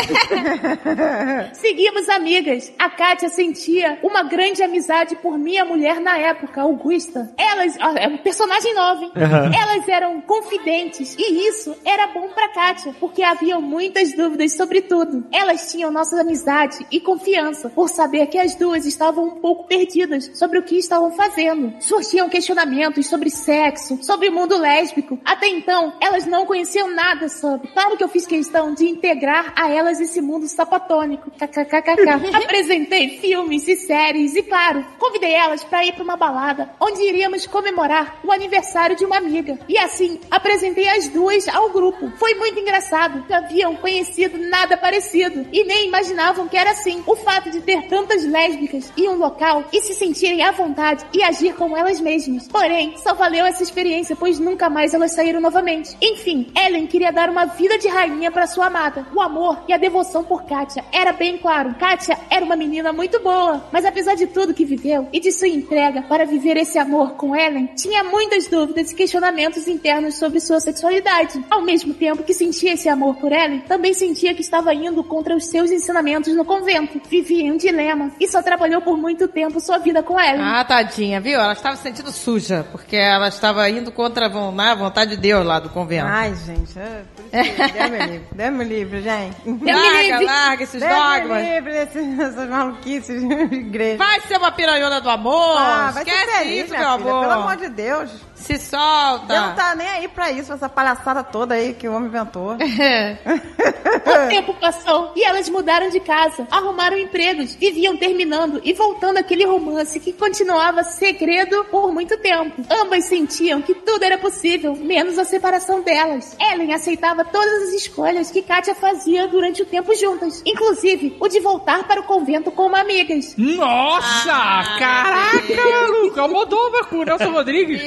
Seguimos 1.53 2.09
amigas. 2.09 2.73
A 2.77 2.89
Kátia 2.89 3.29
sentia 3.29 3.99
uma 4.03 4.23
grande 4.23 4.63
amizade 4.63 5.15
por 5.15 5.37
minha 5.37 5.63
mulher 5.63 5.99
na 6.01 6.17
época, 6.17 6.61
Augusta. 6.61 7.31
Elas, 7.37 7.77
ó, 7.79 7.95
é 7.95 8.07
um 8.07 8.17
personagem 8.17 8.73
novo, 8.73 9.03
hein? 9.03 9.11
Elas 9.15 9.87
eram 9.87 10.19
confidentes 10.21 11.15
e 11.17 11.47
isso 11.47 11.75
era 11.85 12.01
era 12.01 12.07
bom 12.07 12.29
pra 12.29 12.49
Kátia, 12.49 12.95
porque 12.99 13.21
havia 13.21 13.59
muitas 13.59 14.15
dúvidas 14.15 14.53
sobre 14.53 14.81
tudo. 14.81 15.25
Elas 15.41 15.71
tinham 15.71 15.89
nossa 15.89 16.21
amizade 16.21 16.85
e 16.91 16.99
confiança, 16.99 17.67
por 17.67 17.89
saber 17.89 18.27
que 18.27 18.37
as 18.37 18.53
duas 18.53 18.85
estavam 18.85 19.25
um 19.25 19.41
pouco 19.41 19.67
perdidas 19.67 20.29
sobre 20.35 20.59
o 20.59 20.63
que 20.63 20.77
estavam 20.77 21.09
fazendo. 21.13 21.73
Surgiam 21.81 22.29
questionamentos 22.29 23.07
sobre 23.07 23.31
sexo, 23.31 23.97
sobre 24.03 24.29
o 24.29 24.31
mundo 24.31 24.55
lésbico. 24.55 25.19
Até 25.25 25.47
então, 25.47 25.93
elas 25.99 26.27
não 26.27 26.45
conheciam 26.45 26.93
nada 26.93 27.27
sobre. 27.27 27.69
Claro 27.69 27.97
que 27.97 28.03
eu 28.03 28.07
fiz 28.07 28.27
questão 28.27 28.75
de 28.75 28.85
integrar 28.87 29.51
a 29.55 29.67
elas 29.67 29.99
esse 29.99 30.21
mundo 30.21 30.47
sapatônico. 30.47 31.31
KKKKK. 31.31 32.35
Apresentei 32.37 33.17
filmes 33.17 33.67
e 33.67 33.75
séries 33.75 34.35
e, 34.35 34.43
claro, 34.43 34.85
convidei 34.99 35.33
elas 35.33 35.63
para 35.63 35.83
ir 35.83 35.93
para 35.93 36.03
uma 36.03 36.15
balada 36.15 36.69
onde 36.79 37.01
iríamos 37.01 37.47
comemorar 37.47 38.19
o 38.23 38.31
aniversário 38.31 38.95
de 38.95 39.05
uma 39.05 39.17
amiga. 39.17 39.57
E 39.67 39.75
assim, 39.75 40.19
apresentei 40.29 40.87
as 40.87 41.07
duas 41.07 41.47
ao 41.47 41.71
grupo. 41.71 42.11
Foi 42.17 42.35
muito 42.35 42.59
engraçado. 42.59 43.25
Não 43.27 43.37
haviam 43.37 43.75
conhecido 43.75 44.37
nada 44.37 44.77
parecido 44.77 45.30
e 45.51 45.63
nem 45.63 45.87
imaginavam 45.87 46.47
que 46.47 46.57
era 46.57 46.71
assim. 46.71 47.03
O 47.05 47.15
fato 47.15 47.49
de 47.49 47.61
ter 47.61 47.87
tantas 47.87 48.23
lésbicas 48.23 48.91
em 48.97 49.09
um 49.09 49.15
local 49.15 49.63
e 49.71 49.81
se 49.81 49.93
sentirem 49.93 50.43
à 50.43 50.51
vontade 50.51 51.05
e 51.13 51.23
agir 51.23 51.53
como 51.55 51.75
elas 51.77 51.99
mesmas. 51.99 52.47
Porém, 52.47 52.95
só 52.97 53.13
valeu 53.13 53.45
essa 53.45 53.63
experiência, 53.63 54.15
pois 54.15 54.39
nunca 54.39 54.69
mais 54.69 54.93
elas 54.93 55.13
saíram 55.13 55.39
novamente. 55.39 55.95
Enfim, 56.01 56.51
Ellen 56.55 56.87
queria 56.87 57.11
dar 57.11 57.29
uma 57.29 57.45
vida 57.45 57.77
de 57.77 57.87
rainha 57.87 58.31
para 58.31 58.47
sua 58.47 58.67
amada. 58.67 59.07
O 59.13 59.21
amor 59.21 59.63
e 59.67 59.73
a 59.73 59.77
devoção 59.77 60.23
por 60.23 60.43
Katia 60.43 60.83
era 60.91 61.11
bem 61.11 61.37
claro. 61.37 61.75
Katia 61.75 62.17
era 62.29 62.45
uma 62.45 62.55
menina 62.55 62.93
muito 62.93 63.19
boa, 63.21 63.63
mas 63.71 63.85
apesar 63.85 64.15
de 64.15 64.27
tudo 64.27 64.53
que 64.53 64.65
viveu 64.65 65.07
e 65.11 65.19
de 65.19 65.31
sua 65.31 65.47
entrega 65.47 66.01
para 66.03 66.25
viver 66.25 66.57
esse 66.57 66.77
amor 66.77 67.13
com 67.13 67.35
Ellen, 67.35 67.67
tinha 67.75 68.03
muitas 68.03 68.47
dúvidas 68.47 68.91
e 68.91 68.95
questionamentos 68.95 69.67
internos 69.67 70.15
sobre 70.15 70.39
sua 70.39 70.59
sexualidade. 70.59 71.43
Ao 71.49 71.61
mesmo 71.61 71.93
tempo 71.93 72.23
que 72.23 72.33
sentia 72.33 72.73
esse 72.73 72.89
amor 72.89 73.15
por 73.15 73.31
Ellen, 73.31 73.61
também 73.61 73.93
sentia 73.93 74.33
que 74.33 74.41
estava 74.41 74.73
indo 74.73 75.03
contra 75.21 75.35
os 75.35 75.45
seus 75.45 75.69
ensinamentos 75.69 76.33
no 76.35 76.43
convento. 76.43 76.99
Vivia 77.07 77.43
em 77.43 77.51
um 77.51 77.57
dilema 77.57 78.11
e 78.19 78.27
só 78.27 78.41
trabalhou 78.41 78.81
por 78.81 78.97
muito 78.97 79.27
tempo 79.27 79.59
sua 79.59 79.77
vida 79.77 80.01
com 80.01 80.19
Ellen. 80.19 80.41
Ah, 80.41 80.65
tadinha, 80.65 81.21
viu? 81.21 81.39
Ela 81.39 81.53
estava 81.53 81.75
se 81.75 81.83
sentindo 81.83 82.11
suja, 82.11 82.65
porque 82.71 82.95
ela 82.95 83.27
estava 83.27 83.69
indo 83.69 83.91
contra 83.91 84.25
a 84.25 84.51
né, 84.51 84.75
vontade 84.75 85.11
de 85.11 85.17
Deus 85.17 85.45
lá 85.45 85.59
do 85.59 85.69
convento. 85.69 86.07
Ai, 86.07 86.33
gente, 86.35 86.77
é, 86.79 87.03
por 87.15 87.39
isso 87.39 87.53
que 87.53 87.71
Deus 87.71 87.91
me 87.91 87.99
livre, 87.99 88.27
Deus 88.33 88.53
me 88.53 88.63
livre, 88.63 89.01
gente. 89.01 89.35
Larga, 89.63 90.21
larga 90.21 90.63
esses 90.63 90.81
dogmas. 90.81 91.43
me 91.43 91.53
livre 91.53 91.71
dessas 91.71 92.49
maluquices 92.49 93.21
de 93.21 93.55
igreja. 93.55 93.97
Vai 93.97 94.21
ser 94.21 94.37
uma 94.37 94.51
piranhona 94.51 94.99
do 94.99 95.09
amor. 95.09 95.57
Ah, 95.57 95.91
vai 95.93 96.03
ser 96.03 96.09
Esquece 96.09 96.37
feliz, 96.37 96.63
isso, 96.65 96.71
meu 96.71 96.79
filha, 96.79 96.93
amor. 96.93 97.21
Pelo 97.21 97.31
amor 97.31 97.57
de 97.57 97.69
Deus. 97.69 98.11
Se 98.41 98.57
solta. 98.57 99.25
Deus 99.27 99.39
não 99.39 99.55
tá 99.55 99.75
nem 99.75 99.87
aí 99.87 100.07
pra 100.07 100.31
isso, 100.31 100.53
essa 100.53 100.67
palhaçada 100.67 101.23
toda 101.23 101.55
aí 101.55 101.73
que 101.73 101.87
o 101.87 101.93
homem 101.93 102.07
inventou. 102.09 102.57
O 103.91 104.29
tempo 104.29 104.53
passou 104.55 105.11
e 105.15 105.23
elas 105.23 105.49
mudaram 105.49 105.89
de 105.89 105.99
casa, 105.99 106.47
arrumaram 106.49 106.97
empregos, 106.97 107.55
viviam 107.55 107.97
terminando 107.97 108.61
e 108.63 108.73
voltando 108.73 109.17
aquele 109.17 109.45
romance 109.45 109.99
que 109.99 110.13
continuava 110.13 110.83
segredo 110.83 111.65
por 111.65 111.91
muito 111.91 112.17
tempo. 112.17 112.63
Ambas 112.69 113.05
sentiam 113.05 113.61
que 113.61 113.73
tudo 113.73 114.03
era 114.03 114.17
possível, 114.17 114.75
menos 114.75 115.17
a 115.17 115.25
separação 115.25 115.81
delas. 115.81 116.35
Ellen 116.39 116.73
aceitava 116.73 117.25
todas 117.25 117.63
as 117.63 117.73
escolhas 117.73 118.31
que 118.31 118.41
Katia 118.41 118.73
fazia 118.73 119.27
durante 119.27 119.61
o 119.61 119.65
tempo 119.65 119.93
juntas, 119.95 120.41
inclusive 120.45 121.17
o 121.19 121.27
de 121.27 121.39
voltar 121.39 121.83
para 121.87 122.01
o 122.01 122.03
convento 122.03 122.51
como 122.51 122.75
amigas. 122.75 123.35
Nossa! 123.37 124.31
caraca, 124.79 125.55
maluco! 125.55 126.19
É 126.19 126.23
o 126.23 126.29
Moldova 126.29 126.85
com 126.85 126.97
o 126.97 127.03
Nelson 127.03 127.31
Rodrigues. 127.31 127.81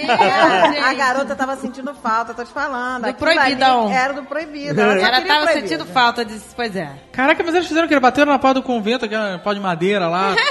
a 0.85 0.95
garota 0.95 1.35
tava 1.35 1.57
sentindo 1.57 1.95
falta, 1.95 2.35
tô 2.35 2.45
te 2.45 2.53
falando. 2.53 3.05
Do 3.07 3.15
proibidão. 3.15 3.91
Era 3.93 4.12
do 4.12 4.23
proibido. 4.25 4.81
Ela, 4.81 4.93
Ela 4.95 5.21
tava 5.23 5.43
proibido. 5.45 5.69
sentindo 5.69 5.87
falta 5.87 6.25
disso, 6.25 6.47
pois 6.55 6.75
é. 6.77 6.91
Caraca, 7.12 7.43
mas 7.45 7.55
eles 7.55 7.66
fizeram 7.69 7.87
o 7.87 7.89
que? 7.89 7.95
Eles 7.95 8.03
bateram 8.03 8.33
na 8.33 8.39
pau 8.39 8.55
do 8.55 8.62
convento, 8.62 9.05
aquela 9.05 9.39
pau 9.39 9.55
de 9.55 9.61
madeira 9.61 10.09
lá. 10.09 10.35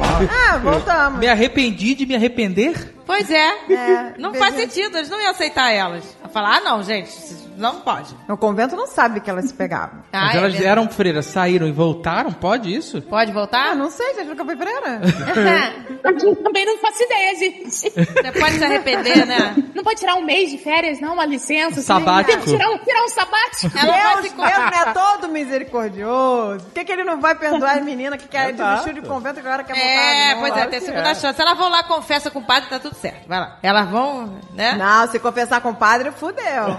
Ah, 0.00 0.56
voltamos. 0.58 1.18
me 1.20 1.28
arrependi 1.28 1.94
de 1.94 2.06
me 2.06 2.14
arrepender? 2.14 2.94
Pois 3.08 3.30
é. 3.30 3.48
É, 3.72 4.14
não 4.18 4.34
faz 4.34 4.54
sentido, 4.54 4.98
eles 4.98 5.08
não 5.08 5.18
iam 5.18 5.30
aceitar 5.30 5.72
elas. 5.72 6.04
A 6.22 6.28
falar, 6.28 6.58
ah, 6.58 6.60
não, 6.60 6.82
gente, 6.82 7.10
não 7.56 7.80
pode. 7.80 8.14
O 8.28 8.36
convento 8.36 8.76
não 8.76 8.86
sabe 8.86 9.20
que 9.20 9.30
elas 9.30 9.46
se 9.46 9.54
pegavam. 9.54 10.00
Ah, 10.12 10.26
mas 10.26 10.34
é 10.34 10.38
elas 10.38 10.52
verdade. 10.52 10.70
eram 10.70 10.88
freiras, 10.88 11.26
saíram 11.26 11.66
e 11.66 11.72
voltaram? 11.72 12.30
Pode 12.32 12.72
isso? 12.72 13.02
Pode 13.02 13.32
voltar? 13.32 13.72
Ah, 13.72 13.74
não 13.74 13.90
sei, 13.90 14.14
gente, 14.14 14.28
nunca 14.28 14.44
fui 14.44 14.56
freira. 14.56 15.00
Eu 16.04 16.36
também 16.36 16.64
não 16.64 16.78
faço 16.78 17.02
ideia, 17.02 17.34
gente. 17.34 17.70
Você 17.70 17.90
pode 18.38 18.58
se 18.58 18.64
arrepender, 18.64 19.26
né? 19.26 19.56
Não 19.74 19.82
pode 19.82 19.98
tirar 19.98 20.14
um 20.14 20.24
mês 20.24 20.50
de 20.50 20.58
férias, 20.58 21.00
não? 21.00 21.14
Uma 21.14 21.26
licença? 21.26 21.80
assim? 21.80 21.82
Sabático. 21.82 22.44
Tirar 22.44 22.70
um, 22.70 22.78
tirar 22.78 23.04
um 23.04 23.08
sabático? 23.08 23.78
Ela 23.78 23.92
vai 23.92 24.14
Deus, 24.14 24.26
se 24.26 24.36
Deus 24.36 24.48
não 24.48 24.80
é 24.80 24.92
todo 24.92 25.28
misericordioso. 25.28 26.64
Por 26.66 26.74
que, 26.74 26.84
que 26.84 26.92
ele 26.92 27.04
não 27.04 27.20
vai 27.20 27.34
perdoar 27.34 27.78
as 27.78 27.84
meninas 27.84 28.22
que 28.22 28.28
querem 28.28 28.54
Exato. 28.54 28.82
desistir 28.82 29.00
de 29.00 29.08
convento 29.08 29.38
e 29.38 29.40
agora 29.40 29.64
quer 29.64 29.74
voltar? 29.74 29.88
É, 29.88 30.28
de 30.28 30.34
novo? 30.34 30.40
pois 30.46 30.56
é, 30.62 30.66
tem 30.66 30.80
que 30.80 30.86
segunda 30.86 31.10
é. 31.10 31.14
chance. 31.14 31.40
Elas 31.40 31.58
vão 31.58 31.68
lá, 31.68 31.82
confessa 31.82 32.30
com 32.30 32.38
o 32.38 32.44
padre, 32.44 32.68
tá 32.68 32.78
tudo 32.78 32.94
certo. 33.00 33.28
Vai 33.28 33.40
lá. 33.40 33.58
Elas 33.62 33.88
vão, 33.88 34.38
né? 34.54 34.74
Não, 34.74 35.08
se 35.08 35.18
confessar 35.18 35.60
com 35.60 35.70
o 35.70 35.74
padre, 35.74 36.10
fudeu. 36.12 36.76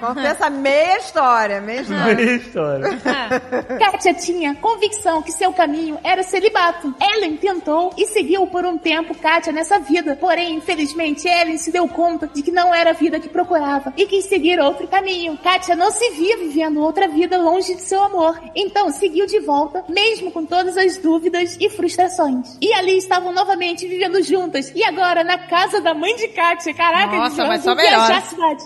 Confessa 0.00 0.50
meia 0.50 0.98
história, 0.98 1.60
meia 1.60 1.80
história. 1.82 2.14
Boa 2.14 2.36
história. 2.36 2.88
Kátia 3.78 4.14
tinha 4.14 4.54
convicção 4.54 5.22
que 5.22 5.32
seu 5.32 5.52
caminho 5.52 5.98
era 6.02 6.22
celibato. 6.22 6.94
Ellen 7.00 7.36
tentou 7.36 7.92
e 7.96 8.06
seguiu 8.06 8.46
por 8.46 8.64
um 8.64 8.78
tempo 8.78 9.14
Kátia 9.14 9.52
nessa 9.52 9.78
vida. 9.78 10.16
Porém, 10.16 10.56
infelizmente, 10.56 11.28
Ellen 11.28 11.58
se 11.58 11.70
deu 11.70 11.88
conta 11.88 12.26
de 12.26 12.42
que 12.42 12.50
não 12.50 12.74
era 12.74 12.90
a 12.90 12.94
vida 12.94 13.20
que 13.20 13.28
procurava 13.28 13.92
e 13.96 14.06
quis 14.06 14.24
seguir 14.26 14.58
outro 14.60 14.86
caminho. 14.88 15.38
Kátia 15.38 15.76
não 15.76 15.90
se 15.90 16.10
via 16.10 16.36
vivendo 16.38 16.80
outra 16.80 17.08
vida 17.08 17.38
longe 17.38 17.74
de 17.74 17.82
seu 17.82 18.02
amor. 18.02 18.40
Então, 18.54 18.90
seguiu 18.90 19.26
de 19.26 19.40
volta, 19.40 19.84
mesmo 19.88 20.30
com 20.30 20.44
todas 20.44 20.76
as 20.76 20.98
dúvidas 20.98 21.56
e 21.60 21.68
frustrações. 21.68 22.56
E 22.60 22.72
ali 22.74 22.98
estavam 22.98 23.32
novamente 23.32 23.71
vivendo 23.76 24.22
juntas. 24.22 24.72
E 24.74 24.84
agora, 24.84 25.24
na 25.24 25.38
casa 25.38 25.80
da 25.80 25.94
mãe 25.94 26.14
de 26.16 26.28
Kátia. 26.28 26.72
Caraca, 26.74 27.16
Nossa, 27.16 27.36
eles 27.42 27.48
mas 27.48 27.64
vão 27.64 27.74
só 27.74 27.82
melhor. 27.82 28.06
viajar 28.06 28.18
a 28.18 28.20
cidade. 28.22 28.64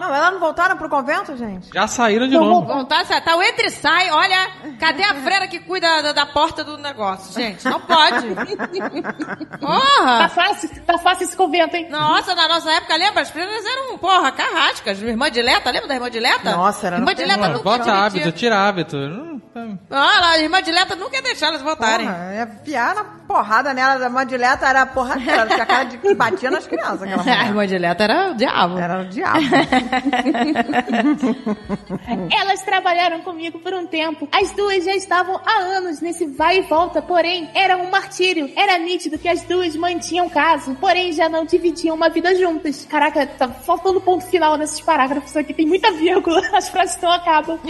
Não, 0.00 0.14
elas 0.14 0.32
não 0.32 0.40
voltaram 0.40 0.76
pro 0.76 0.88
convento, 0.88 1.36
gente? 1.36 1.68
Já 1.74 1.86
saíram 1.86 2.26
de 2.26 2.34
Vamos- 2.36 2.50
novo. 2.50 2.66
Vão 2.66 2.84
tá, 2.86 3.04
tá 3.04 3.36
o 3.36 3.42
entre 3.42 3.66
e 3.66 3.70
sai, 3.70 4.10
olha, 4.10 4.50
cadê 4.78 5.02
a 5.04 5.14
freira 5.16 5.46
que 5.46 5.60
cuida 5.60 6.02
da, 6.02 6.12
da 6.12 6.26
porta 6.26 6.64
do 6.64 6.78
negócio, 6.78 7.32
gente? 7.38 7.64
Não 7.66 7.80
pode. 7.80 8.26
Tá 9.50 9.58
Porra! 9.58 10.28
fácil, 10.28 10.70
tá 10.84 10.98
fácil 10.98 11.24
esse 11.24 11.36
convento, 11.36 11.76
hein? 11.76 11.88
Nossa, 11.90 12.34
na 12.34 12.48
nossa 12.48 12.70
época, 12.72 12.96
lembra? 12.96 13.22
As 13.22 13.30
freiras 13.30 13.64
eram, 13.64 13.98
porra, 13.98 14.32
carrascas. 14.32 15.00
Irmã 15.02 15.30
Dileta, 15.30 15.70
lembra 15.70 15.88
da 15.88 15.94
irmã 15.94 16.10
Dileta? 16.10 16.56
Nossa, 16.56 16.86
era 16.86 16.96
Irmã 16.96 17.14
Dileta 17.14 17.48
nunca 17.48 17.62
Bota 17.62 17.92
hábito, 17.92 18.32
tira 18.32 18.56
hábito. 18.68 18.96
Hum, 18.96 19.40
hum. 19.54 19.78
Ah, 19.90 20.30
a 20.30 20.38
irmã 20.38 20.62
Dileta 20.62 20.96
nunca 20.96 21.16
ia 21.16 21.22
deixar 21.22 21.48
elas 21.48 21.62
voltarem. 21.62 22.06
Porra, 22.06 22.34
ia 22.34 22.46
piar 22.46 22.94
na 22.94 23.04
porrada 23.04 23.74
nela. 23.74 23.98
Da 23.98 24.08
mãe 24.08 24.26
dileta 24.26 24.66
era 24.66 24.82
a 24.82 24.86
porradeira. 24.86 25.32
Ela 25.42 25.46
tinha 25.54 25.66
cara 25.66 25.84
de 25.84 25.98
que 25.98 26.14
batia 26.14 26.50
nas 26.50 26.66
crianças, 26.66 27.02
aquela 27.02 27.22
A 27.40 27.44
irmã 27.46 27.66
Dileta 27.66 28.04
era 28.04 28.30
o 28.30 28.34
diabo. 28.34 28.78
Era 28.78 29.00
o 29.02 29.04
diabo. 29.10 29.40
Elas 32.32 32.62
trabalharam 32.62 33.20
comigo 33.20 33.58
por 33.58 33.74
um 33.74 33.86
tempo. 33.86 34.28
As 34.32 34.50
duas 34.52 34.84
já 34.84 34.94
estavam 34.94 35.40
há 35.44 35.58
anos 35.58 36.00
nesse 36.00 36.26
vai 36.26 36.58
e 36.58 36.62
volta, 36.62 37.02
porém 37.02 37.50
era 37.54 37.76
um 37.76 37.90
martírio. 37.90 38.50
Era 38.56 38.78
nítido 38.78 39.18
que 39.18 39.28
as 39.28 39.42
duas 39.42 39.76
mantinham 39.76 40.28
caso, 40.28 40.74
porém 40.76 41.12
já 41.12 41.28
não 41.28 41.44
dividiam 41.44 41.94
uma 41.94 42.08
vida 42.08 42.34
juntas. 42.36 42.86
Caraca, 42.88 43.26
tá 43.26 43.48
faltando 43.48 44.00
ponto 44.00 44.24
final 44.26 44.56
nesses 44.56 44.80
parágrafos 44.80 45.36
aqui. 45.36 45.52
Tem 45.52 45.66
muita 45.66 45.90
vírgula, 45.92 46.40
as 46.56 46.68
frases 46.68 46.98
não 47.00 47.10
acabam. 47.10 47.58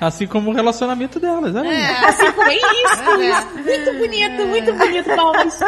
Assim 0.00 0.28
como 0.28 0.50
o 0.50 0.54
relacionamento 0.54 1.18
delas, 1.18 1.52
né? 1.52 1.60
Assim 2.06 2.30
como 2.30 2.48
é 2.48 2.54
isso, 2.54 3.20
isso. 3.20 3.48
Muito 3.64 3.98
bonito, 3.98 4.46
muito 4.46 4.72
bonito, 4.74 5.16
palmas. 5.16 5.58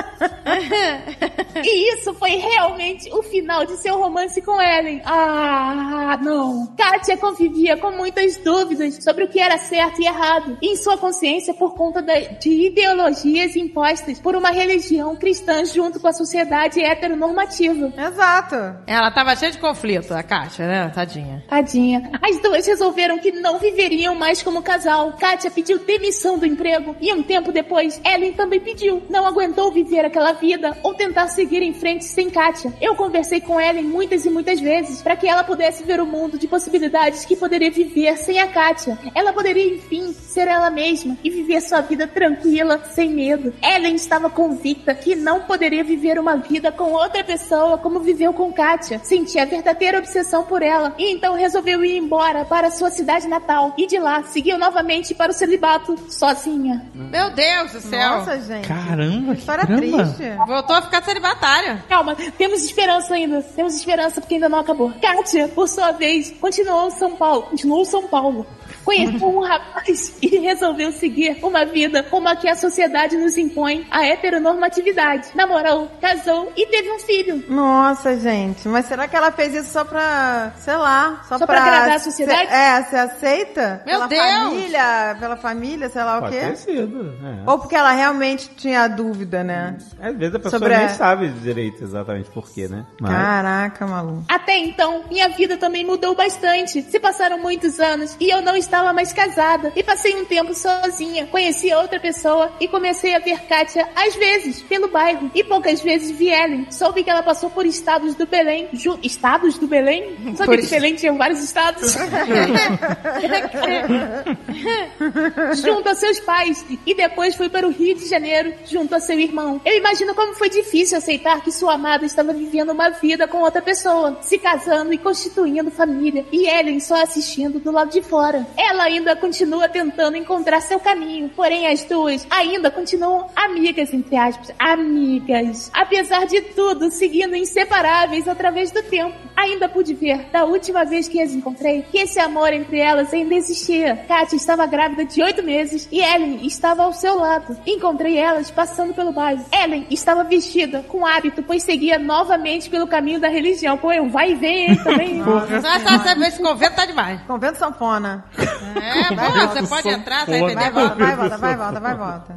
E 1.65 1.95
isso 1.95 2.15
foi 2.15 2.37
realmente 2.37 3.11
o 3.13 3.25
final 3.25 3.65
de 3.65 3.77
seu 3.79 3.99
romance 3.99 4.40
com 4.43 4.61
Ellen. 4.61 5.03
Ah, 5.05 6.19
não. 6.23 6.75
Katia 6.77 7.17
convivia 7.17 7.77
com 7.77 7.91
muitas 7.91 8.37
dúvidas 8.39 9.03
sobre 9.03 9.25
o 9.25 9.29
que 9.29 9.41
era 9.41 9.59
certo 9.59 10.01
e 10.01 10.07
errado 10.07 10.59
em 10.63 10.77
sua 10.77 10.97
consciência 10.97 11.55
por 11.55 11.75
conta 11.75 12.03
de 12.03 12.67
ideologias 12.67 13.57
impostas 13.57 14.19
por 14.21 14.35
uma 14.35 14.51
religião 14.51 15.17
cristã 15.17 15.65
junto 15.65 16.01
com 16.01 16.09
a 16.09 16.13
sociedade 16.13 16.81
heteronormativa. 16.83 17.93
Exato. 17.97 18.57
Ela 18.87 19.11
tava 19.11 19.37
cheia 19.37 19.53
de 19.53 19.59
conflito, 19.59 20.13
a 20.13 20.23
Kátia, 20.23 20.67
né? 20.67 20.93
Tadinha. 20.95 21.45
Tadinha. 21.49 22.11
As 22.23 22.41
duas 22.41 22.67
resolveram 22.67 23.19
que 23.19 23.33
não 23.33 23.59
viveriam 23.59 24.15
mais 24.15 24.43
como 24.43 24.63
casal. 24.63 25.13
Kátia 25.13 25.51
pediu 25.51 25.79
demissão 25.79 26.39
do 26.39 26.47
emprego 26.47 26.97
e 27.01 27.13
um 27.13 27.23
tempo 27.23 27.53
depois, 27.53 28.01
Ellen 28.05 28.33
também 28.33 28.61
pediu. 28.61 29.03
Não 29.09 29.27
aguentou 29.27 29.73
viver 29.73 30.05
aquela 30.05 30.33
vida 30.33 30.77
ou 30.83 30.95
tentar 30.95 31.29
seguir 31.29 31.63
em 31.63 31.73
frente 31.73 32.05
sem 32.05 32.31
Kátia. 32.31 32.73
Eu 32.81 32.95
conversei 32.95 33.41
com 33.41 33.61
Ellen 33.61 33.85
muitas 33.85 34.25
e 34.25 34.30
muitas 34.31 34.61
vezes 34.61 35.03
para 35.03 35.17
que 35.17 35.27
ela 35.27 35.45
pudesse 35.45 35.85
ver 35.85 36.01
o 36.01 36.07
mundo 36.07 36.39
de 36.39 36.49
possibilidades 36.49 37.25
que 37.25 37.37
poderia 37.37 37.71
viver 37.71 38.17
sem 38.17 38.39
a 38.41 38.49
Kátia. 38.49 38.99
Ela 39.15 39.33
poderia, 39.33 39.75
enfim, 39.75 40.13
ser 40.13 40.49
ela 40.49 40.71
mesma 40.71 41.17
e 41.23 41.31
viver 41.31 41.61
sua 41.61 41.81
vida 41.81 42.07
tranquila, 42.07 42.83
sem 42.93 43.11
medo. 43.11 43.53
Ellen 43.63 43.95
estava 43.95 44.31
convicta 44.31 44.95
que 44.95 45.15
não 45.15 45.41
poderia 45.43 45.85
viver 45.85 46.19
uma 46.19 46.37
vida 46.37 46.71
com 46.73 46.93
outra 46.93 47.23
pessoa 47.25 47.79
como 47.79 48.01
viveu 48.01 48.33
com 48.33 48.53
Kátia. 48.53 49.01
Sentia 49.03 49.47
verdadeira 49.47 49.99
obsessão 49.99 50.45
por 50.45 50.63
ela 50.63 50.95
e 50.99 51.13
então 51.13 51.35
resolveu 51.35 51.85
ir 51.85 51.97
embora 51.97 52.45
para 52.45 52.71
sua 52.71 52.91
cidade 52.91 53.29
natal. 53.29 53.75
E 53.77 53.87
de 53.87 53.99
lá 53.99 54.23
seguiu 54.25 54.59
novamente 54.59 55.15
para 55.15 55.31
o 55.31 55.35
celibato 55.35 55.97
sozinha. 56.09 56.85
Meu 56.95 57.31
Deus 57.31 57.73
do 57.73 57.81
céu. 57.81 58.19
Nossa, 58.19 58.41
gente. 58.41 58.69
Caramba, 58.69 59.35
que 59.35 59.41
História 59.41 59.67
caramba. 59.67 60.05
triste. 60.05 60.23
Voltou 60.47 60.77
a 60.77 60.83
ficar 60.83 61.03
celibatária. 61.03 61.85
Calma, 61.89 62.17
temos 62.37 62.65
esperança 62.65 63.15
ainda. 63.15 63.43
Temos 63.43 63.75
esperança 63.75 64.20
porque 64.21 64.35
ainda 64.35 64.49
não 64.49 64.59
acabou. 64.61 64.93
Kátia, 65.01 65.49
por 65.49 65.69
sua 65.69 65.93
vez, 65.93 66.31
continuou 66.41 66.91
São 66.91 67.17
Paulo. 67.17 67.43
Continuou 67.43 67.85
São 67.85 68.07
Paulo. 68.09 68.47
Conheceu 68.85 69.29
um 69.29 69.41
rapaz 69.45 70.17
e 70.23 70.39
resolveu 70.39 70.91
seguir 70.93 71.39
uma 71.43 71.65
vida 71.67 72.03
como 72.05 72.29
a 72.29 72.35
que 72.37 72.49
a 72.49 72.57
sociedade 72.57 73.17
nos 73.17 73.37
impõe, 73.37 73.87
a 73.91 74.05
heteronormatividade. 74.07 75.29
Namorou, 75.35 75.89
casou 76.01 76.53
e 76.57 76.67
teve 76.67 76.91
um 76.91 76.99
filho. 76.99 77.45
Nossa, 77.49 78.17
gente. 78.19 78.67
Mas 78.69 78.87
será 78.87 79.07
que 79.07 79.15
ela 79.17 79.31
fez 79.31 79.55
isso 79.55 79.71
só 79.73 79.85
pra, 79.85 80.53
sei 80.57 80.77
lá, 80.77 81.21
só, 81.29 81.39
Só 81.39 81.47
pra 81.47 81.61
agradar 81.63 81.97
a 81.97 81.99
sociedade? 81.99 82.49
ser- 82.49 82.55
é, 82.55 82.83
ser 82.85 82.97
aceita? 82.97 83.83
Meu 83.87 83.97
pela 83.97 84.07
Deus! 84.09 84.23
família, 84.23 85.17
pela 85.21 85.37
família, 85.37 85.89
sei 85.91 86.03
lá 86.03 86.19
o 86.19 86.21
Pode 86.23 86.37
quê. 86.37 86.47
ter 86.47 86.57
sido. 86.57 87.15
é. 87.23 87.51
Ou 87.51 87.59
porque 87.59 87.77
ela 87.77 87.93
realmente 87.93 88.51
tinha 88.57 88.89
dúvida, 88.89 89.45
né? 89.45 89.77
Às 90.01 90.17
vezes 90.17 90.35
a 90.35 90.39
pessoa 90.39 90.59
Sobre 90.59 90.77
nem 90.77 90.87
a- 90.87 90.91
sabe 90.91 91.29
direito 91.29 91.85
exatamente 91.85 92.31
por 92.31 92.51
quê, 92.51 92.67
né? 92.69 92.85
Mas- 93.01 93.13
Caraca, 93.13 93.87
maluco. 93.87 94.10
Até 94.29 94.59
então, 94.59 95.05
minha 95.11 95.29
vida 95.29 95.57
também 95.57 95.85
mudou 95.85 96.15
bastante. 96.15 96.83
Se 96.83 96.99
passaram 97.01 97.39
muitos 97.39 97.79
anos 97.81 98.17
e 98.21 98.29
eu 98.31 98.41
não 98.43 98.57
estava 98.57 98.93
mais 98.93 99.13
casada. 99.13 99.73
E 99.77 99.83
passei 99.83 100.15
um 100.21 100.25
tempo 100.25 100.55
sozinha. 100.55 101.27
Conheci 101.27 101.73
outra 101.73 101.99
pessoa 102.01 102.53
e 102.61 102.69
comecei 102.69 103.15
a 103.15 103.19
ver 103.19 103.41
Kátia 103.47 103.89
às 103.95 104.15
vezes 104.15 104.63
pelo 104.63 104.89
bairro. 104.89 105.31
E 105.35 105.43
poucas 105.45 105.81
vezes 105.81 106.11
vi 106.11 106.29
Ellen. 106.31 106.67
Soube 106.71 107.03
que 107.03 107.11
ela 107.11 107.23
passou 107.23 107.51
por 107.51 107.67
estados 107.67 108.15
do 108.15 108.27
Belém. 108.27 108.69
Ju- 108.73 108.99
estados 109.03 109.59
do 109.59 109.67
Belém? 109.67 110.17
Por 110.37 110.47
que 110.55 110.61
est- 110.63 110.71
Belém 110.71 110.95
tinha 110.95 111.13
vários 111.13 111.41
estados? 111.43 111.95
junto 115.63 115.89
a 115.89 115.95
seus 115.95 116.21
pais 116.21 116.65
e 116.87 116.95
depois 116.95 117.35
foi 117.35 117.49
para 117.49 117.67
o 117.67 117.71
Rio 117.71 117.95
de 117.95 118.07
Janeiro 118.07 118.53
junto 118.67 118.95
a 118.95 119.01
seu 119.01 119.19
irmão. 119.19 119.61
Eu 119.65 119.77
imagino 119.77 120.15
como 120.15 120.35
foi 120.35 120.49
difícil 120.49 120.99
aceitar 120.99 121.41
que 121.43 121.53
sua 121.53 121.75
amada 121.75 122.05
estava 122.05 122.33
vivendo 122.33 122.71
uma 122.71 122.91
vida 122.91 123.27
com 123.29 123.39
outra 123.39 123.61
pessoa, 123.63 124.00
se 124.21 124.39
casando 124.39 124.93
e 124.93 124.99
constituindo 124.99 125.71
família, 125.71 126.25
e 126.33 126.47
Ellen 126.49 126.81
só 126.81 127.03
assistindo 127.03 127.59
do 127.59 127.71
lado 127.71 127.91
de 127.91 128.03
fora. 128.03 128.47
Ela 128.57 128.85
ainda 128.85 129.15
continua 129.17 129.69
tentando 129.69 130.17
encontrar 130.17 130.61
seu 130.61 130.81
caminho, 130.81 131.29
porém 131.31 131.67
as 131.67 131.85
duas 131.85 132.27
ainda 132.31 132.71
continuam 132.71 133.27
amigas, 133.35 133.93
entre 133.93 134.17
aspas, 134.17 134.53
amigas. 134.59 135.71
Apesar 135.73 136.27
de 136.27 136.41
tudo, 136.41 136.91
seguindo 136.91 137.37
inseparáveis 137.37 138.29
através 138.29 138.71
do 138.71 138.83
tempo. 138.83 139.15
Ainda 139.37 139.69
pude 139.69 139.95
ver, 139.95 140.27
da 140.31 140.45
última 140.45 140.85
vez 140.85 141.09
que 141.09 141.21
as 141.21 141.33
encontrei, 141.33 141.83
que 141.91 141.99
esse 141.99 142.21
amor 142.21 142.53
entre 142.53 142.79
elas 142.79 143.13
ainda 143.15 143.35
existia. 143.35 143.97
Katia 144.07 144.37
estava 144.37 144.67
grávida 144.67 145.05
de 145.05 145.23
oito 145.23 145.43
meses 145.43 145.89
e 145.91 146.01
Ellen 146.01 146.41
estava 146.47 146.83
ao 146.83 146.93
seu 146.93 147.17
lado. 147.19 147.57
Encontrei 147.67 148.19
elas 148.19 148.51
passando 148.51 148.93
pelo 148.93 149.13
bairro. 149.13 149.45
Ellen 149.51 149.87
estava 149.91 150.25
vestida 150.25 150.85
com 150.87 151.07
hábito, 151.07 151.43
pois 151.43 151.63
seguia 151.63 151.99
novamente 151.99 152.69
pelo 152.69 152.87
caminho 152.87 153.19
da 153.19 153.29
religião. 153.29 153.79
Pô, 153.91 153.95
eu 153.95 154.09
vai 154.09 154.31
e 154.31 154.35
vem, 154.37 154.77
também. 154.77 155.15
Nossa, 155.19 155.57
essa- 155.57 156.13
esse 156.29 156.41
convento 156.41 156.77
tá 156.77 156.87
demais. 156.87 157.21
Convento 157.27 157.59
sanfona. 157.59 158.25
É, 158.39 159.09
pô, 159.17 159.49
você 159.49 159.67
pode 159.67 159.89
entrar, 159.89 160.21
tá 160.21 160.27
Vai, 160.27 160.39
entendendo? 160.41 160.73
volta, 160.75 160.95
vai, 160.95 161.17
volta, 161.17 161.37
vai, 161.39 161.57
volta, 161.57 161.81
vai, 161.81 161.95
volta. 161.97 162.37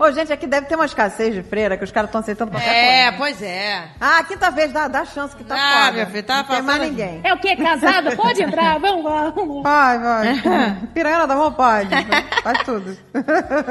Ô, 0.00 0.10
gente, 0.12 0.32
aqui 0.32 0.46
deve 0.46 0.66
ter 0.66 0.76
uma 0.76 0.86
escassez 0.86 1.34
de 1.34 1.42
freira 1.42 1.76
que 1.76 1.84
os 1.84 1.92
caras 1.92 2.08
estão 2.08 2.22
aceitando 2.22 2.50
qualquer 2.52 2.68
É, 2.74 3.02
coisa. 3.12 3.18
pois 3.18 3.42
é. 3.42 3.84
Ah, 4.00 4.24
quinta 4.24 4.50
vez, 4.50 4.72
dá, 4.72 4.88
dá 4.88 5.04
chance 5.04 5.36
que 5.36 5.44
tá 5.44 5.54
Ah, 5.54 5.78
foda. 5.80 5.92
minha 5.92 6.06
filha, 6.06 6.22
tá 6.22 6.36
Não 6.38 6.44
tem 6.44 6.62
mais 6.62 6.80
ninguém. 6.82 7.20
É 7.22 7.34
o 7.34 7.38
que? 7.38 7.54
Casada? 7.56 8.16
Pode 8.16 8.42
entrar, 8.42 8.78
vamos 8.80 9.04
lá, 9.04 9.28
vamos 9.30 9.56
lá. 9.56 9.62
Vai, 9.62 9.98
vai. 9.98 10.76
Piranha 10.94 11.26
da 11.26 11.34
mão 11.36 11.52
pode. 11.52 11.90
Faz 12.42 12.58
tudo. 12.64 12.96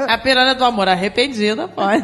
A 0.08 0.18
piranha 0.18 0.54
do 0.54 0.64
amor 0.64 0.88
arrependida, 0.88 1.66
pode. 1.66 2.02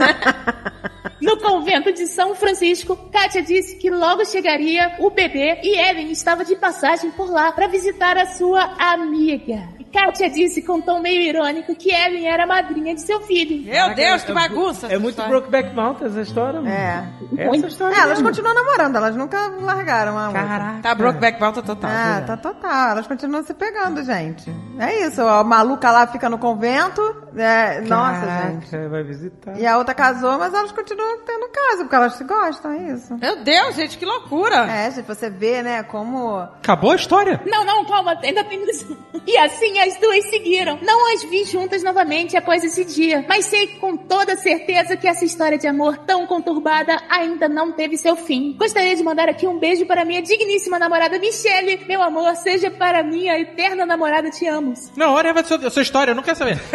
No 1.32 1.38
convento 1.38 1.90
de 1.90 2.06
São 2.08 2.34
Francisco, 2.34 2.94
Kátia 3.10 3.40
disse 3.40 3.76
que 3.76 3.88
logo 3.88 4.22
chegaria 4.22 4.96
o 4.98 5.08
bebê 5.08 5.60
e 5.62 5.78
Ellen 5.78 6.10
estava 6.10 6.44
de 6.44 6.54
passagem 6.54 7.10
por 7.10 7.30
lá 7.30 7.50
para 7.50 7.66
visitar 7.68 8.18
a 8.18 8.26
sua 8.26 8.62
amiga. 8.78 9.81
Kátia 9.92 10.30
disse 10.30 10.62
com 10.62 10.74
um 10.74 10.80
tom 10.80 11.00
meio 11.00 11.20
irônico 11.20 11.74
que 11.74 11.90
Ellen 11.92 12.26
era 12.26 12.44
a 12.44 12.46
madrinha 12.46 12.94
de 12.94 13.02
seu 13.02 13.20
filho. 13.20 13.64
Meu 13.64 13.94
Deus, 13.94 14.22
que 14.22 14.32
bagunça. 14.32 14.86
É 14.86 14.98
muito 14.98 15.22
Brokeback 15.22 15.74
Mountain 15.74 16.06
essa 16.08 16.20
história, 16.20 16.60
mano. 16.60 16.74
É. 16.74 17.04
Essa 17.36 17.66
história. 17.66 17.94
É, 17.94 17.98
elas 17.98 18.18
mesmo. 18.18 18.28
continuam 18.28 18.54
namorando, 18.54 18.96
elas 18.96 19.16
nunca 19.16 19.48
largaram 19.60 20.18
a 20.18 20.26
outra. 20.28 20.42
Caraca. 20.42 20.82
Tá 20.82 20.94
Brokeback 20.94 21.40
Mountain 21.40 21.64
total. 21.64 21.90
Ah, 21.92 22.22
tá 22.26 22.36
total. 22.36 22.90
Elas 22.90 23.06
continuam 23.06 23.44
se 23.44 23.54
pegando, 23.54 24.02
gente. 24.02 24.50
É 24.78 25.06
isso. 25.06 25.20
A 25.22 25.44
maluca 25.44 25.90
lá 25.90 26.06
fica 26.06 26.28
no 26.28 26.38
convento. 26.38 27.02
É, 27.36 27.80
nossa, 27.82 28.20
gente. 28.20 28.70
Caraca, 28.70 28.88
vai 28.88 29.02
visitar. 29.02 29.58
E 29.58 29.66
a 29.66 29.78
outra 29.78 29.94
casou, 29.94 30.38
mas 30.38 30.54
elas 30.54 30.72
continuam 30.72 31.18
tendo 31.24 31.48
caso, 31.48 31.82
porque 31.82 31.94
elas 31.94 32.14
se 32.14 32.24
gostam, 32.24 32.72
é 32.72 32.92
isso. 32.92 33.16
Meu 33.18 33.42
Deus, 33.42 33.74
gente, 33.74 33.98
que 33.98 34.04
loucura. 34.04 34.66
É, 34.66 34.90
gente, 34.90 35.06
você 35.06 35.28
vê, 35.28 35.62
né, 35.62 35.82
como... 35.82 36.38
Acabou 36.38 36.92
a 36.92 36.96
história? 36.96 37.40
Não, 37.46 37.64
não, 37.64 37.84
calma, 37.84 38.18
ainda 38.22 38.44
tem 38.44 38.62
isso. 38.68 38.96
E 39.26 39.36
assim 39.38 39.78
as 39.82 39.96
duas 39.96 40.24
seguiram. 40.30 40.78
Não 40.82 41.12
as 41.12 41.22
vi 41.24 41.44
juntas 41.44 41.82
novamente 41.82 42.36
após 42.36 42.62
esse 42.62 42.84
dia, 42.84 43.24
mas 43.28 43.46
sei 43.46 43.66
com 43.78 43.96
toda 43.96 44.36
certeza 44.36 44.96
que 44.96 45.08
essa 45.08 45.24
história 45.24 45.58
de 45.58 45.66
amor 45.66 45.96
tão 45.98 46.26
conturbada 46.26 47.00
ainda 47.08 47.48
não 47.48 47.72
teve 47.72 47.96
seu 47.96 48.14
fim. 48.14 48.54
Gostaria 48.58 48.94
de 48.94 49.02
mandar 49.02 49.28
aqui 49.28 49.46
um 49.46 49.58
beijo 49.58 49.84
para 49.86 50.04
minha 50.04 50.22
digníssima 50.22 50.78
namorada 50.78 51.18
Michele. 51.18 51.84
Meu 51.88 52.02
amor, 52.02 52.34
seja 52.36 52.70
para 52.70 53.02
minha 53.02 53.38
eterna 53.38 53.84
namorada, 53.84 54.30
te 54.30 54.46
amo. 54.46 54.74
Não, 54.96 55.12
olha 55.14 55.32
a 55.32 55.44
sua, 55.44 55.70
sua 55.70 55.82
história, 55.82 56.12
eu 56.12 56.14
não 56.14 56.22
quero 56.22 56.36
saber. 56.36 56.60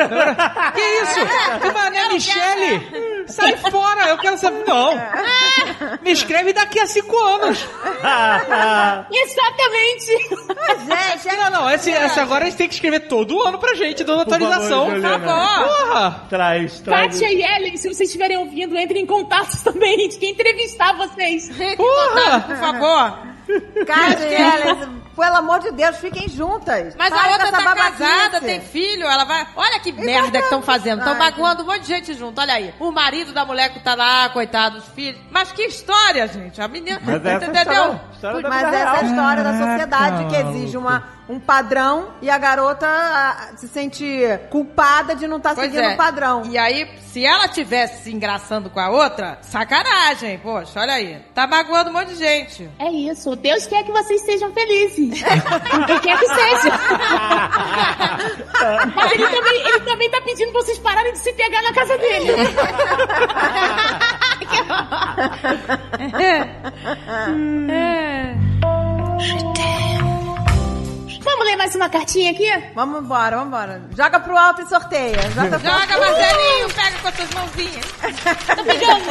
Que 0.74 0.82
isso? 0.82 1.62
Que 1.62 1.72
mané, 1.72 2.08
Michele? 2.10 3.26
Sai 3.28 3.56
fora, 3.58 4.10
eu 4.10 4.18
quero 4.18 4.38
saber. 4.38 4.64
Não. 4.68 4.94
Me 6.02 6.12
escreve 6.12 6.54
daqui 6.54 6.80
a 6.80 6.86
cinco 6.88 7.18
anos. 7.18 7.60
Exatamente! 9.12 10.18
Gente, 10.88 11.38
Não, 11.38 11.50
não, 11.50 11.70
esse, 11.70 11.92
esse 11.92 12.20
agora 12.20 12.46
a 12.46 12.50
gente 12.50 12.58
tem 12.58 12.68
que 12.68 12.74
escrever 12.76 12.97
todo 13.00 13.42
ano 13.44 13.58
pra 13.58 13.74
gente, 13.76 14.04
dando 14.04 14.24
Por 14.24 14.32
favor, 14.32 14.48
atualização. 14.48 14.90
Juliana. 14.92 15.28
Porra! 15.28 16.26
Traz, 16.30 16.80
traz. 16.82 17.14
Kátia 17.14 17.32
e 17.32 17.44
Ellen, 17.44 17.78
se 17.78 17.88
vocês 17.88 18.10
estiverem 18.10 18.38
ouvindo, 18.38 18.78
entrem 18.78 19.04
em 19.04 19.06
contato 19.06 19.56
também. 19.64 19.96
A 19.96 20.00
gente 20.00 20.18
quer 20.18 20.28
entrevistar 20.30 20.94
vocês. 20.96 21.50
Porra! 21.76 22.42
Por 22.42 22.56
favor. 22.58 23.28
Kátia 23.86 24.28
e 24.28 24.34
elas, 24.34 24.90
pelo 25.16 25.36
amor 25.38 25.60
de 25.60 25.72
Deus, 25.72 25.98
fiquem 25.98 26.28
juntas. 26.28 26.94
Mas 26.98 27.10
Para 27.10 27.24
a 27.24 27.32
outra 27.32 27.52
tá 27.52 27.76
casada, 27.76 28.42
tem 28.42 28.60
filho, 28.60 29.04
ela 29.08 29.24
vai. 29.24 29.48
Olha 29.56 29.80
que 29.80 29.92
merda 29.94 30.40
que 30.40 30.44
estão 30.44 30.62
fazendo. 30.62 31.00
Estão 31.00 31.14
Ai, 31.14 31.32
baguando 31.32 31.64
um 31.64 31.66
monte 31.66 31.82
de 31.82 31.88
gente 31.88 32.14
junto. 32.14 32.40
Olha 32.42 32.54
aí. 32.54 32.74
O 32.80 32.92
marido 32.92 33.32
da 33.32 33.46
mulher 33.46 33.72
que 33.72 33.80
tá 33.80 33.96
lá, 33.96 34.30
coitado, 34.30 34.80
os 34.80 34.88
filhos. 34.90 35.20
Mas 35.32 35.52
que 35.54 35.64
história, 35.64 36.28
gente. 36.28 36.62
A 36.62 36.68
menina. 36.68 37.00
Mas 37.02 37.26
essa 37.26 37.46
entendeu? 37.46 37.62
história, 37.62 38.02
história 38.14 38.50
Mas 38.50 38.64
essa 38.64 38.76
é 38.76 39.00
a 39.00 39.02
história 39.04 39.44
da 39.44 39.52
sociedade 39.58 40.26
que 40.26 40.32
Caraca, 40.32 40.50
exige 40.50 40.78
uma, 40.78 41.04
um 41.30 41.40
padrão 41.40 42.10
e 42.22 42.30
a 42.30 42.38
garota 42.38 42.88
ah, 42.88 43.50
se 43.58 43.68
sente 43.68 44.06
culpada 44.50 45.16
de 45.16 45.28
não 45.28 45.38
estar 45.38 45.54
Pois 45.56 45.68
seguindo 45.68 45.90
é. 45.90 45.94
o 45.94 45.98
padrão. 45.98 46.44
E 46.46 46.58
aí, 46.58 46.90
se 47.02 47.26
ela 47.26 47.48
tivesse 47.48 48.04
se 48.04 48.14
engraçando 48.14 48.70
com 48.70 48.80
a 48.80 48.90
outra, 48.90 49.38
sacanagem. 49.42 50.40
Poxa, 50.40 50.80
olha 50.80 50.94
aí. 50.94 51.20
Tá 51.34 51.46
magoando 51.46 51.90
um 51.90 51.94
monte 51.94 52.10
de 52.10 52.16
gente. 52.16 52.70
É 52.80 52.90
isso. 52.90 53.36
Deus 53.36 53.66
quer 53.68 53.84
que 53.84 53.92
vocês 53.92 54.22
sejam 54.22 54.54
felizes. 54.54 55.22
Quem 55.88 56.00
quer 56.00 56.18
que 56.18 56.28
seja. 56.28 56.72
Mas 58.96 59.12
ele 59.12 59.28
também, 59.28 59.68
ele 59.68 59.80
também 59.82 60.10
tá 60.10 60.22
pedindo 60.22 60.52
pra 60.52 60.62
vocês 60.62 60.80
pararem 60.80 61.12
de 61.14 61.20
se 61.20 61.34
pegar 61.34 61.62
na 61.62 61.74
casa 61.74 61.98
dele. 61.98 62.32
É. 66.20 66.48
Vamos 71.38 71.52
ler 71.52 71.56
mais 71.56 71.76
uma 71.76 71.88
cartinha 71.88 72.32
aqui? 72.32 72.50
Vamos 72.74 73.04
embora, 73.04 73.38
vamos 73.38 73.50
embora. 73.50 73.80
Joga 73.96 74.20
pro 74.20 74.36
alto 74.36 74.64
e 74.64 74.66
sorteia. 74.66 75.22
Joga, 75.36 75.60
pro 75.60 75.70
Joga, 75.70 76.00
Marcelinho, 76.00 76.68
pega 76.74 76.98
com 77.00 77.08
as 77.08 77.16
suas 77.16 77.30
mãozinhas. 77.30 77.86
Tô 78.56 78.64
pegando. 78.64 79.06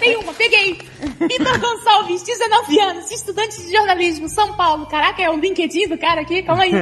Tem 0.00 0.16
uma, 0.16 0.34
peguei. 0.34 0.80
Vitor 1.20 1.60
Gonçalves, 1.60 2.24
19 2.24 2.80
anos, 2.80 3.08
estudante 3.08 3.62
de 3.62 3.70
jornalismo, 3.70 4.28
São 4.28 4.54
Paulo. 4.54 4.84
Caraca, 4.86 5.22
é 5.22 5.30
o 5.30 5.36
LinkedIn 5.36 5.86
do 5.86 5.96
cara 5.96 6.22
aqui? 6.22 6.42
Calma 6.42 6.64
aí. 6.64 6.72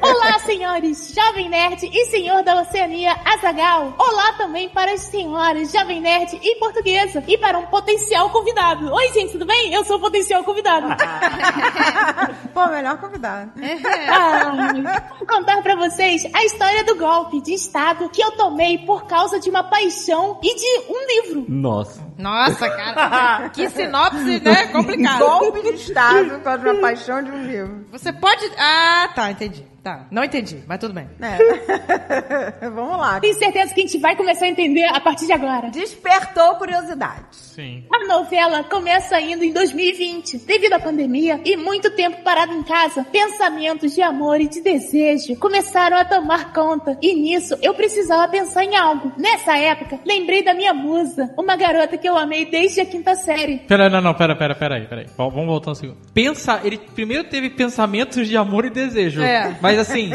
Olá, 0.00 0.38
senhores, 0.38 1.12
Jovem 1.12 1.48
Nerd 1.48 1.90
e 1.92 2.06
senhor 2.06 2.44
da 2.44 2.60
Oceania, 2.60 3.16
Azagal. 3.24 3.94
Olá 3.98 4.34
também 4.34 4.68
para 4.68 4.92
as 4.92 5.00
senhoras, 5.00 5.72
Jovem 5.72 6.00
Nerd 6.00 6.38
e 6.40 6.54
portuguesa. 6.60 7.24
E 7.26 7.36
para 7.36 7.58
um 7.58 7.66
potencial 7.66 8.30
convidado. 8.30 8.92
Oi, 8.92 9.12
gente, 9.12 9.32
tudo 9.32 9.44
bem? 9.44 9.74
Eu 9.74 9.84
sou 9.84 9.96
o 9.96 10.00
potencial 10.00 10.44
convidado. 10.44 10.86
Pô, 12.54 12.66
melhor 12.66 12.98
convidado. 12.98 13.52
Ah, 14.08 14.52
vou 15.18 15.26
contar 15.26 15.62
pra 15.62 15.76
vocês 15.76 16.24
a 16.34 16.44
história 16.44 16.84
do 16.84 16.96
golpe 16.96 17.40
de 17.42 17.52
estado 17.54 18.08
que 18.08 18.22
eu 18.22 18.32
tomei 18.32 18.78
por 18.78 19.06
causa 19.06 19.38
de 19.38 19.50
uma 19.50 19.62
paixão 19.62 20.38
e 20.42 20.54
de 20.54 20.92
um 20.92 21.06
livro. 21.06 21.44
Nossa. 21.48 22.07
Nossa, 22.18 22.68
cara. 22.68 23.48
Que 23.50 23.70
sinopse, 23.70 24.40
né? 24.40 24.66
Complicado. 24.72 25.18
Golpe 25.20 25.62
de 25.62 25.74
estado 25.74 26.58
de 26.60 26.68
uma 26.68 26.80
paixão 26.80 27.22
de 27.22 27.30
um 27.30 27.46
livro. 27.46 27.86
Você 27.92 28.12
pode. 28.12 28.44
Ah, 28.58 29.08
tá, 29.14 29.30
entendi. 29.30 29.64
Tá, 29.82 30.06
não 30.10 30.24
entendi, 30.24 30.62
mas 30.66 30.78
tudo 30.80 30.92
bem. 30.92 31.08
É. 31.20 32.68
Vamos 32.68 32.98
lá. 32.98 33.20
Tenho 33.20 33.34
certeza 33.38 33.72
que 33.72 33.80
a 33.80 33.84
gente 33.84 33.98
vai 33.98 34.16
começar 34.16 34.44
a 34.44 34.48
entender 34.48 34.84
a 34.84 35.00
partir 35.00 35.26
de 35.26 35.32
agora. 35.32 35.70
Despertou 35.70 36.56
curiosidade. 36.56 37.24
Sim. 37.30 37.84
A 37.90 38.06
novela 38.06 38.64
começa 38.64 39.16
ainda 39.16 39.44
em 39.44 39.52
2020. 39.52 40.38
Devido 40.38 40.74
à 40.74 40.80
pandemia 40.80 41.40
e 41.44 41.56
muito 41.56 41.90
tempo 41.92 42.22
parado 42.22 42.52
em 42.52 42.62
casa, 42.64 43.04
pensamentos 43.04 43.94
de 43.94 44.02
amor 44.02 44.40
e 44.40 44.48
de 44.48 44.60
desejo 44.60 45.36
começaram 45.36 45.96
a 45.96 46.04
tomar 46.04 46.52
conta. 46.52 46.98
E 47.00 47.14
nisso 47.14 47.56
eu 47.62 47.72
precisava 47.72 48.28
pensar 48.28 48.64
em 48.64 48.76
algo. 48.76 49.12
Nessa 49.16 49.56
época, 49.56 50.00
lembrei 50.04 50.42
da 50.42 50.54
minha 50.54 50.74
musa, 50.74 51.32
uma 51.36 51.56
garota 51.56 51.96
que 51.96 52.07
eu 52.08 52.16
amei 52.18 52.44
desde 52.46 52.80
a 52.80 52.86
quinta 52.86 53.14
série. 53.14 53.58
Pera, 53.58 53.88
não, 53.88 54.00
não, 54.00 54.14
pera, 54.14 54.34
pera, 54.36 54.54
pera 54.54 54.76
aí, 54.76 54.86
pera 54.86 55.02
aí. 55.02 55.06
Vamos 55.16 55.46
voltar 55.46 55.70
um 55.72 55.74
segundo. 55.74 55.98
Pensa, 56.12 56.60
ele 56.64 56.78
primeiro 56.94 57.24
teve 57.24 57.50
pensamentos 57.50 58.26
de 58.28 58.36
amor 58.36 58.64
e 58.64 58.70
desejo. 58.70 59.22
É. 59.22 59.56
Mas 59.60 59.78
assim, 59.78 60.10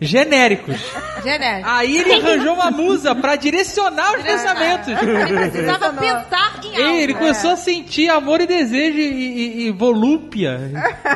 genéricos. 0.00 0.76
Genérico. 1.22 1.68
Aí 1.68 1.96
ele 1.98 2.12
arranjou 2.14 2.54
uma 2.54 2.70
musa 2.70 3.14
pra 3.14 3.36
direcionar 3.36 4.16
os 4.16 4.22
pensamentos. 4.22 4.88
Ele 4.88 5.38
precisava 5.50 5.92
pensar 5.92 6.60
em 6.64 6.76
algo. 6.76 6.96
Ele 6.98 7.14
começou 7.14 7.50
a 7.52 7.56
sentir 7.56 8.08
amor 8.10 8.40
e 8.40 8.46
desejo 8.46 8.98
e, 8.98 9.02
e- 9.02 9.66
e 9.66 9.70
volúpia. 9.72 10.60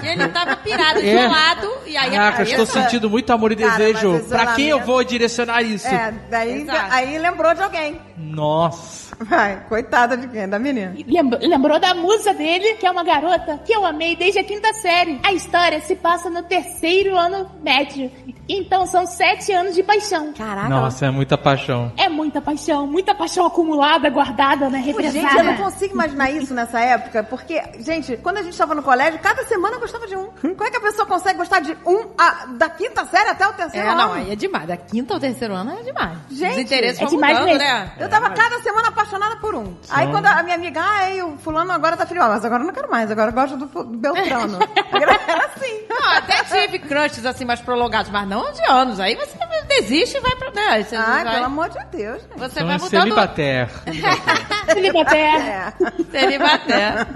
E 0.02 0.06
ele 0.06 0.28
tava 0.28 0.56
pirado, 0.56 1.00
É. 1.00 1.04
isolado, 1.14 1.68
e 1.86 1.96
aí 1.96 2.08
a 2.16 2.18
Caraca, 2.22 2.42
estou 2.42 2.66
sentindo 2.66 3.08
muito 3.10 3.30
amor 3.32 3.52
e 3.52 3.56
Cara, 3.56 3.76
desejo. 3.76 4.20
Pra 4.28 4.54
quem 4.54 4.68
eu 4.68 4.80
vou 4.80 5.02
direcionar 5.04 5.62
isso? 5.62 5.86
É, 5.88 6.12
daí 6.30 6.62
Exato. 6.62 6.92
aí 6.92 7.18
lembrou 7.18 7.54
de 7.54 7.62
alguém. 7.62 8.00
Nossa. 8.22 9.16
Vai, 9.20 9.64
coitada 9.68 10.16
de 10.16 10.26
quem? 10.28 10.48
Da 10.48 10.58
menina. 10.58 10.94
Lembr- 11.06 11.38
lembrou 11.42 11.78
da 11.78 11.94
musa 11.94 12.32
dele, 12.34 12.74
que 12.74 12.86
é 12.86 12.90
uma 12.90 13.04
garota 13.04 13.60
que 13.64 13.72
eu 13.72 13.84
amei 13.84 14.16
desde 14.16 14.38
a 14.40 14.44
quinta 14.44 14.72
série. 14.74 15.20
A 15.22 15.32
história 15.32 15.80
se 15.80 15.94
passa 15.94 16.28
no 16.30 16.42
terceiro 16.42 17.16
ano 17.16 17.50
médio. 17.62 18.10
Então 18.48 18.86
são 18.86 19.06
sete 19.06 19.52
anos 19.52 19.74
de 19.74 19.82
paixão. 19.82 20.32
Caraca. 20.32 20.68
Nossa, 20.68 21.06
é 21.06 21.10
muita 21.10 21.38
paixão. 21.38 21.92
É 21.96 22.08
muita 22.08 22.40
paixão, 22.40 22.86
muita 22.86 23.14
paixão 23.14 23.46
acumulada, 23.46 24.10
guardada, 24.10 24.68
né? 24.68 24.78
Pô, 24.92 25.00
Gente, 25.02 25.16
eu 25.16 25.22
Represada. 25.22 25.42
não 25.44 25.56
consigo 25.56 25.94
imaginar 25.94 26.30
isso 26.30 26.52
nessa 26.52 26.80
época, 26.80 27.22
porque, 27.22 27.62
gente, 27.80 28.16
quando 28.18 28.38
a 28.38 28.42
gente 28.42 28.52
estava 28.52 28.74
no 28.74 28.82
colégio, 28.82 29.20
cada 29.20 29.44
semana 29.44 29.76
eu 29.76 29.80
gostava 29.80 30.06
de 30.06 30.16
um. 30.16 30.26
Como 30.40 30.64
é 30.64 30.70
que 30.70 30.76
a 30.76 30.80
pessoa 30.80 31.06
consegue 31.06 31.38
gostar 31.38 31.60
de 31.60 31.76
um 31.86 32.08
a- 32.18 32.46
da 32.58 32.68
quinta 32.68 33.04
série 33.06 33.28
até 33.30 33.46
o 33.46 33.52
terceiro 33.52 33.86
É, 33.86 33.90
ano? 33.90 33.98
não, 34.02 34.12
aí 34.14 34.32
é 34.32 34.36
demais. 34.36 34.66
Da 34.66 34.76
quinta 34.76 35.14
ao 35.14 35.20
terceiro 35.20 35.54
ano 35.54 35.78
é 35.78 35.82
demais. 35.82 36.18
Gente, 36.30 36.52
Os 36.52 36.58
interesses 36.58 37.00
é 37.00 37.06
demais 37.06 37.38
mudando, 37.38 37.46
mesmo. 37.58 37.64
né? 37.64 37.92
Eu 38.00 38.08
tava 38.12 38.30
cada 38.30 38.60
semana 38.60 38.88
apaixonada 38.88 39.36
por 39.36 39.54
um. 39.54 39.74
Aí 39.88 40.06
quando 40.10 40.26
a 40.26 40.42
minha 40.42 40.56
amiga, 40.56 40.80
ah, 40.80 40.98
aí 40.98 41.22
o 41.22 41.36
fulano 41.38 41.72
agora 41.72 41.96
tá 41.96 42.06
frio, 42.06 42.22
mas 42.22 42.44
agora 42.44 42.62
eu 42.62 42.66
não 42.66 42.74
quero 42.74 42.90
mais, 42.90 43.10
agora 43.10 43.30
eu 43.30 43.34
gosto 43.34 43.56
do, 43.56 43.66
do 43.66 43.84
Beltrano. 43.96 44.58
Era 44.92 45.46
assim. 45.46 45.86
Não, 45.88 46.10
até 46.12 46.44
tive 46.44 46.78
crushes 46.80 47.24
assim 47.24 47.44
mais 47.44 47.60
prolongados, 47.60 48.10
mas 48.10 48.28
não 48.28 48.52
de 48.52 48.62
anos. 48.64 49.00
Aí 49.00 49.14
você 49.14 49.36
desiste 49.80 50.16
e 50.16 50.20
vai 50.20 50.36
pra. 50.36 50.50
Né, 50.52 50.82
você 50.82 50.96
Ai, 50.96 51.24
vai, 51.24 51.34
pelo 51.34 51.46
amor 51.46 51.68
de 51.70 51.78
Deus, 51.96 52.20
gente. 52.22 52.38
você 52.38 52.58
São 52.58 52.66
vai 52.66 52.76
os 52.76 52.82
mudando. 52.82 53.02
celibater. 53.02 53.68
Celibater. 54.72 55.18
É. 55.18 55.72
Celibater. 56.10 57.06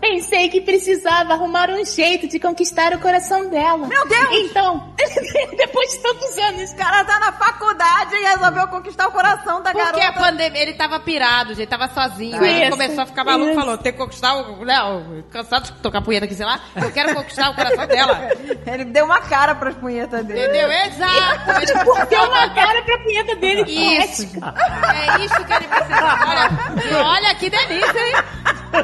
Pensei 0.00 0.48
que 0.48 0.60
precisava 0.60 1.32
arrumar 1.34 1.70
um 1.70 1.84
jeito 1.84 2.28
de 2.28 2.38
conquistar 2.38 2.92
o 2.94 2.98
coração 3.00 3.48
dela. 3.50 3.86
Meu 3.86 4.06
Deus! 4.08 4.28
Então, 4.32 4.94
depois 5.56 5.90
de 5.90 5.98
tantos 5.98 6.38
anos, 6.38 6.72
O 6.72 6.76
cara 6.76 7.04
tá 7.04 7.18
na 7.18 7.32
faculdade 7.32 8.14
e 8.16 8.24
resolveu 8.24 8.68
conquistar 8.68 9.08
o 9.08 9.12
coração 9.12 9.62
da 9.62 9.72
Porque 9.72 10.00
a 10.00 10.10
garota. 10.10 10.20
pandemia, 10.20 10.62
ele 10.62 10.74
tava 10.74 11.00
pirado, 11.00 11.54
gente, 11.54 11.68
tava 11.68 11.88
sozinho. 11.88 12.42
Aí 12.42 12.62
ele 12.62 12.70
começou 12.70 13.02
a 13.02 13.06
ficar 13.06 13.24
maluco, 13.24 13.50
isso. 13.50 13.60
falou: 13.60 13.78
tem 13.78 13.92
que 13.92 13.98
conquistar 13.98 14.34
o. 14.34 14.64
Né, 14.64 14.82
o- 14.82 15.22
cansado 15.30 15.64
de 15.64 15.72
tocar 15.74 16.02
punheta 16.02 16.24
aqui, 16.26 16.34
sei 16.34 16.46
lá. 16.46 16.60
Eu 16.76 16.90
quero 16.92 17.14
conquistar 17.14 17.50
o 17.50 17.54
coração 17.54 17.86
dela. 17.86 18.28
Ele 18.66 18.84
deu 18.86 19.04
uma 19.04 19.20
cara 19.20 19.54
pras 19.54 19.74
punhetas 19.76 20.24
dele. 20.24 20.40
Entendeu? 20.46 20.70
Exato. 20.72 21.50
Ele 21.62 21.84
deu 22.08 22.22
uma 22.22 22.50
cara 22.50 22.82
pra 22.82 22.98
punheta 22.98 23.36
dele. 23.36 23.64
Isso. 23.66 24.22
É 24.24 25.24
isso 25.24 25.44
que 25.44 25.52
ele 25.52 25.68
precisa. 25.68 26.02
Olha, 26.26 26.50
e 26.84 26.94
olha 26.94 27.34
que 27.34 27.50
delícia, 27.50 28.06
hein? 28.06 28.14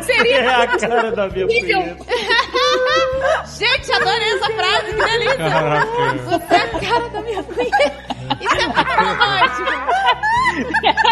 Seria 0.03 0.36
É 0.40 0.55
a 0.62 0.66
cara 0.66 1.11
da 1.12 1.28
minha 1.28 1.47
punheta. 1.47 2.05
Gente, 3.59 3.93
adorei 3.93 4.32
essa 4.35 4.51
frase, 4.53 4.86
que 4.86 5.05
delícia. 5.05 5.36
Caraca. 5.36 5.86
Você 6.24 6.55
é 6.55 6.61
a 6.61 6.81
cara 6.81 7.09
da 7.09 7.20
minha 7.23 7.43
punheta. 7.43 8.09
Isso 8.40 8.55
é 8.55 8.66
muito 8.66 8.90
romântico. 8.90 9.65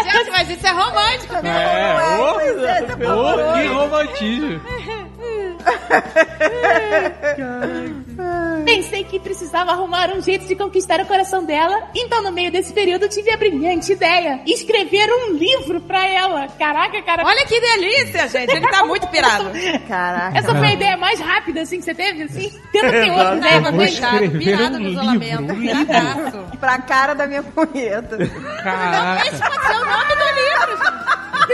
Gente, 0.03 0.31
mas 0.31 0.49
isso 0.49 0.67
é 0.67 0.71
romântico. 0.71 1.33
É, 1.35 2.19
ô, 2.19 2.33
pois 2.33 2.63
é, 2.63 2.81
você 2.81 3.05
ô, 3.07 3.53
que 3.53 3.67
romantismo. 3.67 4.61
Pensei 8.65 9.03
que 9.03 9.19
precisava 9.19 9.71
arrumar 9.71 10.09
um 10.09 10.21
jeito 10.21 10.45
de 10.45 10.55
conquistar 10.55 10.99
o 10.99 11.05
coração 11.05 11.43
dela, 11.45 11.87
então 11.95 12.21
no 12.21 12.31
meio 12.31 12.51
desse 12.51 12.73
período 12.73 13.07
tive 13.07 13.31
a 13.31 13.37
brilhante 13.37 13.93
ideia: 13.93 14.41
escrever 14.45 15.09
um 15.09 15.31
livro 15.33 15.79
pra 15.81 16.07
ela. 16.07 16.47
Caraca, 16.59 17.01
cara. 17.01 17.23
Olha 17.25 17.45
que 17.45 17.59
delícia, 17.59 18.27
gente. 18.27 18.51
Ele 18.51 18.67
tá 18.67 18.85
muito 18.85 19.07
pirado. 19.07 19.49
Caraca. 19.87 20.37
Essa 20.37 20.53
foi 20.55 20.67
a 20.67 20.73
ideia 20.73 20.97
mais 20.97 21.19
rápida, 21.19 21.61
assim, 21.61 21.77
que 21.77 21.83
você 21.85 21.95
teve, 21.95 22.23
assim? 22.23 22.51
Tenta 22.71 22.89
ter 22.89 23.09
outra 23.11 23.35
ideia 23.37 23.61
mim. 23.71 23.77
coitado, 23.77 24.29
pirado 24.31 24.75
um 24.75 24.79
no 24.79 24.89
isolamento. 24.89 25.53
um 25.53 25.59
Piradaço. 25.59 26.57
Pra 26.59 26.77
cara 26.79 27.13
da 27.13 27.25
minha 27.27 27.43
punheta. 27.43 28.17
Caraca. 28.63 29.27
Esse 29.27 29.39
pode 29.39 29.67
ser 29.67 29.75
o 29.75 29.85
nome 29.85 30.15
do 30.15 30.25
livro, 30.35 30.77
gente. 30.77 31.07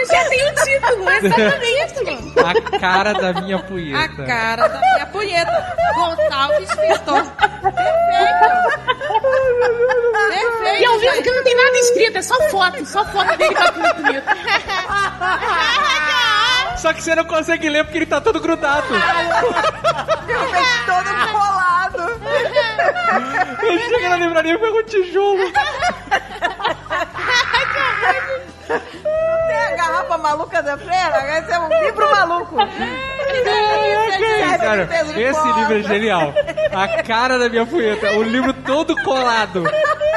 Já 0.08 0.26
tem 0.26 0.50
o 0.50 0.56
título, 0.56 1.08
exatamente. 1.12 2.40
A 2.40 2.54
cara 2.80 3.14
da 3.14 3.34
minha 3.42 3.58
A 3.58 3.62
punheta. 3.94 4.24
cara 4.26 4.68
da 4.68 4.80
minha 4.80 5.06
punheta. 5.08 5.76
Gonçalves 5.96 6.70
Vitor. 6.70 7.24
Perfeito. 7.62 8.54
Perfeito, 10.30 10.82
E 10.82 10.86
livro 11.00 11.00
gente. 11.16 11.24
que 11.24 11.32
não 11.32 11.44
tem 11.44 11.56
nada 11.56 11.78
escrito, 11.78 12.18
é 12.18 12.22
só 12.22 12.36
foto, 12.50 12.86
só 12.86 13.06
foto 13.06 13.38
dele 13.38 13.56
com 13.56 13.64
a 13.64 13.72
punheta. 13.94 14.38
Só 16.78 16.92
que 16.94 17.02
você 17.04 17.16
não 17.16 17.24
consegue 17.26 17.70
ler 17.70 17.84
porque 17.86 17.98
ele 18.00 18.06
tá 18.06 18.20
todo 18.20 18.40
grudado. 18.42 18.88
Todo 20.86 21.32
colado. 21.32 22.20
Ele 23.62 23.80
chega 23.80 24.10
na 24.10 24.18
livraria 24.18 24.54
e 24.54 24.58
pega 24.58 24.78
um 24.78 24.84
tijolo. 24.84 25.44
A 28.70 29.43
garrafa 29.76 30.18
maluca 30.18 30.62
da 30.62 30.78
freira? 30.78 31.40
Esse 31.40 31.52
é 31.52 31.60
um 31.60 31.84
livro 31.84 32.12
maluco. 32.12 32.56
Cara, 34.60 34.86
peso 34.88 35.14
de 35.14 35.22
esse 35.22 35.52
livro 35.54 35.80
é 35.80 35.84
genial. 35.84 36.34
A 36.72 37.04
cara 37.04 37.38
da 37.38 37.50
minha 37.50 37.66
punheta. 37.66 38.12
O 38.14 38.24
livro 38.24 38.54
todo 38.54 38.96
colado. 39.04 39.64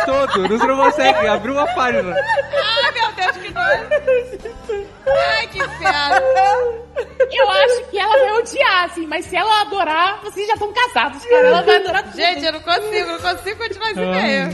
Todo. 0.04 0.48
Você 0.48 0.66
não 0.66 0.76
consegue 0.76 1.26
abrir 1.26 1.50
uma 1.50 1.66
página. 1.74 2.14
Ai, 2.14 2.92
meu 2.92 3.12
Deus, 3.12 3.36
que 3.38 3.52
doido. 3.52 4.86
Ai, 5.08 5.46
que 5.48 5.58
inferno. 5.58 6.86
Eu 7.30 7.50
acho 7.50 7.84
que 7.90 7.98
ela 7.98 8.12
vai 8.12 8.32
odiar, 8.38 8.84
assim, 8.84 9.06
mas 9.06 9.24
se 9.26 9.36
ela 9.36 9.62
adorar, 9.62 10.20
vocês 10.22 10.46
já 10.46 10.54
estão 10.54 10.72
casados, 10.72 11.24
cara. 11.26 11.48
Ela 11.48 11.62
vai 11.62 11.76
adorar 11.76 12.02
tudo. 12.04 12.16
Gente, 12.16 12.44
eu 12.44 12.52
não 12.52 12.60
consigo, 12.60 13.06
não 13.12 13.18
consigo 13.18 13.58
continuar 13.58 13.90
esse 13.90 14.00
e-mail. 14.00 14.48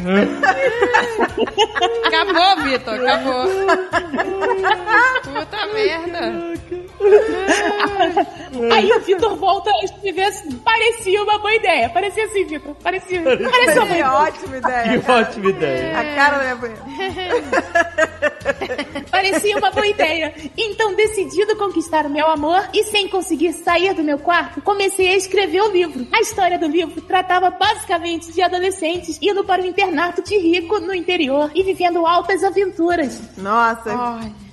Acabou, 2.06 2.64
Vitor, 2.64 2.94
acabou. 2.94 3.46
Puta 5.22 5.66
merda. 5.66 6.52
Aí 8.72 8.92
o 8.92 9.00
Vitor 9.00 9.36
volta 9.36 9.70
a 9.70 9.84
escrever 9.84 10.24
assim, 10.24 10.52
parecia 10.58 11.22
uma 11.22 11.38
boa 11.38 11.54
ideia. 11.54 11.88
Parecia 11.90 12.24
assim, 12.24 12.44
Vitor. 12.44 12.74
Parecia. 12.76 13.22
Parecia 13.22 13.82
uma 13.82 13.94
boa 13.94 14.22
ótima 14.22 14.56
ideia. 14.56 15.00
Que 15.00 15.10
ótima 15.10 15.50
ideia. 15.50 15.98
A 15.98 16.04
cara 16.14 16.38
da 16.38 16.44
minha 16.44 16.56
punheta. 16.56 16.82
parecia 19.10 19.56
uma 19.56 19.70
boa 19.70 19.86
ideia. 19.86 20.34
Então, 20.56 20.94
decidido 20.94 21.56
conquistar 21.56 22.06
o 22.06 22.10
meu 22.10 22.26
amor 22.28 22.68
e 22.72 22.84
sem 22.84 23.08
conseguir 23.08 23.52
sair 23.52 23.94
do 23.94 24.02
meu 24.02 24.18
quarto, 24.18 24.60
comecei 24.60 25.08
a 25.08 25.16
escrever 25.16 25.62
o 25.62 25.70
livro. 25.70 26.06
A 26.12 26.20
história 26.20 26.58
do 26.58 26.66
livro 26.66 27.00
tratava 27.02 27.50
basicamente 27.50 28.32
de 28.32 28.42
adolescentes 28.42 29.18
indo 29.20 29.44
para 29.44 29.62
o 29.62 29.66
internato 29.66 30.22
de 30.22 30.36
rico 30.38 30.78
no 30.80 30.94
interior 30.94 31.50
e 31.54 31.62
vivendo 31.62 32.06
altas 32.06 32.42
aventuras. 32.42 33.20
Nossa. 33.36 33.92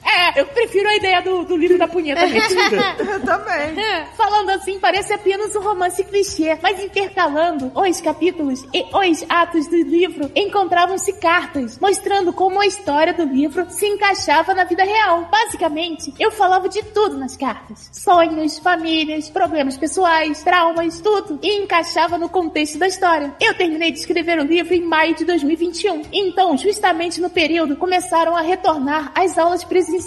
É, 0.09 0.41
eu 0.41 0.45
prefiro 0.47 0.89
a 0.89 0.95
ideia 0.95 1.21
do, 1.21 1.43
do 1.43 1.55
livro 1.55 1.77
da 1.77 1.87
punheta 1.87 2.25
mesmo. 2.25 2.59
Eu 2.99 3.19
também. 3.21 3.75
Falando 4.17 4.49
assim, 4.49 4.79
parece 4.79 5.13
apenas 5.13 5.55
um 5.55 5.61
romance 5.61 6.03
clichê, 6.03 6.57
mas 6.61 6.83
intercalando 6.83 7.71
os 7.75 8.01
capítulos 8.01 8.65
e 8.73 8.85
os 8.93 9.25
atos 9.29 9.67
do 9.67 9.75
livro, 9.75 10.31
encontravam-se 10.35 11.13
cartas, 11.13 11.77
mostrando 11.79 12.33
como 12.33 12.59
a 12.59 12.65
história 12.65 13.13
do 13.13 13.23
livro 13.23 13.67
se 13.69 13.85
encaixava 13.85 14.53
na 14.53 14.63
vida 14.63 14.83
real. 14.83 15.29
Basicamente, 15.31 16.13
eu 16.19 16.31
falava 16.31 16.67
de 16.67 16.81
tudo 16.83 17.17
nas 17.17 17.37
cartas: 17.37 17.89
sonhos, 17.91 18.57
famílias, 18.59 19.29
problemas 19.29 19.77
pessoais, 19.77 20.43
traumas, 20.43 20.99
tudo, 20.99 21.39
e 21.41 21.61
encaixava 21.61 22.17
no 22.17 22.29
contexto 22.29 22.77
da 22.77 22.87
história. 22.87 23.33
Eu 23.39 23.53
terminei 23.55 23.91
de 23.91 23.99
escrever 23.99 24.39
o 24.39 24.43
livro 24.43 24.73
em 24.73 24.81
maio 24.81 25.15
de 25.15 25.25
2021. 25.25 26.03
Então, 26.11 26.57
justamente 26.57 27.21
no 27.21 27.29
período, 27.29 27.75
começaram 27.75 28.35
a 28.35 28.41
retornar 28.41 29.11
as 29.15 29.37
aulas 29.37 29.63
presenciais. 29.63 29.98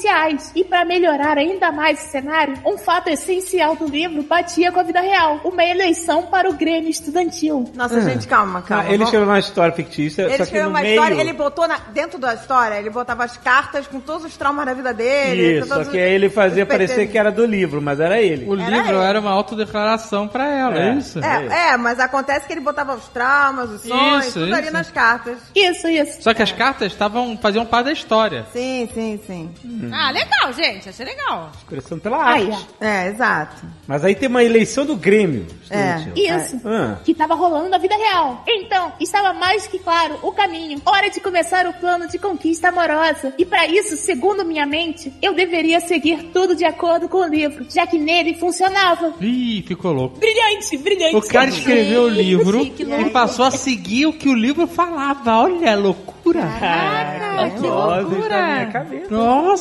E 0.54 0.64
para 0.64 0.84
melhorar 0.84 1.38
ainda 1.38 1.70
mais 1.70 2.00
o 2.02 2.10
cenário, 2.10 2.54
um 2.64 2.76
fato 2.78 3.08
essencial 3.08 3.76
do 3.76 3.86
livro 3.86 4.22
batia 4.22 4.72
com 4.72 4.80
a 4.80 4.82
vida 4.82 5.00
real: 5.00 5.40
uma 5.44 5.64
eleição 5.64 6.22
para 6.24 6.48
o 6.48 6.54
Grêmio 6.54 6.88
Estudantil. 6.90 7.70
Nossa, 7.74 8.00
gente, 8.00 8.26
calma, 8.26 8.62
calma. 8.62 8.84
Ah, 8.88 8.92
ele 8.92 9.04
escreveu 9.04 9.28
uma 9.28 9.38
história 9.38 9.72
fictícia, 9.74 10.22
Ele 10.22 10.42
escreveu 10.42 10.68
uma 10.68 10.80
meio... 10.80 10.94
história, 10.94 11.20
ele 11.20 11.32
botou 11.32 11.68
na- 11.68 11.78
dentro 11.92 12.18
da 12.18 12.34
história, 12.34 12.76
ele 12.76 12.90
botava 12.90 13.24
as 13.24 13.36
cartas 13.36 13.86
com 13.86 14.00
todos 14.00 14.24
os 14.24 14.36
traumas 14.36 14.64
da 14.66 14.74
vida 14.74 14.92
dele. 14.92 15.58
Isso, 15.58 15.68
só 15.68 15.76
que 15.76 15.80
os- 15.82 15.94
aí 15.94 16.00
ele 16.14 16.28
fazia 16.30 16.64
parecer 16.66 17.06
que 17.08 17.18
era 17.18 17.30
do 17.30 17.44
livro, 17.44 17.80
mas 17.82 18.00
era 18.00 18.20
ele. 18.20 18.48
O 18.48 18.54
Era 18.58 18.70
livro 18.70 18.96
ele. 18.96 19.04
era 19.04 19.20
uma 19.20 19.30
autodeclaração 19.30 20.26
pra 20.28 20.46
ela, 20.48 20.78
é, 20.78 20.88
É. 20.90 20.94
isso? 20.94 21.18
É, 21.24 21.70
é, 21.72 21.76
mas 21.76 21.98
acontece 22.00 22.46
que 22.46 22.52
ele 22.52 22.60
botava 22.60 22.94
os 22.94 23.08
traumas, 23.08 23.70
os 23.70 23.82
sonhos, 23.82 24.26
Isso, 24.26 24.40
tudo 24.40 24.52
ali 24.54 24.64
isso. 24.64 24.72
nas 24.72 24.90
cartas. 24.90 25.38
Isso, 25.54 25.88
isso. 25.88 26.22
Só 26.22 26.32
que 26.34 26.42
as 26.42 26.52
cartas 26.52 26.92
estavam 26.92 27.36
faziam 27.36 27.64
parte 27.66 27.86
da 27.86 27.92
história. 27.92 28.46
Sim, 28.52 28.88
sim, 28.92 29.20
sim. 29.26 29.50
Ah, 29.92 30.10
legal, 30.10 30.52
gente. 30.52 30.88
Achei 30.88 31.06
legal. 31.06 31.50
Expressão 31.56 31.98
pela 31.98 32.18
arte. 32.18 32.50
Aí. 32.80 32.88
É, 32.88 33.08
exato. 33.08 33.66
Mas 33.86 34.04
aí 34.04 34.14
tem 34.14 34.28
uma 34.28 34.44
eleição 34.44 34.84
do 34.84 34.96
Grêmio. 34.96 35.46
É. 35.70 35.96
Isso. 36.14 36.60
Ah. 36.64 36.98
Que 37.04 37.12
estava 37.12 37.34
rolando 37.34 37.68
na 37.68 37.78
vida 37.78 37.96
real. 37.96 38.42
Então, 38.46 38.92
estava 39.00 39.32
mais 39.32 39.66
que 39.66 39.78
claro 39.78 40.18
o 40.22 40.32
caminho. 40.32 40.80
Hora 40.84 41.08
de 41.10 41.20
começar 41.20 41.66
o 41.66 41.72
plano 41.72 42.06
de 42.08 42.18
conquista 42.18 42.68
amorosa. 42.68 43.32
E 43.38 43.44
para 43.44 43.66
isso, 43.66 43.96
segundo 43.96 44.44
minha 44.44 44.66
mente, 44.66 45.12
eu 45.22 45.34
deveria 45.34 45.80
seguir 45.80 46.30
tudo 46.32 46.54
de 46.54 46.64
acordo 46.64 47.08
com 47.08 47.18
o 47.18 47.26
livro, 47.26 47.66
já 47.70 47.86
que 47.86 47.98
nele 47.98 48.34
funcionava. 48.34 49.14
Ih, 49.20 49.62
ficou 49.66 49.92
louco. 49.92 50.18
Brilhante, 50.18 50.76
brilhante. 50.76 51.16
O 51.16 51.22
cara 51.22 51.48
escreveu 51.48 52.04
o 52.04 52.08
livro 52.08 52.64
que 52.66 52.82
e 52.82 53.10
passou 53.10 53.44
a 53.44 53.50
seguir 53.50 54.06
o 54.06 54.12
que 54.12 54.28
o 54.28 54.34
livro 54.34 54.66
falava. 54.66 55.38
Olha, 55.38 55.74
loucura. 55.76 56.42
Caraca, 56.60 57.50
que 57.50 57.60
Vozes 57.60 57.62
da 57.62 57.96
loucura. 58.08 58.70
cabeça. 58.72 59.06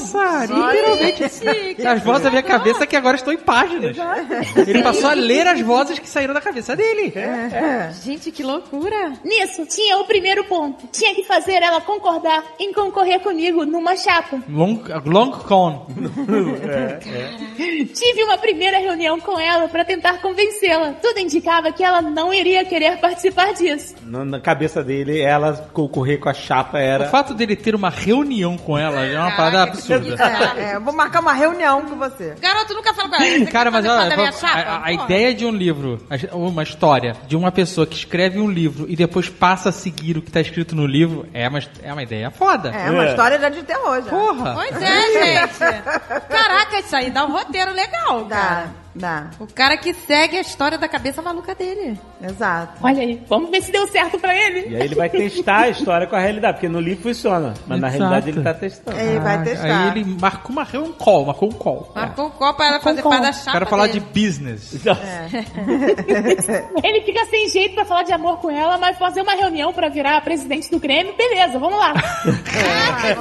Nossa, 0.01 0.45
literalmente. 0.45 1.23
As 1.87 2.03
vozes 2.03 2.23
da 2.23 2.29
minha 2.29 2.43
cabeça 2.43 2.85
que 2.87 2.95
agora 2.95 3.15
estão 3.15 3.33
em 3.33 3.37
páginas. 3.37 3.95
Ele 4.67 4.81
passou 4.83 5.09
a 5.09 5.13
ler 5.13 5.47
as 5.47 5.61
vozes 5.61 5.99
que 5.99 6.07
saíram 6.07 6.33
da 6.33 6.41
cabeça 6.41 6.75
dele. 6.75 7.13
Gente, 8.03 8.31
que 8.31 8.43
loucura. 8.43 9.13
Nisso, 9.23 9.65
tinha 9.65 9.97
o 9.99 10.05
primeiro 10.05 10.43
ponto. 10.45 10.87
Tinha 10.91 11.13
que 11.15 11.23
fazer 11.23 11.61
ela 11.61 11.81
concordar 11.81 12.43
em 12.59 12.73
concorrer 12.73 13.19
comigo 13.21 13.65
numa 13.65 13.95
chapa. 13.95 14.39
Long, 14.49 14.79
long 15.05 15.31
con. 15.31 15.87
Tive 17.93 18.23
uma 18.23 18.37
primeira 18.37 18.77
reunião 18.79 19.19
com 19.19 19.39
ela 19.39 19.67
para 19.67 19.83
tentar 19.85 20.21
convencê-la. 20.21 20.93
Tudo 21.01 21.19
indicava 21.19 21.71
que 21.71 21.83
ela 21.83 22.01
não 22.01 22.33
iria 22.33 22.63
querer 22.65 22.97
participar 22.99 23.53
disso. 23.53 23.95
Na, 24.05 24.23
na 24.25 24.39
cabeça 24.39 24.83
dele, 24.83 25.19
ela 25.21 25.69
concorrer 25.73 26.19
com 26.19 26.29
a 26.29 26.33
chapa 26.33 26.77
O 26.77 26.81
era. 26.81 27.09
fato 27.09 27.33
dele 27.33 27.55
ter 27.55 27.75
uma 27.75 27.89
reunião 27.89 28.57
com 28.57 28.77
ela 28.77 29.05
é 29.05 29.17
uma 29.19 29.31
parada 29.35 29.63
absurda. 29.63 29.90
É, 29.95 30.71
é, 30.71 30.75
eu 30.75 30.81
vou 30.81 30.93
marcar 30.93 31.19
uma 31.19 31.33
reunião 31.33 31.81
com 31.83 31.95
você. 31.95 32.35
Garoto, 32.41 32.73
nunca 32.73 32.93
fala 32.93 33.09
com 33.09 33.15
ela. 33.15 33.25
Você 33.39 33.45
Cara, 33.51 33.71
mas 33.71 33.85
olha, 33.85 34.29
a, 34.43 34.47
a- 34.47 34.85
a 34.85 34.91
ideia 34.93 35.33
de 35.33 35.45
um 35.45 35.51
livro, 35.51 35.99
uma 36.31 36.63
história 36.63 37.15
de 37.27 37.35
uma 37.35 37.51
pessoa 37.51 37.85
que 37.87 37.95
escreve 37.95 38.39
um 38.39 38.49
livro 38.49 38.85
e 38.89 38.95
depois 38.95 39.29
passa 39.29 39.69
a 39.69 39.71
seguir 39.71 40.17
o 40.17 40.21
que 40.21 40.31
tá 40.31 40.41
escrito 40.41 40.75
no 40.75 40.85
livro 40.85 41.25
é 41.33 41.47
uma, 41.47 41.59
é 41.83 41.91
uma 41.93 42.03
ideia 42.03 42.31
foda. 42.31 42.69
É, 42.69 42.89
uma 42.91 43.05
É. 43.05 43.09
história 43.09 43.39
já 43.39 43.49
de 43.49 43.63
terror, 43.63 44.01
já. 44.03 44.09
Porra! 44.09 44.53
Pois 44.55 44.81
é, 44.81 45.01
gente. 45.11 45.59
Caraca, 46.29 46.79
isso 46.79 46.95
aí 46.95 47.09
dá 47.09 47.25
um 47.25 47.31
roteiro 47.31 47.71
legal, 47.73 48.25
cara. 48.25 48.65
dá. 48.65 48.67
O 49.39 49.47
cara 49.47 49.77
que 49.77 49.93
segue 49.93 50.37
a 50.37 50.41
história 50.41 50.77
da 50.77 50.87
cabeça 50.87 51.21
maluca 51.21 51.55
dele. 51.55 51.97
Exato. 52.21 52.73
Olha 52.83 53.01
aí, 53.01 53.21
vamos 53.27 53.49
ver 53.49 53.61
se 53.63 53.71
deu 53.71 53.87
certo 53.87 54.19
pra 54.19 54.35
ele. 54.35 54.67
E 54.69 54.75
aí 54.75 54.81
ele 54.83 54.95
vai 54.95 55.09
testar 55.09 55.61
a 55.61 55.69
história 55.71 56.05
com 56.07 56.15
a 56.15 56.19
realidade, 56.19 56.55
porque 56.55 56.67
no 56.69 56.79
livro 56.79 57.03
funciona, 57.03 57.53
mas 57.67 57.79
na 57.79 57.87
Exato. 57.87 58.03
realidade 58.03 58.29
ele 58.29 58.41
tá 58.43 58.53
testando. 58.53 58.99
Ele 58.99 59.19
vai 59.19 59.35
Ah, 59.35 59.41
testar. 59.43 59.81
Aí 59.83 59.87
ele 59.99 60.17
marcou 60.19 60.51
uma 60.51 60.67
um 60.73 60.91
call, 60.93 61.25
marcou 61.25 61.49
um 61.49 61.51
call. 61.51 61.91
Marcou 61.95 62.25
um 62.27 62.29
copo 62.29 62.57
pra 62.57 62.67
ela 62.67 62.79
fazer 62.79 63.01
Com 63.01 63.09
parte 63.09 63.23
da 63.23 63.31
chapa 63.33 63.51
Quero 63.53 63.65
falar 63.67 63.87
de 63.87 63.99
dele. 63.99 64.11
business. 64.13 64.73
Ele 66.83 67.01
fica 67.01 67.25
sem 67.25 67.49
jeito 67.49 67.75
pra 67.75 67.85
falar 67.85 68.03
de 68.03 68.11
amor 68.13 68.37
com 68.39 68.49
ela, 68.49 68.77
mas 68.77 68.97
fazer 68.97 69.21
uma 69.21 69.33
reunião 69.33 69.71
pra 69.73 69.89
virar 69.89 70.21
presidente 70.21 70.69
do 70.69 70.79
Grêmio, 70.79 71.15
beleza, 71.15 71.57
vamos 71.59 71.77
lá. 71.79 71.93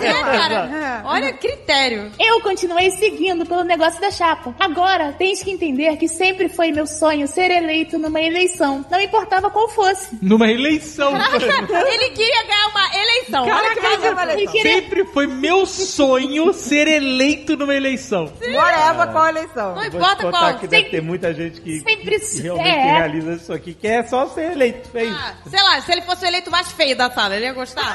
É, 0.02 0.12
cara. 0.36 1.02
Olha 1.04 1.32
critério. 1.32 2.10
Eu 2.18 2.40
continuei 2.40 2.90
seguindo 2.92 3.44
pelo 3.46 3.64
negócio 3.64 4.00
da 4.00 4.10
chapa. 4.10 4.54
Agora, 4.58 5.12
tens 5.12 5.42
que 5.42 5.50
entender 5.60 5.96
que 5.98 6.08
sempre 6.08 6.48
foi 6.48 6.72
meu 6.72 6.86
sonho 6.86 7.28
ser 7.28 7.50
eleito 7.50 7.98
numa 7.98 8.20
eleição. 8.20 8.84
Não 8.90 9.00
importava 9.00 9.50
qual 9.50 9.68
fosse. 9.68 10.16
Numa 10.22 10.50
eleição. 10.50 11.12
Ele 11.20 12.10
queria 12.10 12.42
ganhar 12.44 12.66
uma 12.68 12.96
eleição. 12.96 13.42
Olha 13.44 13.74
que 13.74 13.80
Caraca, 13.80 14.14
maluco. 14.14 14.38
Ele 14.38 14.46
queria... 14.46 14.74
Sempre 14.74 15.04
foi 15.06 15.26
meu 15.26 15.66
sonho 15.66 16.52
ser 16.54 16.88
eleito 16.88 17.56
numa 17.56 17.74
eleição. 17.74 18.32
Whatever 18.40 19.08
qual 19.12 19.24
a 19.24 19.28
eleição. 19.28 19.74
Não 19.74 19.84
importa 19.84 20.30
qual. 20.30 20.54
que 20.58 20.66
deve 20.66 20.84
Sempre- 20.84 20.98
ter 20.98 21.02
muita 21.02 21.34
gente 21.34 21.60
que, 21.60 21.80
sempre 21.80 22.20
que 22.20 22.40
realmente 22.42 22.68
é. 22.68 22.96
realiza 22.96 23.32
isso 23.34 23.52
aqui, 23.52 23.74
que 23.74 23.86
é 23.86 24.02
só 24.02 24.26
ser 24.28 24.52
eleito. 24.52 24.88
É 24.94 25.04
isso. 25.04 25.18
Ah, 25.20 25.34
sei 25.48 25.62
lá, 25.62 25.80
se 25.82 25.92
ele 25.92 26.02
fosse 26.02 26.24
o 26.24 26.28
eleito 26.28 26.50
mais 26.50 26.72
feio 26.72 26.96
da 26.96 27.10
sala, 27.10 27.36
ele 27.36 27.44
ia 27.44 27.52
gostar? 27.52 27.94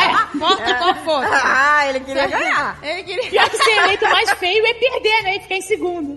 é, 0.00 0.36
importa 0.36 0.74
qual 0.74 0.94
for. 0.96 1.24
Ah, 1.24 1.88
ele 1.88 2.00
queria 2.00 2.26
ganhar. 2.26 2.78
Ele 2.82 3.02
queria... 3.02 3.30
Pior 3.30 3.50
que 3.50 3.56
ser 3.58 3.70
eleito 3.70 4.04
mais 4.08 4.30
feio 4.32 4.66
é 4.66 4.74
perder, 4.74 5.22
né? 5.22 5.36
E 5.36 5.40
ficar 5.40 5.54
em 5.56 5.62
segundo. 5.62 6.16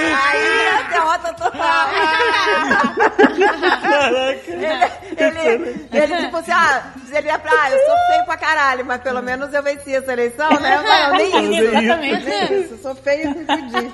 Aí 0.00 0.58
é 0.66 0.84
derrota 0.90 1.34
total. 1.34 1.88
ele, 5.16 5.36
ele, 5.36 5.88
ele 5.92 6.16
tipo 6.24 6.36
assim, 6.36 6.52
ah, 6.52 6.92
seria 7.10 7.38
pra, 7.38 7.52
ah, 7.52 7.70
eu 7.70 7.78
sou 7.86 7.96
feio 8.08 8.24
pra 8.24 8.36
caralho, 8.36 8.84
mas 8.84 9.02
pelo 9.02 9.22
menos 9.22 9.52
eu 9.52 9.62
venci 9.62 9.94
essa 9.94 10.12
eleição, 10.12 10.48
né? 10.60 10.80
Não, 10.82 11.12
nem 11.16 11.58
isso. 11.58 11.76
Exatamente. 11.76 12.24
Nem 12.24 12.60
isso, 12.60 12.74
eu 12.74 12.78
sou 12.78 12.94
feio 12.94 13.24
e 13.24 13.34
me 13.34 13.44
fudi. 13.44 13.92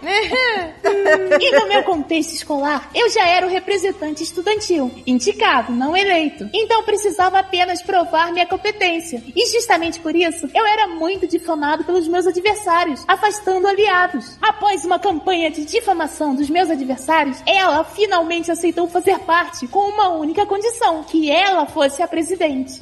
E 1.40 1.60
no 1.60 1.68
meu 1.68 1.82
contexto 1.82 2.32
escolar, 2.32 2.88
eu 2.94 3.10
já 3.10 3.26
era 3.26 3.46
o 3.46 3.50
representante 3.50 4.22
estudantil, 4.22 4.90
indicado, 5.06 5.72
não 5.72 5.96
eleito. 5.96 6.48
Então 6.52 6.82
precisava 6.84 7.38
apenas 7.38 7.82
provar 7.82 8.32
minha 8.32 8.46
competência. 8.46 9.22
E 9.34 9.46
justamente 9.52 9.98
por 10.00 10.14
isso, 10.14 10.48
eu 10.54 10.66
era 10.66 10.86
muito 10.88 11.26
difamado 11.26 11.84
pelos 11.84 12.06
meus 12.08 12.26
adversários, 12.26 13.04
afastando 13.08 13.66
aliados. 13.66 14.38
Após 14.40 14.84
uma 14.86 14.98
campanha 14.98 15.50
de 15.50 15.64
difamação 15.64 16.34
dos 16.34 16.48
meus 16.48 16.70
adversários, 16.70 17.42
ela 17.44 17.84
finalmente 17.84 18.50
aceitou 18.50 18.88
fazer 18.88 19.18
parte 19.20 19.66
com 19.66 19.80
uma 19.90 20.08
única 20.08 20.46
condição, 20.46 21.02
que 21.02 21.30
ela 21.30 21.66
fosse 21.66 22.02
a 22.02 22.08
presidente. 22.08 22.78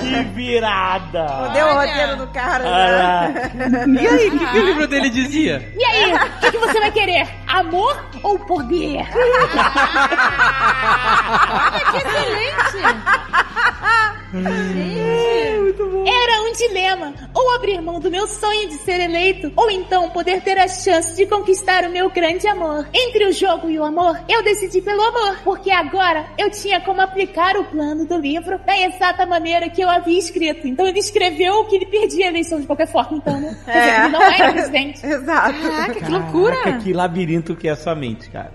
Que 0.00 0.22
virada! 0.34 1.50
Deu 1.52 1.66
o 1.66 1.74
roteiro 1.74 2.16
do 2.16 2.26
cara. 2.28 2.64
Já. 2.64 3.32
E 4.00 4.06
aí, 4.06 4.28
o 4.28 4.38
que, 4.38 4.46
que 4.46 4.58
o 4.58 4.64
livro 4.64 4.86
dele 4.86 5.10
dizia? 5.10 5.72
E 5.76 5.84
aí, 5.84 6.14
o 6.14 6.40
que, 6.40 6.52
que 6.52 6.58
você 6.58 6.78
vai 6.78 6.92
querer? 6.92 7.28
Amor 7.46 8.04
ou 8.22 8.38
poder? 8.38 9.06
Olha 11.66 11.80
que 11.90 11.96
excelente. 11.96 12.78
Gente. 14.42 15.06
Era 16.08 16.42
um 16.42 16.52
dilema: 16.52 17.14
ou 17.34 17.54
abrir 17.54 17.80
mão 17.80 17.98
do 18.00 18.10
meu 18.10 18.26
sonho 18.26 18.68
de 18.68 18.74
ser 18.78 19.00
eleito, 19.00 19.52
ou 19.56 19.70
então 19.70 20.08
poder 20.10 20.40
ter 20.42 20.58
a 20.58 20.68
chance 20.68 21.16
de 21.16 21.26
conquistar 21.26 21.84
o 21.84 21.90
meu 21.90 22.08
grande 22.10 22.46
amor. 22.46 22.86
Entre 22.94 23.26
o 23.26 23.32
jogo 23.32 23.68
e 23.68 23.78
o 23.78 23.84
amor, 23.84 24.18
eu 24.28 24.42
decidi 24.42 24.80
pelo 24.80 25.02
amor, 25.02 25.38
porque 25.44 25.70
agora 25.70 26.26
eu 26.38 26.50
tinha 26.50 26.80
como 26.80 27.00
aplicar 27.00 27.56
o 27.56 27.64
plano 27.64 28.06
do 28.06 28.16
livro 28.18 28.58
da 28.64 28.78
exata 28.80 29.26
maneira 29.26 29.68
que 29.68 29.82
eu 29.82 29.88
havia 29.90 30.18
escrito. 30.18 30.66
Então 30.66 30.86
ele 30.86 30.98
escreveu 31.00 31.64
que 31.64 31.76
ele 31.76 31.86
perdia 31.86 32.26
a 32.26 32.28
eleição 32.28 32.60
de 32.60 32.66
qualquer 32.66 32.86
forma, 32.90 33.16
então, 33.18 33.40
né? 33.40 33.56
Quer 33.64 33.72
dizer, 33.72 33.90
É. 33.90 34.00
ele 34.04 34.08
não 34.08 34.22
era 34.22 34.52
presidente. 34.52 35.06
Exato. 35.06 35.60
Caraca, 35.60 35.94
que 35.94 36.10
loucura. 36.10 36.56
Caraca, 36.56 36.78
que 36.84 36.92
labirinto 36.92 37.56
que 37.56 37.68
é 37.68 37.72
a 37.72 37.76
sua 37.76 37.94
mente, 37.94 38.30
cara. 38.30 38.52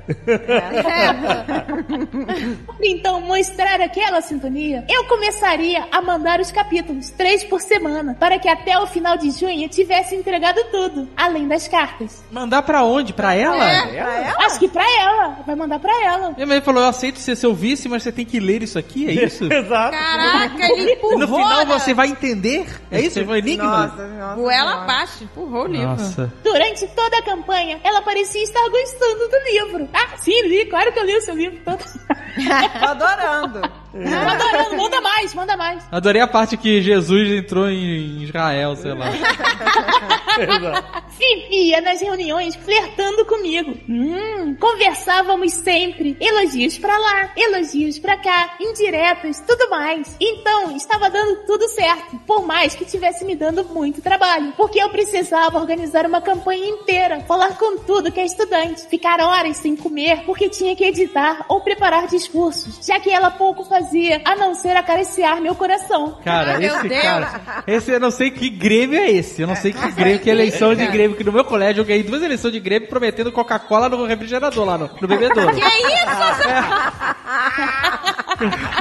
Então, 2.84 3.22
mostrar 3.22 3.80
aquela 3.82 4.22
sintonia, 4.22 4.86
eu 4.90 5.06
começaria 5.06 5.71
a 5.76 6.02
mandar 6.02 6.40
os 6.40 6.52
capítulos, 6.52 7.10
três 7.10 7.44
por 7.44 7.62
semana, 7.62 8.16
para 8.20 8.40
que 8.40 8.48
até 8.48 8.78
o 8.80 8.88
final 8.88 9.18
de 9.18 9.32
junho 9.32 9.68
tivesse 9.70 10.16
entregado 10.16 10.60
tudo, 10.72 11.08
além 11.16 11.48
das 11.48 11.68
cartas. 11.68 12.24
Mandar 12.32 12.62
pra 12.62 12.84
onde? 12.84 13.14
Pra 13.14 13.34
ela? 13.34 13.64
É. 13.64 14.34
Acho 14.46 14.60
que 14.60 14.68
pra 14.68 14.84
ela, 15.00 15.40
vai 15.46 15.56
mandar 15.56 15.80
pra 15.80 15.94
ela. 16.04 16.32
Minha 16.32 16.48
mãe 16.48 16.62
falou, 16.62 16.84
eu 16.84 16.90
aceito 16.90 17.20
ser 17.20 17.36
seu 17.36 17.54
vice, 17.54 17.88
mas 17.88 18.04
você 18.04 18.12
tem 18.12 18.26
que 18.26 18.40
ler 18.40 18.64
isso 18.64 18.78
aqui, 18.78 19.08
é 19.08 19.26
isso? 19.26 19.46
Exato. 19.52 19.92
Caraca, 19.92 20.66
ele 20.66 20.94
empurrou. 20.94 21.20
No 21.20 21.28
final 21.28 21.66
né? 21.66 21.66
você 21.66 21.94
vai 21.94 22.08
entender? 22.08 22.68
É 22.90 23.02
isso? 23.02 23.24
Foi 23.26 23.40
enigma? 23.40 23.88
Nossa, 23.88 24.08
nossa. 24.08 24.36
Goela 24.36 24.84
abaixo, 24.84 25.24
empurrou 25.24 25.66
o 25.66 25.68
livro. 25.68 25.88
Nossa. 25.88 26.34
Durante 26.44 26.88
toda 26.88 27.18
a 27.18 27.24
campanha, 27.24 27.80
ela 27.84 28.02
parecia 28.02 28.44
estar 28.44 28.68
gostando 28.70 29.28
do 29.28 29.38
livro. 29.52 29.90
Ah, 29.94 30.18
sim, 30.18 30.42
li, 30.44 30.66
claro 30.66 30.92
que 30.92 31.00
eu 31.00 31.06
li 31.06 31.16
o 31.16 31.22
seu 31.22 31.36
livro 31.36 31.60
todo. 31.64 31.84
Tô 32.80 32.86
adorando. 32.86 33.62
Tô 33.62 33.98
adorando, 33.98 34.78
manda 34.78 35.02
mais, 35.02 35.34
manda 35.34 35.51
mais. 35.58 35.84
Adorei 35.92 36.22
a 36.22 36.28
parte 36.28 36.58
que 36.58 36.82
Jesus 36.82 37.32
entrou 37.32 37.70
em 37.70 38.24
Israel, 38.24 38.76
sei 38.76 38.94
lá. 38.94 39.08
Vivia 41.18 41.82
nas 41.82 42.02
reuniões 42.02 42.56
flertando 42.56 43.26
comigo. 43.26 43.78
Hum, 43.88 44.56
conversávamos 44.60 45.54
sempre. 45.54 46.18
Elogios 46.20 46.78
pra 46.78 46.98
lá, 46.98 47.32
elogios 47.36 48.00
pra 48.00 48.18
cá, 48.18 48.56
indiretas, 48.60 49.44
tudo 49.46 49.70
mais. 49.70 50.16
Então, 50.20 50.76
estava 50.76 51.10
dando 51.10 51.46
tudo 51.46 51.68
certo. 51.70 52.18
Por 52.26 52.46
mais 52.46 52.76
que 52.76 52.86
tivesse 52.86 53.26
me 53.26 53.36
dando 53.36 53.64
muito 53.66 54.02
trabalho. 54.02 54.54
Porque 54.58 54.82
eu 54.82 54.90
precisava 54.90 55.60
organizar 55.60 56.06
uma 56.06 56.22
campanha 56.22 56.68
inteira, 56.68 57.20
falar 57.22 57.58
com 57.58 57.78
tudo 57.80 58.12
que 58.12 58.20
é 58.20 58.26
estudante, 58.26 58.88
ficar 58.88 59.20
horas 59.20 59.58
sem 59.58 59.76
comer, 59.76 60.24
porque 60.26 60.50
tinha 60.50 60.76
que 60.76 60.84
editar 60.84 61.46
ou 61.50 61.62
preparar 61.62 62.08
discursos, 62.08 62.86
já 62.86 63.00
que 63.00 63.10
ela 63.10 63.32
pouco 63.32 63.64
fazia, 63.64 64.22
a 64.26 64.36
não 64.36 64.54
ser 64.54 64.76
acariciar 64.76 65.41
meu 65.42 65.56
coração. 65.56 66.18
Cara, 66.24 66.58
Meu 66.58 66.76
esse 66.76 66.88
Deus. 66.88 67.02
cara. 67.02 67.64
Esse 67.68 67.92
eu 67.92 68.00
não 68.00 68.12
sei 68.12 68.32
que 68.32 68.50
Grêmio 68.50 69.00
é 69.00 69.12
esse. 69.12 69.42
Eu 69.42 69.48
não 69.48 69.56
sei 69.56 69.74
que 69.74 69.92
Grêmio, 69.92 70.20
que 70.20 70.30
eleição 70.30 70.74
de 70.76 70.86
Grêmio. 70.88 71.18
Que 71.18 71.24
no 71.24 71.32
meu 71.32 71.44
colégio 71.44 71.82
eu 71.82 71.86
ganhei 71.86 72.04
duas 72.04 72.22
eleições 72.22 72.52
de 72.54 72.60
Grêmio 72.60 72.88
prometendo 72.88 73.32
Coca-Cola 73.32 73.90
no 73.90 74.06
refrigerador 74.06 74.66
lá 74.66 74.78
no, 74.78 74.90
no 75.00 75.08
bebedouro. 75.08 75.54
Que 75.54 75.62
isso? 75.62 76.42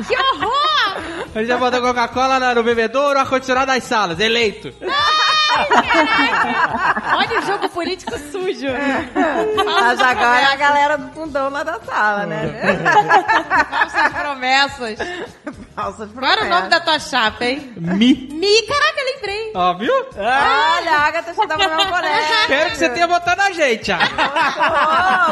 que 0.08 0.16
horror! 0.16 0.96
A 1.34 1.38
gente 1.38 1.48
já 1.48 1.56
botou 1.56 1.80
Coca-Cola 1.80 2.54
no 2.54 2.62
bebedouro, 2.62 3.18
ar-condicionado 3.18 3.72
nas 3.72 3.84
salas, 3.84 4.18
eleito. 4.20 4.72
Olha 7.16 7.38
o 7.38 7.42
jogo 7.42 7.68
político 7.68 8.18
sujo. 8.30 8.66
Mas 9.64 10.00
agora 10.00 10.40
é 10.40 10.44
a 10.52 10.56
galera 10.56 10.98
do 10.98 11.12
fundão 11.12 11.50
lá 11.50 11.62
da 11.62 11.78
sala, 11.80 12.26
né? 12.26 12.48
Falsas 13.90 14.12
promessas. 14.12 14.98
Falsas 15.74 16.10
Qual 16.12 16.30
era 16.30 16.44
o 16.44 16.48
nome 16.48 16.68
da 16.68 16.80
tua 16.80 16.98
chapa, 16.98 17.44
hein? 17.44 17.72
Mi. 17.76 18.28
Mi, 18.30 18.62
caraca, 18.62 19.02
lembrei. 19.14 19.52
Ó, 19.54 19.74
viu? 19.74 19.92
Olha, 20.16 20.92
a 20.92 21.06
Agatha 21.06 21.30
estudava 21.30 21.68
no 21.68 21.76
meu 21.76 21.86
colégio. 21.86 22.34
Espero 22.42 22.70
que 22.70 22.76
você 22.76 22.88
tenha 22.90 23.06
botado 23.06 23.42
na 23.42 23.50
gente, 23.52 23.92
ah. 23.92 23.98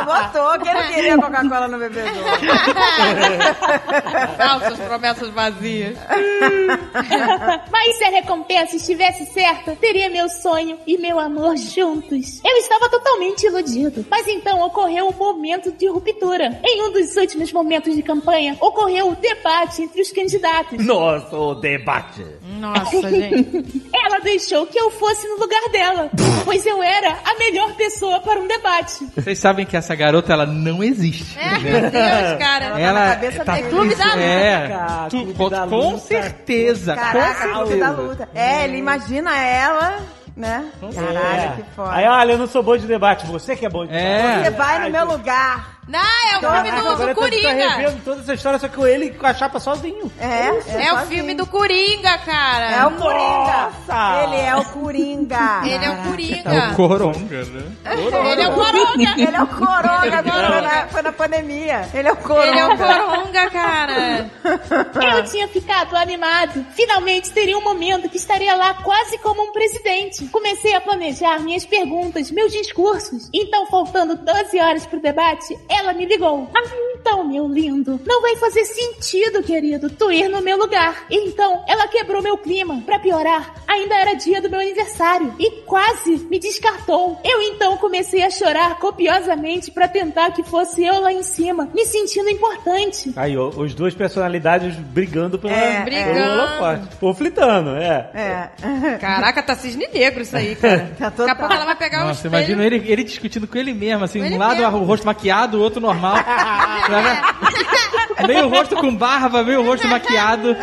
Botou, 0.04 0.42
botou. 0.44 0.60
Quem 0.64 0.74
não 0.74 0.82
queria 0.88 1.16
Coca-Cola 1.18 1.68
no 1.68 1.78
bebedouro? 1.78 2.18
Falsas 4.36 4.78
promessas 4.78 5.30
vazias. 5.30 5.96
Mas 7.70 7.96
se 7.96 8.04
a 8.04 8.10
recompensa 8.10 8.76
estivesse 8.76 9.26
certa, 9.26 9.74
teria 9.76 10.07
meu 10.10 10.28
sonho 10.28 10.78
e 10.86 10.96
meu 10.98 11.18
amor 11.18 11.56
juntos. 11.56 12.40
Eu 12.44 12.56
estava 12.58 12.88
totalmente 12.88 13.46
iludido. 13.46 14.04
Mas 14.10 14.26
então 14.28 14.60
ocorreu 14.64 15.08
um 15.08 15.12
momento 15.12 15.72
de 15.72 15.86
ruptura. 15.88 16.60
Em 16.64 16.82
um 16.82 16.92
dos 16.92 17.16
últimos 17.16 17.52
momentos 17.52 17.94
de 17.94 18.02
campanha, 18.02 18.56
ocorreu 18.60 19.10
o 19.10 19.16
debate 19.16 19.82
entre 19.82 20.00
os 20.02 20.10
candidatos. 20.12 20.84
Nossa, 20.84 21.36
o 21.36 21.54
debate. 21.54 22.24
Nossa, 22.58 23.02
gente. 23.10 23.82
Ela 23.94 24.18
deixou 24.20 24.66
que 24.66 24.78
eu 24.78 24.90
fosse 24.90 25.26
no 25.28 25.38
lugar 25.38 25.68
dela, 25.70 26.10
pois 26.44 26.64
eu 26.66 26.82
era 26.82 27.18
a 27.24 27.34
melhor 27.38 27.74
pessoa 27.74 28.20
para 28.20 28.40
um 28.40 28.46
debate. 28.46 29.06
Vocês 29.14 29.38
sabem 29.38 29.64
que 29.66 29.76
essa 29.76 29.94
garota, 29.94 30.32
ela 30.32 30.46
não 30.46 30.82
existe. 30.82 31.38
É, 31.38 31.58
meu 31.58 31.80
Deus, 31.82 32.38
cara. 32.38 32.80
Ela 32.80 33.00
na 33.00 33.10
cabeça 33.14 33.44
tá 33.44 33.54
dele. 33.54 33.68
Clube 33.70 33.94
da 33.94 34.04
Luta. 34.06 34.18
É, 34.20 34.68
tu- 35.10 35.16
Clube 35.18 35.34
com, 35.34 35.48
da 35.48 35.66
com 35.66 35.76
Luta. 35.76 35.98
certeza. 35.98 36.94
Caraca, 36.94 37.48
com 37.48 37.54
clube 37.54 37.76
da 37.78 37.86
certeza. 37.86 38.02
luta. 38.08 38.28
É, 38.34 38.64
ele 38.64 38.76
imagina 38.78 39.36
ela, 39.38 39.97
né? 40.38 40.70
Caralho, 40.94 41.40
É. 41.40 41.52
que 41.56 41.62
foda. 41.74 41.92
Aí, 41.92 42.06
olha, 42.06 42.32
eu 42.32 42.38
não 42.38 42.46
sou 42.46 42.62
bom 42.62 42.76
de 42.76 42.86
debate, 42.86 43.26
você 43.26 43.56
que 43.56 43.66
é 43.66 43.68
bom 43.68 43.84
de 43.84 43.92
É. 43.92 44.44
Você 44.44 44.50
vai 44.50 44.84
no 44.84 44.90
meu 44.90 45.04
lugar. 45.04 45.77
Não, 45.88 45.98
é 46.00 46.36
o 46.36 46.40
filme 46.40 46.70
Caraca, 46.70 46.82
do, 46.82 46.88
agora 46.90 47.14
do 47.14 47.20
Coringa. 47.20 47.48
revendo 47.48 48.00
toda 48.04 48.20
essa 48.20 48.34
história, 48.34 48.58
só 48.58 48.68
que 48.68 48.80
ele 48.82 49.10
com 49.10 49.26
a 49.26 49.32
chapa 49.34 49.58
sozinho. 49.58 50.12
É, 50.20 50.48
É 50.48 50.52
o 50.52 50.60
sozinho. 50.98 51.06
filme 51.06 51.34
do 51.34 51.46
Coringa, 51.46 52.18
cara. 52.18 52.70
É 52.72 52.86
o 52.86 52.90
Coringa. 52.92 53.70
Nossa! 53.88 54.22
Ele 54.24 54.36
é 54.36 54.54
o 54.56 54.64
Coringa. 54.66 55.60
Ele 55.64 55.84
é 55.84 55.88
o 55.90 55.92
É 55.92 55.98
o 55.98 56.02
Coringa. 56.04 56.74
Coronga, 56.76 57.44
né? 57.46 57.62
Ele 57.86 58.42
é 58.42 58.48
o 58.48 58.52
Coronga. 58.52 59.14
Ele 59.16 59.36
é 59.36 59.42
o 59.42 59.46
Coronga, 59.46 60.06
Ele 60.06 60.14
é 60.14 60.20
o 60.20 60.22
foi 60.22 60.30
Coronga. 60.32 60.60
na, 60.62 60.88
foi 60.88 61.02
na 61.02 61.12
pandemia. 61.12 61.88
Ele 61.94 62.08
é 62.08 62.12
o 62.12 62.16
Coronga. 62.16 62.46
Ele 62.48 62.58
é 62.58 62.66
o 62.66 62.76
Coronga, 62.76 63.50
cara. 63.50 64.30
Eu 65.16 65.24
tinha 65.24 65.48
ficado 65.48 65.96
animado. 65.96 66.64
Finalmente 66.72 67.30
teria 67.30 67.56
um 67.56 67.62
momento 67.62 68.08
que 68.08 68.16
estaria 68.16 68.54
lá 68.54 68.74
quase 68.74 69.18
como 69.18 69.42
um 69.42 69.52
presidente. 69.52 70.26
Comecei 70.26 70.74
a 70.74 70.80
planejar 70.80 71.38
minhas 71.40 71.64
perguntas, 71.64 72.30
meus 72.30 72.52
discursos. 72.52 73.28
Então, 73.32 73.66
faltando 73.66 74.16
12 74.16 74.60
horas 74.60 74.86
pro 74.86 75.00
debate, 75.00 75.56
ela 75.78 75.92
me 75.92 76.04
ligou. 76.04 76.50
Ah, 76.54 76.62
então, 77.00 77.24
meu 77.24 77.46
lindo, 77.48 78.00
não 78.06 78.20
vai 78.20 78.36
fazer 78.36 78.64
sentido, 78.64 79.42
querido, 79.42 79.88
tu 79.88 80.10
ir 80.10 80.28
no 80.28 80.42
meu 80.42 80.58
lugar. 80.58 81.04
Então, 81.10 81.64
ela 81.66 81.86
quebrou 81.88 82.22
meu 82.22 82.36
clima. 82.36 82.82
Pra 82.84 82.98
piorar, 82.98 83.54
ainda 83.66 83.94
era 83.94 84.14
dia 84.14 84.40
do 84.42 84.50
meu 84.50 84.60
aniversário 84.60 85.34
e 85.38 85.62
quase 85.62 86.16
me 86.30 86.38
descartou. 86.38 87.20
Eu 87.24 87.40
então 87.42 87.76
comecei 87.76 88.22
a 88.22 88.30
chorar 88.30 88.78
copiosamente 88.78 89.70
pra 89.70 89.88
tentar 89.88 90.32
que 90.32 90.42
fosse 90.42 90.84
eu 90.84 91.00
lá 91.00 91.12
em 91.12 91.22
cima, 91.22 91.68
me 91.74 91.84
sentindo 91.84 92.28
importante. 92.28 93.12
Aí, 93.16 93.36
ó, 93.36 93.48
os 93.48 93.74
duas 93.74 93.94
personalidades 93.94 94.74
brigando 94.76 95.38
pela, 95.38 95.52
É, 95.54 95.84
pelo 95.84 96.18
é. 96.18 96.30
holofote. 96.32 96.96
Conflitando, 96.98 97.70
é. 97.76 98.10
É. 98.14 98.96
Caraca, 99.00 99.42
tá 99.42 99.54
cisne 99.54 99.88
negro 99.92 100.22
isso 100.22 100.36
aí, 100.36 100.54
cara. 100.56 100.90
Tá 100.98 101.08
Daqui 101.10 101.30
a 101.30 101.34
pouco 101.34 101.52
ela 101.54 101.64
vai 101.64 101.76
pegar 101.76 102.04
o 102.04 102.08
Nossa, 102.08 102.26
espelho. 102.26 102.34
imagina 102.34 102.64
ele, 102.66 102.82
ele 102.90 103.04
discutindo 103.04 103.46
com 103.46 103.56
ele 103.58 103.72
mesmo, 103.72 104.04
assim, 104.04 104.20
Ele 104.24 104.34
um 104.34 104.38
lado 104.38 104.60
mesmo. 104.60 104.78
o 104.78 104.84
rosto 104.84 105.06
maquiado, 105.06 105.58
o 105.58 105.62
outro 105.68 105.80
normal. 105.80 106.16
meio 108.26 108.48
rosto 108.48 108.76
com 108.76 108.94
barba, 108.94 109.42
meio 109.42 109.62
rosto 109.64 109.86
maquiado. 109.88 110.56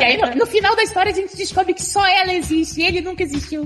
E 0.00 0.04
aí, 0.04 0.16
no, 0.16 0.34
no 0.36 0.46
final 0.46 0.74
da 0.76 0.82
história, 0.82 1.12
a 1.12 1.14
gente 1.14 1.36
descobre 1.36 1.74
que 1.74 1.82
só 1.82 2.04
ela 2.06 2.32
existe 2.32 2.80
e 2.80 2.84
ele 2.84 3.00
nunca 3.00 3.22
existiu. 3.22 3.64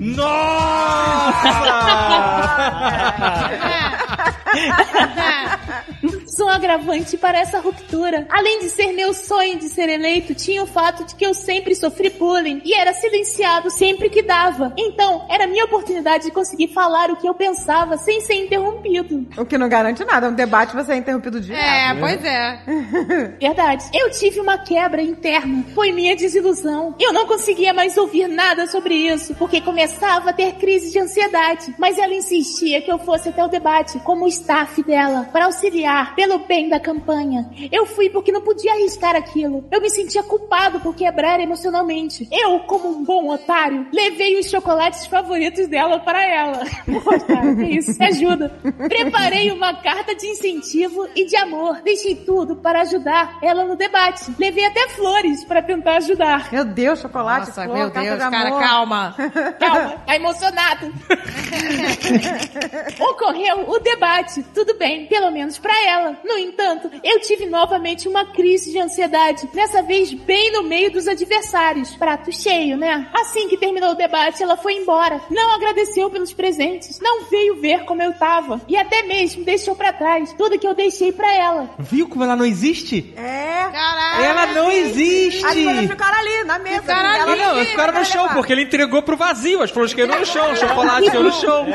Sou 6.27 6.47
um 6.47 6.51
agravante 6.51 7.17
para 7.17 7.39
essa 7.39 7.59
ruptura. 7.59 8.27
Além 8.31 8.61
de 8.61 8.71
ser 8.71 8.93
meu 8.93 9.13
sonho 9.13 9.59
de 9.59 9.69
ser 9.69 9.89
eleito, 9.89 10.35
tinha 10.35 10.63
o 10.63 10.67
fato 10.67 11.05
de 11.05 11.15
que 11.17 11.27
eu 11.27 11.35
sempre 11.35 11.75
sofri 11.75 12.11
bullying 12.11 12.63
e 12.65 12.75
era 12.75 12.93
silenciado 12.93 13.71
sempre 13.71 14.09
que 14.09 14.23
dava. 14.23 14.73
Então, 14.77 15.27
era 15.29 15.47
minha 15.47 15.65
oportunidade 15.65 16.25
de 16.25 16.31
conseguir 16.31 16.69
falar 16.69 17.11
o 17.11 17.17
que 17.17 17.29
eu 17.29 17.35
pensava 17.35 17.97
sem 17.99 18.21
ser 18.21 18.35
interrompido. 18.35 19.27
O 19.37 19.45
que 19.45 19.59
não 19.59 19.69
garante 19.69 20.05
nada. 20.05 20.29
Um 20.29 20.35
debate 20.35 20.75
você 20.75 20.93
é 20.93 20.97
interrompido 20.97 21.41
direto. 21.41 21.61
É, 21.61 21.95
pois 21.99 22.25
é. 22.25 22.48
Verdade. 23.41 23.85
Eu 23.93 24.11
tive 24.11 24.41
uma 24.41 24.59
quebra 24.59 25.03
interna. 25.03 25.65
Foi 25.75 25.93
minha 25.93 26.17
desilusão. 26.17 26.95
Eu 26.99 27.13
não 27.13 27.27
conseguia 27.27 27.73
mais 27.73 27.97
ouvir 27.97 28.29
nada 28.29 28.67
sobre 28.67 28.95
isso, 28.95 29.35
porque 29.35 29.61
começava 29.61 30.31
a 30.31 30.33
ter 30.33 30.55
crise 30.55 30.91
de 30.91 30.99
ansiedade. 30.99 31.75
Mas 31.79 31.99
ela 31.99 32.15
insistia 32.15 32.81
que 32.81 32.91
eu 32.91 32.99
fosse 32.99 33.29
até 33.29 33.45
o 33.45 33.49
debate 33.49 33.99
como 34.01 34.27
staff 34.29 34.83
dela, 34.83 35.29
para 35.33 35.47
auxiliar, 35.47 36.15
pelo 36.15 36.41
bem 36.41 36.69
da 36.69 36.81
campanha. 36.81 37.49
Eu 37.71 37.87
fui 37.87 38.11
porque 38.11 38.33
não 38.33 38.41
podia 38.41 38.73
arriscar 38.73 39.15
aquilo. 39.15 39.65
Eu 39.71 39.81
me 39.81 39.91
sentia 39.91 40.23
culpado 40.23 40.81
por 40.81 40.95
quebrar 40.95 41.41
emocionalmente. 41.41 42.29
Eu, 42.31 42.61
como 42.61 42.89
um 42.89 43.05
bom 43.05 43.29
otário, 43.31 43.87
levei 43.93 44.39
os 44.39 44.49
chocolates 44.49 45.07
favoritos 45.07 45.67
dela 45.69 45.99
para 46.01 46.25
ela. 46.25 46.65
Cara, 47.27 47.55
que 47.55 47.65
isso? 47.65 47.99
Me 47.99 48.07
ajuda. 48.07 48.49
Preparei 48.89 49.51
uma 49.51 49.75
carta 49.75 50.15
de 50.15 50.27
incentivo 50.27 51.07
e 51.15 51.25
de 51.27 51.37
amor. 51.37 51.81
Deixei 51.83 52.15
tudo 52.15 52.38
para 52.57 52.83
ajudar 52.83 53.39
ela 53.43 53.65
no 53.65 53.77
debate. 53.77 54.33
Levei 54.39 54.65
até 54.65 54.89
flores 54.89 55.45
para 55.45 55.63
tentar 55.63 55.97
ajudar. 55.97 56.53
Meu 56.53 56.65
Deus, 56.65 57.01
chocolate, 57.01 57.49
Nossa, 57.49 57.65
flor, 57.65 57.77
meu 57.77 57.91
carta 57.91 58.11
Deus, 58.11 58.25
de 58.25 58.31
cara, 58.31 58.51
calma. 58.51 59.15
Calma, 59.59 59.91
tá 60.07 60.17
emocionado. 60.17 60.93
Ocorreu 63.01 63.69
o 63.69 63.79
debate, 63.81 64.43
tudo 64.55 64.77
bem, 64.77 65.07
pelo 65.07 65.31
menos 65.31 65.59
pra 65.59 65.73
ela. 65.85 66.19
No 66.25 66.39
entanto, 66.39 66.91
eu 67.03 67.21
tive 67.21 67.47
novamente 67.47 68.09
uma 68.09 68.27
crise 68.27 68.71
de 68.71 68.79
ansiedade, 68.79 69.49
dessa 69.53 69.83
vez 69.83 70.13
bem 70.13 70.53
no 70.53 70.63
meio 70.63 70.91
dos 70.91 71.09
adversários. 71.09 71.95
Prato 71.97 72.33
cheio, 72.33 72.77
né? 72.77 73.09
Assim 73.15 73.49
que 73.49 73.57
terminou 73.57 73.91
o 73.91 73.97
debate, 73.97 74.43
ela 74.43 74.57
foi 74.57 74.75
embora. 74.75 75.21
Não 75.31 75.55
agradeceu 75.55 76.11
pelos 76.11 76.33
presentes, 76.33 76.99
não 77.01 77.25
veio 77.25 77.61
ver 77.61 77.85
como 77.85 78.03
eu 78.03 78.13
tava 78.13 78.61
e 78.69 78.77
até 78.77 79.03
mesmo 79.03 79.45
deixou 79.45 79.75
pra 79.75 79.93
trás 79.93 80.33
tudo 80.35 80.59
que 80.59 80.67
eu 80.67 80.75
deixei 80.75 81.13
pra 81.13 81.33
ela. 81.35 81.71
Viu 81.79 82.09
como 82.19 82.25
ela 82.25 82.35
não 82.37 82.45
existe? 82.45 83.15
É. 83.17 83.69
Caraca. 83.71 84.23
Ela 84.25 84.47
não 84.47 84.73
existe! 84.73 85.45
As 85.47 85.53
ficaram 85.55 86.19
ali, 86.19 86.45
na 86.45 86.59
mesa. 86.59 86.81
Ficaram 86.81 87.09
ela 87.15 87.33
ali. 87.33 87.41
Não, 87.41 87.49
não 87.51 87.57
eles 87.59 87.71
ficaram 87.71 87.93
no 87.99 88.05
chão, 88.05 88.23
levar. 88.23 88.35
porque 88.35 88.53
ele 88.53 88.63
entregou 88.63 89.03
pro 89.03 89.17
vazio. 89.17 89.63
As 89.63 89.71
flores 89.71 89.95
caíram 89.95 90.19
no 90.19 90.27
chão, 90.27 90.51
o 90.53 90.57
chocolate 90.57 91.11
caiu 91.11 91.23
no 91.23 91.33
chão. 91.41 91.65
Meu 91.65 91.75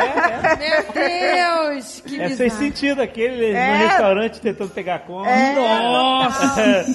Deus, 0.93 2.01
que 2.05 2.19
É 2.21 2.27
sem 2.29 2.37
bizarro. 2.47 2.61
sentido 2.61 3.01
aquele 3.01 3.51
É. 3.51 3.71
no 3.71 3.77
restaurante 3.87 4.41
tentando 4.41 4.71
pegar 4.71 4.99
conta. 4.99 5.29
Nossa! 5.55 6.85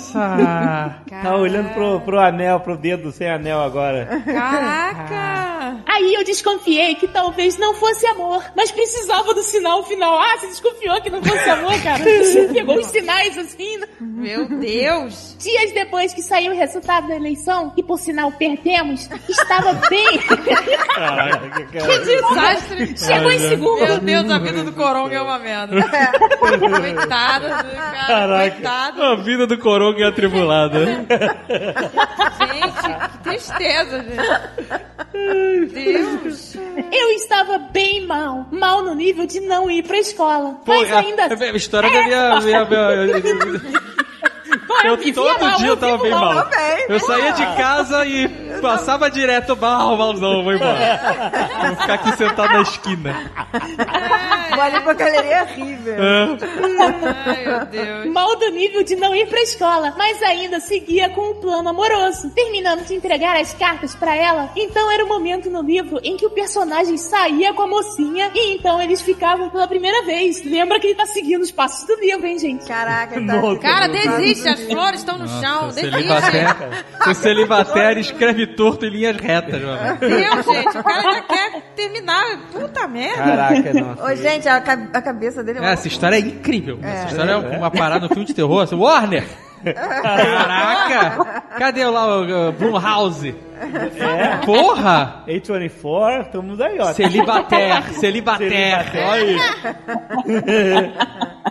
Tá 1.22 1.34
olhando 1.36 1.72
pro, 1.74 2.00
pro 2.00 2.20
anel, 2.20 2.60
pro 2.60 2.76
dedo 2.76 3.10
sem 3.10 3.28
anel 3.30 3.60
agora. 3.62 4.06
Caraca. 4.24 5.78
Aí 5.86 6.14
eu 6.14 6.24
desconfiei 6.24 6.94
que 6.94 7.08
talvez 7.08 7.56
não 7.58 7.74
fosse 7.74 8.06
amor, 8.06 8.42
mas 8.56 8.70
precisava 8.70 9.32
do 9.34 9.42
sinal 9.42 9.82
final. 9.84 10.18
Ah, 10.18 10.36
você 10.38 10.46
desconfiou 10.48 11.00
que 11.00 11.10
não 11.10 11.22
fosse 11.22 11.48
amor, 11.50 11.72
cara? 11.82 11.98
Você 12.04 12.48
pegou 12.52 12.76
os 12.78 12.86
sinais 12.86 13.36
assim. 13.39 13.78
né? 13.78 13.86
Meu 14.01 14.47
Deus. 14.48 15.36
Dias 15.39 15.73
depois 15.73 16.12
que 16.12 16.23
saiu 16.23 16.52
o 16.52 16.56
resultado 16.56 17.09
da 17.09 17.16
eleição, 17.16 17.73
e 17.77 17.82
por 17.82 17.98
sinal 17.98 18.31
perdemos, 18.32 19.09
estava 19.28 19.73
bem. 19.89 20.19
Caraca, 20.94 21.65
Que 21.66 21.98
desastre. 22.01 22.97
Chegou 22.98 23.31
em 23.31 23.39
segundo. 23.39 23.78
Meu 23.86 23.98
Deus, 24.01 24.31
a 24.31 24.39
vida 24.39 24.65
do 24.65 24.73
Coronga 24.73 25.15
é 25.16 25.23
uma 25.23 25.39
merda. 25.39 25.77
Coitada 26.39 27.48
do 27.48 27.77
cara. 27.77 28.06
Caraca. 28.06 28.51
Coitado. 28.51 29.02
A 29.02 29.16
vida 29.16 29.47
do 29.47 29.59
coronga 29.59 30.05
é 30.05 30.09
atribulada. 30.09 30.85
Gente, 30.86 31.06
que 33.10 33.19
tristeza, 33.24 34.05
gente. 34.05 34.19
Deus. 35.73 36.55
Eu 36.93 37.10
estava 37.10 37.59
bem 37.59 38.06
mal. 38.06 38.47
Mal 38.51 38.82
no 38.82 38.94
nível 38.94 39.27
de 39.27 39.40
não 39.40 39.70
ir 39.70 39.82
pra 39.82 39.98
escola. 39.98 40.59
Mas 40.66 40.89
Porra, 40.89 41.01
ainda. 41.01 41.24
a 41.27 41.56
história 41.56 41.90
da 41.90 42.02
minha. 42.05 42.40
minha, 42.40 42.65
minha- 42.65 43.27
dude. 43.34 43.60
eu 44.84 45.14
todo 45.14 45.40
mal, 45.40 45.58
dia 45.58 45.68
eu 45.68 45.76
tava 45.76 45.98
bem 45.98 46.10
mal. 46.10 46.44
também. 46.44 46.86
Eu 46.88 47.00
saía 47.00 47.32
de 47.32 47.46
casa 47.56 48.06
e 48.06 48.28
passava 48.60 49.10
direto, 49.10 49.56
mal, 49.56 49.96
malzão, 49.96 50.42
vou 50.42 50.52
embora. 50.52 51.00
Vou 51.66 51.76
ficar 51.76 51.94
aqui 51.94 52.16
sentado 52.16 52.52
na 52.52 52.62
esquina. 52.62 53.32
Vou 54.48 54.62
ali 54.62 54.80
pra 54.80 54.92
galeria 54.94 55.42
horrível. 55.42 55.94
Ai, 57.26 57.44
meu 57.46 57.66
Deus. 57.66 58.06
Mal 58.12 58.36
do 58.36 58.50
nível 58.50 58.82
de 58.82 58.96
não 58.96 59.14
ir 59.14 59.28
pra 59.28 59.40
escola, 59.40 59.94
mas 59.96 60.20
ainda 60.22 60.58
seguia 60.58 61.08
com 61.10 61.30
um 61.30 61.34
plano 61.34 61.68
amoroso. 61.68 62.30
Terminando 62.30 62.84
de 62.84 62.94
entregar 62.94 63.36
as 63.36 63.54
cartas 63.54 63.94
pra 63.94 64.16
ela, 64.16 64.50
então 64.56 64.90
era 64.90 65.04
o 65.04 65.08
momento 65.08 65.48
no 65.50 65.62
livro 65.62 66.00
em 66.02 66.16
que 66.16 66.26
o 66.26 66.30
personagem 66.30 66.96
saía 66.96 67.52
com 67.52 67.62
a 67.62 67.66
mocinha 67.66 68.30
e 68.34 68.56
então 68.56 68.80
eles 68.80 69.00
ficavam 69.00 69.48
pela 69.50 69.68
primeira 69.68 70.04
vez. 70.04 70.42
Lembra 70.44 70.80
que 70.80 70.88
ele 70.88 70.96
tá 70.96 71.06
seguindo 71.06 71.42
os 71.42 71.50
passos 71.52 71.86
do 71.86 71.94
livro, 72.00 72.26
hein, 72.26 72.38
gente? 72.38 72.66
Caraca, 72.66 73.14
tá 73.20 73.20
Nossa. 73.20 73.60
Cara, 73.60 73.86
desiste. 73.88 74.48
As 74.59 74.72
flores 74.72 75.01
estão 75.01 75.18
no 75.18 75.28
chão. 75.28 75.64
O 75.68 75.72
Desiste. 75.72 75.90
celibatério, 75.90 76.56
o 77.06 77.14
celibatério 77.14 78.01
escreve 78.01 78.47
torto 78.48 78.85
em 78.86 78.90
linhas 78.90 79.16
retas, 79.16 79.60
mano. 79.62 79.97
Deus, 79.98 80.44
gente. 80.47 80.78
O 80.78 80.85
cara 80.85 81.02
já 81.14 81.22
quer 81.22 81.60
terminar. 81.76 82.24
Puta 82.52 82.86
merda. 82.89 83.22
Caraca, 83.22 83.72
nossa. 83.74 84.05
Ô, 84.05 84.16
gente, 84.16 84.48
a, 84.48 84.60
ca- 84.60 84.89
a 84.93 85.02
cabeça 85.02 85.43
dele 85.43 85.59
é 85.59 85.62
É, 85.62 85.64
uma... 85.66 85.70
essa 85.72 85.89
história 85.89 86.16
é 86.16 86.20
incrível. 86.20 86.78
Essa 86.82 87.09
história 87.09 87.32
é 87.32 87.36
uma 87.59 87.70
parada 87.70 88.01
no 88.01 88.09
filme 88.09 88.24
de 88.24 88.35
terror. 88.35 88.62
Assim, 88.62 88.74
Warner! 88.76 89.24
Caraca! 89.64 91.43
Cadê 91.59 91.85
lá 91.85 92.06
o 92.18 92.48
uh, 92.48 92.52
Blumhouse? 92.52 93.35
É. 93.60 94.36
Porra! 94.47 95.24
A24, 95.26 96.26
estamos 96.26 96.60
aí, 96.60 96.78
ó. 96.78 96.93
Celibater, 96.93 97.82
celibater. 97.94 98.48
Celibater, 98.51 99.09
olha 99.09 99.24
aí. 99.24 100.93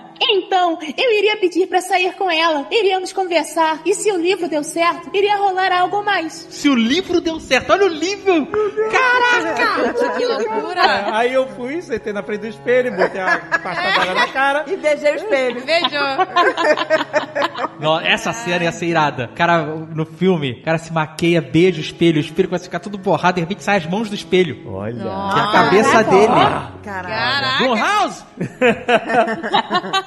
Então, 0.22 0.77
eu 0.98 1.11
iria 1.18 1.38
pedir 1.38 1.68
pra 1.68 1.81
sair 1.81 2.14
com 2.14 2.30
ela, 2.30 2.65
iríamos 2.72 3.14
conversar, 3.14 3.81
e 3.85 3.94
se 3.94 4.11
o 4.11 4.18
livro 4.18 4.48
deu 4.48 4.64
certo, 4.64 5.10
iria 5.14 5.38
rolar 5.38 5.72
algo 5.72 6.03
mais. 6.03 6.48
Se 6.49 6.69
o 6.69 6.76
livro 6.76 7.22
deu 7.22 7.39
certo, 7.39 7.72
olha 7.73 7.85
o 7.85 7.89
livro! 7.89 8.48
Caraca! 8.91 9.94
Que 10.18 10.26
loucura. 10.26 11.18
Aí 11.18 11.34
eu 11.34 11.48
fui, 11.49 11.81
sentei 11.81 12.14
na 12.14 12.23
frente 12.23 12.41
do 12.41 12.48
espelho, 12.48 12.95
botei 12.95 13.22
a 13.22 13.38
pasta 13.64 13.91
d'água 13.91 14.14
na 14.14 14.27
cara. 14.27 14.65
E 14.68 14.76
beijei 14.76 15.11
o 15.11 15.15
espelho. 15.15 15.65
Beijou. 15.65 16.18
Não, 17.80 17.99
essa 17.99 18.34
cena 18.34 18.64
ia 18.64 18.72
ser 18.72 18.88
irada. 18.88 19.30
O 19.31 19.35
cara, 19.35 19.64
no 19.65 20.06
filme, 20.06 20.53
o 20.53 20.64
cara 20.64 20.77
se 20.77 20.91
maqueia, 20.91 21.41
beija 21.41 21.77
o 21.77 21.81
espelho, 21.81 22.18
o 22.18 22.22
espelho 22.22 22.49
começa 22.49 22.64
a 22.64 22.69
ficar 22.69 22.80
tudo 22.80 22.98
borrado, 22.98 23.35
de 23.35 23.41
repente 23.41 23.64
sai 23.64 23.77
as 23.77 23.85
mãos 23.85 24.10
do 24.10 24.15
espelho. 24.15 24.64
Olha. 24.68 24.95
Que 24.95 25.39
é 25.39 25.44
a 25.44 25.52
cabeça 25.52 26.03
dele. 26.03 26.27
Caraca. 26.27 26.77
Caraca. 26.84 27.64
Blumhouse! 27.64 28.23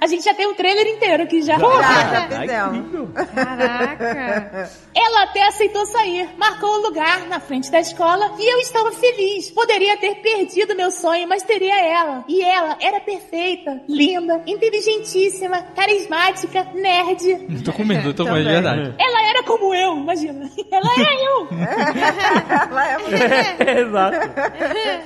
A 0.00 0.06
gente 0.06 0.24
já 0.24 0.32
tem 0.32 0.46
um 0.46 0.54
trailer 0.54 0.86
inteiro 0.86 1.24
aqui 1.24 1.42
já. 1.42 1.58
Já, 1.58 1.68
já 1.68 2.28
Ai, 2.30 2.48
fizemos. 2.48 2.78
incrível. 2.78 3.10
Caraca. 3.34 4.70
Ela 4.96 5.22
até 5.24 5.46
aceitou 5.46 5.84
sair, 5.84 6.30
marcou 6.38 6.70
o 6.70 6.82
lugar 6.82 7.26
na 7.28 7.38
frente 7.38 7.70
da 7.70 7.80
escola 7.80 8.32
e 8.38 8.50
eu 8.50 8.58
estava 8.60 8.90
feliz. 8.92 9.50
Poderia 9.50 9.98
ter 9.98 10.16
perdido 10.16 10.74
meu 10.74 10.90
sonho, 10.90 11.28
mas 11.28 11.42
teria 11.42 11.78
ela. 11.84 12.24
E 12.26 12.42
ela 12.42 12.78
era 12.80 12.98
perfeita, 13.00 13.82
linda, 13.86 14.42
inteligentíssima, 14.46 15.60
carismática, 15.76 16.66
nerd. 16.74 17.62
Tô 17.62 17.72
com 17.72 17.84
medo, 17.84 18.14
tô 18.14 18.24
com 18.24 18.32
medo 18.32 18.44
de 18.44 18.52
verdade. 18.52 18.94
Ela 18.98 19.28
era 19.28 19.42
como 19.42 19.74
eu, 19.74 19.98
imagina. 19.98 20.50
Ela 20.70 20.92
era 20.98 21.14
eu. 21.14 21.48
Ela 22.70 22.90
é 22.90 22.98
muito... 22.98 23.70
Exato. 23.80 24.16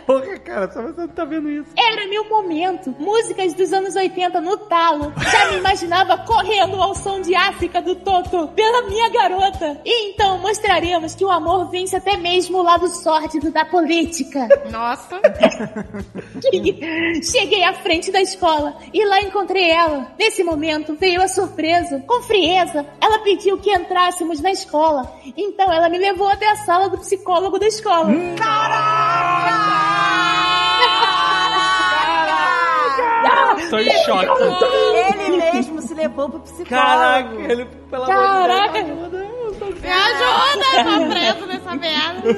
Porra, 0.06 0.38
cara, 0.38 0.70
só 0.70 0.82
você 0.82 1.00
não 1.00 1.08
tá 1.08 1.24
vendo 1.24 1.50
isso. 1.50 1.70
Era 1.76 2.06
meu 2.06 2.28
momento. 2.28 2.94
Músicas 2.98 3.54
dos 3.54 3.72
anos 3.72 3.96
80 3.96 4.40
no 4.40 4.56
talo. 4.56 4.83
Já 5.30 5.50
me 5.50 5.56
imaginava 5.58 6.18
correndo 6.18 6.80
ao 6.82 6.94
som 6.94 7.20
de 7.20 7.34
África 7.34 7.80
do 7.80 7.94
Toto 7.94 8.48
pela 8.48 8.82
minha 8.88 9.08
garota. 9.08 9.80
E 9.84 10.10
então 10.10 10.38
mostraremos 10.38 11.14
que 11.14 11.24
o 11.24 11.30
amor 11.30 11.70
vence 11.70 11.96
até 11.96 12.16
mesmo 12.16 12.58
o 12.58 12.62
lado 12.62 12.88
sórdido 12.88 13.50
da 13.50 13.64
política. 13.64 14.48
Nossa. 14.70 15.20
Cheguei 17.22 17.64
à 17.64 17.72
frente 17.74 18.10
da 18.10 18.20
escola 18.20 18.76
e 18.92 19.04
lá 19.04 19.20
encontrei 19.20 19.70
ela. 19.70 20.12
Nesse 20.18 20.44
momento 20.44 20.94
veio 20.94 21.22
a 21.22 21.28
surpresa. 21.28 22.02
Com 22.06 22.22
frieza, 22.22 22.86
ela 23.00 23.18
pediu 23.20 23.58
que 23.58 23.70
entrássemos 23.70 24.40
na 24.40 24.50
escola. 24.50 25.10
Então 25.36 25.72
ela 25.72 25.88
me 25.88 25.98
levou 25.98 26.28
até 26.28 26.50
a 26.50 26.56
sala 26.56 26.88
do 26.88 26.98
psicólogo 26.98 27.58
da 27.58 27.66
escola. 27.66 28.12
Tô 33.70 33.78
em 33.78 33.90
choque. 34.04 34.26
Ele 34.94 35.36
mesmo 35.52 35.82
se 35.82 35.94
levou 35.94 36.28
pro 36.28 36.40
psicólogo. 36.40 36.68
Caraca, 36.68 37.34
ele, 37.52 37.64
pelo 37.90 38.06
Caraca. 38.06 38.78
amor 38.80 39.04
de 39.04 39.10
Deus, 39.10 39.33
ajuda. 39.62 39.80
Me 39.80 39.88
ajuda, 39.90 40.84
tô 40.84 41.06
preso 41.08 41.46
nessa 41.46 41.74
merda. 41.76 42.34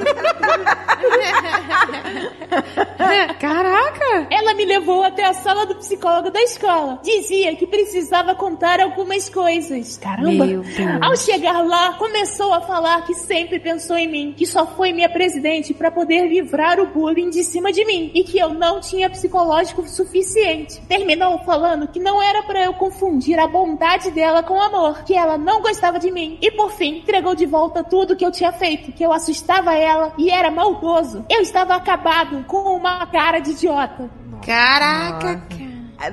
Caraca. 3.38 4.26
Ela 4.30 4.54
me 4.54 4.64
levou 4.64 5.02
até 5.02 5.24
a 5.24 5.34
sala 5.34 5.66
do 5.66 5.76
psicólogo 5.76 6.30
da 6.30 6.42
escola. 6.42 7.00
Dizia 7.02 7.54
que 7.54 7.66
precisava 7.66 8.34
contar 8.34 8.80
algumas 8.80 9.28
coisas. 9.28 9.96
Caramba! 9.98 10.46
Meu 10.46 10.62
Deus. 10.62 11.02
Ao 11.02 11.16
chegar 11.16 11.64
lá, 11.64 11.94
começou 11.94 12.52
a 12.52 12.60
falar 12.60 13.04
que 13.04 13.14
sempre 13.14 13.58
pensou 13.58 13.96
em 13.96 14.08
mim, 14.08 14.34
que 14.36 14.46
só 14.46 14.66
foi 14.66 14.92
minha 14.92 15.08
presidente 15.08 15.74
para 15.74 15.90
poder 15.90 16.28
livrar 16.28 16.80
o 16.80 16.86
bullying 16.86 17.30
de 17.30 17.44
cima 17.44 17.72
de 17.72 17.84
mim 17.84 18.10
e 18.14 18.24
que 18.24 18.38
eu 18.38 18.50
não 18.50 18.80
tinha 18.80 19.10
psicológico 19.10 19.86
suficiente. 19.88 20.80
Terminou 20.88 21.38
falando 21.40 21.88
que 21.88 22.00
não 22.00 22.22
era 22.22 22.42
para 22.42 22.64
eu 22.64 22.74
confundir 22.74 23.38
a 23.38 23.46
bondade 23.46 24.10
dela 24.10 24.42
com 24.42 24.60
amor, 24.60 25.04
que 25.04 25.14
ela 25.14 25.36
não 25.36 25.60
gostava 25.60 25.98
de 25.98 26.10
mim 26.10 26.38
e 26.40 26.50
por 26.50 26.72
fim 26.72 27.02
entregou 27.06 27.36
de 27.36 27.46
volta 27.46 27.84
tudo 27.84 28.16
que 28.16 28.26
eu 28.26 28.32
tinha 28.32 28.52
feito, 28.52 28.90
que 28.90 29.04
eu 29.04 29.12
assustava 29.12 29.72
ela 29.74 30.12
e 30.18 30.28
era 30.28 30.50
maldoso. 30.50 31.24
Eu 31.30 31.40
estava 31.40 31.76
acabado 31.76 32.44
com 32.48 32.76
uma 32.76 33.06
cara 33.06 33.38
de 33.38 33.52
idiota. 33.52 34.10
Caraca. 34.44 35.30
É, 35.30 35.65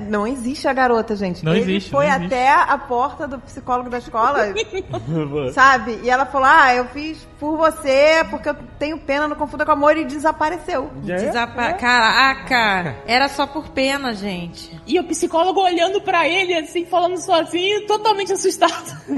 Não 0.08 0.26
existe 0.26 0.66
a 0.66 0.72
garota, 0.72 1.14
gente. 1.14 1.44
Não 1.44 1.52
Ele 1.52 1.60
existe, 1.62 1.90
foi 1.90 2.06
não 2.06 2.14
existe. 2.16 2.34
até 2.34 2.50
a 2.50 2.78
porta 2.78 3.28
do 3.28 3.38
psicólogo 3.40 3.90
da 3.90 3.98
escola, 3.98 4.52
sabe? 5.52 6.00
E 6.02 6.10
ela 6.10 6.24
falou: 6.26 6.48
Ah, 6.50 6.74
eu 6.74 6.86
fiz 6.86 7.18
por 7.38 7.56
você 7.56 8.24
porque 8.30 8.48
eu 8.48 8.56
tenho 8.78 8.98
pena, 8.98 9.28
não 9.28 9.36
confunda 9.36 9.64
com 9.66 9.72
amor, 9.72 9.96
e 9.96 10.04
desapareceu. 10.04 10.90
Desapa- 11.02 11.74
Caraca, 11.74 12.96
era 13.06 13.28
só 13.28 13.46
por 13.46 13.68
pena, 13.68 14.14
gente. 14.14 14.78
E 14.86 14.98
o 14.98 15.04
psicólogo 15.04 15.60
olhando 15.60 16.00
pra 16.00 16.26
ele, 16.28 16.54
assim, 16.54 16.84
falando 16.86 17.16
sozinho, 17.18 17.86
totalmente 17.86 18.32
assustado. 18.32 18.96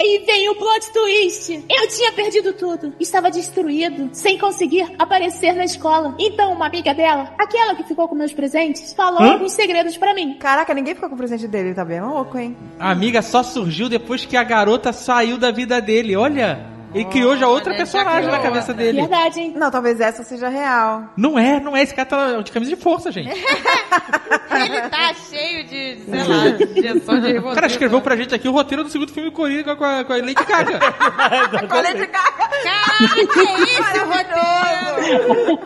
Aí 0.00 0.24
vem 0.26 0.48
o 0.50 0.54
plot 0.56 0.92
twist. 0.92 1.64
Eu 1.68 1.88
tinha 1.88 2.12
perdido 2.12 2.52
tudo. 2.52 2.92
Estava 3.00 3.30
destruído, 3.30 4.08
sem 4.12 4.38
conseguir 4.38 4.94
aparecer 4.98 5.52
na 5.54 5.64
escola. 5.64 6.14
Então, 6.18 6.52
uma 6.52 6.66
amiga 6.66 6.94
dela, 6.94 7.32
aquela 7.38 7.74
que 7.74 7.84
ficou 7.84 8.08
com 8.08 8.14
meus 8.14 8.32
presentes, 8.32 8.92
falou 8.92 9.22
Hã? 9.28 9.32
alguns 9.32 9.52
segredos 9.52 9.96
pra 9.96 10.14
mim. 10.14 10.34
Caraca, 10.34 10.74
ninguém 10.74 10.94
ficou 10.94 11.08
com 11.08 11.14
o 11.14 11.18
presente 11.18 11.46
dele, 11.48 11.74
tá 11.74 11.84
bem 11.84 12.00
louco, 12.00 12.38
hein? 12.38 12.56
A 12.78 12.90
amiga 12.90 13.22
só 13.22 13.42
surgiu 13.42 13.88
depois 13.88 14.24
que 14.24 14.36
a 14.36 14.42
garota 14.44 14.92
saiu 14.92 15.38
da 15.38 15.50
vida 15.50 15.80
dele. 15.80 16.16
Olha, 16.16 16.77
ele 16.94 17.04
criou 17.06 17.36
já 17.36 17.46
outra 17.46 17.74
personagem 17.74 18.30
na 18.30 18.38
cabeça 18.38 18.72
dele. 18.72 19.00
Verdade, 19.00 19.40
hein? 19.40 19.52
Não, 19.56 19.70
talvez 19.70 20.00
essa 20.00 20.22
seja 20.22 20.48
real. 20.48 21.04
Não 21.16 21.38
é, 21.38 21.60
não 21.60 21.76
é. 21.76 21.82
Esse 21.82 21.94
cara 21.94 22.06
tá 22.06 22.40
de 22.40 22.50
camisa 22.50 22.74
de 22.74 22.80
força, 22.80 23.12
gente. 23.12 23.28
Ele 24.50 24.80
tá 24.88 25.14
cheio 25.14 25.64
de, 25.64 25.98
sei 26.04 26.24
lá, 26.24 26.48
de 26.48 26.78
injeção 26.78 27.20
de 27.20 27.38
O 27.38 27.54
cara 27.54 27.66
escreveu 27.66 28.00
pra 28.00 28.16
gente 28.16 28.34
aqui 28.34 28.48
o 28.48 28.52
roteiro 28.52 28.82
do 28.82 28.90
segundo 28.90 29.12
filme 29.12 29.30
Coringa 29.30 29.76
com 29.76 29.84
a, 29.84 30.04
com 30.04 30.12
a 30.12 30.16
Lady 30.16 30.34
Gaga. 30.34 30.80
Colei 31.68 31.94
de 31.94 32.06
caca. 32.08 32.48
Caraca, 32.48 33.40
é 33.40 33.62
esse 33.62 33.98
o 34.00 34.06
roteiro! 34.08 35.58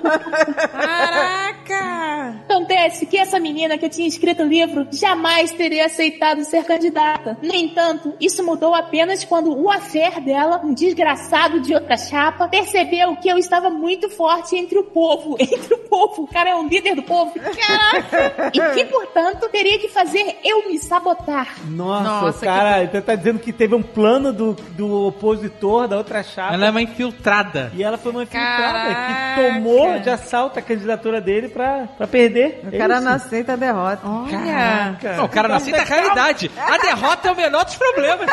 Caraca! 0.73 2.43
Acontece 2.49 3.07
que 3.07 3.16
essa 3.16 3.40
menina 3.40 3.78
que 3.78 3.86
eu 3.86 3.90
tinha 3.90 4.07
escrito 4.07 4.43
o 4.43 4.47
livro 4.47 4.86
jamais 4.90 5.53
teria 5.53 5.86
aceitado 5.86 6.44
ser 6.44 6.65
candidata. 6.65 7.39
No 7.43 7.55
entanto, 7.55 8.15
isso 8.20 8.44
mudou 8.44 8.74
apenas 8.74 9.24
quando 9.24 9.57
o 9.57 9.70
affair 9.70 10.20
dela, 10.20 10.61
um 10.62 10.74
desgraçado 10.74 11.11
de 11.60 11.74
outra 11.74 11.97
chapa, 11.97 12.48
percebeu 12.48 13.16
que 13.16 13.28
eu 13.28 13.39
estava 13.39 13.70
muito 13.70 14.09
forte 14.10 14.56
entre 14.56 14.78
o 14.78 14.84
povo. 14.84 15.36
Entre 15.43 15.74
o 15.74 15.78
povo. 15.78 16.22
O 16.22 16.26
cara 16.26 16.51
é 16.51 16.55
um 16.55 16.66
líder 16.66 16.94
do 16.94 17.02
povo. 17.02 17.32
Caraca! 17.34 18.51
E 18.52 18.74
que, 18.74 18.84
portanto, 18.86 19.48
teria 19.51 19.78
que 19.78 19.89
fazer 19.89 20.39
eu 20.44 20.68
me 20.68 20.78
sabotar. 20.78 21.56
Nossa, 21.66 22.02
Nossa, 22.02 22.39
o 22.39 22.40
cara 22.40 22.84
então 22.84 23.02
tá 23.02 23.14
dizendo 23.14 23.39
que 23.39 23.52
teve 23.52 23.74
um 23.74 23.82
plano 23.82 24.32
do, 24.32 24.55
do 24.55 25.09
opositor 25.09 25.86
da 25.89 25.98
outra 25.98 26.22
chapa. 26.22 26.55
Ela 26.55 26.66
é 26.66 26.70
uma 26.70 26.80
infiltrada. 26.82 27.70
E 27.74 27.82
ela 27.82 27.98
foi 27.98 28.12
uma 28.12 28.22
infiltrada 28.22 28.94
Caraca. 28.94 29.34
que 29.34 29.52
tomou 29.55 29.98
de 29.98 30.10
assalto 30.10 30.59
a 30.59 30.62
candidatura 30.62 31.20
dele 31.20 31.48
pra, 31.48 31.89
pra 31.97 32.06
perder. 32.06 32.60
O 32.64 32.78
cara 32.78 32.94
Isso. 32.94 33.05
não 33.05 33.12
aceita 33.12 33.52
a 33.52 33.56
derrota. 33.56 34.01
Olha! 34.05 34.98
Não, 35.16 35.24
o 35.24 35.28
cara 35.28 35.48
não 35.48 35.56
aceita 35.56 35.82
a 35.82 35.84
realidade. 35.84 36.51
A 36.56 36.78
derrota 36.78 37.28
é 37.28 37.32
o 37.32 37.36
menor 37.36 37.64
dos 37.64 37.76
problemas. 37.76 38.26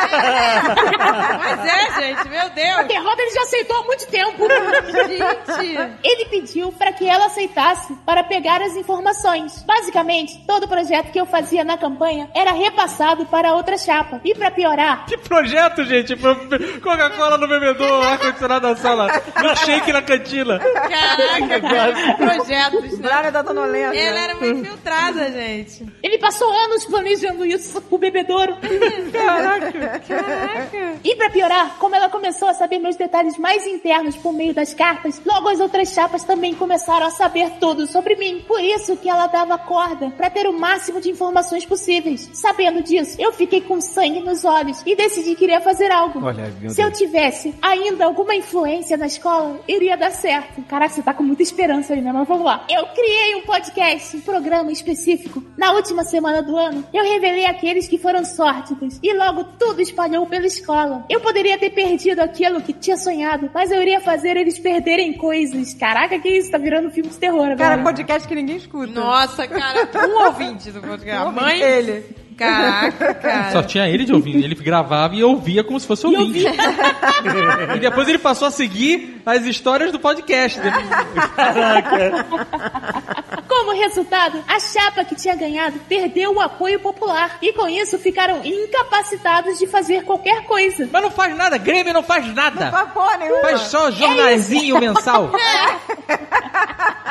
Pois 1.40 1.60
é, 1.64 2.00
gente, 2.00 2.28
meu 2.28 2.40
A 2.40 2.48
Deus! 2.76 2.88
derrota 2.88 3.22
ele 3.22 3.30
já 3.30 3.42
aceitou 3.42 3.76
há 3.76 3.84
muito 3.84 4.06
tempo. 4.06 4.46
Gente! 5.08 5.98
Ele 6.02 6.24
pediu 6.26 6.72
para 6.72 6.92
que 6.92 7.08
ela 7.08 7.26
aceitasse 7.26 7.94
para 8.06 8.22
pegar 8.24 8.62
as 8.62 8.74
informações. 8.76 9.62
Basicamente, 9.62 10.42
todo 10.46 10.64
o 10.64 10.68
projeto 10.68 11.10
que 11.10 11.20
eu 11.20 11.26
fazia 11.26 11.64
na 11.64 11.76
campanha 11.76 12.30
era 12.34 12.52
repassado 12.52 13.26
para 13.26 13.54
outra 13.54 13.76
chapa. 13.78 14.20
E 14.24 14.34
para 14.34 14.50
piorar, 14.50 15.06
Que 15.06 15.16
projeto, 15.16 15.84
gente? 15.84 16.14
Coca-Cola 16.80 17.38
no 17.38 17.48
bebedouro, 17.48 18.02
ar-condicionado 18.02 18.68
na 18.68 18.76
sala, 18.76 19.22
milkshake 19.40 19.92
na 19.92 20.02
cantina. 20.02 20.58
Caraca, 20.58 21.60
cara, 21.60 22.14
projetos, 22.16 22.98
né? 22.98 23.08
Braga 23.08 23.32
tá 23.32 23.44
sonolenta. 23.44 23.96
Ela 23.96 24.20
era 24.20 24.36
uma 24.36 24.46
infiltrada, 24.46 25.30
gente. 25.30 25.86
ele 26.02 26.18
passou 26.18 26.50
anos 26.52 26.84
planejando 26.86 27.44
isso, 27.44 27.82
o 27.90 27.98
bebedouro. 27.98 28.56
Caraca, 29.12 30.00
caraca. 30.00 30.98
E 31.02 31.16
pra 31.16 31.30
piorar, 31.30 31.76
como 31.78 31.94
ela 31.94 32.08
começou 32.08 32.48
a 32.48 32.54
saber 32.60 32.78
meus 32.78 32.94
detalhes 32.96 33.38
mais 33.38 33.66
internos 33.66 34.16
por 34.16 34.34
meio 34.34 34.52
das 34.52 34.74
cartas, 34.74 35.18
logo 35.24 35.48
as 35.48 35.60
outras 35.60 35.94
chapas 35.94 36.24
também 36.24 36.54
começaram 36.54 37.06
a 37.06 37.10
saber 37.10 37.52
tudo 37.58 37.86
sobre 37.86 38.16
mim. 38.16 38.44
Por 38.46 38.60
isso 38.60 38.98
que 38.98 39.08
ela 39.08 39.26
dava 39.26 39.56
corda, 39.56 40.10
pra 40.10 40.28
ter 40.28 40.46
o 40.46 40.52
máximo 40.52 41.00
de 41.00 41.08
informações 41.08 41.64
possíveis. 41.64 42.28
Sabendo 42.34 42.82
disso, 42.82 43.16
eu 43.18 43.32
fiquei 43.32 43.62
com 43.62 43.80
sangue 43.80 44.20
nos 44.20 44.44
olhos 44.44 44.82
e 44.84 44.94
decidi 44.94 45.34
que 45.34 45.44
iria 45.44 45.60
fazer 45.62 45.90
algo. 45.90 46.22
Olha, 46.22 46.52
Se 46.68 46.82
eu 46.82 46.92
tivesse 46.92 47.54
ainda 47.62 48.04
alguma 48.04 48.34
influência 48.34 48.94
na 48.98 49.06
escola, 49.06 49.58
iria 49.66 49.96
dar 49.96 50.10
certo. 50.10 50.60
Caraca, 50.64 50.92
você 50.92 51.02
tá 51.02 51.14
com 51.14 51.22
muita 51.22 51.42
esperança 51.42 51.94
aí, 51.94 52.02
né? 52.02 52.12
Mas 52.12 52.28
vamos 52.28 52.44
lá. 52.44 52.66
Eu 52.68 52.86
criei 52.88 53.36
um 53.36 53.42
podcast, 53.42 54.18
um 54.18 54.20
programa 54.20 54.70
específico. 54.70 55.42
Na 55.56 55.72
última 55.72 56.04
semana 56.04 56.42
do 56.42 56.58
ano, 56.58 56.84
eu 56.92 57.04
revelei 57.04 57.46
aqueles 57.46 57.88
que 57.88 57.96
foram 57.96 58.22
sórdidos. 58.22 58.98
E 59.02 59.14
logo 59.14 59.44
tudo 59.58 59.80
espalhou 59.80 60.26
pela 60.26 60.46
escola. 60.46 61.06
Eu 61.08 61.20
poderia 61.20 61.56
ter 61.58 61.70
perdido 61.70 62.20
aquilo 62.20 62.49
que 62.58 62.72
tinha 62.72 62.96
sonhado, 62.96 63.50
mas 63.52 63.70
eu 63.70 63.82
iria 63.82 64.00
fazer 64.00 64.36
eles 64.36 64.58
perderem 64.58 65.12
coisas. 65.12 65.74
Caraca, 65.74 66.18
que 66.18 66.28
isso? 66.28 66.50
Tá 66.50 66.56
virando 66.56 66.90
filme 66.90 67.10
de 67.10 67.18
terror 67.18 67.42
agora. 67.44 67.56
Cara, 67.56 67.82
podcast 67.82 68.26
que 68.26 68.34
ninguém 68.34 68.56
escuta. 68.56 68.92
Nossa, 68.92 69.46
cara, 69.46 69.88
um 70.08 70.24
ouvinte 70.24 70.70
do 70.70 70.80
podcast. 70.80 71.28
A 71.28 71.30
mãe. 71.30 71.60
Ele. 71.60 72.04
Caraca, 72.36 73.14
cara. 73.14 73.52
Só 73.52 73.62
tinha 73.62 73.88
ele 73.88 74.04
de 74.04 74.12
ouvindo. 74.12 74.42
Ele 74.44 74.54
gravava 74.54 75.14
e 75.14 75.22
ouvia 75.22 75.62
como 75.62 75.78
se 75.78 75.86
fosse 75.86 76.06
E 76.06 76.16
ouvinte. 76.16 76.38
vi. 76.40 76.46
E 77.76 77.78
depois 77.78 78.08
ele 78.08 78.18
passou 78.18 78.48
a 78.48 78.50
seguir 78.50 79.20
as 79.26 79.44
histórias 79.44 79.92
do 79.92 79.98
podcast. 80.00 80.58
Como 83.46 83.72
resultado, 83.72 84.42
a 84.48 84.58
chapa 84.58 85.04
que 85.04 85.14
tinha 85.14 85.34
ganhado 85.36 85.78
perdeu 85.88 86.32
o 86.34 86.40
apoio 86.40 86.80
popular. 86.80 87.36
E 87.42 87.52
com 87.52 87.68
isso 87.68 87.98
ficaram 87.98 88.40
incapacitados 88.44 89.58
de 89.58 89.66
fazer 89.66 90.04
qualquer 90.04 90.44
coisa. 90.44 90.88
Mas 90.90 91.02
não 91.02 91.10
faz 91.10 91.36
nada, 91.36 91.58
Grêmio 91.58 91.92
não 91.92 92.02
faz 92.02 92.26
nada. 92.34 92.70
Faz 92.70 92.90
porra 92.92 93.16
nenhuma. 93.18 93.40
Faz 93.42 93.60
só 93.62 93.90
jornalzinho 93.90 94.78
mensal. 94.80 95.30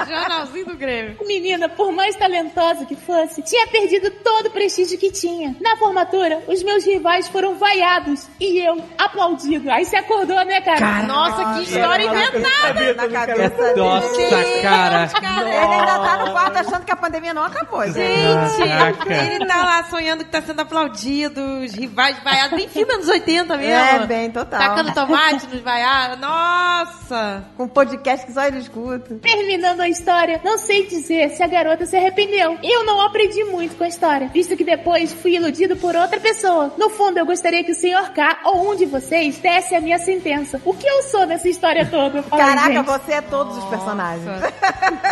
Jornalzinho 0.08 0.66
do 0.66 0.76
Grêmio. 0.78 1.18
Menina, 1.26 1.70
por 1.70 1.92
mais 1.92 2.16
talentosa 2.16 2.86
que 2.86 2.96
fosse, 2.96 3.44
tinha 3.44 3.68
perdido 3.68 4.10
todo 4.24 4.48
o 4.48 4.50
prestígio 4.50 4.98
que 4.98 5.09
tinha. 5.12 5.56
Na 5.60 5.76
formatura, 5.78 6.44
os 6.48 6.64
meus 6.64 6.86
rivais 6.86 7.28
foram 7.28 7.56
vaiados 7.56 8.28
e 8.40 8.60
eu 8.60 8.84
aplaudido. 8.98 9.70
Aí 9.72 9.86
você 9.86 9.98
acordou, 9.98 10.44
né, 10.46 10.62
cara? 10.62 11.04
Nossa, 11.04 11.54
que 11.54 11.70
história 11.70 12.06
inventada. 12.06 12.94
Na 12.96 13.08
cabeça 13.08 13.50
dele. 13.50 13.80
Nossa, 13.80 14.62
cara. 14.62 15.10
Ele 15.40 15.56
ainda 15.56 16.00
tá 16.00 16.26
no 16.26 16.32
quarto 16.32 16.58
achando 16.58 16.86
que 16.86 16.92
a 16.92 16.96
pandemia 16.96 17.34
não 17.34 17.44
acabou, 17.44 17.86
gente. 17.86 18.00
Gente, 18.00 18.68
Caraca. 18.70 19.14
ele 19.14 19.46
tá 19.46 19.64
lá 19.64 19.84
sonhando 19.84 20.24
que 20.24 20.32
tá 20.32 20.42
sendo 20.42 20.60
aplaudido, 20.62 21.42
os 21.64 21.74
rivais 21.74 22.18
vaiados, 22.24 22.58
bem 22.58 22.68
filme 22.68 22.94
anos 22.94 23.08
80 23.08 23.58
mesmo. 23.58 23.74
É, 23.74 24.06
bem, 24.06 24.32
total. 24.32 24.60
Tacando 24.60 24.94
tomate 24.94 25.48
nos 25.48 25.62
vaiados. 25.62 26.20
Nossa! 26.20 27.46
Com 27.56 27.64
um 27.64 27.68
podcast 27.68 28.26
que 28.26 28.34
só 28.34 28.44
ele 28.46 28.60
escuta. 28.60 29.16
Terminando 29.16 29.82
a 29.82 29.90
história, 29.90 30.42
não 30.44 30.58
sei 30.58 30.86
dizer 30.88 31.30
se 31.30 31.44
a 31.44 31.48
garota 31.48 31.86
se 31.86 31.96
arrependeu. 31.96 32.58
Eu 32.64 32.86
não 32.86 33.02
aprendi 33.02 33.44
muito 33.46 33.76
com 33.76 33.84
a 33.84 33.88
história, 33.88 34.28
visto 34.28 34.56
que 34.56 34.64
depois 34.64 34.99
fui 35.08 35.36
iludido 35.36 35.76
por 35.76 35.96
outra 35.96 36.20
pessoa. 36.20 36.74
No 36.78 36.90
fundo, 36.90 37.18
eu 37.18 37.26
gostaria 37.26 37.64
que 37.64 37.72
o 37.72 37.76
Sr. 37.76 38.12
K 38.14 38.40
ou 38.46 38.72
um 38.72 38.76
de 38.76 38.86
vocês 38.86 39.38
desse 39.38 39.76
a 39.76 39.82
minha 39.82 40.00
sentença. 40.00 40.62
O 40.66 40.74
que 40.74 40.88
eu 40.88 41.04
sou 41.04 41.26
nessa 41.26 41.48
história 41.48 41.86
toda? 41.86 42.24
Caraca, 42.24 42.74
gente. 42.74 42.86
você 42.86 43.14
é 43.14 43.22
todos 43.22 43.58
os 43.58 43.66
personagens. 43.66 44.26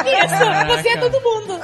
Isso, 0.06 0.76
você 0.76 0.90
é 0.90 0.98
todo 0.98 1.22
mundo. 1.22 1.60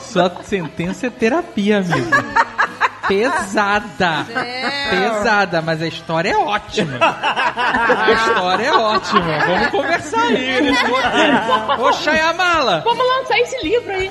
Sua 0.00 0.42
sentença 0.44 1.06
é 1.06 1.10
terapia, 1.10 1.78
amigo. 1.78 2.10
Pesada. 3.08 4.26
Pesada, 4.90 5.62
mas 5.62 5.82
a 5.82 5.86
história 5.86 6.30
é 6.30 6.36
ótima. 6.36 6.98
A 7.00 8.12
história 8.12 8.66
é 8.66 8.72
ótima. 8.72 9.38
Vamos 9.46 9.68
conversar 9.68 10.22
aí 10.28 10.60
nesse 10.60 10.84
roteiro. 10.84 11.82
Ô, 11.82 11.92
Shyamala. 11.92 12.82
Vamos 12.84 13.04
lançar 13.06 13.38
esse 13.40 13.58
livro 13.66 13.90
aí. 13.92 14.10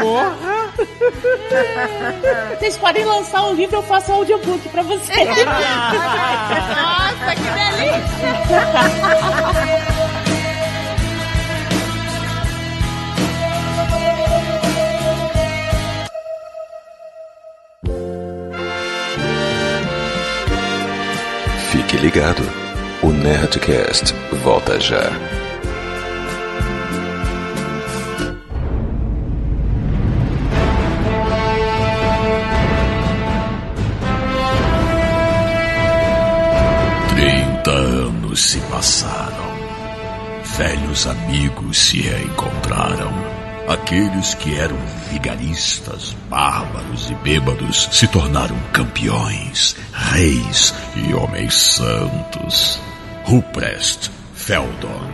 Porra. 0.00 0.36
Vocês 2.58 2.76
podem 2.78 3.04
lançar 3.04 3.42
o 3.44 3.52
livro, 3.54 3.76
eu 3.76 3.82
faço 3.82 4.10
um 4.12 4.16
audiobook 4.16 4.68
pra 4.70 4.82
vocês. 4.82 5.28
Nossa, 6.78 7.34
que 7.36 7.50
delícia! 7.50 8.38
Ligado. 21.98 22.42
O 23.02 23.08
Nerdcast 23.10 24.14
volta 24.42 24.80
já. 24.80 25.10
Trinta 37.14 37.70
anos 37.70 38.40
se 38.40 38.60
passaram. 38.60 39.48
Velhos 40.56 41.06
amigos 41.06 41.78
se 41.78 42.00
reencontraram. 42.00 43.37
Aqueles 43.68 44.32
que 44.32 44.58
eram 44.58 44.78
vigaristas, 45.10 46.16
bárbaros 46.30 47.10
e 47.10 47.14
bêbados 47.16 47.86
se 47.92 48.08
tornaram 48.08 48.56
campeões, 48.72 49.76
reis 49.92 50.74
e 50.96 51.12
homens 51.12 51.54
santos. 51.54 52.80
Ruprest, 53.24 54.10
Feldon, 54.32 55.10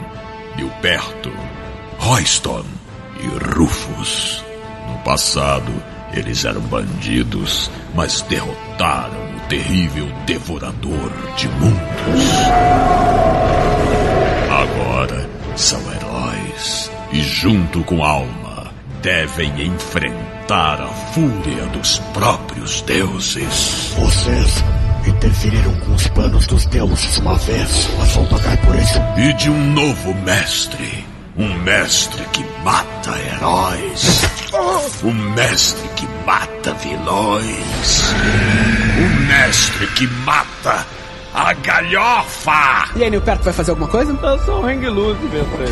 Gilberto, 0.57 1.33
Royston 1.99 2.65
e 3.18 3.26
Rufus. 3.26 4.44
No 4.86 4.99
passado, 4.99 5.73
eles 6.12 6.44
eram 6.44 6.60
bandidos, 6.60 7.68
mas 7.92 8.20
derrotaram 8.23 9.36
o 9.36 9.41
terrível 9.49 10.07
devorador 10.26 11.10
de 11.36 11.49
mundos. 11.49 12.24
Agora 14.49 15.28
são 15.57 15.81
heróis 15.92 16.89
e, 17.12 17.20
junto 17.20 17.83
com 17.83 18.05
Alma, 18.05 18.44
devem 19.05 19.66
enfrentar 19.66 20.81
a 20.81 20.89
fúria 21.12 21.66
dos 21.66 21.99
próprios 22.15 22.81
deuses. 22.81 23.94
Vocês 23.99 24.65
interferiram 25.07 25.74
com 25.81 25.92
os 25.92 26.08
planos 26.08 26.47
dos 26.47 26.65
deuses 26.66 27.18
uma 27.18 27.36
vez, 27.36 27.91
mas 27.99 28.15
vão 28.15 28.24
pagar 28.24 28.57
por 28.62 28.74
isso. 28.76 28.99
E 29.18 29.34
de 29.34 29.50
um 29.50 29.73
novo 29.74 30.15
mestre. 30.24 31.05
Um 31.36 31.52
mestre 31.58 32.24
que 32.33 32.42
mata 32.65 33.10
heróis. 33.18 34.23
Um 35.05 35.12
mestre 35.12 35.86
que 35.97 36.08
mata 36.24 36.73
vilões. 36.73 38.15
Um 38.97 39.26
mestre 39.26 39.86
que 39.89 40.07
mata 40.24 40.86
a 41.34 41.52
galhofa. 41.52 42.89
E 42.97 43.05
aí, 43.05 43.10
Nilperto, 43.10 43.44
vai 43.44 43.52
fazer 43.52 43.73
alguma 43.73 43.89
coisa? 43.89 44.18
Eu 44.23 44.39
sou 44.44 44.62
um 44.62 44.66
hang 44.66 44.89
loose 44.89 45.18
pra 45.18 45.65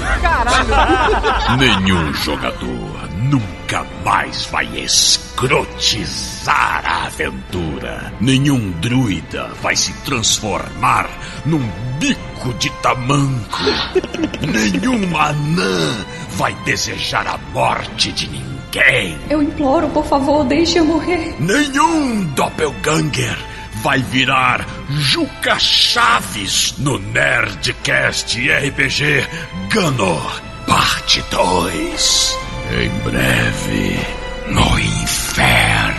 ele. 1.56 1.76
Nenhum 1.80 2.12
jogador 2.12 2.91
nunca 3.30 3.86
mais 4.04 4.44
vai 4.46 4.66
escrotizar 4.78 6.82
a 6.84 7.06
aventura. 7.06 8.12
Nenhum 8.20 8.70
druida 8.80 9.48
vai 9.62 9.76
se 9.76 9.92
transformar 10.04 11.08
num 11.44 11.62
bico 11.98 12.52
de 12.54 12.70
tamanco. 12.82 13.58
Nenhum 14.46 15.16
anã 15.16 16.04
vai 16.30 16.54
desejar 16.64 17.26
a 17.26 17.38
morte 17.52 18.12
de 18.12 18.28
ninguém. 18.28 19.18
Eu 19.30 19.42
imploro, 19.42 19.88
por 19.88 20.04
favor, 20.06 20.44
deixe 20.44 20.78
eu 20.78 20.84
morrer. 20.84 21.34
Nenhum 21.38 22.24
doppelganger 22.34 23.36
vai 23.82 24.00
virar 24.00 24.66
Juca 24.90 25.58
Chaves 25.58 26.74
no 26.78 26.98
Nerdcast 26.98 28.38
RPG 28.50 29.26
Ganor 29.70 30.40
Parte 30.66 31.22
2. 31.30 32.51
Em 32.74 32.88
breve, 33.04 34.00
no 34.48 34.78
inferno. 34.78 35.92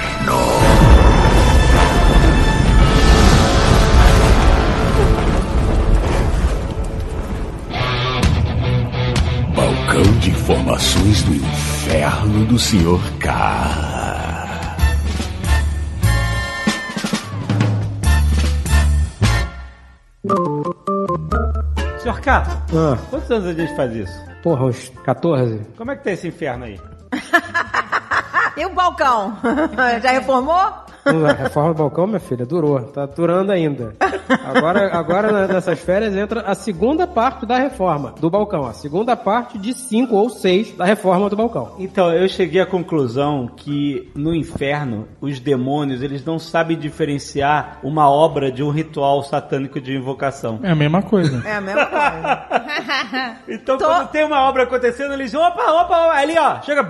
Balcão 9.56 10.04
de 10.20 10.30
informações 10.32 11.24
do 11.24 11.36
inferno 11.36 12.46
do 12.46 12.58
Sr. 12.58 13.00
K. 13.20 14.44
Senhor 22.02 22.20
K, 22.20 22.44
Ah, 22.76 22.98
quantos 23.10 23.32
anos 23.32 23.48
a 23.48 23.54
gente 23.54 23.76
faz 23.76 23.96
isso? 23.96 24.33
Porra, 24.44 24.66
uns 24.66 24.90
14. 25.04 25.62
Como 25.78 25.92
é 25.92 25.96
que 25.96 26.04
tá 26.04 26.12
esse 26.12 26.28
inferno 26.28 26.66
aí? 26.66 26.80
E 28.56 28.64
o 28.68 28.70
balcão? 28.70 29.36
Já 30.04 30.12
reformou? 30.12 30.83
A 31.06 31.34
reforma 31.34 31.74
do 31.74 31.78
balcão, 31.78 32.08
minha 32.08 32.20
filha, 32.20 32.46
durou. 32.46 32.80
Tá 32.82 33.06
durando 33.06 33.52
ainda. 33.52 33.96
Agora, 34.46 34.96
agora 34.98 35.48
nessas 35.48 35.80
férias 35.80 36.16
entra 36.16 36.42
a 36.42 36.56
segunda 36.56 37.06
parte 37.06 37.46
da 37.46 37.58
reforma 37.58 38.14
do 38.20 38.30
balcão. 38.30 38.66
A 38.66 38.74
segunda 38.74 39.16
parte 39.16 39.58
de 39.58 39.74
cinco 39.74 40.16
ou 40.16 40.30
seis 40.30 40.72
da 40.72 40.86
reforma 40.86 41.30
do 41.30 41.36
balcão. 41.36 41.76
Então, 41.78 42.12
eu 42.14 42.28
cheguei 42.30 42.62
à 42.62 42.66
conclusão 42.66 43.48
que 43.48 44.12
no 44.16 44.34
inferno, 44.34 45.08
os 45.20 45.40
demônios, 45.40 46.02
eles 46.02 46.24
não 46.24 46.40
sabem 46.40 46.78
diferenciar 46.78 47.80
uma 47.84 48.10
obra 48.10 48.52
de 48.52 48.64
um 48.64 48.70
ritual 48.70 49.22
satânico 49.24 49.82
de 49.82 49.96
invocação. 49.96 50.60
É 50.64 50.72
a 50.72 50.76
mesma 50.76 51.02
coisa. 51.02 51.42
É 51.46 51.56
a 51.56 51.62
mesma 51.62 51.86
coisa. 51.86 53.34
Então, 53.48 53.78
quando 53.78 54.10
tem 54.10 54.26
uma 54.26 54.48
obra 54.48 54.64
acontecendo, 54.64 55.14
eles 55.14 55.32
dizem, 55.32 55.40
opa, 55.40 55.62
opa, 55.64 56.08
opa, 56.08 56.18
ali 56.18 56.38
ó, 56.38 56.62
chega... 56.62 56.90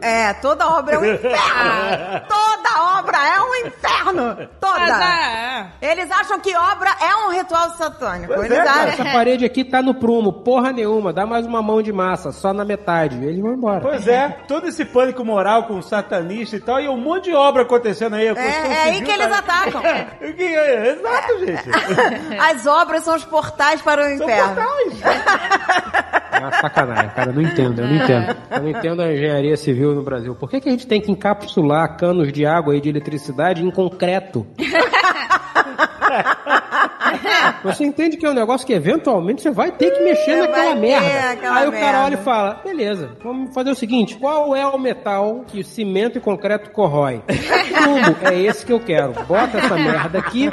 É, 0.00 0.32
toda 0.34 0.66
obra 0.68 0.94
é 0.94 0.98
um 0.98 1.14
inferno. 1.14 1.38
Toda 2.28 2.98
obra 2.98 3.07
é 3.16 3.40
um 3.40 3.66
inferno. 3.66 4.48
Toda. 4.60 4.78
Mas 4.78 5.00
é, 5.00 5.66
Eles 5.80 6.10
acham 6.10 6.38
que 6.40 6.54
obra 6.56 6.90
é 7.00 7.16
um 7.26 7.30
ritual 7.32 7.70
satânico. 7.70 8.34
Pois 8.34 8.50
Eles 8.50 8.58
é, 8.58 8.68
acham. 8.68 8.88
essa 8.88 9.04
parede 9.04 9.44
aqui 9.44 9.64
tá 9.64 9.80
no 9.82 9.94
prumo, 9.94 10.32
porra 10.32 10.72
nenhuma. 10.72 11.12
Dá 11.12 11.26
mais 11.26 11.46
uma 11.46 11.62
mão 11.62 11.80
de 11.82 11.92
massa, 11.92 12.32
só 12.32 12.52
na 12.52 12.64
metade. 12.64 13.16
Eles 13.24 13.40
vão 13.40 13.54
embora. 13.54 13.80
Pois 13.80 14.06
é, 14.06 14.28
todo 14.46 14.68
esse 14.68 14.84
pânico 14.84 15.24
moral 15.24 15.64
com 15.64 15.78
o 15.78 15.82
satanista 15.82 16.56
e 16.56 16.60
tal, 16.60 16.80
e 16.80 16.88
um 16.88 16.96
monte 16.96 17.24
de 17.24 17.34
obra 17.34 17.62
acontecendo 17.62 18.14
aí. 18.16 18.26
É, 18.26 18.30
é 18.30 18.82
aí 18.84 19.02
que 19.02 19.10
eles 19.10 19.28
tá- 19.28 19.38
atacam. 19.38 19.82
É, 19.88 20.42
é, 20.42 20.92
Exato, 20.92 21.38
gente. 21.40 21.68
As 22.38 22.66
obras 22.66 23.02
são 23.04 23.14
os 23.16 23.24
portais 23.24 23.80
para 23.82 24.04
o 24.04 24.10
inferno. 24.10 24.60
É 26.30 26.38
uma 26.38 26.52
sacanagem, 26.52 27.10
cara. 27.10 27.30
Eu 27.30 27.34
não 27.34 27.42
entendo, 27.42 27.80
eu 27.82 27.88
não 27.88 27.96
entendo. 27.96 28.36
Eu 28.50 28.62
não 28.62 28.68
entendo 28.68 29.02
a 29.02 29.12
engenharia 29.12 29.56
civil 29.56 29.94
no 29.94 30.02
Brasil. 30.02 30.34
Por 30.34 30.48
que, 30.48 30.60
que 30.60 30.68
a 30.68 30.72
gente 30.72 30.86
tem 30.86 31.00
que 31.00 31.10
encapsular 31.10 31.96
canos 31.96 32.32
de 32.32 32.46
água 32.46 32.76
e 32.76 32.80
de 32.80 32.88
eletricidade 32.98 33.64
em 33.64 33.70
concreto? 33.70 34.46
Você 37.64 37.84
entende 37.84 38.16
que 38.16 38.26
é 38.26 38.30
um 38.30 38.34
negócio 38.34 38.66
que 38.66 38.72
eventualmente 38.72 39.42
você 39.42 39.50
vai 39.50 39.70
ter 39.72 39.90
que 39.90 40.02
mexer 40.02 40.36
Você 40.40 40.48
naquela 40.48 40.74
merda. 40.74 41.30
aquela 41.30 41.56
Aí 41.58 41.68
o 41.68 41.72
cara 41.72 41.82
merda. 41.84 42.04
olha 42.04 42.14
e 42.14 42.18
fala: 42.18 42.60
beleza, 42.64 43.10
vamos 43.22 43.54
fazer 43.54 43.70
o 43.70 43.74
seguinte: 43.74 44.16
qual 44.16 44.54
é 44.56 44.66
o 44.66 44.78
metal 44.78 45.44
que 45.46 45.62
cimento 45.64 46.18
e 46.18 46.20
concreto 46.20 46.70
corrói? 46.70 47.22
Chumbo, 47.28 48.16
é 48.26 48.40
esse 48.40 48.64
que 48.64 48.72
eu 48.72 48.80
quero. 48.80 49.12
Bota 49.26 49.58
essa 49.58 49.74
merda 49.76 50.18
aqui. 50.18 50.50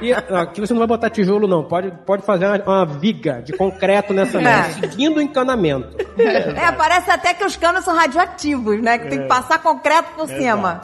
E 0.00 0.12
aqui 0.12 0.60
você 0.60 0.72
não 0.72 0.78
vai 0.78 0.88
botar 0.88 1.10
tijolo, 1.10 1.46
não. 1.46 1.64
Pode, 1.64 1.90
pode 2.06 2.22
fazer 2.22 2.46
uma, 2.46 2.62
uma 2.62 2.86
viga 2.86 3.42
de 3.42 3.52
concreto 3.52 4.12
nessa 4.12 4.38
merda, 4.40 4.68
É. 4.68 4.72
seguindo 4.88 5.18
o 5.18 5.22
encanamento. 5.22 5.96
É, 6.18 6.70
parece 6.72 7.10
até 7.10 7.32
que 7.34 7.44
os 7.44 7.56
canos 7.56 7.84
são 7.84 7.94
radioativos, 7.94 8.80
né? 8.82 8.98
Que 8.98 9.08
tem 9.08 9.22
que 9.22 9.28
passar 9.28 9.58
concreto 9.62 10.10
por 10.16 10.26
cima. 10.28 10.82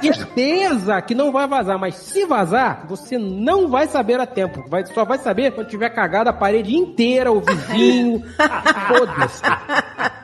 Certeza 0.00 1.00
que 1.02 1.14
não 1.14 1.32
vai 1.32 1.46
vazar, 1.46 1.78
mas 1.78 1.94
se 1.96 2.24
vazar, 2.26 2.84
você 2.86 3.18
não 3.18 3.68
vai 3.68 3.73
saber 3.86 4.20
a 4.20 4.26
tempo. 4.26 4.64
Vai, 4.68 4.84
só 4.86 5.04
vai 5.04 5.18
saber 5.18 5.52
quando 5.52 5.68
tiver 5.68 5.90
cagado 5.90 6.30
a 6.30 6.32
parede 6.32 6.74
inteira, 6.76 7.30
o 7.32 7.40
vizinho. 7.40 8.22
Foda-se. 8.88 9.42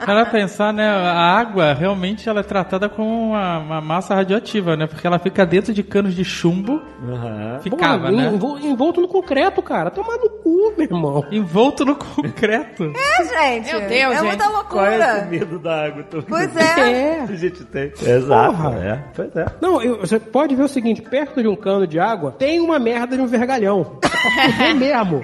Para 0.05 0.25
pensar, 0.27 0.73
né, 0.73 0.89
a 0.89 1.39
água 1.39 1.73
realmente 1.75 2.29
ela 2.29 2.41
é 2.41 2.43
tratada 2.43 2.89
como 2.89 3.31
uma, 3.31 3.59
uma 3.59 3.81
massa 3.81 4.15
radioativa, 4.15 4.77
né? 4.77 4.87
Porque 4.87 5.07
ela 5.07 5.19
fica 5.19 5.45
dentro 5.45 5.73
de 5.75 5.83
canos 5.83 6.15
de 6.15 6.25
chumbo. 6.25 6.81
Ficava, 7.63 8.09
Porra, 8.09 8.11
né? 8.13 8.31
envol- 8.35 8.59
Envolto 8.59 9.01
no 9.01 9.09
concreto, 9.09 9.61
cara. 9.63 9.91
Toma 9.91 10.17
no 10.17 10.31
cu, 10.31 10.73
meu 10.77 10.87
irmão. 10.87 11.25
Envolto 11.31 11.85
no 11.85 11.95
concreto. 11.97 12.85
É, 12.97 13.25
gente. 13.25 13.71
Meu 13.73 13.81
Deus, 13.89 14.13
é 14.15 14.17
gente. 14.17 14.27
muita 14.27 14.45
Qual 14.45 14.87
é 14.87 14.97
esse 14.97 15.05
loucura. 15.07 15.27
medo 15.31 15.59
da 15.59 15.85
água? 15.87 16.03
Tô- 16.05 16.23
Pois 16.23 16.57
é. 16.57 16.91
É. 16.91 17.21
A 17.23 17.37
gente 17.37 17.65
tem. 17.65 17.93
Exato, 18.03 18.55
Porra. 18.57 18.79
é. 18.79 19.05
Pois 19.15 19.37
é. 19.37 19.47
Não, 19.61 19.83
eu- 19.83 20.01
você 20.01 20.19
pode 20.19 20.55
ver 20.55 20.63
o 20.63 20.69
seguinte: 20.69 21.03
perto 21.03 21.43
de 21.43 21.49
um 21.49 21.57
cano 21.57 21.87
de 21.87 21.99
água 22.01 22.33
tem 22.39 22.59
uma 22.61 22.79
merda 22.79 23.17
de 23.17 23.23
um 23.23 23.27
vergalhão. 23.41 23.99
É 24.61 24.75
mesmo. 24.75 25.23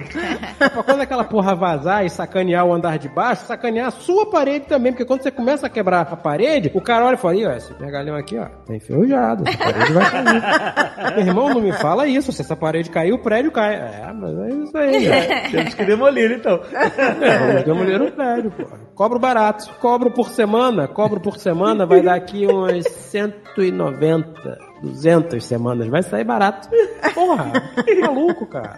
pra 0.57 0.83
quando 0.83 1.01
aquela 1.01 1.23
porra 1.23 1.53
vazar 1.53 2.03
e 2.05 2.09
sacanear 2.09 2.65
o 2.65 2.73
andar 2.73 2.97
de 2.97 3.07
baixo, 3.07 3.45
sacanear 3.45 3.87
a 3.87 3.91
sua 3.91 4.25
parede 4.29 4.65
também. 4.65 4.91
Porque 4.91 5.05
quando 5.05 5.21
você 5.21 5.29
começa 5.29 5.67
a 5.67 5.69
quebrar 5.69 6.01
a 6.01 6.15
parede, 6.15 6.71
o 6.73 6.81
cara 6.81 7.05
olha 7.05 7.13
e 7.15 7.17
fala: 7.17 7.35
Ih, 7.35 7.45
ó, 7.45 7.51
esse 7.51 7.73
vergalhão 7.73 8.15
aqui, 8.15 8.37
ó, 8.37 8.45
tá 8.45 8.75
enferrujado. 8.75 9.43
Essa 9.47 9.57
parede 9.57 9.93
vai 9.93 10.11
cair. 10.11 11.15
Meu 11.15 11.27
irmão, 11.27 11.49
não 11.49 11.61
me 11.61 11.73
fala 11.73 12.07
isso. 12.07 12.31
Se 12.31 12.41
essa 12.41 12.55
parede 12.55 12.89
cair, 12.89 13.13
o 13.13 13.19
prédio 13.19 13.51
cai. 13.51 13.75
É, 13.75 14.11
mas 14.13 14.37
é 14.39 14.49
isso 14.49 14.77
aí. 14.77 15.05
É, 15.07 15.49
Temos 15.49 15.73
que 15.73 15.85
demolir, 15.85 16.31
então. 16.31 16.59
Vamos 16.59 17.63
demolir 17.63 18.01
o 18.01 18.11
prédio, 18.11 18.51
pô. 18.51 18.65
Cobro 18.95 19.19
barato. 19.19 19.69
Cobro 19.79 20.11
por 20.11 20.29
semana. 20.29 20.87
Cobro 20.87 21.19
por 21.19 21.37
semana, 21.37 21.85
vai 21.85 22.01
dar 22.01 22.15
aqui 22.15 22.47
umas 22.47 22.83
190. 22.87 24.66
200 24.81 25.43
semanas. 25.43 25.87
Vai 25.87 26.03
sair 26.03 26.23
barato. 26.23 26.69
Porra, 27.13 27.51
que 27.83 27.95
maluco, 27.95 28.45
cara. 28.45 28.75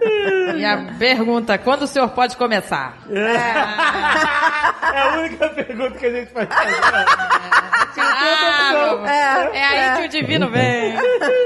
E 0.56 0.64
a 0.66 0.94
pergunta, 0.98 1.58
quando 1.58 1.84
o 1.84 1.88
senhor 1.88 2.10
pode 2.10 2.36
começar? 2.38 2.98
É 3.10 5.02
a 5.02 5.18
única 5.20 5.50
pergunta 5.50 5.92
que 5.98 6.06
a 6.06 6.12
gente 6.12 6.32
faz. 6.32 6.48
Ah, 8.02 9.00
É, 9.54 9.58
é 9.58 9.66
aí 9.66 9.98
que 10.02 10.06
o 10.06 10.10
divino 10.10 10.50
vem. 10.50 10.96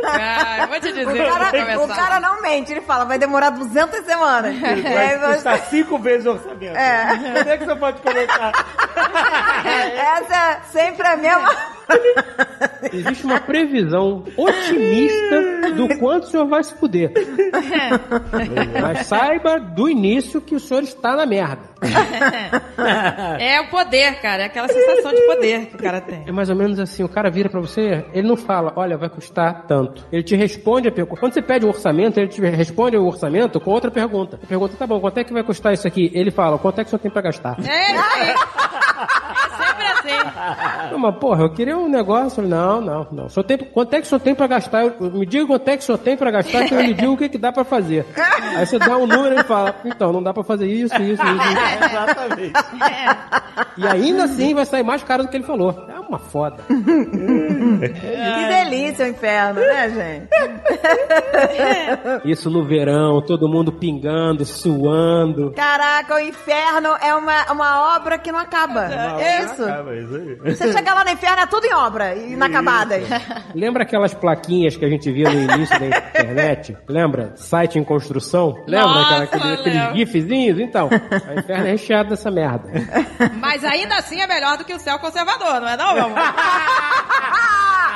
Ah, 0.05 0.65
vou 0.67 0.79
te 0.79 0.91
dizer. 0.91 1.07
O 1.07 1.39
cara, 1.39 1.79
o 1.83 1.87
cara 1.87 2.19
não 2.19 2.41
mente, 2.41 2.71
ele 2.71 2.81
fala, 2.81 3.05
vai 3.05 3.17
demorar 3.17 3.49
200 3.51 4.05
semanas. 4.05 4.55
É, 4.63 5.17
Vai 5.17 5.19
você- 5.19 5.33
custar 5.35 5.57
cinco 5.69 5.97
vezes 5.99 6.25
o 6.25 6.31
orçamento. 6.31 6.75
É. 6.77 7.05
Quando 7.33 7.47
é 7.49 7.57
que 7.57 7.65
você 7.65 7.75
pode 7.75 8.01
começar? 8.01 8.51
Essa 9.65 10.35
é 10.35 10.59
sempre 10.71 11.07
a 11.07 11.15
mesma. 11.17 11.49
Existe 12.91 13.25
uma 13.25 13.39
previsão 13.39 14.23
otimista 14.37 15.71
do 15.75 15.97
quanto 15.97 16.23
o 16.23 16.27
senhor 16.27 16.47
vai 16.47 16.63
se 16.63 16.73
fuder. 16.75 17.11
Mas 18.81 19.07
saiba 19.07 19.59
do 19.59 19.89
início 19.89 20.41
que 20.41 20.55
o 20.55 20.59
senhor 20.59 20.83
está 20.83 21.15
na 21.15 21.25
merda. 21.25 21.72
É 23.39 23.61
o 23.61 23.67
poder, 23.69 24.15
cara. 24.21 24.43
É 24.43 24.45
aquela 24.45 24.67
sensação 24.67 25.11
de 25.11 25.21
poder 25.21 25.65
que 25.67 25.75
o 25.75 25.79
cara 25.79 26.01
tem. 26.01 26.23
É 26.27 26.31
mais 26.31 26.49
ou 26.49 26.55
menos 26.55 26.79
assim, 26.79 27.03
o 27.03 27.09
cara 27.09 27.29
vira 27.29 27.49
pra 27.49 27.59
você, 27.61 28.05
ele 28.13 28.27
não 28.27 28.35
fala, 28.35 28.73
olha, 28.75 28.97
vai 28.97 29.09
custar 29.09 29.65
tanto. 29.67 30.05
Ele 30.11 30.23
te 30.23 30.35
responde 30.35 30.87
a 30.87 30.91
pergunta. 30.91 31.19
Quando 31.19 31.33
você 31.33 31.41
pede 31.41 31.65
um 31.65 31.69
orçamento, 31.69 32.19
ele 32.19 32.27
te 32.27 32.41
responde 32.41 32.97
o 32.97 33.05
orçamento 33.05 33.59
com 33.59 33.71
outra 33.71 33.89
pergunta. 33.91 34.39
A 34.43 34.47
pergunta, 34.47 34.75
tá 34.77 34.85
bom, 34.87 34.99
quanto 34.99 35.17
é 35.19 35.23
que 35.23 35.33
vai 35.33 35.43
custar 35.43 35.73
isso 35.73 35.87
aqui? 35.87 36.11
Ele 36.13 36.31
fala, 36.31 36.57
quanto 36.57 36.79
é 36.79 36.83
que 36.83 36.87
o 36.87 36.89
senhor 36.91 36.99
tem 36.99 37.11
pra 37.11 37.21
gastar? 37.21 37.57
É 37.65 37.69
aí. 37.91 38.29
É 38.29 38.35
sempre 39.57 39.85
assim. 39.85 40.91
Não, 40.91 40.99
mas 40.99 41.15
porra, 41.17 41.43
eu 41.43 41.49
queria 41.53 41.77
um 41.77 41.89
negócio. 41.89 42.41
Não, 42.43 42.81
não, 42.81 43.07
não. 43.11 43.29
Só 43.29 43.41
tem, 43.43 43.57
quanto 43.57 43.93
é 43.93 43.99
que 44.01 44.05
o 44.05 44.09
senhor 44.09 44.19
tem 44.21 44.35
pra 44.35 44.47
gastar? 44.47 44.83
Eu- 44.83 45.11
me 45.11 45.25
diga 45.25 45.45
quanto 45.47 45.67
é 45.67 45.77
que 45.77 45.83
o 45.83 45.85
senhor 45.85 45.97
tem 45.97 46.17
pra 46.17 46.31
gastar 46.31 46.65
que 46.65 46.73
eu 46.73 46.81
lhe 46.81 46.93
digo 46.93 47.13
o 47.13 47.17
que, 47.17 47.29
que 47.29 47.37
dá 47.37 47.51
pra 47.51 47.63
fazer. 47.63 48.05
Aí 48.55 48.65
você 48.65 48.77
dá 48.79 48.97
um 48.97 49.05
número 49.07 49.33
e 49.35 49.37
ele 49.37 49.43
fala, 49.43 49.75
então, 49.85 50.11
não 50.11 50.21
dá 50.23 50.33
pra 50.33 50.43
fazer 50.43 50.67
isso, 50.67 50.93
isso, 51.01 51.21
isso. 51.23 51.23
isso. 51.23 51.72
Exatamente. 51.75 52.53
E 53.77 53.87
ainda 53.87 54.23
assim 54.25 54.53
vai 54.53 54.65
sair 54.65 54.83
mais 54.83 55.03
caro 55.03 55.23
do 55.23 55.29
que 55.29 55.37
ele 55.37 55.43
falou. 55.45 55.85
É 55.89 55.99
uma 55.99 56.19
foda. 56.19 56.57
Que 56.67 58.47
delícia 58.47 59.05
o 59.05 59.09
inferno, 59.09 59.59
né, 59.61 59.89
gente? 59.89 60.29
Isso 62.25 62.49
no 62.49 62.63
verão, 62.65 63.21
todo 63.21 63.47
mundo 63.47 63.71
pingando, 63.71 64.45
suando. 64.45 65.51
Caraca, 65.51 66.15
o 66.15 66.19
inferno 66.19 66.89
é 67.01 67.13
uma, 67.15 67.51
uma 67.51 67.95
obra 67.97 68.17
que 68.17 68.31
não 68.31 68.39
acaba. 68.39 68.85
É 69.19 69.43
isso. 69.45 69.63
Acaba, 69.63 69.95
isso 69.95 70.15
aí. 70.15 70.35
Você 70.53 70.71
chega 70.71 70.93
lá 70.93 71.03
no 71.03 71.09
inferno, 71.11 71.39
é 71.41 71.45
tudo 71.45 71.65
em 71.65 71.73
obra, 71.73 72.15
inacabadas. 72.15 73.03
Lembra 73.55 73.83
aquelas 73.83 74.13
plaquinhas 74.13 74.75
que 74.77 74.85
a 74.85 74.89
gente 74.89 75.11
via 75.11 75.29
no 75.29 75.41
início 75.53 75.79
da 75.79 75.87
internet? 75.87 76.77
Lembra? 76.87 77.33
Site 77.35 77.79
em 77.79 77.83
construção? 77.83 78.55
Lembra 78.67 78.87
Nossa, 78.87 79.23
aquela- 79.23 79.23
aquele- 79.23 79.43
lembro. 79.75 79.89
aqueles 79.89 79.97
gifzinhos? 79.97 80.59
Então, 80.59 80.89
o 80.89 81.39
inferno 81.39 81.62
é 81.65 81.71
recheado 81.71 82.09
dessa 82.09 82.29
merda. 82.31 82.69
Mas 83.39 83.63
ainda 83.63 83.95
assim 83.97 84.21
é 84.21 84.27
melhor 84.27 84.57
do 84.57 84.65
que 84.65 84.73
o 84.73 84.79
céu 84.79 84.99
conservador, 84.99 85.61
não 85.61 85.69
é 85.69 85.77
não, 85.77 85.93
meu 85.93 86.05
amor? 86.05 86.19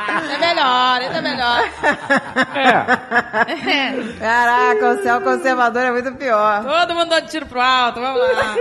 É 0.10 0.38
melhor, 0.38 1.02
ainda 1.02 1.18
é 1.18 1.22
melhor. 1.22 1.70
É. 2.56 4.20
Caraca, 4.20 4.92
o 4.92 5.04
céu 5.04 5.22
conservador 5.22 5.82
é 5.84 5.92
muito 5.92 6.12
pior. 6.14 6.64
Todo 6.64 6.96
mundo 6.96 7.10
dando 7.10 7.28
tiro 7.28 7.46
pro 7.46 7.60
alto, 7.62 8.00
vamos 8.00 8.20
lá. 8.20 8.56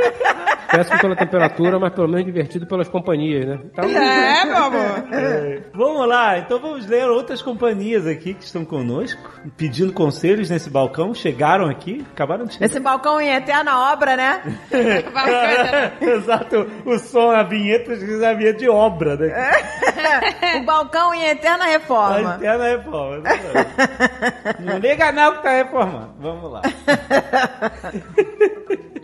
Péssimo 0.71 1.01
pela 1.01 1.17
temperatura, 1.17 1.79
mas 1.79 1.93
pelo 1.95 2.09
menos 2.09 2.27
divertido 2.27 2.67
pelas 2.67 2.89
companhias, 2.89 3.47
né? 3.47 3.61
Então, 3.65 3.85
É, 3.89 4.45
meu 4.45 4.57
amor. 4.57 5.05
É. 5.13 5.63
Vamos 5.73 6.09
lá, 6.09 6.39
então 6.39 6.59
vamos 6.59 6.87
ler 6.87 7.09
outras 7.09 7.41
companhias 7.41 8.07
aqui 8.07 8.35
que 8.35 8.45
estão 8.45 8.65
conosco, 8.65 9.41
pedindo 9.57 9.93
conselhos 9.93 10.51
nesse 10.51 10.69
balcão. 10.69 11.15
Chegaram 11.15 11.69
aqui, 11.69 12.05
acabaram 12.13 12.45
de 12.45 12.55
chegar. 12.55 12.67
Esse 12.67 12.81
balcão 12.81 13.21
em 13.21 13.33
eterna 13.33 13.93
obra, 13.93 14.17
né? 14.17 14.43
Exato, 16.01 16.67
o 16.85 16.99
som, 16.99 17.31
a 17.31 17.43
vinheta, 17.43 17.93
a 17.93 18.35
vinheta 18.35 18.59
de 18.59 18.69
obra, 18.69 19.17
né? 19.17 19.51
o 20.61 20.65
balcão 20.65 21.13
em 21.15 21.25
eterna 21.25 21.65
A 21.65 21.69
reforma. 21.69 22.37
interna 22.37 22.65
reforma. 22.65 23.17
exatamente. 23.29 24.63
Não 24.65 24.79
liga 24.79 25.13
não 25.13 25.37
que 25.37 25.43
tá 25.43 25.51
reformando. 25.51 26.15
Vamos 26.21 26.53
lá. 26.53 26.63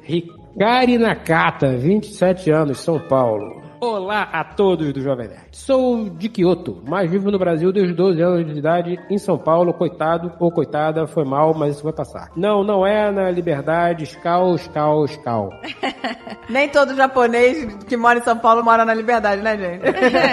Ricari 0.03 0.99
Nakata, 0.99 1.77
27 1.77 2.51
anos, 2.51 2.81
São 2.81 2.99
Paulo. 2.99 3.63
Olá 3.81 4.23
a 4.33 4.45
todos 4.45 4.93
do 4.93 5.01
Jovem 5.01 5.29
Nerd. 5.29 5.52
Sou 5.53 6.09
de 6.09 6.31
Kyoto, 6.31 6.83
mas 6.89 7.11
vivo 7.11 7.31
no 7.31 7.39
Brasil 7.39 7.71
desde 7.71 7.93
12 7.93 8.21
anos 8.23 8.53
de 8.53 8.59
idade 8.59 8.99
em 9.11 9.19
São 9.19 9.39
Paulo. 9.39 9.75
Coitado 9.75 10.33
ou 10.41 10.51
coitada, 10.51 11.07
foi 11.07 11.25
mal, 11.25 11.55
mas 11.55 11.75
isso 11.75 11.85
vai 11.85 11.93
passar. 11.93 12.31
Não, 12.35 12.65
não 12.65 12.87
é 12.87 13.11
na 13.13 13.31
liberdade, 13.31 14.05
escal, 14.05 14.55
escal, 14.55 15.05
escal. 15.05 15.51
Nem 16.49 16.69
todo 16.69 16.95
japonês 16.95 17.85
que 17.85 17.97
mora 17.97 18.19
em 18.19 18.23
São 18.23 18.37
Paulo 18.39 18.65
mora 18.65 18.85
na 18.85 18.95
liberdade, 18.95 19.43
né, 19.43 19.57
gente? 19.57 19.83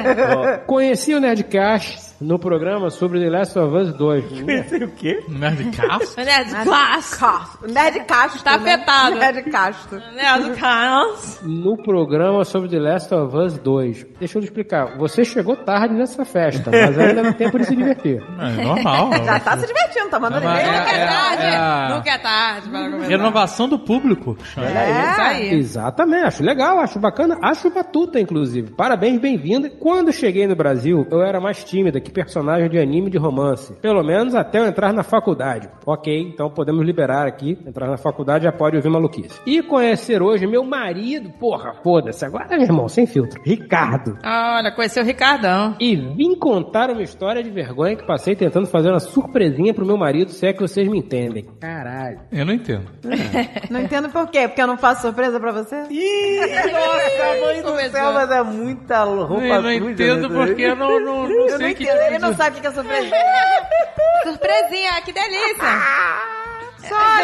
Conheci 0.66 1.14
o 1.14 1.20
Nerdcast 1.20 2.10
no 2.22 2.38
programa 2.38 2.90
sobre 2.90 3.20
The 3.20 3.30
Last 3.30 3.58
of 3.58 3.76
Us 3.76 3.94
2. 3.94 4.42
Conheci 4.44 4.76
o 4.84 4.92
quê? 4.92 5.24
Nerdcast? 5.28 6.18
Nerd 6.18 6.64
Class. 6.64 7.20
Nerd 7.68 8.06
Castro. 8.06 8.44
Tá 8.44 8.56
afetado. 8.56 9.16
Nerd 9.16 9.44
Castro. 9.50 10.00
Nerd 10.14 10.58
Class. 10.58 11.40
No 11.44 11.78
programa 11.78 12.44
sobre 12.44 12.70
The 12.70 12.80
Last 12.80 13.14
of 13.14 13.36
Us 13.36 13.58
2. 13.58 14.06
Deixa 14.20 14.38
eu 14.38 14.42
lhe 14.42 14.48
explicar. 14.48 14.98
Você 14.98 15.09
chegou 15.26 15.56
tarde 15.56 15.94
nessa 15.94 16.24
festa, 16.26 16.70
mas 16.72 16.98
ainda 16.98 17.24
dá 17.24 17.34
tempo 17.34 17.58
de 17.60 17.66
se 17.66 17.76
divertir. 17.76 18.22
É 18.40 18.64
normal. 18.64 19.10
Já 19.26 19.40
tá 19.40 19.58
se 19.58 19.68
divertindo, 19.68 20.10
tá 20.10 20.20
mandando 20.20 20.46
e-mail. 20.46 20.68
Nunca 20.68 20.92
é, 20.92 20.96
É, 21.02 21.06
tarde. 21.08 21.44
é 21.44 21.56
a- 21.56 21.96
Nunca 21.96 22.10
é 22.12 22.18
tarde 22.18 22.70
para 22.70 22.90
começar. 22.90 23.08
Renovação 23.10 23.70
do 23.70 23.80
público. 23.80 24.38
É 24.58 25.12
isso 25.12 25.22
aí. 25.22 25.54
Exatamente, 25.56 26.26
acho 26.26 26.44
legal, 26.44 26.80
acho 26.80 27.00
bacana, 27.00 27.38
acho 27.42 27.70
batuta, 27.70 28.20
inclusive. 28.20 28.72
Parabéns, 28.72 29.20
bem-vinda. 29.20 29.70
Quando 29.70 30.12
cheguei 30.12 30.48
no 30.48 30.56
Brasil, 30.56 31.08
eu 31.12 31.22
era 31.22 31.40
mais 31.40 31.64
tímida 31.64 32.00
que 32.00 32.12
personagem 32.12 32.70
de 32.70 32.78
anime 32.80 33.10
de 33.10 33.18
romance. 33.18 33.74
Pelo 33.82 34.04
menos 34.04 34.36
até 34.36 34.60
eu 34.60 34.66
entrar 34.66 34.94
na 34.94 35.04
faculdade. 35.04 35.70
Ok, 35.86 36.20
então 36.22 36.50
podemos 36.50 36.86
liberar 36.86 37.28
aqui. 37.28 37.58
Entrar 37.66 37.88
na 37.88 37.98
faculdade 37.98 38.44
já 38.46 38.52
pode 38.52 38.76
ouvir 38.76 38.90
maluquice. 38.90 39.40
E 39.46 39.62
conhecer 39.64 40.22
hoje 40.22 40.46
meu 40.48 40.64
marido, 40.64 41.30
porra, 41.40 41.74
foda-se, 41.84 42.24
agora 42.26 42.48
meu 42.50 42.62
irmão, 42.62 42.88
sem 42.90 43.06
filtro, 43.06 43.42
Ricardo. 43.44 44.18
Olha, 44.24 44.72
conheceu 44.72 44.99
o 45.02 45.06
Ricardão. 45.06 45.76
E 45.80 45.96
vim 45.96 46.36
contar 46.36 46.90
uma 46.90 47.02
história 47.02 47.42
de 47.44 47.50
vergonha 47.50 47.96
que 47.96 48.06
passei 48.06 48.36
tentando 48.36 48.68
fazer 48.68 48.90
uma 48.90 49.00
surpresinha 49.00 49.74
pro 49.74 49.86
meu 49.86 49.98
marido, 49.98 50.32
se 50.32 50.46
é 50.46 50.54
que 50.54 50.60
vocês 50.62 50.88
me 50.88 51.00
entendem. 51.00 51.46
Caralho. 51.60 52.20
Eu 52.32 52.46
não 52.46 52.54
entendo. 52.54 52.86
Não 53.70 53.82
entendo 53.82 54.10
por 54.10 54.28
quê, 54.30 54.48
porque 54.48 54.62
eu 54.62 54.68
não 54.68 54.78
faço 54.78 55.02
surpresa 55.04 55.40
pra 55.40 55.52
você? 55.52 55.76
Ih, 55.90 56.40
nossa, 56.72 57.46
mãe 57.46 57.62
do 57.62 57.68
Começou. 57.70 57.92
céu, 57.92 58.14
mas 58.14 58.32
é 58.32 58.44
muita 58.44 59.04
roupa 59.04 59.34
Eu 59.44 59.62
não 59.62 59.72
suja, 59.72 59.92
entendo 59.92 60.30
né? 60.30 60.46
porque 60.46 60.62
eu 60.64 60.76
não, 60.76 61.00
não, 61.00 61.24
não 61.28 61.32
Eu 61.32 61.50
não 61.52 61.58
sei 61.58 61.74
que 61.76 61.84
entendo, 61.84 61.96
tipo 61.98 62.08
ele 62.08 62.20
não 62.20 62.36
sabe 62.36 62.58
o 62.58 62.62
que 62.62 62.68
é 62.68 62.72
surpresa. 62.72 63.16
Surpresinha, 64.24 65.02
que 65.04 65.12
delícia. 65.12 65.68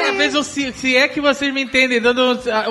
Às 0.10 0.16
vezes, 0.18 0.36
eu- 0.36 0.44
se, 0.44 0.72
se 0.74 0.96
é 0.98 1.08
que 1.08 1.20
vocês 1.22 1.54
me 1.54 1.64
entendem, 1.64 2.00
dando 2.02 2.22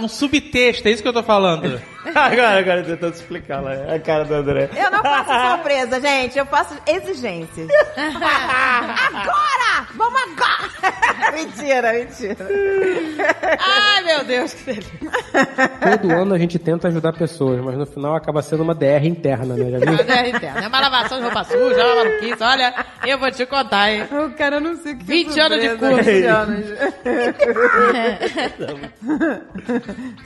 um, 0.00 0.04
um 0.04 0.08
subtexto, 0.08 0.86
é 0.86 0.92
isso 0.92 1.02
que 1.02 1.08
eu 1.08 1.12
tô 1.12 1.22
falando. 1.22 1.80
Agora, 2.14 2.58
agora 2.58 2.82
tentando 2.82 3.14
explicar 3.14 3.60
lá, 3.60 3.72
a 3.94 3.98
cara 3.98 4.24
do 4.24 4.34
André. 4.34 4.68
Eu 4.76 4.90
não 4.90 5.02
faço 5.02 5.30
surpresa, 5.56 6.00
gente. 6.00 6.38
Eu 6.38 6.46
faço 6.46 6.76
exigências. 6.86 7.68
agora! 7.96 9.88
Vamos 9.94 10.20
agora! 10.22 11.32
mentira, 11.32 11.92
mentira. 11.92 12.46
Ai, 13.58 14.02
meu 14.04 14.24
Deus, 14.24 14.54
que 14.54 14.64
delícia. 14.64 15.00
Todo 15.98 16.12
ano 16.12 16.34
a 16.34 16.38
gente 16.38 16.58
tenta 16.58 16.88
ajudar 16.88 17.12
pessoas, 17.12 17.60
mas 17.64 17.76
no 17.76 17.86
final 17.86 18.14
acaba 18.14 18.42
sendo 18.42 18.62
uma 18.62 18.74
DR 18.74 19.04
interna, 19.04 19.54
né? 19.56 19.70
Já 19.70 19.78
viu? 19.78 19.92
Mas 19.92 20.08
é 20.08 20.28
interno. 20.28 20.58
É 20.60 20.68
uma 20.68 20.80
lavação 20.80 21.18
de 21.18 21.24
roupa 21.24 21.44
suja, 21.44 21.80
é 21.80 21.84
uma 21.84 22.04
maluquice. 22.04 22.42
Olha, 22.42 22.74
eu 23.06 23.18
vou 23.18 23.30
te 23.30 23.46
contar, 23.46 23.90
hein. 23.90 24.04
O 24.12 24.30
cara 24.36 24.60
não 24.60 24.76
sei 24.76 24.92
o 24.92 24.98
que 24.98 25.04
20 25.04 25.40
anos 25.40 25.60
de 25.60 25.68
curso. 25.76 26.02
20 26.02 26.24
anos. 26.26 26.66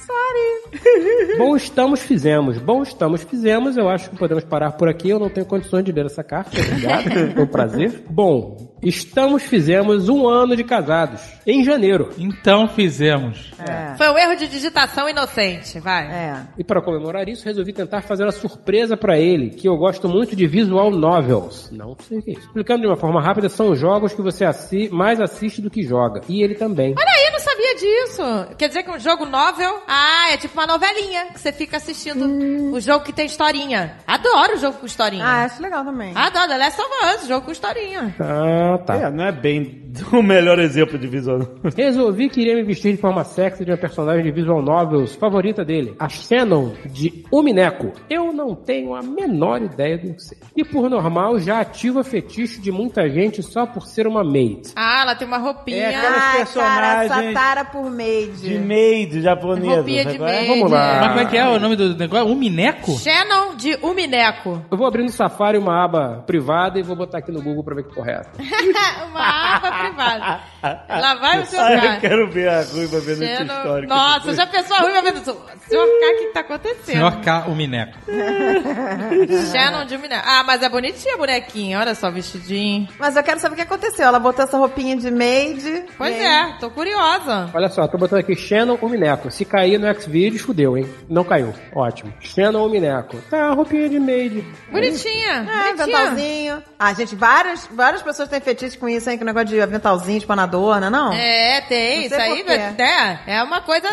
Sorry. 0.06 1.36
Bom, 1.38 1.56
estamos, 1.68 2.00
fizemos. 2.00 2.58
Bom, 2.58 2.82
estamos, 2.82 3.22
fizemos. 3.22 3.76
Eu 3.76 3.88
acho 3.88 4.10
que 4.10 4.16
podemos 4.16 4.44
parar 4.44 4.72
por 4.72 4.88
aqui. 4.88 5.10
Eu 5.10 5.18
não 5.18 5.28
tenho 5.28 5.46
condições 5.46 5.84
de 5.84 5.92
ler 5.92 6.06
essa 6.06 6.24
carta. 6.24 6.50
Obrigado. 6.58 7.10
Foi 7.34 7.42
um 7.42 7.46
prazer. 7.46 8.02
Bom, 8.10 8.74
estamos, 8.82 9.42
fizemos 9.42 10.08
um 10.08 10.26
ano 10.26 10.56
de 10.56 10.64
casados. 10.64 11.20
Em 11.46 11.62
janeiro. 11.62 12.10
Então 12.18 12.68
fizemos. 12.68 13.52
Foi 13.96 14.10
um 14.10 14.18
erro 14.18 14.36
de 14.36 14.48
digitação 14.48 15.08
inocente, 15.08 15.78
vai. 15.80 16.06
É. 16.06 16.46
E 16.58 16.64
para 16.64 16.82
comemorar 16.82 17.28
isso, 17.28 17.44
resolvi 17.44 17.72
tentar 17.72 18.02
fazer 18.02 18.24
uma 18.24 18.32
surpresa 18.32 18.96
para 18.96 19.18
ele, 19.18 19.50
que 19.50 19.68
eu 19.68 19.76
gosto 19.76 20.08
muito 20.08 20.34
de 20.34 20.46
visual 20.46 20.90
novels. 20.90 21.70
Não 21.70 21.96
sei 22.00 22.18
o 22.18 22.22
que 22.22 22.30
é 22.30 22.32
isso. 22.34 22.46
Explicando 22.46 22.82
de 22.82 22.86
uma 22.86 22.96
forma 22.96 23.22
rápida, 23.22 23.48
são 23.48 23.74
jogos 23.74 24.14
que 24.14 24.22
você 24.22 24.44
assi 24.44 24.88
mais 24.90 25.20
assiste 25.20 25.60
do 25.60 25.70
que 25.70 25.82
joga. 25.82 26.22
E 26.28 26.42
ele 26.42 26.54
também. 26.54 26.94
Olha 26.96 27.08
aí, 27.08 27.30
não 27.32 27.38
disso. 27.78 28.22
Quer 28.56 28.68
dizer 28.68 28.82
que 28.82 28.90
um 28.90 28.98
jogo 28.98 29.24
novel, 29.24 29.82
ah, 29.86 30.32
é 30.32 30.36
tipo 30.36 30.54
uma 30.58 30.66
novelinha 30.66 31.26
que 31.32 31.40
você 31.40 31.52
fica 31.52 31.76
assistindo 31.76 32.26
o 32.74 32.80
jogo 32.80 33.04
que 33.04 33.12
tem 33.12 33.26
historinha. 33.26 33.96
Adoro 34.06 34.56
o 34.56 34.58
jogo 34.58 34.78
com 34.78 34.86
historinha. 34.86 35.24
Ah, 35.24 35.44
acho 35.44 35.62
legal 35.62 35.84
também. 35.84 36.12
Adoro, 36.14 36.48
The 36.48 36.58
Last 36.58 36.80
of 36.80 36.90
Us, 37.04 37.28
jogo 37.28 37.46
com 37.46 37.52
historinha. 37.52 38.14
Ah, 38.20 38.78
tá. 38.78 38.96
É, 38.96 39.10
não 39.10 39.24
é 39.24 39.32
bem 39.32 39.88
o 40.12 40.22
melhor 40.22 40.58
exemplo 40.58 40.98
de 40.98 41.06
visual. 41.06 41.40
Resolvi 41.76 42.28
que 42.28 42.40
iria 42.40 42.54
me 42.54 42.62
vestir 42.62 42.94
de 42.94 43.00
forma 43.00 43.24
sexy 43.24 43.64
de 43.64 43.70
uma 43.70 43.76
personagem 43.76 44.24
de 44.24 44.30
visual 44.30 44.62
novels 44.62 45.14
favorita 45.14 45.64
dele, 45.64 45.94
a 45.98 46.08
Shannon 46.08 46.74
de 46.86 47.24
Umineco. 47.30 47.92
Eu 48.08 48.32
não 48.32 48.54
tenho 48.54 48.94
a 48.94 49.02
menor 49.02 49.62
ideia 49.62 49.98
do 49.98 50.14
que 50.14 50.22
seja. 50.22 50.40
E 50.56 50.64
por 50.64 50.88
normal, 50.90 51.38
já 51.38 51.60
ativa 51.60 52.02
fetiche 52.02 52.60
de 52.60 52.70
muita 52.70 53.08
gente 53.08 53.42
só 53.42 53.66
por 53.66 53.86
ser 53.86 54.06
uma 54.06 54.24
maid. 54.24 54.72
Ah, 54.76 55.02
ela 55.02 55.14
tem 55.14 55.26
uma 55.26 55.38
roupinha. 55.38 55.84
É 55.84 55.94
aquelas 55.94 56.16
Ai, 56.16 56.20
cara, 56.22 56.36
personagens 56.36 57.34
Satara 57.34 57.64
por 57.70 57.90
maid. 57.90 58.32
de 58.40 58.58
maid 58.58 59.20
japonesa. 59.22 59.76
Roupinha 59.76 60.04
de 60.04 60.16
é? 60.16 60.18
maid. 60.18 60.48
Vamos 60.48 60.70
lá. 60.70 60.98
Mas 61.00 61.08
como 61.08 61.20
é 61.20 61.24
que 61.26 61.36
é 61.36 61.48
o 61.48 61.58
nome 61.60 61.76
do 61.76 61.96
negócio? 61.96 62.26
Um 62.26 62.34
mineco? 62.34 62.92
Shannon 62.98 63.54
de 63.56 63.78
Umineco. 63.82 64.62
Eu 64.70 64.76
vou 64.78 64.86
abrir 64.86 65.02
no 65.02 65.10
Safari 65.10 65.58
uma 65.58 65.84
aba 65.84 66.22
privada 66.26 66.78
e 66.78 66.82
vou 66.82 66.96
botar 66.96 67.18
aqui 67.18 67.32
no 67.32 67.42
Google 67.42 67.64
pra 67.64 67.74
ver 67.74 67.84
que 67.84 68.00
é 68.00 68.12
essa. 68.20 68.30
uma 69.10 69.56
aba 69.56 69.72
privada. 69.72 70.40
Lá 70.88 71.14
vai 71.16 71.42
o 71.42 71.46
seu 71.46 71.60
Ah, 71.60 71.74
eu 71.94 72.00
quero 72.00 72.30
ver 72.30 72.48
a 72.48 72.62
ruiva 72.62 73.00
vendo 73.00 73.22
esse 73.22 73.36
Shannon- 73.36 73.54
histórico. 73.56 73.94
Nossa, 73.94 74.34
já 74.34 74.46
pensou 74.46 74.76
a 74.76 74.80
ruiva 74.80 75.02
vendo 75.02 75.18
isso? 75.20 75.36
Senhor 75.68 75.86
K, 75.86 76.06
o 76.14 76.18
que 76.18 76.26
tá 76.32 76.40
acontecendo? 76.40 76.84
Senhor 76.84 77.20
K, 77.20 77.44
o 77.48 77.54
mineco. 77.54 77.98
Shannon 79.52 79.84
de 79.84 79.96
Umineco. 79.96 80.24
Ah, 80.26 80.42
mas 80.44 80.62
é 80.62 80.68
bonitinha 80.68 81.14
a 81.14 81.18
bonequinha. 81.18 81.78
Olha 81.78 81.94
só, 81.94 82.10
vestidinho. 82.10 82.88
Mas 82.98 83.16
eu 83.16 83.22
quero 83.22 83.40
saber 83.40 83.54
o 83.54 83.56
que 83.56 83.62
aconteceu. 83.62 84.06
Ela 84.06 84.18
botou 84.18 84.44
essa 84.44 84.56
roupinha 84.56 84.96
de 84.96 85.10
maid. 85.10 85.84
Pois 85.96 86.14
é, 86.16 86.56
tô 86.60 86.70
curiosa. 86.70 87.48
Olha 87.58 87.68
só, 87.68 87.88
tô 87.88 87.98
botando 87.98 88.20
aqui 88.20 88.36
Shannon 88.36 88.78
Umineco. 88.80 89.32
Se 89.32 89.44
cair 89.44 89.80
no 89.80 89.92
Xvideos, 89.92 90.42
fudeu, 90.42 90.78
hein? 90.78 90.88
Não 91.08 91.24
caiu. 91.24 91.52
Ótimo. 91.74 92.14
Shannon 92.20 92.64
Umineco. 92.64 93.16
Tá, 93.28 93.50
roupinha 93.50 93.88
de 93.88 93.98
maid. 93.98 94.46
Bonitinha, 94.70 95.32
É, 95.32 95.42
bonitinha. 95.42 95.70
aventalzinho. 95.72 96.62
Ah, 96.78 96.94
gente, 96.94 97.16
várias, 97.16 97.68
várias 97.72 98.00
pessoas 98.00 98.28
têm 98.28 98.40
fetiche 98.40 98.78
com 98.78 98.88
isso, 98.88 99.10
hein? 99.10 99.18
O 99.20 99.24
negócio 99.24 99.48
de 99.48 99.60
aventalzinho, 99.60 100.18
espanador, 100.18 100.78
né? 100.78 100.88
Não? 100.88 101.12
É, 101.12 101.60
tem. 101.62 101.96
Não 101.98 102.06
Isso 102.06 102.14
aí 102.14 102.44
quê. 102.44 102.52
é, 102.80 103.18
é 103.38 103.42
uma 103.42 103.60
coisa 103.60 103.88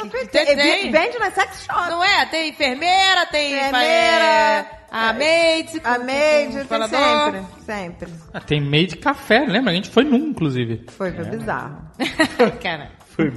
que, 0.00 0.08
que 0.08 0.26
tem, 0.26 0.46
tem. 0.54 0.92
Vende 0.92 1.18
na 1.18 1.32
sex 1.32 1.64
shop. 1.64 1.90
Não 1.90 2.04
é? 2.04 2.26
Tem 2.26 2.50
enfermeira, 2.50 3.26
tem 3.26 3.54
Enfermeira, 3.56 4.24
é, 4.24 4.66
a 4.88 5.12
maid, 5.12 5.80
A 5.82 5.98
maid, 5.98 6.52
sempre. 6.88 7.42
Sempre. 7.64 8.12
Ah, 8.32 8.40
tem 8.40 8.60
meio 8.60 8.86
de 8.86 8.96
café, 8.96 9.44
lembra? 9.48 9.72
A 9.72 9.74
gente 9.74 9.88
foi 9.88 10.04
num, 10.04 10.28
inclusive. 10.28 10.84
Foi, 10.96 11.10
foi 11.10 11.24
bizarro. 11.24 11.76
Cara. 12.62 12.99
Foi 13.20 13.32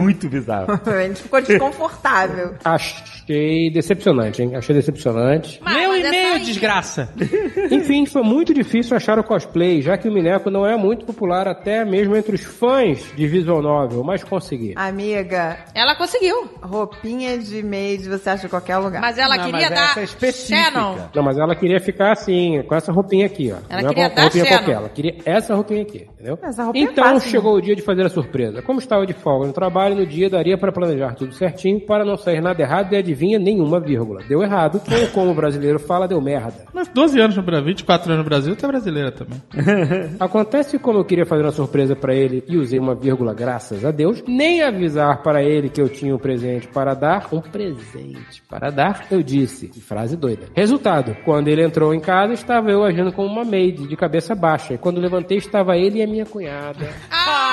muito 0.00 0.28
bizarro. 0.28 0.80
A 0.86 1.02
gente 1.06 1.22
ficou 1.22 1.40
desconfortável. 1.40 2.54
Achei 2.64 3.70
decepcionante, 3.70 4.42
hein? 4.42 4.56
Achei 4.56 4.74
decepcionante. 4.74 5.60
Meu 5.62 5.90
mas 5.90 6.04
essa 6.04 6.08
e-mail, 6.08 6.34
aí- 6.34 6.44
desgraça. 6.44 7.12
Enfim, 7.70 8.06
foi 8.06 8.22
muito 8.22 8.54
difícil 8.54 8.96
achar 8.96 9.18
o 9.18 9.24
cosplay, 9.24 9.82
já 9.82 9.96
que 9.98 10.08
o 10.08 10.12
Mineco 10.12 10.50
não 10.50 10.66
é 10.66 10.76
muito 10.76 11.04
popular 11.04 11.46
até 11.48 11.84
mesmo 11.84 12.16
entre 12.16 12.34
os 12.34 12.42
fãs 12.42 13.12
de 13.16 13.26
visual 13.26 13.60
novel, 13.62 14.02
mas 14.04 14.22
consegui. 14.24 14.72
Amiga, 14.76 15.58
Ela 15.74 15.94
conseguiu. 15.96 16.48
roupinha 16.62 17.38
de 17.38 17.62
maid 17.62 18.08
você 18.08 18.30
acha 18.30 18.46
em 18.46 18.50
qualquer 18.50 18.76
lugar. 18.78 19.00
Mas 19.00 19.18
ela 19.18 19.36
Não, 19.36 19.44
queria 19.44 19.68
mas 19.68 19.78
dar 19.78 19.84
essa 19.90 20.00
é 20.00 20.04
específica. 20.04 20.70
Shannon. 20.70 20.96
Não, 21.14 21.22
mas 21.22 21.38
ela 21.38 21.54
queria 21.54 21.80
ficar 21.80 22.12
assim, 22.12 22.62
com 22.62 22.74
essa 22.74 22.92
roupinha 22.92 23.26
aqui, 23.26 23.52
ó. 23.52 23.58
Ela 23.68 23.82
não 23.82 23.88
queria 23.90 24.04
é 24.04 24.08
dar 24.10 24.22
roupinha 24.22 24.44
Shannon. 24.44 24.56
qualquer, 24.58 24.72
ela 24.72 24.88
queria 24.88 25.16
essa 25.24 25.54
roupinha 25.54 25.82
aqui, 25.82 26.06
entendeu? 26.14 26.38
Essa 26.42 26.64
roupinha 26.64 26.86
é 26.86 26.90
então 26.90 27.04
fácil, 27.04 27.18
né? 27.26 27.30
chegou 27.30 27.54
o 27.56 27.60
dia 27.60 27.76
de 27.76 27.82
fazer 27.82 28.06
a 28.06 28.08
surpresa. 28.08 28.62
Como 28.62 28.78
estava 28.78 29.06
de 29.06 29.12
folga 29.18 29.46
no 29.46 29.52
trabalho, 29.52 29.96
no 29.96 30.06
dia 30.06 30.30
daria 30.30 30.56
para 30.56 30.72
planejar 30.72 31.14
tudo 31.14 31.34
certinho 31.34 31.80
para 31.80 32.04
não 32.04 32.16
sair 32.16 32.40
nada 32.40 32.62
errado 32.62 32.92
e 32.92 32.96
adivinha 32.96 33.38
nenhuma 33.38 33.80
vírgula. 33.80 34.22
Deu 34.28 34.42
errado, 34.42 34.80
ou 34.90 35.08
como 35.08 35.32
o 35.32 35.34
brasileiro 35.34 35.78
fala, 35.78 36.08
deu 36.08 36.20
merda. 36.20 36.64
Mas 36.72 36.88
12 36.88 37.20
anos 37.20 37.36
no 37.36 37.42
Brasil, 37.42 37.66
24 37.66 38.12
anos 38.12 38.24
no 38.24 38.28
Brasil, 38.28 38.56
tu 38.56 38.64
é 38.64 38.68
brasileira 38.68 39.12
também. 39.12 39.42
Acontece 40.18 40.76
que 40.76 40.82
como 40.82 40.98
eu 40.98 41.04
queria 41.04 41.26
fazer 41.26 41.42
uma 41.42 41.52
surpresa 41.52 41.94
para 41.94 42.14
ele 42.14 42.42
e 42.48 42.56
usei 42.56 42.78
uma 42.78 42.94
vírgula 42.94 43.34
graças 43.34 43.84
a 43.84 43.90
Deus, 43.90 44.22
nem 44.26 44.62
avisar 44.62 45.22
para 45.22 45.42
ele 45.42 45.68
que 45.68 45.80
eu 45.80 45.88
tinha 45.88 46.14
um 46.14 46.18
presente 46.18 46.68
para 46.68 46.94
dar, 46.94 47.28
um 47.32 47.40
presente 47.40 48.42
para 48.48 48.70
dar, 48.70 49.06
eu 49.10 49.22
disse, 49.22 49.68
frase 49.80 50.16
doida. 50.16 50.46
Resultado, 50.54 51.16
quando 51.24 51.48
ele 51.48 51.64
entrou 51.64 51.94
em 51.94 52.00
casa, 52.00 52.32
estava 52.32 52.70
eu 52.70 52.84
agindo 52.84 53.12
como 53.12 53.28
uma 53.28 53.44
maid, 53.44 53.86
de 53.86 53.96
cabeça 53.96 54.34
baixa, 54.34 54.74
e 54.74 54.78
quando 54.78 55.00
levantei 55.00 55.38
estava 55.38 55.76
ele 55.76 55.98
e 55.98 56.02
a 56.02 56.06
minha 56.06 56.26
cunhada. 56.26 56.88
Ah! 57.10 57.47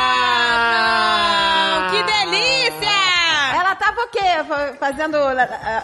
Que 1.96 2.04
delícia! 2.04 2.45
Quê? 4.16 4.44
Fa- 4.48 4.74
Fazendo 4.80 5.18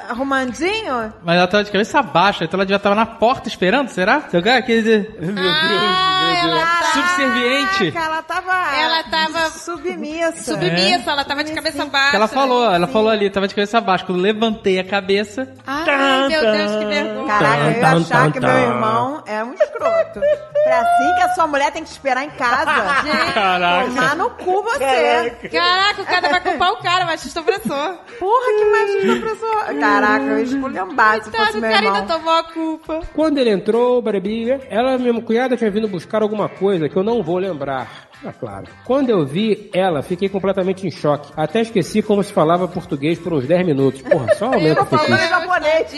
arrumandinho? 0.09 1.13
Mas 1.23 1.37
ela 1.37 1.47
tava 1.47 1.63
de 1.63 1.71
cabeça 1.71 2.01
baixa, 2.01 2.43
então 2.45 2.59
ela 2.59 2.67
já 2.69 2.79
tava 2.79 2.95
na 2.95 3.05
porta 3.05 3.47
esperando, 3.47 3.89
será? 3.89 4.21
Seu 4.29 4.41
cara, 4.41 4.59
aquele... 4.59 5.09
Meu 5.19 5.33
Deus, 5.33 5.47
Ah, 5.47 6.41
meu 6.43 6.49
Deus. 6.51 6.63
Caraca, 6.63 6.85
Subserviente. 6.91 7.93
Ela 7.97 8.21
tava. 8.23 8.51
Ela 8.77 9.03
tava 9.03 9.49
submissa. 9.51 10.53
submissa, 10.53 11.11
ela 11.11 11.23
tava 11.23 11.43
de 11.43 11.53
cabeça 11.53 11.85
baixa. 11.85 12.15
Ela 12.15 12.27
falou, 12.27 12.71
ela 12.73 12.87
falou 12.87 13.09
ali, 13.09 13.29
tava 13.29 13.47
de 13.47 13.55
cabeça 13.55 13.79
baixa. 13.79 14.05
Quando 14.05 14.19
levantei 14.19 14.79
a 14.79 14.83
cabeça, 14.83 15.47
Ai, 15.65 16.27
meu 16.27 16.41
Deus, 16.41 16.71
que 16.75 16.85
vergonha. 16.85 17.27
Caraca, 17.27 17.63
eu 17.63 17.71
ia 17.79 17.87
achar 17.87 18.23
tan, 18.25 18.31
que 18.31 18.39
tan. 18.39 18.47
meu 18.47 18.57
irmão 18.57 19.23
é 19.25 19.43
um 19.43 19.53
escroto. 19.53 20.19
Foi 20.63 20.71
assim 20.73 21.15
que 21.15 21.21
a 21.21 21.29
sua 21.33 21.47
mulher 21.47 21.71
tem 21.71 21.83
que 21.83 21.89
te 21.89 21.93
esperar 21.93 22.23
em 22.23 22.29
casa. 22.31 22.71
Gente. 23.03 23.33
Caraca. 23.33 23.85
Tomar 23.87 24.15
no 24.15 24.29
cu 24.31 24.63
você. 24.63 25.37
Caraca, 25.51 26.01
o 26.01 26.05
cara 26.05 26.29
vai 26.29 26.41
culpar 26.41 26.71
o 26.73 26.77
cara, 26.77 27.05
machista 27.05 27.39
opressor. 27.39 27.97
Porra, 28.21 28.53
que 28.55 28.65
machista 28.65 29.13
opressor. 29.13 29.79
Caraca, 29.79 30.25
eu 30.25 30.43
esculhambar 30.43 31.23
se 31.23 31.31
fosse 31.31 31.53
meu 31.53 31.61
cara 31.71 31.87
ainda 31.87 31.99
irmão. 32.01 32.05
tomou 32.05 32.33
a 32.33 32.43
culpa. 32.43 32.99
Quando 33.15 33.39
ele 33.39 33.49
entrou, 33.49 33.99
Barbia, 33.99 34.61
ela, 34.69 34.95
minha 34.99 35.19
cunhada, 35.23 35.57
tinha 35.57 35.71
vindo 35.71 35.87
buscar 35.87 36.21
alguma 36.21 36.47
coisa 36.47 36.87
que 36.87 36.95
eu 36.95 37.01
não 37.01 37.23
vou 37.23 37.39
lembrar. 37.39 38.11
Ah, 38.23 38.31
claro. 38.31 38.65
Quando 38.85 39.09
eu 39.09 39.25
vi 39.25 39.71
ela, 39.73 40.03
fiquei 40.03 40.29
completamente 40.29 40.85
em 40.85 40.91
choque. 40.91 41.33
Até 41.35 41.61
esqueci 41.61 42.03
como 42.03 42.23
se 42.23 42.31
falava 42.31 42.67
português 42.67 43.17
por 43.17 43.33
uns 43.33 43.47
10 43.47 43.65
minutos. 43.65 44.03
Porra, 44.03 44.35
só 44.35 44.45
aumenta 44.53 44.83
o 44.83 44.85
Falando 44.85 45.17
fetiche. 45.17 45.29
japonês. 45.29 45.91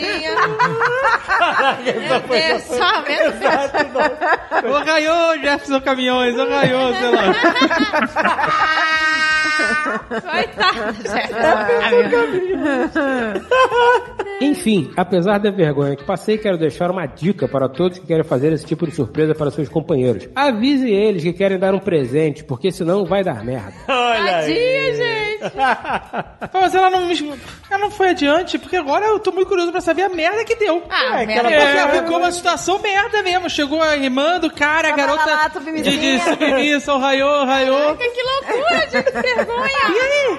Deus, 2.30 2.64
só 2.64 2.84
aumenta 2.96 3.34
ô 4.66 4.78
raiô, 4.82 5.38
Jefferson 5.42 5.80
Caminhões, 5.82 6.34
ô 6.38 6.46
sei 6.94 7.10
lá. 7.10 7.24
Enfim, 14.40 14.90
apesar 14.96 15.38
da 15.38 15.50
vergonha 15.50 15.96
que 15.96 16.04
passei, 16.04 16.38
quero 16.38 16.58
deixar 16.58 16.90
uma 16.90 17.06
dica 17.06 17.46
para 17.48 17.68
todos 17.68 17.98
que 17.98 18.06
querem 18.06 18.24
fazer 18.24 18.52
esse 18.52 18.66
tipo 18.66 18.86
de 18.86 18.94
surpresa 18.94 19.34
para 19.34 19.50
seus 19.50 19.68
companheiros. 19.68 20.28
Avise 20.34 20.90
eles 20.90 21.22
que 21.22 21.32
querem 21.32 21.58
dar 21.58 21.74
um 21.74 21.80
presente, 21.80 22.44
porque 22.44 22.70
senão 22.70 23.04
vai 23.04 23.22
dar 23.22 23.44
merda. 23.44 23.74
Olha 23.88 24.36
aí. 24.36 24.54
Tadinha, 24.54 24.94
gente. 24.94 25.23
Pô, 26.50 26.60
Mas 26.60 26.74
ela 26.74 26.90
não, 26.90 27.06
me- 27.06 27.40
ela 27.70 27.78
não 27.80 27.90
foi 27.90 28.10
adiante, 28.10 28.58
porque 28.58 28.76
agora 28.76 29.04
eu 29.06 29.18
tô 29.18 29.32
muito 29.32 29.48
curioso 29.48 29.70
pra 29.72 29.80
saber 29.80 30.02
a 30.02 30.08
merda 30.08 30.44
que 30.44 30.54
deu. 30.56 30.82
Ah, 30.90 31.22
É, 31.22 31.26
merda. 31.26 31.50
ela- 31.50 31.94
É, 31.96 32.02
ficou 32.02 32.18
uma 32.18 32.32
situação 32.32 32.78
merda 32.80 33.22
mesmo. 33.22 33.48
Chegou 33.50 33.82
a 33.82 33.96
irmã 33.96 34.38
do 34.38 34.50
cara, 34.50 34.88
a 34.88 34.92
garota 34.96 35.24
lá, 35.30 35.48
de, 35.48 35.82
de 35.98 36.18
submissa, 36.20 36.94
o 36.94 36.98
raiô, 36.98 37.44
raiô. 37.44 37.74
Caraca, 37.74 38.04
que 38.10 38.22
loucura, 38.22 38.80
gente, 38.90 39.04
que 39.12 39.34
vergonha. 39.34 39.70
E 39.88 40.00
aí? 40.00 40.38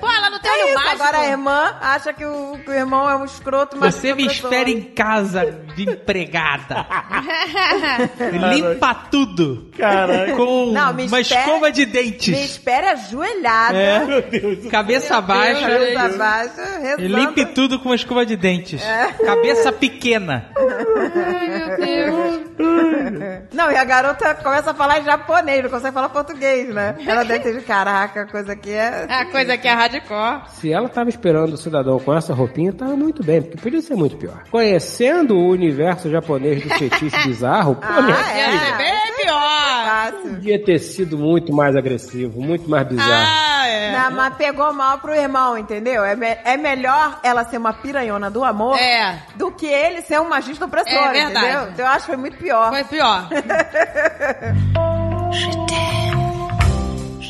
Pô, 0.00 0.10
ela 0.10 0.30
não 0.30 0.38
tem 0.40 0.50
É 0.50 0.54
olho 0.54 0.64
isso, 0.66 0.74
mágico. 0.74 1.02
agora 1.02 1.18
a 1.18 1.26
irmã 1.28 1.76
acha 1.80 2.12
que 2.12 2.24
o, 2.24 2.58
que 2.64 2.70
o 2.70 2.74
irmão 2.74 3.08
é 3.08 3.16
um 3.16 3.24
escroto, 3.24 3.76
mas 3.78 3.94
Você 3.94 4.14
me 4.14 4.26
espera 4.26 4.68
em 4.68 4.82
casa 4.82 5.52
de 5.76 5.88
empregada. 5.88 6.84
Limpa 8.52 8.94
tudo. 9.10 9.70
Caraca. 9.76 10.32
Com 10.36 10.72
Não, 10.72 10.92
me 10.92 11.06
uma 11.06 11.20
espera- 11.20 11.40
escova 11.42 11.70
de 11.72 11.86
Me 11.86 11.92
dentes. 11.92 12.38
espera 12.50 12.96
ajoelhada. 13.68 13.78
É. 13.78 14.04
Meu 14.06 14.22
Deus 14.22 14.58
do 14.58 14.68
Cabeça 14.70 15.20
baixa. 15.20 15.60
Cabeça 15.68 16.18
baixa, 16.18 16.62
E 16.78 16.82
rezando. 16.82 17.02
limpe 17.18 17.46
tudo 17.46 17.78
com 17.78 17.88
uma 17.88 17.94
escova 17.96 18.24
de 18.26 18.36
dentes. 18.36 18.82
Cabeça 19.24 19.72
pequena. 19.72 20.46
Não, 23.52 23.70
e 23.70 23.76
a 23.76 23.84
garota 23.84 24.34
começa 24.36 24.70
a 24.70 24.74
falar 24.74 25.00
japonês, 25.02 25.62
não 25.62 25.70
consegue 25.70 25.92
falar 25.94 26.08
português, 26.08 26.68
né? 26.72 26.96
Ela 27.06 27.24
deve 27.24 27.40
ter 27.40 27.58
de 27.58 27.64
caraca, 27.64 28.26
coisa 28.26 28.52
aqui 28.52 28.70
é. 28.72 29.06
A 29.08 29.26
coisa 29.26 29.56
que 29.56 29.68
é 29.68 29.72
hardcore. 29.72 30.42
Se 30.50 30.72
ela 30.72 30.88
tava 30.88 31.08
esperando 31.08 31.54
o 31.54 31.56
cidadão 31.56 31.98
com 31.98 32.14
essa 32.14 32.32
roupinha, 32.34 32.72
tava 32.72 32.96
muito 32.96 33.22
bem, 33.22 33.42
porque 33.42 33.56
podia 33.58 33.80
ser 33.80 33.94
muito 33.94 34.16
pior. 34.16 34.42
Conhecendo 34.50 35.36
o 35.36 35.48
universo 35.50 36.10
japonês 36.10 36.62
do 36.62 36.68
fetiche 36.70 37.16
bizarro, 37.26 37.74
pô, 37.76 38.02
minha 38.02 38.16
Ah, 38.16 38.36
Ia 38.36 38.46
filha, 38.50 38.66
ser 38.66 38.76
bem 38.76 38.92
pior. 39.22 40.32
Podia 40.34 40.64
ter 40.64 40.78
sido 40.78 41.18
muito 41.18 41.52
mais 41.52 41.76
agressivo, 41.76 42.40
muito 42.40 42.68
mais 42.68 42.86
bizarro. 42.86 43.10
Ah, 43.12 43.51
é. 43.66 43.92
Não, 43.92 44.10
mas 44.12 44.34
pegou 44.36 44.72
mal 44.72 44.98
pro 44.98 45.14
irmão, 45.14 45.56
entendeu? 45.58 46.04
É, 46.04 46.14
me- 46.16 46.38
é 46.44 46.56
melhor 46.56 47.18
ela 47.22 47.44
ser 47.44 47.58
uma 47.58 47.72
piranhona 47.72 48.30
do 48.30 48.42
amor 48.44 48.78
É. 48.78 49.18
do 49.36 49.50
que 49.52 49.66
ele 49.66 50.02
ser 50.02 50.20
um 50.20 50.28
machista 50.28 50.64
opressor, 50.64 50.92
É 50.92 51.12
verdade. 51.12 51.46
entendeu? 51.46 51.68
Então 51.72 51.84
eu 51.86 51.90
acho 51.90 52.00
que 52.00 52.06
foi 52.06 52.16
muito 52.16 52.36
pior. 52.36 52.70
Foi 52.70 52.84
pior. 52.84 53.28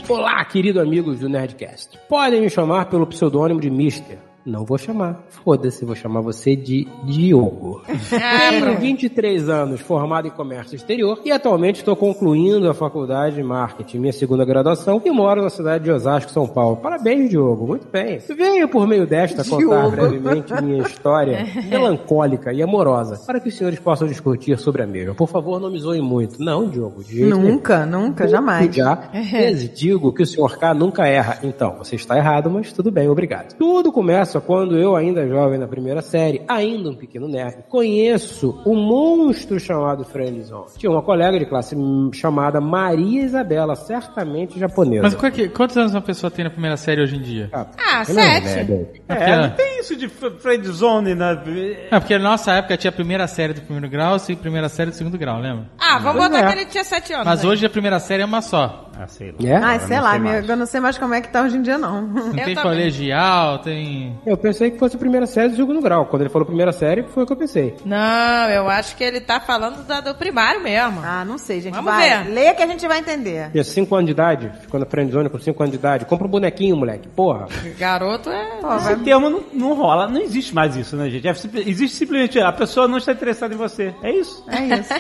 Olá, 0.09 0.45
querido 0.45 0.81
amigos 0.81 1.21
do 1.21 1.29
Nerdcast. 1.29 1.99
Podem 2.09 2.41
me 2.43 2.51
chamar 2.51 2.87
pelo 2.87 3.07
pseudônimo 3.07 3.61
de 3.61 3.71
Mister. 3.71 4.19
Não 4.45 4.65
vou 4.65 4.77
chamar. 4.77 5.23
Foda-se, 5.29 5.85
vou 5.85 5.95
chamar 5.95 6.21
você 6.21 6.57
de 6.57 6.89
Diogo. 7.05 7.83
Tenho 8.11 8.77
23 8.79 9.49
anos, 9.49 9.81
formado 9.81 10.27
em 10.27 10.31
comércio 10.31 10.75
exterior 10.75 11.21
e 11.25 11.31
atualmente 11.31 11.77
estou 11.77 11.95
concluindo 11.95 12.69
a 12.69 12.75
faculdade 12.75 13.37
de 13.37 13.43
marketing, 13.43 13.99
minha 13.99 14.13
segunda 14.13 14.45
graduação, 14.45 15.01
e 15.05 15.11
moro 15.11 15.43
na 15.43 15.51
cidade 15.51 15.85
de 15.85 15.93
Osasco, 15.93 16.31
São 16.33 16.49
Paulo. 16.49 16.77
Parabéns, 16.79 17.31
Diogo. 17.31 17.67
Muito 17.67 17.87
bem. 17.89 18.19
Venho 18.19 18.69
por 18.69 18.87
meio 18.87 19.07
desta 19.07 19.45
contar 19.45 19.59
Diogo. 19.59 19.91
brevemente 19.91 20.63
minha 20.63 20.83
história 20.83 21.47
melancólica 21.71 22.53
e 22.53 22.63
amorosa 22.63 23.21
para 23.25 23.39
que 23.39 23.49
os 23.49 23.57
senhores 23.57 23.79
possam 23.79 24.09
discutir 24.09 24.59
sobre 24.59 24.83
a 24.83 24.87
mesma. 24.87 25.15
Por 25.15 25.29
favor, 25.29 25.61
não 25.61 25.71
me 25.71 25.79
zoem 25.79 26.03
muito. 26.03 26.43
Não, 26.43 26.69
Diogo, 26.69 27.05
de 27.05 27.15
jeito 27.17 27.37
nenhum. 27.37 27.53
Nunca, 27.53 27.87
nunca, 27.87 28.27
jamais. 28.27 28.75
Já 28.75 29.09
lhes 29.13 29.73
digo 29.73 30.13
que 30.13 30.23
o 30.23 30.27
Sr. 30.27 30.59
K 30.59 30.75
nunca 30.75 31.07
erra. 31.07 31.39
Então, 31.45 31.77
você 31.79 31.95
está 31.95 32.17
errado, 32.17 32.51
mas 32.51 32.73
tudo 32.73 32.91
bem, 32.91 33.09
obrigado. 33.09 33.55
Tudo 33.57 33.93
começa 33.93 34.32
quando 34.41 34.79
eu, 34.79 34.97
ainda 34.97 35.27
jovem 35.29 35.59
na 35.59 35.67
primeira 35.67 36.03
série, 36.03 36.43
ainda 36.49 36.91
um 36.91 36.95
pequeno 36.95 37.29
nerd, 37.29 37.65
conheço 37.69 38.61
um 38.67 38.75
monstro 38.77 39.59
chamado 39.61 40.05
Friendzone. 40.05 40.67
Tinha 40.77 40.91
uma 40.91 41.03
colega 41.03 41.39
de 41.39 41.47
classe 41.47 41.77
chamada 42.13 42.61
Maria 42.61 43.23
Isabela, 43.23 43.75
certamente 43.75 44.59
japonesa. 44.59 45.03
Mas 45.03 45.15
qual 45.15 45.27
é 45.29 45.31
que- 45.31 45.49
quantos 45.49 45.77
anos 45.77 45.93
uma 45.95 46.01
pessoa 46.03 46.31
tem 46.31 46.45
na 46.45 46.51
primeira 46.51 46.77
série 46.77 47.03
hoje 47.03 47.17
em 47.17 47.21
dia? 47.23 47.49
Ah, 47.53 47.67
Não, 48.09 48.15
né, 48.15 48.41
sete. 48.41 48.65
bem. 48.71 48.87
É, 49.09 49.37
não 49.37 49.51
tem 49.51 49.81
isso 49.81 49.97
de 49.97 50.07
f- 50.07 50.31
friend 50.39 50.67
zone 50.69 51.15
na. 51.15 51.33
É, 51.33 51.99
porque 51.99 52.17
na 52.19 52.31
nossa 52.31 52.53
época 52.53 52.77
tinha 52.77 52.89
a 52.91 52.93
primeira 52.95 53.27
série 53.27 53.53
do 53.53 53.61
primeiro 53.61 53.89
grau 53.89 54.17
e 54.29 54.33
a 54.33 54.37
primeira 54.37 54.69
série 54.69 54.91
do 54.91 54.97
segundo 54.97 55.19
grau, 55.19 55.39
lembra? 55.41 55.67
Ah, 55.79 55.99
vamos 55.99 56.19
Pois 56.21 56.31
botar 56.31 56.45
é. 56.45 56.47
que 56.53 56.59
ele 56.61 56.67
tinha 56.67 56.85
sete 56.85 57.13
anos. 57.13 57.27
Mas 57.27 57.41
aí. 57.43 57.47
hoje 57.49 57.67
a 57.67 57.71
primeira 57.71 57.99
série 57.99 58.23
é 58.23 58.27
uma 58.27 58.41
só. 58.43 58.91
Ah, 59.03 59.07
sei 59.09 59.33
lá. 59.33 59.37
É? 59.49 59.57
Ai, 59.57 59.81
sei 59.81 60.01
lá, 60.01 60.11
sei 60.13 60.19
mais. 60.21 60.49
eu 60.49 60.57
não 60.57 60.67
sei 60.67 60.81
mais 60.81 60.99
como 60.99 61.15
é 61.15 61.21
que 61.21 61.29
tá 61.29 61.43
hoje 61.43 61.57
em 61.57 61.63
dia, 61.63 61.77
não. 61.79 62.03
Não 62.03 62.27
Eu 62.29 62.33
tem 62.33 62.55
também. 62.55 62.63
colegial, 62.63 63.59
tem. 63.59 64.19
Eu 64.25 64.37
pensei 64.37 64.71
que 64.71 64.79
fosse 64.79 64.97
a 64.97 64.99
primeira 64.99 65.27
série 65.27 65.49
do 65.51 65.57
segundo 65.57 65.81
grau. 65.81 66.07
Quando 66.07 66.23
ele 66.23 66.31
falou 66.31 66.47
primeira 66.47 66.73
série, 66.73 67.03
foi 67.03 67.25
o 67.25 67.27
que 67.27 67.33
eu 67.33 67.37
pensei. 67.37 67.75
Não, 67.85 68.49
eu 68.51 68.69
acho 68.69 68.97
que 68.97 69.03
ele 69.05 69.21
tá 69.21 69.41
falando 69.41 69.85
da- 69.87 70.01
do 70.01 70.15
primário 70.15 70.63
mesmo. 70.63 71.01
Ah, 71.05 71.25
não 71.25 71.39
sei, 71.39 71.61
gente. 71.61 71.75
Vamos 71.75 71.93
vai. 71.93 72.25
ver. 72.25 72.31
Leia 72.31 72.55
que 72.55 72.63
a 72.63 72.67
gente 72.67 72.87
vai 72.87 72.99
entender. 72.99 73.51
Tinha 73.51 73.65
5 73.65 73.95
anos 73.95 74.07
de 74.07 74.13
idade, 74.13 74.51
ficou 74.61 74.79
na 74.79 74.87
friendzone 74.87 75.29
com 75.29 75.39
5 75.39 75.63
anos 75.63 75.73
de 75.73 75.79
idade. 75.79 76.05
Compra 76.05 76.27
um 76.27 76.31
bonequinho, 76.31 76.77
moleque. 76.77 77.09
Porra. 77.09 77.47
Garoto 77.79 78.31
é. 78.31 78.59
Esse 78.79 78.97
termo 79.05 79.29
não, 79.31 79.43
não 79.53 79.75
rola, 79.75 80.07
não 80.09 80.21
existe 80.21 80.55
mais 80.55 80.77
isso, 80.77 80.97
né, 80.97 81.09
gente? 81.11 81.27
É 81.27 81.33
existe 81.67 81.97
simplesmente 81.97 82.39
a 82.41 82.53
pessoa 82.53 82.87
não 82.87 82.99
está 82.99 83.13
interessada 83.13 83.55
em 83.55 83.57
você. 83.57 83.95
É 84.03 84.11
isso. 84.13 84.45
É 84.49 84.63
isso. 84.79 84.93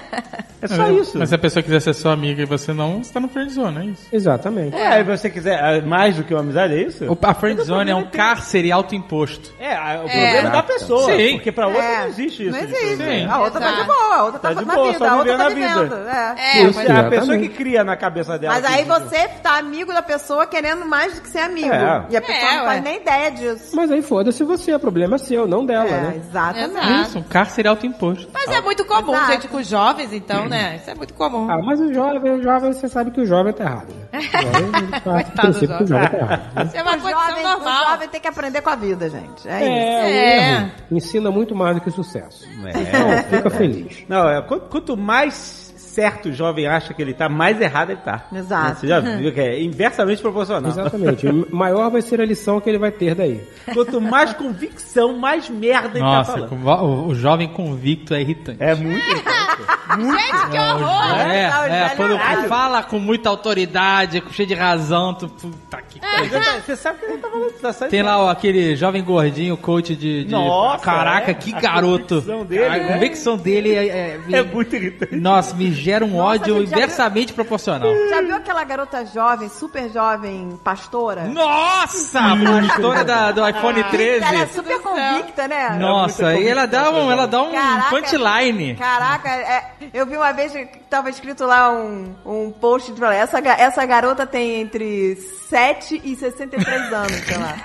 É 0.63 0.69
só 0.69 0.89
isso. 0.91 1.19
Mas 1.19 1.29
se 1.29 1.35
a 1.35 1.39
pessoa 1.39 1.63
quiser 1.63 1.81
ser 1.81 1.93
sua 1.95 2.13
amiga 2.13 2.43
e 2.43 2.47
você 2.47 2.73
não, 2.73 3.03
você 3.03 3.13
tá 3.13 3.21
no 3.21 3.29
friendzone, 3.29 3.79
é 3.79 3.85
isso. 3.93 4.09
Exatamente. 4.13 4.77
É, 4.77 5.01
e 5.01 5.05
você 5.05 5.31
quiser 5.31 5.59
ah, 5.63 5.81
mais 5.87 6.17
do 6.17 6.25
que 6.25 6.35
uma 6.35 6.41
amizade, 6.41 6.75
é 6.75 6.83
isso? 6.83 7.05
O- 7.11 7.19
A 7.23 7.35
friendzone 7.35 7.91
é 7.91 7.95
um 7.95 8.05
cárcere 8.11 8.71
autoimposto. 8.73 9.51
É, 9.61 9.75
o 9.97 10.01
problema 10.03 10.49
é 10.49 10.51
da 10.51 10.63
pessoa. 10.63 11.13
Sim. 11.15 11.33
Porque 11.35 11.53
pra 11.53 11.67
outra 11.69 11.83
É, 11.83 12.01
não 12.01 12.07
existe 12.09 12.43
isso. 12.47 12.53
Não 12.53 12.59
de 12.67 12.73
existe. 12.73 12.97
problema. 12.97 13.33
A 13.35 13.41
outra 13.41 13.61
tá 13.61 13.67
de 13.69 13.73
Exato. 13.75 13.87
boa, 13.93 14.15
a 14.17 14.25
outra 14.25 14.41
tá, 14.41 14.49
Tá 14.49 14.55
de 14.61 14.65
na 14.67 14.75
boa, 14.75 14.87
vida, 14.93 14.99
só 14.99 15.09
a 15.09 15.17
outra 15.17 15.33
vivendo 15.33 15.39
tá 15.39 15.45
a 15.47 15.49
vida. 15.55 15.83
vivendo. 15.85 16.09
É. 16.09 16.35
É, 16.39 16.63
Isso 16.65 16.79
mas 16.79 16.89
é 16.91 16.93
a 16.93 17.05
pessoa 17.09 17.39
que 17.39 17.49
cria 17.49 17.85
na 17.85 17.97
cabeça 17.97 18.39
dela. 18.39 18.55
Mas 18.55 18.65
aí 18.65 18.85
você 18.85 19.29
tá 19.43 19.59
amigo 19.59 19.93
da 19.93 20.03
pessoa 20.03 20.47
querendo 20.47 20.85
mais 20.87 21.15
do 21.15 21.21
que 21.21 21.29
ser 21.29 21.41
amigo. 21.41 21.73
É. 21.73 22.05
E 22.11 22.17
a 22.17 22.21
pessoa 22.21 22.53
É, 22.53 22.57
não 22.57 22.65
faz 22.65 22.83
nem 22.83 22.97
ideia 23.01 23.31
disso. 23.31 23.75
Mas 23.77 23.91
aí 23.91 24.03
foda-se 24.03 24.43
você, 24.45 24.75
o 24.75 24.81
problema 24.81 25.17
é 25.17 25.19
seu, 25.19 25.47
não 25.47 25.65
dela, 25.65 25.89
É, 25.89 26.01
né? 26.01 26.15
exatamente. 26.17 26.71
Exato. 26.73 27.03
Isso, 27.09 27.19
um 27.19 27.23
cárcere 27.23 27.69
autoimposto. 27.69 28.29
Mas 28.33 28.51
é 28.51 28.61
muito 28.61 28.85
comum, 28.85 29.13
Exato. 29.15 29.33
gente, 29.33 29.49
com 29.49 29.57
os 29.59 29.67
jovens, 29.69 30.13
então, 30.13 30.49
né? 30.49 30.77
Isso 30.81 30.91
é 30.91 30.95
muito 30.95 31.15
comum. 31.15 31.51
Ah, 31.51 31.59
mas 31.63 31.81
o 31.81 31.93
jovem, 31.93 32.33
o 32.33 32.43
jovem, 32.43 32.73
você 32.73 32.89
sabe 32.89 33.11
que 33.11 33.21
o 33.21 33.27
jovem 33.27 33.53
tá 33.53 33.65
né? 33.77 34.21
Do 34.93 35.01
Coitado 35.03 35.41
princípio 35.43 35.79
que 35.79 35.85
tá 35.85 35.97
errado. 35.97 36.55
né? 36.55 36.65
Isso 36.65 36.77
é 36.77 36.83
uma 36.83 36.91
O 36.97 37.01
condição 37.01 37.21
jovem, 37.29 37.43
normal. 37.45 37.83
o 37.85 37.91
jovem 37.91 38.09
tem 38.09 38.21
que 38.21 38.29
aprender 38.29 38.61
com 38.63 38.71
a 38.71 38.77
vida, 38.77 39.09
gente. 39.11 39.49
É, 39.49 39.53
É, 39.53 39.65
o 39.65 39.69
É. 39.73 40.53
erro 40.57 40.71
ensina 40.91 41.31
muito 41.31 41.55
mais 41.55 41.75
do 41.77 41.81
que 41.81 41.89
o 41.89 41.93
sucesso. 41.93 42.45
É. 42.67 42.71
Então, 42.71 43.23
fica 43.37 43.51
feliz. 43.51 44.05
Não, 44.09 44.29
é, 44.29 44.43
quanto 44.43 44.97
mais 44.97 45.62
certo 45.95 46.29
o 46.29 46.33
jovem 46.33 46.67
acha 46.67 46.95
que 46.95 47.03
ele 47.03 47.13
tá, 47.15 47.29
mais 47.29 47.61
errado 47.61 47.91
ele 47.91 48.01
tá. 48.05 48.25
Exato. 48.33 48.81
Você 48.81 48.87
já 48.89 49.01
viu 49.01 49.33
que 49.33 49.41
é 49.41 49.61
inversamente 49.63 50.21
proporcional. 50.23 50.71
Exatamente. 50.71 51.27
Maior 51.51 51.91
vai 51.91 52.01
ser 52.03 52.21
a 52.21 52.25
lição 52.25 52.61
que 52.61 52.69
ele 52.71 52.79
vai 52.79 52.91
ter 52.91 53.15
daí. 53.15 53.43
Quanto 53.75 54.01
mais 54.01 54.33
convicção, 54.33 55.17
mais 55.19 55.49
merda 55.49 55.89
ele 55.99 56.01
tá 56.01 56.05
Nossa, 56.05 56.33
falando. 56.33 56.49
com- 56.49 56.57
o, 56.65 57.07
o 57.09 57.15
jovem 57.15 57.49
convicto 57.49 58.15
é 58.15 58.21
irritante. 58.21 58.59
É 58.63 58.75
muito. 58.75 59.03
Gente, 59.05 60.51
que 60.51 60.59
horror! 60.59 61.21
É, 61.21 61.49
tá, 61.51 61.69
é, 61.69 61.89
quando 61.97 62.19
fala 62.49 62.83
com 62.83 62.99
muita 62.99 63.29
autoridade, 63.29 64.21
com 64.21 64.31
cheio 64.33 64.49
de 64.49 64.55
razão, 64.55 65.13
tu, 65.15 65.29
puta 65.29 65.79
que 65.83 66.01
coisa. 66.01 66.41
Você 66.65 66.77
sabe 66.77 66.99
que 67.01 67.05
ele 67.07 67.19
tá 67.19 67.29
falando. 67.29 67.53
Tá 67.61 67.73
saindo- 67.73 67.91
Tem 67.91 68.03
lá 68.03 68.19
ó, 68.19 68.31
aquele 68.31 68.75
jovem 68.77 69.03
gordinho, 69.05 69.57
coach 69.57 69.95
de. 69.95 70.25
de- 70.25 70.31
Nossa, 70.31 70.83
Caraca, 70.85 71.31
é. 71.33 71.35
que 71.35 71.55
A 71.55 71.61
garoto. 71.61 72.23
convicção 72.23 72.45
dele, 72.47 72.65
a 72.65 72.71
né? 72.71 72.93
convicção 72.95 73.37
dele 73.37 73.75
é. 73.75 73.87
é- 73.89 74.21
É 74.33 74.43
muito 74.43 74.75
irritante. 74.75 75.15
Nossa, 75.17 75.55
me 75.55 75.71
gera 75.83 76.05
um 76.05 76.17
ódio 76.17 76.59
gente, 76.61 76.71
já 76.71 76.77
inversamente 76.77 77.33
proporcional. 77.33 77.91
Já 78.09 78.23
viu 78.23 78.37
aquela 78.37 78.65
garota 78.65 79.05
jovem, 79.05 79.49
super 79.49 79.91
jovem, 79.91 80.59
pastora? 80.63 81.25
Nossa! 81.25 82.21
Pastora 82.69 83.05
da, 83.05 83.33
do 83.33 83.47
iPhone 83.49 83.83
13. 83.85 84.25
Ela 84.25 84.43
é 84.43 84.47
super 84.47 84.81
convicta, 84.81 85.49
né? 85.49 85.71
Nossa, 85.79 86.35
e 86.35 86.49
ela 86.49 86.67
dá 86.67 86.91
um, 86.91 87.11
ela 87.11 87.27
dá 87.27 87.43
um 87.43 87.53
Caraca. 87.53 87.91
punchline. 87.91 88.77
Caraca, 88.77 89.29
é, 89.29 89.73
eu 89.93 90.07
vi 90.07 90.17
uma 90.17 90.33
vez 90.33 90.53
tava 90.93 91.09
escrito 91.09 91.47
lá 91.47 91.73
um, 91.73 92.15
um 92.23 92.51
post 92.51 92.93
de 92.93 93.01
falar, 93.01 93.15
essa, 93.15 93.39
essa 93.39 93.87
garota 93.87 94.27
tem 94.27 94.61
entre 94.61 95.17
7 95.49 96.03
e 96.05 96.15
63 96.15 96.93
anos, 96.93 97.13
sei 97.13 97.39
lá. 97.39 97.57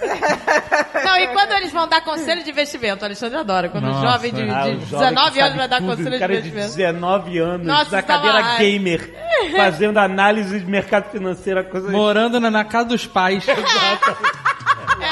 Não, 1.04 1.16
e 1.18 1.28
quando 1.34 1.52
eles 1.52 1.70
vão 1.70 1.86
dar 1.86 2.00
conselho 2.00 2.42
de 2.42 2.50
investimento? 2.50 3.02
O 3.02 3.04
Alexandre 3.04 3.36
adora. 3.36 3.68
Quando 3.68 3.84
o 3.84 3.88
Nossa. 3.88 4.06
jovem 4.06 4.32
de, 4.32 4.42
de 4.42 4.50
Ah, 4.50 4.68
o 4.68 4.80
jovem 4.86 5.08
19 5.08 5.32
que 5.32 5.40
anos 5.40 5.56
vai 5.56 5.68
dar 5.68 5.76
tudo, 5.80 5.88
conselho 5.88 6.08
o 6.08 6.12
de 6.12 6.18
cara 6.18 6.32
de 6.32 6.48
investimento. 6.48 6.76
19 6.76 7.38
anos, 7.38 7.66
Nossa, 7.66 7.90
da 7.90 8.02
tava 8.02 8.22
cadeira 8.22 8.48
lá. 8.48 8.56
gamer, 8.56 9.14
fazendo 9.54 9.98
análise 9.98 10.58
de 10.58 10.66
mercado 10.66 11.10
financeiro, 11.10 11.62
coisa... 11.64 11.90
Morando 11.90 12.40
na, 12.40 12.50
na 12.50 12.64
casa 12.64 12.88
dos 12.88 13.06
pais. 13.06 13.44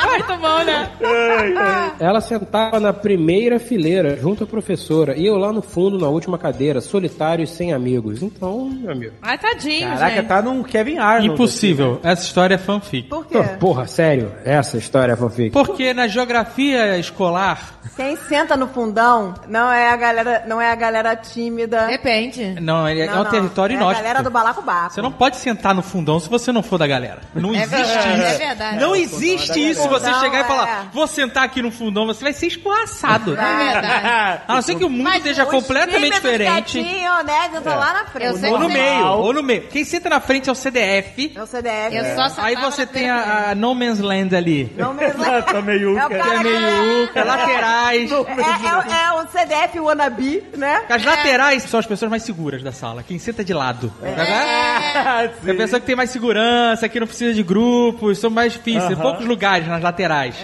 É 0.03 0.07
muito 0.07 0.37
bom, 0.37 0.65
né? 0.65 0.91
Ela 2.01 2.21
sentava 2.21 2.81
na 2.81 2.93
primeira 2.93 3.59
fileira, 3.59 4.17
junto 4.17 4.45
à 4.45 4.47
professora, 4.47 5.17
e 5.17 5.27
eu 5.27 5.37
lá 5.37 5.53
no 5.53 5.63
fundo, 5.63 5.99
na 5.99 6.09
última 6.09 6.39
cadeira, 6.39 6.81
solitário 6.81 7.43
e 7.45 7.47
sem 7.47 7.73
amigos. 7.73 8.23
Então, 8.23 8.69
meu 8.71 8.91
amigo. 8.93 9.13
Ai, 9.23 9.39
tadinho, 9.39 9.89
Caraca, 9.89 10.17
gente. 10.17 10.27
tá 10.27 10.43
num 10.43 10.63
Kevin 10.63 10.99
Arnold. 10.99 11.35
Impossível. 11.35 12.01
Essa 12.03 12.23
história 12.25 12.55
é 12.55 12.59
fanfic. 12.59 13.09
Por 13.09 13.27
quê? 13.27 13.43
Porra, 13.61 13.87
sério? 13.87 14.33
Essa 14.45 14.77
história 14.77 15.13
é 15.13 15.17
fanfic. 15.17 15.51
Porque 15.51 15.93
na 15.95 16.07
geografia 16.09 16.99
escolar. 16.99 17.75
Quem 17.97 18.17
senta 18.17 18.57
no 18.57 18.67
fundão 18.69 19.35
não 19.49 19.71
é 19.71 19.91
a 19.91 19.97
galera, 19.97 20.45
não 20.47 20.61
é 20.61 20.71
a 20.71 20.75
galera 20.75 21.15
tímida. 21.17 21.87
Depende. 21.87 22.61
Não, 22.61 22.89
ele 22.89 23.03
é, 23.03 23.07
Não, 23.07 23.15
é 23.19 23.21
um 23.21 23.25
não. 23.25 23.31
território 23.31 23.75
é 23.75 23.77
inóspito. 23.77 24.01
a 24.01 24.03
galera 24.03 24.23
do 24.23 24.31
balacobaco. 24.31 24.95
Você 24.95 25.03
não 25.03 25.13
pode 25.13 25.37
sentar 25.37 25.75
no 25.75 25.83
fundão 25.83 26.19
se 26.19 26.29
você 26.29 26.51
não 26.51 26.63
for 26.63 26.79
da 26.79 26.87
galera. 26.87 27.21
Não 27.35 27.55
existe 27.55 27.71
verdade, 27.77 28.19
isso. 28.19 28.27
é 28.27 28.39
verdade. 28.47 28.79
Não 28.81 28.97
existe 28.97 29.71
isso. 29.71 29.84
Você 29.89 30.07
Fundão 30.07 30.21
chegar 30.21 30.39
e 30.39 30.41
é- 30.43 30.45
falar, 30.45 30.91
vou 30.93 31.07
sentar 31.07 31.45
aqui 31.45 31.63
no 31.63 31.71
fundão, 31.71 32.07
você 32.07 32.23
vai 32.23 32.33
ser 32.33 32.47
escorraçado. 32.47 33.33
É 33.39 33.73
verdade. 33.73 34.43
A 34.49 34.55
não 34.55 34.63
ser 34.63 34.75
que 34.77 34.85
o 34.85 34.91
mundo 34.91 35.05
Mas 35.05 35.17
esteja 35.19 35.47
completamente 35.47 36.15
diferente. 36.15 36.83
Né? 36.83 37.51
Sentam 37.53 37.79
lá 37.79 37.93
na 37.93 38.05
frente. 38.07 38.45
Eu 38.45 38.53
Ou 38.53 38.59
no 38.59 38.69
meio, 38.69 39.07
ou 39.07 39.33
no 39.33 39.43
meio. 39.43 39.63
Quem 39.69 39.85
senta 39.85 40.09
na 40.09 40.21
frente 40.21 40.49
é 40.49 40.53
o 40.53 40.55
CDF. 40.55 41.33
É 41.35 41.43
o 41.43 41.47
CDF. 41.47 41.97
Eu 41.97 42.17
só 42.17 42.29
sentava 42.29 42.49
Aí 42.49 42.55
na 42.55 42.61
você 42.71 42.87
tem 42.87 43.11
a, 43.11 43.51
a 43.51 43.55
No 43.55 43.75
Man's 43.75 44.01
Land 44.01 44.35
ali. 44.35 44.73
Não 44.77 44.93
mesmo. 44.95 45.25
tá 45.25 45.63
meio... 45.63 45.99
É 45.99 46.05
é 46.05 46.39
meio 46.43 47.05
uca, 47.05 47.25
laterais. 47.25 48.11
É, 48.25 48.97
é, 48.97 49.05
é 49.05 49.13
o 49.13 49.27
CDF 49.29 49.81
wannabe, 49.81 50.43
né? 50.57 50.83
As 50.89 51.05
laterais 51.05 51.63
são 51.65 51.81
as 51.81 51.87
pessoas 51.87 52.11
mais 52.11 52.23
seguras 52.23 52.63
da 52.63 52.73
sala. 52.73 53.03
Quem 53.03 53.19
senta 53.19 53.45
de 53.45 53.53
lado. 53.53 53.93
Ah, 54.03 55.29
É 55.47 55.51
a 55.51 55.55
pessoa 55.55 55.81
que 55.81 55.87
tem 55.87 55.97
mais 55.97 56.11
segurança, 56.11 56.89
que 56.89 56.99
não 57.01 57.07
precisa 57.07 57.33
de 57.35 57.43
grupos, 57.43 58.19
são 58.19 58.31
mais 58.31 58.53
difíceis. 58.53 58.99
Poucos 58.99 59.25
lugares 59.27 59.67
nas 59.75 59.83
laterais. 59.83 60.35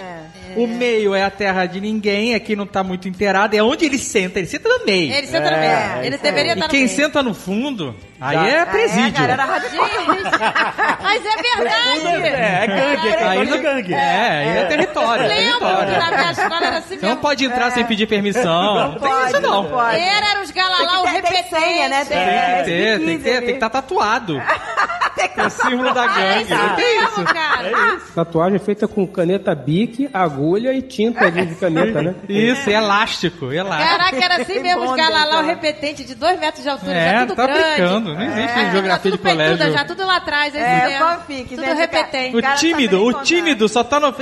O 0.55 0.67
meio 0.67 1.15
é 1.15 1.23
a 1.23 1.29
terra 1.29 1.65
de 1.65 1.79
ninguém, 1.79 2.33
é 2.33 2.39
quem 2.39 2.55
não 2.55 2.65
tá 2.67 2.83
muito 2.83 3.07
inteirado. 3.07 3.55
É 3.55 3.63
onde 3.63 3.85
ele 3.85 3.97
senta, 3.97 4.37
ele 4.39 4.47
senta 4.47 4.67
no 4.67 4.85
meio. 4.85 5.13
Ele 5.13 5.27
senta 5.27 5.49
no 5.49 5.57
meio. 5.57 6.05
Ele 6.05 6.17
deveria 6.17 6.51
E 6.51 6.53
estar 6.55 6.65
no 6.67 6.71
quem 6.71 6.85
meio. 6.85 6.95
senta 6.95 7.23
no 7.23 7.33
fundo, 7.33 7.95
aí 8.21 8.49
é 8.49 8.59
Ah, 8.61 8.65
presídio. 8.65 9.23
É. 9.25 9.35
Mas 11.01 11.25
é 11.25 11.41
verdade. 11.41 12.27
É, 12.27 12.63
é 12.63 12.67
gangue, 12.67 13.07
é 13.09 13.23
Aí 13.23 13.37
não- 13.49 13.57
de 13.57 13.63
gangue. 13.63 13.93
É, 13.93 14.29
aí 14.29 14.57
é 14.57 14.65
território. 14.65 15.23
é 15.23 15.27
Lembro 15.27 15.59
que 15.59 15.65
território. 15.65 15.99
na 15.99 16.11
minha 16.17 16.31
escola 16.31 16.65
era 16.67 16.77
assim 16.77 16.87
Você 16.95 17.01
não 17.01 17.09
mesmo. 17.09 17.21
pode 17.21 17.45
entrar 17.45 17.71
sem 17.71 17.85
pedir 17.85 18.07
permissão. 18.07 18.75
Não, 18.75 18.91
tem 18.99 19.09
Pode, 19.09 19.31
isso 19.31 19.39
não. 19.41 19.65
pode. 19.65 19.99
Era, 19.99 20.29
era 20.31 20.41
os 20.41 20.51
galalá, 20.51 21.01
o 21.01 21.03
Tem 21.03 21.13
que 21.15 21.21
ter- 21.21 21.27
tem 21.27 21.37
repetente. 21.37 21.61
senha, 21.65 21.89
né? 21.89 22.05
Tem 22.05 22.17
que 22.17 22.63
ter, 22.65 22.99
tem 22.99 23.17
que 23.17 23.23
ter, 23.23 23.31
tem 23.39 23.45
que 23.47 23.51
estar 23.53 23.67
estar 23.67 23.69
tatuado. 23.81 24.41
É 25.37 25.45
o 25.45 25.49
símbolo 25.49 25.93
da 25.93 26.07
gangue. 26.07 26.45
que 26.45 26.53
é 26.81 27.03
isso? 27.03 27.23
cara. 27.25 27.99
Tatuagem 28.15 28.57
feita 28.59 28.87
com 28.87 29.05
caneta 29.05 29.53
bique, 29.53 30.09
agulha 30.13 30.73
e 30.73 30.81
tinta 30.81 31.29
de 31.31 31.45
de 31.45 31.55
caneta, 31.55 32.01
né? 32.01 32.15
Isso, 32.27 32.69
e 32.69 32.73
elástico, 32.73 33.51
elástico. 33.51 33.89
Caraca, 33.97 34.23
era 34.25 34.41
assim 34.41 34.59
mesmo, 34.59 34.83
os 34.83 34.95
caras 34.95 35.29
lá, 35.29 35.39
o 35.41 35.45
repetente 35.45 36.03
de 36.03 36.15
dois 36.15 36.39
metros 36.39 36.63
de 36.63 36.69
altura, 36.69 36.93
É, 36.93 37.11
já 37.11 37.19
tudo 37.25 37.35
tá 37.35 37.45
grande. 37.47 37.61
brincando, 37.75 38.10
não 38.13 38.21
existe 38.23 38.59
É, 38.59 38.71
geografia 38.71 39.11
de 39.11 39.17
tudo 39.17 39.23
peituda 39.23 39.57
colégio. 39.57 39.73
já, 39.73 39.85
tudo 39.85 40.05
lá 40.05 40.15
atrás, 40.17 40.55
é, 40.55 40.59
É, 40.59 40.87
mesmo. 40.87 41.05
fanfic, 41.05 41.49
Tudo 41.55 41.65
gente, 41.65 41.77
repetente. 41.77 42.37
O 42.37 42.41
cara 42.41 42.55
tímido, 42.55 43.03
o 43.05 43.13
tímido 43.23 43.69
só 43.69 43.83
tá 43.83 43.99
no. 43.99 44.13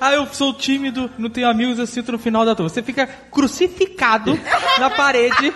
Ah, 0.00 0.12
eu 0.14 0.26
sou 0.32 0.52
tímido, 0.54 1.10
não 1.18 1.30
tenho 1.30 1.48
amigos, 1.48 1.78
eu 1.78 1.86
sinto 1.86 2.12
no 2.12 2.18
final 2.18 2.44
da 2.44 2.54
turma. 2.54 2.68
Você 2.68 2.82
fica 2.82 3.08
crucificado 3.30 4.38
na 4.78 4.90
parede 4.90 5.52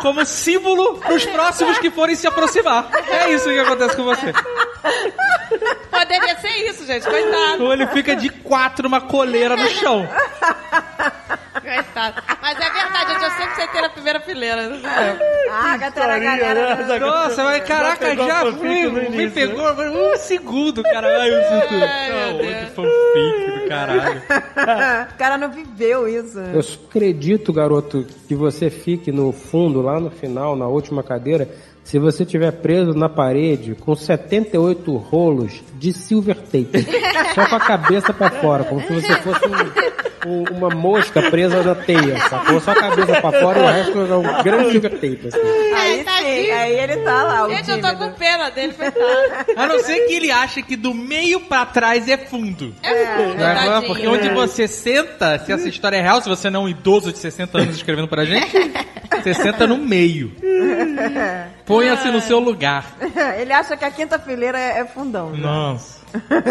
como 0.00 0.24
símbolo 0.24 0.98
pros 0.98 1.24
próximos 1.26 1.78
que 1.78 1.90
forem 1.90 2.14
se 2.16 2.26
aproximar. 2.26 2.88
É 3.10 3.30
isso 3.32 3.44
que 3.48 3.58
acontece 3.58 3.96
com 3.96 4.04
você. 4.04 4.32
Poderia 5.90 6.38
ser 6.38 6.70
isso, 6.70 6.86
gente, 6.86 7.06
coitado. 7.06 7.64
Ou 7.64 7.72
ele 7.72 7.86
fica 7.88 8.16
de 8.16 8.30
quatro 8.30 8.84
numa 8.88 9.00
coleira 9.00 9.56
no 9.56 9.68
chão. 9.68 10.08
Coitado. 11.60 12.22
Mas 12.40 12.58
é 12.58 12.70
verdade, 12.70 13.12
eu 13.24 13.30
sempre 13.32 13.54
sei 13.56 13.66
ter 13.68 13.84
a 13.84 13.90
primeira 13.90 14.20
fileira. 14.20 14.70
Ah, 15.50 15.72
Agatha 15.74 16.00
era 16.00 16.14
a 16.14 16.18
galera. 16.18 16.76
né? 16.76 16.98
Nossa, 16.98 17.44
mas 17.44 17.64
caraca, 17.64 18.14
já 18.16 18.52
fui, 18.52 18.88
me 18.90 19.06
início. 19.06 19.30
pegou 19.32 19.64
um 20.12 20.16
segundo, 20.16 20.82
cara. 20.82 21.20
Ai, 21.22 21.30
Não, 21.30 22.38
Deus. 22.38 22.60
de 22.60 22.66
fanfic 22.66 23.60
do 23.60 23.68
caralho. 23.68 24.22
O 25.12 25.18
cara 25.18 25.38
não 25.38 25.50
viveu 25.50 26.08
isso. 26.08 26.38
Eu 26.38 26.60
acredito, 26.88 27.52
garoto, 27.52 28.06
que 28.28 28.34
você 28.34 28.70
fique 28.70 29.10
no 29.10 29.32
fundo, 29.32 29.82
lá 29.82 29.98
no 29.98 30.10
final, 30.10 30.54
na 30.54 30.66
última 30.68 31.02
cadeira, 31.02 31.48
se 31.84 31.98
você 31.98 32.22
estiver 32.22 32.52
preso 32.52 32.92
na 32.92 33.08
parede 33.08 33.74
com 33.74 33.94
78 33.96 34.96
rolos 34.96 35.52
de 35.74 35.92
silver 35.92 36.36
tape. 36.36 36.86
só 37.34 37.46
com 37.48 37.56
a 37.56 37.60
cabeça 37.60 38.12
pra 38.12 38.30
fora, 38.30 38.64
como 38.64 38.80
se 38.80 38.92
você 38.92 39.14
fosse 39.16 39.40
um- 39.46 40.00
um- 40.30 40.44
uma 40.58 40.68
mosca 40.68 41.22
presa 41.30 41.62
na 41.62 41.74
teia, 41.74 42.18
sacou? 42.28 42.60
Só 42.60 42.72
a 42.72 42.74
cabeça 42.76 43.20
pra 43.20 43.32
fora 43.40 43.58
e 43.58 43.62
o 43.62 43.66
resto 43.66 43.98
é 43.98 44.16
um 44.16 44.42
grande 44.42 44.70
silver 44.72 44.92
tape. 44.92 45.28
Assim. 45.28 45.38
Aí 45.74 46.04
sim, 46.04 46.50
aí 46.52 46.78
ele 46.78 46.96
tá 46.98 47.22
lá, 47.24 47.46
o 47.46 47.50
Gente, 47.50 47.70
eu 47.70 47.80
tô 47.80 47.88
tímido. 47.88 48.04
com 48.04 48.12
pena 48.18 48.50
dele, 48.50 48.72
coitado. 48.74 49.06
A 49.56 49.66
não 49.66 49.78
ser 49.80 50.06
que 50.06 50.12
ele 50.12 50.30
ache 50.30 50.62
que 50.62 50.76
do 50.76 50.92
meio 50.94 51.40
pra 51.40 51.64
trás 51.64 52.06
é 52.08 52.18
fundo. 52.18 52.74
É 52.82 53.06
fundo, 53.16 53.34
Né? 53.36 53.54
tadinho. 53.54 53.82
Porque 53.86 54.06
onde 54.06 54.28
você 54.28 54.68
senta, 54.68 55.38
se 55.38 55.50
essa 55.52 55.68
história 55.68 55.96
é 55.96 56.02
real, 56.02 56.20
se 56.20 56.28
você 56.28 56.50
não 56.50 56.60
é 56.60 56.64
um 56.64 56.68
idoso 56.68 57.10
de 57.10 57.18
60 57.18 57.58
anos 57.58 57.76
escrevendo 57.76 58.06
pra 58.06 58.24
gente, 58.26 58.50
você 59.22 59.32
senta 59.32 59.66
no 59.66 59.78
meio. 59.78 60.30
Ponha-se 61.70 62.10
no 62.10 62.20
seu 62.20 62.40
lugar. 62.40 62.84
Ele 63.38 63.52
acha 63.52 63.76
que 63.76 63.84
a 63.84 63.90
quinta 63.92 64.18
fileira 64.18 64.58
é, 64.58 64.80
é 64.80 64.84
fundão. 64.84 65.30
Nossa. 65.30 65.99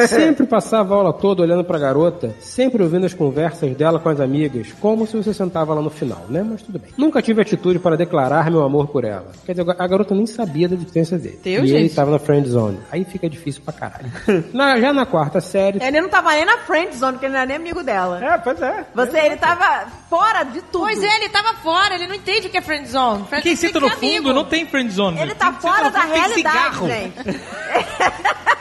Sempre 0.07 0.45
passava 0.45 0.93
a 0.93 0.97
aula 0.97 1.13
toda 1.13 1.41
olhando 1.43 1.63
pra 1.63 1.77
garota, 1.77 2.33
sempre 2.39 2.81
ouvindo 2.83 3.05
as 3.05 3.13
conversas 3.13 3.75
dela 3.75 3.99
com 3.99 4.09
as 4.09 4.19
amigas, 4.19 4.67
como 4.79 5.05
se 5.05 5.15
você 5.17 5.33
sentava 5.33 5.73
lá 5.73 5.81
no 5.81 5.89
final, 5.89 6.25
né? 6.29 6.43
Mas 6.47 6.61
tudo 6.61 6.79
bem. 6.79 6.91
Nunca 6.97 7.21
tive 7.21 7.41
atitude 7.41 7.79
para 7.79 7.95
declarar 7.97 8.49
meu 8.49 8.63
amor 8.63 8.87
por 8.87 9.03
ela. 9.03 9.27
Quer 9.45 9.53
dizer, 9.53 9.69
a 9.77 9.87
garota 9.87 10.13
nem 10.15 10.25
sabia 10.25 10.67
da 10.67 10.75
existência 10.75 11.17
dele. 11.17 11.39
Deus, 11.43 11.65
e 11.67 11.69
ele 11.71 11.79
gente. 11.79 11.89
estava 11.89 12.11
na 12.11 12.19
friend 12.19 12.47
zone. 12.49 12.79
Aí 12.91 13.03
fica 13.05 13.29
difícil 13.29 13.61
pra 13.63 13.73
caralho. 13.73 14.11
Na- 14.53 14.79
já 14.79 14.93
na 14.93 15.05
quarta 15.05 15.41
série, 15.41 15.81
Ele 15.83 16.01
não 16.01 16.09
tava 16.09 16.31
nem 16.31 16.45
na 16.45 16.57
friend 16.59 16.95
zone, 16.95 17.13
porque 17.13 17.25
ele 17.25 17.33
não 17.33 17.39
era 17.41 17.47
nem 17.47 17.57
amigo 17.57 17.83
dela. 17.83 18.23
É, 18.23 18.37
pois 18.37 18.61
é. 18.61 18.85
Você, 18.95 19.17
ele 19.19 19.37
tava 19.37 19.87
fora 20.09 20.43
de 20.43 20.61
tudo. 20.63 20.83
Pois 20.85 21.01
é, 21.03 21.15
ele 21.17 21.29
tava 21.29 21.53
fora, 21.55 21.95
ele 21.95 22.07
não 22.07 22.15
entende 22.15 22.47
o 22.47 22.49
que 22.49 22.57
é 22.57 22.61
friend 22.61 22.87
zone. 22.87 23.25
Friend 23.27 23.43
Quem 23.43 23.55
senta 23.55 23.79
no 23.79 23.89
fundo 23.89 23.97
amigo. 24.05 24.33
não 24.33 24.45
tem 24.45 24.65
friend 24.65 24.91
zone. 24.91 25.19
Ele 25.19 25.35
tá 25.35 25.51
Quem 25.51 25.61
fora 25.61 25.89
da 25.89 26.01
realidade, 26.01 26.35
cigarro. 26.35 26.87
gente. 26.87 27.15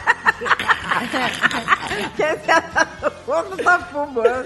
Quem 2.16 2.36
senta 2.40 3.17
fundo 3.28 3.56
tá 3.62 3.78
fumando. 3.80 4.44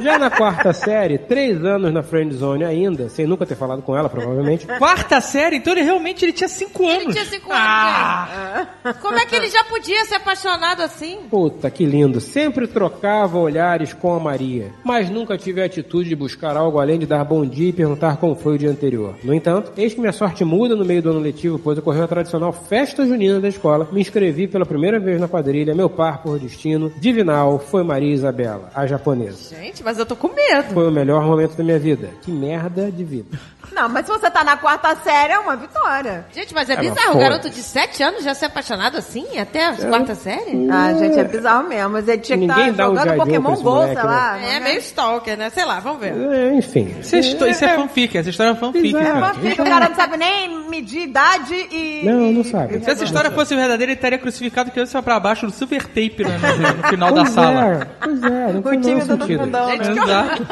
já 0.00 0.18
na 0.18 0.30
quarta 0.30 0.72
série, 0.72 1.18
três 1.18 1.64
anos 1.64 1.92
na 1.92 2.02
friend 2.02 2.34
zone 2.34 2.64
ainda, 2.64 3.08
sem 3.08 3.26
nunca 3.26 3.44
ter 3.44 3.54
falado 3.54 3.82
com 3.82 3.96
ela, 3.96 4.08
provavelmente. 4.08 4.66
Quarta 4.66 5.20
série, 5.20 5.56
então 5.56 5.72
ele 5.72 5.82
realmente 5.82 6.24
ele 6.24 6.32
tinha 6.32 6.48
5 6.48 6.88
anos. 6.88 7.02
Ele 7.04 7.12
tinha 7.12 7.24
cinco 7.26 7.50
anos, 7.52 7.62
Ah. 7.62 8.66
gente. 8.84 8.98
Como 9.00 9.18
é 9.18 9.26
que 9.26 9.34
ele 9.36 9.48
já 9.48 9.62
podia 9.64 10.04
ser 10.04 10.14
apaixonado 10.16 10.80
assim? 10.82 11.18
Puta, 11.30 11.70
que 11.70 11.84
lindo. 11.84 12.20
Sempre 12.20 12.66
trocava 12.66 13.38
olhares 13.38 13.92
com 13.92 14.14
a 14.14 14.20
Maria, 14.20 14.72
mas 14.82 15.10
nunca 15.10 15.36
tive 15.36 15.60
a 15.62 15.66
atitude 15.66 16.08
de 16.08 16.16
buscar 16.16 16.56
algo 16.56 16.78
além 16.80 16.98
de 16.98 17.06
dar 17.06 17.24
bom 17.24 17.44
dia 17.44 17.68
e 17.68 17.72
perguntar 17.72 18.16
como 18.16 18.34
foi 18.34 18.54
o 18.54 18.58
dia 18.58 18.70
anterior. 18.70 19.14
No 19.22 19.34
entanto, 19.34 19.72
eis 19.76 19.92
que 19.94 20.00
minha 20.00 20.12
sorte 20.12 20.44
muda 20.44 20.74
no 20.74 20.84
meio 20.84 21.02
do 21.02 21.10
ano 21.10 21.20
letivo, 21.20 21.58
pois 21.58 21.76
ocorreu 21.78 22.04
a 22.04 22.08
tradicional 22.08 22.52
festa 22.52 23.04
junina 23.06 23.40
da 23.40 23.48
escola. 23.48 23.88
Me 23.92 24.00
inscrevi 24.00 24.46
pela 24.48 24.64
primeira 24.66 24.98
vez 24.98 25.20
na 25.20 25.28
quadrilha, 25.28 25.74
meu 25.74 25.88
par 25.90 26.22
por 26.22 26.38
destino 26.38 26.90
divinal 26.98 27.58
foi 27.58 27.82
Maria 27.82 27.97
Isabela, 28.06 28.70
a 28.74 28.86
japonesa. 28.86 29.54
Gente, 29.56 29.82
mas 29.82 29.98
eu 29.98 30.06
tô 30.06 30.16
com 30.16 30.28
medo. 30.28 30.72
Foi 30.74 30.88
o 30.88 30.90
melhor 30.90 31.22
momento 31.24 31.56
da 31.56 31.64
minha 31.64 31.78
vida. 31.78 32.10
Que 32.22 32.30
merda 32.30 32.90
de 32.90 33.04
vida. 33.04 33.38
Não, 33.72 33.88
mas 33.88 34.06
se 34.06 34.12
você 34.12 34.30
tá 34.30 34.42
na 34.42 34.56
quarta 34.56 34.94
série, 34.96 35.32
é 35.34 35.38
uma 35.38 35.54
vitória. 35.54 36.24
Gente, 36.34 36.54
mas 36.54 36.68
é, 36.70 36.72
É, 36.72 36.76
bizarro, 36.76 37.10
o 37.10 37.12
foda. 37.12 37.18
garoto 37.20 37.50
de 37.50 37.62
7 37.62 38.02
anos 38.02 38.24
já 38.24 38.34
ser 38.34 38.46
apaixonado 38.46 38.96
assim, 38.96 39.38
até 39.38 39.66
a 39.66 39.74
quarta 39.74 40.14
série? 40.14 40.68
Ah, 40.70 40.92
gente, 40.94 41.18
é 41.18 41.24
bizarro 41.24 41.68
mesmo. 41.68 41.90
Mas 41.90 42.08
ele 42.08 42.18
tinha 42.22 42.38
que 42.38 42.44
estar 42.44 42.58
um 42.60 42.74
jogando 42.74 43.02
pra 43.04 43.16
Pokémon 43.16 43.54
Go, 43.56 43.62
moleque, 43.62 43.94
sei 43.94 44.02
né? 44.02 44.10
lá. 44.10 44.38
É 44.40 44.60
meio 44.60 44.78
stalker, 44.78 45.36
né? 45.36 45.50
Sei 45.50 45.64
lá, 45.64 45.80
vamos 45.80 46.00
ver. 46.00 46.14
É, 46.16 46.54
enfim. 46.54 46.94
Isso 47.00 47.16
é, 47.16 47.20
isso 47.50 47.64
é 47.64 47.76
fanfic, 47.76 48.16
essa 48.16 48.30
história 48.30 48.52
é 48.52 48.54
fanfic, 48.54 48.92
cara. 48.92 49.34
Fanfic, 49.34 49.60
o 49.60 49.64
cara 49.64 49.88
não 49.88 49.96
sabe 49.96 50.16
nem 50.16 50.68
medir 50.68 51.02
idade 51.02 51.54
e... 51.54 52.02
Não, 52.04 52.32
não 52.32 52.44
sabe. 52.44 52.80
Se 52.80 52.90
essa 52.90 53.04
história 53.04 53.30
fosse 53.30 53.54
verdadeira, 53.54 53.92
ele 53.92 53.98
estaria 53.98 54.18
crucificado 54.18 54.70
que 54.70 54.86
só 54.86 55.02
pra 55.02 55.20
baixo 55.20 55.46
do 55.46 55.52
super 55.52 55.82
tape 55.86 56.24
né, 56.24 56.38
no, 56.38 56.76
no 56.82 56.88
final 56.88 57.12
da 57.12 57.22
Pois 57.22 57.34
sala. 57.34 57.87
É, 57.88 58.04
pois 58.04 58.22
é, 58.22 58.52
não 58.52 58.60
O 58.60 58.62
tem 58.62 58.80
time 58.80 58.94
nenhum 58.94 58.98
do 59.06 59.06
sentido. 59.22 59.44
fundão, 59.44 59.66
né? 59.68 59.76
Exato. 59.76 60.46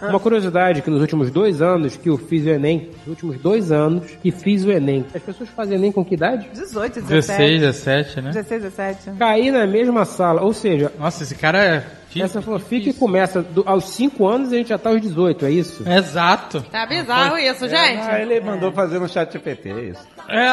Uma 0.08 0.20
curiosidade 0.20 0.82
que 0.82 0.90
nos 0.90 1.00
últimos 1.00 1.30
dois 1.30 1.60
anos 1.62 1.96
que 1.96 2.08
eu 2.08 2.16
fiz 2.18 2.44
o 2.46 2.48
Enem, 2.50 2.90
nos 3.00 3.08
últimos 3.08 3.38
dois 3.40 3.70
anos 3.72 4.10
que 4.22 4.30
fiz 4.30 4.64
o 4.64 4.70
Enem, 4.70 5.04
as 5.14 5.22
pessoas 5.22 5.48
fazem 5.50 5.76
Enem 5.76 5.92
com 5.92 6.04
que 6.04 6.14
idade? 6.14 6.48
18, 6.52 7.00
17. 7.02 7.58
16, 7.60 7.60
17, 7.60 8.20
né? 8.20 8.30
16, 8.30 8.62
17. 8.62 9.10
Caí 9.18 9.50
na 9.50 9.66
mesma 9.66 10.04
sala, 10.04 10.42
ou 10.42 10.52
seja, 10.52 10.92
Nossa, 10.98 11.22
esse 11.22 11.34
cara 11.34 11.64
é. 11.64 11.84
Essa 12.16 12.40
fanfic 12.42 12.92
começa 12.94 13.42
do- 13.42 13.62
aos 13.66 13.84
5 13.90 14.26
anos 14.26 14.50
e 14.50 14.54
a 14.54 14.58
gente 14.58 14.68
já 14.68 14.78
tá 14.78 14.90
aos 14.90 15.00
18, 15.00 15.44
é 15.46 15.50
isso? 15.50 15.84
Exato. 15.88 16.62
Tá 16.70 16.86
bizarro 16.86 17.38
isso, 17.38 17.68
gente. 17.68 18.00
Ah, 18.08 18.20
ele 18.20 18.40
mandou 18.40 18.72
fazer 18.72 18.98
no 18.98 19.08
chat 19.08 19.32
GPT, 19.32 19.68
é 19.70 19.80
isso. 19.82 20.08
É, 20.28 20.46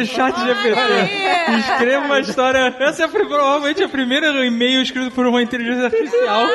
é 0.00 0.04
chat 0.04 0.34
GPT. 0.40 1.58
Escreva 1.58 2.04
uma 2.06 2.20
história. 2.20 2.74
Essa 2.80 3.04
é 3.04 3.08
provavelmente 3.08 3.82
a 3.82 3.88
primeira 3.88 4.28
e-mail 4.44 4.82
escrito 4.82 5.10
por 5.14 5.26
uma 5.26 5.40
inteligência 5.42 5.84
artificial. 5.86 6.46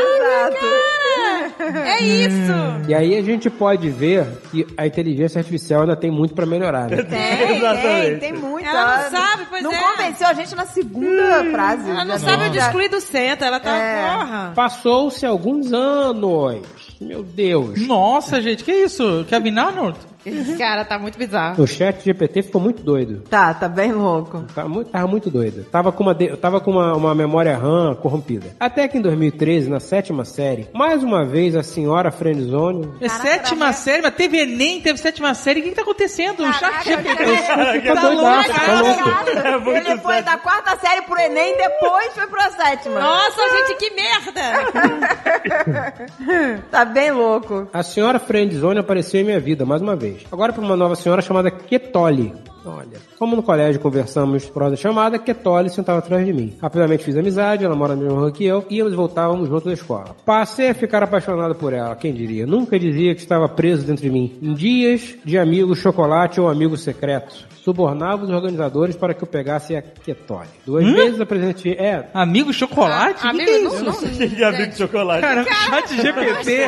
É 1.86 2.02
isso. 2.04 2.52
E 2.88 2.94
aí 2.94 3.18
a 3.18 3.22
gente 3.22 3.50
pode 3.50 3.90
ver 3.90 4.26
que 4.52 4.66
a 4.78 4.86
inteligência 4.88 5.40
artificial 5.40 5.82
ainda 5.82 5.96
tem 5.96 6.10
muito 6.12 6.34
pra 6.34 6.46
melhorar. 6.46 6.90
Né? 6.90 6.98
Tem, 7.08 7.38
tem, 7.48 7.58
Exatamente. 7.58 8.20
tem 8.20 8.34
muito. 8.34 8.68
Ela 8.68 9.04
não 9.04 9.10
sabe, 9.12 9.46
pois 9.50 9.64
Não 9.64 9.72
é. 9.74 9.78
convenceu 9.78 10.28
a 10.28 10.34
gente 10.34 10.56
na 10.56 10.66
segunda 10.66 11.46
frase. 11.52 11.90
Ela 11.90 12.06
não 12.06 12.18
sabe 12.20 12.44
onde 12.46 12.58
excluir 12.58 12.90
do 12.90 13.00
centro, 13.02 13.46
ela 13.46 13.60
tá, 13.60 13.76
É. 13.76 14.04
porra. 14.18 14.52
Passou-se 14.56 15.26
alguns 15.26 15.72
anos. 15.74 16.62
Meu 17.00 17.24
Deus. 17.24 17.80
Nossa, 17.88 18.42
gente, 18.42 18.64
que 18.64 18.72
isso? 18.72 19.26
Kevin 19.30 19.58
Arnold? 19.58 19.98
Esse 20.28 20.56
cara 20.58 20.84
tá 20.86 20.98
muito 21.00 21.18
bizarro. 21.18 21.62
O 21.62 21.68
chat 21.68 22.04
GPT 22.04 22.44
ficou 22.44 22.60
muito 22.62 22.84
doido. 22.84 23.22
Tá, 23.30 23.54
tá 23.54 23.68
bem 23.68 23.92
louco. 23.92 24.44
Tava 24.54 24.70
muito, 24.70 24.90
tava 24.92 25.08
muito 25.08 25.30
doido. 25.30 25.64
Tava 25.72 25.92
com, 25.92 26.04
uma, 26.04 26.14
de- 26.14 26.36
tava 26.38 26.60
com 26.60 26.72
uma, 26.72 26.94
uma 26.96 27.16
memória 27.16 27.56
RAM 27.58 27.96
corrompida. 27.96 28.48
Até 28.60 28.88
que 28.88 28.98
em 28.98 29.02
2013, 29.02 29.70
na 29.70 29.80
sétima 29.80 30.26
série, 30.26 30.68
mais 30.74 31.04
uma 31.04 31.26
vez 31.26 31.56
a 31.56 31.64
senhora 31.64 32.12
Friendzone... 32.12 32.90
É 33.02 33.10
sétima 33.10 33.72
série, 33.74 34.02
mas 34.02 34.16
teve 34.16 34.38
Enem, 34.40 34.82
teve 34.82 35.00
sétima 35.00 35.34
série. 35.34 35.60
O 35.60 35.64
que, 35.64 35.70
que 35.70 35.76
tá 35.76 35.82
acontecendo? 35.82 36.44
o 36.44 36.54
chat 36.54 36.84
GPT. 36.86 37.26
Fica 37.74 37.96
Tá 37.96 38.02
doidaço, 38.02 38.50
louco, 38.50 38.54
tá 38.66 38.82
louco. 38.82 39.04
Caralho, 39.38 39.70
Ele 39.78 39.98
foi 39.98 40.22
da 40.22 40.38
quarta 40.38 40.76
série 40.78 41.02
pro 41.04 41.18
Enem, 41.20 41.58
depois 41.58 42.14
foi 42.14 42.28
pra 42.28 42.52
sétima. 42.52 43.00
Nossa, 43.00 43.42
gente, 43.68 43.78
que 43.78 43.92
merda! 43.96 45.78
Tá 46.72 46.86
bem 46.86 47.12
louco. 47.12 47.68
A 47.74 47.84
senhora 47.84 48.20
Friendzone 48.20 48.80
apareceu 48.80 49.22
em 49.22 49.24
minha 49.24 49.40
vida 49.40 49.66
mais 49.66 49.82
uma 49.82 49.96
vez. 49.96 50.17
Agora 50.32 50.54
para 50.54 50.62
uma 50.64 50.76
nova 50.76 50.96
senhora 50.96 51.22
chamada 51.22 51.52
Ketoli. 51.52 52.34
Olha, 52.68 52.98
como 53.18 53.36
no 53.36 53.42
colégio 53.44 53.80
conversamos 53.82 54.46
por 54.46 54.62
ordem 54.64 54.76
de 54.76 54.82
chamada, 54.82 55.18
Ketoli 55.18 55.70
sentava 55.70 56.00
atrás 56.00 56.26
de 56.26 56.34
mim. 56.34 56.56
Rapidamente 56.62 57.04
fiz 57.04 57.16
amizade, 57.16 57.64
ela 57.64 57.76
mora 57.76 57.96
na 57.96 58.04
mesma 58.04 58.20
rua 58.20 58.32
que 58.32 58.46
eu, 58.46 58.66
e 58.70 58.76
íamos 58.78 58.94
e 58.94 58.96
voltávamos 58.96 59.48
juntos 59.48 59.66
da 59.66 59.74
escola. 59.74 60.16
Passei 60.26 60.70
a 60.70 60.74
ficar 60.74 61.02
apaixonado 61.04 61.56
por 61.56 61.74
ela, 61.74 61.96
quem 61.96 62.14
diria? 62.14 62.46
Nunca 62.46 62.78
dizia 62.78 63.16
que 63.16 63.22
estava 63.22 63.48
preso 63.48 63.86
dentro 63.86 64.04
de 64.04 64.10
mim. 64.10 64.38
Em 64.42 64.54
dias 64.54 65.16
de 65.24 65.38
amigo 65.38 65.76
chocolate 65.76 66.40
ou 66.42 66.50
amigo 66.50 66.76
secreto, 66.76 67.48
subornava 67.64 68.24
os 68.24 68.30
organizadores 68.30 68.96
para 68.96 69.14
que 69.14 69.24
eu 69.24 69.28
pegasse 69.28 69.76
a 69.76 69.82
Ketoli. 69.82 70.48
Duas 70.66 70.86
vezes 70.86 71.20
apresentei... 71.22 71.74
É, 71.74 72.10
Amigo 72.14 72.52
chocolate? 72.54 73.20
Ah, 73.24 73.34
Que 73.34 73.42
amigo, 73.44 73.46
que 73.46 73.52
é 73.52 73.62
não, 73.62 73.74
isso? 73.74 73.84
não. 73.86 74.28
Que 74.30 74.44
amigo 74.44 74.68
de 74.72 74.78
chocolate. 74.78 75.22
Cara, 75.22 75.44
chat 75.46 75.96
GPT. 76.02 76.68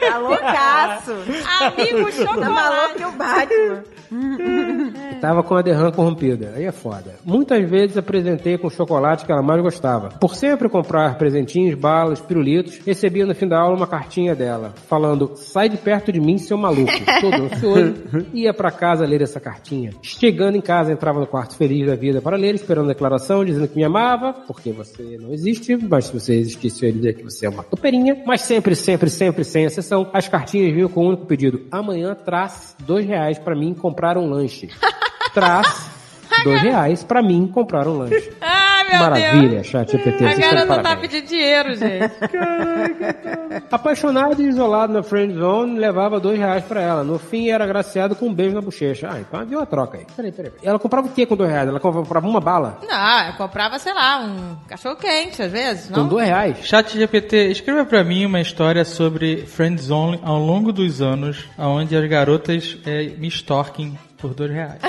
Tá 0.00 0.18
loucaço. 0.18 1.12
Amigo 1.60 2.10
Tá 2.10 2.48
maluco 2.50 2.92
chocolate. 2.92 2.94
que 2.94 3.04
o 3.04 3.12
Batman. 3.12 3.84
E 4.12 5.20
tava 5.30 5.44
com 5.44 5.54
a 5.54 5.62
derrame 5.62 5.92
corrompida. 5.92 6.54
Aí 6.56 6.64
é 6.64 6.72
foda. 6.72 7.14
Muitas 7.24 7.68
vezes 7.70 7.96
apresentei 7.96 8.58
com 8.58 8.66
o 8.66 8.70
chocolate 8.70 9.24
que 9.24 9.30
ela 9.30 9.42
mais 9.42 9.62
gostava. 9.62 10.08
Por 10.08 10.34
sempre 10.34 10.68
comprar 10.68 11.16
presentinhos, 11.18 11.78
balas, 11.78 12.20
pirulitos, 12.20 12.78
recebia 12.84 13.24
no 13.24 13.32
fim 13.32 13.46
da 13.46 13.60
aula 13.60 13.76
uma 13.76 13.86
cartinha 13.86 14.34
dela, 14.34 14.74
falando: 14.88 15.32
sai 15.36 15.68
de 15.68 15.76
perto 15.76 16.10
de 16.10 16.20
mim, 16.20 16.36
seu 16.36 16.58
maluco. 16.58 16.90
Todo 17.20 17.44
ansioso, 17.44 17.94
ia 18.34 18.52
pra 18.52 18.72
casa 18.72 19.06
ler 19.06 19.22
essa 19.22 19.38
cartinha. 19.38 19.92
Chegando 20.02 20.56
em 20.56 20.60
casa, 20.60 20.92
entrava 20.92 21.20
no 21.20 21.28
quarto 21.28 21.54
feliz 21.54 21.86
da 21.86 21.94
vida 21.94 22.20
para 22.20 22.36
ler, 22.36 22.56
esperando 22.56 22.86
a 22.86 22.92
declaração, 22.92 23.44
dizendo 23.44 23.68
que 23.68 23.76
me 23.76 23.84
amava, 23.84 24.32
porque 24.32 24.72
você 24.72 25.16
não 25.20 25.32
existe, 25.32 25.76
mas 25.76 26.06
se 26.06 26.12
você 26.12 26.34
existisse, 26.34 26.82
eu 26.82 26.88
ia 26.88 26.96
dizer 26.96 27.14
que 27.14 27.22
você 27.22 27.46
é 27.46 27.48
uma 27.48 27.62
toperinha. 27.62 28.20
Mas 28.26 28.40
sempre, 28.40 28.74
sempre, 28.74 29.08
sempre, 29.08 29.44
sem 29.44 29.64
exceção, 29.64 30.10
as 30.12 30.26
cartinhas 30.26 30.74
vinham 30.74 30.88
com 30.88 31.04
o 31.04 31.08
único 31.08 31.26
pedido: 31.26 31.66
amanhã 31.70 32.16
traz 32.16 32.74
dois 32.80 33.06
reais 33.06 33.38
pra 33.38 33.54
mim 33.54 33.72
comprar 33.74 34.18
um 34.18 34.28
lanche. 34.28 34.68
Traz 35.34 35.90
dois 36.44 36.62
reais 36.62 37.02
pra 37.04 37.22
mim 37.22 37.46
comprar 37.46 37.86
um 37.86 37.98
lanche. 37.98 38.32
Ai, 38.40 38.88
meu 38.90 38.98
Maravilha, 38.98 39.48
Deus. 39.56 39.66
chat 39.66 39.90
GPT. 39.92 40.24
A 40.24 40.34
garota 40.34 40.66
tá 40.66 40.82
parabéns. 40.82 41.00
pedindo 41.12 41.28
dinheiro, 41.28 41.74
gente. 41.76 42.10
Apaixonado 43.70 44.42
e 44.42 44.46
isolado 44.48 44.92
na 44.92 45.02
friend 45.02 45.34
zone, 45.34 45.78
levava 45.78 46.18
dois 46.18 46.38
reais 46.38 46.64
pra 46.64 46.80
ela. 46.80 47.04
No 47.04 47.18
fim, 47.18 47.50
era 47.50 47.64
agraciado 47.64 48.16
com 48.16 48.26
um 48.26 48.34
beijo 48.34 48.54
na 48.54 48.60
bochecha. 48.60 49.08
Ah, 49.12 49.20
então 49.20 49.38
havia 49.40 49.58
uma 49.58 49.66
troca 49.66 49.98
aí. 49.98 50.06
Peraí, 50.16 50.32
peraí. 50.32 50.52
Ela 50.62 50.78
comprava 50.78 51.06
o 51.06 51.10
quê 51.10 51.24
com 51.26 51.36
dois 51.36 51.50
reais? 51.50 51.68
Ela 51.68 51.78
comprava 51.80 52.26
uma 52.26 52.40
bala? 52.40 52.78
Não, 52.88 53.26
eu 53.28 53.32
comprava, 53.34 53.78
sei 53.78 53.92
lá, 53.94 54.18
um 54.20 54.56
cachorro 54.66 54.96
quente, 54.96 55.42
às 55.42 55.52
vezes, 55.52 55.88
Com 55.90 56.00
não? 56.00 56.08
dois 56.08 56.26
reais? 56.26 56.58
Chat 56.62 56.96
GPT, 56.98 57.48
escreva 57.50 57.84
pra 57.84 58.02
mim 58.02 58.24
uma 58.26 58.40
história 58.40 58.84
sobre 58.84 59.46
Friends 59.46 59.90
Only 59.90 60.18
ao 60.22 60.38
longo 60.38 60.72
dos 60.72 61.00
anos, 61.00 61.44
onde 61.58 61.96
as 61.96 62.08
garotas 62.08 62.76
eh, 62.86 63.12
me 63.18 63.28
stalking 63.28 63.96
por 64.20 64.34
dois 64.34 64.50
reais. 64.50 64.80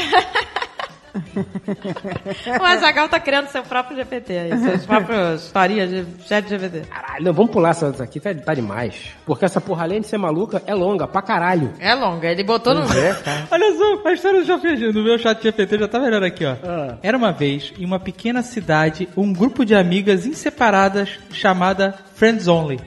O 2.59 2.63
Azagal 2.63 3.09
tá 3.09 3.19
criando 3.19 3.47
seu 3.47 3.63
próprio 3.63 3.97
GPT 3.97 4.37
aí, 4.37 4.57
suas 4.57 4.85
próprias 4.85 5.51
de 5.89 6.05
chat 6.25 6.47
GPT. 6.47 6.81
Caralho, 6.87 7.25
não, 7.25 7.33
vamos 7.33 7.51
pular 7.51 7.71
essa 7.71 7.91
daqui, 7.91 8.19
tá, 8.19 8.33
tá 8.33 8.53
demais. 8.53 8.95
Porque 9.25 9.45
essa 9.45 9.59
porra, 9.59 9.83
além 9.83 10.01
de 10.01 10.07
ser 10.07 10.17
maluca, 10.17 10.61
é 10.65 10.73
longa 10.73 11.07
pra 11.07 11.21
caralho. 11.21 11.73
É 11.79 11.93
longa, 11.93 12.29
ele 12.29 12.43
botou 12.43 12.73
no... 12.73 12.81
É, 12.93 13.13
cara. 13.23 13.47
Olha 13.51 13.77
só, 13.77 14.07
a 14.07 14.13
história 14.13 14.39
do 14.41 14.45
Jovem 14.45 14.93
no 14.93 15.03
meu 15.03 15.17
chat 15.17 15.41
GPT 15.41 15.79
já 15.79 15.87
tá 15.87 15.99
melhor 15.99 16.23
aqui, 16.23 16.45
ó. 16.45 16.55
Ah. 16.63 16.97
Era 17.03 17.17
uma 17.17 17.31
vez, 17.31 17.73
em 17.77 17.85
uma 17.85 17.99
pequena 17.99 18.41
cidade, 18.41 19.09
um 19.17 19.33
grupo 19.33 19.65
de 19.65 19.75
amigas 19.75 20.25
inseparadas 20.25 21.19
chamada 21.31 21.93
Friends 22.15 22.47
Only. 22.47 22.79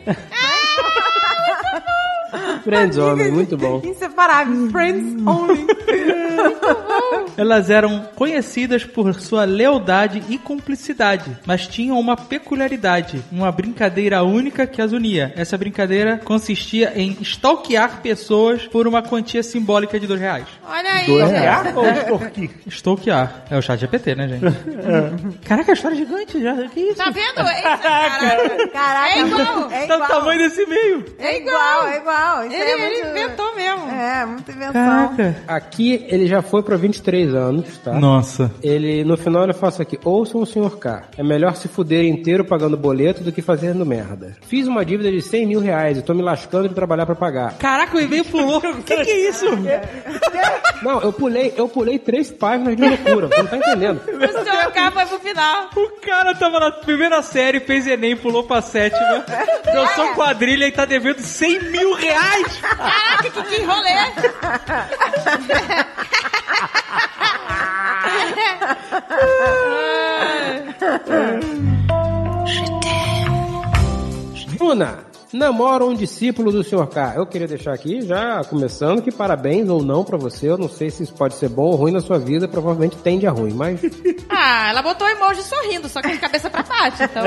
Friends 2.65 2.97
Homem, 2.99 3.31
muito 3.31 3.57
bom. 3.59 3.81
Inseparáveis. 3.85 4.71
Friends 4.71 5.27
only. 5.27 5.67
Elas 7.37 7.71
eram 7.71 8.09
conhecidas 8.15 8.85
por 8.85 9.13
sua 9.15 9.45
lealdade 9.45 10.23
e 10.29 10.39
cumplicidade, 10.39 11.37
mas 11.47 11.67
tinham 11.67 11.99
uma 11.99 12.17
peculiaridade, 12.17 13.23
uma 13.33 13.51
brincadeira 13.51 14.23
única 14.23 14.67
que 14.67 14.81
as 14.81 14.93
unia. 14.93 15.33
Essa 15.37 15.59
brincadeira 15.59 16.21
consistia 16.25 16.93
em 16.95 17.17
stalkear 17.23 18.01
pessoas 18.03 18.67
por 18.67 18.87
uma 18.87 19.03
quantia 19.03 19.43
simbólica 19.43 19.99
de 19.99 20.07
dois 20.07 20.21
reais. 20.21 20.47
Olha 20.69 20.91
aí. 20.91 21.07
Dois 21.07 21.31
reais. 21.31 21.77
Ou 21.77 21.85
extorquir? 21.91 22.51
Stalkear. 22.69 23.45
É 23.51 23.59
o 23.59 23.63
chat 23.63 23.81
GPT, 23.81 24.15
né, 24.15 24.29
gente? 24.29 24.45
Caraca, 25.45 25.73
a 25.73 25.75
história 25.75 25.95
é 25.95 25.99
gigante 25.99 26.41
já. 26.43 26.55
Que 26.69 26.81
isso? 26.81 26.97
Tá 26.97 27.11
vendo? 27.11 27.49
Eita, 27.49 27.79
caraca. 27.79 28.69
Caraca. 28.69 29.09
É 29.09 29.21
igual. 29.21 29.71
É 29.71 29.87
Tá 29.87 29.95
igual. 29.95 30.03
o 30.03 30.07
tamanho 30.13 30.39
desse 30.41 30.63
e-mail. 30.63 31.05
É 31.19 31.39
igual, 31.39 31.87
é 31.89 31.97
igual. 31.99 32.24
Isso 32.47 32.55
Ele, 32.55 32.63
é 32.71 32.87
ele 32.87 33.05
muito... 33.05 33.09
inventou 33.19 33.55
mesmo. 33.57 33.91
É, 33.91 34.27
muita 34.27 34.53
invenção. 34.53 34.73
Caraca. 34.73 35.37
Aqui 35.47 36.07
ele 36.09 36.27
já 36.27 36.43
foi 36.43 36.63
pra 36.63 36.77
23 36.77 37.35
anos, 37.35 37.79
tá? 37.79 37.93
Nossa. 37.95 38.51
Ele, 38.63 39.05
no 39.05 39.17
final, 39.17 39.45
ele 39.45 39.53
fala 39.53 39.73
isso 39.73 39.83
aqui: 39.83 39.99
ouçam 40.05 40.41
o 40.41 40.47
Sr. 40.47 40.77
K. 40.79 41.03
É 41.19 41.23
melhor 41.23 41.55
se 41.57 41.69
fuder 41.69 42.05
inteiro 42.05 42.45
pagando 42.45 42.77
boleto 42.77 43.23
do 43.23 43.33
que 43.33 43.43
fazendo 43.43 43.85
merda. 43.87 44.37
Fiz 44.47 44.67
uma 44.67 44.85
dívida 44.85 45.11
de 45.11 45.21
100 45.23 45.47
mil 45.47 45.61
reais 45.61 45.99
e 45.99 46.03
tô 46.03 46.15
me 46.15 46.23
lascando 46.23 46.69
de 46.69 46.75
trabalhar 46.75 47.07
pra 47.07 47.15
pagar. 47.15 47.55
Caraca, 47.59 47.97
o 47.97 48.01
e-mail 48.01 48.25
pulou. 48.25 48.59
O 48.59 48.61
que, 48.83 48.97
que 49.05 49.11
é 49.11 49.29
isso? 49.29 49.47
Não, 50.83 51.01
eu 51.01 51.13
pulei, 51.13 51.55
eu 51.57 51.67
pulei 51.69 51.99
três 51.99 52.31
páginas 52.31 52.77
de 52.77 52.83
loucura. 52.87 53.29
Você 53.29 53.43
não 53.43 53.47
tá 53.47 53.57
entendendo. 53.57 54.01
O 54.35 54.45
seu 54.45 54.71
K 54.73 54.91
foi 54.91 55.07
pro 55.07 55.19
final. 55.21 55.71
O 55.77 55.89
cara 56.05 56.35
tava 56.35 56.61
na 56.61 56.71
primeira 56.71 57.23
série, 57.23 57.61
fez 57.61 57.87
Enem, 57.87 58.17
pulou 58.17 58.45
pra 58.45 58.61
sétima, 58.61 59.25
dançou 59.73 60.09
quadrilha 60.15 60.67
e 60.67 60.73
tá 60.73 60.85
devendo 60.85 61.21
100 61.21 61.71
mil 61.71 61.95
reais. 61.95 62.14
Caraca, 62.15 63.23
que, 63.23 63.43
que 63.43 63.63
rolê. 63.65 63.95
Bruna, 74.57 75.05
namora 75.35 75.85
um 75.85 75.95
discípulo 75.95 76.53
do 76.53 76.63
Sr. 76.63 76.87
K. 76.87 77.15
Eu 77.17 77.27
queria 77.27 77.49
deixar 77.49 77.73
aqui, 77.75 78.01
já 78.03 78.43
começando, 78.45 79.03
que 79.03 79.11
parabéns 79.11 79.69
ou 79.69 79.83
não 79.83 80.05
pra 80.05 80.17
você. 80.17 80.49
Eu 80.49 80.57
não 80.57 80.69
sei 80.69 80.91
se 80.91 81.03
isso 81.03 81.13
pode 81.15 81.35
ser 81.35 81.49
bom 81.49 81.65
ou 81.65 81.75
ruim 81.75 81.93
na 81.93 82.01
sua 82.01 82.19
vida, 82.19 82.47
provavelmente 82.47 82.97
tende 82.97 83.27
a 83.27 83.31
ruim, 83.31 83.53
mas 83.53 83.81
Ah, 84.31 84.69
ela 84.71 84.83
botou 84.83 85.09
emoji 85.09 85.43
sorrindo, 85.43 85.89
só 85.89 86.01
que 86.01 86.11
de 86.13 86.19
cabeça 86.19 86.49
pra 86.49 86.63
baixo, 86.63 87.03
então. 87.03 87.25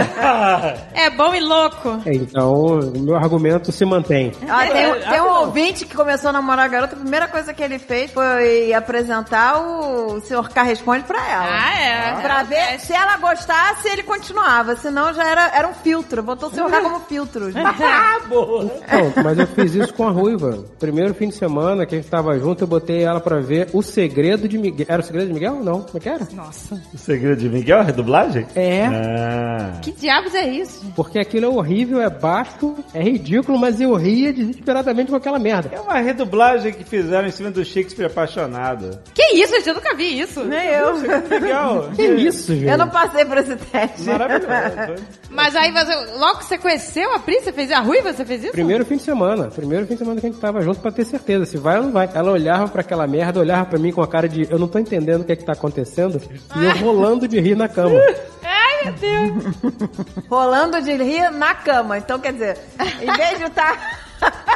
É 0.94 1.10
bom 1.10 1.34
e 1.34 1.40
louco. 1.40 2.02
então 2.06 2.54
o 2.54 3.00
meu 3.00 3.16
argumento 3.16 3.72
se 3.72 3.86
mantém. 3.86 4.32
Ah, 4.48 4.66
tem, 4.68 5.12
tem 5.12 5.22
um 5.22 5.40
ouvinte 5.40 5.86
que 5.86 5.96
começou 5.96 6.30
a 6.30 6.34
namorar 6.34 6.66
a 6.66 6.68
garota, 6.68 6.96
a 6.96 7.00
primeira 7.00 7.28
coisa 7.28 7.54
que 7.54 7.62
ele 7.64 7.80
fez 7.80 8.12
foi 8.12 8.74
apresentar 8.74 9.60
o 9.60 10.22
Sr. 10.22 10.50
K 10.50 10.64
responde 10.64 11.04
pra 11.04 11.20
ela. 11.30 11.48
Ah, 11.50 11.80
é. 11.80 12.22
Pra 12.22 12.44
ver 12.44 12.80
se 12.80 12.94
ela 12.94 13.18
gostasse, 13.18 13.88
ele 13.88 14.04
continuava. 14.04 14.76
Senão 14.76 15.14
já 15.14 15.26
era, 15.26 15.52
era 15.54 15.68
um 15.68 15.74
filtro. 15.74 16.24
Botou 16.24 16.50
o 16.50 16.52
Sr. 16.54 16.70
K 16.70 16.82
como 16.82 17.00
filtro. 17.02 17.52
Ah, 17.98 18.20
boa. 18.28 18.64
Não, 18.64 19.24
mas 19.24 19.40
eu 19.40 19.48
fiz 19.48 19.76
isso 19.76 19.94
com 19.94 20.08
a 20.08 20.12
Ruiva. 20.12 20.64
Primeiro 20.80 21.14
fim 21.14 21.30
de 21.30 21.36
semana 21.36 21.86
que 21.86 21.96
a 21.96 21.98
gente 21.98 22.10
tava 22.10 22.38
junto, 22.38 22.64
eu 22.64 22.68
botei 22.68 23.04
ela 23.04 23.20
pra 23.20 23.40
ver 23.40 23.70
O 23.74 23.82
Segredo 23.82 24.48
de 24.48 24.58
Miguel. 24.58 24.86
Era 24.90 25.02
O 25.02 25.06
Segredo 25.06 25.28
de 25.28 25.34
Miguel? 25.34 25.56
Não, 25.64 25.82
como 25.82 25.98
é 25.98 26.00
que 26.00 26.10
era? 26.10 26.28
Nossa. 26.34 26.82
O 26.94 26.98
segredo 26.98 27.40
de 27.40 27.50
Miguel, 27.50 27.80
a 27.80 27.84
redublagem? 27.84 28.46
É. 28.56 28.86
Ah. 28.86 29.80
Que 29.82 29.92
diabos 29.92 30.34
é 30.36 30.48
isso? 30.48 30.86
Porque 30.96 31.20
aquilo 31.20 31.46
é 31.46 31.50
horrível, 31.50 32.02
é 32.02 32.10
baixo, 32.10 32.76
é 32.94 33.02
ridículo, 33.02 33.58
mas 33.58 33.82
eu 33.82 33.94
ria 33.96 34.32
desesperadamente 34.34 35.10
com 35.10 35.18
aquela 35.18 35.40
merda. 35.40 35.70
É 35.74 35.80
uma 35.80 35.98
redublagem 36.00 36.74
que 36.74 36.84
fizeram 36.84 37.28
em 37.28 37.32
cima 37.32 37.50
do 37.52 37.64
Shakespeare 37.64 38.06
apaixonado. 38.06 39.00
Que 39.14 39.36
isso, 39.36 39.54
gente? 39.56 39.70
Eu 39.70 39.76
nunca 39.76 39.96
vi 39.96 40.20
isso. 40.20 40.44
Nem 40.44 40.68
eu. 40.68 40.96
Legal. 41.30 41.90
Que 41.96 42.04
isso, 42.04 42.54
gente? 42.54 42.70
Eu 42.70 42.78
não 42.78 42.90
passei 42.90 43.26
por 43.26 43.38
esse 43.38 43.56
teste. 43.56 44.04
Maravilhoso. 44.04 45.04
Mas 45.30 45.56
aí, 45.56 45.72
você, 45.72 45.96
logo 46.18 46.40
que 46.40 46.46
você 46.46 46.58
conheceu 46.58 47.14
a 47.14 47.20
Pri, 47.20 47.40
você 47.42 47.52
fez 47.52 47.72
a 47.72 47.80
Ruiva, 47.88 48.14
você 48.14 48.26
fez 48.26 48.44
isso? 48.44 48.52
Primeiro 48.52 48.86
fim 48.86 48.98
de 48.98 49.04
semana, 49.04 49.46
primeiro 49.46 49.88
fim 49.88 49.94
de 49.94 50.00
semana 50.00 50.20
que 50.20 50.28
a 50.28 50.30
gente 50.30 50.40
tava 50.40 50.62
junto 50.62 50.80
pra 50.80 50.92
ter 50.92 51.06
certeza 51.06 51.46
se 51.46 51.58
vai 51.58 51.78
ou 51.78 51.84
não 51.84 51.92
vai. 51.92 52.10
Ela 52.14 52.32
olhava 52.32 52.68
pra 52.68 52.82
aquela 52.82 53.08
merda, 53.08 53.40
olhava 53.40 53.66
pra 53.66 53.80
mim 53.80 53.92
com 53.92 54.02
a 54.02 54.08
cara 54.08 54.28
de 54.28 54.48
eu 54.52 54.60
não 54.60 54.68
tô 54.68 54.78
entendendo 54.78 55.22
o 55.22 55.24
que 55.24 55.32
é 55.32 55.36
que 55.36 55.46
tá 55.46 55.54
acontecendo 55.54 56.22
e 56.56 56.66
eu 56.66 56.78
rolando 56.78 57.28
de 57.28 57.40
rir 57.40 57.56
na 57.56 57.68
cama. 57.70 57.98
Ai, 58.44 58.84
meu 58.84 58.94
Deus. 58.94 59.56
Rolando 60.30 60.82
de 60.82 60.94
rir 60.94 61.32
na 61.32 61.56
cama. 61.56 61.98
Então, 61.98 62.20
quer 62.20 62.34
dizer, 62.34 62.58
em 63.02 63.12
vez 63.14 63.38
de 63.38 63.46
estar... 63.46 64.07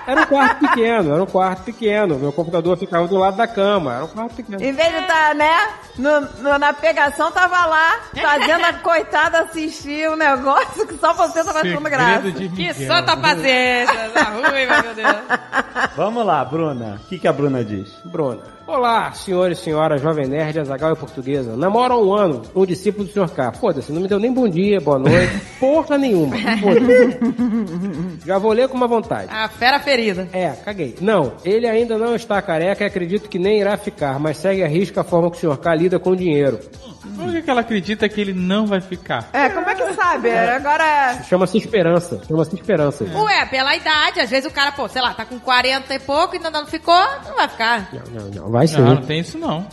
Era 0.08 0.22
um 0.22 0.26
quarto 0.26 0.60
pequeno, 0.60 1.14
era 1.14 1.24
um 1.24 1.28
quarto 1.28 1.64
pequeno. 1.64 2.18
Meu 2.18 2.34
computador 2.34 2.76
ficava 2.78 3.08
do 3.08 3.18
lado 3.18 3.38
da 3.38 3.48
cama, 3.48 3.94
era 3.96 4.04
um 4.04 4.08
quarto 4.08 4.36
pequeno. 4.36 4.62
Em 4.62 4.72
vez 4.74 4.92
de 4.92 4.98
estar, 5.00 5.36
né, 5.36 5.70
no, 5.98 6.22
no- 6.22 6.58
na 6.58 6.74
pegação, 6.74 7.32
tava 7.32 7.66
lá, 7.66 8.00
fazendo 8.20 8.66
a 8.66 8.74
coitada 8.74 9.42
assistir 9.42 10.10
um 10.10 10.16
negócio 10.16 10.88
que 10.88 10.98
só 10.98 11.14
você 11.14 11.44
tava 11.44 11.60
achando 11.60 11.90
graça. 11.90 12.32
de 12.32 12.50
Que 12.50 12.74
santa 12.74 13.16
paciência 13.16 14.10
da 14.10 14.24
Ruiva, 14.24 14.82
meu 14.82 14.94
Deus. 14.96 15.16
Vamos 15.96 16.26
lá, 16.26 16.44
Bruna. 16.44 17.00
O 17.04 17.08
que, 17.08 17.20
que 17.20 17.28
a 17.28 17.34
Bruna 17.34 17.64
diz? 17.64 17.94
Bruna. 18.04 18.42
Olá, 18.72 19.12
senhores 19.12 19.60
e 19.60 19.64
senhoras, 19.64 20.02
jovem 20.02 20.26
nerd, 20.30 20.58
Azagal 20.58 20.94
e 20.94 20.96
portuguesa. 20.96 21.58
Namoro 21.58 21.94
há 21.94 22.02
um 22.02 22.14
ano, 22.14 22.42
um 22.56 22.66
discípulo 22.66 23.04
do 23.04 23.12
Sr. 23.12 23.30
K. 23.30 23.52
Foda-se, 23.52 23.92
não 23.92 24.02
me 24.02 24.08
deu 24.08 24.18
nem 24.18 24.32
bom 24.32 24.48
dia, 24.48 24.80
boa 24.80 24.98
noite, 24.98 25.42
porra 25.60 25.98
nenhuma. 25.98 26.38
Já 28.26 28.38
vou 28.38 28.54
ler 28.54 28.70
com 28.70 28.78
uma 28.78 28.88
vontade. 28.88 29.28
A 29.30 29.50
fera 29.50 29.78
ferida. 29.82 30.30
É, 30.32 30.52
caguei. 30.52 30.96
Não, 31.02 31.34
ele 31.44 31.68
ainda 31.68 31.98
não 31.98 32.16
está 32.16 32.42
careca 32.42 32.86
e 32.86 32.88
acredito 32.88 33.28
que 33.28 33.38
nem 33.38 33.60
irá 33.60 33.76
ficar, 33.76 34.18
mas 34.22 34.38
segue 34.38 34.64
a 34.64 34.68
risca 34.70 35.02
a 35.02 35.04
forma 35.04 35.30
que 35.30 35.46
o 35.46 35.52
Sr. 35.52 35.58
K 35.58 35.76
lida 35.76 36.00
com 36.00 36.12
o 36.12 36.16
dinheiro. 36.16 36.58
Por 37.02 37.32
que, 37.32 37.42
que 37.42 37.50
ela 37.50 37.62
acredita 37.62 38.08
que 38.08 38.22
ele 38.22 38.34
não 38.34 38.68
vai 38.68 38.80
ficar? 38.80 39.30
É, 39.34 39.50
como 39.50 39.70
é 39.70 39.76
que 39.76 39.94
sabe? 39.94 40.32
Agora... 40.32 41.24
Chama-se 41.24 41.58
esperança. 41.58 42.22
Chama-se 42.28 42.56
esperança. 42.56 43.04
Ué, 43.04 43.46
pela 43.48 43.76
idade, 43.76 44.20
às 44.20 44.30
vezes 44.30 44.50
o 44.50 44.54
cara, 44.54 44.72
pô, 44.72 44.88
sei 44.88 45.02
lá, 45.02 45.14
tá 45.14 45.26
com 45.26 45.40
40 45.40 45.94
e 45.94 46.00
pouco 46.00 46.36
e 46.36 46.38
ainda 46.38 46.52
não 46.52 46.66
ficou, 46.66 47.04
não 47.26 47.36
vai 47.36 47.48
ficar. 47.48 47.90
Não, 47.92 48.22
não, 48.22 48.30
não. 48.30 48.52
Vai 48.52 48.68
sim. 48.68 48.78
Não, 48.78 48.96
não 48.96 49.02
tem 49.02 49.20
isso 49.20 49.38
não. 49.38 49.68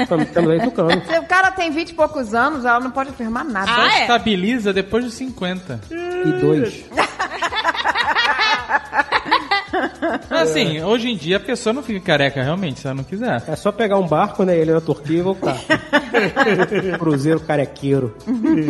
Estamos, 0.00 0.26
estamos 0.26 0.50
aí 0.50 0.60
tocando. 0.60 1.06
Se 1.06 1.18
o 1.18 1.24
cara 1.24 1.50
tem 1.50 1.70
20 1.70 1.90
e 1.90 1.94
poucos 1.94 2.34
anos, 2.34 2.64
ela 2.64 2.80
não 2.80 2.90
pode 2.90 3.10
afirmar 3.10 3.44
nada. 3.44 3.70
Ah, 3.70 3.76
Só 3.76 3.86
é? 3.86 4.00
estabiliza 4.02 4.72
depois 4.72 5.04
dos 5.04 5.14
50. 5.14 5.80
E 5.90 6.32
dois. 6.40 6.84
Assim, 10.30 10.82
hoje 10.82 11.10
em 11.10 11.16
dia 11.16 11.36
a 11.36 11.40
pessoa 11.40 11.72
não 11.72 11.82
fica 11.82 12.00
careca 12.00 12.42
realmente, 12.42 12.80
se 12.80 12.86
ela 12.86 12.94
não 12.96 13.04
quiser. 13.04 13.42
É 13.46 13.56
só 13.56 13.72
pegar 13.72 13.98
um 13.98 14.06
barco, 14.06 14.44
né? 14.44 14.56
Ele 14.56 14.72
na 14.72 14.80
Turquia 14.80 15.18
e 15.18 15.22
voltar. 15.22 15.56
Cruzeiro 16.98 17.40
carequeiro. 17.40 18.14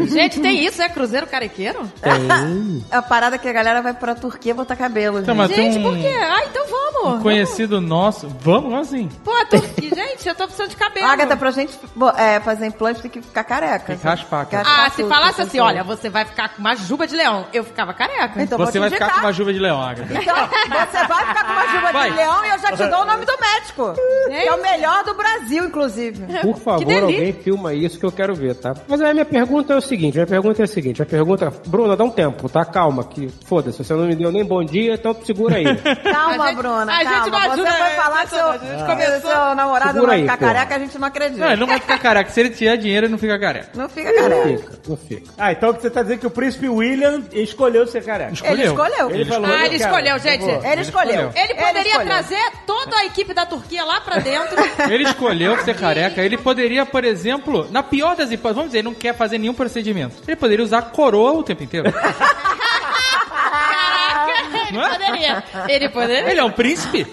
Gente, 0.09 0.41
tem 0.41 0.65
isso, 0.65 0.81
é 0.83 0.89
cruzeiro 0.89 1.27
carequeiro? 1.27 1.91
Tem. 2.01 2.85
A 2.91 3.03
parada 3.03 3.37
é 3.37 3.39
que 3.39 3.49
a 3.49 3.53
galera 3.53 3.83
vai 3.83 3.95
pra 3.95 4.15
Turquia 4.15 4.55
botar 4.55 4.77
cabelo. 4.77 5.19
Então, 5.21 5.35
gente. 5.35 5.49
mas 5.49 5.57
tem 5.57 5.73
Gente, 5.73 5.85
um- 5.85 5.91
por 5.91 5.97
quê? 5.99 6.09
Ah, 6.09 6.45
então 6.49 6.65
vamos. 6.67 7.19
Um 7.19 7.23
conhecido 7.23 7.81
nosso. 7.81 8.29
Vamos 8.41 8.75
assim. 8.75 9.09
Pô, 9.25 9.33
a 9.35 9.45
Turquia, 9.47 9.91
gente, 9.95 10.29
eu 10.29 10.35
tô 10.35 10.45
precisando 10.45 10.71
de 10.71 10.77
cabelo. 10.77 11.07
Agatha, 11.07 11.37
pra 11.37 11.51
gente 11.51 11.79
é, 12.17 12.41
fazer 12.41 12.67
implante 12.67 13.03
tem 13.03 13.11
que 13.11 13.21
ficar 13.23 13.45
careca. 13.45 13.87
Tem 13.87 13.97
que 13.97 14.05
raspar, 14.07 14.45
cara. 14.47 14.65
Ah, 14.67 14.91
se 14.91 15.05
falasse 15.05 15.43
assim, 15.43 15.61
olha, 15.61 15.83
você 15.83 16.09
vai 16.09 16.25
ficar 16.25 16.51
com 16.51 16.61
uma 16.61 16.75
juba 16.77 17.07
de 17.07 17.17
leão, 17.17 17.47
eu 17.53 17.65
ficava 17.65 17.93
careca. 17.93 18.43
Então 18.43 18.59
Você 18.59 18.79
vou 18.79 18.89
vai 18.89 18.99
ficar 18.99 19.15
com 19.15 19.21
uma 19.21 19.33
juva 19.33 19.53
de 19.53 19.59
leão, 19.59 19.81
Agatha. 19.83 20.13
Então, 20.15 20.37
você 20.93 21.07
vai 21.07 21.27
ficar 21.27 21.45
com 21.47 21.53
uma 21.53 21.67
juba 21.69 21.93
Vai. 21.93 22.11
de 22.11 22.17
leão 22.17 22.45
e 22.45 22.49
eu 22.51 22.59
já 22.59 22.73
te 22.73 22.87
dou 22.87 23.01
o 23.03 23.05
nome 23.05 23.25
do 23.25 23.33
médico. 23.41 23.95
Que 24.29 24.49
é 24.49 24.53
o 24.55 24.63
melhor 24.63 25.05
do 25.05 25.15
Brasil, 25.15 25.65
inclusive. 25.65 26.25
Por 26.43 26.57
favor, 26.59 27.03
alguém 27.03 27.33
filma 27.33 27.75
isso 27.75 27.99
que 27.99 28.07
eu 28.07 28.13
quero 28.13 28.35
ver, 28.35 28.55
tá? 28.55 28.75
Mas 28.87 29.01
aí 29.01 29.11
a 29.11 29.15
minha 29.15 29.25
pergunta 29.25 29.73
é 29.73 29.77
o 29.77 29.81
seguinte, 29.81 30.15
minha 30.15 30.27
pergunta 30.27 30.63
é 30.63 30.65
a 30.65 30.69
seguinte, 30.69 31.03
a 31.03 31.07
pergunta... 31.07 31.53
Bruna, 31.67 31.97
dá 31.97 32.05
um 32.05 32.11
tempo, 32.11 32.49
tá? 32.49 32.65
Calma, 32.65 33.05
que 33.05 33.29
foda-se, 33.47 33.83
você 33.83 33.93
não 33.95 34.05
me 34.07 34.15
deu 34.15 34.31
nem 34.31 34.45
bom 34.45 34.63
dia, 34.65 34.95
então 34.95 35.15
segura 35.25 35.57
aí. 35.57 35.65
Calma, 36.03 36.49
gente- 36.49 36.57
Bruna, 36.57 36.93
a 36.93 36.99
gente 37.05 37.13
calma. 37.13 37.31
não 37.31 37.39
ajuda, 37.53 37.71
você 37.71 37.77
foi 37.79 37.87
é, 37.87 37.91
falar 37.95 38.23
que 38.23 38.29
seu, 38.31 38.53
gente 38.53 38.85
começou- 38.87 39.31
seu 39.31 39.55
namorado 39.55 39.93
Segura 39.93 40.07
vai 40.09 40.17
aí, 40.17 40.23
ficar 40.23 40.37
porra. 40.39 40.53
careca, 40.55 40.75
a 40.75 40.79
gente 40.79 40.99
não 40.99 41.09
acredita. 41.09 41.41
Não, 41.41 41.47
ele 41.53 41.61
não 41.61 41.67
vai 41.67 41.81
ficar 41.81 41.99
careca. 41.99 42.31
Se 42.31 42.41
ele 42.41 42.51
tiver 42.51 42.77
dinheiro, 42.77 43.07
ele 43.07 43.13
não 43.13 43.19
fica 43.19 43.39
careca. 43.39 43.69
Não 43.75 43.89
fica 43.89 44.13
Não 44.13 44.23
careca. 44.23 44.47
fica, 44.59 44.73
não 44.89 44.97
fica. 44.97 45.31
Ah, 45.39 45.53
então 45.53 45.73
você 45.73 45.91
tá 45.91 46.03
dizendo 46.03 46.19
que 46.21 46.27
o 46.27 46.31
príncipe 46.31 46.69
William 46.69 47.23
escolheu 47.33 47.87
ser 47.87 48.05
careca. 48.05 48.33
Ele 48.45 48.65
escolheu. 48.65 49.11
Ele 49.11 49.25
falou, 49.25 49.51
Ah, 49.51 49.67
ele 49.67 49.77
escolheu, 49.77 50.19
gente. 50.19 50.45
Ele 50.45 50.81
escolheu. 50.83 51.33
Ele 51.35 51.55
poderia 51.55 51.93
escolheu. 51.93 52.07
trazer 52.07 52.53
toda 52.67 52.97
a 52.97 53.05
equipe 53.05 53.33
da 53.35 53.47
Turquia 53.47 53.85
lá 53.85 54.01
pra 54.01 54.19
dentro. 54.19 54.57
Ele 54.91 55.05
escolheu 55.05 55.57
ser 55.65 55.75
careca. 55.79 56.23
Ele 56.23 56.37
poderia, 56.37 56.85
por 56.85 57.05
exemplo, 57.05 57.67
na 57.71 57.83
pior 57.83 58.17
das 58.17 58.31
hipóteses, 58.31 58.57
vamos 58.57 58.69
dizer, 58.71 58.79
ele 58.79 58.89
não 58.89 58.95
quer 58.95 59.15
fazer 59.15 59.39
nenhum 59.39 59.55
procedimento. 59.55 60.17
Ele 60.27 60.37
poderia 60.37 60.65
usar 60.65 60.83
coroa 60.83 61.33
o 61.33 61.43
tempo 61.43 61.63
inteiro. 61.63 61.93
Ele 64.73 64.79
Não 64.79 64.87
é? 64.87 64.91
poderia. 64.99 65.45
Ele 65.69 65.89
poderia. 65.89 66.31
Ele 66.31 66.41
é 66.41 66.45
um 66.45 66.51
príncipe. 66.51 67.07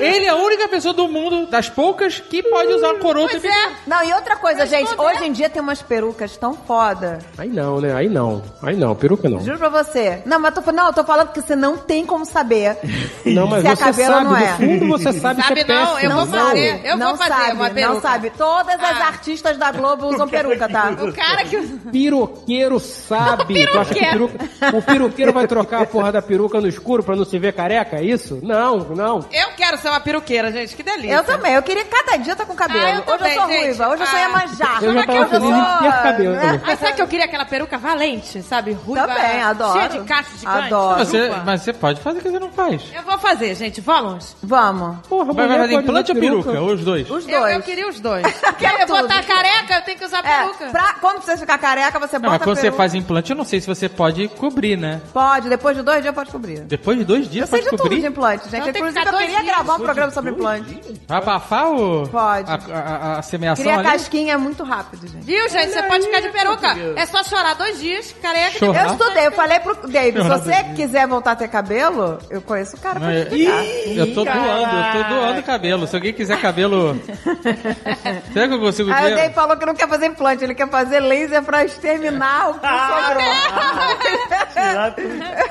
Ele 0.00 0.24
é 0.26 0.28
a 0.28 0.36
única 0.36 0.68
pessoa 0.68 0.92
do 0.94 1.08
mundo, 1.08 1.46
das 1.46 1.68
poucas, 1.68 2.18
que 2.20 2.42
pode 2.42 2.72
usar 2.72 2.94
coroa 2.94 3.26
o 3.26 3.28
Pois 3.30 3.44
é. 3.44 3.68
Não, 3.86 4.02
e 4.04 4.12
outra 4.12 4.36
coisa, 4.36 4.60
Mas 4.60 4.70
gente, 4.70 4.94
poder- 4.94 5.14
hoje 5.16 5.24
em 5.26 5.32
dia 5.32 5.48
tem 5.50 5.60
umas 5.62 5.82
perucas 5.82 6.36
tão 6.36 6.54
foda. 6.54 7.18
Aí 7.36 7.48
não, 7.48 7.80
né? 7.80 7.94
Aí 7.94 8.08
não. 8.08 8.42
Aí 8.62 8.76
não, 8.76 8.94
peruca 8.94 9.28
não. 9.28 9.40
Juro 9.40 9.58
pra 9.58 9.68
você. 9.68 10.22
Não, 10.26 10.38
mas 10.40 10.54
tô, 10.54 10.62
falando- 10.62 10.80
não, 10.80 10.86
eu 10.88 10.92
tô 10.92 11.04
falando 11.04 11.32
que 11.32 11.40
você 11.40 11.54
não 11.56 11.76
tem 11.76 12.04
como 12.06 12.24
saber 12.24 12.76
Não, 13.24 13.46
mas 13.46 13.62
se 13.62 13.68
é 13.68 13.76
você 13.76 13.84
cabelo 13.84 14.08
ou 14.14 14.18
sabe, 14.18 14.28
não 14.30 14.36
é. 14.36 14.50
no 14.50 14.56
fundo 14.56 14.88
você 14.88 15.12
sabe, 15.20 15.42
Sabe 15.42 15.64
que 15.64 15.70
é 15.72 15.74
não, 15.74 15.86
péssimo. 15.94 16.00
eu 16.12 16.16
vou 16.16 16.26
não 16.26 16.32
fazer. 16.32 16.68
sabe, 16.70 16.88
eu 16.88 16.96
não 16.96 17.06
vou 17.08 17.16
fazer 17.16 17.30
sabe, 17.32 17.52
uma 17.52 17.70
peruca. 17.70 17.94
Não 17.94 18.00
sabe. 18.00 18.30
Todas 18.30 18.74
as 18.74 19.00
Ah. 19.00 19.06
artistas 19.06 19.56
da 19.56 19.70
Globo 19.72 20.06
usam 20.06 20.26
peruca, 20.28 20.68
tá? 20.68 20.90
O 21.00 21.12
cara 21.12 21.44
que... 21.44 21.56
Piroqueiro 21.92 22.80
sabe. 22.80 23.66
Tu 23.68 23.78
acha 23.78 23.94
que 23.94 24.00
peruca, 24.00 24.38
o 24.76 24.82
peruqueiro 24.82 25.32
vai 25.32 25.46
trocar 25.46 25.82
a 25.82 25.86
porra 25.86 26.12
da 26.12 26.22
peruca 26.22 26.60
no 26.60 26.68
escuro 26.88 27.02
pra 27.02 27.14
não 27.14 27.24
se 27.24 27.38
ver 27.38 27.52
careca? 27.52 27.96
É 27.96 28.02
isso? 28.02 28.38
Não, 28.42 28.78
não. 28.78 29.18
Eu 29.30 29.48
quero 29.56 29.76
ser 29.76 29.88
uma 29.88 30.00
peruqueira, 30.00 30.50
gente. 30.50 30.74
Que 30.74 30.82
delícia. 30.82 31.12
Eu 31.16 31.24
também, 31.24 31.52
eu 31.52 31.62
queria 31.62 31.84
cada 31.84 32.16
dia 32.16 32.32
estar 32.32 32.46
com 32.46 32.54
cabelo. 32.54 32.80
Ah, 32.86 32.90
eu 32.90 32.96
hoje 33.00 33.06
também, 33.06 33.34
eu 33.34 33.40
sou 33.40 33.48
gente. 33.48 33.60
ruiva, 33.66 33.88
hoje 33.88 34.02
eu 34.02 34.06
sou 34.06 34.16
Ah. 34.18 34.22
Iemanjá. 34.22 34.78
Eu 34.80 34.94
já 34.94 35.06
tava 35.06 35.18
Hoje 35.18 35.22
eu 35.34 35.40
feliz 35.40 35.50
em 35.50 35.78
ter 35.82 36.02
cabelo 36.02 36.34
né? 36.34 36.40
também. 36.40 36.60
Mas 36.66 36.78
sabe 36.80 36.92
que 36.94 37.02
eu 37.02 37.06
queria 37.08 37.24
aquela 37.26 37.44
peruca 37.44 37.76
valente, 37.78 38.42
sabe? 38.42 38.72
Ruiva. 38.72 39.06
Também, 39.06 39.42
adoro. 39.42 39.72
Cheia 39.74 39.88
de 39.88 40.00
cachos 40.00 40.40
gigantes. 40.40 40.64
Adoro. 40.72 40.98
Você, 40.98 41.30
mas 41.44 41.62
você 41.62 41.72
pode 41.74 42.00
fazer 42.00 42.20
que 42.22 42.30
você 42.30 42.38
não 42.38 42.50
faz. 42.50 42.82
Eu 42.94 43.02
vou 43.02 43.18
fazer, 43.18 43.54
gente. 43.54 43.80
Vamos. 43.82 44.34
Vamos. 44.42 44.96
Porra, 45.08 45.32
Vai, 45.34 45.46
vai 45.48 45.58
fazer 45.58 45.74
implante 45.74 46.12
ou 46.12 46.18
peruca? 46.18 46.60
Ou 46.60 46.72
os 46.72 46.84
dois? 46.84 47.10
Os 47.10 47.28
Eu, 47.28 47.40
dois. 47.40 47.54
eu 47.54 47.62
queria 47.62 47.88
os 47.88 48.00
dois. 48.00 48.26
Quero 48.58 48.78
eu 48.80 48.86
tudo. 48.86 49.00
estar 49.00 49.22
careca, 49.24 49.74
eu 49.74 49.82
tenho 49.82 49.98
que 49.98 50.04
usar 50.04 50.24
É, 50.24 50.38
peruca. 50.42 50.66
pra, 50.70 50.94
quando 51.00 51.20
você 51.22 51.36
ficar 51.36 51.58
careca, 51.58 51.98
você 51.98 52.16
Não, 52.16 52.22
bota 52.22 52.32
mas 52.34 52.42
quando 52.42 52.52
a 52.56 52.60
você 52.60 52.62
peruca. 52.62 52.76
faz 52.78 52.94
implante, 52.94 53.30
eu 53.30 53.36
não 53.36 53.44
sei 53.44 53.60
se 53.60 53.66
você 53.66 53.88
pode 53.88 54.28
cobrir, 54.28 54.76
né? 54.78 55.00
Pode, 55.12 55.48
depois 55.48 55.76
de 55.76 55.82
dois 55.82 56.00
dias 56.02 56.14
pode 56.14 56.30
cobrir. 56.30 56.60
Depois 56.78 56.98
de 56.98 57.04
dois 57.04 57.28
dias 57.30 57.42
Eu 57.52 57.58
sei 57.58 57.58
pode 57.68 57.76
de 57.76 57.82
tudo 57.82 58.00
de 58.00 58.06
implante, 58.06 58.44
gente. 58.48 58.54
Então 58.60 58.72
tem 58.72 58.82
que 58.82 58.88
Inclusive, 58.88 59.08
eu 59.14 59.18
queria 59.18 59.42
gravar 59.42 59.74
um 59.74 59.80
programa 59.80 60.10
sobre 60.12 60.30
implante. 60.30 60.98
Vai 61.06 61.18
abafar 61.18 61.70
o... 61.72 62.08
Pode. 62.08 62.50
A, 62.50 62.54
a, 62.54 62.78
a, 63.14 63.18
a 63.18 63.22
semeação 63.22 63.64
Queria 63.64 63.78
ali? 63.80 63.88
casquinha 63.90 64.38
muito 64.38 64.62
rápido, 64.64 65.06
gente. 65.06 65.24
Viu, 65.24 65.48
gente? 65.48 65.72
Você 65.72 65.82
pode 65.82 66.04
ficar 66.06 66.20
de 66.20 66.28
peruca. 66.30 66.76
É 66.96 67.04
só 67.06 67.22
chorar 67.24 67.54
dois 67.54 67.78
dias, 67.80 68.14
careca. 68.22 68.58
Chorar? 68.58 68.86
Eu 68.86 68.92
estudei, 68.92 69.26
eu 69.26 69.32
falei 69.32 69.58
pro 69.60 69.74
David, 69.88 70.22
se 70.22 70.28
você 70.28 70.64
quiser 70.76 71.06
voltar 71.06 71.32
a 71.32 71.36
ter 71.36 71.48
cabelo, 71.48 72.18
eu 72.30 72.40
conheço 72.40 72.76
o 72.76 72.80
cara 72.80 73.00
pra 73.00 73.08
Não, 73.08 73.14
te 73.14 73.18
eu- 73.18 73.60
explicar. 73.60 73.98
Eu 73.98 74.14
tô 74.14 74.24
doando, 74.24 74.76
eu 74.76 74.92
tô 75.04 75.08
doando 75.14 75.42
cabelo. 75.42 75.86
Se 75.86 75.96
alguém 75.96 76.12
quiser 76.12 76.40
cabelo... 76.40 76.96
Será 78.32 78.48
que 78.48 78.54
eu 78.54 78.60
consigo 78.60 78.92
Aí 78.92 79.12
o? 79.12 79.16
Dave 79.16 79.34
falou 79.34 79.56
que 79.56 79.66
não 79.66 79.74
quer 79.74 79.88
fazer 79.88 80.06
implante, 80.06 80.44
ele 80.44 80.54
quer 80.54 80.68
fazer 80.68 81.00
laser 81.00 81.42
pra 81.42 81.64
exterminar 81.64 82.50
o 82.50 82.54
que 82.54 82.66
sobrou. 82.66 83.28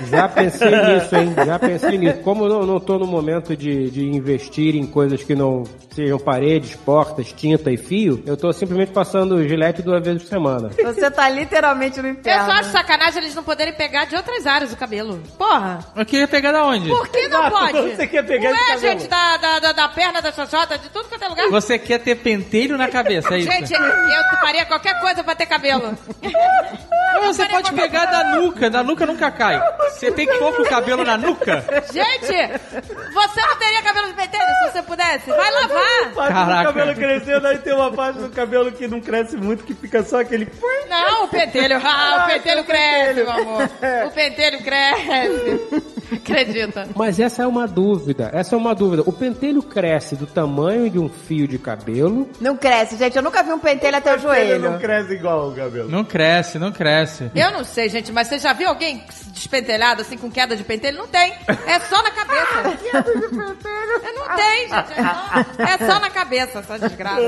Já 0.09 0.29
pensei 0.29 0.69
nisso, 0.69 1.15
hein? 1.17 1.33
Já 1.45 1.59
pensei 1.59 1.97
nisso. 1.97 2.19
Como 2.19 2.45
eu 2.45 2.65
não, 2.65 2.79
tô 2.79 2.97
no 2.97 3.05
momento 3.07 3.55
de, 3.55 3.89
de 3.89 4.05
investir 4.05 4.75
em 4.75 4.85
coisas 4.85 5.23
que 5.23 5.35
não 5.35 5.63
sejam 5.91 6.19
paredes, 6.19 6.75
portas, 6.75 7.31
tinta 7.33 7.71
e 7.71 7.77
fio, 7.77 8.21
eu 8.25 8.37
tô 8.37 8.53
simplesmente 8.53 8.91
passando 8.91 9.47
gilete 9.47 9.81
duas 9.81 10.03
vezes 10.03 10.21
por 10.23 10.29
semana. 10.29 10.69
Você 10.83 11.09
tá 11.09 11.27
literalmente 11.29 11.99
no 12.01 12.07
Eu 12.07 12.11
inferno. 12.13 12.45
só 12.45 12.51
acho 12.51 12.69
sacanagem 12.71 13.21
eles 13.23 13.33
não 13.33 13.43
poderem 13.43 13.73
pegar 13.73 14.05
de 14.05 14.15
outras 14.15 14.45
áreas 14.45 14.71
o 14.71 14.77
cabelo. 14.77 15.19
Porra. 15.37 15.79
Eu 15.95 16.05
queria 16.05 16.27
pegar 16.27 16.51
da 16.51 16.63
onde? 16.65 16.87
Por 16.87 17.07
que 17.07 17.27
não 17.27 17.39
Exato, 17.47 17.57
pode? 17.57 17.95
você 17.95 18.07
quer 18.07 18.23
pegar 18.25 18.51
Não 18.51 18.57
é, 18.57 18.65
cabelo? 18.75 18.79
gente, 18.81 19.07
da, 19.07 19.37
da, 19.37 19.59
da, 19.59 19.71
da 19.71 19.89
perna, 19.89 20.21
da 20.21 20.31
xoxota, 20.31 20.77
de 20.77 20.87
tudo 20.89 21.09
quanto 21.09 21.23
é 21.23 21.27
lugar. 21.27 21.49
Você 21.49 21.79
quer 21.79 21.97
ter 21.99 22.15
pentelho 22.15 22.77
na 22.77 22.87
cabeça, 22.87 23.33
é 23.35 23.39
isso? 23.39 23.51
Gente, 23.51 23.73
eu 23.73 24.39
faria 24.39 24.65
qualquer 24.65 24.99
coisa 25.01 25.23
pra 25.23 25.33
ter 25.33 25.47
cabelo. 25.47 25.97
Não, 27.15 27.33
você 27.33 27.45
pode 27.47 27.73
pegar 27.73 28.05
da 28.05 28.35
nuca, 28.37 28.69
da 28.69 28.83
nuca 28.83 29.05
nunca 29.05 29.31
cai. 29.31 29.59
Você 29.89 30.11
tem 30.11 30.27
que 30.27 30.37
pôr 30.37 30.53
com 30.55 30.61
o 30.61 30.65
cabelo 30.97 31.03
na 31.05 31.17
nuca? 31.17 31.63
Gente, 31.91 32.61
você 33.13 33.41
não 33.41 33.55
teria 33.57 33.81
cabelo 33.81 34.07
de 34.07 34.13
pentelho 34.13 34.43
se 34.43 34.71
você 34.71 34.81
pudesse? 34.83 35.29
Vai 35.29 35.51
lavar. 35.51 36.13
Caraca. 36.27 36.71
do 36.71 36.73
cabelo 36.75 36.95
crescendo, 36.95 37.47
aí 37.47 37.57
tem 37.59 37.73
uma 37.73 37.91
parte 37.91 38.19
do 38.19 38.29
cabelo 38.29 38.71
que 38.71 38.87
não 38.87 39.01
cresce 39.01 39.37
muito, 39.37 39.63
que 39.63 39.73
fica 39.73 40.03
só 40.03 40.21
aquele... 40.21 40.47
Não, 40.89 41.25
o 41.25 41.27
pentelho. 41.27 41.79
Ah, 41.83 42.23
o 42.23 42.31
pentelho 42.31 42.61
o 42.61 42.65
cresce, 42.65 43.07
pentelho. 43.07 43.25
meu 43.25 43.31
amor. 43.31 43.69
O 44.07 44.11
pentelho 44.11 44.63
cresce. 44.63 45.87
Acredita. 46.11 46.87
Mas 46.95 47.19
essa 47.19 47.43
é 47.43 47.47
uma 47.47 47.67
dúvida, 47.67 48.29
essa 48.33 48.55
é 48.55 48.57
uma 48.57 48.73
dúvida. 48.73 49.03
O 49.05 49.11
pentelho 49.11 49.61
cresce 49.61 50.15
do 50.15 50.25
tamanho 50.25 50.89
de 50.89 50.97
um 50.97 51.09
fio 51.09 51.47
de 51.47 51.57
cabelo. 51.57 52.29
Não 52.39 52.55
cresce, 52.55 52.95
gente. 52.95 53.15
Eu 53.15 53.23
nunca 53.23 53.43
vi 53.43 53.51
um 53.51 53.59
pentelho 53.59 53.97
até 53.97 54.15
o 54.15 54.19
joelho. 54.19 54.71
não 54.71 54.79
cresce 54.79 55.13
igual 55.13 55.49
o 55.49 55.55
cabelo. 55.55 55.89
Não 55.89 56.03
cresce, 56.03 56.57
não 56.57 56.71
cresce. 56.71 57.29
Eu 57.35 57.51
não 57.51 57.63
sei, 57.63 57.89
gente, 57.89 58.11
mas 58.11 58.27
você 58.27 58.39
já 58.39 58.53
viu 58.53 58.69
alguém 58.69 59.03
despentelhado, 59.37 60.01
assim, 60.01 60.17
com 60.17 60.29
queda 60.29 60.55
de 60.55 60.63
pentelho? 60.63 60.97
Não 60.97 61.07
tem. 61.07 61.33
É 61.65 61.79
só 61.79 62.01
na 62.01 62.11
cabeça. 62.11 62.77
Queda 62.91 63.13
de 63.13 63.27
pentelho? 63.27 64.15
Não 64.15 64.35
tem, 64.35 64.67
gente. 64.67 64.93
É 64.93 65.77
só, 65.77 65.85
é 65.85 65.91
só 65.91 65.99
na 65.99 66.09
cabeça, 66.09 66.59
essa 66.59 66.79
desgraça. 66.79 67.21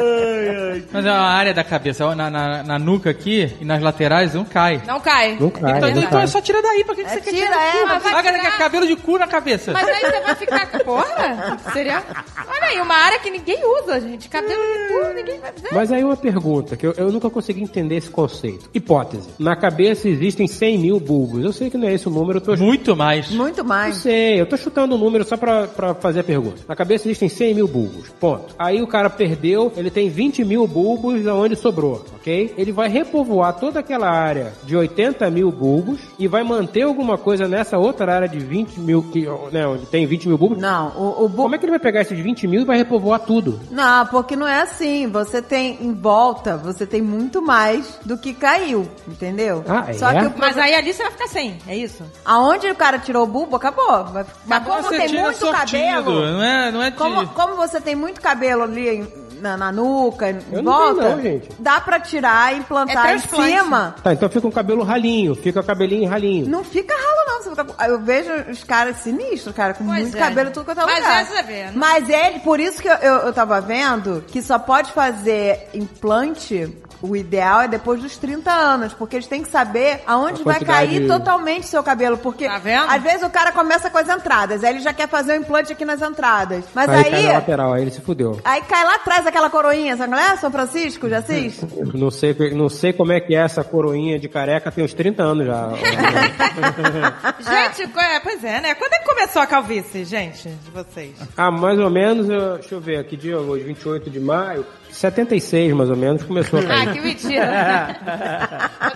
Mas 0.91 1.05
é 1.05 1.11
uma 1.11 1.19
área 1.29 1.53
da 1.53 1.63
cabeça, 1.63 2.15
na, 2.15 2.29
na, 2.29 2.63
na 2.63 2.79
nuca 2.79 3.09
aqui 3.09 3.55
e 3.59 3.65
nas 3.65 3.81
laterais 3.81 4.33
não 4.33 4.45
cai. 4.45 4.81
Não 4.85 4.99
cai. 4.99 5.37
Não 5.39 5.49
cai, 5.49 5.77
Então, 5.77 5.89
não 5.91 5.97
então 5.99 6.09
cai. 6.11 6.23
é 6.23 6.27
só 6.27 6.41
tira 6.41 6.61
daí, 6.61 6.83
pra 6.83 6.95
que, 6.95 7.03
que 7.03 7.09
você 7.09 7.21
quer 7.21 7.31
tira, 7.31 7.47
tirar? 7.47 7.75
é, 7.75 7.81
Agora 7.83 8.23
tirar. 8.23 8.39
quer 8.41 8.57
cabelo 8.57 8.87
de 8.87 8.95
cu 8.95 9.17
na 9.17 9.27
cabeça. 9.27 9.71
Mas 9.71 9.87
aí 9.87 9.99
você 10.01 10.19
vai 10.21 10.35
ficar. 10.35 10.67
Porra! 10.83 11.57
Seria. 11.73 12.03
Olha 12.47 12.63
aí, 12.67 12.81
uma 12.81 12.95
área 12.95 13.19
que 13.19 13.29
ninguém 13.29 13.59
usa, 13.83 13.99
gente. 13.99 14.29
Cabelo 14.29 14.61
de 14.61 14.93
cu, 14.93 15.13
ninguém 15.15 15.39
vai 15.39 15.51
dizer. 15.51 15.69
Mas 15.71 15.91
aí 15.91 16.03
uma 16.03 16.17
pergunta, 16.17 16.75
que 16.77 16.85
eu, 16.85 16.93
eu 16.97 17.11
nunca 17.11 17.29
consegui 17.29 17.61
entender 17.61 17.95
esse 17.97 18.09
conceito. 18.09 18.69
Hipótese. 18.73 19.29
Na 19.39 19.55
cabeça 19.55 20.07
existem 20.09 20.47
100 20.47 20.77
mil 20.79 20.99
bulbos. 20.99 21.43
Eu 21.43 21.53
sei 21.53 21.69
que 21.69 21.77
não 21.77 21.87
é 21.87 21.93
esse 21.99 22.07
o 22.07 22.11
número, 22.11 22.39
tô 22.41 22.55
Muito 22.55 22.95
mais. 22.95 23.29
Muito 23.31 23.63
mais. 23.63 23.97
sei, 23.97 24.39
eu 24.39 24.45
tô 24.45 24.55
chutando 24.57 24.95
um 24.95 24.97
número 24.97 25.23
só 25.23 25.37
pra, 25.37 25.67
pra 25.67 25.93
fazer 25.93 26.21
a 26.21 26.23
pergunta. 26.23 26.61
Na 26.67 26.75
cabeça 26.75 27.07
existem 27.07 27.29
100 27.29 27.53
mil 27.55 27.67
bulbos, 27.67 28.09
ponto. 28.19 28.55
Aí 28.57 28.81
o 28.81 28.87
cara 28.87 29.09
perdeu, 29.09 29.71
ele 29.75 29.89
tem 29.91 30.09
20 30.09 30.43
mil 30.45 30.65
bulbos 30.67 31.25
aonde 31.27 31.55
sobrou, 31.55 32.05
ok? 32.15 32.53
Ele 32.57 32.71
vai 32.71 32.87
repovoar 32.89 33.53
toda 33.59 33.79
aquela 33.79 34.09
área 34.09 34.53
de 34.63 34.75
80 34.75 35.29
mil 35.29 35.51
bulbos 35.51 35.99
e 36.17 36.27
vai 36.27 36.43
manter 36.43 36.83
alguma 36.83 37.17
coisa 37.17 37.47
nessa 37.47 37.77
outra 37.77 38.13
área 38.15 38.27
de 38.29 38.39
20 38.39 38.79
mil, 38.79 39.03
que, 39.03 39.27
né, 39.51 39.67
onde 39.67 39.85
tem 39.85 40.05
20 40.05 40.27
mil 40.27 40.37
bulbos. 40.37 40.57
Não, 40.57 40.89
o, 40.97 41.25
o 41.25 41.29
bu- 41.29 41.43
Como 41.43 41.55
é 41.55 41.57
que 41.57 41.65
ele 41.65 41.71
vai 41.71 41.79
pegar 41.79 42.01
esses 42.01 42.17
20 42.17 42.47
mil 42.47 42.61
e 42.61 42.65
vai 42.65 42.77
repovoar 42.77 43.19
tudo? 43.19 43.59
Não, 43.71 44.05
porque 44.07 44.35
não 44.35 44.47
é 44.47 44.61
assim. 44.61 45.07
Você 45.07 45.41
tem 45.41 45.77
em 45.81 45.93
volta, 45.93 46.57
você 46.57 46.85
tem 46.85 47.01
muito 47.01 47.41
mais 47.41 47.99
do 48.05 48.17
que 48.17 48.33
caiu, 48.33 48.87
entendeu? 49.07 49.63
Ah, 49.67 49.85
é? 49.89 49.93
Só 49.93 50.09
que 50.13 50.25
o 50.27 50.33
Mas 50.37 50.57
aí 50.57 50.73
ali 50.75 50.93
você 50.93 51.03
vai 51.03 51.11
ficar 51.11 51.27
sem, 51.27 51.57
é 51.67 51.75
isso? 51.83 52.03
aonde 52.25 52.67
o 52.69 52.75
cara 52.75 52.99
tirou 52.99 53.23
o 53.23 53.27
bulbo, 53.27 53.55
acabou. 53.55 54.05
Mas 54.45 54.63
como 54.63 54.83
Você 54.83 54.97
tem 54.97 55.21
muito 55.21 55.37
sortido, 55.39 55.53
cabelo, 55.93 56.31
não 56.31 56.43
é, 56.43 56.71
não 56.71 56.83
é 56.83 56.89
de... 56.91 56.97
como, 56.97 57.27
como 57.29 57.55
você 57.55 57.79
tem 57.81 57.95
muito 57.95 58.21
cabelo 58.21 58.63
ali 58.63 59.07
na, 59.39 59.55
na 59.57 59.71
nuca, 59.71 60.29
em 60.29 60.39
Eu 60.51 60.61
não 60.61 60.71
volta, 60.71 61.01
tenho 61.01 61.15
não, 61.15 61.21
gente. 61.21 61.49
dá 61.59 61.79
pra 61.79 61.99
tirar 61.99 62.53
e 62.53 62.57
implantar 62.59 63.07
É 63.11 63.15
em 63.15 63.19
cima. 63.19 63.95
Tá, 64.03 64.13
então 64.13 64.29
fica 64.29 64.45
um 64.47 64.51
cabelo 64.51 64.83
ralinho, 64.83 65.33
fica 65.35 65.61
o 65.61 65.63
cabelinho 65.63 66.09
ralinho. 66.09 66.47
Não 66.47 66.63
fica 66.63 66.93
ralo 66.93 67.25
não, 67.27 67.41
você 67.43 67.49
fica. 67.49 67.87
Eu 67.87 67.99
vejo 67.99 68.31
os 68.51 68.63
caras 68.63 68.97
sinistros, 68.97 69.55
cara, 69.55 69.73
com 69.73 69.85
Pois 69.85 70.01
muito 70.01 70.17
é. 70.17 70.19
cabelo, 70.19 70.51
tudo 70.51 70.65
quanto 70.65 70.81
é 70.81 70.85
Mas 70.85 70.97
lugar. 70.97 71.21
é, 71.21 71.25
você 71.25 71.43
vê, 71.43 71.63
né? 71.65 71.71
Mas 71.73 72.09
ele, 72.09 72.39
por 72.39 72.59
isso 72.59 72.81
que 72.81 72.87
eu, 72.87 72.95
eu, 72.95 73.15
eu 73.27 73.33
tava 73.33 73.59
vendo 73.61 74.23
que 74.27 74.41
só 74.41 74.59
pode 74.59 74.91
fazer 74.91 75.69
implante. 75.73 76.75
O 77.01 77.15
ideal 77.15 77.61
é 77.61 77.67
depois 77.67 78.01
dos 78.01 78.17
30 78.17 78.51
anos, 78.51 78.93
porque 78.93 79.15
eles 79.15 79.27
têm 79.27 79.41
que 79.41 79.49
saber 79.49 80.01
aonde 80.05 80.43
vai 80.43 80.59
cair 80.59 81.07
totalmente 81.07 81.65
seu 81.67 81.81
cabelo. 81.81 82.17
Porque 82.17 82.45
Tá 82.45 82.57
vendo? 82.57 82.89
às 82.91 83.01
vezes 83.01 83.23
o 83.23 83.29
cara 83.29 83.51
começa 83.53 83.89
com 83.89 83.97
as 83.97 84.09
entradas, 84.09 84.63
aí 84.63 84.71
ele 84.75 84.79
já 84.81 84.91
quer 84.93 85.07
fazer 85.07 85.33
o 85.33 85.35
implante 85.41 85.71
aqui 85.71 85.85
nas 85.85 86.01
entradas. 86.01 86.65
Mas 86.75 86.89
Aí, 86.89 86.97
aí. 87.05 87.11
cai 87.11 87.23
na 87.23 87.33
lateral, 87.33 87.73
aí 87.73 87.81
ele 87.83 87.91
se 87.91 88.01
fudeu. 88.01 88.39
Aí 88.43 88.61
cai 88.63 88.83
lá 88.83 88.95
atrás 88.95 89.25
aquela 89.25 89.49
coroinha, 89.49 89.95
sabe 89.95 90.13
qual 90.13 90.21
é? 90.21 90.35
São 90.37 90.51
Francisco, 90.51 91.07
já 91.07 91.19
assiste? 91.19 91.65
Não 91.93 92.11
sei, 92.11 92.35
não 92.53 92.69
sei 92.69 92.91
como 92.93 93.11
é 93.11 93.19
que 93.19 93.33
é 93.35 93.39
essa 93.39 93.63
coroinha 93.63 94.19
de 94.19 94.27
careca, 94.27 94.71
tem 94.71 94.83
uns 94.83 94.93
30 94.93 95.23
anos 95.23 95.45
já. 95.47 95.69
Gente, 97.39 97.89
é, 97.97 98.19
pois 98.19 98.43
é, 98.43 98.61
né? 98.61 98.75
Quando 98.75 98.93
é 98.93 98.99
que 98.99 99.05
começou 99.05 99.41
a 99.41 99.47
calvície, 99.47 100.03
gente, 100.05 100.49
de 100.49 100.71
vocês? 100.71 101.15
ah, 101.37 101.51
mais 101.51 101.79
ou 101.79 101.89
menos, 101.89 102.29
eu- 102.29 102.55
deixa 102.55 102.75
eu 102.75 102.81
ver, 102.81 103.03
que 103.05 103.15
dia 103.17 103.37
hoje? 103.39 103.63
28 103.63 104.09
de 104.09 104.19
maio? 104.19 104.65
76, 104.91 105.73
mais 105.73 105.89
ou 105.89 105.95
menos, 105.95 106.23
começou 106.23 106.59
a 106.59 106.63
Ah, 106.63 106.65
cair. 106.67 106.93
que 106.93 106.99
mentira. 107.01 107.95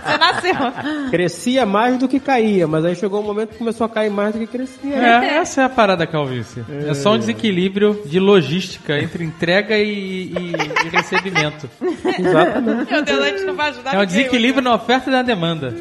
Você 0.03 0.17
nasceu. 0.17 1.09
Crescia 1.11 1.65
mais 1.65 1.97
do 1.97 2.07
que 2.07 2.19
caía, 2.19 2.67
mas 2.67 2.83
aí 2.85 2.95
chegou 2.95 3.21
um 3.21 3.23
momento 3.25 3.49
que 3.51 3.57
começou 3.57 3.85
a 3.85 3.89
cair 3.89 4.09
mais 4.09 4.33
do 4.33 4.39
que 4.39 4.47
crescia. 4.47 4.95
É, 4.95 5.35
essa 5.37 5.61
é 5.61 5.65
a 5.65 5.69
parada 5.69 6.05
calvície. 6.05 6.63
É, 6.87 6.93
só 6.93 7.13
um 7.13 7.17
desequilíbrio 7.19 8.01
de 8.05 8.19
logística 8.19 8.97
entre 8.99 9.23
entrega 9.23 9.77
e, 9.77 9.83
e- 10.33 10.53
e 10.85 10.89
recebimento. 10.89 11.69
Exatamente. 12.19 12.91
Meu 12.91 13.01
Deus, 13.03 13.19
a 13.21 13.25
gente 13.29 13.43
não 13.43 13.55
vai 13.55 13.69
ajudar 13.69 13.93
É 13.93 13.97
um 13.97 13.99
ninguém 14.01 14.17
desequilíbrio 14.17 14.63
na 14.63 14.75
oferta 14.75 15.09
e 15.09 15.13
na 15.13 15.21
demanda. 15.21 15.73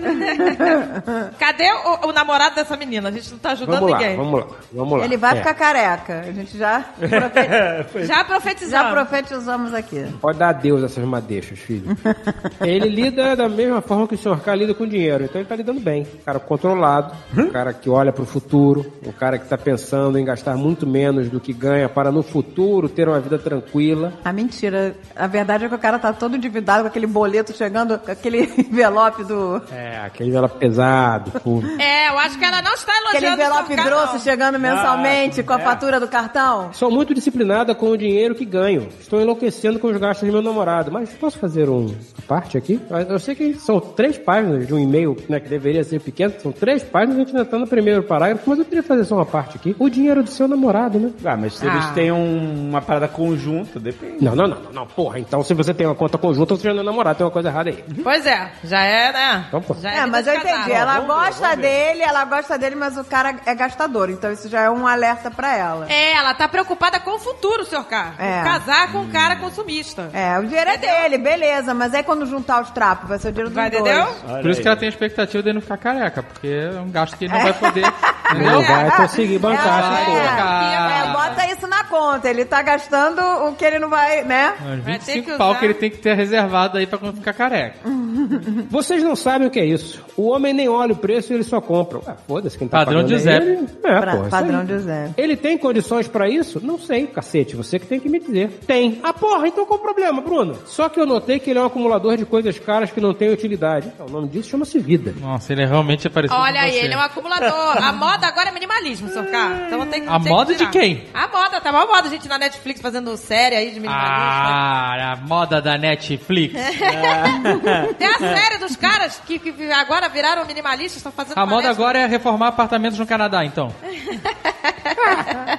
Cadê 1.39 1.71
o, 1.73 2.09
o 2.09 2.13
namorado 2.13 2.55
dessa 2.55 2.77
menina? 2.77 3.09
A 3.09 3.13
gente 3.13 3.31
não 3.33 3.39
tá 3.39 3.51
ajudando 3.53 3.75
Vamos 3.81 3.91
lá, 3.91 3.99
ninguém. 3.99 4.17
vamos 4.17 4.41
lá, 4.41 4.47
vamos 4.73 4.99
lá. 4.99 5.05
Ele 5.05 5.17
vai 5.17 5.33
É. 5.33 5.37
ficar 5.37 5.55
careca. 5.55 6.21
A 6.29 6.33
gente 6.33 6.57
já, 6.57 6.85
profe- 6.99 8.05
Já 8.07 8.25
profetizamos. 8.25 8.71
já 8.71 8.91
profetizamos 8.91 9.75
aqui. 9.75 10.02
Pode 10.21 10.39
dar 10.39 10.51
adeus 10.51 10.83
a 10.83 10.87
essas 10.87 11.05
madeixas, 11.05 11.59
filho. 11.59 11.97
ele 12.61 12.89
lida 12.89 13.35
da 13.37 13.49
mesma 13.49 13.81
forma 13.81 14.07
que 14.07 14.15
o 14.15 14.19
senhor 14.19 14.41
K 14.41 14.55
lida 14.55 14.75
com 14.75 14.87
dinheiro. 14.87 15.25
Então 15.25 15.41
ele 15.41 15.49
tá 15.49 15.57
lidando 15.57 15.81
bem. 15.81 16.07
Um 16.21 16.25
cara 16.25 16.39
controlado, 16.39 17.15
um 17.37 17.49
cara 17.51 17.73
que 17.73 17.89
olha 17.89 18.13
pro 18.13 18.25
futuro, 18.25 18.93
um 19.07 19.13
cara 19.13 19.39
que 19.39 19.47
tá 19.49 19.59
pensando 19.59 20.19
em 20.19 20.25
gastar 20.25 20.57
muito 20.57 20.87
menos 20.87 21.29
do 21.29 21.41
que 21.41 21.53
ganha 21.53 21.89
para 21.89 22.11
no 22.11 22.23
futuro 22.23 22.89
ter 22.89 23.09
uma 23.09 23.21
vida 23.21 23.39
tranquila. 23.39 24.13
A 24.25 24.33
mentira. 24.33 24.95
A 25.15 25.27
verdade 25.27 25.65
é 25.65 25.69
que 25.69 25.75
o 25.75 25.79
cara 25.79 25.99
tá 25.99 26.13
todo 26.13 26.37
endividado 26.37 26.83
com 26.83 26.89
aquele 26.89 27.07
boleto 27.07 27.53
chegando, 27.53 27.99
com 27.99 28.11
aquele 28.11 28.43
envelope 28.59 29.25
do. 29.25 29.63
É, 29.73 29.99
aquele 30.05 30.31
envelope 30.31 30.59
pesado, 30.59 31.31
puro. 31.41 31.67
É, 31.81 32.09
eu 32.09 32.19
acho 32.19 32.39
que 32.39 32.45
ela 32.45 32.63
não 32.63 32.75
está 32.75 32.93
Aquele 32.93 33.27
elogiando 33.27 33.43
envelope 33.43 33.73
o 33.73 33.77
grosso 33.77 34.07
canal. 34.07 34.21
chegando 34.21 34.59
mensalmente 34.59 35.43
com 35.43 35.53
a 35.53 35.59
fatura 35.59 35.99
do 36.01 36.09
cartão. 36.09 36.73
Sou 36.73 36.91
muito 36.91 37.15
disciplinada 37.15 37.75
com 37.75 37.91
o 37.91 37.97
dinheiro 37.97 38.35
que 38.35 38.45
ganho. 38.45 38.89
Estou 39.01 39.21
enlouquecendo 39.21 39.79
com 39.79 39.92
os 39.93 40.01
gastos 40.01 40.27
do 40.29 40.33
meu 40.33 40.43
namorado. 40.43 40.91
Mas 40.91 41.11
posso 41.13 41.39
fazer 41.39 41.69
um 41.69 41.83
uma 41.83 42.27
parte 42.29 42.57
aqui? 42.59 42.81
Eu 43.09 43.19
sei 43.19 43.35
que 43.35 43.55
são 43.55 43.81
três 43.81 44.17
páginas 44.19 44.67
de 44.67 44.73
um 44.75 44.79
e-mail, 44.79 45.17
né, 45.29 45.41
que 45.41 45.49
deveria 45.49 45.83
ser 45.85 46.01
pequeno. 46.01 46.33
São 46.41 46.53
três 46.53 46.83
páginas, 46.83 47.17
a 47.17 47.19
gente 47.21 47.29
ainda 47.37 47.45
tá 47.45 47.59
no 47.59 47.67
primeiro 47.67 48.03
parágrafo, 48.03 48.49
mas 48.49 48.59
eu 48.59 48.65
queria 48.65 48.83
fazer 48.83 49.05
só 49.05 49.17
uma 49.17 49.27
parte 49.27 49.57
aqui. 49.57 49.75
O 49.79 49.89
dinheiro 49.89 50.23
do 50.23 50.31
seu 50.31 50.47
namorado, 50.49 50.99
né? 50.99 51.11
Ah, 51.25 51.37
mas 51.37 51.55
se 51.55 51.67
eles 51.67 51.87
têm 51.91 52.13
um- 52.13 52.69
uma 52.71 52.81
parada 52.83 53.09
conjunta, 53.09 53.79
depende. 53.81 54.25
Não, 54.25 54.35
não, 54.37 54.47
não, 54.47 54.61
não, 54.63 54.73
não, 54.73 54.87
porra. 54.87 55.19
Então 55.19 55.43
se 55.43 55.55
você 55.55 55.73
tem 55.75 55.87
uma 55.87 55.95
conta 55.95 56.17
conjunta, 56.19 56.55
você 56.57 56.69
já 56.69 56.75
não 56.75 56.83
é 56.83 56.85
namorado, 56.85 57.17
tem 57.19 57.27
uma 57.27 57.33
coisa 57.33 57.49
errada 57.49 57.71
aí. 57.71 57.85
Pois 58.03 58.25
é, 58.27 58.53
já 58.65 58.81
é, 58.85 59.13
né? 59.13 59.45
Então, 59.49 59.61
pô. 59.63 59.75
Já 59.75 59.91
É, 59.91 59.95
vida 59.97 60.07
mas 60.09 60.25
de 60.25 60.31
eu 60.31 60.35
casado. 60.41 60.57
entendi. 60.61 60.73
Ela 60.73 60.93
Vamos 61.01 61.07
gosta 61.15 61.49
ver. 61.51 61.57
dele, 61.63 62.03
ela 62.03 62.25
gosta 62.25 62.59
dele, 62.59 62.77
mas 62.77 62.97
o 62.97 63.05
cara 63.05 63.37
é 63.47 63.55
gastador. 63.55 64.11
Então 64.11 64.31
isso 64.33 64.49
já 64.49 64.61
é 64.63 64.71
um 64.71 64.87
alerta 64.87 65.31
pra 65.31 65.57
ela. 65.57 65.87
É, 65.91 66.13
ela 66.15 66.35
tá 66.35 66.49
preocupada 66.49 67.01
com 67.01 67.13
o 67.17 67.19
futuro, 67.19 67.65
senhor 67.65 67.85
K. 67.85 68.15
É. 68.19 68.43
Casar 68.43 68.93
com 68.93 68.99
um 68.99 69.09
cara 69.11 69.37
consumista. 69.83 70.11
É, 70.13 70.39
o 70.39 70.45
dinheiro 70.47 70.71
é 70.71 70.77
dele, 70.77 71.19
beleza. 71.19 71.75
Mas 71.75 71.93
aí 71.95 72.03
quando 72.03 72.25
juntar 72.27 72.63
os 72.63 72.71
trapos, 72.71 73.09
vai 73.09 73.19
ser 73.19 73.29
o 73.29 73.33
dinheiro 73.33 73.51
Vai, 73.53 73.71
dois. 73.71 73.83
entendeu? 73.83 74.07
Por 74.41 74.51
isso 74.51 74.61
que 74.63 74.69
ela 74.69 74.77
tem 74.77 74.87
a 74.87 74.91
expectativa 74.91 75.43
de 75.43 75.49
ele 75.49 75.55
não 75.55 75.63
ficar 75.63 75.77
careca, 75.77 76.23
porque 76.23 76.49
é 76.49 76.81
um 76.81 76.91
gasto 76.91 77.17
que 77.17 77.25
ele 77.25 77.33
não 77.35 77.43
vai 77.43 77.53
poder. 77.53 77.85
Não 78.33 78.63
vai 78.63 78.91
conseguir 78.97 79.39
bancar 79.39 79.79
essa 79.79 80.01
É, 80.01 80.05
porra. 80.07 80.91
é, 80.91 81.13
bota 81.13 81.53
isso 81.53 81.67
na 81.67 81.85
conta. 81.85 82.31
Ele 82.31 82.47
tá 82.47 82.63
gastando 82.63 83.21
o 83.21 83.55
que 83.55 83.63
ele 83.63 83.79
não 83.79 83.91
vai, 83.91 84.25
né? 84.25 84.55
Ter 84.59 84.81
25 84.93 85.31
que 85.33 85.37
pau 85.37 85.55
que 85.57 85.65
ele 85.67 85.75
tem 85.75 85.91
que 85.91 85.99
ter 85.99 86.15
reservado 86.17 86.79
aí 86.79 86.87
pra 86.87 86.99
quando 86.99 87.17
ficar 87.17 87.35
careca. 87.35 87.77
Vocês 88.71 89.03
não 89.03 89.15
sabem 89.15 89.49
o 89.49 89.51
que 89.51 89.61
é 89.61 89.67
isso. 89.67 90.03
O 90.17 90.31
homem 90.31 90.55
nem 90.55 90.67
olha 90.67 90.95
o 90.95 90.97
preço 90.97 91.31
e 91.31 91.37
ele 91.37 91.43
só 91.45 91.61
compra. 91.61 91.99
Ué, 91.99 92.15
foda-se 92.27 92.57
quem 92.57 92.69
tá 92.69 92.79
Padrão 92.79 93.03
pagando 93.03 93.09
de 93.09 93.15
é 93.17 93.19
Zé. 93.19 93.37
ele. 93.37 93.69
É, 93.85 94.01
Pra- 94.01 94.15
isso 94.17 94.31
padrão 94.31 94.65
de 94.65 94.79
Zé. 94.79 95.11
Ele 95.19 95.37
tem 95.37 95.59
condições 95.59 96.09
pra 96.09 96.27
isso? 96.27 96.59
Não 96.65 96.79
sei, 96.79 97.07
cacete. 97.07 97.55
Você 97.55 97.79
que 97.79 97.87
tem 97.87 98.01
que 98.01 98.09
me 98.09 98.19
dizer. 98.19 98.49
Tem. 98.67 98.99
Ah, 99.03 99.13
porra, 99.13 99.47
então 99.47 99.67
qual 99.73 99.79
o 99.79 99.79
problema, 99.79 100.21
Bruno? 100.21 100.59
Só 100.67 100.89
que 100.89 101.01
eu 101.01 101.07
notei 101.07 101.39
que 101.39 101.51
ele 101.51 101.59
é 101.59 101.63
um 101.63 101.67
acumulador 101.67 102.17
de 102.17 102.25
coisas 102.27 102.59
caras 102.59 102.91
que 102.91 103.01
não 103.01 103.15
têm 103.15 103.31
utilidade. 103.31 103.89
Então, 103.95 104.07
o 104.07 104.11
nome 104.11 104.29
disso 104.29 104.51
chama-se 104.51 104.79
vida. 104.79 105.15
Nossa, 105.19 105.53
ele 105.53 105.63
é 105.63 105.67
realmente 105.67 106.09
parecido 106.11 106.39
Olha 106.39 106.61
com 106.61 106.67
aí, 106.67 106.73
você. 106.73 106.79
ele 106.81 106.95
é 106.95 106.97
um 106.97 107.01
acumulador. 107.01 107.83
A 107.83 107.93
moda 107.93 108.27
agora 108.27 108.49
é 108.49 108.53
minimalismo, 108.53 109.09
senhor 109.09 109.27
K. 109.27 109.67
Então 109.67 109.87
tem, 109.87 110.07
A 110.09 110.13
tem 110.13 110.23
que 110.23 110.29
moda 110.29 110.55
de 110.55 110.67
quem? 110.69 111.05
A 111.15 111.29
moda, 111.29 111.61
tá 111.61 111.71
uma 111.71 111.87
moda, 111.87 112.09
gente, 112.09 112.29
na 112.29 112.39
Netflix 112.39 112.81
fazendo 112.81 113.17
série 113.17 113.57
aí 113.57 113.71
de 113.71 113.81
minimalismo. 113.81 114.17
Ah, 114.17 115.13
a 115.13 115.17
moda 115.17 115.61
da 115.61 115.79
Netflix. 115.79 116.55
Tem 117.99 118.09
a 118.09 118.19
série 118.19 118.59
dos 118.59 118.77
caras 118.77 119.21
que, 119.27 119.39
que 119.39 119.73
agora 119.73 120.09
viraram 120.09 120.45
minimalistas, 120.45 120.97
estão 120.97 121.13
fazendo 121.13 121.39
A 121.39 121.47
moda 121.47 121.71
agora 121.71 121.99
é 121.99 122.07
reformar 122.07 122.49
apartamentos 122.49 122.99
no 122.99 123.07
Canadá, 123.07 123.45
então. 123.45 123.73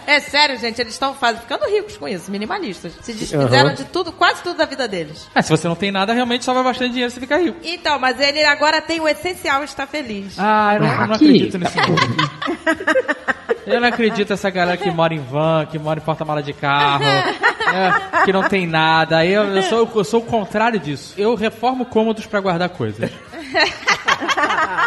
É 0.06 0.20
sério, 0.20 0.58
gente, 0.58 0.80
eles 0.82 0.94
estão 0.94 1.14
ficando 1.14 1.66
ricos 1.66 1.98
com 1.98 2.08
isso, 2.08 2.30
minimalistas. 2.30 2.94
Se 3.02 3.14
desfizeram 3.14 3.68
Aham. 3.70 3.74
de 3.74 3.86
tudo, 3.86 4.03
quase 4.12 4.42
tudo 4.44 4.58
da 4.58 4.66
vida 4.66 4.88
deles. 4.88 5.28
É, 5.34 5.42
se 5.42 5.50
você 5.50 5.68
não 5.68 5.76
tem 5.76 5.92
nada, 5.92 6.14
realmente 6.14 6.44
sobra 6.46 6.64
bastante 6.64 6.92
dinheiro 6.92 7.12
você 7.12 7.20
fica 7.20 7.38
rico. 7.38 7.58
Então, 7.64 7.98
mas 8.00 8.20
ele 8.20 8.44
agora 8.44 8.82
tem 8.82 9.00
o 9.00 9.08
essencial 9.08 9.62
e 9.62 9.66
está 9.66 9.88
feliz. 9.88 10.36
Ah, 10.38 10.74
eu 10.76 10.82
não, 10.82 10.88
eu 10.88 11.08
não 11.08 11.16
acredito 11.16 11.58
nisso. 11.58 11.74
não. 11.78 13.44
Eu 13.66 13.80
não 13.80 13.88
acredito 13.88 14.30
nessa 14.30 14.50
galera 14.50 14.78
que 14.78 14.92
mora 14.92 15.14
em 15.14 15.20
van, 15.20 15.66
que 15.66 15.80
mora 15.80 16.00
em 16.00 16.04
porta-mala 16.04 16.44
de 16.44 16.52
carro, 16.52 17.04
é, 17.06 18.26
que 18.26 18.34
não 18.34 18.44
tem 18.48 18.68
nada. 18.68 19.26
Eu, 19.26 19.44
eu 19.56 19.64
sou, 19.64 19.90
eu 19.96 20.04
sou 20.04 20.20
o 20.20 20.26
contrário 20.26 20.80
disso. 20.80 21.14
Eu 21.18 21.34
reformo 21.36 21.86
cômodos 21.86 22.26
pra 22.26 22.42
guardar 22.42 22.70
coisas. 22.70 23.10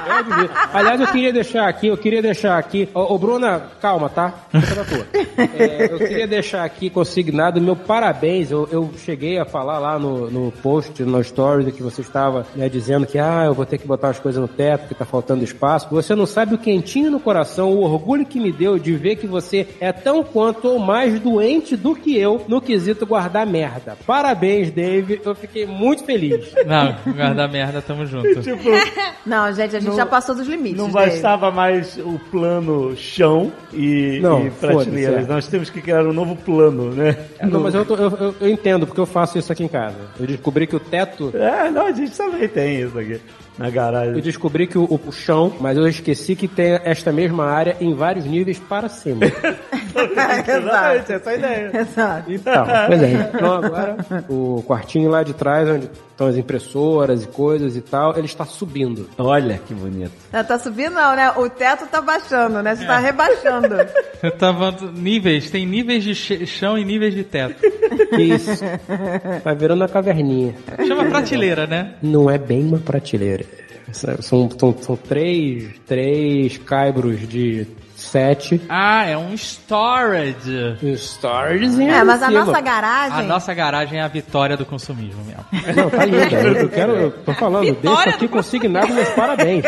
Eu 0.06 0.12
admito. 0.14 0.54
Aliás, 0.72 1.00
eu 1.00 1.06
queria 1.08 1.32
deixar 1.32 1.68
aqui, 1.68 1.86
eu 1.88 1.96
queria 1.96 2.22
deixar 2.22 2.58
aqui. 2.58 2.88
Ô, 2.94 3.14
ô, 3.14 3.18
Bruna, 3.18 3.62
calma, 3.80 4.08
tá? 4.08 4.32
Fica 4.50 4.74
na 4.74 4.84
tua. 4.84 5.06
É, 5.58 5.92
eu 5.92 5.98
queria 5.98 6.26
deixar 6.26 6.64
aqui 6.64 6.88
consignado 6.90 7.60
meu 7.60 7.76
parabéns. 7.76 8.50
Eu, 8.50 8.68
eu 8.70 8.90
cheguei 8.98 9.38
a 9.38 9.44
falar 9.44 9.78
lá 9.78 9.98
no, 9.98 10.30
no 10.30 10.52
post, 10.52 11.02
no 11.02 11.22
stories, 11.22 11.74
que 11.74 11.82
você 11.82 12.00
estava 12.00 12.46
né, 12.54 12.68
dizendo 12.68 13.06
que 13.06 13.18
ah, 13.18 13.44
eu 13.46 13.54
vou 13.54 13.66
ter 13.66 13.78
que 13.78 13.86
botar 13.86 14.10
as 14.10 14.18
coisas 14.18 14.40
no 14.40 14.48
teto, 14.48 14.88
que 14.88 14.94
tá 14.94 15.04
faltando 15.04 15.44
espaço. 15.44 15.88
Você 15.90 16.14
não 16.14 16.26
sabe 16.26 16.54
o 16.54 16.58
quentinho 16.58 17.10
no 17.10 17.20
coração, 17.20 17.72
o 17.72 17.82
orgulho 17.82 18.24
que 18.24 18.40
me 18.40 18.52
deu 18.52 18.78
de 18.78 18.94
ver 18.96 19.16
que 19.16 19.26
você 19.26 19.66
é 19.80 19.92
tão 19.92 20.22
quanto 20.22 20.68
ou 20.68 20.78
mais 20.78 21.18
doente 21.20 21.76
do 21.76 21.94
que 21.94 22.16
eu 22.16 22.44
no 22.48 22.60
quesito 22.60 23.06
guardar 23.06 23.46
merda. 23.46 23.96
Parabéns, 24.06 24.70
Dave. 24.70 25.20
Eu 25.24 25.34
fiquei 25.34 25.66
muito 25.66 26.04
feliz. 26.04 26.52
Não, 26.66 26.96
guardar 27.14 27.50
merda, 27.50 27.82
tamo 27.82 28.06
junto. 28.06 28.26
Tipo, 28.46 28.70
Não, 29.24 29.52
gente, 29.56 29.74
a 29.76 29.80
gente 29.80 29.88
Não- 29.90 29.96
já 29.96 30.06
passou 30.06 30.34
dos 30.34 30.46
limites. 30.46 30.78
não 30.78 30.88
bastava 30.90 31.50
mais 31.50 31.96
o 31.98 32.20
plano 32.30 32.96
chão 32.96 33.52
e, 33.72 34.20
Não, 34.22 34.46
e 34.46 34.50
prateleiras. 34.50 35.24
é. 35.28 35.32
Nós 35.32 35.46
temos 35.48 35.68
que 35.70 35.80
criar 35.82 36.06
um 36.06 36.12
novo 36.12 36.36
plano, 36.36 36.90
né? 36.92 37.16
Não, 37.42 37.60
mas 37.60 37.74
eu, 37.74 37.84
tô- 37.84 37.96
eu, 37.96 38.10
eu- 38.10 38.34
eu 38.40 38.48
entendo, 38.48 38.86
porque 38.86 39.00
eu 39.00 39.06
faço 39.06 39.36
isso 39.38 39.50
aqui 39.52 39.64
em 39.64 39.68
casa. 39.68 39.96
Eu 40.20 40.26
descobri 40.26 40.66
que 40.66 40.76
o 40.76 40.80
teto. 40.80 41.32
É, 41.34 41.70
não, 41.70 41.86
a 41.86 41.92
gente 41.92 42.16
também 42.16 42.48
tem 42.48 42.80
isso 42.82 42.98
aqui 42.98 43.20
na 43.58 43.70
garagem. 43.70 44.14
Eu 44.14 44.20
descobri 44.20 44.66
que 44.66 44.76
o, 44.78 44.84
o 45.06 45.12
chão, 45.12 45.52
mas 45.60 45.76
eu 45.76 45.86
esqueci 45.88 46.36
que 46.36 46.46
tem 46.48 46.78
esta 46.84 47.10
mesma 47.12 47.44
área 47.46 47.76
em 47.80 47.94
vários 47.94 48.24
níveis 48.24 48.58
para 48.58 48.88
cima. 48.88 49.20
Exatamente, 49.96 51.12
essa 51.12 51.30
é 51.30 51.32
a 51.32 51.36
ideia. 51.36 51.70
Exato. 51.80 52.32
Então, 52.32 52.66
pois 52.86 53.02
é. 53.02 53.30
Então 53.34 53.52
agora, 53.54 53.96
o 54.28 54.62
quartinho 54.66 55.10
lá 55.10 55.22
de 55.22 55.32
trás, 55.34 55.68
onde 55.68 55.88
estão 56.10 56.26
as 56.26 56.36
impressoras 56.36 57.24
e 57.24 57.28
coisas 57.28 57.76
e 57.76 57.80
tal, 57.80 58.16
ele 58.16 58.26
está 58.26 58.44
subindo. 58.44 59.08
Olha 59.18 59.58
que 59.66 59.74
bonito. 59.74 60.12
Não, 60.32 60.44
tá 60.44 60.58
subindo 60.58 60.92
não, 60.94 61.14
né? 61.16 61.30
O 61.36 61.48
teto 61.48 61.86
tá 61.86 62.00
baixando, 62.00 62.62
né? 62.62 62.74
Você 62.74 62.84
É. 62.84 62.86
tá 62.86 62.98
rebaixando. 62.98 63.68
Eu 64.22 64.30
tava 64.32 64.74
níveis, 64.94 65.50
tem 65.50 65.66
níveis 65.66 66.04
de 66.04 66.14
ch- 66.14 66.46
chão 66.46 66.76
e 66.78 66.84
níveis 66.84 67.14
de 67.14 67.24
teto. 67.24 67.56
Isso. 68.18 68.62
Tá 69.42 69.54
virando 69.54 69.80
uma 69.82 69.88
caverninha. 69.88 70.54
Chama 70.86 71.06
prateleira, 71.06 71.66
né? 71.66 71.94
Não 72.02 72.30
é 72.30 72.38
bem 72.38 72.64
uma 72.64 72.78
prateleira. 72.78 73.44
São, 73.92 74.50
são, 74.50 74.76
são 74.80 74.96
três, 74.96 75.70
três 75.86 76.58
caibros 76.58 77.28
de 77.28 77.66
sete. 77.96 78.60
Ah, 78.68 79.06
é 79.06 79.16
um 79.16 79.34
storage. 79.34 80.76
Storagezinho. 80.96 81.90
É, 81.90 82.04
mas 82.04 82.22
a 82.22 82.30
nossa 82.30 82.60
garagem... 82.60 83.18
A 83.18 83.22
nossa 83.22 83.54
garagem 83.54 83.98
é 83.98 84.02
a 84.02 84.08
vitória 84.08 84.56
do 84.56 84.66
consumismo 84.66 85.24
mesmo. 85.24 85.44
Não, 85.74 85.90
tá 85.90 86.04
linda. 86.04 86.36
Eu, 86.36 86.52
eu 86.54 86.68
quero, 86.68 86.92
eu 86.92 87.10
tô 87.10 87.32
falando, 87.34 87.74
deixa 87.74 88.10
aqui 88.10 88.28
consignado 88.28 88.92
meus 88.92 89.08
parabéns. 89.10 89.64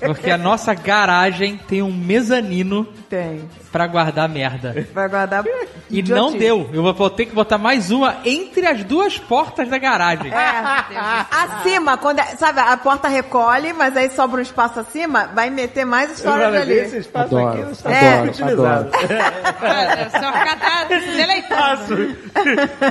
Porque 0.00 0.30
a 0.30 0.38
nossa 0.38 0.72
garagem 0.74 1.58
tem 1.68 1.82
um 1.82 1.92
mezanino 1.92 2.86
Tem. 3.08 3.42
pra 3.72 3.86
guardar 3.86 4.28
merda. 4.28 4.86
Vai 4.94 5.08
guardar. 5.08 5.44
E 5.90 6.02
não 6.02 6.30
idiotice. 6.30 6.38
deu. 6.38 6.70
Eu 6.72 6.92
vou 6.94 7.10
ter 7.10 7.26
que 7.26 7.34
botar 7.34 7.58
mais 7.58 7.90
uma 7.90 8.16
entre 8.24 8.66
as 8.66 8.82
duas 8.84 9.18
portas 9.18 9.68
da 9.68 9.78
garagem. 9.78 10.32
É. 10.32 11.26
Acima, 11.30 11.96
quando 11.96 12.18
é- 12.20 12.24
sabe, 12.36 12.60
a 12.60 12.76
porta 12.76 13.08
recolhe, 13.08 13.72
mas 13.72 13.96
aí 13.96 14.10
sobra 14.10 14.38
um 14.40 14.42
espaço 14.42 14.80
acima, 14.80 15.28
vai 15.34 15.50
meter 15.50 15.84
mais 15.84 16.10
história 16.12 16.46
ali. 16.48 16.72
esse 16.74 16.98
espaço 16.98 17.36
Adoro, 17.36 17.48
aqui 17.54 17.62
não 17.62 17.70
está 17.72 17.90
É. 17.92 18.00
sendo 18.00 18.28
utilizado. 18.30 18.90
O 18.90 20.10
senhor 20.18 20.32
K 20.32 20.56
tá 20.60 20.84
deleitando. 20.84 22.16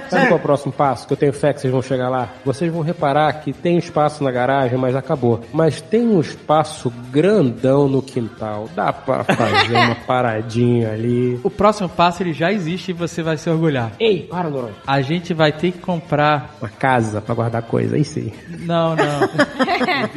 Sabe 0.09 0.27
qual 0.27 0.31
é 0.31 0.33
o 0.35 0.39
próximo 0.39 0.71
passo? 0.73 1.07
Que 1.07 1.13
eu 1.13 1.17
tenho 1.17 1.33
fé 1.33 1.53
que 1.53 1.61
vocês 1.61 1.71
vão 1.71 1.81
chegar 1.81 2.09
lá? 2.09 2.29
Vocês 2.43 2.71
vão 2.71 2.81
reparar 2.81 3.31
que 3.41 3.53
tem 3.53 3.77
espaço 3.77 4.23
na 4.23 4.31
garagem, 4.31 4.77
mas 4.77 4.95
acabou. 4.95 5.43
Mas 5.53 5.81
tem 5.81 6.07
um 6.07 6.19
espaço 6.19 6.91
grandão 7.11 7.87
no 7.87 8.01
quintal. 8.01 8.69
Dá 8.75 8.91
pra 8.93 9.23
fazer 9.23 9.75
uma 9.75 9.95
paradinha 10.07 10.91
ali. 10.91 11.39
O 11.43 11.49
próximo 11.49 11.89
passo 11.89 12.23
ele 12.23 12.33
já 12.33 12.51
existe 12.51 12.84
e 12.91 12.93
você 12.93 13.21
vai 13.23 13.37
se 13.37 13.49
orgulhar. 13.49 13.91
Ei, 13.99 14.23
para, 14.29 14.49
Noronha. 14.49 14.73
A 14.85 15.01
gente 15.01 15.33
vai 15.33 15.51
ter 15.51 15.71
que 15.71 15.79
comprar. 15.79 16.55
Uma 16.61 16.69
casa 16.69 17.21
pra 17.21 17.33
guardar 17.35 17.61
coisa, 17.63 17.95
aí 17.95 18.03
sim. 18.05 18.31
Não, 18.59 18.95
não. 18.95 19.05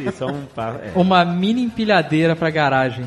Isso 0.07 0.23
é 0.23 0.27
um 0.27 0.45
pa- 0.55 0.75
é. 0.83 0.91
Uma 0.95 1.23
mini 1.25 1.61
empilhadeira 1.63 2.35
pra 2.35 2.49
garagem. 2.49 3.05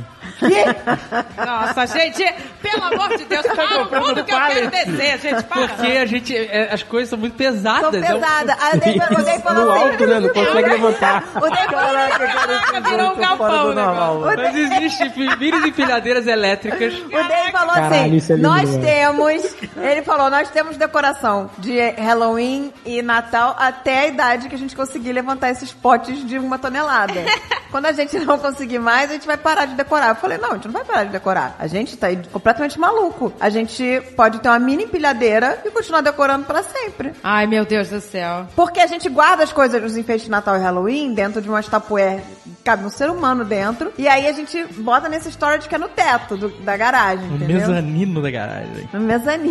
Nossa, 1.36 1.86
gente, 1.86 2.24
pelo 2.60 2.84
amor 2.84 3.16
de 3.16 3.24
Deus, 3.24 3.46
fala 3.46 3.86
o 3.88 4.00
mundo 4.06 4.24
que 4.24 4.32
eu 4.32 4.38
quero 4.40 4.70
descer, 4.70 5.18
gente. 5.18 5.44
Para. 5.44 5.68
Porque 5.68 5.86
a 5.92 6.06
gente. 6.06 6.36
é, 6.36 6.68
as 6.72 6.82
coisas 6.82 7.08
são 7.10 7.18
muito 7.18 7.34
pesadas. 7.36 7.90
Tô 7.90 7.96
é 7.96 8.14
um- 8.14 8.18
o 8.18 9.24
Dave 9.24 9.42
falou 9.42 9.64
No 9.64 9.72
assim. 9.72 9.82
alto, 9.82 10.06
né? 10.06 10.20
Não 10.20 10.28
consegue 10.28 10.68
levantar. 10.68 11.24
O 11.36 11.50
falou 11.70 11.92
Caraca, 11.92 12.80
virou 12.90 13.12
um 13.12 13.16
galpão 13.16 13.74
negócio. 13.74 14.36
Mas 14.36 14.56
existe 14.56 15.12
mini 15.38 15.68
empilhadeiras 15.68 16.26
elétricas. 16.26 16.94
O 16.94 17.08
Dave 17.28 17.52
falou 17.52 17.74
Caralho, 17.74 18.16
assim: 18.16 18.32
é 18.32 18.36
lindo, 18.36 18.48
nós 18.48 18.76
né? 18.76 18.82
temos. 18.84 19.51
Ele 19.76 20.02
falou: 20.02 20.30
nós 20.30 20.48
temos 20.50 20.76
decoração 20.76 21.50
de 21.58 21.78
Halloween 22.12 22.72
e 22.84 23.02
Natal 23.02 23.54
até 23.58 24.00
a 24.00 24.06
idade 24.08 24.48
que 24.48 24.54
a 24.54 24.58
gente 24.58 24.76
conseguir 24.76 25.12
levantar 25.12 25.50
esses 25.50 25.72
potes 25.72 26.24
de 26.26 26.38
uma 26.38 26.58
tonelada. 26.58 27.14
Quando 27.70 27.86
a 27.86 27.92
gente 27.92 28.18
não 28.20 28.38
conseguir 28.38 28.78
mais, 28.78 29.08
a 29.10 29.14
gente 29.14 29.26
vai 29.26 29.36
parar 29.38 29.64
de 29.64 29.74
decorar. 29.74 30.10
Eu 30.10 30.14
falei: 30.16 30.36
não, 30.38 30.50
a 30.50 30.54
gente 30.54 30.66
não 30.66 30.72
vai 30.74 30.84
parar 30.84 31.04
de 31.04 31.10
decorar. 31.10 31.56
A 31.58 31.66
gente 31.66 31.96
tá 31.96 32.08
aí 32.08 32.18
completamente 32.30 32.78
maluco. 32.78 33.32
A 33.40 33.48
gente 33.48 34.02
pode 34.14 34.40
ter 34.40 34.48
uma 34.48 34.58
mini 34.58 34.84
empilhadeira 34.84 35.58
e 35.64 35.70
continuar 35.70 36.02
decorando 36.02 36.44
pra 36.44 36.62
sempre. 36.62 37.12
Ai, 37.22 37.46
meu 37.46 37.64
Deus 37.64 37.88
do 37.88 38.00
céu. 38.00 38.46
Porque 38.54 38.78
a 38.80 38.86
gente 38.86 39.08
guarda 39.08 39.42
as 39.42 39.52
coisas, 39.52 39.82
os 39.82 39.96
enfeites 39.96 40.24
de 40.26 40.30
Natal 40.30 40.56
e 40.56 40.60
Halloween 40.60 41.14
dentro 41.14 41.40
de 41.40 41.48
umas 41.48 41.66
tapué, 41.66 42.22
cabe 42.62 42.84
um 42.84 42.90
ser 42.90 43.08
humano 43.08 43.42
dentro. 43.44 43.90
E 43.96 44.06
aí 44.06 44.26
a 44.26 44.32
gente 44.32 44.62
bota 44.78 45.08
nesse 45.08 45.30
storage 45.32 45.66
que 45.68 45.74
é 45.74 45.78
no 45.78 45.88
teto 45.88 46.36
do- 46.36 46.48
da 46.60 46.76
garagem, 46.76 47.24
O 47.30 47.36
entendeu? 47.36 47.56
mezanino 47.58 48.20
da 48.20 48.30
garagem. 48.30 48.88
No 48.92 49.00
mezanino. 49.00 49.41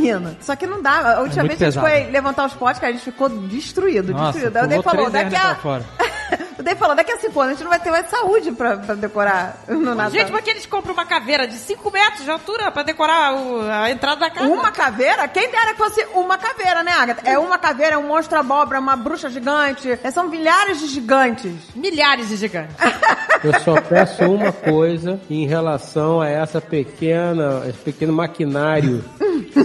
Só 0.42 0.56
que 0.56 0.66
não 0.68 0.82
dá. 0.82 1.16
A 1.18 1.22
última 1.22 1.44
É 1.44 1.48
vez 1.48 1.50
muito 1.50 1.58
que 1.58 1.64
a 1.64 1.70
gente 1.72 1.80
pesado. 1.82 1.88
foi 1.88 2.12
levantar 2.12 2.46
os 2.46 2.54
potes, 2.54 2.80
cara, 2.80 2.94
a 2.94 2.96
gente 2.96 3.06
ficou 3.06 3.30
destruído, 3.30 4.12
Nossa, 4.14 4.32
destruído. 4.34 4.58
Aí 4.58 4.64
o 4.80 4.84
pulou 4.84 4.84
falou, 4.84 5.10
daqui 5.10 5.36
a... 5.36 5.58
Dave 6.64 6.80
falou, 6.80 6.96
daqui 6.96 7.12
a 7.12 7.18
cinco 7.18 7.40
anos 7.40 7.52
a 7.52 7.54
gente 7.56 7.64
não 7.64 7.70
vai 7.72 7.80
ter 7.80 7.92
mais 7.92 8.08
saúde 8.10 8.52
pra, 8.52 8.78
pra 8.78 8.96
decorar 8.96 9.58
no 9.68 9.96
Natal. 9.96 10.12
Gente, 10.12 10.32
mas 10.32 10.44
que 10.44 10.50
eles 10.50 10.66
compram 10.66 10.94
uma 10.94 11.06
caveira 11.06 11.48
de 11.48 11.56
5 11.56 11.92
metros 11.92 12.24
de 12.24 12.32
altura 12.32 12.72
pra 12.72 12.84
decorar 12.84 13.34
o- 13.36 13.62
a 13.70 13.90
entrada 13.92 14.22
da 14.22 14.30
casa? 14.30 14.48
Uma 14.48 14.72
caveira? 14.72 15.28
Quem 15.28 15.50
dera 15.50 15.72
que 15.74 15.78
fosse 15.78 16.06
uma 16.14 16.38
caveira, 16.38 16.84
né, 16.84 16.92
Agatha? 16.92 17.30
É 17.30 17.38
uma 17.38 17.58
caveira, 17.58 17.96
é 17.96 17.98
um 17.98 18.08
monstro 18.08 18.38
abóbora, 18.40 18.80
uma 18.80 18.96
bruxa 18.96 19.30
gigante. 19.30 19.90
É, 20.04 20.12
São 20.12 20.28
milhares 20.28 20.80
de 20.80 20.88
gigantes. 20.88 21.54
Milhares 21.76 22.30
de 22.30 22.36
gigantes. 22.38 22.76
Eu 23.44 23.60
só 23.62 23.82
peço 23.82 24.24
uma 24.24 24.52
coisa 24.52 25.20
em 25.28 25.48
relação 25.48 26.22
a 26.22 26.30
essa 26.30 26.62
pequena, 26.62 27.64
esse 27.68 27.80
pequeno 27.80 28.14
maquinário 28.14 29.04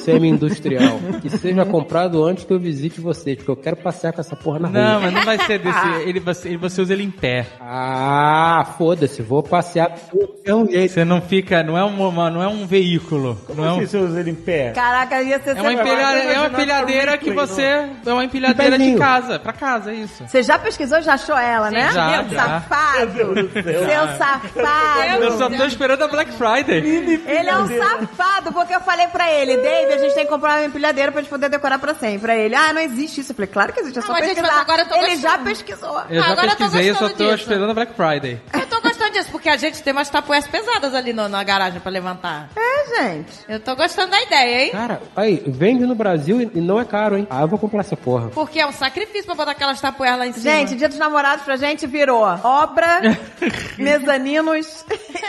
semi-industrial. 0.01 0.99
Que 1.21 1.29
seja 1.29 1.65
comprado 1.65 2.25
antes 2.25 2.45
que 2.45 2.53
eu 2.53 2.59
visite 2.59 3.01
vocês, 3.01 3.37
porque 3.37 3.51
eu 3.51 3.57
quero 3.57 3.77
passear 3.77 4.13
com 4.13 4.21
essa 4.21 4.35
porra 4.37 4.61
na 4.61 4.69
rua. 4.69 4.79
Não, 4.81 5.01
mas 5.03 5.13
não 5.13 5.25
vai 5.25 5.39
ser 5.45 5.59
desse. 5.59 5.89
Ele, 6.07 6.21
você, 6.21 6.49
ele- 6.49 6.57
você 6.57 6.81
usa 6.87 6.93
ele 6.95 7.03
em 7.05 7.11
pé. 7.11 7.47
Ah, 7.61 8.65
foda-se, 8.79 9.21
vou 9.23 9.43
passear 9.43 9.91
de 10.45 10.53
um 10.53 10.67
jeito. 10.71 10.93
Você 10.93 11.05
não 11.05 11.21
fica. 11.21 11.63
Não 11.63 11.77
é 11.77 11.85
um, 11.85 12.09
uma- 12.09 12.31
não 12.31 12.43
é 12.43 12.49
um 12.49 12.67
veículo. 12.67 13.39
não 13.55 13.65
é 13.65 13.73
um, 13.73 13.81
você 13.87 13.99
usa 13.99 14.21
ele 14.21 14.31
em 14.31 14.35
pé. 14.35 14.71
Caraca, 14.73 15.23
ia 15.23 15.39
ser 15.41 15.57
é 15.57 15.61
uma, 15.61 15.73
empilha- 15.73 15.91
é 16.33 16.39
uma 16.39 16.49
empilhadeira 16.49 17.19
que 17.19 17.31
você. 17.33 17.63
É 18.07 18.13
uma 18.13 18.25
empilhadeira 18.25 18.79
de 18.79 18.95
casa. 18.97 19.39
Pra 19.39 19.53
casa, 19.53 19.91
é 19.91 19.95
isso. 19.95 20.25
Você 20.27 20.43
já 20.43 20.59
pesquisou, 20.59 21.01
já 21.03 21.15
achou 21.15 21.37
ela, 21.37 21.71
né? 21.71 21.91
já, 21.93 22.23
Seu 22.25 22.31
já. 22.31 22.43
safado. 22.45 23.51
Seu 23.53 24.17
safado. 24.19 25.23
Eu 25.23 25.33
só 25.39 25.51
tô 25.51 25.65
esperando 25.65 26.03
a 26.03 26.09
Black 26.09 26.31
Friday. 26.33 26.79
Ele 27.27 27.49
é 27.51 27.59
um 27.59 27.67
safado, 27.69 28.53
porque 28.53 28.75
eu 28.75 28.81
falei 28.81 29.07
pra 29.09 29.31
ele, 29.33 29.57
Dave, 29.57 29.93
a 29.95 29.99
gente 29.99 30.15
tem 30.15 30.25
que 30.25 30.31
comprar 30.31 30.59
uma 30.61 30.65
empilhadeira 30.67 31.11
pra 31.13 31.21
gente 31.21 31.31
poder 31.31 31.49
decorar 31.49 31.79
pra 31.79 31.95
sempre. 31.95 32.19
Pra 32.21 32.37
ele, 32.37 32.55
ah, 32.55 32.73
não 32.73 32.81
existe 32.81 33.21
isso. 33.21 33.33
Eu 33.33 33.37
falei, 33.37 33.51
claro 33.51 33.73
que 33.73 33.81
existe, 33.81 33.99
é 33.99 34.03
só 34.03 34.09
Não, 34.09 34.15
mas, 34.15 34.27
gente, 34.27 34.37
pesquisar. 34.37 34.55
mas 34.55 34.63
agora 34.63 34.83
eu 34.83 34.89
tô 34.89 34.95
ele 34.97 35.17
já 35.17 35.29
gostando. 35.31 35.45
pesquisou. 35.49 36.03
Eu 36.09 36.23
já 36.23 36.31
Agora 36.33 36.47
eu 36.49 36.57
tô 36.57 36.65
pesquisei, 36.77 36.91
eu 36.91 36.95
só 36.97 37.09
tô 37.09 37.25
disso. 37.25 37.43
esperando 37.43 37.71
a 37.71 37.75
Black 37.75 37.93
Friday. 37.95 38.41
Eu 38.53 38.67
tô 38.67 38.81
disso, 39.17 39.31
porque 39.31 39.49
a 39.49 39.57
gente 39.57 39.83
tem 39.83 39.93
umas 39.93 40.09
tapués 40.11 40.47
pesadas 40.47 40.95
ali 40.95 41.13
no- 41.13 41.29
na 41.29 41.43
garagem 41.43 41.81
pra 41.81 41.91
levantar. 41.91 42.49
É, 42.57 43.03
gente. 43.03 43.33
Eu 43.49 43.59
tô 43.61 43.75
gostando 43.75 44.11
da 44.11 44.23
ideia, 44.23 44.65
hein? 44.65 44.71
Cara, 44.73 45.01
aí, 45.15 45.43
vende 45.47 45.85
no 45.87 45.95
Brasil 45.95 46.41
e 46.55 46.61
não 46.61 46.81
é 46.81 46.85
caro, 46.85 47.17
hein? 47.17 47.27
Ah, 47.31 47.43
eu 47.43 47.49
vou 47.49 47.59
comprar 47.59 47.81
essa 47.81 47.97
porra. 47.97 48.29
Porque 48.29 48.61
é 48.61 48.67
um 48.67 48.73
sacrifício 48.73 49.25
pra 49.27 49.35
botar 49.35 49.53
aquelas 49.53 49.81
tapués 49.81 50.17
lá 50.19 50.27
em 50.27 50.33
cima. 50.33 50.45
Gente, 50.55 50.77
dia 50.77 50.89
dos 50.89 50.99
namorados 50.99 51.45
pra 51.45 51.57
gente 51.57 51.87
virou 51.87 52.23
obra, 52.23 53.01
mezaninos 53.79 54.85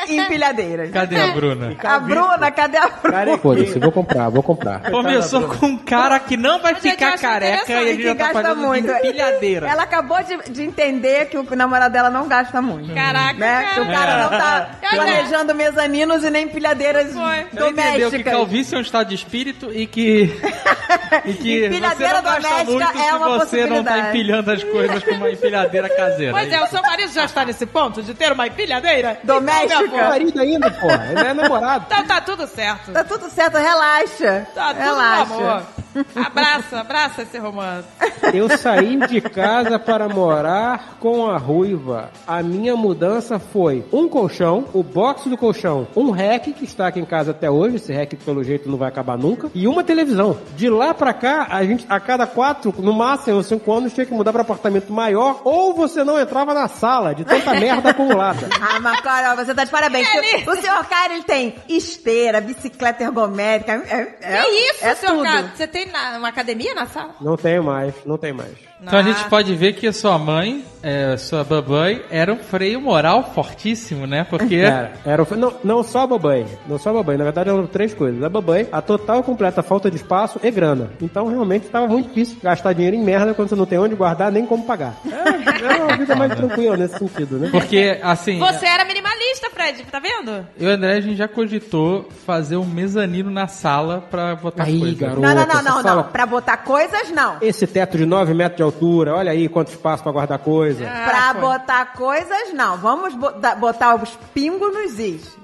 e 0.07 0.17
empilhadeiras. 0.19 0.91
Cadê 0.91 1.19
a 1.19 1.27
Bruna? 1.27 1.75
A 1.83 1.99
Bruna, 1.99 2.51
cadê 2.51 2.77
a 2.77 2.87
Bruna? 2.89 3.37
Foda-se, 3.37 3.79
vou 3.79 3.91
comprar, 3.91 4.29
vou 4.29 4.43
comprar. 4.43 4.81
Começou 4.91 5.47
com 5.47 5.65
um 5.67 5.77
cara 5.77 6.19
que 6.19 6.35
não 6.37 6.59
vai 6.61 6.75
ficar 6.75 7.17
careca 7.17 7.71
e 7.81 7.89
ele 7.89 8.03
já 8.03 8.15
tá 8.15 8.55
muito. 8.55 8.89
empilhadeira. 8.89 9.67
Ela 9.67 9.83
acabou 9.83 10.17
de, 10.23 10.51
de 10.51 10.63
entender 10.63 11.25
que 11.27 11.37
o 11.37 11.55
namorado 11.55 11.93
dela 11.93 12.09
não 12.09 12.27
gasta 12.27 12.61
muito. 12.61 12.93
Caraca, 12.93 13.33
Né? 13.37 13.65
Que 13.83 13.89
o 13.89 13.93
cara. 13.93 14.05
cara 14.05 14.21
não 14.23 14.29
tá 14.29 14.69
É. 14.87 14.95
planejando 14.95 15.55
mezaninos 15.55 16.23
e 16.23 16.29
nem 16.29 16.45
empilhadeiras 16.45 17.15
Ela 17.15 17.39
entendeu 17.41 17.67
que 17.67 17.73
domésticas. 17.73 18.33
calvície 18.33 18.75
é 18.75 18.77
um 18.77 18.81
estado 18.81 19.07
de 19.09 19.15
espírito 19.15 19.71
e 19.73 19.85
que, 19.87 20.23
e 21.25 21.33
que 21.33 21.59
você 21.59 21.65
Empilhadeira 21.67 22.21
doméstica 22.21 22.63
muito 22.65 22.83
é 22.83 23.09
se 23.09 23.15
uma 23.15 23.39
você 23.39 23.65
não 23.65 23.83
tá 23.83 23.99
empilhando 23.99 24.51
as 24.51 24.63
coisas 24.63 25.03
com 25.03 25.11
uma 25.11 25.29
empilhadeira 25.31 25.89
caseira. 25.89 26.31
Pois 26.33 26.51
é, 26.51 26.61
o 26.63 26.67
seu 26.67 26.81
marido 26.81 27.11
já 27.13 27.25
está 27.25 27.45
nesse 27.45 27.65
ponto 27.65 28.01
de 28.01 28.13
ter 28.13 28.31
uma 28.31 28.47
empilhadeira? 28.47 29.19
Doméstica. 29.23 29.83
Então, 29.83 29.97
meu 29.97 30.05
marido 30.09 30.39
ainda, 30.39 30.71
porra. 30.71 31.07
Ele 31.11 31.27
é 31.27 31.33
namorado. 31.33 31.85
Então 31.87 32.05
tá 32.05 32.21
tudo 32.21 32.47
certo. 32.47 32.91
Tá 32.91 33.03
tudo 33.03 33.29
certo, 33.29 33.57
relaxa. 33.57 34.47
Tá 34.55 34.73
tudo 34.73 34.83
relaxa. 34.83 35.33
amor. 35.33 35.63
Abraça, 36.15 36.79
abraça 36.79 37.21
esse 37.23 37.37
romance. 37.37 37.87
Eu 38.33 38.49
saí 38.57 38.97
de 39.07 39.21
casa 39.21 39.77
para 39.79 40.07
morar 40.09 40.97
com 40.99 41.27
a 41.27 41.37
ruiva. 41.37 42.09
A 42.27 42.41
minha 42.43 42.75
mudança 42.75 43.39
foi 43.39 43.85
um 43.91 44.07
colchão, 44.07 44.65
o 44.73 44.83
box 44.83 45.29
do 45.29 45.37
colchão, 45.37 45.87
um 45.95 46.11
rack 46.11 46.53
que 46.53 46.65
está 46.65 46.87
aqui 46.87 46.99
em 46.99 47.05
casa 47.05 47.31
até 47.31 47.49
hoje, 47.49 47.77
esse 47.77 47.93
rack 47.93 48.15
pelo 48.17 48.43
jeito 48.43 48.69
não 48.69 48.77
vai 48.77 48.89
acabar 48.89 49.17
nunca, 49.17 49.49
e 49.53 49.67
uma 49.67 49.83
televisão. 49.83 50.37
De 50.55 50.69
lá 50.69 50.93
pra 50.93 51.13
cá, 51.13 51.47
a 51.49 51.63
gente 51.63 51.85
a 51.89 51.99
cada 51.99 52.25
quatro, 52.27 52.73
no 52.79 52.93
máximo 52.93 53.43
cinco 53.43 53.71
anos, 53.73 53.93
tinha 53.93 54.05
que 54.05 54.13
mudar 54.13 54.31
para 54.33 54.41
apartamento 54.41 54.91
maior, 54.91 55.41
ou 55.43 55.73
você 55.73 56.03
não 56.03 56.19
entrava 56.19 56.53
na 56.53 56.67
sala 56.67 57.13
de 57.15 57.23
tanta 57.23 57.51
merda 57.59 57.89
acumulada. 57.91 58.47
Ah, 58.59 58.79
mas 58.79 58.99
Carol, 59.01 59.35
você 59.37 59.53
tá 59.53 59.63
de 59.63 59.71
parabéns. 59.71 60.07
Ele- 60.13 60.49
O 60.49 60.55
senhor 60.55 60.85
Caio, 60.85 61.13
ele 61.13 61.23
tem 61.23 61.55
esteira, 61.69 62.41
bicicleta 62.41 63.03
ergométrica. 63.03 63.83
É, 63.89 64.15
é, 64.21 64.41
que 64.43 64.49
isso, 64.49 64.85
é 64.85 64.95
tudo. 64.95 65.23
cara? 65.23 65.51
Você 65.55 65.67
tem 65.67 65.86
na- 65.91 66.17
uma 66.17 66.27
academia 66.29 66.73
na 66.73 66.85
sala? 66.87 67.15
Não 67.21 67.35
tenho 67.37 67.63
mais, 67.63 67.93
não 68.05 68.17
tem 68.17 68.33
mais. 68.33 68.53
Então 68.81 68.99
a 68.99 69.03
gente 69.03 69.23
pode 69.25 69.53
ver 69.55 69.73
que 69.73 69.87
a 69.87 69.93
sua 69.93 70.17
mãe, 70.19 70.63
é, 70.83 71.17
sua 71.17 71.43
babãe, 71.43 72.01
era 72.11 72.31
um 72.31 72.37
freio 72.37 72.79
moral 72.79 73.31
fortíssimo, 73.33 74.05
né? 74.05 74.23
Porque 74.29 74.55
Era, 74.67 74.91
era 75.05 75.23
o- 75.23 75.35
não, 75.35 75.53
não 75.63 75.83
só 75.83 76.01
a 76.01 76.07
babai, 76.07 76.45
não 76.67 76.77
só 76.77 76.91
a 76.91 76.93
babai, 76.93 77.17
na 77.17 77.23
verdade 77.23 77.49
eram 77.49 77.65
três 77.65 77.93
coisas. 77.93 78.21
A 78.23 78.29
babai, 78.29 78.67
a 78.71 78.81
total 78.81 79.19
e 79.19 79.23
completa 79.23 79.63
falta 79.63 79.89
de 79.89 79.97
espaço 79.97 80.39
e 80.43 80.51
grana. 80.51 80.91
Então 81.01 81.25
realmente 81.27 81.65
estava 81.65 81.87
muito 81.87 82.09
difícil 82.09 82.37
gastar 82.41 82.73
dinheiro 82.73 82.95
em 82.95 83.03
merda 83.03 83.33
quando 83.33 83.49
você 83.49 83.55
não 83.55 83.65
tem 83.65 83.79
onde 83.79 83.95
guardar 83.95 84.31
nem 84.31 84.45
como 84.45 84.63
pagar. 84.65 84.95
É, 85.05 85.73
é 85.73 85.83
uma 85.83 85.97
vida 85.97 86.15
mais 86.15 86.35
tranquila 86.35 86.77
nesse 86.77 86.99
sentido, 86.99 87.37
né? 87.39 87.49
Porque, 87.51 87.99
assim, 88.03 88.37
Você 88.39 88.65
era 88.65 88.85
minimalista. 88.85 89.17
lista, 89.27 89.49
Fred, 89.49 89.83
tá 89.91 89.99
vendo? 89.99 90.45
Eu 90.59 90.67
e 90.69 90.71
o 90.71 90.75
André, 90.75 90.93
a 90.93 91.01
gente 91.01 91.15
já 91.17 91.27
cogitou 91.27 92.07
fazer 92.25 92.55
um 92.57 92.65
mezanino 92.65 93.31
na 93.31 93.47
sala 93.47 94.05
pra 94.11 94.35
botar 94.35 94.63
Aí, 94.65 94.79
coisa. 94.79 94.95
garoto. 94.95 95.21
Não, 95.21 95.33
não, 95.35 95.47
não, 95.47 95.63
não, 95.63 95.81
sala- 95.81 96.03
não. 96.03 96.11
Pra 96.11 96.25
botar 96.27 96.57
coisas, 96.57 97.09
não. 97.11 97.37
Esse 97.41 97.65
teto 97.65 97.97
de 97.97 98.05
9 98.05 98.33
metros 98.35 98.57
de 98.57 98.63
altura, 98.67 99.15
olha 99.15 99.31
aí 99.31 99.49
quanto 99.49 99.69
espaço 99.69 100.03
pra 100.03 100.11
guardar 100.11 100.39
coisa. 100.39 100.85
pra 100.85 101.33
botar 101.33 101.85
coisas, 101.93 102.53
não. 102.53 102.77
Vamos 102.77 103.13
botar 103.59 103.95
os 103.95 104.17
pingos 104.33 104.73
nos 104.73 104.99
is. 104.99 105.37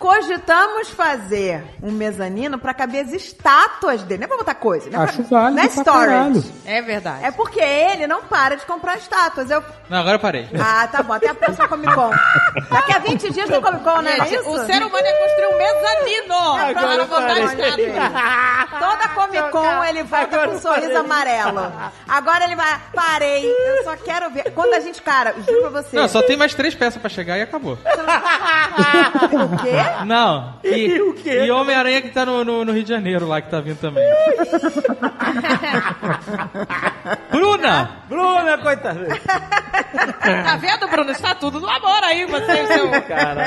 Cogitamos 0.00 0.88
fazer 0.88 1.62
um 1.82 1.92
mezanino 1.92 2.58
pra 2.58 2.72
caber 2.72 3.04
as 3.04 3.12
estátuas 3.12 4.02
dele. 4.02 4.20
Não 4.20 4.24
é 4.24 4.28
pra 4.28 4.38
botar 4.38 4.54
coisa. 4.54 4.88
Não 4.88 5.02
é, 5.02 5.04
Acho 5.04 5.22
pra, 5.24 5.38
válido 5.40 5.56
não 5.56 5.62
é 5.62 5.68
pra 5.68 5.82
storage. 5.82 6.08
caralho. 6.10 6.44
É 6.64 6.80
verdade. 6.80 7.24
É 7.26 7.30
porque 7.30 7.60
ele 7.60 8.06
não 8.06 8.22
para 8.22 8.56
de 8.56 8.64
comprar 8.64 8.96
estátuas. 8.96 9.50
Eu... 9.50 9.62
Não, 9.90 9.98
agora 9.98 10.14
eu 10.14 10.18
parei. 10.18 10.48
Ah, 10.58 10.88
tá 10.90 11.02
bom. 11.02 11.12
Até 11.12 11.28
a 11.28 11.34
próxima 11.34 11.68
Comic 11.68 11.94
Con. 11.94 12.10
Daqui 12.70 12.92
a 12.94 12.98
20 12.98 13.30
dias 13.30 13.50
tem 13.50 13.60
Comic 13.60 13.84
Con, 13.84 14.00
né? 14.00 14.16
Não 14.16 14.24
é 14.24 14.38
o 14.40 14.64
ser 14.64 14.82
humano 14.82 15.06
é 15.06 15.12
construir 15.12 15.46
um 15.46 15.58
mezanino 15.58 16.74
para 16.74 17.04
botar 17.04 17.38
estátua. 17.40 18.78
Toda 18.78 19.08
Comic 19.08 19.50
Con 19.50 19.84
ele 19.84 20.02
volta 20.04 20.48
com 20.48 20.54
um 20.54 20.60
sorriso 20.60 20.96
amarelo. 20.96 21.72
Agora 22.08 22.44
ele 22.44 22.56
vai. 22.56 22.80
Parei. 22.94 23.44
Eu 23.44 23.84
só 23.84 23.96
quero 23.96 24.30
ver. 24.30 24.50
Quando 24.54 24.72
a 24.72 24.80
gente, 24.80 25.02
cara, 25.02 25.34
juro 25.46 25.70
pra 25.70 25.82
você. 25.82 25.94
Não, 25.94 26.08
só 26.08 26.22
tem 26.22 26.38
mais 26.38 26.54
três 26.54 26.74
peças 26.74 26.98
pra 26.98 27.10
chegar 27.10 27.36
e 27.36 27.42
acabou. 27.42 27.76
O 29.50 29.56
quê? 29.62 29.70
Não. 30.06 30.54
E, 30.64 31.00
o 31.00 31.14
quê? 31.14 31.44
E 31.44 31.50
Homem-Aranha 31.50 32.02
que 32.02 32.10
tá 32.10 32.26
no, 32.26 32.44
no- 32.44 32.64
no 32.64 32.72
Rio 32.72 32.82
de 32.82 32.88
Janeiro 32.88 33.26
lá, 33.26 33.40
que 33.40 33.50
tá 33.50 33.60
vindo 33.60 33.78
também. 33.78 34.04
Bruna! 37.30 37.90
Bruna, 38.08 38.58
coitada. 38.58 39.06
Tá 40.22 40.56
vendo, 40.56 40.88
Bruno? 40.88 41.10
Está 41.10 41.34
tudo 41.34 41.60
no 41.60 41.68
amor 41.68 42.02
aí, 42.04 42.24
você 42.26 42.60
e 42.60 42.62
o 42.62 42.66
seu 42.66 42.90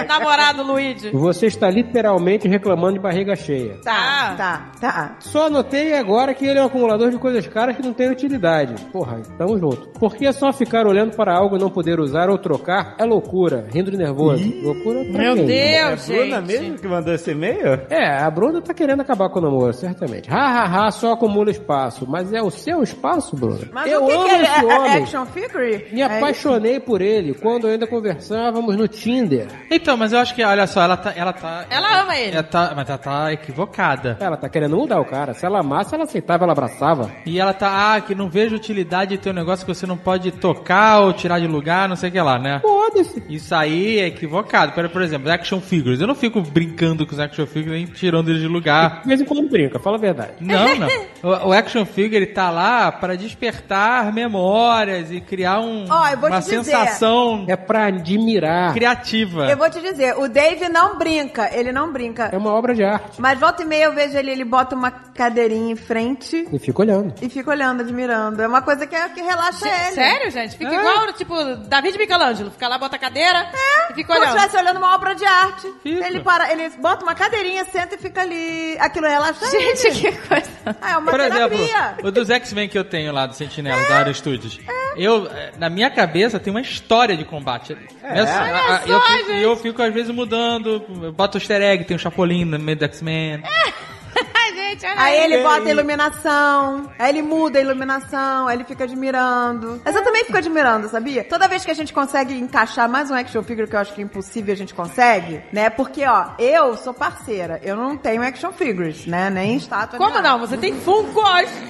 namorado 0.08 0.64
Luigi. 0.64 1.10
Você 1.12 1.48
está 1.48 1.70
literalmente 1.70 2.48
reclamando 2.48 2.94
de 2.94 3.00
barriga 3.00 3.36
cheia. 3.36 3.78
Tá, 3.84 4.34
tá, 4.38 4.62
tá. 4.80 5.16
Só 5.20 5.50
notei 5.50 5.94
agora 5.98 6.34
que 6.34 6.46
ele 6.46 6.60
é 6.60 6.64
um 6.64 6.68
acumulador 6.68 7.10
de 7.12 7.18
coisas 7.18 7.46
caras 7.48 7.76
que 7.76 7.84
não 7.84 7.94
tem 7.94 8.10
utilidade. 8.10 8.76
Porra, 8.92 9.22
tamo 9.38 9.58
junto. 9.60 9.88
Porque 10.00 10.32
só 10.34 10.52
ficar 10.54 10.88
olhando 10.88 11.16
para 11.16 11.34
algo 11.36 11.56
e 11.56 11.60
não 11.60 11.70
poder 11.70 12.00
usar 12.00 12.30
ou 12.30 12.38
trocar 12.38 12.96
é 12.98 13.06
loucura, 13.06 13.68
rindo 13.72 13.92
de 13.92 13.98
nervoso. 13.98 14.44
Loucura 14.64 15.04
pra 15.12 15.22
Meu 15.22 15.36
quem? 15.36 15.52
É 15.52 15.82
a 15.84 15.90
Deus, 15.90 16.02
Bruna 16.42 16.48
mesmo 16.60 16.78
que 16.78 16.88
mandou 16.88 17.14
esse 17.14 17.32
e-mail? 17.32 17.82
É, 17.90 18.18
a 18.20 18.30
Bruna 18.30 18.62
tá 18.62 18.74
querendo 18.74 19.02
acabar 19.02 19.30
com 19.30 19.40
o 19.40 19.42
namoro, 19.42 19.74
certamente. 19.74 20.30
Ha, 20.32 20.36
ha, 20.38 20.88
ha, 20.88 20.92
só 20.92 21.14
acumula 21.14 21.52
espaço. 21.52 22.06
Mas 22.08 22.32
é 22.34 22.42
o 22.42 22.50
seu 22.50 22.82
espaço, 22.84 23.36
Bruna. 23.36 23.60
Mas 23.72 23.92
eu 23.92 24.04
o 24.04 24.08
que, 24.08 24.14
amo 24.14 24.24
que 24.26 24.30
ele 24.36 24.44
esse 24.44 24.52
é? 24.54 24.60
É 24.70 24.78
homem. 24.80 25.04
action 25.04 25.26
figure? 25.26 25.86
Me 25.92 26.02
É- 26.02 26.06
apaixonei 26.06 26.80
por 26.80 27.02
ele 27.02 27.34
quando 27.34 27.68
ainda 27.68 27.86
conversávamos 27.88 28.76
no 28.76 28.88
Tinder. 28.88 29.48
Então, 29.70 29.96
mas 29.98 30.14
eu 30.14 30.20
acho 30.20 30.34
que, 30.36 30.44
olha 30.44 30.68
só, 30.68 30.82
ela 30.84 30.98
tá. 30.98 31.14
Ela, 31.16 31.34
tá, 31.34 31.66
Ela 31.70 32.02
ama 32.02 32.18
ele. 32.18 32.34
ela 32.36 32.44
tá 32.44 32.74
mas 32.76 32.90
ela 32.90 32.98
tá 32.98 33.34
equivocada. 33.34 34.18
Ela 34.20 34.38
tá 34.38 34.50
querendo 34.50 34.76
mudar 34.78 35.00
o 35.00 35.06
cara. 35.06 35.34
Se 35.34 35.46
ela 35.46 35.60
amasse, 35.60 35.94
ela 35.94 36.04
aceitava, 36.04 36.44
ela 36.44 36.54
abraçava. 36.54 37.12
E 37.26 37.40
ela 37.40 37.54
tá, 37.54 37.94
ah, 37.96 38.02
que 38.02 38.16
não 38.16 38.30
vejo 38.30 38.56
utilidade 38.56 39.12
de 39.12 39.18
ter 39.18 39.30
um 39.30 39.34
negócio 39.34 39.66
que 39.66 39.74
você 39.74 39.86
não 39.86 39.98
pode 39.98 40.32
tocar 40.32 41.00
ou 41.02 41.14
tirar 41.14 41.40
de 41.40 41.48
lugar, 41.48 41.88
não 41.90 41.96
sei 41.96 42.10
o 42.10 42.12
que 42.12 42.22
lá, 42.22 42.40
né? 42.40 42.60
Foda-se. 42.62 43.24
Isso 43.30 43.54
aí 43.54 44.00
é 44.00 44.08
equivocado. 44.08 44.72
Por, 44.74 44.88
por 44.90 45.02
exemplo, 45.02 45.32
action 45.32 45.60
figures. 45.60 46.00
Eu 46.02 46.08
não 46.08 46.16
fico 46.24 46.42
brincando 46.42 47.06
com 47.06 47.14
os 47.14 47.20
action 47.20 47.46
figures 47.46 47.72
nem 47.74 47.86
tirando 47.86 48.30
eles 48.30 48.42
de 48.42 48.48
lugar. 48.48 49.02
De 49.02 49.08
vez 49.08 49.20
em 49.22 49.26
quando 49.26 49.50
brinca, 49.50 49.78
fala 49.80 49.98
a 49.98 50.00
verdade. 50.00 50.32
Não, 50.40 50.76
não. 50.76 50.88
O, 51.22 51.50
o 51.50 51.54
action 51.54 51.86
figure 51.86 52.16
ele 52.16 52.28
tá 52.28 52.50
lá 52.50 52.92
para 52.92 53.16
despertar 53.18 54.12
memórias 54.14 55.12
e 55.12 55.20
criar 55.20 55.60
um, 55.60 55.86
vou 55.86 56.30
uma 56.30 56.42
te 56.42 56.50
dizer. 56.50 56.64
sensação 56.64 57.46
É 57.48 57.56
pra 57.56 57.86
admirar. 57.88 58.74
criativa. 58.74 59.50
Eu 59.50 59.58
vou 59.58 59.70
te 59.70 59.82
dizer, 59.82 60.18
o 60.18 60.28
Dave 60.30 60.70
não 60.70 60.98
brinca, 60.98 61.50
ele 61.54 61.72
não 61.72 61.92
brinca. 61.92 62.30
É 62.32 62.38
uma 62.38 62.52
obra 62.54 62.74
de 62.74 62.84
arte. 62.84 63.20
Mas 63.22 63.40
volta 63.40 63.64
e 63.64 63.66
meia 63.66 63.86
eu 63.86 63.94
vejo 63.94 64.18
ele, 64.18 64.32
ele 64.32 64.46
bota 64.46 64.76
uma 64.76 64.92
cadeirinha 64.92 65.72
em 65.74 65.76
frente 65.76 66.48
E 66.52 66.60
fica 66.60 66.82
olhando. 66.82 67.14
e 67.22 67.30
fica 67.30 67.50
olhando, 67.52 67.82
admirando. 67.82 68.42
É 68.42 68.48
uma 68.48 68.62
coisa 68.62 68.88
que, 68.88 68.96
que 69.10 69.22
relaxa 69.22 69.68
ele. 69.68 69.96
Sério, 69.96 70.32
gente? 70.32 70.58
Fica 70.58 70.72
É. 70.74 70.80
igual, 70.80 71.14
tipo, 71.14 71.36
David 71.68 71.98
Michelangelo. 71.98 72.52
Fica 72.52 72.68
lá, 72.68 72.78
bota 72.78 72.96
a 72.96 73.00
cadeira 73.00 73.48
e 73.92 73.94
fica 73.94 74.14
Como 74.14 74.20
se 74.26 74.32
olhando. 74.32 74.38
estivesse 74.46 74.58
olhando 74.58 74.78
uma 74.78 74.96
obra 74.96 75.14
de 75.16 75.26
arte. 75.26 75.68
Fica. 75.84 76.08
Ele 76.08 76.13
para, 76.22 76.52
ele 76.52 76.70
bota 76.80 77.04
uma 77.04 77.16
cadeirinha, 77.16 77.66
senta 77.66 77.96
e 77.96 77.98
fica 77.98 78.22
ali. 78.22 78.76
Aquilo 78.80 79.08
relaxa 79.08 79.46
Gente, 79.50 79.88
ele. 79.88 80.00
que 80.12 80.28
coisa. 80.28 80.50
Ah, 80.82 80.92
é 80.92 80.98
uma 80.98 81.12
Por 81.12 81.20
exemplo, 81.20 81.58
terapia. 81.68 81.96
o 82.04 82.12
dos 82.12 82.30
X-Men 82.30 82.70
que 82.70 82.78
eu 82.78 82.84
tenho 82.84 83.12
lá 83.14 83.26
do 83.26 83.34
Sentinela, 83.36 83.82
da 83.88 83.98
Aero 83.98 84.14
Studios. 84.14 84.60
Eu, 84.96 85.28
eh, 85.28 85.52
na 85.58 85.70
minha 85.70 85.90
cabeça, 85.90 86.40
tem 86.40 86.52
uma 86.52 86.62
história 86.62 87.18
de 87.18 87.26
combate 87.26 87.74
ali. 87.74 87.88
Essa- 88.04 88.42
a- 88.42 88.82
só, 88.82 88.88
eu, 88.88 89.02
fico, 89.02 89.32
eu 89.32 89.58
fico, 89.58 89.82
às 89.82 89.94
vezes, 89.94 90.14
mudando. 90.14 90.86
eu 91.02 91.12
Boto 91.12 91.38
o 91.38 91.42
easter 91.42 91.62
egg, 91.62 91.84
tem 91.86 91.96
um 91.96 92.00
Chapolin 92.00 92.46
no 92.46 92.60
meio 92.60 92.78
do 92.78 92.86
X-Men. 92.86 93.42
Ai, 93.44 93.74
gente, 94.74 94.86
olha 94.86 95.02
Aí 95.02 95.24
ele 95.24 95.36
Ei. 95.36 95.44
bota 95.44 95.68
a 95.68 95.72
iluminação, 95.72 96.92
aí 96.98 97.10
ele 97.10 97.22
muda 97.22 97.60
a 97.60 97.62
iluminação, 97.62 98.48
aí 98.48 98.58
ele 98.58 98.64
fica 98.64 98.84
admirando. 98.84 99.82
Mas 99.84 99.96
eu 99.96 100.04
também 100.04 100.26
fico 100.26 100.38
admirando, 100.38 100.90
sabia? 100.90 101.24
Toda 101.24 101.48
vez 101.48 101.64
que 101.64 101.72
a 101.72 101.76
gente 101.76 101.94
consegue 101.94 102.34
encaixar 102.38 102.90
mais 102.90 103.10
um 103.10 103.16
action 103.16 103.44
figure, 103.44 103.68
que 103.68 103.76
eu 103.76 103.80
acho 103.80 103.94
que 103.94 104.02
é 104.02 104.04
impossível 104.04 104.54
a 104.54 104.58
gente 104.58 104.74
consegue, 104.74 105.42
né? 105.52 105.70
Porque, 105.70 106.06
ó, 106.06 106.32
eu 106.38 106.76
sou 106.78 106.94
parceira, 106.94 107.60
eu 107.64 107.76
não 107.76 107.96
tenho 107.98 108.22
action 108.24 108.52
figures, 108.52 109.06
né? 109.06 109.30
Nem 109.30 109.56
estátua. 109.58 109.98
Como 109.98 110.20
não? 110.22 110.40
Você 110.40 110.58
tem 110.58 110.74
Funkos. 110.74 111.24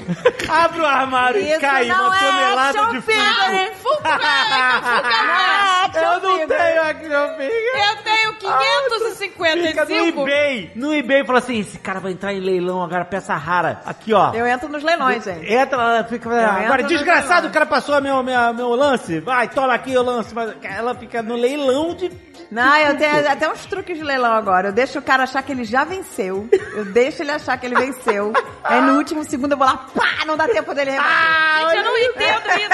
Abre 0.49 0.81
o 0.81 0.85
armário 0.85 1.41
e 1.41 1.51
Isso 1.51 1.59
cai 1.59 1.85
não 1.85 2.07
uma 2.07 2.15
é 2.15 2.19
tonelada 2.19 2.69
action 2.69 2.89
de. 2.91 3.01
Funko, 3.01 3.17
cara, 3.17 3.71
Funko, 3.75 4.03
cara. 4.03 5.83
action 5.85 6.03
Eu 6.03 6.21
não 6.21 6.47
tenho 6.47 6.81
action 6.81 7.27
figure. 7.37 7.89
Eu 7.89 8.03
tenho 8.03 8.33
Fica 8.43 9.85
no 9.85 9.87
555. 9.87 10.21
eBay. 10.21 10.71
No 10.75 10.93
eBay 10.93 11.25
fala 11.25 11.39
assim: 11.39 11.59
esse 11.59 11.77
cara 11.79 11.99
vai 11.99 12.11
entrar 12.11 12.33
em 12.33 12.39
leilão 12.39 12.83
agora, 12.83 12.92
peça 13.05 13.35
rara. 13.35 13.81
Aqui, 13.85 14.13
ó. 14.13 14.33
Eu 14.33 14.45
entro 14.47 14.69
nos 14.69 14.83
leilões, 14.83 15.23
gente. 15.23 15.51
Entra 15.51 15.77
lá, 15.77 16.03
fica. 16.03 16.29
Agora, 16.29 16.63
entro 16.63 16.83
no 16.83 16.87
desgraçado, 16.89 17.47
o 17.47 17.51
cara 17.51 17.65
passou 17.65 17.99
meu, 18.01 18.21
meu, 18.23 18.53
meu 18.53 18.69
lance. 18.75 19.19
Vai, 19.19 19.47
toma 19.47 19.73
aqui 19.73 19.95
o 19.97 20.03
lance. 20.03 20.33
Mas 20.33 20.53
ela 20.63 20.95
fica 20.95 21.21
no 21.21 21.35
leilão 21.35 21.95
de. 21.95 22.11
Não, 22.51 22.75
eu 22.77 22.95
tenho 22.97 23.31
até 23.31 23.49
uns 23.51 23.65
truques 23.65 23.97
de 23.97 24.03
leilão 24.03 24.31
agora. 24.33 24.67
Eu 24.67 24.73
deixo 24.73 24.99
o 24.99 25.01
cara 25.01 25.23
achar 25.23 25.41
que 25.41 25.51
ele 25.51 25.63
já 25.63 25.83
venceu. 25.83 26.47
Eu 26.75 26.85
deixo 26.85 27.23
ele 27.23 27.31
achar 27.31 27.57
que 27.57 27.65
ele 27.65 27.75
venceu. 27.75 28.31
Aí 28.63 28.79
no 28.81 28.97
último 28.97 29.23
segundo 29.23 29.53
eu 29.53 29.57
vou 29.57 29.65
lá, 29.65 29.77
pá, 29.95 30.23
não 30.27 30.37
dá 30.37 30.47
tempo 30.47 30.73
dele 30.75 30.91
rebater. 30.91 31.13
Gente, 31.61 31.77
eu 31.77 31.83
não 31.83 31.97
entendo 31.97 32.47
isso. 32.49 32.73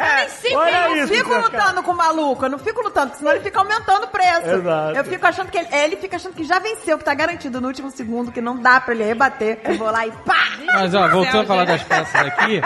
Eu 0.00 0.16
nem 0.16 0.28
sei 0.28 0.52
Eu 0.72 0.88
não 0.88 0.96
isso, 0.96 1.14
fico 1.14 1.28
cara. 1.30 1.42
lutando 1.42 1.82
com 1.82 1.90
o 1.92 1.96
maluco, 1.96 2.44
eu 2.44 2.50
não 2.50 2.58
fico 2.58 2.82
lutando, 2.82 3.08
porque 3.08 3.18
senão 3.18 3.32
ele 3.32 3.44
fica 3.44 3.58
aumentando 3.58 4.04
o 4.04 4.08
preço. 4.08 4.48
Exato. 4.48 4.96
Eu 4.96 5.04
fico 5.04 5.26
achando 5.26 5.50
que 5.50 5.58
ele, 5.58 5.68
ele 5.72 5.96
fica 5.96 6.16
achando 6.16 6.34
que 6.34 6.44
já 6.44 6.58
venceu, 6.58 6.96
que 6.98 7.04
tá 7.04 7.14
garantido 7.14 7.60
no 7.60 7.68
último 7.68 7.90
segundo, 7.90 8.32
que 8.32 8.40
não 8.40 8.56
dá 8.58 8.80
pra 8.80 8.94
ele 8.94 9.04
rebater. 9.04 9.41
Eu 9.64 9.78
vou 9.78 9.90
lá 9.90 10.06
e 10.06 10.10
pá! 10.10 10.42
Mas, 10.74 10.94
ó, 10.94 11.08
voltando 11.08 11.40
a 11.42 11.44
falar 11.46 11.64
das 11.64 11.82
peças 11.82 12.14
aqui. 12.14 12.60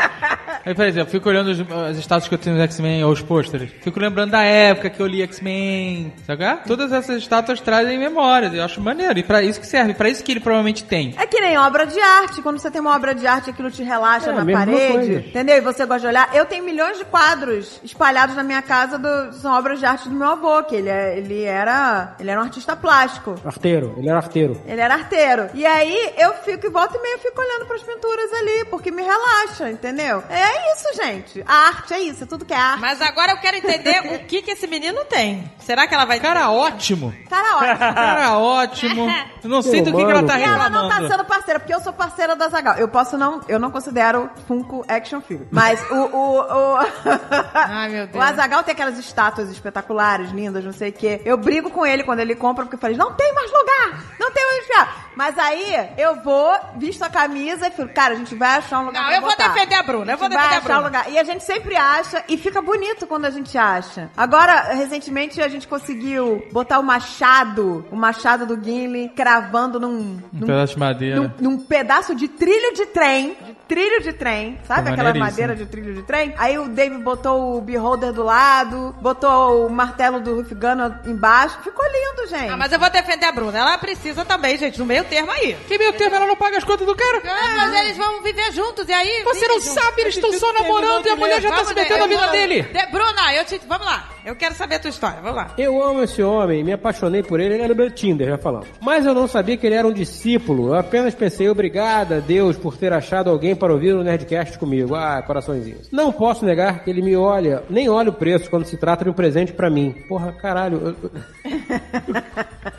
Aí, 0.64 0.74
por 0.74 0.84
exemplo, 0.84 1.08
eu 1.08 1.12
fico 1.12 1.28
olhando 1.28 1.48
os, 1.50 1.60
as 1.90 1.96
estátuas 1.96 2.28
que 2.28 2.34
eu 2.34 2.38
tenho 2.38 2.56
dos 2.56 2.64
X-Men 2.64 3.04
ou 3.04 3.12
os 3.12 3.20
pôsteres. 3.22 3.70
Fico 3.82 3.98
lembrando 4.00 4.30
da 4.32 4.42
época 4.42 4.90
que 4.90 5.00
eu 5.00 5.06
li 5.06 5.22
X-Men. 5.22 6.12
Sabe? 6.26 6.44
é? 6.44 6.56
Todas 6.66 6.92
essas 6.92 7.18
estátuas 7.18 7.60
trazem 7.60 7.98
memórias. 7.98 8.52
Eu 8.54 8.64
acho 8.64 8.80
maneiro. 8.80 9.18
E 9.18 9.22
pra 9.22 9.42
isso 9.42 9.60
que 9.60 9.66
serve. 9.66 9.94
Pra 9.94 10.08
isso 10.08 10.22
que 10.24 10.32
ele 10.32 10.40
provavelmente 10.40 10.84
tem. 10.84 11.14
É 11.18 11.26
que 11.26 11.40
nem 11.40 11.56
obra 11.58 11.86
de 11.86 11.98
arte. 12.00 12.42
Quando 12.42 12.58
você 12.58 12.70
tem 12.70 12.80
uma 12.80 12.94
obra 12.94 13.14
de 13.14 13.26
arte, 13.26 13.50
aquilo 13.50 13.70
te 13.70 13.82
relaxa 13.82 14.30
É, 14.30 14.32
na 14.32 14.44
parede. 14.44 14.92
coisa. 14.92 15.12
Entendeu? 15.20 15.56
E 15.56 15.60
você 15.60 15.84
gosta 15.86 16.00
de 16.02 16.06
olhar. 16.08 16.30
Eu 16.34 16.44
tenho 16.46 16.64
milhões 16.64 16.98
de 16.98 17.04
quadros 17.04 17.80
espalhados 17.84 18.34
na 18.36 18.42
minha 18.42 18.62
casa, 18.62 18.98
do- 18.98 19.32
são 19.34 19.52
obras 19.56 19.78
de 19.78 19.86
arte 19.86 20.08
do 20.08 20.14
meu 20.14 20.28
avô, 20.28 20.62
que 20.64 20.74
ele, 20.76 20.88
é- 20.88 21.18
ele 21.18 21.42
era. 21.44 22.14
Ele 22.20 22.30
era 22.30 22.40
um 22.40 22.44
artista 22.44 22.76
plástico. 22.76 23.34
Arteiro, 23.44 23.94
ele 23.98 24.08
era 24.08 24.18
arteiro. 24.18 24.60
Ele 24.66 24.80
era 24.80 24.94
arteiro. 24.94 25.48
E 25.54 25.64
aí 25.66 26.12
eu 26.18 26.32
fico, 26.34 26.55
e 26.64 26.70
volta 26.70 26.96
e 26.96 27.00
meia, 27.02 27.14
eu 27.14 27.18
fico 27.18 27.40
olhando 27.40 27.66
pras 27.66 27.82
pinturas 27.82 28.32
ali, 28.32 28.64
porque 28.66 28.90
me 28.90 29.02
relaxa, 29.02 29.70
entendeu? 29.70 30.22
É 30.30 30.72
isso, 30.74 30.88
gente. 31.02 31.42
A 31.46 31.54
arte 31.68 31.94
é 31.94 32.00
isso, 32.00 32.24
é 32.24 32.26
tudo 32.26 32.44
que 32.44 32.54
é 32.54 32.56
arte. 32.56 32.80
Mas 32.80 33.00
agora 33.02 33.32
eu 33.32 33.38
quero 33.38 33.56
entender 33.56 34.00
o 34.14 34.18
que 34.26 34.42
que 34.42 34.52
esse 34.52 34.66
menino 34.66 35.04
tem. 35.04 35.50
Será 35.58 35.86
que 35.86 35.94
ela 35.94 36.04
vai... 36.04 36.20
Cara, 36.20 36.50
ótimo. 36.50 37.12
Cara, 37.28 37.56
ótimo. 37.56 37.78
Cara, 37.94 38.38
ótimo. 38.38 39.10
Eu 39.42 39.50
não 39.50 39.62
sei 39.62 39.82
do 39.82 39.90
que, 39.92 40.04
que 40.04 40.10
ela 40.10 40.22
tá 40.22 40.38
E 40.38 40.42
ela 40.42 40.68
não 40.70 40.82
reclamando. 40.84 41.08
tá 41.08 41.14
sendo 41.16 41.24
parceira, 41.24 41.58
porque 41.60 41.74
eu 41.74 41.80
sou 41.80 41.92
parceira 41.92 42.36
da 42.36 42.48
Zagal. 42.48 42.76
Eu 42.76 42.88
posso 42.88 43.16
não, 43.18 43.40
eu 43.48 43.58
não 43.58 43.70
considero 43.70 44.30
Funko 44.46 44.84
Action 44.88 45.20
Figure. 45.20 45.48
Mas 45.50 45.80
o. 45.90 45.94
o, 45.94 46.40
o... 46.40 46.76
Ai, 47.54 47.88
meu 47.88 48.04
O 48.04 48.06
Deus. 48.08 48.24
Azagal 48.24 48.62
tem 48.62 48.72
aquelas 48.72 48.98
estátuas 48.98 49.48
espetaculares, 49.50 50.30
lindas, 50.30 50.64
não 50.64 50.72
sei 50.72 50.90
o 50.90 50.92
quê. 50.92 51.20
Eu 51.24 51.36
brigo 51.36 51.70
com 51.70 51.84
ele 51.86 52.04
quando 52.04 52.20
ele 52.20 52.34
compra, 52.34 52.64
porque 52.64 52.76
eu 52.76 52.80
falei, 52.80 52.96
não 52.96 53.12
tem 53.12 53.32
mais 53.34 53.50
lugar! 53.50 54.04
Não 54.18 54.30
tem 54.30 54.44
onde 54.46 54.58
enfiar. 54.64 55.06
Mas 55.16 55.38
aí 55.38 55.90
eu 55.96 56.16
vou, 56.22 56.45
visto 56.76 57.02
a 57.02 57.08
camisa 57.10 57.68
e 57.68 57.70
fico, 57.70 57.88
cara, 57.92 58.14
a 58.14 58.16
gente 58.16 58.34
vai 58.34 58.56
achar 58.56 58.80
um 58.80 58.86
lugar 58.86 59.00
Não, 59.00 59.06
pra 59.08 59.16
eu 59.16 59.20
vou 59.22 59.30
botar. 59.30 59.48
defender 59.48 59.74
a 59.74 59.82
Bruna, 59.82 60.12
eu 60.12 60.18
vou 60.18 60.26
A 60.26 60.30
gente 60.30 60.38
vai 60.40 60.56
a 60.56 60.60
Bruna? 60.60 60.80
lugar. 60.80 61.10
E 61.10 61.18
a 61.18 61.24
gente 61.24 61.44
sempre 61.44 61.76
acha, 61.76 62.24
e 62.28 62.36
fica 62.36 62.60
bonito 62.62 63.06
quando 63.06 63.24
a 63.26 63.30
gente 63.30 63.56
acha. 63.56 64.10
Agora, 64.16 64.72
recentemente, 64.74 65.40
a 65.40 65.48
gente 65.48 65.66
conseguiu 65.68 66.46
botar 66.52 66.78
o 66.78 66.82
machado, 66.82 67.84
o 67.90 67.96
machado 67.96 68.46
do 68.46 68.62
Gimli, 68.62 69.08
cravando 69.10 69.80
num, 69.80 69.88
Um 69.88 70.22
num, 70.32 70.46
pedaço 70.46 70.74
de 70.74 70.78
madeira. 70.80 71.20
num, 71.20 71.30
num 71.40 71.58
pedaço 71.58 72.14
de 72.14 72.28
trilho 72.28 72.74
de 72.74 72.86
trem. 72.86 73.36
De 73.44 73.54
trilho 73.68 74.02
de 74.02 74.12
trem. 74.12 74.58
Sabe 74.66 74.90
aquela 74.90 75.12
madeira 75.14 75.56
de 75.56 75.66
trilho 75.66 75.94
de 75.94 76.02
trem? 76.02 76.34
Aí 76.38 76.58
o 76.58 76.68
David 76.68 77.02
botou 77.02 77.56
o 77.56 77.60
beholder 77.60 78.12
do 78.12 78.22
lado, 78.22 78.94
botou 79.00 79.66
o 79.66 79.70
martelo 79.70 80.20
do 80.20 80.36
Ruff 80.36 80.54
Gunner 80.54 81.00
embaixo. 81.06 81.58
Ficou 81.62 81.84
lindo, 81.84 82.28
gente. 82.28 82.50
Ah, 82.50 82.56
mas 82.56 82.70
eu 82.72 82.78
vou 82.78 82.88
defender 82.90 83.26
a 83.26 83.32
Bruna. 83.32 83.58
Ela 83.58 83.78
precisa 83.78 84.24
também, 84.24 84.56
gente, 84.56 84.78
no 84.78 84.86
meio 84.86 85.04
termo 85.04 85.30
aí. 85.32 85.56
Que 85.66 85.78
meio 85.78 85.92
termo 85.94 86.14
ela 86.16 86.26
não 86.26 86.35
paga 86.36 86.58
as 86.58 86.64
contas 86.64 86.86
do 86.86 86.94
cara? 86.94 87.22
Ah, 87.24 87.54
mas 87.56 87.74
eles 87.84 87.96
vão 87.96 88.22
viver 88.22 88.52
juntos, 88.52 88.88
e 88.88 88.92
aí... 88.92 89.22
Você 89.24 89.46
não 89.48 89.60
juntos. 89.60 89.72
sabe, 89.72 90.02
eles 90.02 90.14
estão 90.14 90.32
só 90.34 90.52
namorando 90.52 91.06
e 91.06 91.10
a 91.10 91.16
mulher 91.16 91.40
já 91.40 91.50
tá 91.50 91.64
se 91.64 91.74
metendo 91.74 91.98
na 92.00 92.06
vida 92.06 92.26
dele. 92.28 92.62
De- 92.62 92.86
Bruna, 92.86 93.34
eu 93.34 93.44
te... 93.44 93.60
Vamos 93.66 93.86
lá. 93.86 94.08
Eu 94.24 94.34
quero 94.34 94.54
saber 94.56 94.74
a 94.76 94.78
tua 94.80 94.90
história. 94.90 95.18
Vamos 95.20 95.36
lá. 95.36 95.54
Eu 95.56 95.80
amo 95.82 96.02
esse 96.02 96.20
homem, 96.22 96.64
me 96.64 96.72
apaixonei 96.72 97.22
por 97.22 97.38
ele, 97.40 97.54
ele 97.54 97.62
era 97.62 97.74
meu 97.74 97.90
Tinder, 97.90 98.28
já 98.28 98.38
falamos. 98.38 98.66
Mas 98.80 99.06
eu 99.06 99.14
não 99.14 99.28
sabia 99.28 99.56
que 99.56 99.66
ele 99.66 99.76
era 99.76 99.86
um 99.86 99.92
discípulo, 99.92 100.68
eu 100.68 100.74
apenas 100.74 101.14
pensei, 101.14 101.48
obrigada 101.48 102.20
Deus 102.20 102.56
por 102.56 102.76
ter 102.76 102.92
achado 102.92 103.30
alguém 103.30 103.54
para 103.54 103.72
ouvir 103.72 103.94
o 103.94 104.02
Nerdcast 104.02 104.58
comigo. 104.58 104.94
Ah, 104.96 105.22
coraçõezinhos. 105.22 105.88
Não 105.92 106.10
posso 106.10 106.44
negar 106.44 106.82
que 106.82 106.90
ele 106.90 107.02
me 107.02 107.16
olha, 107.16 107.62
nem 107.70 107.88
olha 107.88 108.10
o 108.10 108.12
preço 108.12 108.50
quando 108.50 108.66
se 108.66 108.76
trata 108.76 109.04
de 109.04 109.10
um 109.10 109.14
presente 109.14 109.52
pra 109.52 109.70
mim. 109.70 109.92
Porra, 110.08 110.32
caralho. 110.32 110.96
eu- 111.04 111.10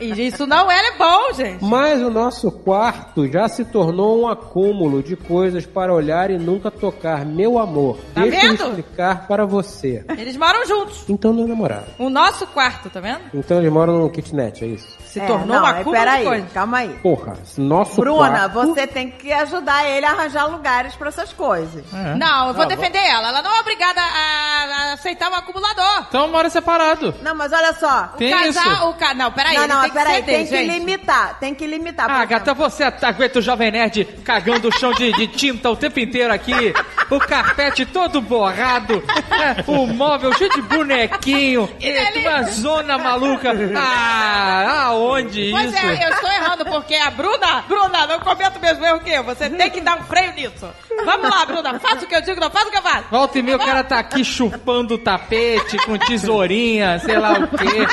isso 0.00 0.46
não 0.46 0.70
é 0.70 0.96
bom, 0.98 1.32
gente. 1.32 1.64
Mas 1.64 2.02
o 2.02 2.10
nosso 2.10 2.50
quarto 2.52 3.26
já 3.26 3.47
se 3.48 3.64
tornou 3.64 4.20
um 4.22 4.28
acúmulo 4.28 5.02
de 5.02 5.16
coisas 5.16 5.66
para 5.66 5.92
olhar 5.92 6.30
e 6.30 6.38
nunca 6.38 6.70
tocar. 6.70 7.24
Meu 7.24 7.58
amor, 7.58 7.98
Tá 8.14 8.22
deixa 8.22 8.36
eu 8.46 8.50
vendo? 8.50 8.64
explicar 8.78 9.26
para 9.26 9.44
você. 9.46 10.04
Eles 10.16 10.36
moram 10.36 10.66
juntos. 10.66 11.04
Então 11.08 11.32
não 11.32 11.44
é 11.44 11.46
namorado. 11.46 11.86
O 11.98 12.08
nosso 12.10 12.46
quarto, 12.48 12.88
tá 12.90 13.00
vendo? 13.00 13.20
Então 13.34 13.58
eles 13.58 13.72
moram 13.72 13.98
no 13.98 14.10
kitnet, 14.10 14.64
é 14.64 14.68
isso? 14.68 14.88
Se 15.08 15.20
É, 15.20 15.26
tornou 15.26 15.46
não, 15.46 15.62
um 15.62 15.66
aí, 15.66 15.80
acúmulo 15.80 15.92
de 15.96 15.98
peraí, 16.04 16.24
coisas. 16.24 16.52
calma 16.52 16.78
aí. 16.78 16.88
Porra, 17.02 17.36
nosso 17.56 18.00
Bruna, 18.00 18.48
quarto... 18.50 18.52
você 18.52 18.86
tem 18.86 19.10
que 19.10 19.32
ajudar 19.32 19.86
ele 19.88 20.04
a 20.04 20.10
arranjar 20.10 20.46
lugares 20.46 20.94
pra 20.96 21.08
essas 21.08 21.32
coisas. 21.32 21.82
Não, 22.18 22.48
eu 22.48 22.54
vou 22.54 22.64
Ah, 22.64 22.66
defender 22.66 22.98
ela. 22.98 23.28
Ela 23.28 23.42
não 23.42 23.56
é 23.56 23.60
obrigada 23.60 24.00
a, 24.00 24.90
a 24.90 24.92
aceitar 24.92 25.30
um 25.30 25.34
acumulador. 25.34 26.04
Então 26.08 26.28
mora 26.28 26.50
separado. 26.50 27.14
Não, 27.22 27.34
mas 27.34 27.52
olha 27.52 27.72
só. 27.74 28.08
Tem 28.18 28.34
o 28.34 28.40
isso. 28.48 28.60
casal, 28.62 28.90
o 28.90 28.94
ca... 28.94 29.14
Não, 29.14 29.32
peraí, 29.32 29.56
não, 29.56 29.66
não, 29.68 29.80
tem 29.82 29.90
que 29.90 29.98
ceder, 29.98 30.24
tem 30.24 30.46
que 30.46 30.62
limitar, 30.66 31.38
tem 31.40 31.54
que 31.54 31.66
limitar. 31.66 32.06
Ah, 32.10 32.14
exemplo. 32.24 32.28
gata, 32.28 32.54
você 32.54 32.84
aguenta 32.84 33.37
o 33.38 33.42
Jovem 33.42 33.70
Nerd 33.70 34.04
cagando 34.24 34.68
o 34.68 34.72
chão 34.78 34.92
de, 34.92 35.12
de 35.12 35.26
tinta 35.28 35.70
o 35.70 35.76
tempo 35.76 35.98
inteiro 36.00 36.32
aqui, 36.32 36.74
o 37.10 37.18
carpete 37.18 37.86
todo 37.86 38.20
borrado, 38.20 39.02
né, 39.30 39.56
o 39.66 39.86
móvel 39.86 40.32
cheio 40.34 40.50
de 40.50 40.62
bonequinho, 40.62 41.68
e 41.80 42.18
uma 42.26 42.42
zona 42.44 42.98
maluca. 42.98 43.52
Ah, 43.76 44.84
aonde 44.86 45.50
Pois 45.50 45.72
isso? 45.72 45.86
é, 45.86 46.04
eu 46.04 46.10
estou 46.10 46.30
errando, 46.30 46.64
porque 46.66 46.94
a 46.94 47.10
Bruna, 47.10 47.62
Bruna, 47.68 48.06
não 48.06 48.20
cometa 48.20 48.58
o 48.58 48.62
mesmo 48.62 48.84
erro 48.84 49.00
que 49.00 49.10
eu. 49.10 49.24
Você 49.24 49.48
tem 49.50 49.70
que 49.70 49.80
dar 49.80 49.98
um 49.98 50.04
freio 50.04 50.32
nisso. 50.32 50.68
Vamos 51.04 51.30
lá, 51.30 51.46
Bruna, 51.46 51.78
faça 51.78 52.04
o 52.04 52.08
que 52.08 52.14
eu 52.14 52.20
digo, 52.22 52.40
não 52.40 52.50
faça 52.50 52.66
o 52.68 52.70
que 52.70 52.78
eu 52.78 52.82
faço. 52.82 53.04
Volta 53.10 53.38
e 53.38 53.42
meia 53.42 53.56
o 53.56 53.60
cara 53.60 53.84
tá 53.84 53.98
aqui 53.98 54.24
chupando 54.24 54.94
o 54.94 54.98
tapete 54.98 55.76
com 55.84 55.96
tesourinha, 55.98 56.98
sei 56.98 57.18
lá 57.18 57.32
o 57.34 57.48
quê. 57.48 57.86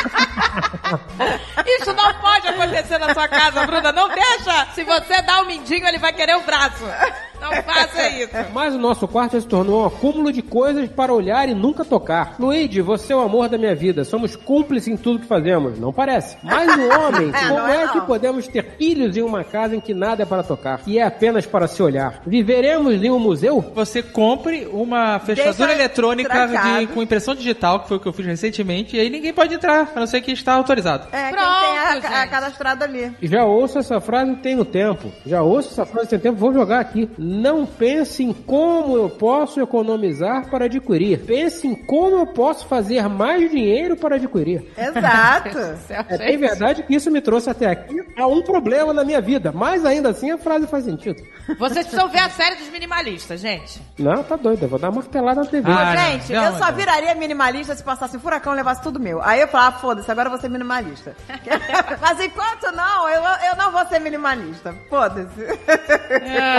Isso 1.80 1.94
não 1.94 2.14
pode 2.16 2.48
acontecer 2.48 2.98
na 2.98 3.14
sua 3.14 3.28
casa, 3.28 3.66
Bruna. 3.66 3.92
Não 3.92 4.10
deixa. 4.10 4.68
Se 4.74 4.84
você 4.84 5.22
dá 5.22 5.35
um 5.42 5.46
mindinho, 5.46 5.88
ele 5.88 5.98
vai 5.98 6.14
querer 6.14 6.36
o 6.36 6.42
braço. 6.42 6.84
Não 7.42 7.52
faça 7.64 8.08
isso. 8.10 8.32
Mas 8.54 8.74
o 8.74 8.78
nosso 8.78 9.08
quarto 9.08 9.40
se 9.40 9.48
tornou 9.48 9.84
um 9.84 9.86
acúmulo 9.86 10.32
de 10.32 10.42
coisas 10.42 10.90
para 10.90 11.14
olhar 11.14 11.48
e 11.50 11.54
nunca 11.54 11.84
tocar. 11.86 12.36
Luigi, 12.40 12.82
você 12.82 13.14
é 13.14 13.16
o 13.16 13.20
amor 13.22 13.50
da 13.50 13.58
minha 13.58 13.76
vida. 13.76 14.04
Somos 14.04 14.36
cúmplices 14.36 14.88
em 14.88 14.98
tudo 14.98 15.20
que 15.20 15.26
fazemos. 15.28 15.80
Não 15.80 15.92
parece. 15.94 16.38
Mas 16.44 16.68
o 16.76 16.82
homem, 17.00 17.32
É, 17.36 17.48
como 17.48 17.60
não 17.60 17.68
é 17.68 17.84
é, 17.84 17.88
que 17.90 18.02
podemos 18.02 18.48
ter 18.48 18.64
filhos 18.78 19.16
em 19.18 19.22
uma 19.22 19.44
casa 19.44 19.76
em 19.76 19.80
que 19.80 19.94
nada 19.94 20.24
é 20.24 20.26
para 20.26 20.44
tocar? 20.44 20.82
E 20.88 20.98
é 21.00 21.04
apenas 21.04 21.46
para 21.46 21.68
se 21.68 21.82
olhar. 21.84 22.22
Viveremos 22.26 22.94
em 23.04 23.10
um 23.12 23.20
museu? 23.20 23.62
Você 23.76 24.02
compre 24.02 24.68
uma 24.72 25.20
fechadura 25.20 25.54
Deixa 25.68 25.74
eletrônica 25.74 26.48
de- 26.48 26.88
com 26.88 27.02
impressão 27.02 27.36
digital, 27.36 27.80
que 27.82 27.88
foi 27.88 27.98
o 27.98 28.00
que 28.00 28.08
eu 28.08 28.14
fiz 28.14 28.26
recentemente, 28.26 28.96
e 28.96 29.00
aí 29.00 29.10
ninguém 29.10 29.34
pode 29.34 29.54
entrar, 29.54 29.92
a 29.96 30.00
não 30.00 30.08
ser 30.08 30.22
que 30.22 30.32
está 30.32 30.54
autorizado. 30.54 31.08
É, 31.12 31.30
Pronto, 31.32 31.46
quem 31.48 31.70
tem 31.70 31.78
a, 31.78 31.90
a 31.90 31.94
gente. 32.22 32.30
cadastrado 32.30 32.84
ali. 32.84 33.12
Já 33.22 33.44
ouço 33.46 33.80
essa 33.80 34.00
frase 34.00 34.36
tem 34.38 34.56
no 34.56 34.66
tempo. 34.66 35.12
Já 35.26 35.42
ouço 35.42 35.70
essa 35.72 35.86
frase 35.86 36.10
tem 36.10 36.20
tempo, 36.20 36.38
vou 36.38 36.54
jogar 36.54 36.80
aqui. 36.80 37.10
Não 37.26 37.66
pense 37.66 38.24
em 38.24 38.32
como 38.32 38.95
eu 38.95 39.10
posso 39.10 39.60
economizar 39.60 40.48
para 40.50 40.66
adquirir. 40.66 41.20
Pense 41.26 41.68
em 41.68 41.74
como 41.74 42.18
eu 42.18 42.28
posso 42.28 42.68
fazer 42.68 43.10
mais 43.10 43.50
dinheiro 43.50 43.98
para 43.98 44.16
adquirir. 44.16 44.64
Exato. 44.78 45.56
É 46.10 46.18
bem 46.18 46.38
verdade 46.38 46.84
que 46.84 46.94
isso 46.95 47.10
me 47.10 47.22
trouxe 47.22 47.50
até 47.50 47.66
aqui 47.68 47.95
a 48.18 48.28
um 48.28 48.42
problema 48.42 48.94
na 48.94 49.04
minha 49.04 49.22
vida, 49.22 49.52
mas 49.52 49.86
ainda 49.86 50.10
assim 50.10 50.32
a 50.32 50.38
frase 50.38 50.68
faz 50.68 50.86
sentido. 50.86 51.22
Vocês 51.58 51.88
precisam 51.88 52.10
ver 52.10 52.20
a 52.20 52.30
série 52.30 52.56
dos 52.56 52.70
minimalistas, 52.70 53.40
gente. 53.40 53.82
Não, 53.98 54.24
tá 54.24 54.36
doido, 54.36 54.64
eu 54.64 54.70
vou 54.70 54.78
dar 54.78 54.90
uma 54.90 55.02
martelada 55.02 55.42
na 55.42 55.48
TV. 55.48 55.72
Ah, 55.72 55.94
não. 55.94 55.98
Gente, 55.98 56.34
Não, 56.34 56.44
eu 56.44 56.52
só 56.58 56.68
não. 56.68 56.74
viraria 56.76 57.16
minimalista 57.16 57.76
se 57.76 57.84
passasse 57.84 58.18
um 58.18 58.20
furacão 58.20 58.54
e 58.54 58.58
levasse 58.58 58.82
tudo 58.82 59.00
meu. 59.00 59.22
Aí 59.24 59.42
eu 59.42 59.48
falava, 59.48 59.76
ah, 59.78 59.80
foda-se, 59.80 60.12
agora 60.12 60.28
eu 60.28 60.32
vou 60.32 60.40
ser 60.40 60.50
minimalista. 60.50 61.16
Mas 62.02 62.20
enquanto 62.20 62.72
não, 62.76 63.10
eu, 63.10 63.22
eu 63.50 63.56
não 63.58 63.72
vou 63.72 63.86
ser 63.88 64.00
minimalista. 64.00 64.76
Foda-se. 64.90 65.45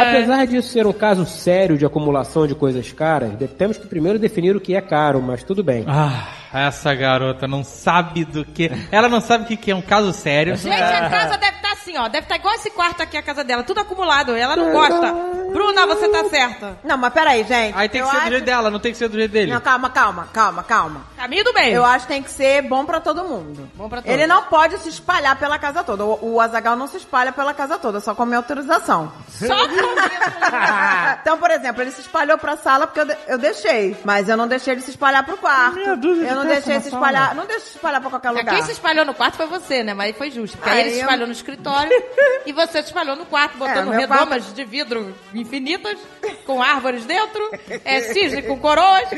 Apesar 0.09 0.47
disso 0.57 0.71
ser 0.71 0.87
um 0.87 0.93
caso 0.93 1.27
sério 1.27 1.77
de 1.77 1.85
acumulação 1.85 2.47
de 2.47 2.55
coisas 2.55 2.93
caras, 2.93 3.31
temos 3.59 3.77
que 3.77 3.87
primeiro 3.87 4.19
definir 4.19 4.57
o 4.57 4.61
que 4.61 4.75
é 4.75 4.81
caro, 4.81 5.21
mas 5.21 5.43
tudo 5.43 5.63
bem. 5.63 5.85
Ah, 5.87 6.29
essa 6.53 6.95
garota 6.95 7.47
não 7.49 7.63
sabe 7.65 8.25
do 8.25 8.45
que. 8.45 8.71
Ela 8.91 9.09
não 9.09 9.21
sabe 9.21 9.45
o 9.45 9.47
que 9.47 9.57
que 9.57 9.71
é 9.71 9.75
um 9.75 9.83
caso 9.83 10.13
sério. 10.13 10.57
Gente, 10.57 10.73
a 10.75 11.09
casa 11.11 11.37
deve 11.37 11.57
estar 11.57 11.73
assim, 11.73 11.97
ó. 11.99 12.09
Deve 12.09 12.25
estar 12.25 12.37
igual 12.37 12.55
esse 12.55 12.71
quarto 12.71 13.03
aqui, 13.03 13.17
a 13.17 13.23
casa 13.23 13.43
dela. 13.45 13.63
Tudo 13.63 13.81
acumulado. 13.81 14.35
Ela 14.35 14.57
não 14.57 14.73
gosta. 14.73 15.13
Bruna, 15.53 15.87
você 15.87 16.09
tá 16.09 16.25
certa. 16.25 16.79
Não, 16.85 16.97
mas 16.99 17.13
peraí, 17.13 17.45
gente. 17.45 17.77
Aí 17.77 17.89
tem 17.89 18.03
que 18.03 18.07
eu 18.07 18.11
ser 18.11 18.17
do 18.17 18.21
acho- 18.23 18.31
jeito 18.31 18.45
dela, 18.45 18.71
não 18.71 18.79
tem 18.79 18.93
que 18.93 18.99
ser 18.99 19.09
do 19.09 19.17
jeito 19.19 19.31
dele. 19.33 19.53
Não, 19.53 19.61
calma, 19.61 19.89
calma, 19.91 20.29
calma, 20.33 20.63
calma. 20.63 21.01
Caminho 21.17 21.45
do 21.45 21.53
meio. 21.55 21.77
Eu 21.77 21.85
acho 21.85 22.07
que 22.07 22.13
tem 22.13 22.23
que 22.23 22.31
ser 22.31 22.63
bom 22.63 22.85
pra 22.85 23.01
todo 23.01 23.25
mundo. 23.25 23.69
Bom 23.75 23.89
pra 23.89 24.03
todos. 24.03 24.13
Ele 24.13 24.27
não 24.27 24.43
pode 24.45 24.77
se 24.79 24.89
espalhar 24.89 25.37
pela 25.37 25.59
casa 25.59 25.83
toda. 25.83 26.05
O, 26.05 26.35
o 26.35 26.41
Azagal 26.41 26.77
não 26.77 26.87
se 26.87 26.97
espalha 26.99 27.33
pela 27.33 27.55
casa 27.55 27.79
toda, 27.79 28.01
só 28.01 28.15
com 28.15 28.23
a 28.23 28.27
minha 28.27 28.39
autorização. 28.39 29.11
Só 29.29 29.57
comigo. 29.69 29.83
então, 31.21 31.39
por 31.39 31.51
exemplo, 31.51 31.83
ele 31.83 31.91
se 31.91 32.01
espalhou 32.03 32.39
pra 32.39 32.57
sala 32.57 32.87
porque 32.87 33.01
eu, 33.01 33.05
de- 33.07 33.17
eu 33.29 33.39
deixei. 33.39 33.97
Mas 34.05 34.29
eu 34.29 34.37
não 34.37 34.47
deixei 34.49 34.75
ele 34.75 34.83
se 34.83 34.91
espalhar 34.91 35.25
pro 35.25 35.37
quarto. 35.37 35.75
Meia 35.77 35.97
dúzia 35.97 36.27
de 36.27 36.35
Eu 36.37 36.45
não 36.45 36.51
deixei 36.53 36.81
se 36.81 36.89
espalhar. 36.89 37.35
Não 37.35 37.47
deixa 37.47 37.67
se 37.67 37.77
espalhar 37.77 38.01
pra 38.01 38.11
qualquer 38.11 38.31
lugar. 38.31 38.55
Quem 38.55 38.63
se 38.65 38.73
espalhou 38.73 39.05
no 39.05 39.15
quarto 39.15 39.37
foi 39.37 39.47
você, 39.47 39.83
né? 39.83 39.95
Mas 39.95 40.07
aí 40.09 40.13
foi 40.13 40.31
justo. 40.31 40.57
Porque 40.57 40.71
aí, 40.71 40.77
Aí 40.77 40.83
ele 40.85 40.91
se 40.91 40.97
eu- 40.97 41.01
espalhou 41.03 41.27
no 41.27 41.33
escritório 41.33 41.91
e 42.47 42.53
você 42.53 42.83
se 42.83 42.89
espalhou 42.89 43.17
no 43.17 43.27
quarto, 43.27 43.57
botando 43.59 43.89
meu 43.89 43.99
redomas 43.99 44.53
de 44.55 44.65
vidro 44.65 45.15
infinitas, 45.35 45.99
com 46.47 46.63
árvores 46.63 47.05
dentro, 47.05 47.51
é, 47.85 48.01
cisne 48.01 48.43
com 48.43 48.59
coroas, 48.59 49.09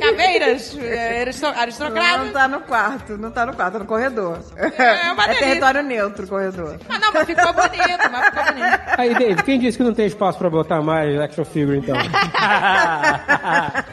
caveiras 0.00 0.76
é, 0.78 1.22
aristocratas. 1.56 2.26
não 2.26 2.32
tá 2.32 2.48
no 2.48 2.60
quarto, 2.60 3.18
não 3.18 3.30
tá 3.30 3.46
no 3.46 3.54
quarto, 3.54 3.72
tá 3.74 3.78
no 3.80 3.86
corredor. 3.86 4.38
É 4.56 5.12
uma 5.12 5.24
delícia. 5.26 5.46
território 5.46 5.82
neutro 5.82 6.24
o 6.24 6.28
corredor. 6.28 6.78
Mas 6.88 7.00
não, 7.00 7.12
mas 7.12 7.26
ficou 7.26 7.52
bonito, 7.52 8.10
mas 8.10 8.24
ficou 8.26 8.44
bonito. 8.44 8.80
Aí, 8.98 9.14
Dave, 9.14 9.42
quem 9.42 9.58
disse 9.58 9.76
que 9.78 9.84
não 9.84 9.94
tem 9.94 10.06
espaço 10.06 10.38
pra 10.38 10.48
botar 10.50 10.80
mais 10.82 11.18
action 11.20 11.44
figure, 11.44 11.78
então? 11.78 11.96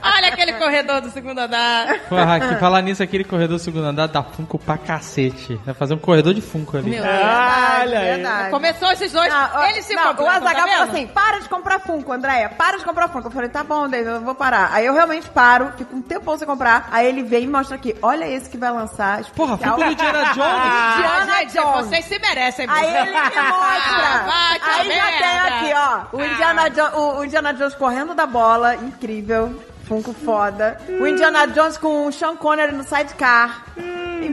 Olha 0.03 0.27
aquele 0.29 0.53
corredor 0.53 1.01
do 1.01 1.09
segundo 1.11 1.39
andar. 1.39 1.99
Porra, 2.09 2.39
que 2.39 2.55
falar 2.55 2.81
nisso, 2.81 3.03
aquele 3.03 3.23
corredor 3.23 3.57
do 3.57 3.63
segundo 3.63 3.85
andar 3.85 4.07
dá 4.07 4.23
Funko 4.23 4.57
pra 4.59 4.77
cacete. 4.77 5.59
Vai 5.65 5.73
fazer 5.73 5.93
um 5.93 5.99
corredor 5.99 6.33
de 6.33 6.41
Funko 6.41 6.77
ali. 6.77 6.91
Meu 6.91 7.03
Olha 7.03 7.99
aí. 7.99 8.05
verdade. 8.15 8.49
Começou 8.49 8.91
esses 8.91 9.11
dois, 9.11 9.31
ó, 9.33 9.63
eles 9.67 9.85
se 9.85 9.95
não, 9.95 10.11
o 10.11 10.15
completam, 10.15 10.41
tá 10.41 10.49
Azagal 10.49 10.67
falou 10.67 10.85
vendo? 10.85 10.95
assim: 10.95 11.07
para 11.07 11.39
de 11.39 11.49
comprar 11.49 11.79
Funko, 11.79 12.11
Andréia, 12.11 12.49
para 12.49 12.64
de 12.73 12.83
comprar 12.83 13.07
Funko. 13.07 13.27
Eu 13.27 13.31
falei, 13.31 13.49
tá 13.49 13.63
bom, 13.63 13.87
David, 13.87 14.09
eu 14.09 14.21
vou 14.21 14.35
parar. 14.35 14.69
Aí 14.73 14.85
eu 14.85 14.93
realmente 14.93 15.29
paro, 15.29 15.71
fico 15.77 15.95
um 15.95 16.01
tempão 16.01 16.37
sem 16.37 16.47
comprar. 16.47 16.87
Aí 16.91 17.07
ele 17.07 17.23
vem 17.23 17.43
e 17.43 17.47
mostra 17.47 17.75
aqui: 17.75 17.95
olha 18.01 18.27
esse 18.27 18.49
que 18.49 18.57
vai 18.57 18.71
lançar. 18.71 19.23
Porra, 19.35 19.53
especial. 19.53 19.75
Funko 19.77 19.87
do 19.87 19.93
Indiana 19.93 20.23
Jones. 20.33 20.39
Ah, 20.39 20.95
Indiana 20.97 21.39
gente, 21.39 21.53
Jones. 21.53 21.87
vocês 21.87 22.05
se 22.05 22.19
merecem. 22.19 22.67
Aí 22.69 22.95
ele 22.97 23.11
me 23.11 23.19
mostra. 23.19 24.25
Ah, 24.27 24.55
a 24.61 24.75
Aí 24.79 24.91
já 24.91 25.07
tem 25.17 25.39
aqui, 25.39 25.73
ó. 25.75 26.17
O 26.17 26.23
Indiana, 26.23 26.69
Jo- 26.69 26.97
o, 26.99 27.17
o 27.19 27.25
Indiana 27.25 27.53
Jones 27.53 27.75
correndo 27.75 28.13
da 28.13 28.25
bola, 28.25 28.75
incrível. 28.75 29.61
Funko 29.87 30.13
foda. 30.13 30.79
O 30.99 31.05
Indiana 31.05 31.45
Jones 31.47 31.77
com 31.77 32.07
o 32.07 32.11
Sean 32.11 32.35
Connery 32.35 32.71
no 32.73 32.83
sidecar. 32.83 33.63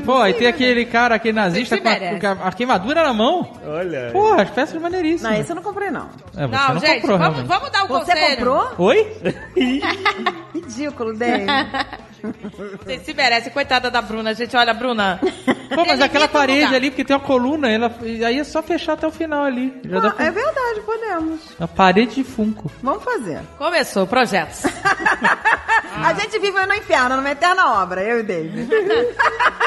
Pô, 0.04 0.26
e 0.26 0.34
tem 0.34 0.46
aquele 0.48 0.84
cara, 0.86 1.14
aquele 1.14 1.34
nazista 1.34 1.76
Você 1.76 1.80
com 1.82 1.88
a, 1.88 1.92
merece. 1.92 2.20
com 2.20 2.26
a- 2.46 2.52
queimadura 2.52 3.02
na 3.04 3.12
mão. 3.12 3.52
Olha. 3.64 4.10
Porra, 4.12 4.42
as 4.42 4.50
peças 4.50 4.80
maneiríssimas. 4.80 5.32
Não, 5.32 5.40
esse 5.40 5.50
eu 5.50 5.56
não 5.56 5.62
comprei, 5.62 5.90
não. 5.90 6.08
É, 6.36 6.46
você 6.46 6.56
Não, 6.56 6.74
não 6.74 6.80
gente, 6.80 7.00
comprou, 7.00 7.18
vamos, 7.18 7.36
realmente. 7.36 7.48
vamos 7.48 7.70
dar 7.70 7.84
um 7.84 7.88
Você 7.88 8.12
conselho. 8.12 8.36
comprou? 8.36 8.72
Oi? 8.78 9.12
Ridículo, 10.54 11.14
Dave. 11.16 11.46
Vocês 12.84 13.02
se 13.02 13.14
merecem. 13.14 13.52
Coitada 13.52 13.90
da 13.90 14.00
Bruna, 14.02 14.34
gente. 14.34 14.56
Olha, 14.56 14.72
Bruna. 14.74 15.18
Pô, 15.74 15.84
mas 15.86 16.00
aquela 16.00 16.26
o 16.26 16.28
parede 16.28 16.60
lugar. 16.64 16.74
ali, 16.76 16.90
porque 16.90 17.04
tem 17.04 17.16
uma 17.16 17.22
coluna, 17.22 17.68
ela, 17.70 17.92
e 18.02 18.24
aí 18.24 18.38
é 18.38 18.44
só 18.44 18.62
fechar 18.62 18.92
até 18.92 19.06
o 19.06 19.10
final 19.10 19.44
ali. 19.44 19.72
Já 19.84 20.00
dá 20.00 20.10
pra... 20.10 20.26
É 20.26 20.30
verdade, 20.30 20.80
podemos. 20.84 21.40
A 21.58 21.66
parede 21.66 22.16
de 22.16 22.24
Funko. 22.24 22.70
Vamos 22.82 23.02
fazer. 23.02 23.40
Começou, 23.58 24.06
projetos. 24.06 24.62
A 26.04 26.14
gente 26.14 26.38
vive 26.38 26.64
no 26.66 26.74
inferno, 26.74 27.16
numa 27.16 27.30
eterna 27.30 27.82
obra, 27.82 28.02
eu 28.02 28.18
e 28.18 28.20
o 28.22 28.24
Dave. 28.26 28.68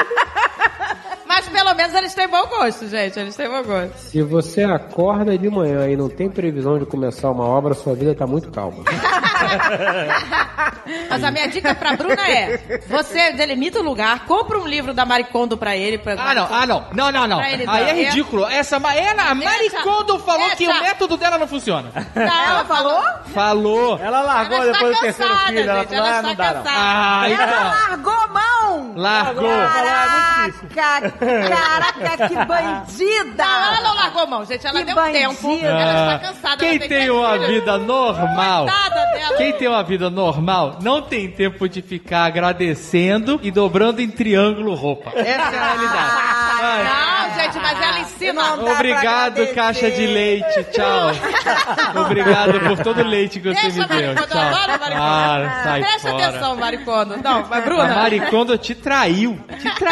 Mas 1.26 1.48
pelo 1.48 1.74
menos 1.74 1.94
eles 1.94 2.14
têm 2.14 2.28
bom 2.28 2.46
gosto, 2.46 2.88
gente. 2.88 3.18
Eles 3.18 3.36
têm 3.36 3.48
bom 3.48 3.62
gosto. 3.62 3.94
Se 3.98 4.22
você 4.22 4.62
acorda 4.64 5.36
de 5.36 5.50
manhã 5.50 5.86
e 5.88 5.96
não 5.96 6.08
tem 6.08 6.30
previsão 6.30 6.78
de 6.78 6.86
começar 6.86 7.30
uma 7.30 7.44
obra, 7.44 7.74
sua 7.74 7.94
vida 7.94 8.14
tá 8.14 8.26
muito 8.26 8.50
calma. 8.50 8.82
Mas 11.10 11.22
a 11.24 11.30
minha 11.30 11.46
dica 11.48 11.74
pra 11.74 11.94
Bruna 11.96 12.26
é: 12.26 12.80
você 12.88 13.32
delimita 13.32 13.80
o 13.80 13.82
lugar, 13.82 14.24
compra 14.24 14.58
um 14.58 14.66
livro 14.66 14.94
da 14.94 15.04
Maricondo 15.04 15.58
pra 15.58 15.76
ele. 15.76 15.98
Pra... 15.98 16.14
Ah, 16.14 16.34
não, 16.34 16.48
ah, 16.50 16.66
não. 16.66 16.86
Não, 16.92 17.12
não, 17.12 17.26
não. 17.26 17.40
Aí 17.40 17.60
é 17.60 17.66
dar. 17.66 17.92
ridículo. 17.92 18.46
Essa, 18.46 18.78
ma- 18.78 18.94
ela, 18.94 19.30
a 19.30 19.34
Maricondo 19.34 20.18
falou 20.20 20.48
que 20.50 20.66
o 20.66 20.70
essa- 20.70 20.80
método 20.80 21.16
dela 21.16 21.36
não 21.38 21.48
funciona. 21.48 21.90
Ela 22.14 22.64
falou? 22.64 23.02
Falou. 23.34 23.98
Ela 23.98 24.20
largou 24.22 24.56
Ela 24.56 24.66
está 24.66 24.78
depois 24.78 24.96
do 24.96 25.00
terceiro 25.02 25.36
filho. 25.38 25.58
Ela 25.70 25.80
gente, 25.80 25.88
falou, 25.88 26.06
ela 26.06 26.18
ah, 26.18 26.22
não 26.22 26.30
está 26.30 26.44
dá 26.44 26.54
não. 26.54 26.62
cansada. 26.62 26.80
Ah, 26.80 27.28
Ela 27.28 27.44
então. 27.44 27.64
largou 27.64 28.12
a 28.14 28.26
Caraca, 30.74 31.10
caraca, 31.10 32.28
que 32.28 32.34
bandida! 32.46 33.44
Não, 33.44 33.64
ela 33.66 33.80
não 33.82 33.94
largou 33.94 34.22
a 34.22 34.26
mão, 34.26 34.44
gente. 34.44 34.66
Ela 34.66 34.78
Que 34.78 34.84
deu 34.84 34.94
bandida. 34.94 35.18
tempo. 35.18 35.58
Ela 35.62 36.14
está 36.14 36.18
cansada. 36.28 36.54
Ah, 36.54 36.56
Quem 36.56 36.76
ela 36.76 36.88
tem 36.88 37.10
uma 37.10 37.38
vida 37.38 37.78
normal, 37.78 38.66
quem 39.36 39.52
tem 39.52 39.68
uma 39.68 39.82
vida 39.82 40.10
normal, 40.10 40.78
não 40.82 41.02
tem 41.02 41.30
tempo 41.30 41.68
de 41.68 41.82
ficar 41.82 42.24
agradecendo 42.24 43.38
e 43.42 43.50
dobrando 43.50 44.00
em 44.00 44.08
triângulo 44.10 44.74
roupa. 44.74 45.10
Essa 45.14 45.30
é 45.30 45.34
a 45.34 45.48
realidade. 45.50 46.16
Ai. 46.58 46.84
Não, 46.84 47.34
gente, 47.42 47.58
mas 47.60 47.80
ela 47.82 47.98
ensina. 48.00 48.54
Obrigado, 48.72 49.46
caixa 49.54 49.90
de 49.90 50.06
leite. 50.06 50.64
Tchau. 50.72 51.10
Obrigado 52.02 52.60
por 52.60 52.78
todo 52.82 53.00
o 53.00 53.04
leite 53.06 53.40
que 53.40 53.48
você 53.52 53.60
Deixa, 53.60 53.80
me 53.80 53.86
deu. 53.86 54.14
Tchau. 54.14 54.38
adoro 54.40 54.80
Maricondo. 54.80 55.02
Ah, 55.02 55.60
sai 55.64 55.80
Presta 55.82 56.10
fora. 56.10 56.26
atenção, 56.28 56.56
Maricondo. 56.56 57.16
Não, 57.22 57.40
mas 57.48 57.52
A 57.52 57.60
Bruna. 57.60 57.94
Maricondo 57.94 58.58
te 58.58 58.74
traiu. 58.74 59.38
Te 59.60 59.70
traiu. 59.76 59.85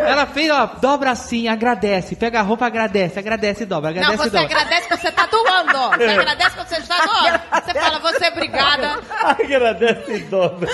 Ela 0.00 0.26
fez, 0.26 0.50
ó, 0.50 0.66
dobra 0.80 1.10
assim, 1.12 1.48
agradece. 1.48 2.16
Pega 2.16 2.40
a 2.40 2.42
roupa, 2.42 2.66
agradece, 2.66 3.18
agradece 3.18 3.62
e 3.62 3.66
dobra, 3.66 3.90
Não, 3.92 3.98
agradece 4.02 4.22
e 4.28 4.30
você 4.30 4.38
dobra. 4.38 4.56
agradece 4.60 4.88
que 4.88 4.96
você 4.96 5.12
tá 5.12 5.26
doando. 5.26 5.96
Você 5.96 6.04
É. 6.04 6.14
agradece 6.18 6.56
que 6.56 6.68
você 6.68 6.80
está 6.80 6.96
doando. 7.06 7.40
Você 7.64 7.74
fala, 7.80 7.98
você 8.00 8.24
é 8.24 8.28
obrigada. 8.30 9.00
Agradece 9.22 10.12
e 10.12 10.18
dobra. 10.20 10.68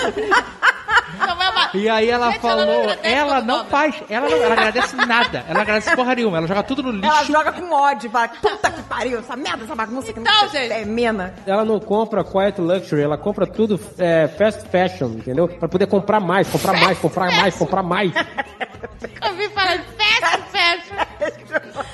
É. 1.73 1.77
E 1.77 1.89
aí 1.89 2.09
ela 2.09 2.31
Gente, 2.31 2.45
ela 2.45 2.65
não 2.65 2.73
falou, 2.73 2.95
ela 3.03 3.41
não 3.41 3.65
faz, 3.65 3.95
ela 4.09 4.29
não 4.29 4.37
ela 4.37 4.53
agradece 4.53 4.95
nada. 4.95 5.43
Ela 5.47 5.61
agradece 5.61 5.95
porra 5.95 6.15
nenhuma, 6.15 6.37
ela 6.37 6.47
joga 6.47 6.63
tudo 6.63 6.83
no 6.83 7.03
Ela 7.05 7.19
lixo. 7.19 7.31
joga 7.31 7.51
com 7.51 7.71
ódio, 7.71 8.09
fala, 8.09 8.29
puta 8.29 8.71
que 8.71 8.81
pariu, 8.83 9.19
essa 9.19 9.35
merda, 9.35 9.63
essa 9.63 9.75
bagunça 9.75 10.13
que 10.13 10.19
Então, 10.19 10.33
não 10.33 10.49
gente. 10.49 10.67
termina. 10.69 11.33
Ela 11.45 11.65
não 11.65 11.79
compra 11.79 12.23
quiet 12.23 12.59
luxury, 12.61 13.01
ela 13.01 13.17
compra 13.17 13.45
tudo 13.47 13.79
é, 13.97 14.27
fast 14.27 14.67
fashion, 14.69 15.07
entendeu? 15.09 15.47
Pra 15.47 15.67
poder 15.67 15.87
comprar 15.87 16.19
mais, 16.19 16.47
comprar 16.47 16.73
mais, 16.79 16.97
comprar 16.99 17.31
mais, 17.31 17.55
comprar 17.55 17.83
mais. 17.83 18.11
Eu 18.15 19.33
vi 19.35 19.49
falar 19.49 19.79
fast 19.97 20.43
fashion. 20.51 21.06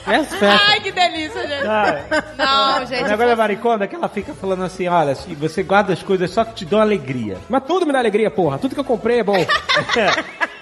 Fast 0.06 0.36
fashion. 0.38 0.66
Ai, 0.70 0.80
que 0.82 0.92
delícia, 0.92 1.42
gente. 1.48 1.68
Ah, 1.68 2.00
Não, 2.38 2.84
O 2.84 2.86
gente. 2.86 3.04
negócio 3.04 3.28
da 3.28 3.36
mariconda 3.36 3.86
é 3.86 3.88
que 3.88 3.96
ela 3.96 4.10
fica 4.10 4.34
falando 4.34 4.64
assim, 4.64 4.88
olha, 4.88 5.16
se 5.16 5.34
você 5.36 5.64
guarda 5.64 5.94
as 5.94 6.04
coisas 6.04 6.30
só 6.32 6.44
que 6.44 6.54
te 6.54 6.66
dão 6.66 6.80
alegria. 6.80 7.38
Mas 7.50 7.64
tudo 7.64 7.86
me 7.86 7.94
dá 7.94 8.00
alegria, 8.00 8.30
porra. 8.32 8.58
Tudo 8.58 8.74
que 8.76 8.80
eu 8.82 8.86
comprei 8.86 9.20
é 9.20 9.24
bom. 9.24 9.36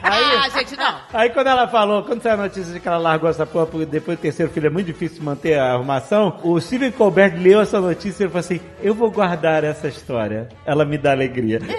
Ah, 0.03 0.49
gente, 0.49 0.75
não. 0.75 0.95
Aí 1.13 1.29
quando 1.29 1.45
ela 1.45 1.67
falou, 1.67 2.01
quando 2.01 2.23
saiu 2.23 2.33
a 2.33 2.37
notícia 2.37 2.73
de 2.73 2.79
que 2.79 2.87
ela 2.87 2.97
largou 2.97 3.29
essa 3.29 3.45
porra 3.45 3.67
porque 3.67 3.85
depois 3.85 4.17
do 4.17 4.21
terceiro 4.21 4.51
filho 4.51 4.65
é 4.65 4.69
muito 4.71 4.87
difícil 4.87 5.21
manter 5.23 5.59
a 5.59 5.73
arrumação, 5.73 6.39
o 6.43 6.59
Steven 6.59 6.91
Colbert 6.91 7.35
leu 7.37 7.61
essa 7.61 7.79
notícia 7.79 8.23
e 8.23 8.25
ele 8.25 8.31
falou 8.31 8.39
assim, 8.39 8.59
eu 8.81 8.95
vou 8.95 9.11
guardar 9.11 9.63
essa 9.63 9.87
história, 9.87 10.49
ela 10.65 10.83
me 10.85 10.97
dá 10.97 11.11
alegria. 11.11 11.59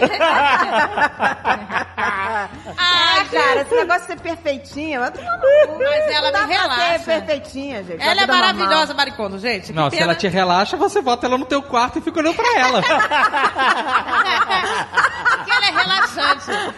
Ah, 1.95 3.25
cara, 3.31 3.61
esse 3.63 3.75
negócio 3.75 4.01
de 4.03 4.07
ser 4.07 4.21
perfeitinha, 4.21 5.11
cu. 5.11 5.21
Mas 5.79 6.15
ela 6.15 6.27
me 6.27 6.33
pra 6.33 6.47
relaxa. 6.83 7.05
ser 7.05 7.21
perfeitinha, 7.21 7.83
gente. 7.85 8.03
Ela 8.03 8.15
na 8.15 8.23
é 8.23 8.27
maravilhosa, 8.27 8.75
normal. 8.87 8.97
Maricondo, 8.97 9.39
gente. 9.39 9.73
Não, 9.73 9.91
se 9.91 9.99
ela 9.99 10.15
te 10.15 10.29
relaxa, 10.29 10.77
você 10.77 11.01
bota 11.01 11.27
ela 11.27 11.37
no 11.39 11.45
teu 11.47 11.63
quarto 11.63 11.99
e 11.99 12.03
fica 12.03 12.21
olhando 12.21 12.35
pra 12.37 12.59
ela. 12.59 12.83
Porque 15.33 15.51
ela 15.51 15.67
é 15.67 15.71
relaxante. 15.71 16.75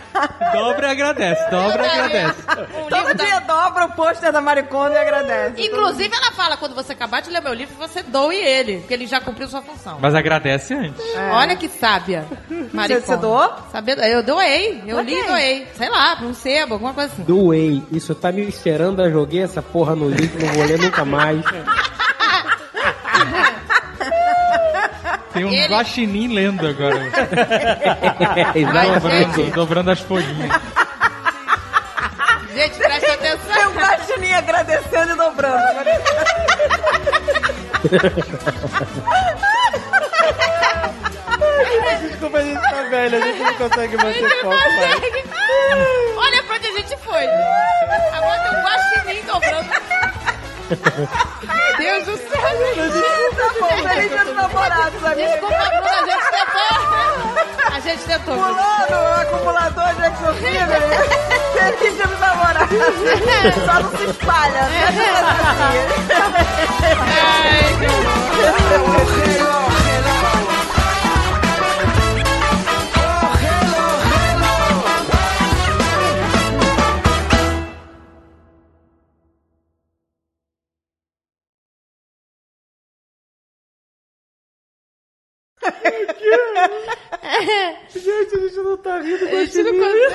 dobra 0.53 0.89
e 0.89 0.91
agradece, 0.91 1.51
dobra 1.51 1.85
e 1.85 1.89
agradece. 1.91 2.41
Um 2.51 2.89
Todo 2.89 2.99
livro 3.01 3.15
da- 3.15 3.25
dia 3.25 3.41
dobra 3.41 3.85
o 3.87 3.93
pôster 3.93 4.33
da 4.33 4.41
Maricondo 4.41 4.95
e 4.95 4.99
agradece. 4.99 5.67
Inclusive, 5.67 6.15
ela 6.15 6.31
fala, 6.33 6.57
quando 6.57 6.75
você 6.75 6.93
acabar 6.93 7.21
de 7.21 7.31
ler 7.31 7.43
meu 7.43 7.53
livro, 7.53 7.75
você 7.77 8.03
doe 8.03 8.37
ele, 8.37 8.79
porque 8.79 8.95
ele 8.95 9.07
já 9.07 9.21
cumpriu 9.21 9.49
sua 9.49 9.61
função. 9.63 9.99
Mas 10.01 10.15
agradece 10.15 10.75
antes. 10.75 11.03
Olha 11.33 11.57
que 11.57 11.69
sábia. 11.69 12.25
Maricondo. 12.73 13.07
você 13.07 13.17
doou? 13.17 13.53
Sabia- 13.71 13.95
Eu 14.09 14.23
doei, 14.23 14.83
eu 14.87 14.95
Pra 14.97 15.03
li 15.05 15.13
e 15.13 15.17
quem? 15.17 15.27
doei. 15.27 15.69
Sei 15.77 15.89
lá, 15.91 16.17
pra 16.17 16.27
um 16.27 16.35
sebo, 16.35 16.75
alguma 16.75 16.95
coisa 16.95 17.13
assim. 17.13 17.23
Doei. 17.23 17.83
Isso 17.93 18.15
tá 18.15 18.31
me 18.33 18.51
cheirando, 18.51 19.03
eu 19.03 19.11
joguei 19.13 19.43
essa 19.43 19.61
porra 19.63 19.94
no 19.95 20.09
lixo, 20.09 20.37
não 20.39 20.53
vou 20.55 20.65
ler 20.65 20.79
nunca 20.79 21.05
mais. 21.05 21.41
Tem 25.33 25.45
um 25.45 25.51
Ele- 25.51 25.67
guaxinim 25.69 26.29
lendo 26.33 26.67
agora. 26.67 27.01
Exatamente. 28.55 29.01
dobrando, 29.01 29.51
dobrando 29.53 29.91
as 29.91 30.01
folhinhas. 30.01 30.61
Gente, 32.55 32.79
presta 32.79 33.17
Tem 33.19 33.31
atenção. 33.33 33.71
um 33.71 33.75
guaxinim 33.75 34.33
agradecendo 34.33 35.13
e 35.13 35.17
dobrando. 35.17 35.65
Desculpa, 42.01 42.39
a 42.39 42.43
gente 42.43 42.61
tá 42.61 42.83
velha, 42.91 43.19
a 43.19 43.21
gente 43.21 43.39
não 43.43 43.55
consegue 43.55 43.97
manter 43.97 44.31
foco 44.41 44.57
mais. 44.57 46.04
Onde 46.55 46.67
a 46.67 46.73
gente 46.73 46.97
foi. 46.99 47.25
Agora 48.13 48.39
tem 48.41 48.51
um 48.53 48.63
guaxinim 48.63 49.23
dobrando. 49.27 49.71
Meu 51.45 51.77
Deus 51.77 52.05
do 52.07 52.17
céu, 52.17 52.49
gente. 52.75 53.37
Tá 53.37 53.49
bom, 53.61 53.69
feliz 53.89 54.09
dia 54.09 54.25
dos 54.25 54.35
namorados, 54.35 55.05
amigo. 55.05 55.31
Desculpa, 55.31 55.65
Bruna, 55.65 55.91
a 55.91 56.07
gente 56.07 56.27
tentou. 56.31 56.73
A 57.75 57.77
gente 57.81 58.03
tentou. 58.05 58.35
Pulando 58.37 58.95
o 58.95 59.21
acumulador 59.21 59.95
de 59.95 60.07
exorcismo. 60.07 60.75
Feliz 61.53 61.95
dia 61.97 62.07
dos 62.07 62.21
namorados. 62.21 62.79
Só 63.67 63.75
não 63.83 63.91
se 63.99 64.05
espalha. 64.11 64.63
né? 64.63 64.81
Ai, 67.11 67.77
que 67.81 67.87
horror. 69.43 69.64
Gente, 87.95 88.37
a 88.37 88.41
gente 88.41 88.57
não 88.57 88.77
tá 88.77 88.99
rindo 89.01 89.25
A 89.27 89.45
gente 89.45 89.63
não 89.63 89.73
consegue. 89.73 90.15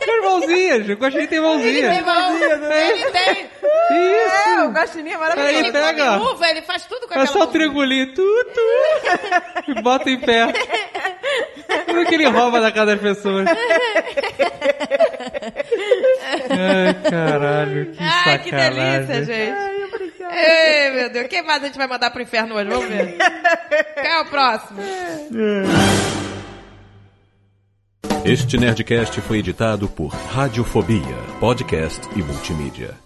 Tem 0.00 0.20
mãozinhas, 0.22 0.88
o 0.88 0.92
guaxinim 0.94 1.26
tem 1.26 1.38
Ele 1.38 1.46
mãozinha. 1.46 1.90
tem 1.90 2.02
mão. 2.02 2.38
Ele 2.38 3.04
tem. 3.10 3.50
É, 3.90 4.62
o 4.62 4.70
guaxinim 4.70 5.10
é 5.12 5.18
maravilhoso. 5.18 5.54
Ele 5.54 5.72
pega. 5.72 6.18
come 6.18 6.30
uva, 6.32 6.48
ele 6.50 6.62
faz 6.62 6.86
tudo 6.86 7.00
com 7.06 7.14
É 7.14 7.22
aquela 7.22 7.26
só 7.26 7.42
o 7.42 7.46
triangulinho, 7.48 8.14
tu, 8.14 8.22
tu, 8.54 8.60
e 9.70 9.74
bota 9.82 10.08
em 10.10 10.18
pé. 10.20 10.46
Tudo 11.86 12.04
que 12.06 12.14
ele 12.14 12.26
rouba 12.26 12.60
da 12.60 12.70
casa 12.72 12.96
das 12.96 13.00
pessoas. 13.00 13.46
Ai, 16.50 16.94
caralho, 17.10 17.86
que 17.92 18.02
Ai, 18.02 18.38
que 18.38 18.50
sacanagem. 18.50 19.06
delícia, 19.06 19.24
gente. 19.24 20.03
Ei, 20.32 20.90
meu 20.90 21.10
Deus. 21.10 21.26
Quem 21.28 21.42
mais 21.42 21.62
a 21.62 21.66
gente 21.66 21.78
vai 21.78 21.86
mandar 21.86 22.10
pro 22.10 22.22
inferno 22.22 22.54
hoje? 22.54 22.68
Vamos 22.70 22.88
ver. 22.88 23.16
Quem 23.94 24.10
é 24.10 24.20
o 24.20 24.24
próximo? 24.26 24.80
Este 28.24 28.56
Nerdcast 28.56 29.20
foi 29.20 29.38
editado 29.38 29.88
por 29.88 30.08
Radiofobia, 30.08 31.16
podcast 31.38 32.00
e 32.16 32.22
multimídia. 32.22 33.03